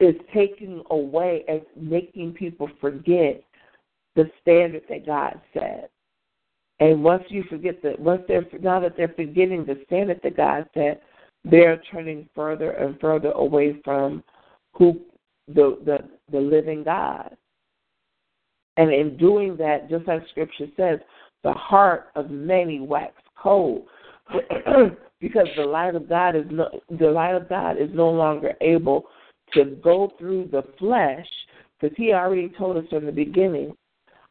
is 0.00 0.14
taking 0.34 0.82
away 0.90 1.44
and 1.48 1.62
making 1.76 2.32
people 2.32 2.68
forget 2.80 3.42
the 4.14 4.30
standard 4.42 4.82
that 4.88 5.06
God 5.06 5.40
set. 5.52 5.90
And 6.80 7.02
once 7.02 7.24
you 7.28 7.42
forget 7.48 7.82
that, 7.82 7.98
once 7.98 8.22
they're 8.28 8.46
now 8.60 8.80
that 8.80 8.96
they're 8.96 9.14
forgetting 9.16 9.64
the 9.64 9.80
standard 9.86 10.20
that 10.22 10.36
God 10.36 10.68
set, 10.74 11.02
they're 11.50 11.80
turning 11.90 12.28
further 12.34 12.72
and 12.72 12.98
further 13.00 13.30
away 13.32 13.80
from 13.84 14.22
who 14.74 15.00
the 15.48 15.78
the, 15.84 15.98
the 16.30 16.40
living 16.40 16.84
God. 16.84 17.36
And 18.76 18.92
in 18.92 19.16
doing 19.16 19.56
that, 19.56 19.88
just 19.88 20.06
like 20.06 20.22
Scripture 20.30 20.66
says, 20.76 20.98
the 21.42 21.52
heart 21.52 22.08
of 22.14 22.30
many 22.30 22.80
wax 22.80 23.14
cold, 23.40 23.86
because 25.20 25.46
the 25.56 25.64
light 25.64 25.94
of 25.94 26.08
God 26.08 26.36
is 26.36 26.44
no, 26.50 26.68
the 26.98 27.10
light 27.10 27.34
of 27.34 27.48
God 27.48 27.80
is 27.80 27.88
no 27.94 28.10
longer 28.10 28.52
able 28.60 29.04
to 29.54 29.64
go 29.82 30.12
through 30.18 30.48
the 30.50 30.62
flesh, 30.78 31.26
because 31.80 31.96
He 31.96 32.12
already 32.12 32.50
told 32.58 32.76
us 32.76 32.84
from 32.90 33.06
the 33.06 33.12
beginning, 33.12 33.74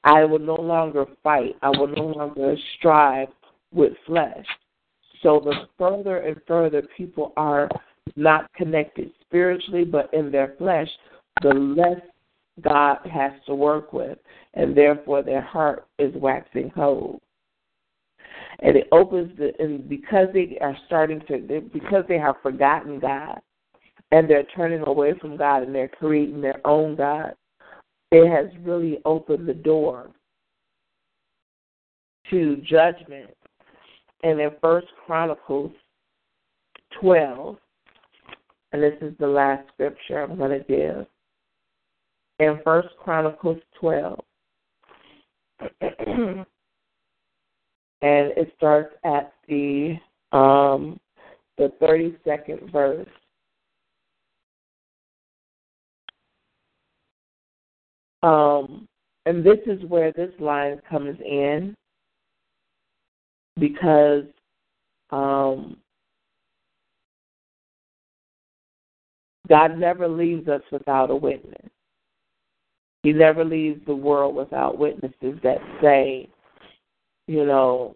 I 0.04 0.24
will 0.26 0.40
no 0.40 0.56
longer 0.56 1.06
fight. 1.24 1.56
I 1.64 1.70
will 1.70 1.88
no 1.88 2.08
longer 2.08 2.56
strive 2.78 3.30
with 3.74 3.94
flesh. 4.06 4.46
So 5.26 5.42
the 5.44 5.68
further 5.80 6.18
and 6.18 6.40
further 6.48 6.84
people 6.96 7.34
are 7.36 7.68
not 8.16 8.54
connected 8.54 9.10
spiritually, 9.22 9.84
but 9.84 10.14
in 10.14 10.32
their 10.32 10.54
flesh, 10.60 10.88
the 11.42 11.50
less 11.50 12.00
God 12.62 13.00
has 13.12 13.32
to 13.48 13.56
work 13.56 13.92
with, 13.92 14.20
and 14.54 14.78
therefore 14.78 15.24
their 15.24 15.42
heart 15.42 15.88
is 15.98 16.14
waxing 16.14 16.70
cold. 16.70 17.22
And 18.60 18.76
it 18.76 18.88
opens 18.92 19.36
the, 19.36 19.52
and 19.58 19.90
because 19.90 20.28
they 20.32 20.60
are 20.62 20.78
starting 20.86 21.22
to, 21.28 21.40
because 21.74 22.04
they 22.08 22.20
have 22.20 22.36
forgotten 22.44 23.00
God, 23.00 23.40
and 24.12 24.30
they're 24.30 24.46
turning 24.56 24.84
away 24.86 25.16
from 25.20 25.38
God 25.38 25.64
and 25.64 25.74
they're 25.74 25.88
creating 25.88 26.40
their 26.40 26.62
own 26.68 26.96
God, 26.96 27.34
it 28.12 28.30
has 28.30 28.46
really 28.62 29.00
opened 29.06 29.50
the 29.50 29.56
door 29.56 30.12
to 32.30 32.58
judgment. 32.58 33.32
And 34.24 34.40
in 34.40 34.52
First 34.62 34.88
Chronicles 35.06 35.72
12, 37.02 37.58
and 38.72 38.84
this 38.84 38.94
is 39.02 39.14
the 39.20 39.28
last 39.28 39.68
scripture 39.74 40.24
I'm 40.24 40.38
going 40.38 40.60
to 40.60 40.66
give. 40.66 41.06
In 42.40 42.60
First 42.64 42.90
Chronicles 43.00 43.60
12, 43.80 44.20
and 45.82 46.46
it 48.02 48.52
starts 48.58 48.94
at 49.04 49.34
the 49.48 49.96
um, 50.32 51.00
the 51.58 51.72
32nd 51.82 52.72
verse. 52.72 53.08
Um, 58.22 58.88
and 59.26 59.46
this 59.46 59.60
is 59.66 59.84
where 59.88 60.12
this 60.12 60.32
line 60.40 60.82
comes 60.90 61.18
in 61.22 61.76
because 63.60 64.24
um, 65.12 65.78
God 69.48 69.78
never 69.78 70.08
leaves 70.08 70.48
us 70.48 70.62
without 70.72 71.12
a 71.12 71.16
witness. 71.16 71.70
He 73.04 73.14
never 73.14 73.46
leaves 73.46 73.82
the 73.86 73.96
world 73.96 74.36
without 74.36 74.78
witnesses 74.78 75.40
that 75.44 75.60
say, 75.82 76.28
you 77.28 77.46
know, 77.46 77.96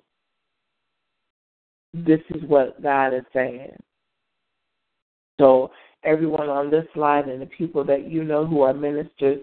this 1.93 2.19
is 2.29 2.43
what 2.43 2.81
God 2.81 3.13
is 3.13 3.23
saying. 3.33 3.75
So, 5.39 5.71
everyone 6.03 6.49
on 6.49 6.69
this 6.69 6.85
line 6.95 7.29
and 7.29 7.41
the 7.41 7.47
people 7.47 7.83
that 7.85 8.09
you 8.09 8.23
know 8.23 8.45
who 8.45 8.61
are 8.61 8.73
ministers, 8.73 9.39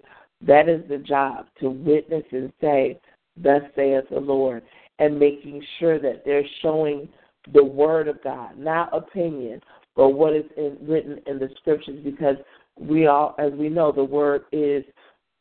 that 0.46 0.68
is 0.68 0.82
the 0.88 0.98
job 0.98 1.46
to 1.60 1.70
witness 1.70 2.24
and 2.30 2.52
say, 2.60 3.00
Thus 3.36 3.62
saith 3.74 4.04
the 4.10 4.20
Lord, 4.20 4.62
and 4.98 5.18
making 5.18 5.62
sure 5.78 5.98
that 5.98 6.22
they're 6.24 6.46
showing 6.62 7.08
the 7.52 7.64
Word 7.64 8.08
of 8.08 8.22
God, 8.22 8.58
not 8.58 8.96
opinion, 8.96 9.60
but 9.94 10.10
what 10.10 10.34
is 10.34 10.44
in, 10.56 10.76
written 10.82 11.20
in 11.26 11.38
the 11.38 11.48
Scriptures, 11.60 12.00
because 12.04 12.36
we 12.78 13.06
all, 13.06 13.34
as 13.38 13.52
we 13.52 13.68
know, 13.68 13.92
the 13.92 14.04
Word 14.04 14.42
is 14.52 14.84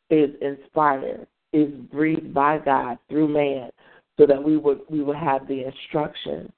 is 0.08 0.30
inspired, 0.40 1.26
is 1.52 1.68
breathed 1.92 2.32
by 2.32 2.58
God 2.58 2.98
through 3.08 3.28
man, 3.28 3.70
so 4.18 4.26
that 4.26 4.42
we 4.42 4.56
would 4.56 4.80
we 4.88 5.02
would 5.02 5.16
have 5.16 5.46
the 5.48 5.64
instruction. 5.64 6.52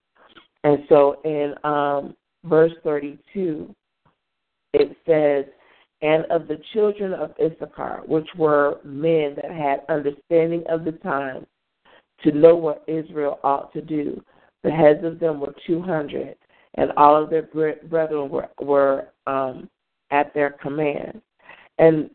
And 0.65 0.79
so 0.89 1.21
in 1.25 1.55
um, 1.65 2.15
verse 2.45 2.73
32, 2.85 3.75
it 4.75 4.97
says, 5.07 5.45
and 6.03 6.25
of 6.27 6.47
the 6.47 6.61
children 6.73 7.15
of 7.15 7.33
Issachar, 7.41 8.03
which 8.07 8.29
were 8.37 8.79
men 8.85 9.35
that 9.37 9.51
had 9.51 9.81
understanding 9.89 10.63
of 10.69 10.85
the 10.85 10.93
times, 10.93 11.47
to 12.25 12.33
know 12.33 12.57
what 12.57 12.85
Israel 12.87 13.39
ought 13.45 13.73
to 13.73 13.81
do. 13.81 14.23
The 14.63 14.71
heads 14.71 15.05
of 15.05 15.21
them 15.21 15.41
were 15.41 15.55
200, 15.67 16.35
and 16.75 16.93
all 16.97 17.23
of 17.23 17.31
their 17.31 17.43
brethren 17.43 18.29
were, 18.29 18.49
were 18.61 19.09
um, 19.27 19.69
at 20.11 20.35
their 20.35 20.51
command. 20.51 21.21
And 21.79 22.11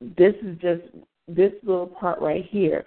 this 0.00 0.34
is 0.42 0.58
just 0.60 0.82
this 1.28 1.52
little 1.62 1.86
part 1.86 2.20
right 2.20 2.44
here 2.50 2.84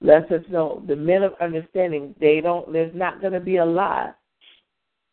lets 0.00 0.30
us 0.30 0.42
know 0.50 0.82
the 0.86 0.96
men 0.96 1.22
of 1.22 1.32
understanding. 1.40 2.14
They 2.20 2.40
don't. 2.40 2.72
There's 2.72 2.94
not 2.94 3.20
going 3.20 3.32
to 3.32 3.40
be 3.40 3.56
a 3.56 3.64
lot. 3.64 4.16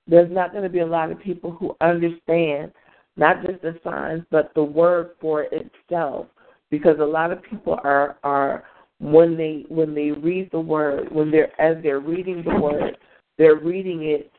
There's 0.08 0.32
not 0.32 0.52
going 0.52 0.64
to 0.64 0.70
be 0.70 0.80
a 0.80 0.86
lot 0.86 1.12
of 1.12 1.20
people 1.22 1.52
who 1.52 1.76
understand 1.82 2.72
not 3.18 3.42
just 3.46 3.62
the 3.62 3.80
signs, 3.84 4.24
but 4.32 4.52
the 4.56 4.64
word 4.64 5.12
for 5.20 5.46
itself. 5.52 6.28
Because 6.70 6.98
a 7.00 7.06
lot 7.06 7.32
of 7.32 7.44
people 7.44 7.78
are 7.84 8.18
are 8.24 8.66
when 9.02 9.36
they 9.36 9.66
when 9.68 9.96
they 9.96 10.12
read 10.12 10.50
the 10.52 10.60
word, 10.60 11.12
when 11.12 11.32
they're 11.32 11.60
as 11.60 11.82
they're 11.82 12.00
reading 12.00 12.44
the 12.44 12.60
word, 12.60 12.98
they're 13.38 13.56
reading 13.56 14.04
it 14.04 14.32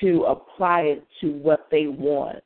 to 0.00 0.22
apply 0.22 0.82
it 0.82 1.04
to 1.20 1.32
what 1.32 1.66
they 1.70 1.86
want 1.88 2.38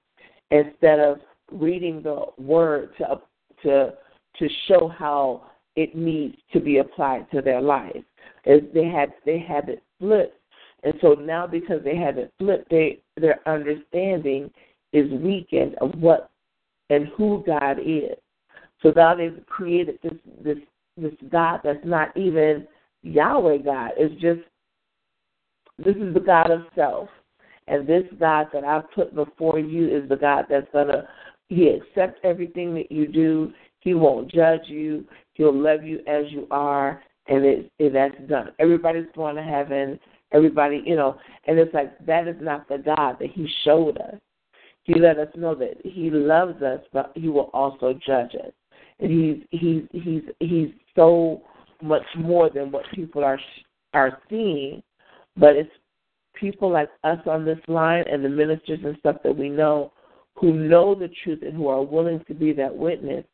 instead 0.50 0.98
of 0.98 1.18
reading 1.52 2.02
the 2.02 2.24
word 2.38 2.90
to 2.97 3.20
to 3.62 3.92
to 4.38 4.48
show 4.66 4.88
how 4.88 5.42
it 5.76 5.94
needs 5.94 6.36
to 6.52 6.60
be 6.60 6.78
applied 6.78 7.30
to 7.30 7.42
their 7.42 7.60
life. 7.60 8.02
As 8.47 8.60
they 8.72 8.86
had 8.86 9.12
they 9.26 9.38
had 9.38 9.68
it 9.68 9.82
flipped, 9.98 10.40
and 10.84 10.94
so 11.02 11.14
now 11.14 11.47
because 11.47 11.84
they 11.84 11.97
had 11.97 12.16
it 12.16 12.32
flipped, 12.38 12.70
they 12.70 13.00
their 13.18 13.47
understanding 13.47 14.50
is 14.94 15.10
weakened 15.20 15.74
of 15.82 15.90
what 15.97 16.30
and 16.88 17.08
who 17.08 17.44
God 17.47 17.78
is. 17.78 18.16
So 18.82 18.90
now 18.97 19.14
they've 19.14 19.44
created 19.47 19.98
this 20.02 20.14
this 20.42 20.58
this 21.01 21.15
God 21.31 21.60
that's 21.65 21.85
not 21.85 22.17
even 22.17 22.67
Yahweh 23.02 23.59
God. 23.59 23.93
It's 23.97 24.20
just 24.20 24.41
this 25.78 25.97
is 25.97 26.12
the 26.12 26.20
God 26.20 26.51
of 26.51 26.62
self. 26.75 27.09
And 27.68 27.86
this 27.86 28.05
God 28.18 28.47
that 28.52 28.65
I've 28.65 28.91
put 28.93 29.15
before 29.15 29.59
you 29.59 29.94
is 29.94 30.09
the 30.09 30.17
God 30.17 30.47
that's 30.49 30.67
gonna 30.73 31.07
He 31.49 31.70
accepts 31.75 32.20
everything 32.25 32.75
that 32.75 32.91
you 32.91 33.07
do. 33.07 33.52
He 33.81 33.94
won't 33.94 34.31
judge 34.31 34.62
you. 34.67 35.05
He'll 35.35 35.55
love 35.55 35.85
you 35.85 36.01
as 36.07 36.25
you 36.31 36.47
are, 36.51 37.02
and 37.28 37.44
it, 37.44 37.70
that's 37.93 38.28
done. 38.28 38.52
Everybody's 38.59 39.07
going 39.15 39.36
to 39.36 39.43
heaven. 39.43 40.01
Everybody, 40.33 40.83
you 40.85 40.97
know, 40.97 41.18
and 41.47 41.59
it's 41.59 41.73
like 41.73 41.97
that 42.07 42.27
is 42.27 42.36
not 42.41 42.68
the 42.68 42.78
God 42.78 43.17
that 43.20 43.31
He 43.33 43.49
showed 43.65 43.99
us. 43.99 44.17
He 44.83 44.99
let 44.99 45.18
us 45.18 45.28
know 45.36 45.55
that 45.55 45.77
He 45.85 46.10
loves 46.10 46.62
us, 46.62 46.81
but 46.93 47.12
He 47.15 47.28
will 47.28 47.51
also 47.52 47.93
judge 48.05 48.35
us. 48.35 48.52
And 48.99 49.10
He's 49.10 49.44
He's 49.51 49.83
He's 49.93 50.23
He's 50.41 50.68
so 50.99 51.43
much 51.81 52.02
more 52.17 52.51
than 52.51 52.73
what 52.73 52.85
people 52.93 53.25
are 53.25 53.39
are 53.94 54.18
seeing, 54.28 54.83
but 55.36 55.55
it's 55.57 55.70
people 56.35 56.70
like 56.70 56.91
us 57.05 57.18
on 57.27 57.44
this 57.44 57.59
line 57.68 58.05
and 58.10 58.25
the 58.25 58.28
ministers 58.28 58.81
and 58.85 58.97
stuff 58.99 59.17
that 59.23 59.36
we 59.36 59.49
know 59.49 59.93
who 60.36 60.52
know 60.52 60.94
the 60.94 61.09
truth 61.23 61.41
and 61.43 61.55
who 61.55 61.68
are 61.68 61.83
willing 61.83 62.23
to 62.28 62.35
be 62.35 62.52
that 62.52 62.75
witness 62.75 63.25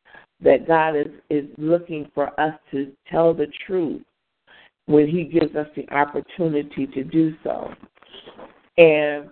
that 0.41 0.67
God 0.67 0.97
is 0.97 1.13
is 1.31 1.47
looking 1.57 2.11
for 2.15 2.39
us 2.39 2.55
to 2.71 2.93
tell 3.11 3.33
the 3.33 3.47
truth 3.67 4.03
when 4.87 5.09
he 5.09 5.25
gives 5.25 5.57
us 5.57 5.67
the 5.75 5.89
opportunity 5.95 6.87
to 6.87 7.05
do 7.05 7.35
so. 7.43 7.73
And 8.77 9.31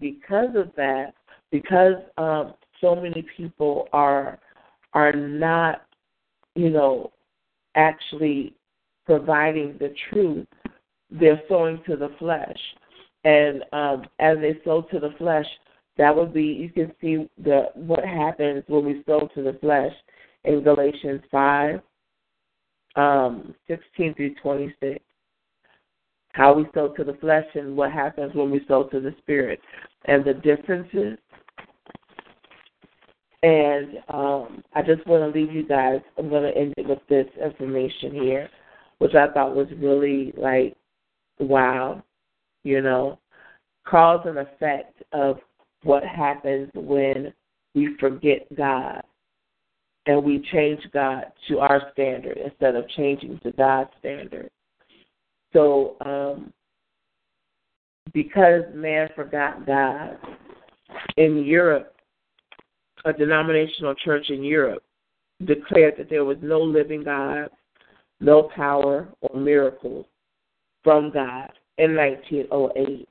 because 0.00 0.56
of 0.56 0.70
that, 0.76 1.12
because 1.50 1.96
um, 2.16 2.54
so 2.80 2.94
many 2.94 3.24
people 3.36 3.88
are 3.92 4.38
are 4.94 5.12
not, 5.12 5.82
you 6.54 6.70
know, 6.70 7.12
actually 7.74 8.54
providing 9.06 9.76
the 9.78 9.94
truth, 10.10 10.46
they're 11.10 11.42
sowing 11.48 11.80
to 11.86 11.96
the 11.96 12.10
flesh. 12.18 12.58
And 13.24 13.64
um, 13.72 14.04
as 14.18 14.36
they 14.40 14.58
sow 14.64 14.82
to 14.90 15.00
the 15.00 15.14
flesh, 15.18 15.46
that 15.96 16.14
would 16.14 16.34
be 16.34 16.42
you 16.44 16.70
can 16.70 16.92
see 17.00 17.28
the 17.42 17.68
what 17.74 18.04
happens 18.04 18.64
when 18.66 18.84
we 18.84 19.02
sow 19.06 19.28
to 19.34 19.42
the 19.42 19.56
flesh 19.60 19.92
in 20.44 20.62
Galatians 20.62 21.22
five, 21.30 21.80
um, 22.96 23.54
sixteen 23.68 24.14
through 24.14 24.34
twenty 24.42 24.74
six. 24.80 25.00
How 26.32 26.52
we 26.52 26.66
sow 26.74 26.88
to 26.88 27.04
the 27.04 27.14
flesh 27.14 27.46
and 27.54 27.76
what 27.76 27.92
happens 27.92 28.34
when 28.34 28.50
we 28.50 28.60
sow 28.66 28.84
to 28.84 28.98
the 29.00 29.14
spirit, 29.18 29.60
and 30.06 30.24
the 30.24 30.34
differences 30.34 31.16
and 33.44 33.98
um, 34.08 34.64
I 34.74 34.80
just 34.80 35.06
want 35.06 35.22
to 35.22 35.38
leave 35.38 35.52
you 35.52 35.68
guys. 35.68 36.00
I'm 36.16 36.30
going 36.30 36.50
to 36.50 36.58
end 36.58 36.72
it 36.78 36.88
with 36.88 37.00
this 37.10 37.26
information 37.44 38.14
here, 38.14 38.48
which 38.98 39.14
I 39.14 39.30
thought 39.34 39.54
was 39.54 39.68
really 39.76 40.32
like, 40.34 40.74
wow, 41.38 42.02
you 42.62 42.80
know, 42.80 43.18
cause 43.86 44.24
and 44.24 44.38
effect 44.38 45.02
of 45.12 45.40
what 45.82 46.04
happens 46.04 46.70
when 46.74 47.34
we 47.74 47.94
forget 48.00 48.46
God 48.56 49.02
and 50.06 50.24
we 50.24 50.42
change 50.50 50.80
God 50.94 51.24
to 51.48 51.58
our 51.58 51.82
standard 51.92 52.38
instead 52.38 52.76
of 52.76 52.88
changing 52.96 53.40
to 53.42 53.52
God's 53.52 53.90
standard. 53.98 54.48
So, 55.52 55.96
um, 56.06 56.50
because 58.14 58.62
man 58.72 59.10
forgot 59.14 59.66
God 59.66 60.16
in 61.18 61.44
Europe, 61.44 61.93
a 63.04 63.12
denominational 63.12 63.94
church 63.94 64.30
in 64.30 64.42
Europe 64.42 64.82
declared 65.44 65.94
that 65.98 66.08
there 66.08 66.24
was 66.24 66.38
no 66.40 66.60
living 66.60 67.04
God, 67.04 67.48
no 68.20 68.44
power 68.54 69.08
or 69.20 69.38
miracles 69.38 70.06
from 70.82 71.10
God 71.12 71.50
in 71.78 71.94
1908. 71.94 73.08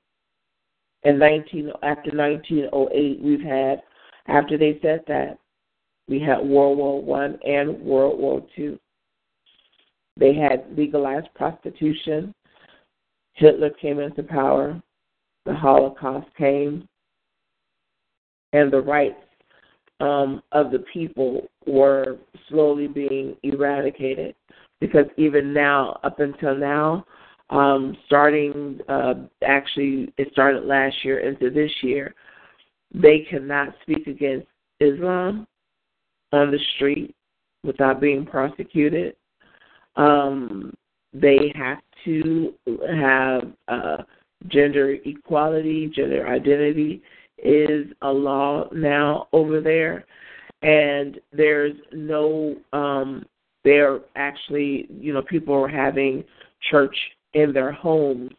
And 1.03 1.19
19 1.19 1.71
after 1.83 2.15
1908, 2.15 3.21
we've 3.21 3.41
had 3.41 3.81
after 4.27 4.57
they 4.57 4.79
said 4.81 5.01
that 5.07 5.37
we 6.07 6.19
had 6.19 6.39
World 6.39 6.77
War 6.77 7.01
One 7.01 7.37
and 7.45 7.79
World 7.81 8.19
War 8.19 8.45
Two. 8.55 8.79
They 10.17 10.33
had 10.33 10.65
legalized 10.77 11.27
prostitution. 11.33 12.33
Hitler 13.33 13.71
came 13.81 13.99
into 13.99 14.23
power. 14.23 14.81
The 15.45 15.53
Holocaust 15.53 16.27
came, 16.37 16.87
and 18.53 18.71
the 18.71 18.81
rights 18.81 19.19
um, 20.03 20.43
of 20.51 20.69
the 20.71 20.83
people 20.93 21.47
were 21.65 22.17
slowly 22.49 22.87
being 22.87 23.37
eradicated. 23.43 24.35
Because 24.81 25.05
even 25.15 25.53
now, 25.53 25.97
up 26.03 26.19
until 26.19 26.57
now, 26.57 27.05
um, 27.49 27.95
starting 28.05 28.79
uh, 28.89 29.13
actually, 29.45 30.13
it 30.17 30.27
started 30.33 30.65
last 30.65 30.95
year 31.03 31.19
into 31.19 31.49
this 31.49 31.71
year, 31.81 32.13
they 32.93 33.25
cannot 33.29 33.69
speak 33.81 34.07
against 34.07 34.47
Islam 34.81 35.47
on 36.33 36.51
the 36.51 36.59
street 36.75 37.15
without 37.63 38.01
being 38.01 38.25
prosecuted. 38.25 39.15
Um, 39.95 40.73
they 41.13 41.53
have 41.55 41.79
to 42.03 42.53
have 42.93 43.53
uh, 43.69 44.03
gender 44.47 44.97
equality, 45.05 45.89
gender 45.95 46.27
identity 46.27 47.01
is 47.43 47.87
a 48.01 48.09
law 48.09 48.69
now 48.73 49.27
over 49.33 49.61
there, 49.61 50.05
and 50.61 51.19
there's 51.31 51.75
no. 51.91 52.55
Um, 52.73 53.25
they're 53.63 53.99
actually, 54.15 54.87
you 54.99 55.13
know, 55.13 55.21
people 55.21 55.53
are 55.53 55.69
having 55.69 56.23
church 56.69 56.95
in 57.33 57.53
their 57.53 57.71
homes 57.71 58.29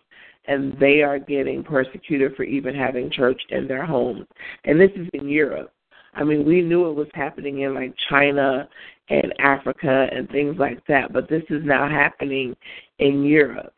and 0.47 0.77
they 0.79 1.03
are 1.03 1.19
getting 1.19 1.63
persecuted 1.63 2.35
for 2.37 2.43
even 2.45 2.75
having 2.75 3.11
church 3.11 3.41
in 3.51 3.67
their 3.67 3.87
homes. 3.87 4.27
And 4.65 4.81
this 4.81 4.91
is 4.97 5.09
in 5.15 5.29
Europe. 5.29 5.73
I 6.15 6.23
mean, 6.23 6.45
we 6.45 6.63
knew 6.63 6.89
it 6.89 6.95
was 6.95 7.09
happening 7.15 7.63
in 7.63 7.75
like 7.75 7.95
China 8.09 8.69
and 9.09 9.35
Africa 9.39 10.07
and 10.13 10.29
things 10.29 10.57
like 10.59 10.85
that, 10.87 11.13
but 11.13 11.29
this 11.29 11.43
is 11.51 11.63
now 11.65 11.89
happening 11.89 12.55
in 12.99 13.25
Europe. 13.25 13.75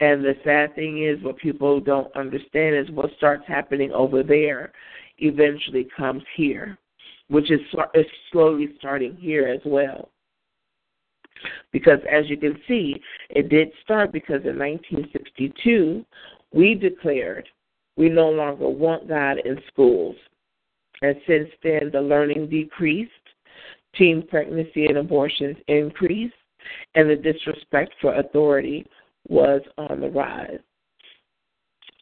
And 0.00 0.22
the 0.22 0.34
sad 0.44 0.74
thing 0.74 1.04
is, 1.04 1.22
what 1.22 1.38
people 1.38 1.80
don't 1.80 2.14
understand 2.14 2.76
is 2.76 2.90
what 2.90 3.10
starts 3.16 3.44
happening 3.46 3.92
over 3.92 4.22
there 4.22 4.72
eventually 5.18 5.88
comes 5.96 6.22
here, 6.36 6.76
which 7.28 7.50
is, 7.50 7.60
is 7.94 8.06
slowly 8.30 8.74
starting 8.78 9.16
here 9.16 9.48
as 9.48 9.60
well. 9.64 10.10
Because 11.72 11.98
as 12.10 12.28
you 12.28 12.36
can 12.36 12.58
see, 12.68 13.00
it 13.30 13.48
did 13.48 13.70
start 13.82 14.12
because 14.12 14.42
in 14.44 14.58
1962, 14.58 16.04
we 16.52 16.74
declared 16.74 17.48
we 17.96 18.08
no 18.08 18.28
longer 18.28 18.68
want 18.68 19.08
God 19.08 19.38
in 19.44 19.58
schools. 19.72 20.16
And 21.02 21.16
since 21.26 21.48
then, 21.62 21.90
the 21.92 22.00
learning 22.00 22.48
decreased, 22.48 23.10
teen 23.94 24.26
pregnancy 24.26 24.86
and 24.86 24.98
abortions 24.98 25.56
increased, 25.68 26.34
and 26.94 27.08
the 27.08 27.16
disrespect 27.16 27.92
for 28.00 28.14
authority 28.14 28.86
was 29.28 29.60
on 29.78 30.00
the 30.00 30.10
rise. 30.10 30.58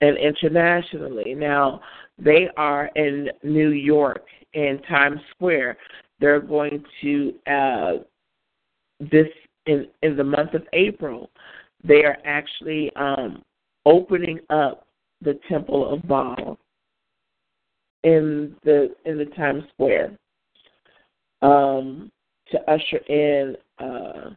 And 0.00 0.16
internationally, 0.18 1.34
now 1.34 1.80
they 2.18 2.48
are 2.56 2.90
in 2.96 3.30
New 3.42 3.70
York 3.70 4.26
in 4.52 4.80
Times 4.88 5.20
Square. 5.30 5.76
They're 6.20 6.40
going 6.40 6.84
to 7.02 7.34
uh, 7.50 7.92
this 9.00 9.28
in 9.66 9.86
in 10.02 10.16
the 10.16 10.24
month 10.24 10.54
of 10.54 10.62
April. 10.72 11.30
They 11.82 12.04
are 12.04 12.18
actually 12.24 12.90
um, 12.96 13.42
opening 13.86 14.40
up 14.50 14.86
the 15.20 15.38
Temple 15.48 15.92
of 15.92 16.06
Baal 16.06 16.58
in 18.02 18.54
the 18.64 18.94
in 19.04 19.18
the 19.18 19.26
Times 19.26 19.64
Square 19.72 20.18
um, 21.42 22.10
to 22.50 22.70
usher 22.70 22.98
in 23.08 23.56
uh, 23.78 24.30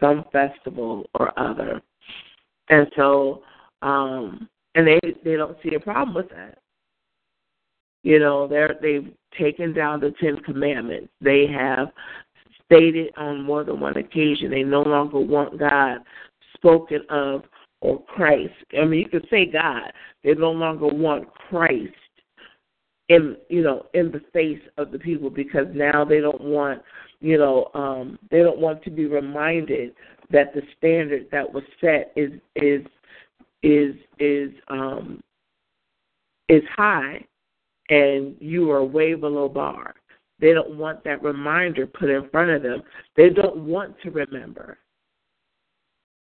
some 0.00 0.24
festival 0.32 1.04
or 1.14 1.38
other, 1.38 1.82
and 2.70 2.86
so 2.96 3.42
um, 3.82 4.48
and 4.74 4.86
they 4.86 5.00
they 5.24 5.36
don't 5.36 5.56
see 5.62 5.74
a 5.74 5.80
problem 5.80 6.14
with 6.14 6.28
that. 6.30 6.58
You 8.02 8.18
know, 8.18 8.46
they're 8.46 8.76
they've 8.80 9.12
taken 9.38 9.72
down 9.72 10.00
the 10.00 10.14
Ten 10.20 10.36
Commandments. 10.38 11.08
They 11.20 11.46
have 11.46 11.88
stated 12.64 13.12
on 13.16 13.42
more 13.42 13.64
than 13.64 13.80
one 13.80 13.96
occasion 13.96 14.50
they 14.50 14.62
no 14.62 14.82
longer 14.82 15.18
want 15.18 15.58
God 15.58 15.98
spoken 16.54 17.00
of 17.08 17.42
or 17.80 18.02
Christ. 18.04 18.52
I 18.80 18.84
mean, 18.84 19.00
you 19.00 19.08
could 19.08 19.26
say 19.30 19.46
God. 19.46 19.92
They 20.22 20.34
no 20.34 20.50
longer 20.50 20.86
want 20.86 21.32
Christ 21.32 21.94
in 23.08 23.36
you 23.48 23.62
know 23.62 23.86
in 23.94 24.10
the 24.10 24.20
face 24.32 24.60
of 24.76 24.90
the 24.90 24.98
people 24.98 25.30
because 25.30 25.66
now 25.74 26.04
they 26.04 26.20
don't 26.20 26.42
want 26.42 26.82
you 27.20 27.38
know 27.38 27.70
um 27.74 28.18
they 28.30 28.42
don't 28.42 28.58
want 28.58 28.82
to 28.84 28.90
be 28.90 29.06
reminded 29.06 29.92
that 30.30 30.52
the 30.54 30.62
standard 30.76 31.26
that 31.30 31.52
was 31.52 31.64
set 31.80 32.12
is 32.16 32.32
is 32.56 32.84
is 33.62 33.94
is 34.18 34.50
um 34.68 35.22
is 36.48 36.62
high 36.76 37.24
and 37.90 38.36
you 38.40 38.70
are 38.70 38.84
way 38.84 39.14
below 39.14 39.48
bar 39.48 39.94
they 40.40 40.52
don't 40.52 40.76
want 40.76 41.02
that 41.04 41.22
reminder 41.22 41.86
put 41.86 42.10
in 42.10 42.28
front 42.30 42.50
of 42.50 42.62
them 42.62 42.82
they 43.16 43.30
don't 43.30 43.56
want 43.56 43.94
to 44.02 44.10
remember 44.10 44.78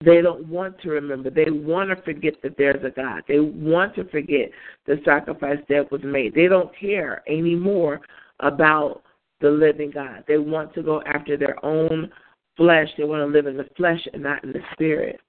they 0.04 0.22
don't 0.22 0.48
want 0.48 0.80
to 0.82 0.90
remember. 0.90 1.30
They 1.30 1.50
want 1.50 1.90
to 1.90 1.96
forget 2.04 2.34
that 2.44 2.58
there's 2.58 2.84
a 2.84 2.90
God. 2.90 3.24
They 3.28 3.40
want 3.40 3.96
to 3.96 4.04
forget 4.06 4.50
the 4.86 5.00
sacrifice 5.06 5.60
that 5.70 5.92
was 5.92 6.02
made. 6.04 6.36
They 6.36 6.48
don't 6.48 6.78
care 6.78 7.24
anymore 7.28 8.02
about 8.42 9.04
the 9.40 9.50
living 9.50 9.92
God. 9.92 10.26
They 10.28 10.38
want 10.38 10.74
to 10.74 10.84
go 10.84 11.02
after 11.06 11.38
their 11.38 11.64
own 11.64 12.12
flesh. 12.58 12.88
They 12.98 13.04
want 13.04 13.22
to 13.22 13.34
live 13.34 13.48
in 13.48 13.58
the 13.58 13.68
flesh 13.76 14.00
and 14.14 14.24
not 14.24 14.44
in 14.44 14.52
the 14.52 14.62
spirit. 14.74 15.20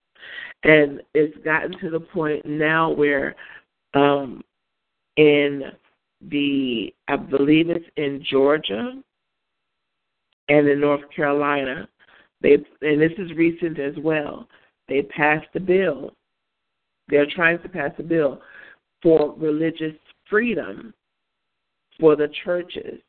And 0.62 1.02
it's 1.14 1.36
gotten 1.44 1.78
to 1.80 1.90
the 1.90 2.00
point 2.00 2.44
now 2.46 2.90
where 2.90 3.34
um 3.94 4.42
in 5.16 5.64
the 6.30 6.92
I 7.08 7.16
believe 7.16 7.70
it's 7.70 7.84
in 7.96 8.24
Georgia 8.30 9.00
and 10.48 10.68
in 10.68 10.80
North 10.80 11.02
Carolina, 11.14 11.88
they 12.40 12.54
and 12.82 13.00
this 13.00 13.12
is 13.18 13.32
recent 13.36 13.78
as 13.78 13.94
well 13.98 14.48
they 14.88 15.02
passed 15.02 15.48
a 15.54 15.60
bill. 15.60 16.14
They're 17.08 17.30
trying 17.30 17.60
to 17.62 17.68
pass 17.68 17.92
a 17.98 18.02
bill 18.02 18.40
for 19.02 19.34
religious 19.36 19.94
freedom 20.28 20.94
for 22.00 22.16
the 22.16 22.28
churches. 22.44 23.00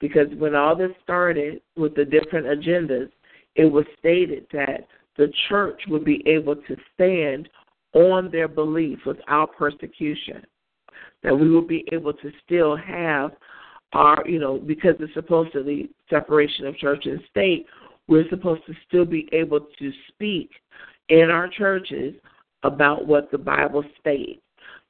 Because 0.00 0.28
when 0.38 0.54
all 0.54 0.74
this 0.74 0.92
started 1.02 1.60
with 1.76 1.94
the 1.94 2.04
different 2.04 2.46
agendas, 2.46 3.10
it 3.56 3.64
was 3.64 3.84
stated 3.98 4.46
that 4.52 4.86
the 5.16 5.32
church 5.48 5.80
would 5.88 6.04
be 6.04 6.22
able 6.26 6.56
to 6.56 6.76
stand 6.94 7.48
on 7.94 8.30
their 8.30 8.48
belief 8.48 8.98
without 9.04 9.56
persecution. 9.56 10.44
That 11.22 11.34
we 11.34 11.50
will 11.50 11.66
be 11.66 11.84
able 11.92 12.12
to 12.14 12.30
still 12.44 12.76
have 12.76 13.32
our, 13.92 14.22
you 14.26 14.38
know, 14.38 14.58
because 14.58 14.94
it's 15.00 15.12
supposed 15.14 15.52
to 15.52 15.58
supposedly 15.58 15.90
separation 16.08 16.66
of 16.66 16.76
church 16.76 17.04
and 17.06 17.20
state, 17.30 17.66
we're 18.06 18.28
supposed 18.30 18.64
to 18.66 18.74
still 18.88 19.04
be 19.04 19.28
able 19.32 19.60
to 19.60 19.92
speak 20.08 20.50
in 21.08 21.30
our 21.30 21.48
churches 21.48 22.14
about 22.62 23.06
what 23.06 23.30
the 23.30 23.38
Bible 23.38 23.84
states, 23.98 24.40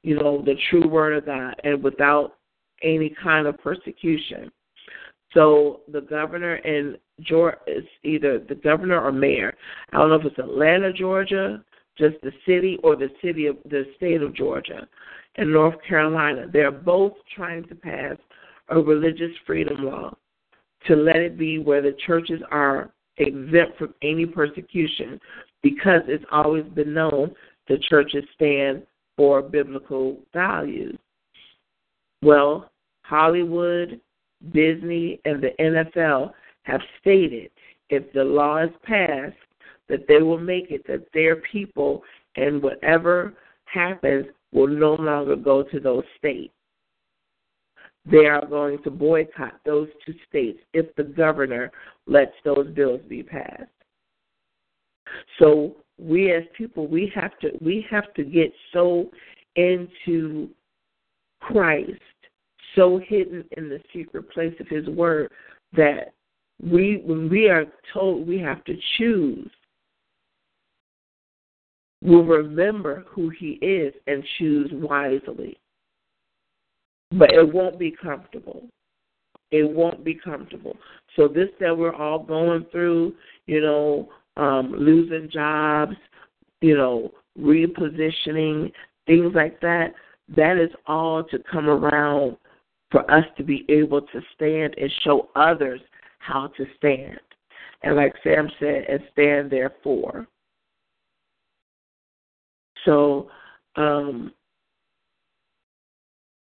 you 0.03 0.15
know, 0.15 0.41
the 0.43 0.55
true 0.69 0.87
word 0.87 1.17
of 1.17 1.25
God, 1.25 1.55
and 1.63 1.83
without 1.83 2.33
any 2.83 3.13
kind 3.21 3.47
of 3.47 3.57
persecution. 3.59 4.51
So 5.33 5.81
the 5.91 6.01
governor 6.01 6.55
in 6.57 6.97
Georgia 7.21 7.57
is 7.67 7.83
either 8.03 8.39
the 8.39 8.55
governor 8.55 8.99
or 8.99 9.11
mayor. 9.11 9.53
I 9.93 9.97
don't 9.97 10.09
know 10.09 10.15
if 10.15 10.25
it's 10.25 10.39
Atlanta, 10.39 10.91
Georgia, 10.91 11.63
just 11.97 12.15
the 12.21 12.31
city, 12.45 12.77
or 12.83 12.95
the 12.95 13.09
city 13.21 13.45
of 13.45 13.57
the 13.65 13.85
state 13.95 14.21
of 14.21 14.35
Georgia 14.35 14.87
and 15.35 15.51
North 15.51 15.75
Carolina. 15.87 16.47
They're 16.51 16.71
both 16.71 17.13
trying 17.35 17.67
to 17.67 17.75
pass 17.75 18.17
a 18.69 18.79
religious 18.79 19.31
freedom 19.45 19.85
law 19.85 20.15
to 20.87 20.95
let 20.95 21.17
it 21.17 21.37
be 21.37 21.59
where 21.59 21.81
the 21.81 21.95
churches 22.05 22.41
are 22.49 22.91
exempt 23.17 23.77
from 23.77 23.93
any 24.01 24.25
persecution 24.25 25.19
because 25.61 26.01
it's 26.07 26.25
always 26.31 26.65
been 26.73 26.93
known 26.93 27.33
the 27.67 27.77
churches 27.89 28.23
stand 28.33 28.83
for 29.15 29.41
biblical 29.41 30.17
values. 30.33 30.97
Well, 32.23 32.71
Hollywood, 33.03 33.99
Disney, 34.53 35.19
and 35.25 35.41
the 35.41 35.51
NFL 35.59 36.31
have 36.63 36.81
stated 36.99 37.51
if 37.89 38.11
the 38.13 38.23
law 38.23 38.63
is 38.63 38.69
passed, 38.83 39.35
that 39.89 40.07
they 40.07 40.21
will 40.21 40.39
make 40.39 40.71
it 40.71 40.85
that 40.87 41.05
their 41.13 41.37
people 41.37 42.01
and 42.35 42.61
whatever 42.63 43.33
happens 43.65 44.25
will 44.51 44.67
no 44.67 44.93
longer 44.95 45.35
go 45.35 45.63
to 45.63 45.79
those 45.79 46.03
states. 46.17 46.53
They 48.09 48.25
are 48.25 48.45
going 48.45 48.81
to 48.83 48.89
boycott 48.89 49.59
those 49.65 49.87
two 50.05 50.13
states 50.27 50.59
if 50.73 50.93
the 50.95 51.03
governor 51.03 51.71
lets 52.07 52.33
those 52.43 52.67
bills 52.73 53.01
be 53.07 53.21
passed. 53.21 53.69
So 55.39 55.75
we 55.99 56.31
as 56.31 56.43
people 56.57 56.87
we 56.87 57.11
have 57.13 57.37
to 57.39 57.51
we 57.61 57.85
have 57.91 58.11
to 58.15 58.23
get 58.23 58.51
so 58.73 59.11
into 59.55 60.49
Christ, 61.41 62.01
so 62.75 62.99
hidden 63.05 63.45
in 63.57 63.69
the 63.69 63.81
secret 63.93 64.29
place 64.31 64.53
of 64.59 64.67
his 64.67 64.87
word 64.87 65.31
that 65.73 66.13
we 66.61 67.01
when 67.05 67.29
we 67.29 67.49
are 67.49 67.65
told 67.93 68.27
we 68.27 68.39
have 68.39 68.63
to 68.65 68.75
choose 68.97 69.49
we'll 72.01 72.23
remember 72.23 73.05
who 73.07 73.29
he 73.29 73.51
is 73.61 73.93
and 74.07 74.23
choose 74.37 74.69
wisely. 74.73 75.57
But 77.11 77.31
it 77.31 77.53
won't 77.53 77.77
be 77.77 77.91
comfortable. 77.91 78.63
It 79.51 79.69
won't 79.69 80.03
be 80.03 80.15
comfortable. 80.15 80.77
So 81.15 81.27
this 81.27 81.49
that 81.59 81.77
we're 81.77 81.93
all 81.93 82.19
going 82.19 82.65
through, 82.71 83.13
you 83.47 83.61
know, 83.61 84.09
um, 84.37 84.73
losing 84.77 85.29
jobs, 85.29 85.95
you 86.61 86.77
know, 86.77 87.11
repositioning, 87.37 88.71
things 89.05 89.33
like 89.35 89.59
that, 89.59 89.93
that 90.35 90.57
is 90.57 90.69
all 90.87 91.23
to 91.25 91.39
come 91.51 91.67
around 91.67 92.37
for 92.91 93.09
us 93.09 93.23
to 93.37 93.43
be 93.43 93.65
able 93.69 94.01
to 94.01 94.21
stand 94.35 94.75
and 94.77 94.91
show 95.03 95.29
others 95.35 95.79
how 96.19 96.47
to 96.57 96.65
stand. 96.77 97.19
And 97.83 97.95
like 97.95 98.13
Sam 98.23 98.49
said, 98.59 98.85
and 98.87 98.99
stand 99.11 99.49
therefore. 99.49 100.27
So 102.85 103.29
um, 103.75 104.31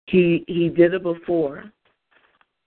he 0.06 0.44
he 0.48 0.68
did 0.68 0.94
it 0.94 1.02
before. 1.02 1.64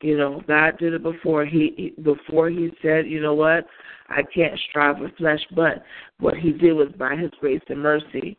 You 0.02 0.18
know, 0.18 0.42
God 0.48 0.78
did 0.78 0.94
it 0.94 1.04
before. 1.04 1.46
He, 1.46 1.74
he 1.76 2.02
before 2.02 2.50
he 2.50 2.70
said, 2.82 3.08
you 3.08 3.20
know 3.20 3.34
what, 3.34 3.66
I 4.10 4.22
can't 4.34 4.60
strive 4.70 5.00
with 5.00 5.16
flesh, 5.18 5.40
but 5.56 5.84
what 6.20 6.38
he 6.38 6.52
did 6.52 6.74
was 6.74 6.90
by 6.98 7.16
his 7.16 7.32
grace 7.40 7.62
and 7.68 7.82
mercy, 7.82 8.38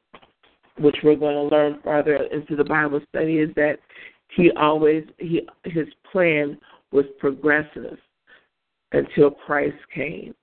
which 0.78 0.96
we're 1.02 1.16
going 1.16 1.34
to 1.34 1.54
learn 1.54 1.80
further 1.82 2.16
into 2.32 2.54
the 2.54 2.64
Bible 2.64 3.00
study, 3.08 3.38
is 3.38 3.52
that 3.56 3.78
he 4.34 4.50
always 4.52 5.04
he 5.18 5.46
his 5.64 5.86
plan 6.10 6.58
was 6.92 7.04
progressive 7.18 7.98
until 8.92 9.30
Christ 9.30 9.76
came. 9.94 10.34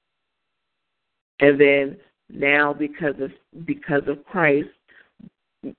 And 1.40 1.60
then 1.60 1.98
now 2.30 2.74
because 2.74 3.16
of 3.20 3.32
because 3.66 4.04
of 4.08 4.24
Christ, 4.26 4.70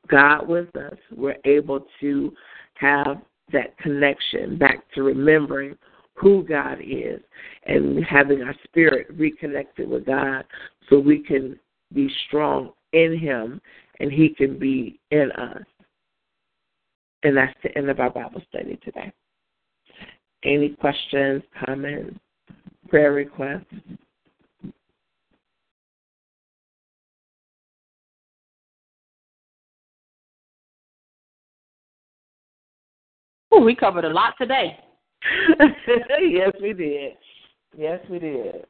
God 0.09 0.49
with 0.49 0.75
us, 0.77 0.97
we're 1.15 1.37
able 1.45 1.87
to 2.01 2.33
have 2.75 3.19
that 3.53 3.77
connection 3.79 4.59
back 4.59 4.81
to 4.95 5.03
remembering 5.03 5.77
who 6.15 6.43
God 6.43 6.79
is 6.81 7.21
and 7.67 8.05
having 8.05 8.43
our 8.43 8.55
spirit 8.65 9.07
reconnected 9.17 9.89
with 9.89 10.07
God 10.07 10.45
so 10.89 10.99
we 10.99 11.23
can 11.23 11.59
be 11.93 12.11
strong 12.27 12.71
in 12.93 13.19
Him 13.19 13.61
and 14.01 14.11
He 14.11 14.31
can 14.31 14.59
be 14.59 14.99
in 15.11 15.31
us. 15.33 15.63
And 17.27 17.37
that's 17.37 17.53
the 17.65 17.77
end 17.77 17.91
of 17.91 17.99
our 17.99 18.09
Bible 18.09 18.41
study 18.49 18.79
today. 18.85 19.13
Any 20.45 20.69
questions, 20.69 21.43
comments, 21.67 22.17
prayer 22.89 23.11
requests? 23.11 23.65
Ooh, 33.53 33.59
we 33.59 33.75
covered 33.75 34.05
a 34.05 34.09
lot 34.09 34.35
today. 34.41 34.79
yes, 35.59 36.53
we 36.63 36.73
did. 36.75 37.15
Yes, 37.77 37.99
we 38.09 38.21
did. 38.21 38.67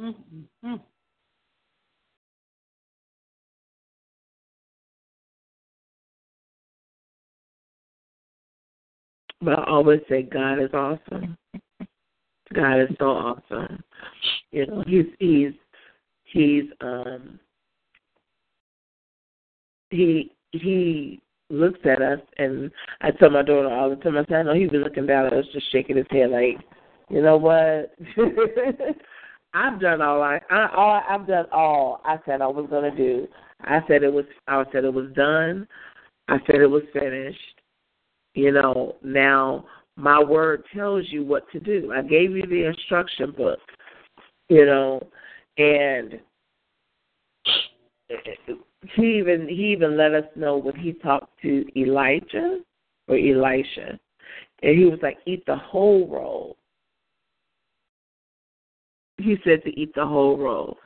Mm-hmm. 0.00 0.74
But 9.42 9.58
I 9.58 9.64
always 9.70 10.00
say 10.08 10.22
God 10.22 10.62
is 10.62 10.70
awesome. 10.74 11.36
God 12.54 12.80
is 12.80 12.88
so 12.98 13.06
awesome. 13.06 13.82
You 14.52 14.66
know, 14.66 14.84
he's 14.86 15.06
he's 15.18 15.52
he's 16.24 16.64
um 16.80 17.38
he 19.90 20.32
he 20.52 21.20
looks 21.48 21.80
at 21.84 22.00
us 22.02 22.20
and 22.38 22.70
I 23.00 23.10
tell 23.10 23.30
my 23.30 23.42
daughter 23.42 23.68
all 23.68 23.90
the 23.90 23.96
time, 23.96 24.16
I 24.16 24.24
say, 24.24 24.36
I 24.36 24.42
know 24.42 24.54
he 24.54 24.66
was 24.66 24.82
looking 24.84 25.06
down 25.06 25.26
at 25.26 25.32
us 25.32 25.44
just 25.52 25.70
shaking 25.72 25.96
his 25.96 26.06
head 26.10 26.30
like, 26.30 26.58
you 27.08 27.22
know 27.22 27.36
what? 27.36 27.94
I've 29.52 29.80
done 29.80 30.00
all 30.00 30.22
I, 30.22 30.40
I 30.50 30.68
all 30.74 31.02
I've 31.08 31.26
done 31.26 31.46
all 31.52 32.00
I 32.04 32.18
said 32.24 32.40
I 32.40 32.46
was 32.46 32.66
gonna 32.70 32.94
do. 32.94 33.26
I 33.62 33.80
said 33.88 34.02
it 34.02 34.12
was 34.12 34.24
I 34.46 34.62
said 34.72 34.84
it 34.84 34.94
was 34.94 35.10
done. 35.14 35.66
I 36.28 36.38
said 36.46 36.56
it 36.56 36.70
was 36.70 36.82
finished. 36.92 37.38
You 38.34 38.52
know, 38.52 38.96
now 39.02 39.64
my 39.96 40.22
word 40.22 40.64
tells 40.74 41.04
you 41.08 41.24
what 41.24 41.50
to 41.50 41.60
do. 41.60 41.92
I 41.92 42.02
gave 42.02 42.30
you 42.30 42.46
the 42.46 42.66
instruction 42.66 43.32
book, 43.32 43.58
you 44.48 44.66
know, 44.66 45.00
and 45.58 46.20
he 48.94 49.18
even 49.18 49.48
he 49.48 49.72
even 49.72 49.96
let 49.96 50.14
us 50.14 50.24
know 50.36 50.56
when 50.56 50.76
he 50.76 50.92
talked 50.92 51.40
to 51.42 51.66
Elijah 51.78 52.60
or 53.08 53.16
Elisha, 53.16 53.98
and 54.62 54.78
he 54.78 54.84
was 54.84 55.00
like, 55.02 55.18
"Eat 55.26 55.44
the 55.46 55.56
whole 55.56 56.06
roll." 56.08 56.56
He 59.22 59.36
said 59.44 59.62
to 59.64 59.80
eat 59.80 59.94
the 59.94 60.06
whole 60.06 60.38
roll, 60.38 60.78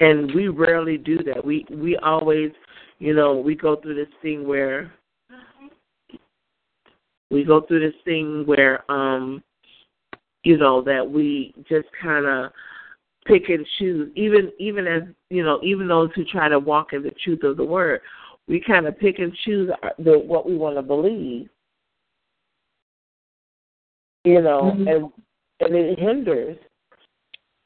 and 0.00 0.34
we 0.34 0.48
rarely 0.48 0.96
do 0.96 1.18
that. 1.24 1.44
We 1.44 1.66
we 1.70 1.96
always, 1.96 2.52
you 2.98 3.14
know, 3.14 3.36
we 3.36 3.54
go 3.54 3.76
through 3.76 3.96
this 3.96 4.12
thing 4.22 4.46
where 4.46 4.92
we 7.30 7.44
go 7.44 7.60
through 7.60 7.80
this 7.80 7.98
thing 8.04 8.44
where 8.46 8.90
um 8.90 9.42
you 10.42 10.56
know 10.56 10.82
that 10.82 11.08
we 11.08 11.54
just 11.68 11.88
kind 12.02 12.26
of 12.26 12.50
pick 13.26 13.48
and 13.48 13.66
choose 13.78 14.10
even 14.16 14.50
even 14.58 14.86
as 14.86 15.02
you 15.28 15.44
know 15.44 15.60
even 15.62 15.86
those 15.86 16.10
who 16.14 16.24
try 16.24 16.48
to 16.48 16.58
walk 16.58 16.92
in 16.92 17.02
the 17.02 17.12
truth 17.22 17.42
of 17.42 17.56
the 17.56 17.64
word 17.64 18.00
we 18.48 18.60
kind 18.60 18.86
of 18.86 18.98
pick 18.98 19.18
and 19.18 19.34
choose 19.44 19.70
the 19.98 20.18
what 20.18 20.46
we 20.46 20.56
want 20.56 20.76
to 20.76 20.82
believe 20.82 21.48
you 24.24 24.40
know 24.42 24.72
mm-hmm. 24.74 24.88
and 24.88 25.12
and 25.60 25.74
it 25.74 25.98
hinders 25.98 26.56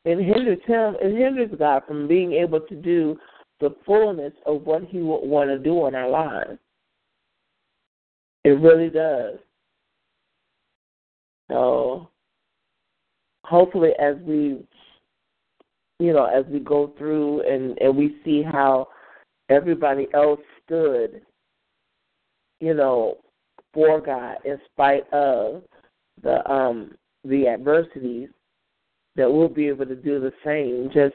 it 0.05 0.19
hinders 0.19 0.59
him 0.67 0.97
it 1.01 1.17
hinders 1.17 1.51
god 1.59 1.83
from 1.87 2.07
being 2.07 2.33
able 2.33 2.61
to 2.61 2.75
do 2.75 3.17
the 3.61 3.75
fullness 3.87 4.33
of 4.47 4.63
what 4.67 4.83
he 4.85 4.99
would 4.99 5.27
want 5.27 5.49
to 5.49 5.59
do 5.59 5.87
in 5.87 5.95
our 5.95 6.09
lives. 6.09 6.59
It 8.45 8.61
really 8.61 8.91
does. 8.91 9.39
So 11.51 12.09
hopefully 13.45 13.91
as 13.99 14.17
we 14.23 14.65
you 16.01 16.13
know, 16.13 16.25
as 16.25 16.45
we 16.51 16.59
go 16.59 16.93
through 16.99 17.49
and, 17.49 17.79
and 17.79 17.97
we 17.97 18.17
see 18.25 18.43
how 18.43 18.89
everybody 19.49 20.09
else 20.13 20.41
stood, 20.65 21.23
you 22.61 22.75
know, 22.75 23.19
for 23.73 24.01
God 24.01 24.39
in 24.45 24.59
spite 24.73 25.11
of 25.13 25.63
the 26.23 26.49
um 26.51 26.93
the 27.25 27.49
adversities, 27.49 28.29
that 29.17 29.31
we'll 29.31 29.49
be 29.49 29.69
able 29.69 29.87
to 29.87 29.97
do 29.97 30.21
the 30.21 30.33
same. 30.45 30.91
Just 30.93 31.15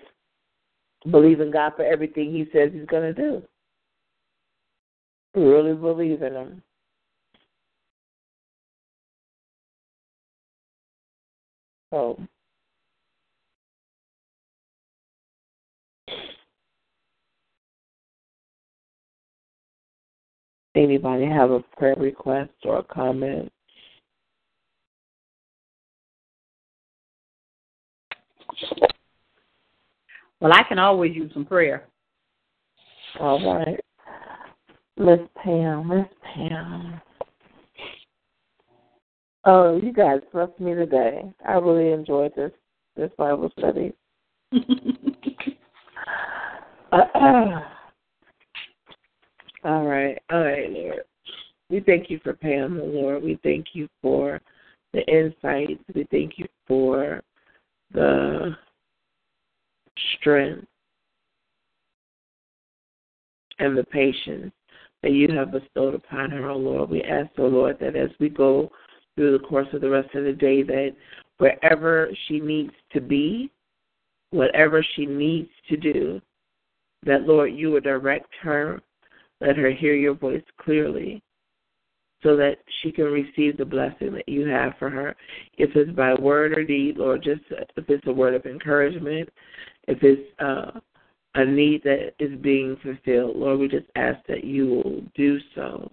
believe 1.12 1.42
in 1.42 1.52
God 1.52 1.74
for 1.76 1.84
everything 1.84 2.32
He 2.32 2.46
says 2.54 2.72
He's 2.74 2.86
going 2.88 3.14
to 3.14 3.22
do. 3.22 3.42
Really 5.36 5.74
believe 5.74 6.22
in 6.22 6.34
Him. 6.34 6.64
So 11.92 12.20
Anybody 20.80 21.26
have 21.26 21.52
a 21.52 21.60
prayer 21.78 21.96
request 21.98 22.52
or 22.64 22.78
a 22.78 22.84
comment? 22.84 23.52
Well, 30.40 30.54
I 30.54 30.64
can 30.68 30.80
always 30.80 31.16
use 31.16 31.32
some 31.34 31.46
prayer. 31.46 31.88
All 33.20 33.44
right. 33.44 33.80
Miss 34.98 35.20
Pam, 35.42 35.88
Miss 35.88 36.08
Pam. 36.24 37.02
Oh, 39.46 39.80
you 39.82 39.94
guys 39.94 40.20
blessed 40.32 40.60
me 40.60 40.74
today. 40.74 41.32
I 41.48 41.54
really 41.54 41.92
enjoyed 41.92 42.34
this 42.36 42.52
this 42.96 43.12
Bible 43.18 43.52
study. 43.58 43.94
uh, 46.92 46.98
uh. 47.16 47.62
All 49.66 49.86
right, 49.86 50.18
all 50.32 50.42
right, 50.42 50.72
Lord. 50.72 51.02
We 51.70 51.82
thank 51.82 52.10
you 52.10 52.22
for 52.24 52.34
Pam, 52.34 52.78
the 52.78 52.84
Lord. 52.84 53.22
We 53.22 53.38
thank 53.44 53.68
you 53.74 53.90
for 54.02 54.40
the 54.94 55.02
insights. 55.06 55.84
We 55.94 56.08
thank 56.12 56.38
you 56.38 56.46
for 56.66 57.22
the 57.94 58.56
strength 60.18 60.68
and 63.60 63.78
the 63.78 63.84
patience 63.84 64.52
that 65.04 65.12
you 65.12 65.28
have 65.34 65.52
bestowed 65.52 65.96
upon 65.96 66.32
her, 66.32 66.50
O 66.50 66.58
Lord. 66.58 66.90
We 66.90 67.04
ask, 67.04 67.30
O 67.38 67.44
Lord, 67.44 67.78
that 67.80 67.96
as 67.96 68.10
we 68.20 68.30
go 68.30 68.72
through 69.16 69.38
the 69.38 69.46
course 69.46 69.68
of 69.74 69.82
the 69.82 69.90
rest 69.90 70.14
of 70.16 70.24
the 70.24 70.34
day, 70.34 70.64
that 70.64 70.96
wherever 71.38 72.10
she 72.28 72.40
needs 72.40 72.74
to 72.94 73.02
be, 73.02 73.52
whatever 74.32 74.86
she 74.96 75.06
needs 75.06 75.50
to 75.70 75.78
do, 75.78 76.22
that, 77.06 77.24
Lord, 77.24 77.54
you 77.54 77.72
would 77.72 77.84
direct 77.84 78.34
her, 78.42 78.82
let 79.40 79.56
her 79.56 79.72
hear 79.72 79.94
your 79.94 80.16
voice 80.16 80.44
clearly, 80.62 81.22
so 82.22 82.36
that 82.36 82.58
she 82.82 82.92
can 82.92 83.06
receive 83.06 83.58
the 83.58 83.66
blessing 83.66 84.14
that 84.14 84.28
you 84.28 84.48
have 84.48 84.74
for 84.78 84.90
her. 84.90 85.16
If 85.58 85.76
it's 85.76 85.92
by 85.92 86.14
word 86.14 86.58
or 86.58 86.64
deed, 86.64 86.98
Lord, 86.98 87.24
just 87.24 87.42
if 87.50 87.90
it's 87.90 88.08
a 88.08 88.12
word 88.12 88.34
of 88.34 88.46
encouragement, 88.46 89.30
if 89.88 90.00
it's 90.02 90.30
uh, 90.40 90.80
a 91.36 91.46
need 91.46 91.84
that 91.84 92.14
is 92.20 92.38
being 92.42 92.78
fulfilled, 92.84 93.38
Lord, 93.38 93.60
we 93.60 93.68
just 93.68 93.88
ask 93.96 94.20
that 94.28 94.44
you 94.44 94.68
will 94.68 95.02
do 95.16 95.40
so 95.56 95.92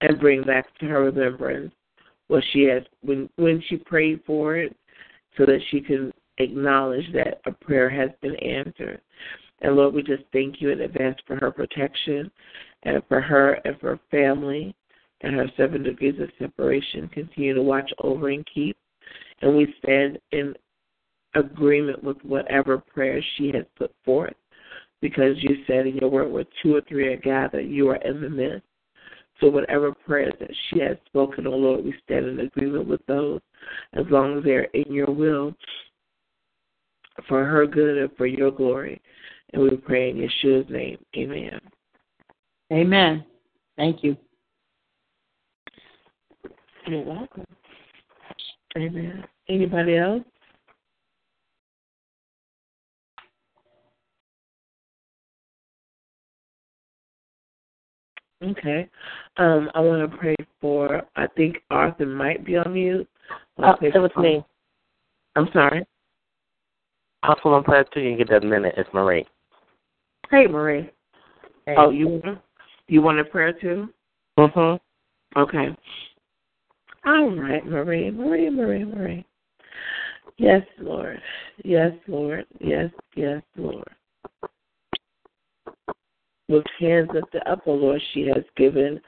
and 0.00 0.20
bring 0.20 0.42
back 0.42 0.66
to 0.78 0.86
her 0.86 1.04
remembrance 1.04 1.72
what 2.28 2.44
she 2.52 2.62
has 2.62 2.82
when 3.02 3.28
when 3.36 3.62
she 3.68 3.76
prayed 3.76 4.20
for 4.24 4.56
it, 4.56 4.74
so 5.36 5.44
that 5.44 5.60
she 5.70 5.80
can 5.80 6.12
acknowledge 6.38 7.04
that 7.12 7.40
a 7.44 7.52
prayer 7.52 7.90
has 7.90 8.10
been 8.22 8.36
answered. 8.36 9.00
And 9.62 9.76
Lord, 9.76 9.94
we 9.94 10.02
just 10.02 10.22
thank 10.32 10.62
you 10.62 10.70
in 10.70 10.80
advance 10.80 11.18
for 11.26 11.36
her 11.36 11.50
protection 11.50 12.30
and 12.82 13.02
for 13.08 13.20
her 13.20 13.54
and 13.64 13.78
for 13.80 13.90
her 13.90 14.00
family 14.10 14.74
and 15.22 15.34
her 15.34 15.46
seven 15.56 15.82
degrees 15.82 16.18
of 16.20 16.30
separation. 16.38 17.08
Continue 17.08 17.54
to 17.54 17.62
watch 17.62 17.90
over 18.02 18.28
and 18.28 18.46
keep. 18.52 18.76
And 19.42 19.56
we 19.56 19.74
stand 19.82 20.18
in 20.32 20.54
agreement 21.34 22.02
with 22.02 22.16
whatever 22.22 22.78
prayer 22.78 23.22
she 23.36 23.52
has 23.54 23.64
put 23.76 23.92
forth 24.04 24.34
because 25.00 25.36
you 25.38 25.56
said 25.66 25.86
in 25.86 25.96
your 25.96 26.10
word, 26.10 26.30
where 26.30 26.44
two 26.62 26.76
or 26.76 26.82
three 26.82 27.08
are 27.08 27.16
gathered, 27.16 27.62
you 27.62 27.88
are 27.88 27.96
in 27.96 28.20
the 28.20 28.28
midst. 28.28 28.66
So 29.40 29.48
whatever 29.48 29.92
prayers 29.92 30.34
that 30.40 30.50
she 30.68 30.80
has 30.80 30.98
spoken, 31.06 31.46
oh 31.46 31.56
Lord, 31.56 31.84
we 31.84 31.94
stand 32.04 32.26
in 32.26 32.40
agreement 32.40 32.86
with 32.86 33.00
those 33.06 33.40
as 33.94 34.04
long 34.10 34.38
as 34.38 34.44
they're 34.44 34.64
in 34.74 34.92
your 34.92 35.10
will 35.10 35.54
for 37.26 37.44
her 37.44 37.66
good 37.66 37.96
and 37.96 38.10
for 38.16 38.26
your 38.26 38.50
glory. 38.50 39.00
And 39.52 39.62
we 39.62 39.76
pray 39.76 40.10
in 40.10 40.16
Yeshua's 40.16 40.70
name. 40.70 40.98
Amen. 41.16 41.58
Amen. 42.72 43.24
Thank 43.76 44.04
you. 44.04 44.16
You're 46.86 47.04
welcome. 47.04 47.44
Amen. 48.76 49.24
Anybody 49.48 49.96
else? 49.96 50.22
Okay. 58.42 58.88
Um, 59.36 59.70
I 59.74 59.80
want 59.80 60.10
to 60.10 60.16
pray 60.16 60.36
for, 60.60 61.02
I 61.16 61.26
think 61.36 61.58
Arthur 61.70 62.06
might 62.06 62.44
be 62.44 62.56
on 62.56 62.72
mute. 62.72 63.08
Oh, 63.58 63.74
it 63.82 63.98
was 63.98 64.10
me. 64.16 64.44
I'm 65.36 65.48
sorry. 65.52 65.84
I 67.22 67.28
also 67.28 67.50
want 67.50 67.66
to 67.66 67.70
pray 67.70 67.84
to 67.92 68.00
you 68.00 68.08
and 68.10 68.18
get 68.18 68.30
that 68.30 68.42
minute. 68.42 68.74
It's 68.76 68.88
Marie. 68.94 69.26
Hey, 70.30 70.46
Marie. 70.46 70.90
Hey. 71.66 71.74
Oh, 71.76 71.90
you 71.90 72.22
you 72.90 73.02
want 73.02 73.20
a 73.20 73.24
prayer 73.24 73.52
too? 73.52 73.88
Mm-hmm. 74.38 75.40
Okay. 75.40 75.68
All 77.06 77.30
right, 77.36 77.64
Marie, 77.64 78.10
Marie, 78.10 78.50
Marie, 78.50 78.84
Marie. 78.84 79.24
Yes, 80.36 80.62
Lord. 80.78 81.20
Yes, 81.64 81.92
Lord. 82.08 82.46
Yes, 82.60 82.90
yes, 83.14 83.42
Lord. 83.56 83.88
With 86.48 86.64
hands 86.80 87.08
lifted 87.14 87.42
up, 87.46 87.60
O 87.66 87.72
Lord, 87.72 88.02
she 88.12 88.26
has 88.26 88.42
given 88.56 89.00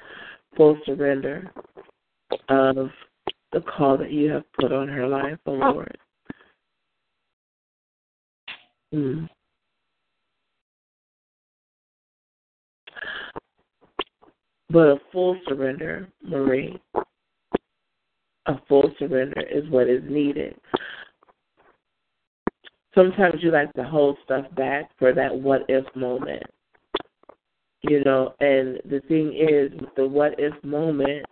full 0.56 0.78
surrender 0.86 1.50
of 2.48 2.88
the 3.52 3.60
call 3.62 3.98
that 3.98 4.12
you 4.12 4.30
have 4.30 4.44
put 4.52 4.72
on 4.72 4.88
her 4.88 5.08
life, 5.08 5.38
O 5.46 5.52
Lord. 5.52 5.98
Mm. 8.94 9.28
But 14.72 14.88
a 14.88 15.00
full 15.12 15.36
surrender, 15.46 16.08
Marie, 16.22 16.80
a 18.46 18.54
full 18.66 18.90
surrender 18.98 19.42
is 19.42 19.68
what 19.68 19.86
is 19.86 20.02
needed. 20.08 20.56
Sometimes 22.94 23.42
you 23.42 23.50
like 23.50 23.70
to 23.74 23.84
hold 23.84 24.16
stuff 24.24 24.46
back 24.54 24.90
for 24.98 25.12
that 25.12 25.34
what 25.34 25.66
if 25.68 25.84
moment. 25.94 26.42
You 27.82 28.02
know, 28.04 28.34
and 28.40 28.80
the 28.86 29.02
thing 29.08 29.34
is, 29.34 29.78
with 29.78 29.94
the 29.94 30.06
what 30.06 30.36
if 30.38 30.54
moment, 30.64 31.26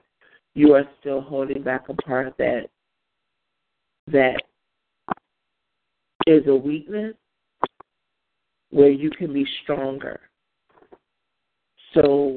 you 0.55 0.75
are 0.75 0.85
still 1.01 1.23
holding 1.23 1.63
back 1.63 1.89
a 1.89 1.95
part 1.95 2.35
that 2.37 2.67
that 4.09 4.43
is 6.27 6.47
a 6.47 6.55
weakness 6.55 7.15
where 8.69 8.91
you 8.91 9.09
can 9.11 9.33
be 9.33 9.47
stronger. 9.63 10.21
So 11.95 12.30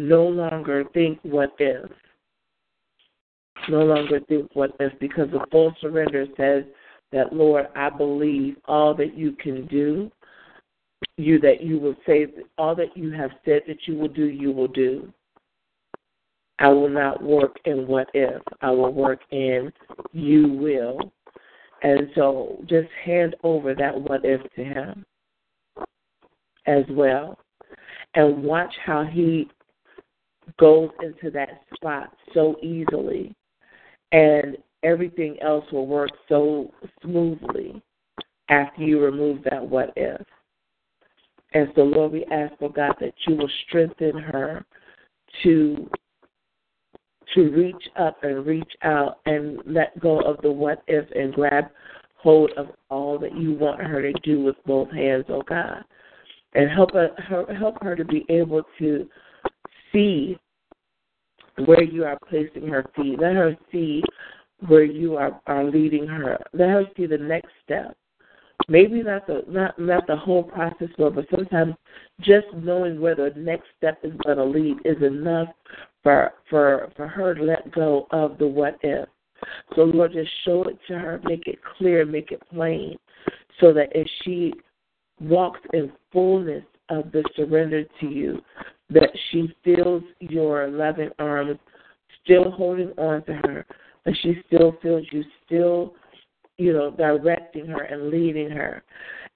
no 0.00 0.26
longer 0.26 0.84
think 0.94 1.18
what 1.22 1.54
if. 1.58 1.90
No 3.68 3.84
longer 3.84 4.20
think 4.28 4.50
what 4.54 4.70
if 4.80 4.98
because 4.98 5.30
the 5.30 5.44
full 5.50 5.74
surrender 5.80 6.26
says 6.36 6.64
that 7.12 7.32
Lord, 7.32 7.66
I 7.76 7.90
believe 7.90 8.56
all 8.64 8.94
that 8.94 9.16
you 9.16 9.32
can 9.32 9.66
do, 9.66 10.10
you 11.16 11.38
that 11.40 11.62
you 11.62 11.78
will 11.78 11.96
say 12.06 12.26
all 12.56 12.74
that 12.76 12.96
you 12.96 13.10
have 13.12 13.30
said 13.44 13.62
that 13.66 13.86
you 13.86 13.96
will 13.96 14.08
do, 14.08 14.24
you 14.24 14.52
will 14.52 14.68
do. 14.68 15.12
I 16.58 16.68
will 16.68 16.90
not 16.90 17.22
work 17.22 17.56
in 17.64 17.86
what 17.86 18.08
if. 18.14 18.42
I 18.62 18.70
will 18.70 18.92
work 18.92 19.20
in 19.30 19.72
you 20.12 20.48
will. 20.48 21.12
And 21.82 22.10
so 22.14 22.58
just 22.66 22.88
hand 23.04 23.36
over 23.42 23.74
that 23.74 23.98
what 23.98 24.24
if 24.24 24.40
to 24.54 24.64
him 24.64 25.04
as 26.66 26.84
well. 26.90 27.38
And 28.14 28.42
watch 28.42 28.72
how 28.84 29.04
he 29.04 29.48
goes 30.60 30.90
into 31.02 31.30
that 31.32 31.62
spot 31.74 32.12
so 32.34 32.56
easily. 32.62 33.34
And 34.12 34.58
everything 34.82 35.36
else 35.40 35.64
will 35.72 35.86
work 35.86 36.10
so 36.28 36.70
smoothly 37.02 37.82
after 38.48 38.82
you 38.82 39.00
remove 39.00 39.42
that 39.44 39.64
what 39.64 39.92
if. 39.96 40.20
And 41.52 41.68
so, 41.74 41.82
Lord, 41.82 42.12
we 42.12 42.24
ask, 42.26 42.52
oh 42.60 42.68
God, 42.68 42.94
that 43.00 43.14
you 43.26 43.36
will 43.36 43.50
strengthen 43.66 44.16
her 44.18 44.64
to 45.42 45.90
to 47.34 47.50
reach 47.50 47.88
up 47.96 48.24
and 48.24 48.44
reach 48.44 48.72
out 48.82 49.18
and 49.24 49.60
let 49.64 49.98
go 50.00 50.18
of 50.20 50.36
the 50.42 50.50
what 50.50 50.82
if 50.88 51.08
and 51.12 51.32
grab 51.32 51.66
hold 52.16 52.50
of 52.56 52.70
all 52.90 53.20
that 53.20 53.36
you 53.36 53.54
want 53.54 53.80
her 53.80 54.02
to 54.02 54.12
do 54.24 54.42
with 54.42 54.56
both 54.66 54.90
hands, 54.90 55.24
oh 55.28 55.42
God. 55.42 55.84
And 56.54 56.68
help 56.68 56.92
her 56.92 57.10
help 57.56 57.80
her 57.82 57.94
to 57.94 58.04
be 58.04 58.26
able 58.28 58.62
to 58.80 59.08
see 59.92 60.38
where 61.64 61.82
you 61.82 62.04
are 62.04 62.18
placing 62.28 62.68
her 62.68 62.84
feet. 62.96 63.18
Let 63.20 63.34
her 63.34 63.56
see 63.72 64.02
where 64.66 64.84
you 64.84 65.16
are, 65.16 65.40
are 65.46 65.64
leading 65.64 66.06
her. 66.06 66.38
Let 66.52 66.68
her 66.68 66.84
see 66.96 67.06
the 67.06 67.18
next 67.18 67.50
step. 67.64 67.96
Maybe 68.68 69.02
not 69.02 69.26
the 69.26 69.42
not 69.48 69.78
not 69.78 70.06
the 70.06 70.16
whole 70.16 70.42
process, 70.42 70.88
Lord, 70.98 71.14
but 71.16 71.26
sometimes 71.34 71.74
just 72.20 72.46
knowing 72.54 73.00
where 73.00 73.14
the 73.14 73.32
next 73.36 73.66
step 73.76 73.98
is 74.02 74.12
going 74.24 74.36
to 74.36 74.44
lead 74.44 74.76
is 74.84 75.02
enough 75.02 75.48
for 76.02 76.32
for 76.48 76.92
for 76.94 77.08
her 77.08 77.34
to 77.34 77.42
let 77.42 77.72
go 77.72 78.06
of 78.10 78.38
the 78.38 78.46
what 78.46 78.78
if. 78.82 79.08
So 79.74 79.82
Lord, 79.82 80.12
just 80.12 80.30
show 80.44 80.62
it 80.64 80.78
to 80.88 80.98
her, 80.98 81.20
make 81.24 81.46
it 81.46 81.58
clear, 81.78 82.04
make 82.04 82.30
it 82.30 82.42
plain, 82.52 82.96
so 83.60 83.72
that 83.72 83.88
if 83.92 84.06
she 84.22 84.52
walks 85.20 85.60
in 85.72 85.90
fullness 86.12 86.64
of 86.90 87.10
the 87.12 87.24
surrender 87.36 87.84
to 88.00 88.06
you, 88.06 88.42
that 88.90 89.10
she 89.30 89.54
feels 89.64 90.02
your 90.20 90.68
loving 90.68 91.10
arms 91.18 91.58
still 92.24 92.50
holding 92.50 92.90
on 92.98 93.24
to 93.24 93.34
her, 93.44 93.66
that 94.04 94.14
she 94.22 94.34
still 94.46 94.76
feels 94.82 95.04
you 95.12 95.24
still, 95.46 95.94
you 96.58 96.72
know, 96.72 96.90
directing 96.90 97.66
her 97.66 97.82
and 97.82 98.10
leading 98.10 98.50
her, 98.50 98.82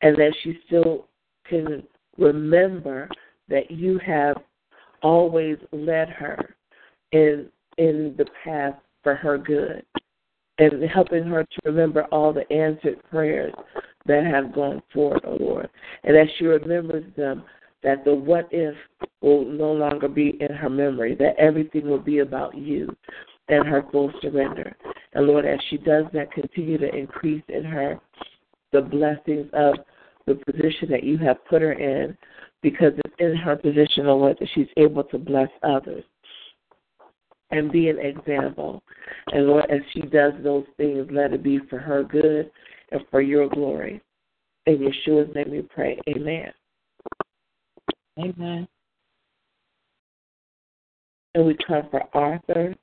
and 0.02 0.16
that 0.16 0.34
she 0.42 0.58
still 0.66 1.07
can 1.49 1.83
remember 2.18 3.08
that 3.49 3.70
you 3.70 3.99
have 4.05 4.36
always 5.02 5.57
led 5.73 6.08
her 6.08 6.57
in 7.12 7.49
in 7.76 8.15
the 8.16 8.26
path 8.44 8.74
for 9.02 9.15
her 9.15 9.36
good 9.36 9.84
and 10.58 10.83
helping 10.84 11.24
her 11.24 11.42
to 11.42 11.60
remember 11.65 12.05
all 12.12 12.33
the 12.33 12.50
answered 12.52 13.02
prayers 13.10 13.52
that 14.07 14.24
have 14.24 14.55
gone 14.55 14.83
forth, 14.92 15.20
O 15.24 15.33
oh 15.33 15.36
Lord. 15.41 15.68
And 16.05 16.16
as 16.16 16.28
she 16.39 16.44
remembers 16.44 17.05
them, 17.16 17.42
that 17.83 18.05
the 18.05 18.15
what 18.15 18.49
if 18.50 18.74
will 19.25 19.44
no 19.47 19.73
longer 19.73 20.07
be 20.07 20.36
in 20.41 20.55
her 20.55 20.69
memory, 20.69 21.15
that 21.15 21.35
everything 21.39 21.89
will 21.89 21.99
be 21.99 22.19
about 22.19 22.55
you 22.55 22.94
and 23.49 23.67
her 23.67 23.85
full 23.91 24.12
surrender. 24.20 24.77
And 25.15 25.27
Lord, 25.27 25.47
as 25.47 25.59
she 25.70 25.78
does 25.78 26.05
that, 26.12 26.31
continue 26.31 26.77
to 26.78 26.94
increase 26.94 27.43
in 27.49 27.65
her 27.65 27.99
the 28.73 28.83
blessings 28.83 29.49
of 29.55 29.77
the 30.27 30.35
position 30.35 30.91
that 30.91 31.05
you 31.05 31.17
have 31.19 31.44
put 31.47 31.62
her 31.62 31.73
in, 31.73 32.17
because 32.62 32.93
it's 32.97 33.15
in 33.19 33.35
her 33.36 33.57
position, 33.57 34.07
oh 34.07 34.17
Lord, 34.17 34.36
that 34.41 34.49
she's 34.55 34.69
able 34.77 35.05
to 35.05 35.19
bless 35.19 35.51
others 35.62 36.05
and 37.51 37.73
be 37.73 37.89
an 37.89 37.99
example. 37.99 38.83
And 39.33 39.47
Lord, 39.47 39.70
as 39.70 39.81
she 39.93 40.03
does 40.03 40.33
those 40.43 40.65
things, 40.77 41.09
let 41.11 41.33
it 41.33 41.43
be 41.43 41.61
for 41.70 41.78
her 41.78 42.03
good 42.03 42.51
and 42.91 43.01
for 43.11 43.20
your 43.20 43.49
glory. 43.49 44.03
In 44.67 44.78
Yeshua's 44.78 45.35
name 45.35 45.51
we 45.51 45.62
pray. 45.62 45.99
Amen. 46.09 46.53
Amen. 48.19 48.67
And 51.35 51.47
we 51.47 51.57
come 51.67 51.89
for 51.91 52.03
Arthur. 52.15 52.75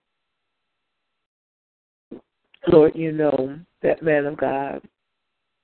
Lord, 2.68 2.96
you 2.96 3.12
know 3.12 3.58
that 3.82 4.04
man 4.04 4.26
of 4.26 4.38
God 4.38 4.82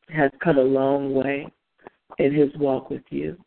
has 0.10 0.32
come 0.44 0.58
a 0.58 0.62
long 0.62 1.14
way 1.14 1.48
in 2.18 2.34
his 2.34 2.50
walk 2.58 2.90
with 2.90 3.04
you. 3.10 3.38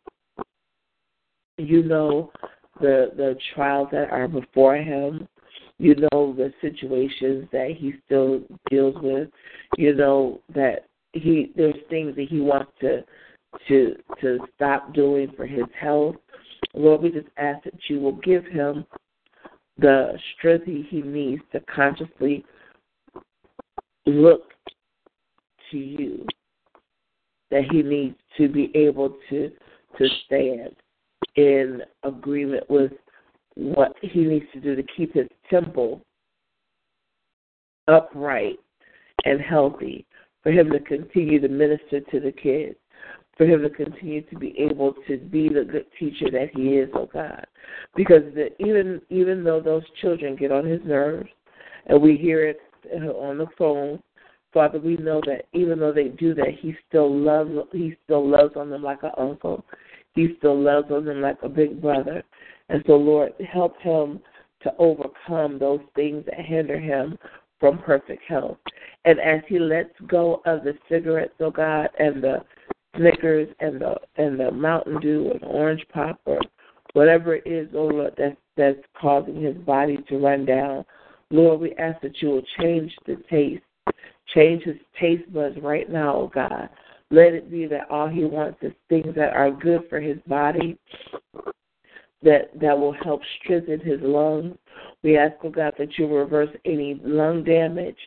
You 1.57 1.83
know 1.83 2.31
the 2.79 3.11
the 3.15 3.35
trials 3.53 3.89
that 3.91 4.09
are 4.11 4.27
before 4.27 4.77
him. 4.77 5.27
You 5.77 5.95
know 5.95 6.33
the 6.33 6.53
situations 6.61 7.47
that 7.51 7.71
he 7.77 7.93
still 8.05 8.41
deals 8.69 8.95
with. 9.01 9.29
You 9.77 9.95
know 9.95 10.41
that 10.53 10.85
he 11.13 11.51
there's 11.55 11.75
things 11.89 12.15
that 12.15 12.27
he 12.29 12.39
wants 12.39 12.71
to 12.81 13.03
to 13.67 13.95
to 14.21 14.39
stop 14.55 14.93
doing 14.93 15.33
for 15.35 15.45
his 15.45 15.65
health. 15.79 16.15
Lord, 16.73 17.01
we 17.01 17.11
just 17.11 17.27
ask 17.37 17.63
that 17.65 17.73
you 17.89 17.99
will 17.99 18.15
give 18.17 18.45
him 18.45 18.85
the 19.81 20.17
strength 20.37 20.65
he 20.65 21.01
needs 21.01 21.41
to 21.51 21.59
consciously 21.61 22.45
look 24.05 24.51
to 25.71 25.77
you. 25.77 26.25
That 27.49 27.63
he 27.69 27.81
needs 27.81 28.15
to 28.37 28.47
be 28.47 28.71
able 28.75 29.17
to 29.29 29.51
to 29.97 30.07
stand 30.25 30.75
in 31.35 31.81
agreement 32.03 32.69
with 32.69 32.93
what 33.55 33.93
he 34.01 34.21
needs 34.21 34.45
to 34.53 34.61
do 34.61 34.75
to 34.75 34.83
keep 34.95 35.13
his 35.13 35.27
temple 35.49 36.01
upright 37.87 38.57
and 39.25 39.41
healthy, 39.41 40.05
for 40.43 40.51
him 40.51 40.71
to 40.71 40.79
continue 40.79 41.39
to 41.39 41.47
minister 41.47 41.99
to 41.99 42.19
the 42.19 42.31
kids, 42.31 42.75
for 43.41 43.47
him 43.47 43.63
to 43.63 43.71
continue 43.71 44.21
to 44.21 44.37
be 44.37 44.53
able 44.59 44.93
to 45.07 45.17
be 45.17 45.49
the 45.49 45.63
good 45.63 45.87
teacher 45.97 46.29
that 46.29 46.51
he 46.55 46.75
is, 46.75 46.87
oh 46.93 47.09
God. 47.11 47.43
Because 47.95 48.21
the, 48.35 48.49
even 48.63 49.01
even 49.09 49.43
though 49.43 49.59
those 49.59 49.81
children 49.99 50.35
get 50.35 50.51
on 50.51 50.63
his 50.63 50.79
nerves, 50.85 51.27
and 51.87 51.99
we 51.99 52.17
hear 52.17 52.47
it 52.47 52.59
on 52.93 53.39
the 53.39 53.47
phone, 53.57 53.99
Father, 54.53 54.77
we 54.77 54.95
know 54.97 55.21
that 55.25 55.47
even 55.53 55.79
though 55.79 55.91
they 55.91 56.09
do 56.09 56.35
that, 56.35 56.53
he 56.59 56.75
still 56.87 57.11
loves 57.11 57.49
he 57.71 57.95
still 58.03 58.29
loves 58.29 58.55
on 58.55 58.69
them 58.69 58.83
like 58.83 59.01
an 59.01 59.09
uncle. 59.17 59.65
He 60.13 60.35
still 60.37 60.61
loves 60.61 60.91
on 60.91 61.05
them 61.05 61.21
like 61.21 61.37
a 61.41 61.49
big 61.49 61.81
brother. 61.81 62.21
And 62.69 62.83
so, 62.85 62.91
Lord, 62.91 63.31
help 63.51 63.75
him 63.81 64.19
to 64.61 64.71
overcome 64.77 65.57
those 65.57 65.81
things 65.95 66.25
that 66.27 66.45
hinder 66.45 66.79
him 66.79 67.17
from 67.59 67.79
perfect 67.79 68.21
health. 68.27 68.57
And 69.05 69.19
as 69.19 69.41
he 69.47 69.57
lets 69.57 69.99
go 70.05 70.43
of 70.45 70.63
the 70.63 70.73
cigarettes, 70.87 71.33
oh 71.39 71.49
God, 71.49 71.89
and 71.97 72.21
the 72.21 72.43
Snickers 72.95 73.47
and 73.59 73.81
the 73.81 73.95
and 74.17 74.39
the 74.39 74.51
Mountain 74.51 74.99
Dew 74.99 75.31
and 75.31 75.43
Orange 75.43 75.85
Pop 75.93 76.19
or 76.25 76.39
whatever 76.93 77.35
it 77.35 77.43
is, 77.45 77.69
oh 77.73 77.87
Lord, 77.87 78.13
that's 78.17 78.35
that's 78.57 78.79
causing 78.99 79.41
his 79.41 79.55
body 79.57 79.97
to 80.09 80.17
run 80.17 80.45
down. 80.45 80.85
Lord, 81.29 81.61
we 81.61 81.73
ask 81.75 82.01
that 82.01 82.21
you 82.21 82.29
will 82.29 82.43
change 82.59 82.91
the 83.05 83.15
taste, 83.29 83.63
change 84.33 84.63
his 84.63 84.75
taste 84.99 85.31
buds 85.33 85.55
right 85.61 85.89
now, 85.89 86.15
oh 86.15 86.31
God. 86.33 86.69
Let 87.09 87.33
it 87.33 87.51
be 87.51 87.65
that 87.67 87.89
all 87.89 88.07
he 88.07 88.23
wants 88.23 88.59
is 88.61 88.71
things 88.89 89.15
that 89.15 89.33
are 89.33 89.51
good 89.51 89.83
for 89.89 89.99
his 89.99 90.17
body, 90.27 90.77
that 92.23 92.51
that 92.59 92.77
will 92.77 92.93
help 93.03 93.21
strengthen 93.41 93.79
his 93.79 93.99
lungs. 94.01 94.57
We 95.03 95.17
ask, 95.17 95.35
oh 95.43 95.49
God, 95.49 95.73
that 95.77 95.97
you 95.97 96.07
reverse 96.07 96.49
any 96.65 96.99
lung 97.03 97.43
damage. 97.43 97.97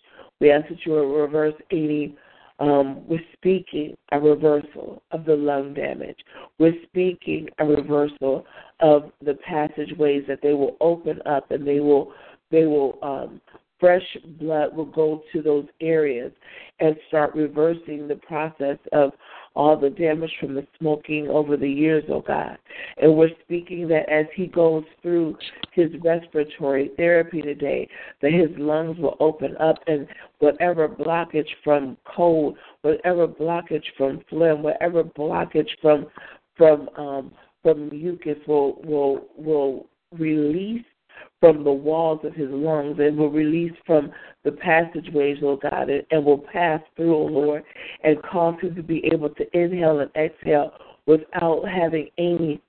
We 0.40 0.50
ask 0.50 0.68
that 0.68 0.84
you 0.84 0.92
will 0.92 1.20
reverse 1.20 1.54
any 1.70 2.16
um, 2.60 3.06
we're 3.08 3.20
speaking 3.32 3.96
a 4.12 4.20
reversal 4.20 5.02
of 5.10 5.24
the 5.24 5.34
lung 5.34 5.74
damage. 5.74 6.18
We're 6.58 6.80
speaking 6.84 7.48
a 7.58 7.64
reversal 7.64 8.46
of 8.80 9.10
the 9.24 9.34
passageways 9.34 10.24
that 10.28 10.40
they 10.42 10.52
will 10.52 10.76
open 10.80 11.20
up 11.26 11.50
and 11.50 11.66
they 11.66 11.80
will 11.80 12.12
they 12.50 12.66
will 12.66 12.98
um, 13.02 13.40
fresh 13.80 14.16
blood 14.38 14.74
will 14.74 14.84
go 14.86 15.22
to 15.32 15.42
those 15.42 15.66
areas 15.80 16.32
and 16.80 16.96
start 17.08 17.34
reversing 17.34 18.06
the 18.06 18.16
process 18.26 18.78
of 18.92 19.12
all 19.56 19.78
the 19.78 19.90
damage 19.90 20.32
from 20.40 20.54
the 20.54 20.66
smoking 20.78 21.28
over 21.28 21.56
the 21.56 21.68
years, 21.68 22.04
oh 22.08 22.20
God. 22.20 22.58
And 23.00 23.16
we're 23.16 23.30
speaking 23.44 23.86
that 23.88 24.08
as 24.08 24.26
he 24.34 24.46
goes 24.46 24.84
through 25.02 25.36
his 25.72 25.90
respiratory 26.02 26.90
therapy 26.96 27.40
today, 27.40 27.88
that 28.20 28.32
his 28.32 28.50
lungs 28.58 28.98
will 28.98 29.16
open 29.20 29.56
up 29.58 29.76
and 29.86 30.06
whatever 30.38 30.88
blockage 30.88 31.48
from 31.62 31.96
cold, 32.04 32.56
whatever 32.82 33.28
blockage 33.28 33.84
from 33.96 34.20
phlegm, 34.28 34.62
whatever 34.62 35.04
blockage 35.04 35.70
from 35.80 36.06
from 36.56 36.88
um 36.96 37.32
from 37.62 37.88
mucus 37.88 38.38
will 38.46 38.80
will 38.84 39.26
will 39.36 39.86
release 40.12 40.84
from 41.40 41.62
the 41.62 41.72
walls 41.72 42.20
of 42.24 42.34
his 42.34 42.48
lungs 42.50 42.98
and 42.98 43.16
will 43.16 43.30
release 43.30 43.72
from 43.86 44.10
the 44.44 44.52
passageways, 44.52 45.38
Lord 45.42 45.60
God, 45.60 45.90
and 45.90 46.24
will 46.24 46.38
pass 46.38 46.80
through, 46.96 47.14
oh 47.14 47.26
Lord, 47.26 47.64
and 48.02 48.22
cause 48.22 48.58
him 48.60 48.74
to 48.74 48.82
be 48.82 49.04
able 49.12 49.30
to 49.30 49.58
inhale 49.58 50.00
and 50.00 50.10
exhale 50.16 50.72
without 51.06 51.64
having 51.68 52.08
any 52.18 52.60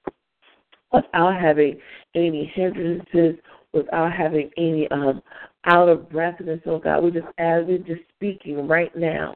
without 0.91 1.39
having 1.39 1.79
any 2.15 2.51
hindrances, 2.53 3.35
without 3.73 4.11
having 4.11 4.49
any 4.57 4.89
um 4.91 5.21
out 5.65 5.89
of 5.89 6.09
breathness, 6.09 6.59
oh 6.65 6.79
God. 6.79 7.03
We 7.03 7.11
just 7.11 7.27
as 7.37 7.63
we're 7.65 7.77
just 7.79 8.01
speaking 8.15 8.67
right 8.67 8.95
now 8.95 9.35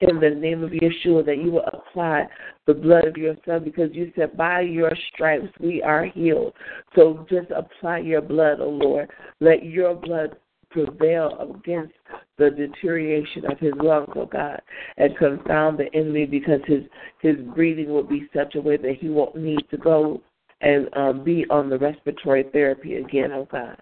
in 0.00 0.20
the 0.20 0.30
name 0.30 0.62
of 0.62 0.70
Yeshua 0.70 1.24
that 1.26 1.38
you 1.38 1.50
will 1.50 1.68
apply 1.72 2.26
the 2.66 2.74
blood 2.74 3.04
of 3.04 3.16
your 3.16 3.36
son 3.46 3.64
because 3.64 3.90
you 3.92 4.12
said 4.16 4.36
by 4.36 4.60
your 4.60 4.92
stripes 5.12 5.48
we 5.60 5.82
are 5.82 6.04
healed. 6.04 6.54
So 6.94 7.26
just 7.28 7.50
apply 7.50 7.98
your 7.98 8.20
blood, 8.20 8.58
oh 8.60 8.70
Lord. 8.70 9.10
Let 9.40 9.64
your 9.64 9.94
blood 9.94 10.36
prevail 10.70 11.54
against 11.56 11.94
the 12.36 12.50
deterioration 12.50 13.44
of 13.50 13.58
his 13.58 13.72
lungs, 13.82 14.08
oh 14.14 14.26
God, 14.26 14.60
and 14.96 15.16
confound 15.16 15.78
the 15.78 15.92
enemy 15.94 16.26
because 16.26 16.60
his 16.66 16.84
his 17.20 17.36
breathing 17.54 17.88
will 17.88 18.04
be 18.04 18.28
such 18.34 18.54
a 18.54 18.60
way 18.60 18.76
that 18.76 18.96
he 19.00 19.08
won't 19.08 19.36
need 19.36 19.64
to 19.70 19.76
go 19.76 20.22
and 20.60 20.88
um, 20.96 21.24
be 21.24 21.46
on 21.50 21.70
the 21.70 21.78
respiratory 21.78 22.44
therapy 22.52 22.96
again, 22.96 23.32
oh 23.32 23.48
God. 23.50 23.76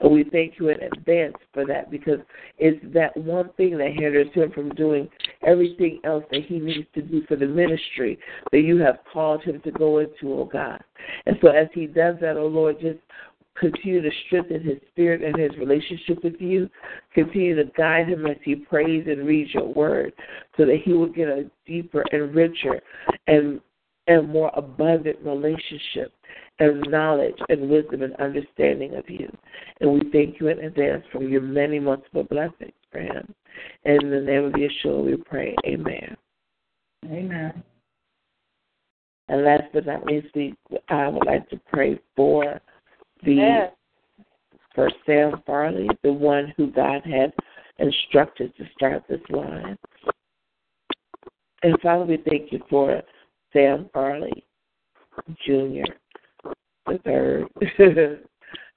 And 0.00 0.10
we 0.10 0.24
thank 0.24 0.58
you 0.58 0.68
in 0.68 0.80
advance 0.82 1.34
for 1.52 1.66
that 1.66 1.90
because 1.90 2.20
it's 2.58 2.80
that 2.94 3.16
one 3.16 3.50
thing 3.56 3.78
that 3.78 3.92
hinders 3.92 4.28
him 4.34 4.50
from 4.52 4.70
doing 4.70 5.08
everything 5.46 6.00
else 6.04 6.24
that 6.30 6.44
he 6.46 6.58
needs 6.58 6.88
to 6.94 7.02
do 7.02 7.22
for 7.26 7.36
the 7.36 7.46
ministry 7.46 8.18
that 8.52 8.60
you 8.60 8.78
have 8.78 8.98
called 9.12 9.42
him 9.42 9.60
to 9.62 9.70
go 9.70 9.98
into, 9.98 10.32
oh 10.32 10.48
God. 10.50 10.82
And 11.26 11.36
so 11.42 11.48
as 11.48 11.68
he 11.74 11.86
does 11.86 12.16
that, 12.20 12.36
oh 12.36 12.46
Lord, 12.46 12.80
just 12.80 12.98
continue 13.58 14.00
to 14.00 14.10
strengthen 14.26 14.62
his 14.62 14.78
spirit 14.90 15.22
and 15.22 15.36
his 15.36 15.56
relationship 15.58 16.24
with 16.24 16.40
you. 16.40 16.68
Continue 17.14 17.56
to 17.56 17.70
guide 17.76 18.08
him 18.08 18.26
as 18.26 18.36
he 18.42 18.54
prays 18.54 19.06
and 19.06 19.26
reads 19.26 19.52
your 19.52 19.72
word 19.72 20.12
so 20.56 20.64
that 20.64 20.78
he 20.84 20.92
will 20.92 21.08
get 21.08 21.28
a 21.28 21.50
deeper 21.66 22.04
and 22.12 22.34
richer 22.34 22.80
and 23.26 23.60
and 24.06 24.28
more 24.28 24.50
abundant 24.54 25.16
relationship 25.22 26.12
and 26.60 26.82
knowledge 26.88 27.36
and 27.48 27.68
wisdom 27.68 28.02
and 28.02 28.14
understanding 28.16 28.94
of 28.94 29.08
you. 29.08 29.28
And 29.80 29.92
we 29.92 30.10
thank 30.12 30.38
you 30.40 30.48
in 30.48 30.60
advance 30.60 31.04
for 31.10 31.22
your 31.22 31.40
many 31.40 31.80
multiple 31.80 32.24
blessings 32.24 32.72
for 32.92 33.00
him. 33.00 33.34
And 33.84 34.02
in 34.02 34.10
the 34.10 34.20
name 34.20 34.44
of 34.44 34.52
Yeshua 34.52 35.04
we 35.04 35.16
pray. 35.16 35.56
Amen. 35.66 36.16
Amen. 37.06 37.62
And 39.28 39.44
last 39.44 39.64
but 39.72 39.86
not 39.86 40.04
least, 40.04 40.28
I 40.88 41.08
would 41.08 41.26
like 41.26 41.48
to 41.50 41.60
pray 41.72 41.98
for 42.14 42.60
the 43.24 43.34
Yes. 43.34 43.72
for 44.74 44.90
Sam 45.06 45.42
Farley, 45.46 45.88
the 46.02 46.12
one 46.12 46.52
who 46.56 46.68
God 46.68 47.02
had 47.04 47.32
instructed 47.78 48.54
to 48.56 48.64
start 48.74 49.04
this 49.08 49.20
line. 49.30 49.78
And 51.62 51.80
Father, 51.80 52.04
we 52.04 52.16
thank 52.18 52.52
you 52.52 52.60
for 52.68 53.02
Sam 53.52 53.88
Farley 53.92 54.44
Jr., 55.44 55.92
third, 56.98 57.46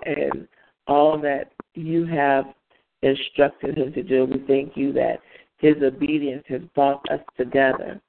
and 0.06 0.48
all 0.88 1.20
that 1.22 1.52
you 1.76 2.06
have 2.06 2.46
instructed 3.02 3.78
him 3.78 3.94
to 3.94 4.04
do. 4.04 4.26
We 4.26 4.44
thank 4.48 4.76
you 4.76 4.94
that 4.94 5.20
his 5.58 5.76
obedience 5.82 6.44
has 6.48 6.62
brought 6.76 7.04
us 7.10 7.22
together 7.38 8.02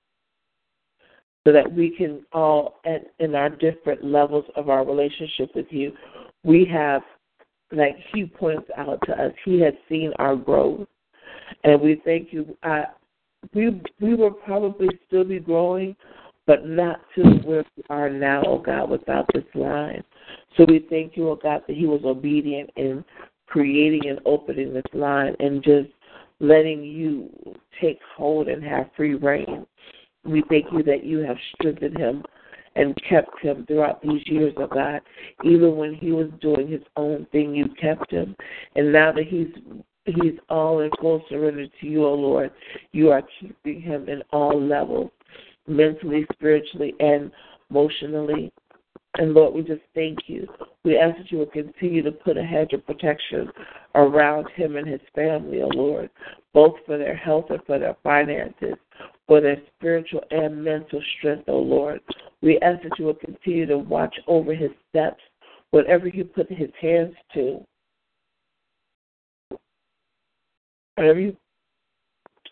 so 1.46 1.52
that 1.52 1.70
we 1.72 1.90
can 1.90 2.24
all, 2.32 2.80
at, 2.86 3.12
in 3.18 3.34
our 3.34 3.50
different 3.50 4.04
levels 4.04 4.44
of 4.56 4.68
our 4.68 4.84
relationship 4.84 5.50
with 5.54 5.66
you, 5.70 5.92
we 6.42 6.64
have, 6.72 7.02
like 7.70 7.96
he 8.12 8.24
points 8.24 8.68
out 8.76 8.98
to 9.06 9.12
us, 9.12 9.32
he 9.44 9.60
has 9.60 9.74
seen 9.88 10.12
our 10.18 10.36
growth, 10.36 10.86
and 11.64 11.80
we 11.80 12.00
thank 12.04 12.32
you. 12.32 12.56
Uh, 12.62 12.82
we 13.52 13.82
we 14.00 14.14
will 14.14 14.30
probably 14.30 14.88
still 15.06 15.24
be 15.24 15.38
growing, 15.38 15.94
but 16.46 16.66
not 16.66 17.00
to 17.14 17.22
where 17.44 17.64
we 17.76 17.82
are 17.90 18.10
now, 18.10 18.42
oh 18.46 18.58
God, 18.58 18.90
without 18.90 19.26
this 19.32 19.44
line. 19.54 20.02
So 20.56 20.64
we 20.68 20.86
thank 20.90 21.16
you, 21.16 21.30
oh 21.30 21.36
God, 21.36 21.62
that 21.66 21.76
he 21.76 21.86
was 21.86 22.02
obedient 22.04 22.70
in 22.76 23.04
creating 23.46 24.08
and 24.08 24.20
opening 24.26 24.74
this 24.74 24.82
line 24.92 25.34
and 25.40 25.62
just 25.62 25.88
letting 26.40 26.82
you 26.82 27.30
take 27.80 27.98
hold 28.16 28.48
and 28.48 28.62
have 28.62 28.90
free 28.96 29.14
rein. 29.14 29.66
We 30.24 30.42
thank 30.48 30.66
you 30.72 30.82
that 30.84 31.04
you 31.04 31.18
have 31.18 31.36
strengthened 31.54 31.96
him 31.96 32.24
and 32.76 32.96
kept 33.08 33.40
him 33.40 33.64
throughout 33.66 34.02
these 34.02 34.22
years, 34.26 34.52
oh 34.56 34.66
God. 34.66 35.00
Even 35.44 35.76
when 35.76 35.94
he 35.94 36.12
was 36.12 36.28
doing 36.40 36.68
his 36.68 36.82
own 36.96 37.26
thing, 37.30 37.54
you 37.54 37.66
kept 37.80 38.10
him. 38.10 38.34
And 38.74 38.92
now 38.92 39.12
that 39.12 39.26
he's 39.26 39.48
he's 40.06 40.38
all 40.48 40.80
in 40.80 40.90
full 41.00 41.22
surrender 41.28 41.66
to 41.66 41.86
you, 41.86 42.04
O 42.04 42.14
Lord, 42.14 42.50
you 42.92 43.10
are 43.10 43.22
keeping 43.40 43.80
him 43.80 44.08
in 44.08 44.22
all 44.32 44.60
levels, 44.60 45.10
mentally, 45.66 46.26
spiritually, 46.32 46.94
and 47.00 47.30
emotionally. 47.70 48.52
And 49.16 49.32
Lord, 49.32 49.54
we 49.54 49.62
just 49.62 49.82
thank 49.94 50.18
you. 50.26 50.46
We 50.84 50.98
ask 50.98 51.16
that 51.18 51.30
you 51.30 51.38
will 51.38 51.46
continue 51.46 52.02
to 52.02 52.10
put 52.10 52.36
a 52.36 52.42
hedge 52.42 52.72
of 52.72 52.84
protection 52.84 53.48
around 53.94 54.48
him 54.54 54.76
and 54.76 54.88
his 54.88 55.00
family, 55.14 55.62
O 55.62 55.68
Lord, 55.68 56.10
both 56.52 56.74
for 56.84 56.98
their 56.98 57.14
health 57.16 57.46
and 57.50 57.60
for 57.64 57.78
their 57.78 57.96
finances, 58.02 58.74
for 59.28 59.40
their 59.40 59.56
spiritual 59.76 60.22
and 60.30 60.62
mental 60.62 61.00
strength, 61.18 61.48
O 61.48 61.58
Lord. 61.58 62.00
We 62.42 62.58
ask 62.58 62.82
that 62.82 62.98
you 62.98 63.06
will 63.06 63.14
continue 63.14 63.66
to 63.66 63.78
watch 63.78 64.14
over 64.26 64.52
his 64.52 64.70
steps, 64.90 65.22
whatever 65.70 66.08
he 66.08 66.24
put 66.24 66.50
his 66.50 66.70
hands 66.80 67.14
to. 67.34 67.64
Whatever 70.96 71.20
you 71.20 71.36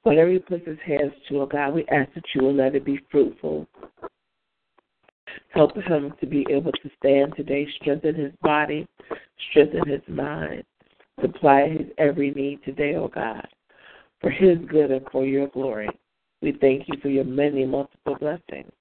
whatever 0.03 0.31
he 0.31 0.39
puts 0.39 0.67
his 0.67 0.79
hands 0.85 1.13
to, 1.29 1.43
oh 1.43 1.47
God, 1.47 1.75
we 1.75 1.87
ask 1.87 2.13
that 2.15 2.25
you 2.35 2.43
will 2.43 2.55
let 2.55 2.75
it 2.75 2.85
be 2.85 3.01
fruitful. 3.11 3.67
Help 5.51 5.77
him 5.77 6.13
to 6.21 6.27
be 6.27 6.47
able 6.51 6.73
to 6.73 6.91
stand 6.99 7.35
today, 7.37 7.67
strengthen 7.81 8.15
his 8.15 8.33
body, 8.43 8.87
strengthen 9.51 9.87
his 9.89 10.03
mind, 10.09 10.65
supply 11.21 11.69
his 11.69 11.87
every 11.99 12.31
need 12.33 12.63
today, 12.65 12.95
oh 12.97 13.09
God, 13.09 13.47
for 14.21 14.31
his 14.31 14.59
good 14.69 14.91
and 14.91 15.07
for 15.11 15.25
your 15.25 15.49
glory. 15.49 15.89
We 16.41 16.53
thank 16.61 16.89
you 16.89 16.99
for 17.01 17.09
your 17.09 17.25
many 17.25 17.65
multiple 17.65 18.17
blessings. 18.19 18.73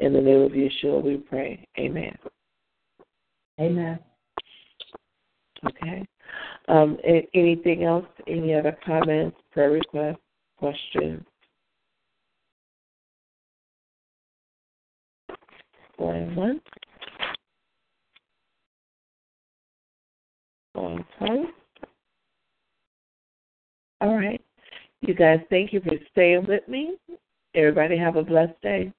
In 0.00 0.12
the 0.12 0.20
name 0.20 0.42
of 0.42 0.52
Yeshua 0.52 1.02
we 1.02 1.16
pray. 1.18 1.66
Amen. 1.78 2.16
Amen. 3.60 3.98
Okay. 5.64 6.04
Um, 6.68 6.98
anything 7.34 7.84
else? 7.84 8.06
Any 8.26 8.54
other 8.54 8.76
comments, 8.84 9.36
prayer 9.52 9.70
requests, 9.70 10.18
questions? 10.64 11.22
Going 15.98 16.34
once. 16.34 16.60
Going 20.74 21.04
twice. 21.18 21.46
All 24.00 24.16
right. 24.16 24.40
You 25.02 25.14
guys, 25.14 25.40
thank 25.50 25.74
you 25.74 25.80
for 25.80 25.92
staying 26.12 26.46
with 26.46 26.66
me. 26.66 26.96
Everybody 27.54 27.98
have 27.98 28.16
a 28.16 28.22
blessed 28.22 28.60
day. 28.62 28.90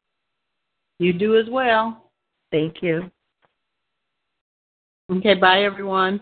You 0.99 1.13
do 1.13 1.37
as 1.37 1.47
well. 1.49 2.11
Thank 2.51 2.83
you. 2.83 3.09
Okay, 5.11 5.33
bye 5.33 5.63
everyone. 5.63 6.21